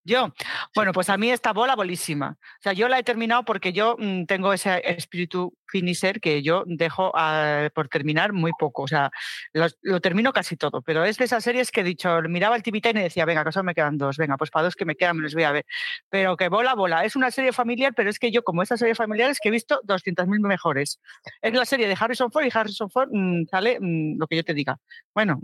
Yo, 0.06 0.34
bueno, 0.74 0.92
pues 0.92 1.08
a 1.08 1.16
mí 1.16 1.30
esta 1.30 1.54
bola 1.54 1.74
bolísima. 1.74 2.36
O 2.38 2.62
sea, 2.62 2.74
yo 2.74 2.88
la 2.88 2.98
he 2.98 3.02
terminado 3.02 3.42
porque 3.46 3.72
yo 3.72 3.96
mm, 3.98 4.26
tengo 4.26 4.52
ese 4.52 4.82
espíritu 4.84 5.56
finisher 5.66 6.20
que 6.20 6.42
yo 6.42 6.64
dejo 6.66 7.10
ah, 7.14 7.70
por 7.74 7.88
terminar 7.88 8.34
muy 8.34 8.52
poco. 8.58 8.82
O 8.82 8.86
sea, 8.86 9.10
lo, 9.54 10.00
termino 10.00 10.34
casi 10.34 10.56
todo. 10.56 10.82
Pero 10.82 11.04
es 11.04 11.16
de 11.16 11.24
esas 11.24 11.42
series 11.42 11.70
que 11.70 11.80
he 11.80 11.84
dicho, 11.84 12.20
miraba 12.28 12.54
el 12.56 12.62
TV 12.62 12.80
y 12.84 12.92
decía, 12.92 13.24
venga, 13.24 13.44
que 13.44 13.52
solo 13.52 13.64
me 13.64 13.74
quedan 13.74 13.96
dos. 13.96 14.18
Venga, 14.18 14.36
pues 14.36 14.50
para 14.50 14.64
dos 14.64 14.76
que 14.76 14.84
me 14.84 14.94
quedan 14.94 15.16
me 15.16 15.22
los 15.22 15.32
voy 15.32 15.44
a 15.44 15.52
ver. 15.52 15.64
Pero 16.10 16.36
que 16.36 16.48
bola, 16.50 16.74
bola. 16.74 17.04
Es 17.06 17.16
una 17.16 17.30
serie 17.30 17.52
familiar, 17.52 17.94
pero 17.96 18.10
es 18.10 18.18
que 18.18 18.30
yo, 18.30 18.42
como 18.44 18.62
esa 18.62 18.76
serie 18.76 18.94
familiar, 18.94 19.30
es 19.30 19.40
que 19.40 19.48
he 19.48 19.52
visto 19.52 19.80
200.000 19.84 20.40
mejores. 20.40 21.00
Es 21.40 21.54
la 21.54 21.64
serie 21.64 21.88
de 21.88 21.96
Harrison 21.98 22.30
Ford 22.30 22.44
y 22.44 22.50
Harrison 22.52 22.90
Ford 22.90 23.08
mm, 23.10 23.46
sale 23.50 23.78
mm, 23.80 24.18
lo 24.18 24.26
que 24.26 24.36
yo 24.36 24.44
te 24.44 24.52
diga. 24.52 24.76
Bueno, 25.14 25.40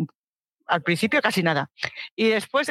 al 0.66 0.82
principio 0.82 1.22
casi 1.22 1.42
nada. 1.42 1.70
Y 2.14 2.28
después, 2.28 2.70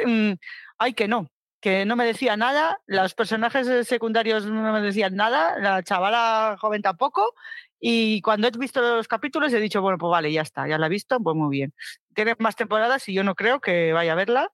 ay, 0.78 0.94
que 0.94 1.08
no 1.08 1.30
que 1.60 1.86
no 1.86 1.96
me 1.96 2.06
decía 2.06 2.38
nada, 2.38 2.82
los 2.86 3.14
personajes 3.14 3.88
secundarios 3.88 4.46
no 4.46 4.74
me 4.74 4.82
decían 4.82 5.16
nada, 5.16 5.60
la 5.60 5.84
chavala 5.84 6.58
joven 6.60 6.82
tampoco, 6.82 7.34
y 7.80 8.22
cuando 8.22 8.48
he 8.48 8.52
visto 8.52 8.82
los 8.82 9.08
capítulos 9.08 9.54
he 9.54 9.60
dicho, 9.60 9.82
bueno, 9.82 9.98
pues 9.98 10.12
vale, 10.12 10.32
ya 10.32 10.42
está, 10.42 10.68
ya 10.68 10.78
la 10.78 10.88
he 10.88 10.90
visto, 10.90 11.20
pues 11.20 11.36
muy 11.36 11.50
bien. 11.50 11.74
Tiene 12.14 12.36
más 12.40 12.56
temporadas 12.56 13.08
y 13.08 13.14
yo 13.14 13.24
no 13.24 13.36
creo 13.36 13.62
que 13.62 13.94
vaya 13.94 14.14
a 14.14 14.16
verla, 14.16 14.52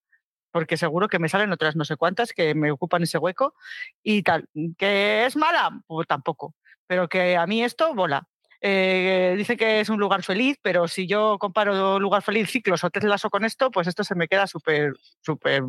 porque 0.51 0.77
seguro 0.77 1.07
que 1.07 1.19
me 1.19 1.29
salen 1.29 1.51
otras 1.51 1.75
no 1.75 1.85
sé 1.85 1.97
cuántas 1.97 2.33
que 2.33 2.55
me 2.55 2.71
ocupan 2.71 3.03
ese 3.03 3.17
hueco 3.17 3.55
y 4.03 4.23
tal. 4.23 4.47
¿Que 4.77 5.25
es 5.25 5.35
mala? 5.35 5.81
Pues 5.87 6.07
tampoco, 6.07 6.55
pero 6.87 7.09
que 7.09 7.35
a 7.35 7.47
mí 7.47 7.63
esto 7.63 7.93
bola. 7.95 8.27
Eh, 8.61 9.35
dice 9.37 9.57
que 9.57 9.79
es 9.81 9.89
un 9.89 9.99
lugar 9.99 10.23
feliz, 10.23 10.57
pero 10.61 10.87
si 10.87 11.07
yo 11.07 11.37
comparo 11.39 11.99
lugar 11.99 12.21
feliz, 12.21 12.49
ciclos 12.49 12.83
o 12.83 12.89
lazo 13.01 13.29
con 13.29 13.43
esto, 13.45 13.69
pues 13.71 13.87
esto 13.87 14.03
se 14.03 14.15
me 14.15 14.27
queda 14.27 14.47
súper, 14.47 14.93
súper 15.21 15.63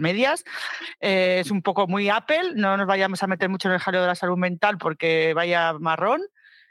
medias. 0.00 0.44
Eh, 1.00 1.38
es 1.40 1.50
un 1.50 1.62
poco 1.62 1.86
muy 1.86 2.08
Apple, 2.08 2.52
no 2.54 2.76
nos 2.76 2.86
vayamos 2.86 3.22
a 3.22 3.26
meter 3.26 3.48
mucho 3.48 3.68
en 3.68 3.74
el 3.74 3.80
jaleo 3.80 4.02
de 4.02 4.08
la 4.08 4.14
salud 4.14 4.36
mental 4.36 4.78
porque 4.78 5.32
vaya 5.34 5.74
marrón. 5.74 6.22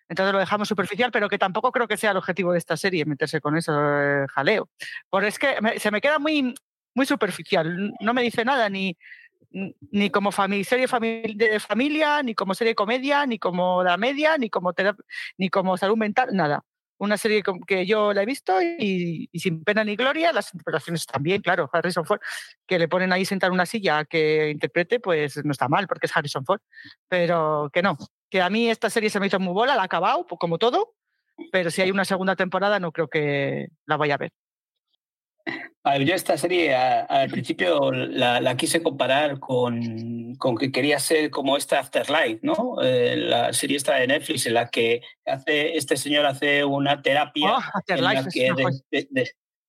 Entonces 0.09 0.33
lo 0.33 0.39
dejamos 0.39 0.67
superficial, 0.67 1.11
pero 1.11 1.29
que 1.29 1.37
tampoco 1.37 1.71
creo 1.71 1.87
que 1.87 1.97
sea 1.97 2.11
el 2.11 2.17
objetivo 2.17 2.51
de 2.51 2.57
esta 2.57 2.75
serie, 2.77 3.05
meterse 3.05 3.41
con 3.41 3.55
eso 3.55 3.73
eh, 3.75 4.25
jaleo. 4.29 4.69
Porque 5.09 5.27
es 5.27 5.37
que 5.37 5.55
se 5.77 5.91
me 5.91 6.01
queda 6.01 6.17
muy, 6.17 6.55
muy 6.95 7.05
superficial. 7.05 7.93
No 7.99 8.13
me 8.13 8.23
dice 8.23 8.43
nada, 8.43 8.69
ni, 8.69 8.97
ni 9.91 10.09
como 10.09 10.31
serie 10.31 10.87
de 10.87 11.59
familia, 11.59 12.23
ni 12.23 12.33
como 12.33 12.55
serie 12.55 12.71
de 12.71 12.75
comedia, 12.75 13.25
ni 13.27 13.37
como 13.37 13.83
la 13.83 13.97
media, 13.97 14.37
ni 14.37 14.49
como, 14.49 14.73
ni 15.37 15.49
como 15.49 15.77
salud 15.77 15.97
mental, 15.97 16.29
nada 16.33 16.63
una 16.99 17.17
serie 17.17 17.41
que 17.65 17.85
yo 17.85 18.13
la 18.13 18.23
he 18.23 18.25
visto 18.25 18.61
y, 18.61 19.29
sin 19.33 19.63
pena 19.63 19.83
ni 19.83 19.95
gloria, 19.95 20.31
las 20.31 20.53
interpretaciones 20.53 21.05
también, 21.05 21.41
claro, 21.41 21.69
Harrison 21.71 22.05
Ford, 22.05 22.19
que 22.67 22.77
le 22.77 22.87
ponen 22.87 23.11
ahí 23.11 23.25
sentar 23.25 23.51
una 23.51 23.65
silla 23.65 24.05
que 24.05 24.49
interprete, 24.51 24.99
pues 24.99 25.43
no 25.43 25.51
está 25.51 25.67
mal, 25.67 25.87
porque 25.87 26.05
es 26.05 26.15
Harrison 26.15 26.45
Ford, 26.45 26.61
pero 27.07 27.69
que 27.73 27.81
no, 27.81 27.97
que 28.29 28.41
a 28.41 28.49
mí 28.49 28.69
esta 28.69 28.89
serie 28.89 29.09
se 29.09 29.19
me 29.19 29.27
hizo 29.27 29.39
muy 29.39 29.53
bola, 29.53 29.75
la 29.75 29.81
ha 29.81 29.85
acabado, 29.85 30.25
como 30.27 30.57
todo, 30.57 30.93
pero 31.51 31.71
si 31.71 31.81
hay 31.81 31.91
una 31.91 32.05
segunda 32.05 32.35
temporada 32.35 32.79
no 32.79 32.91
creo 32.91 33.07
que 33.07 33.69
la 33.85 33.97
vaya 33.97 34.15
a 34.15 34.17
ver 34.17 34.31
yo 35.97 36.15
esta 36.15 36.37
serie 36.37 36.75
al 36.75 37.29
principio 37.29 37.91
la, 37.91 38.55
quise 38.57 38.83
comparar 38.83 39.39
con, 39.39 40.35
con, 40.35 40.57
que 40.57 40.71
quería 40.71 40.99
ser 40.99 41.29
como 41.29 41.57
esta 41.57 41.79
Afterlife, 41.79 42.39
¿no? 42.41 42.81
Eh, 42.81 43.15
la 43.17 43.53
serie 43.53 43.77
esta 43.77 43.95
de 43.95 44.07
Netflix 44.07 44.45
en 44.45 44.53
la 44.53 44.69
que 44.69 45.01
hace, 45.25 45.77
este 45.77 45.97
señor 45.97 46.25
hace 46.25 46.63
una 46.63 47.01
terapia 47.01 47.57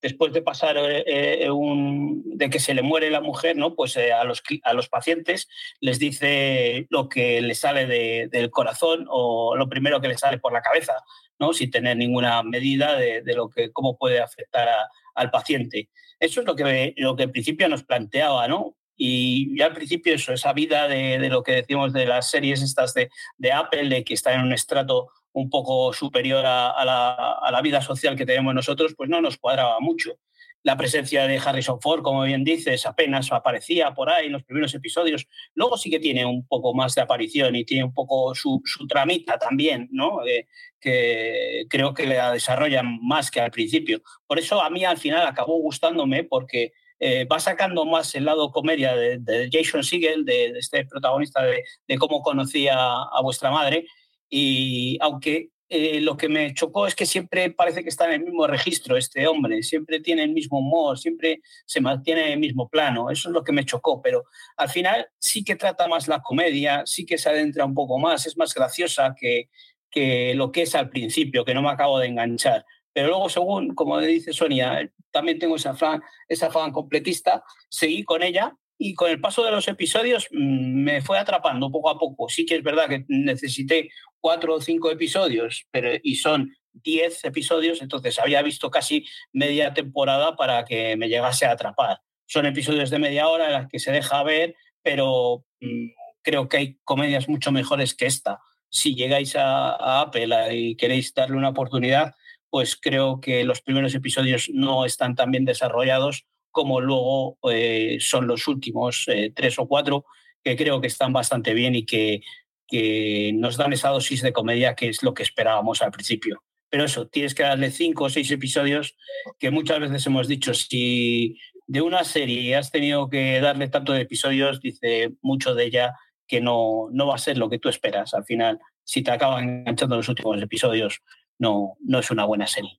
después 0.02 0.32
de 0.32 0.40
pasar 0.40 0.78
eh, 0.78 1.44
eh, 1.44 1.50
un, 1.50 2.22
de 2.24 2.48
que 2.48 2.58
se 2.58 2.72
le 2.72 2.80
muere 2.82 3.10
la 3.10 3.20
mujer, 3.20 3.56
¿no? 3.56 3.74
Pues 3.74 3.96
a, 3.96 4.24
los, 4.24 4.42
a 4.64 4.72
los 4.72 4.88
pacientes 4.88 5.46
les 5.80 5.98
dice 5.98 6.86
lo 6.90 7.08
que 7.08 7.40
le 7.42 7.54
sale 7.54 7.86
del 8.28 8.50
corazón 8.50 9.06
o 9.08 9.56
lo 9.56 9.68
primero 9.68 10.00
que 10.00 10.08
le 10.08 10.16
sale 10.16 10.38
por 10.38 10.52
la 10.52 10.62
cabeza, 10.62 10.94
¿no? 11.38 11.52
Sin 11.52 11.70
tener 11.70 11.96
ninguna 11.96 12.42
medida 12.42 12.96
de, 12.96 13.20
de 13.22 13.34
lo 13.34 13.50
que 13.50 13.72
cómo 13.72 13.98
puede 13.98 14.20
afectar 14.20 14.68
a, 14.68 14.88
al 15.14 15.30
paciente. 15.30 15.88
Eso 16.18 16.40
es 16.40 16.46
lo 16.46 16.54
que, 16.54 16.94
lo 16.96 17.16
que 17.16 17.24
al 17.24 17.30
principio 17.30 17.68
nos 17.68 17.84
planteaba, 17.84 18.46
¿no? 18.48 18.76
Y 18.96 19.56
ya 19.58 19.66
al 19.66 19.72
principio 19.72 20.14
eso, 20.14 20.32
esa 20.32 20.52
vida 20.52 20.86
de, 20.86 21.28
lo 21.30 21.42
que 21.42 21.52
decimos 21.52 21.92
de 21.92 22.04
las 22.04 22.30
series 22.30 22.60
estas 22.60 22.92
de, 22.92 23.08
de, 23.38 23.52
Apple, 23.52 23.88
de 23.88 24.04
que 24.04 24.12
está 24.12 24.34
en 24.34 24.42
un 24.42 24.52
estrato 24.52 25.08
un 25.32 25.48
poco 25.48 25.92
superior 25.92 26.44
a, 26.44 26.84
la, 26.84 27.32
a 27.32 27.50
la 27.50 27.62
vida 27.62 27.80
social 27.80 28.16
que 28.16 28.26
tenemos 28.26 28.54
nosotros, 28.54 28.94
pues 28.94 29.08
no 29.08 29.22
nos 29.22 29.38
cuadraba 29.38 29.80
mucho 29.80 30.18
la 30.62 30.76
presencia 30.76 31.26
de 31.26 31.38
Harrison 31.38 31.80
Ford, 31.80 32.02
como 32.02 32.24
bien 32.24 32.44
dices, 32.44 32.84
apenas 32.86 33.32
aparecía 33.32 33.92
por 33.94 34.10
ahí 34.10 34.26
en 34.26 34.32
los 34.32 34.44
primeros 34.44 34.74
episodios. 34.74 35.26
Luego 35.54 35.78
sí 35.78 35.90
que 35.90 35.98
tiene 35.98 36.24
un 36.26 36.46
poco 36.46 36.74
más 36.74 36.94
de 36.94 37.02
aparición 37.02 37.56
y 37.56 37.64
tiene 37.64 37.84
un 37.84 37.94
poco 37.94 38.34
su, 38.34 38.62
tramita 38.88 39.38
también, 39.38 39.88
¿no? 39.90 40.24
Eh, 40.26 40.46
que 40.78 41.66
creo 41.68 41.94
que 41.94 42.06
la 42.06 42.32
desarrollan 42.32 42.98
más 43.02 43.30
que 43.30 43.40
al 43.40 43.50
principio. 43.50 44.02
Por 44.26 44.38
eso 44.38 44.62
a 44.62 44.70
mí 44.70 44.84
al 44.84 44.98
final 44.98 45.26
acabó 45.26 45.58
gustándome 45.60 46.24
porque 46.24 46.72
eh, 46.98 47.24
va 47.24 47.40
sacando 47.40 47.86
más 47.86 48.14
el 48.14 48.26
lado 48.26 48.50
comedia 48.50 48.94
de, 48.94 49.48
Jason 49.50 49.82
Segel, 49.82 50.24
de, 50.24 50.58
este 50.58 50.84
protagonista 50.84 51.42
de, 51.42 51.64
de 51.88 51.98
cómo 51.98 52.22
conocía 52.22 52.76
a 52.76 53.20
vuestra 53.22 53.50
madre. 53.50 53.86
Y 54.28 54.98
aunque 55.00 55.50
eh, 55.72 56.00
lo 56.00 56.16
que 56.16 56.28
me 56.28 56.52
chocó 56.52 56.88
es 56.88 56.96
que 56.96 57.06
siempre 57.06 57.50
parece 57.52 57.84
que 57.84 57.90
está 57.90 58.06
en 58.06 58.14
el 58.14 58.24
mismo 58.24 58.44
registro 58.48 58.96
este 58.96 59.28
hombre, 59.28 59.62
siempre 59.62 60.00
tiene 60.00 60.24
el 60.24 60.32
mismo 60.32 60.58
humor, 60.58 60.98
siempre 60.98 61.40
se 61.64 61.80
mantiene 61.80 62.26
en 62.26 62.32
el 62.32 62.38
mismo 62.40 62.68
plano. 62.68 63.08
Eso 63.08 63.28
es 63.28 63.32
lo 63.32 63.44
que 63.44 63.52
me 63.52 63.64
chocó, 63.64 64.02
pero 64.02 64.24
al 64.56 64.68
final 64.68 65.08
sí 65.20 65.44
que 65.44 65.54
trata 65.54 65.86
más 65.86 66.08
la 66.08 66.22
comedia, 66.22 66.82
sí 66.86 67.06
que 67.06 67.18
se 67.18 67.28
adentra 67.28 67.64
un 67.64 67.74
poco 67.74 68.00
más, 68.00 68.26
es 68.26 68.36
más 68.36 68.52
graciosa 68.52 69.14
que, 69.16 69.48
que 69.90 70.34
lo 70.34 70.50
que 70.50 70.62
es 70.62 70.74
al 70.74 70.90
principio, 70.90 71.44
que 71.44 71.54
no 71.54 71.62
me 71.62 71.70
acabo 71.70 72.00
de 72.00 72.08
enganchar. 72.08 72.66
Pero 72.92 73.06
luego, 73.06 73.28
según, 73.28 73.74
como 73.76 74.00
dice 74.00 74.32
Sonia, 74.32 74.90
también 75.12 75.38
tengo 75.38 75.54
esa 75.54 75.76
fan, 75.76 76.02
esa 76.26 76.50
fan 76.50 76.72
completista, 76.72 77.44
seguí 77.68 78.02
con 78.02 78.24
ella 78.24 78.56
y 78.82 78.94
con 78.94 79.10
el 79.10 79.20
paso 79.20 79.44
de 79.44 79.50
los 79.50 79.68
episodios 79.68 80.26
mm, 80.32 80.82
me 80.82 81.02
fue 81.02 81.18
atrapando 81.18 81.70
poco 81.70 81.90
a 81.90 81.98
poco. 81.98 82.30
Sí 82.30 82.46
que 82.46 82.56
es 82.56 82.62
verdad 82.62 82.88
que 82.88 83.04
necesité 83.08 83.90
cuatro 84.20 84.54
o 84.54 84.60
cinco 84.60 84.90
episodios 84.90 85.66
pero, 85.70 85.90
y 86.02 86.16
son 86.16 86.56
diez 86.72 87.22
episodios, 87.24 87.82
entonces 87.82 88.18
había 88.18 88.40
visto 88.40 88.70
casi 88.70 89.04
media 89.34 89.74
temporada 89.74 90.34
para 90.34 90.64
que 90.64 90.96
me 90.96 91.10
llegase 91.10 91.44
a 91.44 91.52
atrapar. 91.52 92.00
Son 92.26 92.46
episodios 92.46 92.88
de 92.88 92.98
media 92.98 93.28
hora 93.28 93.46
en 93.46 93.52
las 93.52 93.68
que 93.68 93.78
se 93.78 93.92
deja 93.92 94.22
ver, 94.22 94.56
pero 94.82 95.44
mm, 95.60 95.88
creo 96.22 96.48
que 96.48 96.56
hay 96.56 96.78
comedias 96.82 97.28
mucho 97.28 97.52
mejores 97.52 97.94
que 97.94 98.06
esta. 98.06 98.40
Si 98.70 98.94
llegáis 98.94 99.36
a, 99.36 99.72
a 99.72 100.00
Apple 100.00 100.56
y 100.56 100.76
queréis 100.76 101.12
darle 101.12 101.36
una 101.36 101.50
oportunidad, 101.50 102.14
pues 102.48 102.76
creo 102.80 103.20
que 103.20 103.44
los 103.44 103.60
primeros 103.60 103.94
episodios 103.94 104.48
no 104.54 104.86
están 104.86 105.16
tan 105.16 105.30
bien 105.32 105.44
desarrollados 105.44 106.24
como 106.50 106.80
luego 106.80 107.38
eh, 107.50 107.98
son 108.00 108.26
los 108.26 108.48
últimos 108.48 109.04
eh, 109.08 109.32
tres 109.34 109.58
o 109.58 109.66
cuatro, 109.66 110.04
que 110.42 110.56
creo 110.56 110.80
que 110.80 110.86
están 110.86 111.12
bastante 111.12 111.54
bien 111.54 111.74
y 111.74 111.84
que, 111.84 112.22
que 112.66 113.32
nos 113.34 113.56
dan 113.56 113.72
esa 113.72 113.90
dosis 113.90 114.22
de 114.22 114.32
comedia 114.32 114.74
que 114.74 114.88
es 114.88 115.02
lo 115.02 115.14
que 115.14 115.22
esperábamos 115.22 115.82
al 115.82 115.90
principio. 115.90 116.42
Pero 116.70 116.84
eso, 116.84 117.08
tienes 117.08 117.34
que 117.34 117.42
darle 117.42 117.70
cinco 117.70 118.04
o 118.04 118.08
seis 118.08 118.30
episodios 118.30 118.96
que 119.38 119.50
muchas 119.50 119.80
veces 119.80 120.06
hemos 120.06 120.28
dicho, 120.28 120.54
si 120.54 121.36
de 121.66 121.82
una 121.82 122.04
serie 122.04 122.56
has 122.56 122.70
tenido 122.70 123.08
que 123.08 123.40
darle 123.40 123.68
tanto 123.68 123.92
de 123.92 124.02
episodios, 124.02 124.60
dice 124.60 125.12
mucho 125.20 125.54
de 125.54 125.66
ella 125.66 125.94
que 126.26 126.40
no, 126.40 126.88
no 126.92 127.08
va 127.08 127.16
a 127.16 127.18
ser 127.18 127.38
lo 127.38 127.50
que 127.50 127.58
tú 127.58 127.68
esperas. 127.68 128.14
Al 128.14 128.24
final, 128.24 128.60
si 128.84 129.02
te 129.02 129.10
acaban 129.10 129.48
enganchando 129.48 129.96
los 129.96 130.08
últimos 130.08 130.40
episodios, 130.40 131.02
no, 131.38 131.76
no 131.80 131.98
es 131.98 132.10
una 132.10 132.24
buena 132.24 132.46
serie. 132.46 132.78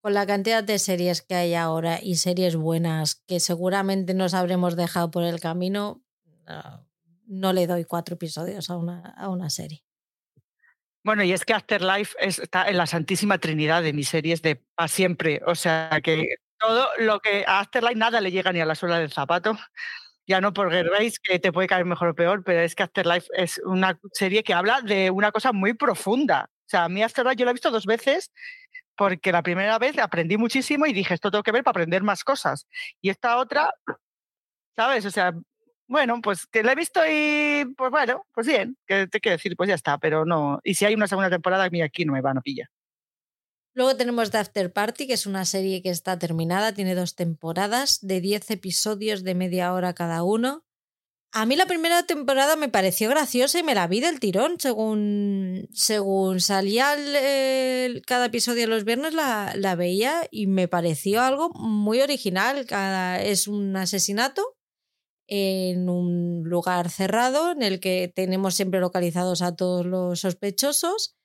Con 0.00 0.14
la 0.14 0.26
cantidad 0.26 0.62
de 0.62 0.78
series 0.78 1.22
que 1.22 1.34
hay 1.34 1.54
ahora 1.54 1.98
y 2.00 2.16
series 2.16 2.54
buenas 2.54 3.16
que 3.26 3.40
seguramente 3.40 4.14
nos 4.14 4.32
habremos 4.32 4.76
dejado 4.76 5.10
por 5.10 5.24
el 5.24 5.40
camino, 5.40 6.02
no, 7.26 7.52
le 7.52 7.66
doy 7.66 7.84
cuatro 7.84 8.14
episodios 8.14 8.70
a 8.70 8.76
una, 8.76 9.00
a 9.16 9.28
una 9.28 9.50
serie. 9.50 9.84
Bueno, 11.04 11.24
y 11.24 11.32
es 11.32 11.44
que 11.44 11.52
Afterlife 11.52 12.14
está 12.20 12.68
en 12.68 12.76
la 12.76 12.86
santísima 12.86 13.38
trinidad 13.38 13.82
de 13.82 13.92
mis 13.92 14.08
series 14.08 14.42
de 14.42 14.56
para 14.74 14.88
siempre. 14.88 15.40
O 15.46 15.54
sea 15.54 16.00
que 16.02 16.36
todo 16.58 16.86
lo 16.98 17.20
que 17.20 17.44
a 17.46 17.60
Afterlife 17.60 17.96
nada 17.96 18.20
le 18.20 18.30
llega 18.30 18.52
ni 18.52 18.60
a 18.60 18.66
la 18.66 18.74
suela 18.74 18.98
del 18.98 19.12
zapato. 19.12 19.56
Ya 20.26 20.40
no 20.40 20.52
por 20.52 20.70
Race, 20.70 21.16
que 21.22 21.38
te 21.38 21.52
puede 21.52 21.68
caer 21.68 21.86
mejor 21.86 22.08
o 22.08 22.14
peor, 22.14 22.44
pero 22.44 22.60
es 22.60 22.74
que 22.74 22.82
Afterlife 22.82 23.28
es 23.32 23.58
una 23.64 23.98
serie 24.12 24.42
que 24.42 24.52
habla 24.52 24.82
de 24.82 25.10
una 25.10 25.32
cosa 25.32 25.52
muy 25.52 25.72
profunda. 25.72 26.50
O 26.66 26.68
sea, 26.68 26.84
a 26.84 26.88
mí 26.90 27.02
Afterlife 27.02 27.36
yo 27.36 27.44
la 27.46 27.52
he 27.52 27.54
visto 27.54 27.70
dos 27.70 27.86
veces 27.86 28.30
porque 28.98 29.30
la 29.30 29.42
primera 29.44 29.78
vez 29.78 29.96
aprendí 29.98 30.36
muchísimo 30.36 30.84
y 30.84 30.92
dije, 30.92 31.14
esto 31.14 31.30
tengo 31.30 31.44
que 31.44 31.52
ver 31.52 31.62
para 31.62 31.70
aprender 31.70 32.02
más 32.02 32.24
cosas. 32.24 32.66
Y 33.00 33.10
esta 33.10 33.38
otra, 33.38 33.72
¿sabes? 34.76 35.06
O 35.06 35.10
sea, 35.10 35.32
bueno, 35.86 36.20
pues 36.20 36.46
que 36.46 36.64
la 36.64 36.72
he 36.72 36.74
visto 36.74 37.00
y 37.08 37.64
pues 37.76 37.92
bueno, 37.92 38.26
pues 38.34 38.48
bien, 38.48 38.76
que 38.86 39.06
te 39.06 39.20
quiero 39.20 39.36
decir, 39.36 39.56
pues 39.56 39.68
ya 39.68 39.76
está, 39.76 39.98
pero 39.98 40.24
no. 40.24 40.58
Y 40.64 40.74
si 40.74 40.84
hay 40.84 40.94
una 40.94 41.06
segunda 41.06 41.30
temporada, 41.30 41.70
mí 41.70 41.80
aquí 41.80 42.04
no 42.04 42.12
me 42.12 42.20
van 42.20 42.38
a 42.38 42.40
pillar. 42.40 42.68
Luego 43.72 43.96
tenemos 43.96 44.32
The 44.32 44.38
After 44.38 44.72
Party, 44.72 45.06
que 45.06 45.12
es 45.12 45.26
una 45.26 45.44
serie 45.44 45.80
que 45.80 45.90
está 45.90 46.18
terminada, 46.18 46.74
tiene 46.74 46.96
dos 46.96 47.14
temporadas 47.14 48.00
de 48.02 48.20
10 48.20 48.50
episodios 48.50 49.22
de 49.22 49.36
media 49.36 49.72
hora 49.72 49.94
cada 49.94 50.24
uno. 50.24 50.64
A 51.30 51.44
mí 51.44 51.56
la 51.56 51.66
primera 51.66 52.04
temporada 52.04 52.56
me 52.56 52.70
pareció 52.70 53.10
graciosa 53.10 53.58
y 53.58 53.62
me 53.62 53.74
la 53.74 53.86
vi 53.86 54.00
del 54.00 54.18
tirón. 54.18 54.56
Según, 54.58 55.68
según 55.72 56.40
salía 56.40 56.96
cada 58.06 58.26
episodio 58.26 58.66
los 58.66 58.84
viernes, 58.84 59.12
la, 59.12 59.52
la, 59.54 59.74
veía 59.74 60.26
y 60.30 60.46
me 60.46 60.68
pareció 60.68 61.20
algo 61.20 61.50
muy 61.50 62.00
original. 62.00 62.64
Cada, 62.66 63.22
es 63.22 63.46
un 63.46 63.76
asesinato 63.76 64.56
en 65.26 65.90
un 65.90 66.42
lugar 66.44 66.90
cerrado 66.90 67.52
en 67.52 67.62
el 67.62 67.80
que 67.80 68.10
tenemos 68.14 68.54
siempre 68.54 68.80
localizados 68.80 69.42
a 69.42 69.54
todos 69.54 69.84
los 69.84 70.20
sospechosos 70.20 71.18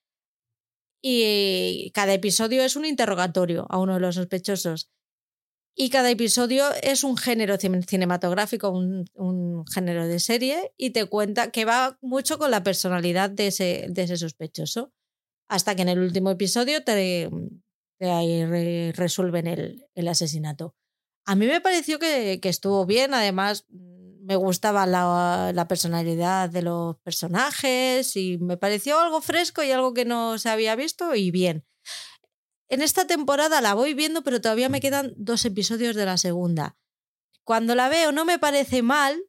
y 1.01 1.91
cada 1.93 2.14
episodio 2.14 2.64
es 2.64 2.75
un 2.77 2.85
interrogatorio 2.85 3.65
a 3.69 3.77
uno 3.77 3.95
de 3.95 3.99
los 3.99 4.15
sospechosos. 4.15 4.90
Y 5.76 5.90
cada 5.90 6.11
episodio 6.11 6.66
es 6.84 7.03
un 7.03 7.18
género 7.18 7.58
cinematográfico, 7.58 8.69
un, 8.69 9.66
género 9.74 10.08
de 10.08 10.19
serie, 10.19 10.72
y 10.77 10.92
te 10.92 11.06
cuenta 11.06 11.50
que 11.50 11.66
va 11.66 11.98
mucho 12.02 12.38
con 12.38 12.52
la 12.52 12.64
personalidad 12.64 13.32
de 13.32 13.48
ese, 13.48 13.88
de 13.90 14.03
ese 14.03 14.18
sospechoso. 14.18 14.93
Hasta 15.50 15.76
que 15.76 15.82
en 15.82 15.90
el 15.90 16.00
último 16.00 16.30
episodio 16.30 16.84
te, 16.84 17.30
resuelven 18.00 19.48
el, 19.48 19.85
el, 19.95 20.08
asesinato. 20.08 20.76
A 21.26 21.35
mí 21.35 21.48
me 21.48 21.61
pareció 21.61 21.98
que, 21.98 22.40
que 22.40 22.50
estuvo 22.50 22.85
bien, 22.85 23.14
además 23.14 23.66
me 24.24 24.35
gustaba 24.35 24.85
la, 24.85 25.52
la, 25.53 25.68
personalidad 25.68 26.50
de 26.50 26.61
los 26.61 26.98
personajes 27.00 28.16
y 28.16 28.38
me 28.38 28.58
pareció 28.58 29.00
algo 29.00 29.22
fresco 29.22 29.64
y 29.64 29.72
algo 29.72 29.93
que 29.93 30.06
no 30.06 30.38
se 30.38 30.50
había 30.50 30.76
visto 30.76 31.14
y 31.14 31.30
bien. 31.32 31.66
En 32.69 32.82
esta 32.82 33.06
temporada 33.08 33.61
la 33.61 33.74
voy 33.74 33.93
viendo, 33.93 34.24
pero 34.24 34.42
todavía 34.42 34.69
me 34.69 34.82
quedan 34.82 35.14
dos 35.17 35.45
episodios 35.45 35.95
de 35.95 36.06
la 36.06 36.17
segunda. 36.17 36.75
Cuando 37.43 37.75
la 37.75 37.90
veo 37.90 38.11
no 38.11 38.25
me 38.25 38.40
parece 38.40 38.82
mal, 38.82 39.24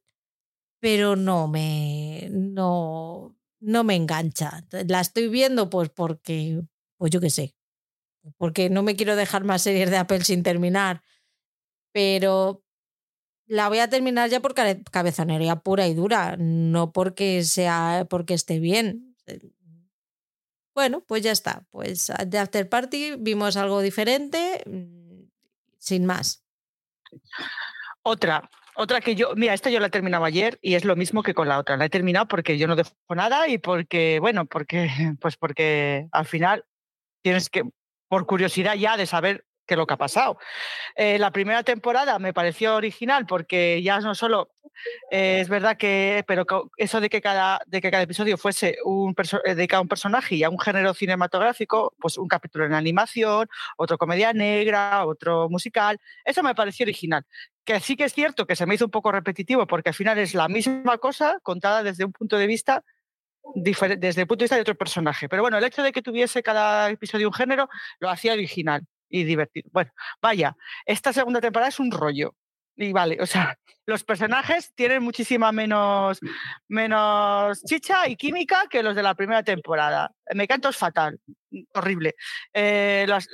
pero 0.81 1.17
no 1.17 1.49
me 1.49 2.29
no 2.31 3.37
no 3.61 3.85
me 3.85 3.97
engancha. 3.97 4.65
La 4.87 5.01
estoy 5.01 5.29
viendo 5.29 5.71
pues 5.71 5.91
porque 5.91 6.63
pues 6.99 7.11
yo 7.11 7.21
qué 7.21 7.31
sé. 7.31 7.55
Porque 8.39 8.71
no 8.71 8.83
me 8.83 8.97
quiero 8.97 9.17
dejar 9.17 9.45
más 9.45 9.63
series 9.63 9.91
de 9.91 9.99
Apple 9.99 10.25
sin 10.25 10.43
terminar. 10.43 11.03
Pero 11.93 12.63
la 13.47 13.69
voy 13.69 13.79
a 13.79 13.89
terminar 13.89 14.31
ya 14.31 14.41
por 14.41 14.55
cabezonería 14.55 15.57
pura 15.57 15.87
y 15.87 15.95
dura, 15.95 16.37
no 16.39 16.93
porque 16.93 17.45
sea 17.45 18.07
porque 18.09 18.35
esté 18.35 18.59
bien. 18.59 19.17
Bueno, 20.75 21.05
pues 21.07 21.23
ya 21.23 21.33
está. 21.33 21.65
Pues 21.71 22.13
de 22.27 22.39
After 22.39 22.69
Party 22.69 23.15
vimos 23.19 23.57
algo 23.57 23.81
diferente, 23.81 24.63
mm, 24.67 25.29
sin 25.79 26.05
más. 26.05 26.45
Otra, 28.03 28.51
otra 28.77 29.01
que 29.01 29.15
yo, 29.15 29.35
mira, 29.37 29.55
esta 29.55 29.71
yo 29.71 29.79
la 29.79 29.87
he 29.87 29.91
terminado 29.91 30.25
ayer 30.25 30.59
y 30.61 30.75
es 30.75 30.85
lo 30.85 30.97
mismo 30.97 31.23
que 31.23 31.35
con 31.35 31.49
la 31.49 31.59
otra. 31.59 31.77
La 31.77 31.85
he 31.85 31.91
terminado 31.91 32.27
porque 32.27 32.59
yo 32.59 32.67
no 32.67 32.77
dejo 32.77 32.93
nada 33.11 33.49
y 33.49 33.59
porque, 33.59 34.19
bueno, 34.21 34.47
porque, 34.47 34.89
pues 35.21 35.37
porque 35.37 36.09
al 36.11 36.27
final 36.27 36.65
tienes 37.23 37.49
que, 37.49 37.63
por 38.09 38.27
curiosidad 38.27 38.75
ya 38.75 38.97
de 38.97 39.07
saber 39.07 39.45
qué 39.67 39.75
es 39.75 39.79
lo 39.79 39.87
que 39.87 39.95
ha 39.95 39.99
pasado. 39.99 40.39
Eh, 40.97 41.19
la 41.19 41.31
primera 41.31 41.63
temporada 41.63 42.19
me 42.19 42.33
pareció 42.33 42.77
original 42.77 43.27
porque 43.27 43.83
ya 43.83 44.01
no 44.01 44.15
solo 44.15 44.51
eh, 45.11 45.41
es 45.41 45.49
verdad 45.49 45.77
que, 45.77 46.25
pero 46.27 46.45
eso 46.77 47.01
de 47.01 47.09
que 47.09 47.21
cada, 47.21 47.61
de 47.67 47.81
que 47.81 47.91
cada 47.91 48.03
episodio 48.03 48.37
fuese 48.37 48.77
un 48.85 49.15
eh, 49.45 49.55
dedicado 49.55 49.81
a 49.81 49.83
un 49.83 49.89
personaje 49.89 50.35
y 50.37 50.45
a 50.45 50.51
un 50.51 50.59
género 50.59 50.95
cinematográfico, 50.95 51.95
pues 51.99 52.19
un 52.19 52.29
capítulo 52.29 52.67
en 52.67 52.75
animación, 52.75 53.49
otro 53.77 53.99
comedia 53.99 54.33
negra, 54.33 55.07
otro 55.07 55.49
musical, 55.49 56.01
eso 56.25 56.43
me 56.43 56.55
pareció 56.55 56.85
original. 56.85 57.25
Que 57.65 57.81
sí 57.81 57.97
que 57.97 58.05
es 58.05 58.13
cierto 58.15 58.47
que 58.47 58.57
se 58.57 58.67
me 58.67 58.75
hizo 58.75 58.85
un 58.87 58.91
poco 58.91 59.13
repetitivo 59.13 59.67
porque 59.67 59.91
al 59.91 59.95
final 59.95 60.19
es 60.19 60.35
la 60.35 60.49
misma 60.49 60.99
cosa 60.99 61.39
contada 61.43 61.83
desde 61.83 62.05
un 62.05 62.13
punto 62.13 62.37
de 62.39 62.47
vista 62.47 62.85
desde 63.55 64.23
el 64.23 64.27
punto 64.27 64.41
de 64.41 64.45
vista 64.45 64.57
de 64.57 64.63
otro 64.63 64.75
personaje. 64.75 65.29
Pero 65.29 65.43
bueno, 65.43 65.59
el 65.59 65.65
hecho 65.65 65.83
de 65.83 65.93
que 65.93 66.01
tuviese 66.01 66.43
cada 66.43 66.89
episodio 66.91 67.29
un 67.29 67.35
género 67.35 67.69
lo 68.01 68.09
hacía 68.09 68.33
original 68.33 68.87
y 69.15 69.23
divertido. 69.23 69.71
Bueno, 69.73 69.93
vaya, 70.21 70.57
esta 70.85 71.13
segunda 71.13 71.41
temporada 71.41 71.69
es 71.69 71.79
un 71.79 71.93
rollo. 71.93 72.35
Y 72.77 72.93
vale, 72.93 73.19
o 73.21 73.27
sea, 73.27 73.57
los 73.87 74.03
personajes 74.03 74.73
tienen 74.75 75.05
muchísima 75.05 75.53
menos, 75.53 76.19
menos 76.67 77.63
chicha 77.63 78.09
y 78.09 78.17
química 78.17 78.65
que 78.69 78.83
los 78.83 78.97
de 78.97 79.05
la 79.05 79.15
primera 79.15 79.45
temporada. 79.45 80.11
Me 80.35 80.49
canto 80.49 80.69
es 80.69 80.77
fatal, 80.77 81.21
horrible. 81.75 82.17
Eh, 82.53 83.07
los, 83.09 83.29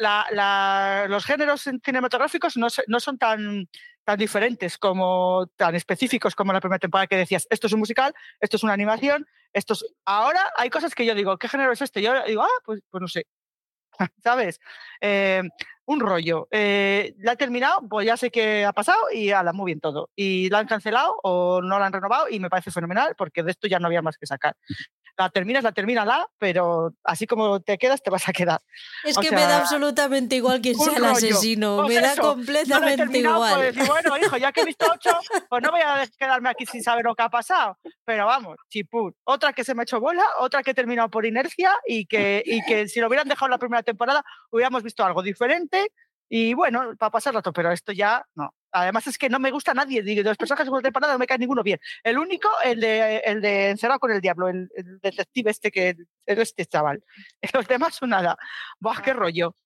los, 1.09 1.25
géneros 1.25 1.67
cinematográficos 1.83 2.59
no, 2.59 2.67
no 2.86 3.00
son 3.00 3.17
tan, 3.17 3.67
tan 4.05 4.18
diferentes 4.18 4.76
como 4.76 5.47
tan 5.57 5.75
específicos 5.75 6.34
como 6.34 6.52
la 6.52 6.60
primera 6.60 6.78
temporada 6.78 7.07
que 7.07 7.17
decías, 7.17 7.47
esto 7.49 7.68
es 7.68 7.73
un 7.73 7.81
musical, 7.81 8.12
esto 8.39 8.59
es 8.59 8.62
una 8.62 8.75
animación, 8.75 9.26
esto 9.55 9.73
es... 9.73 9.86
Ahora 10.05 10.42
hay 10.59 10.68
cosas 10.68 10.94
que 10.94 11.07
yo 11.07 11.15
digo, 11.15 11.39
¿qué 11.39 11.49
género 11.49 11.73
es 11.73 11.81
este? 11.81 12.02
Yo 12.02 12.12
digo, 12.26 12.42
ah, 12.42 12.60
pues, 12.67 12.81
pues 12.91 13.00
no 13.00 13.09
sé, 13.09 13.25
¿sabes? 14.24 14.60
Eh, 15.00 15.42
un 15.90 16.00
rollo. 16.00 16.46
Eh, 16.52 17.14
la 17.18 17.32
he 17.32 17.36
terminado, 17.36 17.80
pues 17.88 18.06
ya 18.06 18.16
sé 18.16 18.30
qué 18.30 18.64
ha 18.64 18.72
pasado 18.72 18.98
y 19.12 19.32
ala, 19.32 19.52
muy 19.52 19.66
bien 19.66 19.80
todo. 19.80 20.10
Y 20.14 20.48
la 20.48 20.58
han 20.60 20.66
cancelado 20.66 21.16
o 21.22 21.60
no 21.62 21.78
la 21.78 21.86
han 21.86 21.92
renovado 21.92 22.28
y 22.30 22.38
me 22.38 22.48
parece 22.48 22.70
fenomenal 22.70 23.14
porque 23.18 23.42
de 23.42 23.50
esto 23.50 23.66
ya 23.66 23.80
no 23.80 23.88
había 23.88 24.02
más 24.02 24.16
que 24.16 24.26
sacar 24.26 24.54
la 25.20 25.28
terminas, 25.28 25.62
la 25.62 25.72
termina 25.72 26.04
la, 26.04 26.26
pero 26.38 26.94
así 27.04 27.26
como 27.26 27.60
te 27.60 27.78
quedas, 27.78 28.02
te 28.02 28.10
vas 28.10 28.28
a 28.28 28.32
quedar. 28.32 28.60
Es 29.04 29.18
que 29.18 29.30
me 29.30 29.42
da 29.42 29.58
absolutamente 29.58 30.36
igual 30.36 30.60
quién 30.60 30.76
sea 30.76 30.96
el 30.96 31.04
asesino, 31.04 31.82
pues 31.82 31.94
me 31.94 32.00
da 32.00 32.16
completamente 32.16 33.18
igual. 33.18 33.72
bueno, 33.86 34.16
hijo, 34.16 34.36
ya 34.38 34.52
que 34.52 34.62
he 34.62 34.64
visto 34.64 34.86
ocho, 34.90 35.10
pues 35.48 35.62
no 35.62 35.70
voy 35.70 35.82
a 35.82 36.06
quedarme 36.18 36.48
aquí 36.48 36.64
sin 36.66 36.82
saber 36.82 37.04
lo 37.04 37.14
que 37.14 37.22
ha 37.22 37.28
pasado. 37.28 37.78
Pero 38.04 38.26
vamos, 38.26 38.56
chiput. 38.68 39.14
Otra 39.24 39.52
que 39.52 39.62
se 39.62 39.74
me 39.74 39.82
ha 39.82 39.84
hecho 39.84 40.00
bola, 40.00 40.24
otra 40.38 40.62
que 40.62 40.70
he 40.70 40.74
terminado 40.74 41.10
por 41.10 41.26
inercia 41.26 41.72
y 41.86 42.06
que, 42.06 42.42
y 42.44 42.62
que 42.64 42.88
si 42.88 43.00
lo 43.00 43.08
hubieran 43.08 43.28
dejado 43.28 43.50
la 43.50 43.58
primera 43.58 43.82
temporada 43.82 44.24
hubiéramos 44.50 44.82
visto 44.82 45.04
algo 45.04 45.22
diferente 45.22 45.80
y 46.33 46.55
bueno, 46.55 46.94
para 46.97 47.10
pasar 47.10 47.34
rato, 47.34 47.52
pero 47.52 47.73
esto 47.73 47.91
ya 47.91 48.25
no. 48.36 48.55
Además 48.70 49.05
es 49.09 49.18
que 49.18 49.28
no 49.28 49.41
me 49.41 49.50
gusta 49.50 49.75
nadie, 49.75 50.00
de 50.00 50.23
los 50.23 50.36
personajes 50.36 50.73
de 50.73 50.81
temporada 50.81 51.15
no 51.15 51.18
me 51.18 51.26
cae 51.26 51.39
ninguno 51.39 51.65
bien. 51.65 51.81
El 52.05 52.18
único, 52.18 52.49
el 52.65 52.78
de, 52.78 53.17
el 53.18 53.41
de 53.41 53.70
Encerrado 53.70 53.99
con 53.99 54.12
el 54.12 54.20
Diablo, 54.20 54.49
el, 54.49 54.68
detective 55.02 55.50
este 55.50 55.73
que 55.73 55.97
es 56.26 56.39
este 56.39 56.67
chaval. 56.67 57.02
Los 57.52 57.67
demás 57.67 57.97
son 57.97 58.10
nada. 58.10 58.36
Buah, 58.78 59.02
qué 59.02 59.12
rollo. 59.12 59.57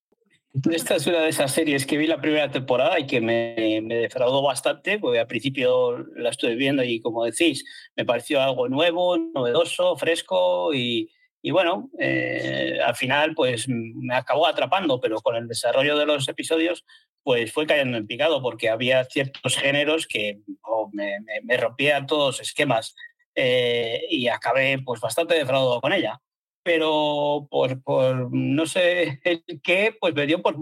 Esta 0.71 0.95
es 0.95 1.07
una 1.07 1.21
de 1.21 1.29
esas 1.29 1.53
series 1.53 1.85
que 1.85 1.99
vi 1.99 2.07
la 2.07 2.21
primera 2.21 2.51
temporada 2.51 2.99
y 2.99 3.07
que 3.07 3.21
me, 3.21 3.83
me, 3.83 3.97
defraudó 3.97 4.41
bastante, 4.41 4.99
porque 4.99 5.19
al 5.19 5.27
principio 5.27 5.99
la 6.17 6.31
estuve 6.31 6.55
viendo 6.55 6.83
y 6.83 7.01
como 7.01 7.25
decís, 7.25 7.65
me 7.97 8.07
pareció 8.07 8.41
algo 8.41 8.69
nuevo, 8.69 9.19
novedoso, 9.19 9.97
fresco 9.97 10.73
y, 10.73 11.11
y 11.47 11.51
bueno, 11.51 11.91
eh, 11.99 12.79
al 12.83 12.97
final 12.97 13.35
pues 13.35 13.69
me 13.69 14.15
acabó 14.15 14.47
atrapando, 14.47 14.99
pero 14.99 15.21
con 15.21 15.37
el 15.37 15.47
desarrollo 15.47 15.95
de 15.99 16.07
los 16.07 16.27
episodios 16.27 16.87
pues 17.23 17.53
fue 17.53 17.67
cayendo 17.67 17.99
en 17.99 18.07
picado 18.07 18.41
porque 18.41 18.71
había 18.71 19.05
ciertos 19.05 19.59
géneros 19.59 20.07
que 20.07 20.41
oh, 20.63 20.89
me, 20.95 21.19
me, 21.43 21.57
rompían 21.59 22.07
todos 22.07 22.39
los 22.39 22.49
esquemas 22.49 22.97
eh, 23.35 24.07
y 24.09 24.29
acabé 24.29 24.79
pues 24.87 25.03
bastante 25.03 25.35
defraudado 25.35 25.83
con 25.83 25.93
ella. 25.93 26.19
Pero 26.63 27.47
por, 27.51 27.83
por 27.83 28.33
no 28.33 28.65
sé 28.65 29.21
el 29.25 29.45
qué, 29.63 29.95
pues 30.01 30.15
me 30.15 30.27
dio 30.27 30.41
por 30.41 30.57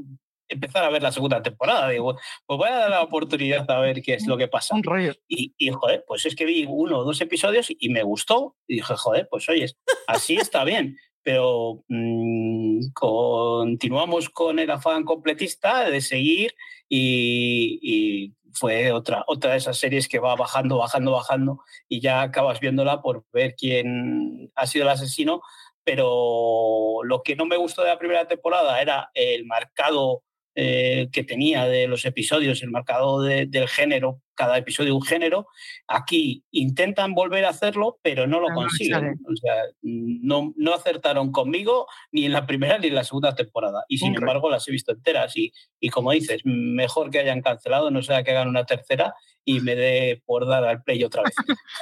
empezar 0.48 0.84
a 0.84 0.90
ver 0.90 1.02
la 1.02 1.12
segunda 1.12 1.42
temporada. 1.42 1.88
Digo, 1.88 2.18
pues 2.46 2.58
voy 2.58 2.68
a 2.68 2.76
dar 2.76 2.90
la 2.90 3.02
oportunidad 3.02 3.70
a 3.70 3.80
ver 3.80 4.02
qué 4.02 4.14
es 4.14 4.26
lo 4.26 4.36
que 4.36 4.48
pasa. 4.48 4.74
Un 4.74 4.82
rollo. 4.82 5.14
Y, 5.28 5.54
y, 5.56 5.70
joder, 5.70 6.04
pues 6.06 6.26
es 6.26 6.34
que 6.34 6.44
vi 6.44 6.66
uno 6.68 6.98
o 6.98 7.04
dos 7.04 7.20
episodios 7.20 7.68
y 7.70 7.88
me 7.88 8.02
gustó. 8.02 8.56
Y 8.66 8.76
dije, 8.76 8.94
joder, 8.96 9.28
pues 9.30 9.48
oyes, 9.48 9.76
así 10.06 10.36
está 10.36 10.64
bien. 10.64 10.96
Pero 11.22 11.84
mmm, 11.88 12.80
continuamos 12.94 14.28
con 14.30 14.58
el 14.58 14.70
afán 14.70 15.04
completista 15.04 15.88
de 15.88 16.00
seguir 16.00 16.54
y, 16.88 17.78
y 17.80 18.34
fue 18.52 18.92
otra, 18.92 19.24
otra 19.26 19.52
de 19.52 19.58
esas 19.58 19.78
series 19.78 20.08
que 20.08 20.18
va 20.18 20.34
bajando, 20.34 20.78
bajando, 20.78 21.12
bajando 21.12 21.60
y 21.88 22.00
ya 22.00 22.22
acabas 22.22 22.60
viéndola 22.60 23.00
por 23.00 23.24
ver 23.32 23.54
quién 23.56 24.50
ha 24.54 24.66
sido 24.66 24.84
el 24.84 24.90
asesino. 24.90 25.42
Pero 25.84 27.00
lo 27.02 27.22
que 27.22 27.34
no 27.34 27.44
me 27.44 27.56
gustó 27.56 27.82
de 27.82 27.88
la 27.88 27.98
primera 27.98 28.28
temporada 28.28 28.80
era 28.80 29.10
el 29.14 29.46
marcado 29.46 30.22
eh, 30.54 31.08
que 31.12 31.24
tenía 31.24 31.66
de 31.66 31.86
los 31.86 32.04
episodios, 32.04 32.62
el 32.62 32.70
marcador 32.70 33.48
del 33.48 33.68
género, 33.68 34.20
cada 34.34 34.58
episodio 34.58 34.94
un 34.94 35.02
género. 35.02 35.46
Aquí 35.86 36.44
intentan 36.50 37.14
volver 37.14 37.44
a 37.44 37.50
hacerlo, 37.50 37.98
pero 38.02 38.26
no 38.26 38.40
lo 38.40 38.48
consiguen. 38.48 39.18
O 39.26 39.36
sea, 39.36 39.54
no, 39.80 40.52
no 40.56 40.74
acertaron 40.74 41.32
conmigo 41.32 41.86
ni 42.10 42.26
en 42.26 42.32
la 42.32 42.46
primera 42.46 42.78
ni 42.78 42.88
en 42.88 42.94
la 42.94 43.04
segunda 43.04 43.34
temporada. 43.34 43.84
Y 43.88 43.98
sin 43.98 44.14
embargo, 44.14 44.50
las 44.50 44.66
he 44.68 44.72
visto 44.72 44.92
enteras. 44.92 45.36
Y, 45.36 45.52
y 45.80 45.88
como 45.88 46.12
dices, 46.12 46.42
mejor 46.44 47.10
que 47.10 47.20
hayan 47.20 47.40
cancelado, 47.40 47.90
no 47.90 48.02
sea 48.02 48.22
que 48.22 48.32
hagan 48.32 48.48
una 48.48 48.66
tercera 48.66 49.14
y 49.44 49.60
me 49.60 49.74
dé 49.74 50.22
por 50.26 50.46
dar 50.46 50.64
al 50.64 50.82
play 50.82 51.02
otra 51.02 51.22
vez. 51.22 51.34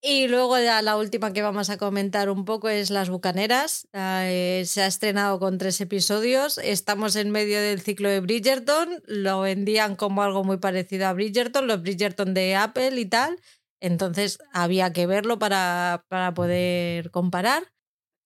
Y 0.05 0.27
luego 0.27 0.59
ya 0.59 0.83
la 0.83 0.97
última 0.97 1.33
que 1.33 1.43
vamos 1.43 1.71
a 1.71 1.79
comentar 1.79 2.29
un 2.29 2.45
poco 2.45 2.69
es 2.69 2.91
Las 2.91 3.09
Bucaneras. 3.09 3.87
Eh, 3.93 4.65
se 4.67 4.83
ha 4.83 4.89
estrenado 4.89 5.39
con 5.39 5.59
tres 5.59 5.81
episodios. 5.81 6.59
Estamos 6.59 7.15
en 7.15 7.31
medio 7.31 7.61
del 7.61 7.81
ciclo 7.81 8.09
de 8.09 8.19
Bridgerton. 8.19 9.01
Lo 9.07 9.43
vendían 9.43 9.95
como 9.95 10.25
algo 10.25 10.43
muy 10.43 10.57
parecido 10.57 11.07
a 11.07 11.13
Bridgerton, 11.13 11.69
los 11.69 11.83
Bridgerton 11.83 12.35
de 12.35 12.57
Apple 12.57 13.01
y 13.01 13.07
tal. 13.07 13.39
Entonces 13.81 14.41
había 14.53 14.93
que 14.93 15.07
verlo 15.07 15.39
para, 15.39 16.05
para 16.09 16.35
poder 16.35 17.13
comparar. 17.13 17.73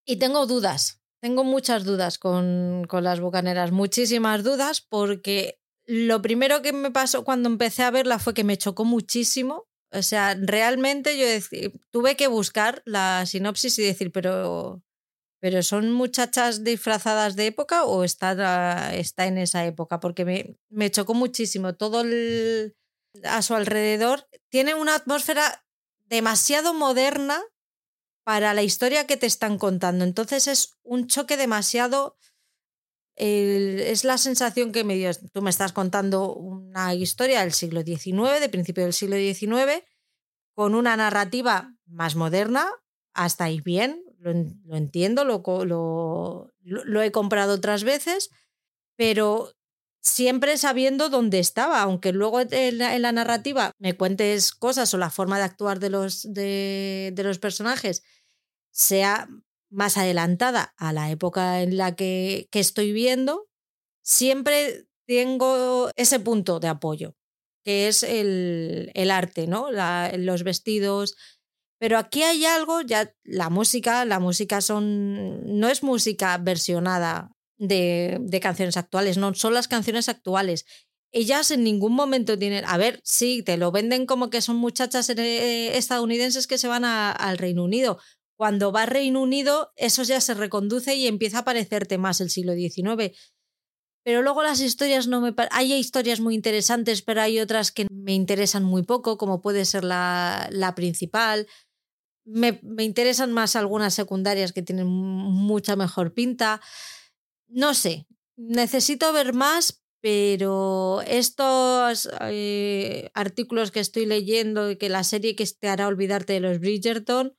Y 0.06 0.16
tengo 0.16 0.46
dudas. 0.46 1.02
Tengo 1.20 1.44
muchas 1.44 1.84
dudas 1.84 2.16
con, 2.16 2.86
con 2.88 3.04
Las 3.04 3.20
Bucaneras. 3.20 3.70
Muchísimas 3.70 4.42
dudas 4.42 4.80
porque 4.80 5.60
lo 5.84 6.22
primero 6.22 6.62
que 6.62 6.72
me 6.72 6.90
pasó 6.90 7.22
cuando 7.22 7.50
empecé 7.50 7.82
a 7.82 7.90
verla 7.90 8.18
fue 8.18 8.32
que 8.32 8.44
me 8.44 8.56
chocó 8.56 8.86
muchísimo 8.86 9.66
o 9.92 10.02
sea, 10.02 10.36
realmente 10.38 11.16
yo 11.18 11.26
tuve 11.90 12.16
que 12.16 12.26
buscar 12.26 12.82
la 12.84 13.24
sinopsis 13.26 13.78
y 13.78 13.82
decir, 13.84 14.12
pero, 14.12 14.82
pero 15.40 15.62
¿son 15.62 15.92
muchachas 15.92 16.64
disfrazadas 16.64 17.36
de 17.36 17.46
época 17.46 17.84
o 17.84 18.04
está, 18.04 18.94
está 18.94 19.26
en 19.26 19.38
esa 19.38 19.64
época? 19.64 20.00
Porque 20.00 20.24
me, 20.24 20.56
me 20.68 20.90
chocó 20.90 21.14
muchísimo. 21.14 21.74
Todo 21.74 22.04
a 23.24 23.42
su 23.42 23.54
alrededor 23.54 24.28
tiene 24.50 24.74
una 24.74 24.96
atmósfera 24.96 25.64
demasiado 26.06 26.74
moderna 26.74 27.42
para 28.24 28.54
la 28.54 28.62
historia 28.62 29.06
que 29.06 29.16
te 29.16 29.26
están 29.26 29.56
contando. 29.56 30.04
Entonces 30.04 30.48
es 30.48 30.76
un 30.82 31.06
choque 31.06 31.36
demasiado 31.36 32.18
es 33.16 34.04
la 34.04 34.18
sensación 34.18 34.72
que 34.72 34.84
me 34.84 34.96
dio. 34.96 35.10
Tú 35.32 35.42
me 35.42 35.50
estás 35.50 35.72
contando 35.72 36.34
una 36.34 36.94
historia 36.94 37.40
del 37.40 37.52
siglo 37.52 37.82
XIX, 37.82 38.40
de 38.40 38.48
principio 38.48 38.84
del 38.84 38.92
siglo 38.92 39.16
XIX, 39.16 39.82
con 40.54 40.74
una 40.74 40.96
narrativa 40.96 41.74
más 41.86 42.14
moderna. 42.14 42.68
Hasta 43.14 43.44
ahí 43.44 43.60
bien, 43.62 44.02
lo, 44.18 44.76
entiendo, 44.76 45.24
lo, 45.24 45.42
lo, 45.64 46.52
lo, 46.62 47.02
he 47.02 47.10
comprado 47.10 47.54
otras 47.54 47.82
veces, 47.82 48.28
pero 48.94 49.54
siempre 50.00 50.58
sabiendo 50.58 51.08
dónde 51.08 51.38
estaba, 51.38 51.80
aunque 51.80 52.12
luego 52.12 52.40
en 52.40 52.78
la, 52.78 53.12
narrativa 53.12 53.72
me 53.78 53.96
cuentes 53.96 54.52
cosas 54.52 54.92
o 54.92 54.98
la 54.98 55.08
forma 55.08 55.38
de 55.38 55.44
actuar 55.44 55.80
de 55.80 55.88
los, 55.88 56.30
de, 56.32 57.12
de 57.14 57.22
los 57.22 57.38
personajes 57.38 58.02
sea 58.70 59.28
más 59.70 59.96
adelantada 59.96 60.74
a 60.76 60.92
la 60.92 61.10
época 61.10 61.62
en 61.62 61.76
la 61.76 61.94
que, 61.94 62.48
estoy 62.52 62.92
viendo, 62.92 63.48
siempre 64.02 64.86
tengo 65.06 65.90
ese 65.96 66.20
punto 66.20 66.60
de 66.60 66.68
apoyo, 66.68 67.14
que 67.64 67.88
es 67.88 68.02
el, 68.02 69.10
arte, 69.10 69.46
¿no? 69.46 69.68
los 69.70 70.42
vestidos. 70.42 71.16
Pero 71.78 71.98
aquí 71.98 72.22
hay 72.22 72.44
algo, 72.46 72.80
ya 72.80 73.12
la 73.24 73.50
música, 73.50 74.04
la 74.04 74.18
música 74.18 74.60
son, 74.60 75.58
no 75.58 75.68
es 75.68 75.82
música 75.82 76.38
versionada 76.38 77.30
de, 77.58 78.18
de 78.20 78.40
canciones 78.40 78.76
actuales, 78.76 79.18
no 79.18 79.34
son 79.34 79.52
las 79.52 79.68
canciones 79.68 80.08
actuales. 80.08 80.64
Ellas 81.12 81.50
en 81.50 81.64
ningún 81.64 81.94
momento 81.94 82.38
tienen, 82.38 82.64
a 82.66 82.76
ver, 82.76 83.00
sí, 83.04 83.42
te 83.42 83.56
lo 83.56 83.72
venden 83.72 84.06
como 84.06 84.28
que 84.28 84.42
son 84.42 84.56
muchachas 84.56 85.08
eh, 85.10 85.76
estadounidenses 85.76 86.46
que 86.46 86.58
se 86.58 86.68
van 86.68 86.84
al 86.84 87.38
Reino 87.38 87.64
Unido, 87.64 87.98
cuando 88.36 88.72
va 88.72 88.86
Reino 88.86 89.22
Unido, 89.22 89.72
eso 89.76 90.02
ya 90.02 90.20
se 90.20 90.34
reconduce 90.34 90.94
y 90.94 91.06
empieza 91.06 91.40
a 91.40 91.44
parecerte 91.44 91.98
más 91.98 92.20
el 92.20 92.30
siglo 92.30 92.54
XIX. 92.54 93.16
Pero 94.04 94.22
luego 94.22 94.42
las 94.42 94.60
historias 94.60 95.08
no 95.08 95.20
me... 95.20 95.34
Hay 95.50 95.72
historias 95.72 96.20
muy 96.20 96.34
interesantes, 96.34 97.02
pero 97.02 97.22
hay 97.22 97.40
otras 97.40 97.72
que 97.72 97.86
me 97.90 98.14
interesan 98.14 98.62
muy 98.62 98.84
poco, 98.84 99.18
como 99.18 99.40
puede 99.40 99.64
ser 99.64 99.82
la, 99.82 100.48
la 100.52 100.74
principal. 100.74 101.48
Me, 102.24 102.60
me, 102.62 102.84
interesan 102.84 103.32
más 103.32 103.56
algunas 103.56 103.94
secundarias 103.94 104.52
que 104.52 104.62
tienen 104.62 104.86
mucha 104.86 105.74
mejor 105.74 106.14
pinta. 106.14 106.60
No 107.48 107.74
sé, 107.74 108.06
necesito 108.36 109.12
ver 109.12 109.32
más, 109.32 109.82
pero 110.00 111.02
estos 111.02 112.08
eh, 112.20 113.10
artículos 113.14 113.72
que 113.72 113.80
estoy 113.80 114.06
leyendo 114.06 114.70
y 114.70 114.76
que 114.76 114.88
la 114.88 115.02
serie 115.02 115.34
que 115.34 115.46
te 115.46 115.68
hará 115.68 115.88
olvidarte 115.88 116.34
de 116.34 116.40
los 116.40 116.60
Bridgerton, 116.60 117.36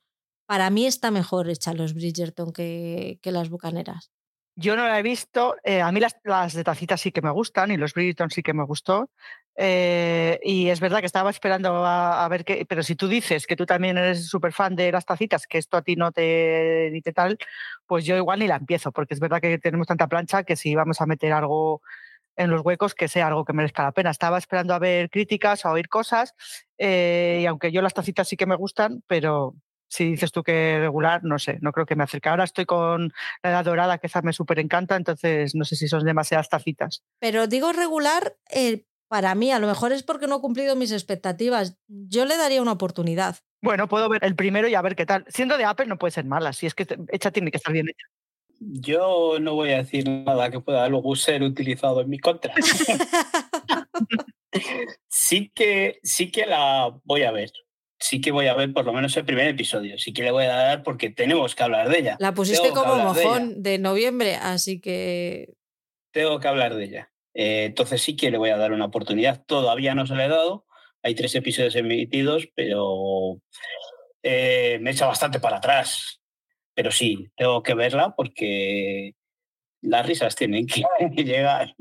para 0.48 0.70
mí 0.70 0.86
está 0.86 1.10
mejor 1.10 1.50
hecha 1.50 1.74
los 1.74 1.92
Bridgerton 1.92 2.54
que, 2.54 3.20
las 3.22 3.50
Bucaneras. 3.50 4.10
Yo 4.56 4.76
no 4.76 4.88
la 4.88 4.98
he 4.98 5.02
visto. 5.02 5.56
Eh, 5.62 5.82
a 5.82 5.92
mí 5.92 6.00
las, 6.00 6.16
las, 6.24 6.54
de 6.54 6.64
tacita 6.64 6.96
sí 6.96 7.12
que 7.12 7.20
me 7.20 7.30
gustan 7.30 7.70
y 7.70 7.76
los 7.76 7.92
Bridgerton 7.92 8.30
sí 8.30 8.42
que 8.42 8.54
me 8.54 8.64
gustó. 8.64 9.10
Eh, 9.56 10.40
y 10.42 10.70
es 10.70 10.80
verdad 10.80 11.00
que 11.00 11.06
estaba 11.06 11.28
esperando 11.28 11.84
a, 11.84 12.26
ver 12.30 12.46
qué. 12.46 12.64
Pero 12.66 12.82
si 12.82 12.96
tú 12.96 13.08
dices 13.08 13.46
que 13.46 13.56
tú 13.56 13.66
también 13.66 13.98
eres 13.98 14.26
súper 14.26 14.54
fan 14.54 14.74
de 14.74 14.90
las 14.90 15.04
tacitas, 15.04 15.46
que 15.46 15.58
esto 15.58 15.76
a 15.76 15.82
ti 15.82 15.96
no 15.96 16.12
te, 16.12 16.88
ni 16.92 17.02
te 17.02 17.12
tal, 17.12 17.36
pues 17.86 18.06
yo 18.06 18.16
igual 18.16 18.38
ni 18.38 18.46
la 18.46 18.56
empiezo, 18.56 18.90
porque 18.90 19.12
es 19.12 19.20
verdad 19.20 19.42
que 19.42 19.58
tenemos 19.58 19.86
tanta 19.86 20.08
plancha 20.08 20.44
que 20.44 20.56
si 20.56 20.74
vamos 20.74 21.02
a 21.02 21.06
meter 21.06 21.34
algo 21.34 21.82
en 22.36 22.50
los 22.50 22.62
huecos 22.64 22.94
que 22.94 23.08
sea 23.08 23.26
algo 23.26 23.44
que 23.44 23.52
merezca 23.52 23.82
la 23.82 23.92
pena. 23.92 24.10
Estaba 24.10 24.38
esperando 24.38 24.72
a 24.72 24.78
ver 24.78 25.10
críticas, 25.10 25.66
a 25.66 25.72
oír 25.72 25.90
cosas, 25.90 26.34
eh, 26.78 27.40
y 27.42 27.46
aunque 27.46 27.70
yo 27.70 27.82
las 27.82 27.92
tacitas 27.92 28.28
sí 28.28 28.38
que 28.38 28.46
me 28.46 28.56
gustan, 28.56 29.02
pero, 29.06 29.54
si 29.88 30.10
dices 30.10 30.32
tú 30.32 30.42
que 30.42 30.78
regular, 30.78 31.24
no 31.24 31.38
sé, 31.38 31.58
no 31.60 31.72
creo 31.72 31.86
que 31.86 31.96
me 31.96 32.04
acerque. 32.04 32.28
Ahora 32.28 32.44
estoy 32.44 32.66
con 32.66 33.12
la 33.42 33.50
edad 33.50 33.64
dorada, 33.64 33.98
que 33.98 34.06
esa 34.06 34.22
me 34.22 34.32
súper 34.32 34.58
encanta, 34.58 34.96
entonces 34.96 35.54
no 35.54 35.64
sé 35.64 35.76
si 35.76 35.88
son 35.88 36.04
demasiadas 36.04 36.48
tacitas. 36.48 37.02
Pero 37.18 37.46
digo 37.46 37.72
regular, 37.72 38.36
eh, 38.50 38.84
para 39.08 39.34
mí, 39.34 39.50
a 39.50 39.58
lo 39.58 39.66
mejor 39.66 39.92
es 39.92 40.02
porque 40.02 40.26
no 40.26 40.36
he 40.36 40.40
cumplido 40.40 40.76
mis 40.76 40.92
expectativas. 40.92 41.78
Yo 41.88 42.26
le 42.26 42.36
daría 42.36 42.62
una 42.62 42.72
oportunidad. 42.72 43.36
Bueno, 43.62 43.88
puedo 43.88 44.08
ver 44.08 44.24
el 44.24 44.36
primero 44.36 44.68
y 44.68 44.74
a 44.74 44.82
ver 44.82 44.94
qué 44.94 45.06
tal. 45.06 45.24
Siendo 45.28 45.56
de 45.56 45.64
Apple 45.64 45.86
no 45.86 45.98
puede 45.98 46.12
ser 46.12 46.26
mala, 46.26 46.52
si 46.52 46.66
es 46.66 46.74
que 46.74 46.86
hecha 47.10 47.30
tiene 47.30 47.50
que 47.50 47.56
estar 47.56 47.72
bien 47.72 47.88
hecha. 47.88 48.06
Yo 48.60 49.38
no 49.40 49.54
voy 49.54 49.70
a 49.70 49.78
decir 49.78 50.08
nada 50.08 50.50
que 50.50 50.60
pueda 50.60 50.88
luego 50.88 51.16
ser 51.16 51.42
utilizado 51.42 52.00
en 52.02 52.10
mi 52.10 52.18
contra. 52.18 52.52
sí 55.08 55.50
que 55.54 56.00
sí 56.02 56.30
que 56.30 56.46
la 56.46 56.92
voy 57.04 57.22
a 57.22 57.32
ver 57.32 57.50
sí 57.98 58.20
que 58.20 58.30
voy 58.30 58.46
a 58.46 58.54
ver 58.54 58.72
por 58.72 58.84
lo 58.84 58.92
menos 58.92 59.16
el 59.16 59.24
primer 59.24 59.48
episodio. 59.48 59.98
Sí 59.98 60.12
que 60.12 60.22
le 60.22 60.30
voy 60.30 60.44
a 60.44 60.54
dar 60.54 60.82
porque 60.82 61.10
tenemos 61.10 61.54
que 61.54 61.62
hablar 61.62 61.88
de 61.88 61.98
ella. 61.98 62.16
La 62.20 62.34
pusiste 62.34 62.70
como 62.70 62.96
mojón 62.96 63.62
de, 63.62 63.78
noviembre, 63.78 64.36
así 64.36 64.80
que. 64.80 65.54
Tengo 66.12 66.40
que 66.40 66.48
hablar 66.48 66.74
de 66.74 66.84
ella. 66.84 67.12
Eh, 67.34 67.64
entonces 67.66 68.02
sí 68.02 68.16
que 68.16 68.30
le 68.30 68.38
voy 68.38 68.50
a 68.50 68.56
dar 68.56 68.72
una 68.72 68.86
oportunidad. 68.86 69.44
Todavía 69.44 69.94
no 69.94 70.06
se 70.06 70.14
le 70.14 70.24
he 70.24 70.28
dado. 70.28 70.66
Hay 71.02 71.14
tres 71.14 71.34
episodios 71.34 71.76
emitidos, 71.76 72.48
pero 72.54 73.40
eh, 74.22 74.78
me 74.80 74.90
echa 74.90 75.06
bastante 75.06 75.40
para 75.40 75.58
atrás. 75.58 76.20
Pero 76.74 76.90
sí, 76.90 77.28
tengo 77.36 77.62
que 77.62 77.74
verla 77.74 78.14
porque 78.16 79.14
las 79.80 80.06
risas 80.06 80.34
tienen 80.34 80.66
que 80.66 80.84
llegar. 81.24 81.74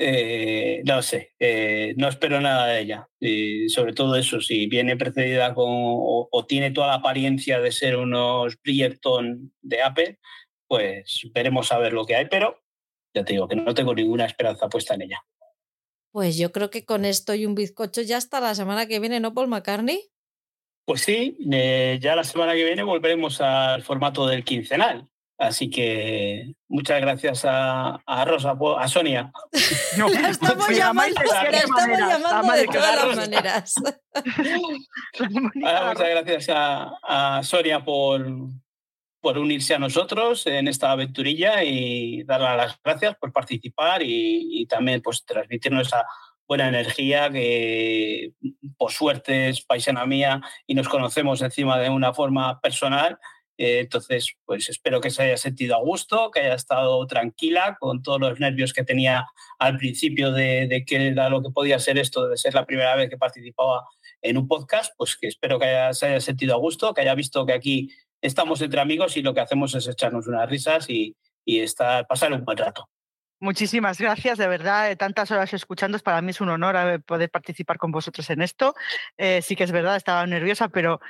Eh, 0.00 0.80
no 0.84 1.02
sé, 1.02 1.34
eh, 1.40 1.92
no 1.96 2.08
espero 2.08 2.40
nada 2.40 2.68
de 2.68 2.80
ella. 2.80 3.08
Y 3.18 3.68
sobre 3.68 3.92
todo 3.92 4.14
eso, 4.14 4.40
si 4.40 4.68
viene 4.68 4.96
precedida 4.96 5.54
con 5.54 5.66
o, 5.68 6.46
tiene 6.46 6.70
toda 6.70 6.86
la 6.86 6.94
apariencia 6.94 7.60
de 7.60 7.72
ser 7.72 7.96
unos 7.96 8.56
Bridgerton 8.62 9.52
de 9.60 9.82
Apple, 9.82 10.18
pues 10.68 11.28
veremos 11.34 11.72
a 11.72 11.78
ver 11.78 11.94
lo 11.94 12.06
que 12.06 12.14
hay, 12.14 12.26
pero 12.26 12.62
ya 13.12 13.24
te 13.24 13.32
digo 13.32 13.48
que 13.48 13.56
no 13.56 13.74
tengo 13.74 13.92
ninguna 13.92 14.26
esperanza 14.26 14.68
puesta 14.68 14.94
en 14.94 15.02
ella. 15.02 15.24
Pues 16.12 16.38
yo 16.38 16.52
creo 16.52 16.70
que 16.70 16.84
con 16.84 17.04
esto 17.04 17.34
y 17.34 17.44
un 17.44 17.56
bizcocho 17.56 18.02
ya 18.02 18.18
hasta 18.18 18.38
la 18.40 18.54
semana 18.54 18.86
que 18.86 19.00
viene, 19.00 19.18
¿no, 19.18 19.34
Paul 19.34 19.48
McCartney? 19.48 20.00
Pues 20.84 21.00
sí, 21.00 21.36
eh, 21.52 21.98
ya 22.00 22.14
la 22.14 22.24
semana 22.24 22.54
que 22.54 22.64
viene 22.64 22.84
volveremos 22.84 23.40
al 23.40 23.82
formato 23.82 24.28
del 24.28 24.44
quincenal. 24.44 25.08
Así 25.38 25.70
que 25.70 26.54
muchas 26.66 27.00
gracias 27.00 27.44
a, 27.44 28.00
a 28.04 28.24
Rosa, 28.24 28.56
a 28.78 28.88
Sonia. 28.88 29.30
No, 29.96 30.06
estamos 30.08 30.68
llamando, 30.68 31.20
estamos 31.20 31.98
llamando 31.98 32.52
de 32.52 32.66
todas 32.66 33.06
las 33.06 33.16
maneras. 33.16 33.74
muchas 35.54 35.98
gracias 35.98 36.48
a, 36.50 36.92
a 37.02 37.42
Sonia 37.44 37.84
por, 37.84 38.26
por 39.20 39.38
unirse 39.38 39.74
a 39.74 39.78
nosotros 39.78 40.46
en 40.46 40.66
esta 40.66 40.90
aventurilla 40.90 41.62
y 41.62 42.24
darle 42.24 42.56
las 42.56 42.78
gracias 42.82 43.16
por 43.16 43.32
participar 43.32 44.02
y, 44.02 44.62
y, 44.62 44.66
también 44.66 45.00
pues 45.02 45.24
transmitirnos 45.24 45.86
esa 45.86 46.04
buena 46.46 46.68
energía 46.68 47.30
que 47.30 48.32
por 48.76 48.90
suerte 48.90 49.50
es 49.50 49.64
paisana 49.64 50.04
mía 50.06 50.40
y 50.66 50.74
nos 50.74 50.88
conocemos 50.88 51.42
encima 51.42 51.78
de 51.78 51.90
una 51.90 52.12
forma 52.12 52.60
personal 52.60 53.18
Eh, 53.58 53.80
entonces, 53.80 54.34
pues 54.44 54.68
espero 54.68 55.00
que 55.00 55.10
se 55.10 55.24
haya 55.24 55.36
sentido 55.36 55.76
a 55.76 55.80
gusto, 55.80 56.30
que 56.30 56.40
haya 56.40 56.54
estado 56.54 57.06
tranquila 57.06 57.76
con 57.78 58.02
todos 58.02 58.20
los 58.20 58.40
nervios 58.40 58.72
que 58.72 58.84
tenía 58.84 59.26
al 59.58 59.76
principio 59.76 60.32
de, 60.32 60.68
de 60.68 60.84
qué 60.84 61.08
era 61.08 61.28
lo 61.28 61.42
que 61.42 61.50
podía 61.50 61.78
ser 61.80 61.98
esto, 61.98 62.28
de 62.28 62.36
ser 62.36 62.54
la 62.54 62.64
primera 62.64 62.94
vez 62.96 63.10
que 63.10 63.18
participaba 63.18 63.84
en 64.22 64.38
un 64.38 64.48
podcast, 64.48 64.94
pues 64.96 65.16
que 65.16 65.26
espero 65.26 65.58
que 65.58 65.66
se 65.92 66.06
haya 66.06 66.20
sentido 66.20 66.54
a 66.54 66.58
gusto, 66.58 66.94
que 66.94 67.02
haya 67.02 67.14
visto 67.14 67.44
que 67.44 67.52
aquí 67.52 67.90
estamos 68.20 68.62
entre 68.62 68.80
amigos 68.80 69.16
y 69.16 69.22
lo 69.22 69.34
que 69.34 69.40
hacemos 69.40 69.74
es 69.74 69.88
echarnos 69.88 70.26
unas 70.26 70.48
risas 70.48 70.88
y, 70.88 71.16
y 71.44 71.64
pasar 72.08 72.32
un 72.32 72.44
buen 72.44 72.58
rato. 72.58 72.88
Muchísimas 73.40 74.00
gracias, 74.00 74.36
de 74.36 74.48
verdad, 74.48 74.96
tantas 74.96 75.30
horas 75.30 75.54
escuchando, 75.54 75.96
para 76.00 76.20
mí 76.22 76.30
es 76.30 76.40
un 76.40 76.48
honor 76.48 76.74
eh, 76.76 76.98
poder 76.98 77.30
participar 77.30 77.78
con 77.78 77.92
vosotros 77.92 78.28
en 78.30 78.42
esto. 78.42 78.74
Eh, 79.16 79.42
sí 79.42 79.54
que 79.54 79.62
es 79.62 79.70
verdad, 79.70 79.94
estaba 79.94 80.26
nerviosa, 80.26 80.68
pero 80.68 81.00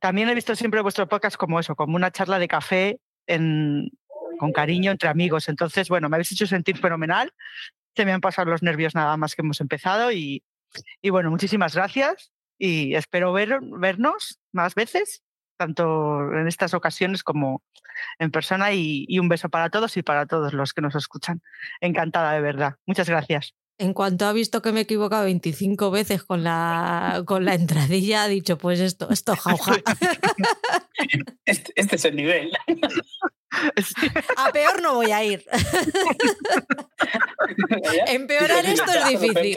también 0.00 0.28
he 0.28 0.34
visto 0.34 0.56
siempre 0.56 0.80
vuestro 0.80 1.08
podcast 1.08 1.36
como 1.36 1.60
eso, 1.60 1.76
como 1.76 1.96
una 1.96 2.10
charla 2.10 2.38
de 2.38 2.48
café 2.48 3.00
en, 3.26 3.90
con 4.38 4.52
cariño 4.52 4.90
entre 4.90 5.08
amigos. 5.08 5.48
Entonces, 5.48 5.88
bueno, 5.88 6.08
me 6.08 6.16
habéis 6.16 6.32
hecho 6.32 6.46
sentir 6.46 6.78
fenomenal. 6.78 7.32
Se 7.94 8.04
me 8.04 8.12
han 8.12 8.20
pasado 8.20 8.50
los 8.50 8.62
nervios 8.62 8.94
nada 8.94 9.16
más 9.16 9.34
que 9.34 9.42
hemos 9.42 9.60
empezado 9.60 10.12
y, 10.12 10.42
y 11.02 11.10
bueno, 11.10 11.30
muchísimas 11.30 11.74
gracias 11.74 12.32
y 12.58 12.94
espero 12.94 13.32
ver, 13.32 13.60
vernos 13.62 14.40
más 14.52 14.74
veces 14.74 15.22
tanto 15.60 16.32
en 16.32 16.48
estas 16.48 16.72
ocasiones 16.72 17.22
como 17.22 17.62
en 18.18 18.30
persona 18.30 18.72
y, 18.72 19.18
un 19.18 19.28
beso 19.28 19.50
para 19.50 19.68
todos 19.68 19.98
y 19.98 20.02
para 20.02 20.24
todos 20.24 20.54
los 20.54 20.72
que 20.72 20.80
nos 20.80 20.94
escuchan. 20.94 21.42
Encantada 21.82 22.32
de 22.32 22.40
verdad. 22.40 22.76
Muchas 22.86 23.10
gracias. 23.10 23.54
En 23.80 23.94
cuanto 23.94 24.26
ha 24.26 24.34
visto 24.34 24.60
que 24.60 24.72
me 24.72 24.80
he 24.80 24.82
equivocado 24.82 25.24
25 25.24 25.90
veces 25.90 26.22
con 26.22 26.44
la, 26.44 27.22
con 27.24 27.46
la 27.46 27.54
entradilla, 27.54 28.24
ha 28.24 28.28
dicho, 28.28 28.58
pues 28.58 28.78
esto, 28.78 29.08
esto 29.10 29.34
jauja. 29.34 29.76
Este, 31.46 31.72
este, 31.76 31.96
es 31.96 32.04
el 32.04 32.14
nivel. 32.14 32.52
A 34.36 34.52
peor 34.52 34.82
no 34.82 34.96
voy 34.96 35.12
a 35.12 35.24
ir. 35.24 35.42
Empeorar 38.06 38.66
esto 38.66 38.92
es 38.92 39.18
difícil. 39.18 39.56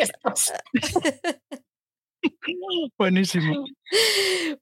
Buenísimo. 2.98 3.66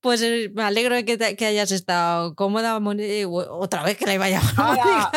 Pues 0.01 0.23
eh, 0.23 0.49
me 0.55 0.63
alegro 0.63 0.95
de 0.95 1.05
que, 1.05 1.45
hayas 1.45 1.71
estado 1.71 2.33
cómoda, 2.33 2.79
eh, 2.97 3.27
Otra 3.27 3.83
vez 3.83 3.97
que 3.97 4.07
la 4.07 4.15
iba 4.15 4.25
a 4.25 4.29
llamar. 4.29 5.11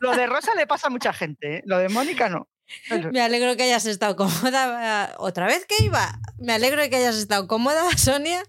lo 0.00 0.14
de 0.14 0.26
Rosa 0.26 0.54
le 0.54 0.66
pasa 0.66 0.88
a 0.88 0.90
mucha 0.90 1.14
gente, 1.14 1.56
¿eh? 1.56 1.62
lo 1.64 1.78
de 1.78 1.88
Mónica 1.88 2.28
no. 2.28 2.46
Me 3.12 3.20
alegro 3.20 3.56
que 3.56 3.64
hayas 3.64 3.86
estado 3.86 4.16
cómoda. 4.16 5.14
Otra 5.18 5.46
vez 5.46 5.66
que 5.66 5.84
iba. 5.84 6.18
Me 6.38 6.52
alegro 6.52 6.80
de 6.80 6.90
que 6.90 6.96
hayas 6.96 7.16
estado 7.16 7.46
cómoda, 7.46 7.84
Sonia, 7.96 8.42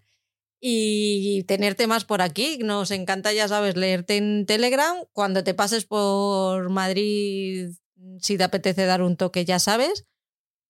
y 0.59 1.43
tenerte 1.43 1.87
más 1.87 2.05
por 2.05 2.21
aquí. 2.21 2.59
Nos 2.59 2.91
encanta, 2.91 3.33
ya 3.33 3.47
sabes, 3.47 3.75
leerte 3.75 4.17
en 4.17 4.45
Telegram. 4.45 4.97
Cuando 5.13 5.43
te 5.43 5.53
pases 5.53 5.85
por 5.85 6.69
Madrid, 6.69 7.71
si 8.19 8.37
te 8.37 8.43
apetece 8.43 8.85
dar 8.85 9.01
un 9.01 9.17
toque, 9.17 9.45
ya 9.45 9.59
sabes. 9.59 10.05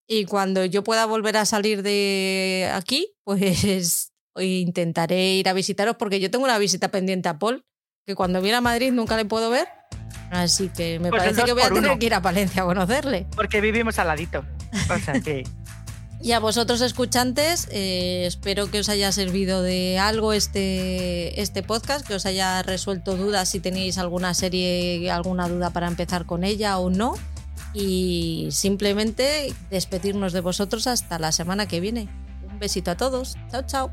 Y 0.08 0.26
cuando 0.26 0.66
yo 0.66 0.84
pueda 0.84 1.06
volver 1.06 1.38
a 1.38 1.46
salir 1.46 1.82
de 1.82 2.70
aquí, 2.74 3.16
pues 3.24 4.12
intentaré 4.40 5.36
ir 5.36 5.50
a 5.50 5.54
visitaros 5.54 5.96
porque 5.98 6.20
yo 6.20 6.30
tengo 6.30 6.46
una 6.46 6.60
visita 6.60 6.90
pendiente 6.90 7.30
a 7.30 7.40
Paul, 7.40 7.66
que 8.06 8.16
cuando 8.16 8.42
viene 8.42 8.58
a 8.58 8.62
Madrid 8.62 8.92
nunca 8.92 9.18
le 9.18 9.26
puedo 9.26 9.50
ver. 9.50 9.68
Así 10.32 10.70
que 10.70 11.00
me 11.00 11.10
pues 11.10 11.24
parece 11.24 11.44
que 11.44 11.54
voy 11.54 11.64
a 11.64 11.70
tener 11.70 11.98
que 11.98 12.06
ir 12.06 12.14
a 12.14 12.22
Palencia 12.22 12.64
a 12.64 12.66
conocerle. 12.66 13.28
Porque 13.36 13.62
vivimos 13.62 14.00
al 14.00 14.08
ladito. 14.08 14.44
O 14.90 15.00
sea 15.00 15.20
que... 15.20 15.44
Y 16.22 16.32
a 16.32 16.40
vosotros 16.40 16.82
escuchantes, 16.82 17.68
eh, 17.72 18.24
espero 18.26 18.72
que 18.72 18.80
os 18.80 18.90
haya 18.90 19.12
servido 19.12 19.62
de 19.62 20.00
algo 20.00 20.34
este, 20.34 21.40
este 21.40 21.62
podcast, 21.62 22.08
que 22.08 22.16
os 22.16 22.26
haya 22.26 22.64
resuelto 22.64 23.16
dudas 23.16 23.50
si 23.50 23.60
tenéis 23.60 24.00
alguna 24.00 24.34
serie, 24.34 25.12
alguna 25.12 25.48
duda 25.48 25.70
para 25.70 25.88
empezar 25.88 26.26
con 26.26 26.44
ella 26.44 26.80
o 26.80 26.90
no 26.90 27.14
y 27.76 28.48
simplemente 28.50 29.54
despedirnos 29.70 30.34
de 30.34 30.42
vosotros 30.42 30.88
hasta 30.88 31.20
la 31.20 31.32
semana 31.32 31.68
que 31.68 31.80
viene. 31.80 32.08
Un 32.50 32.58
besito 32.58 32.90
a 32.90 32.98
todos. 32.98 33.38
Chao, 33.52 33.62
chao. 33.68 33.92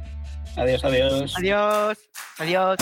Adiós, 0.57 0.85
adiós. 0.85 1.35
Adiós. 1.37 1.99
Adiós. 2.39 2.79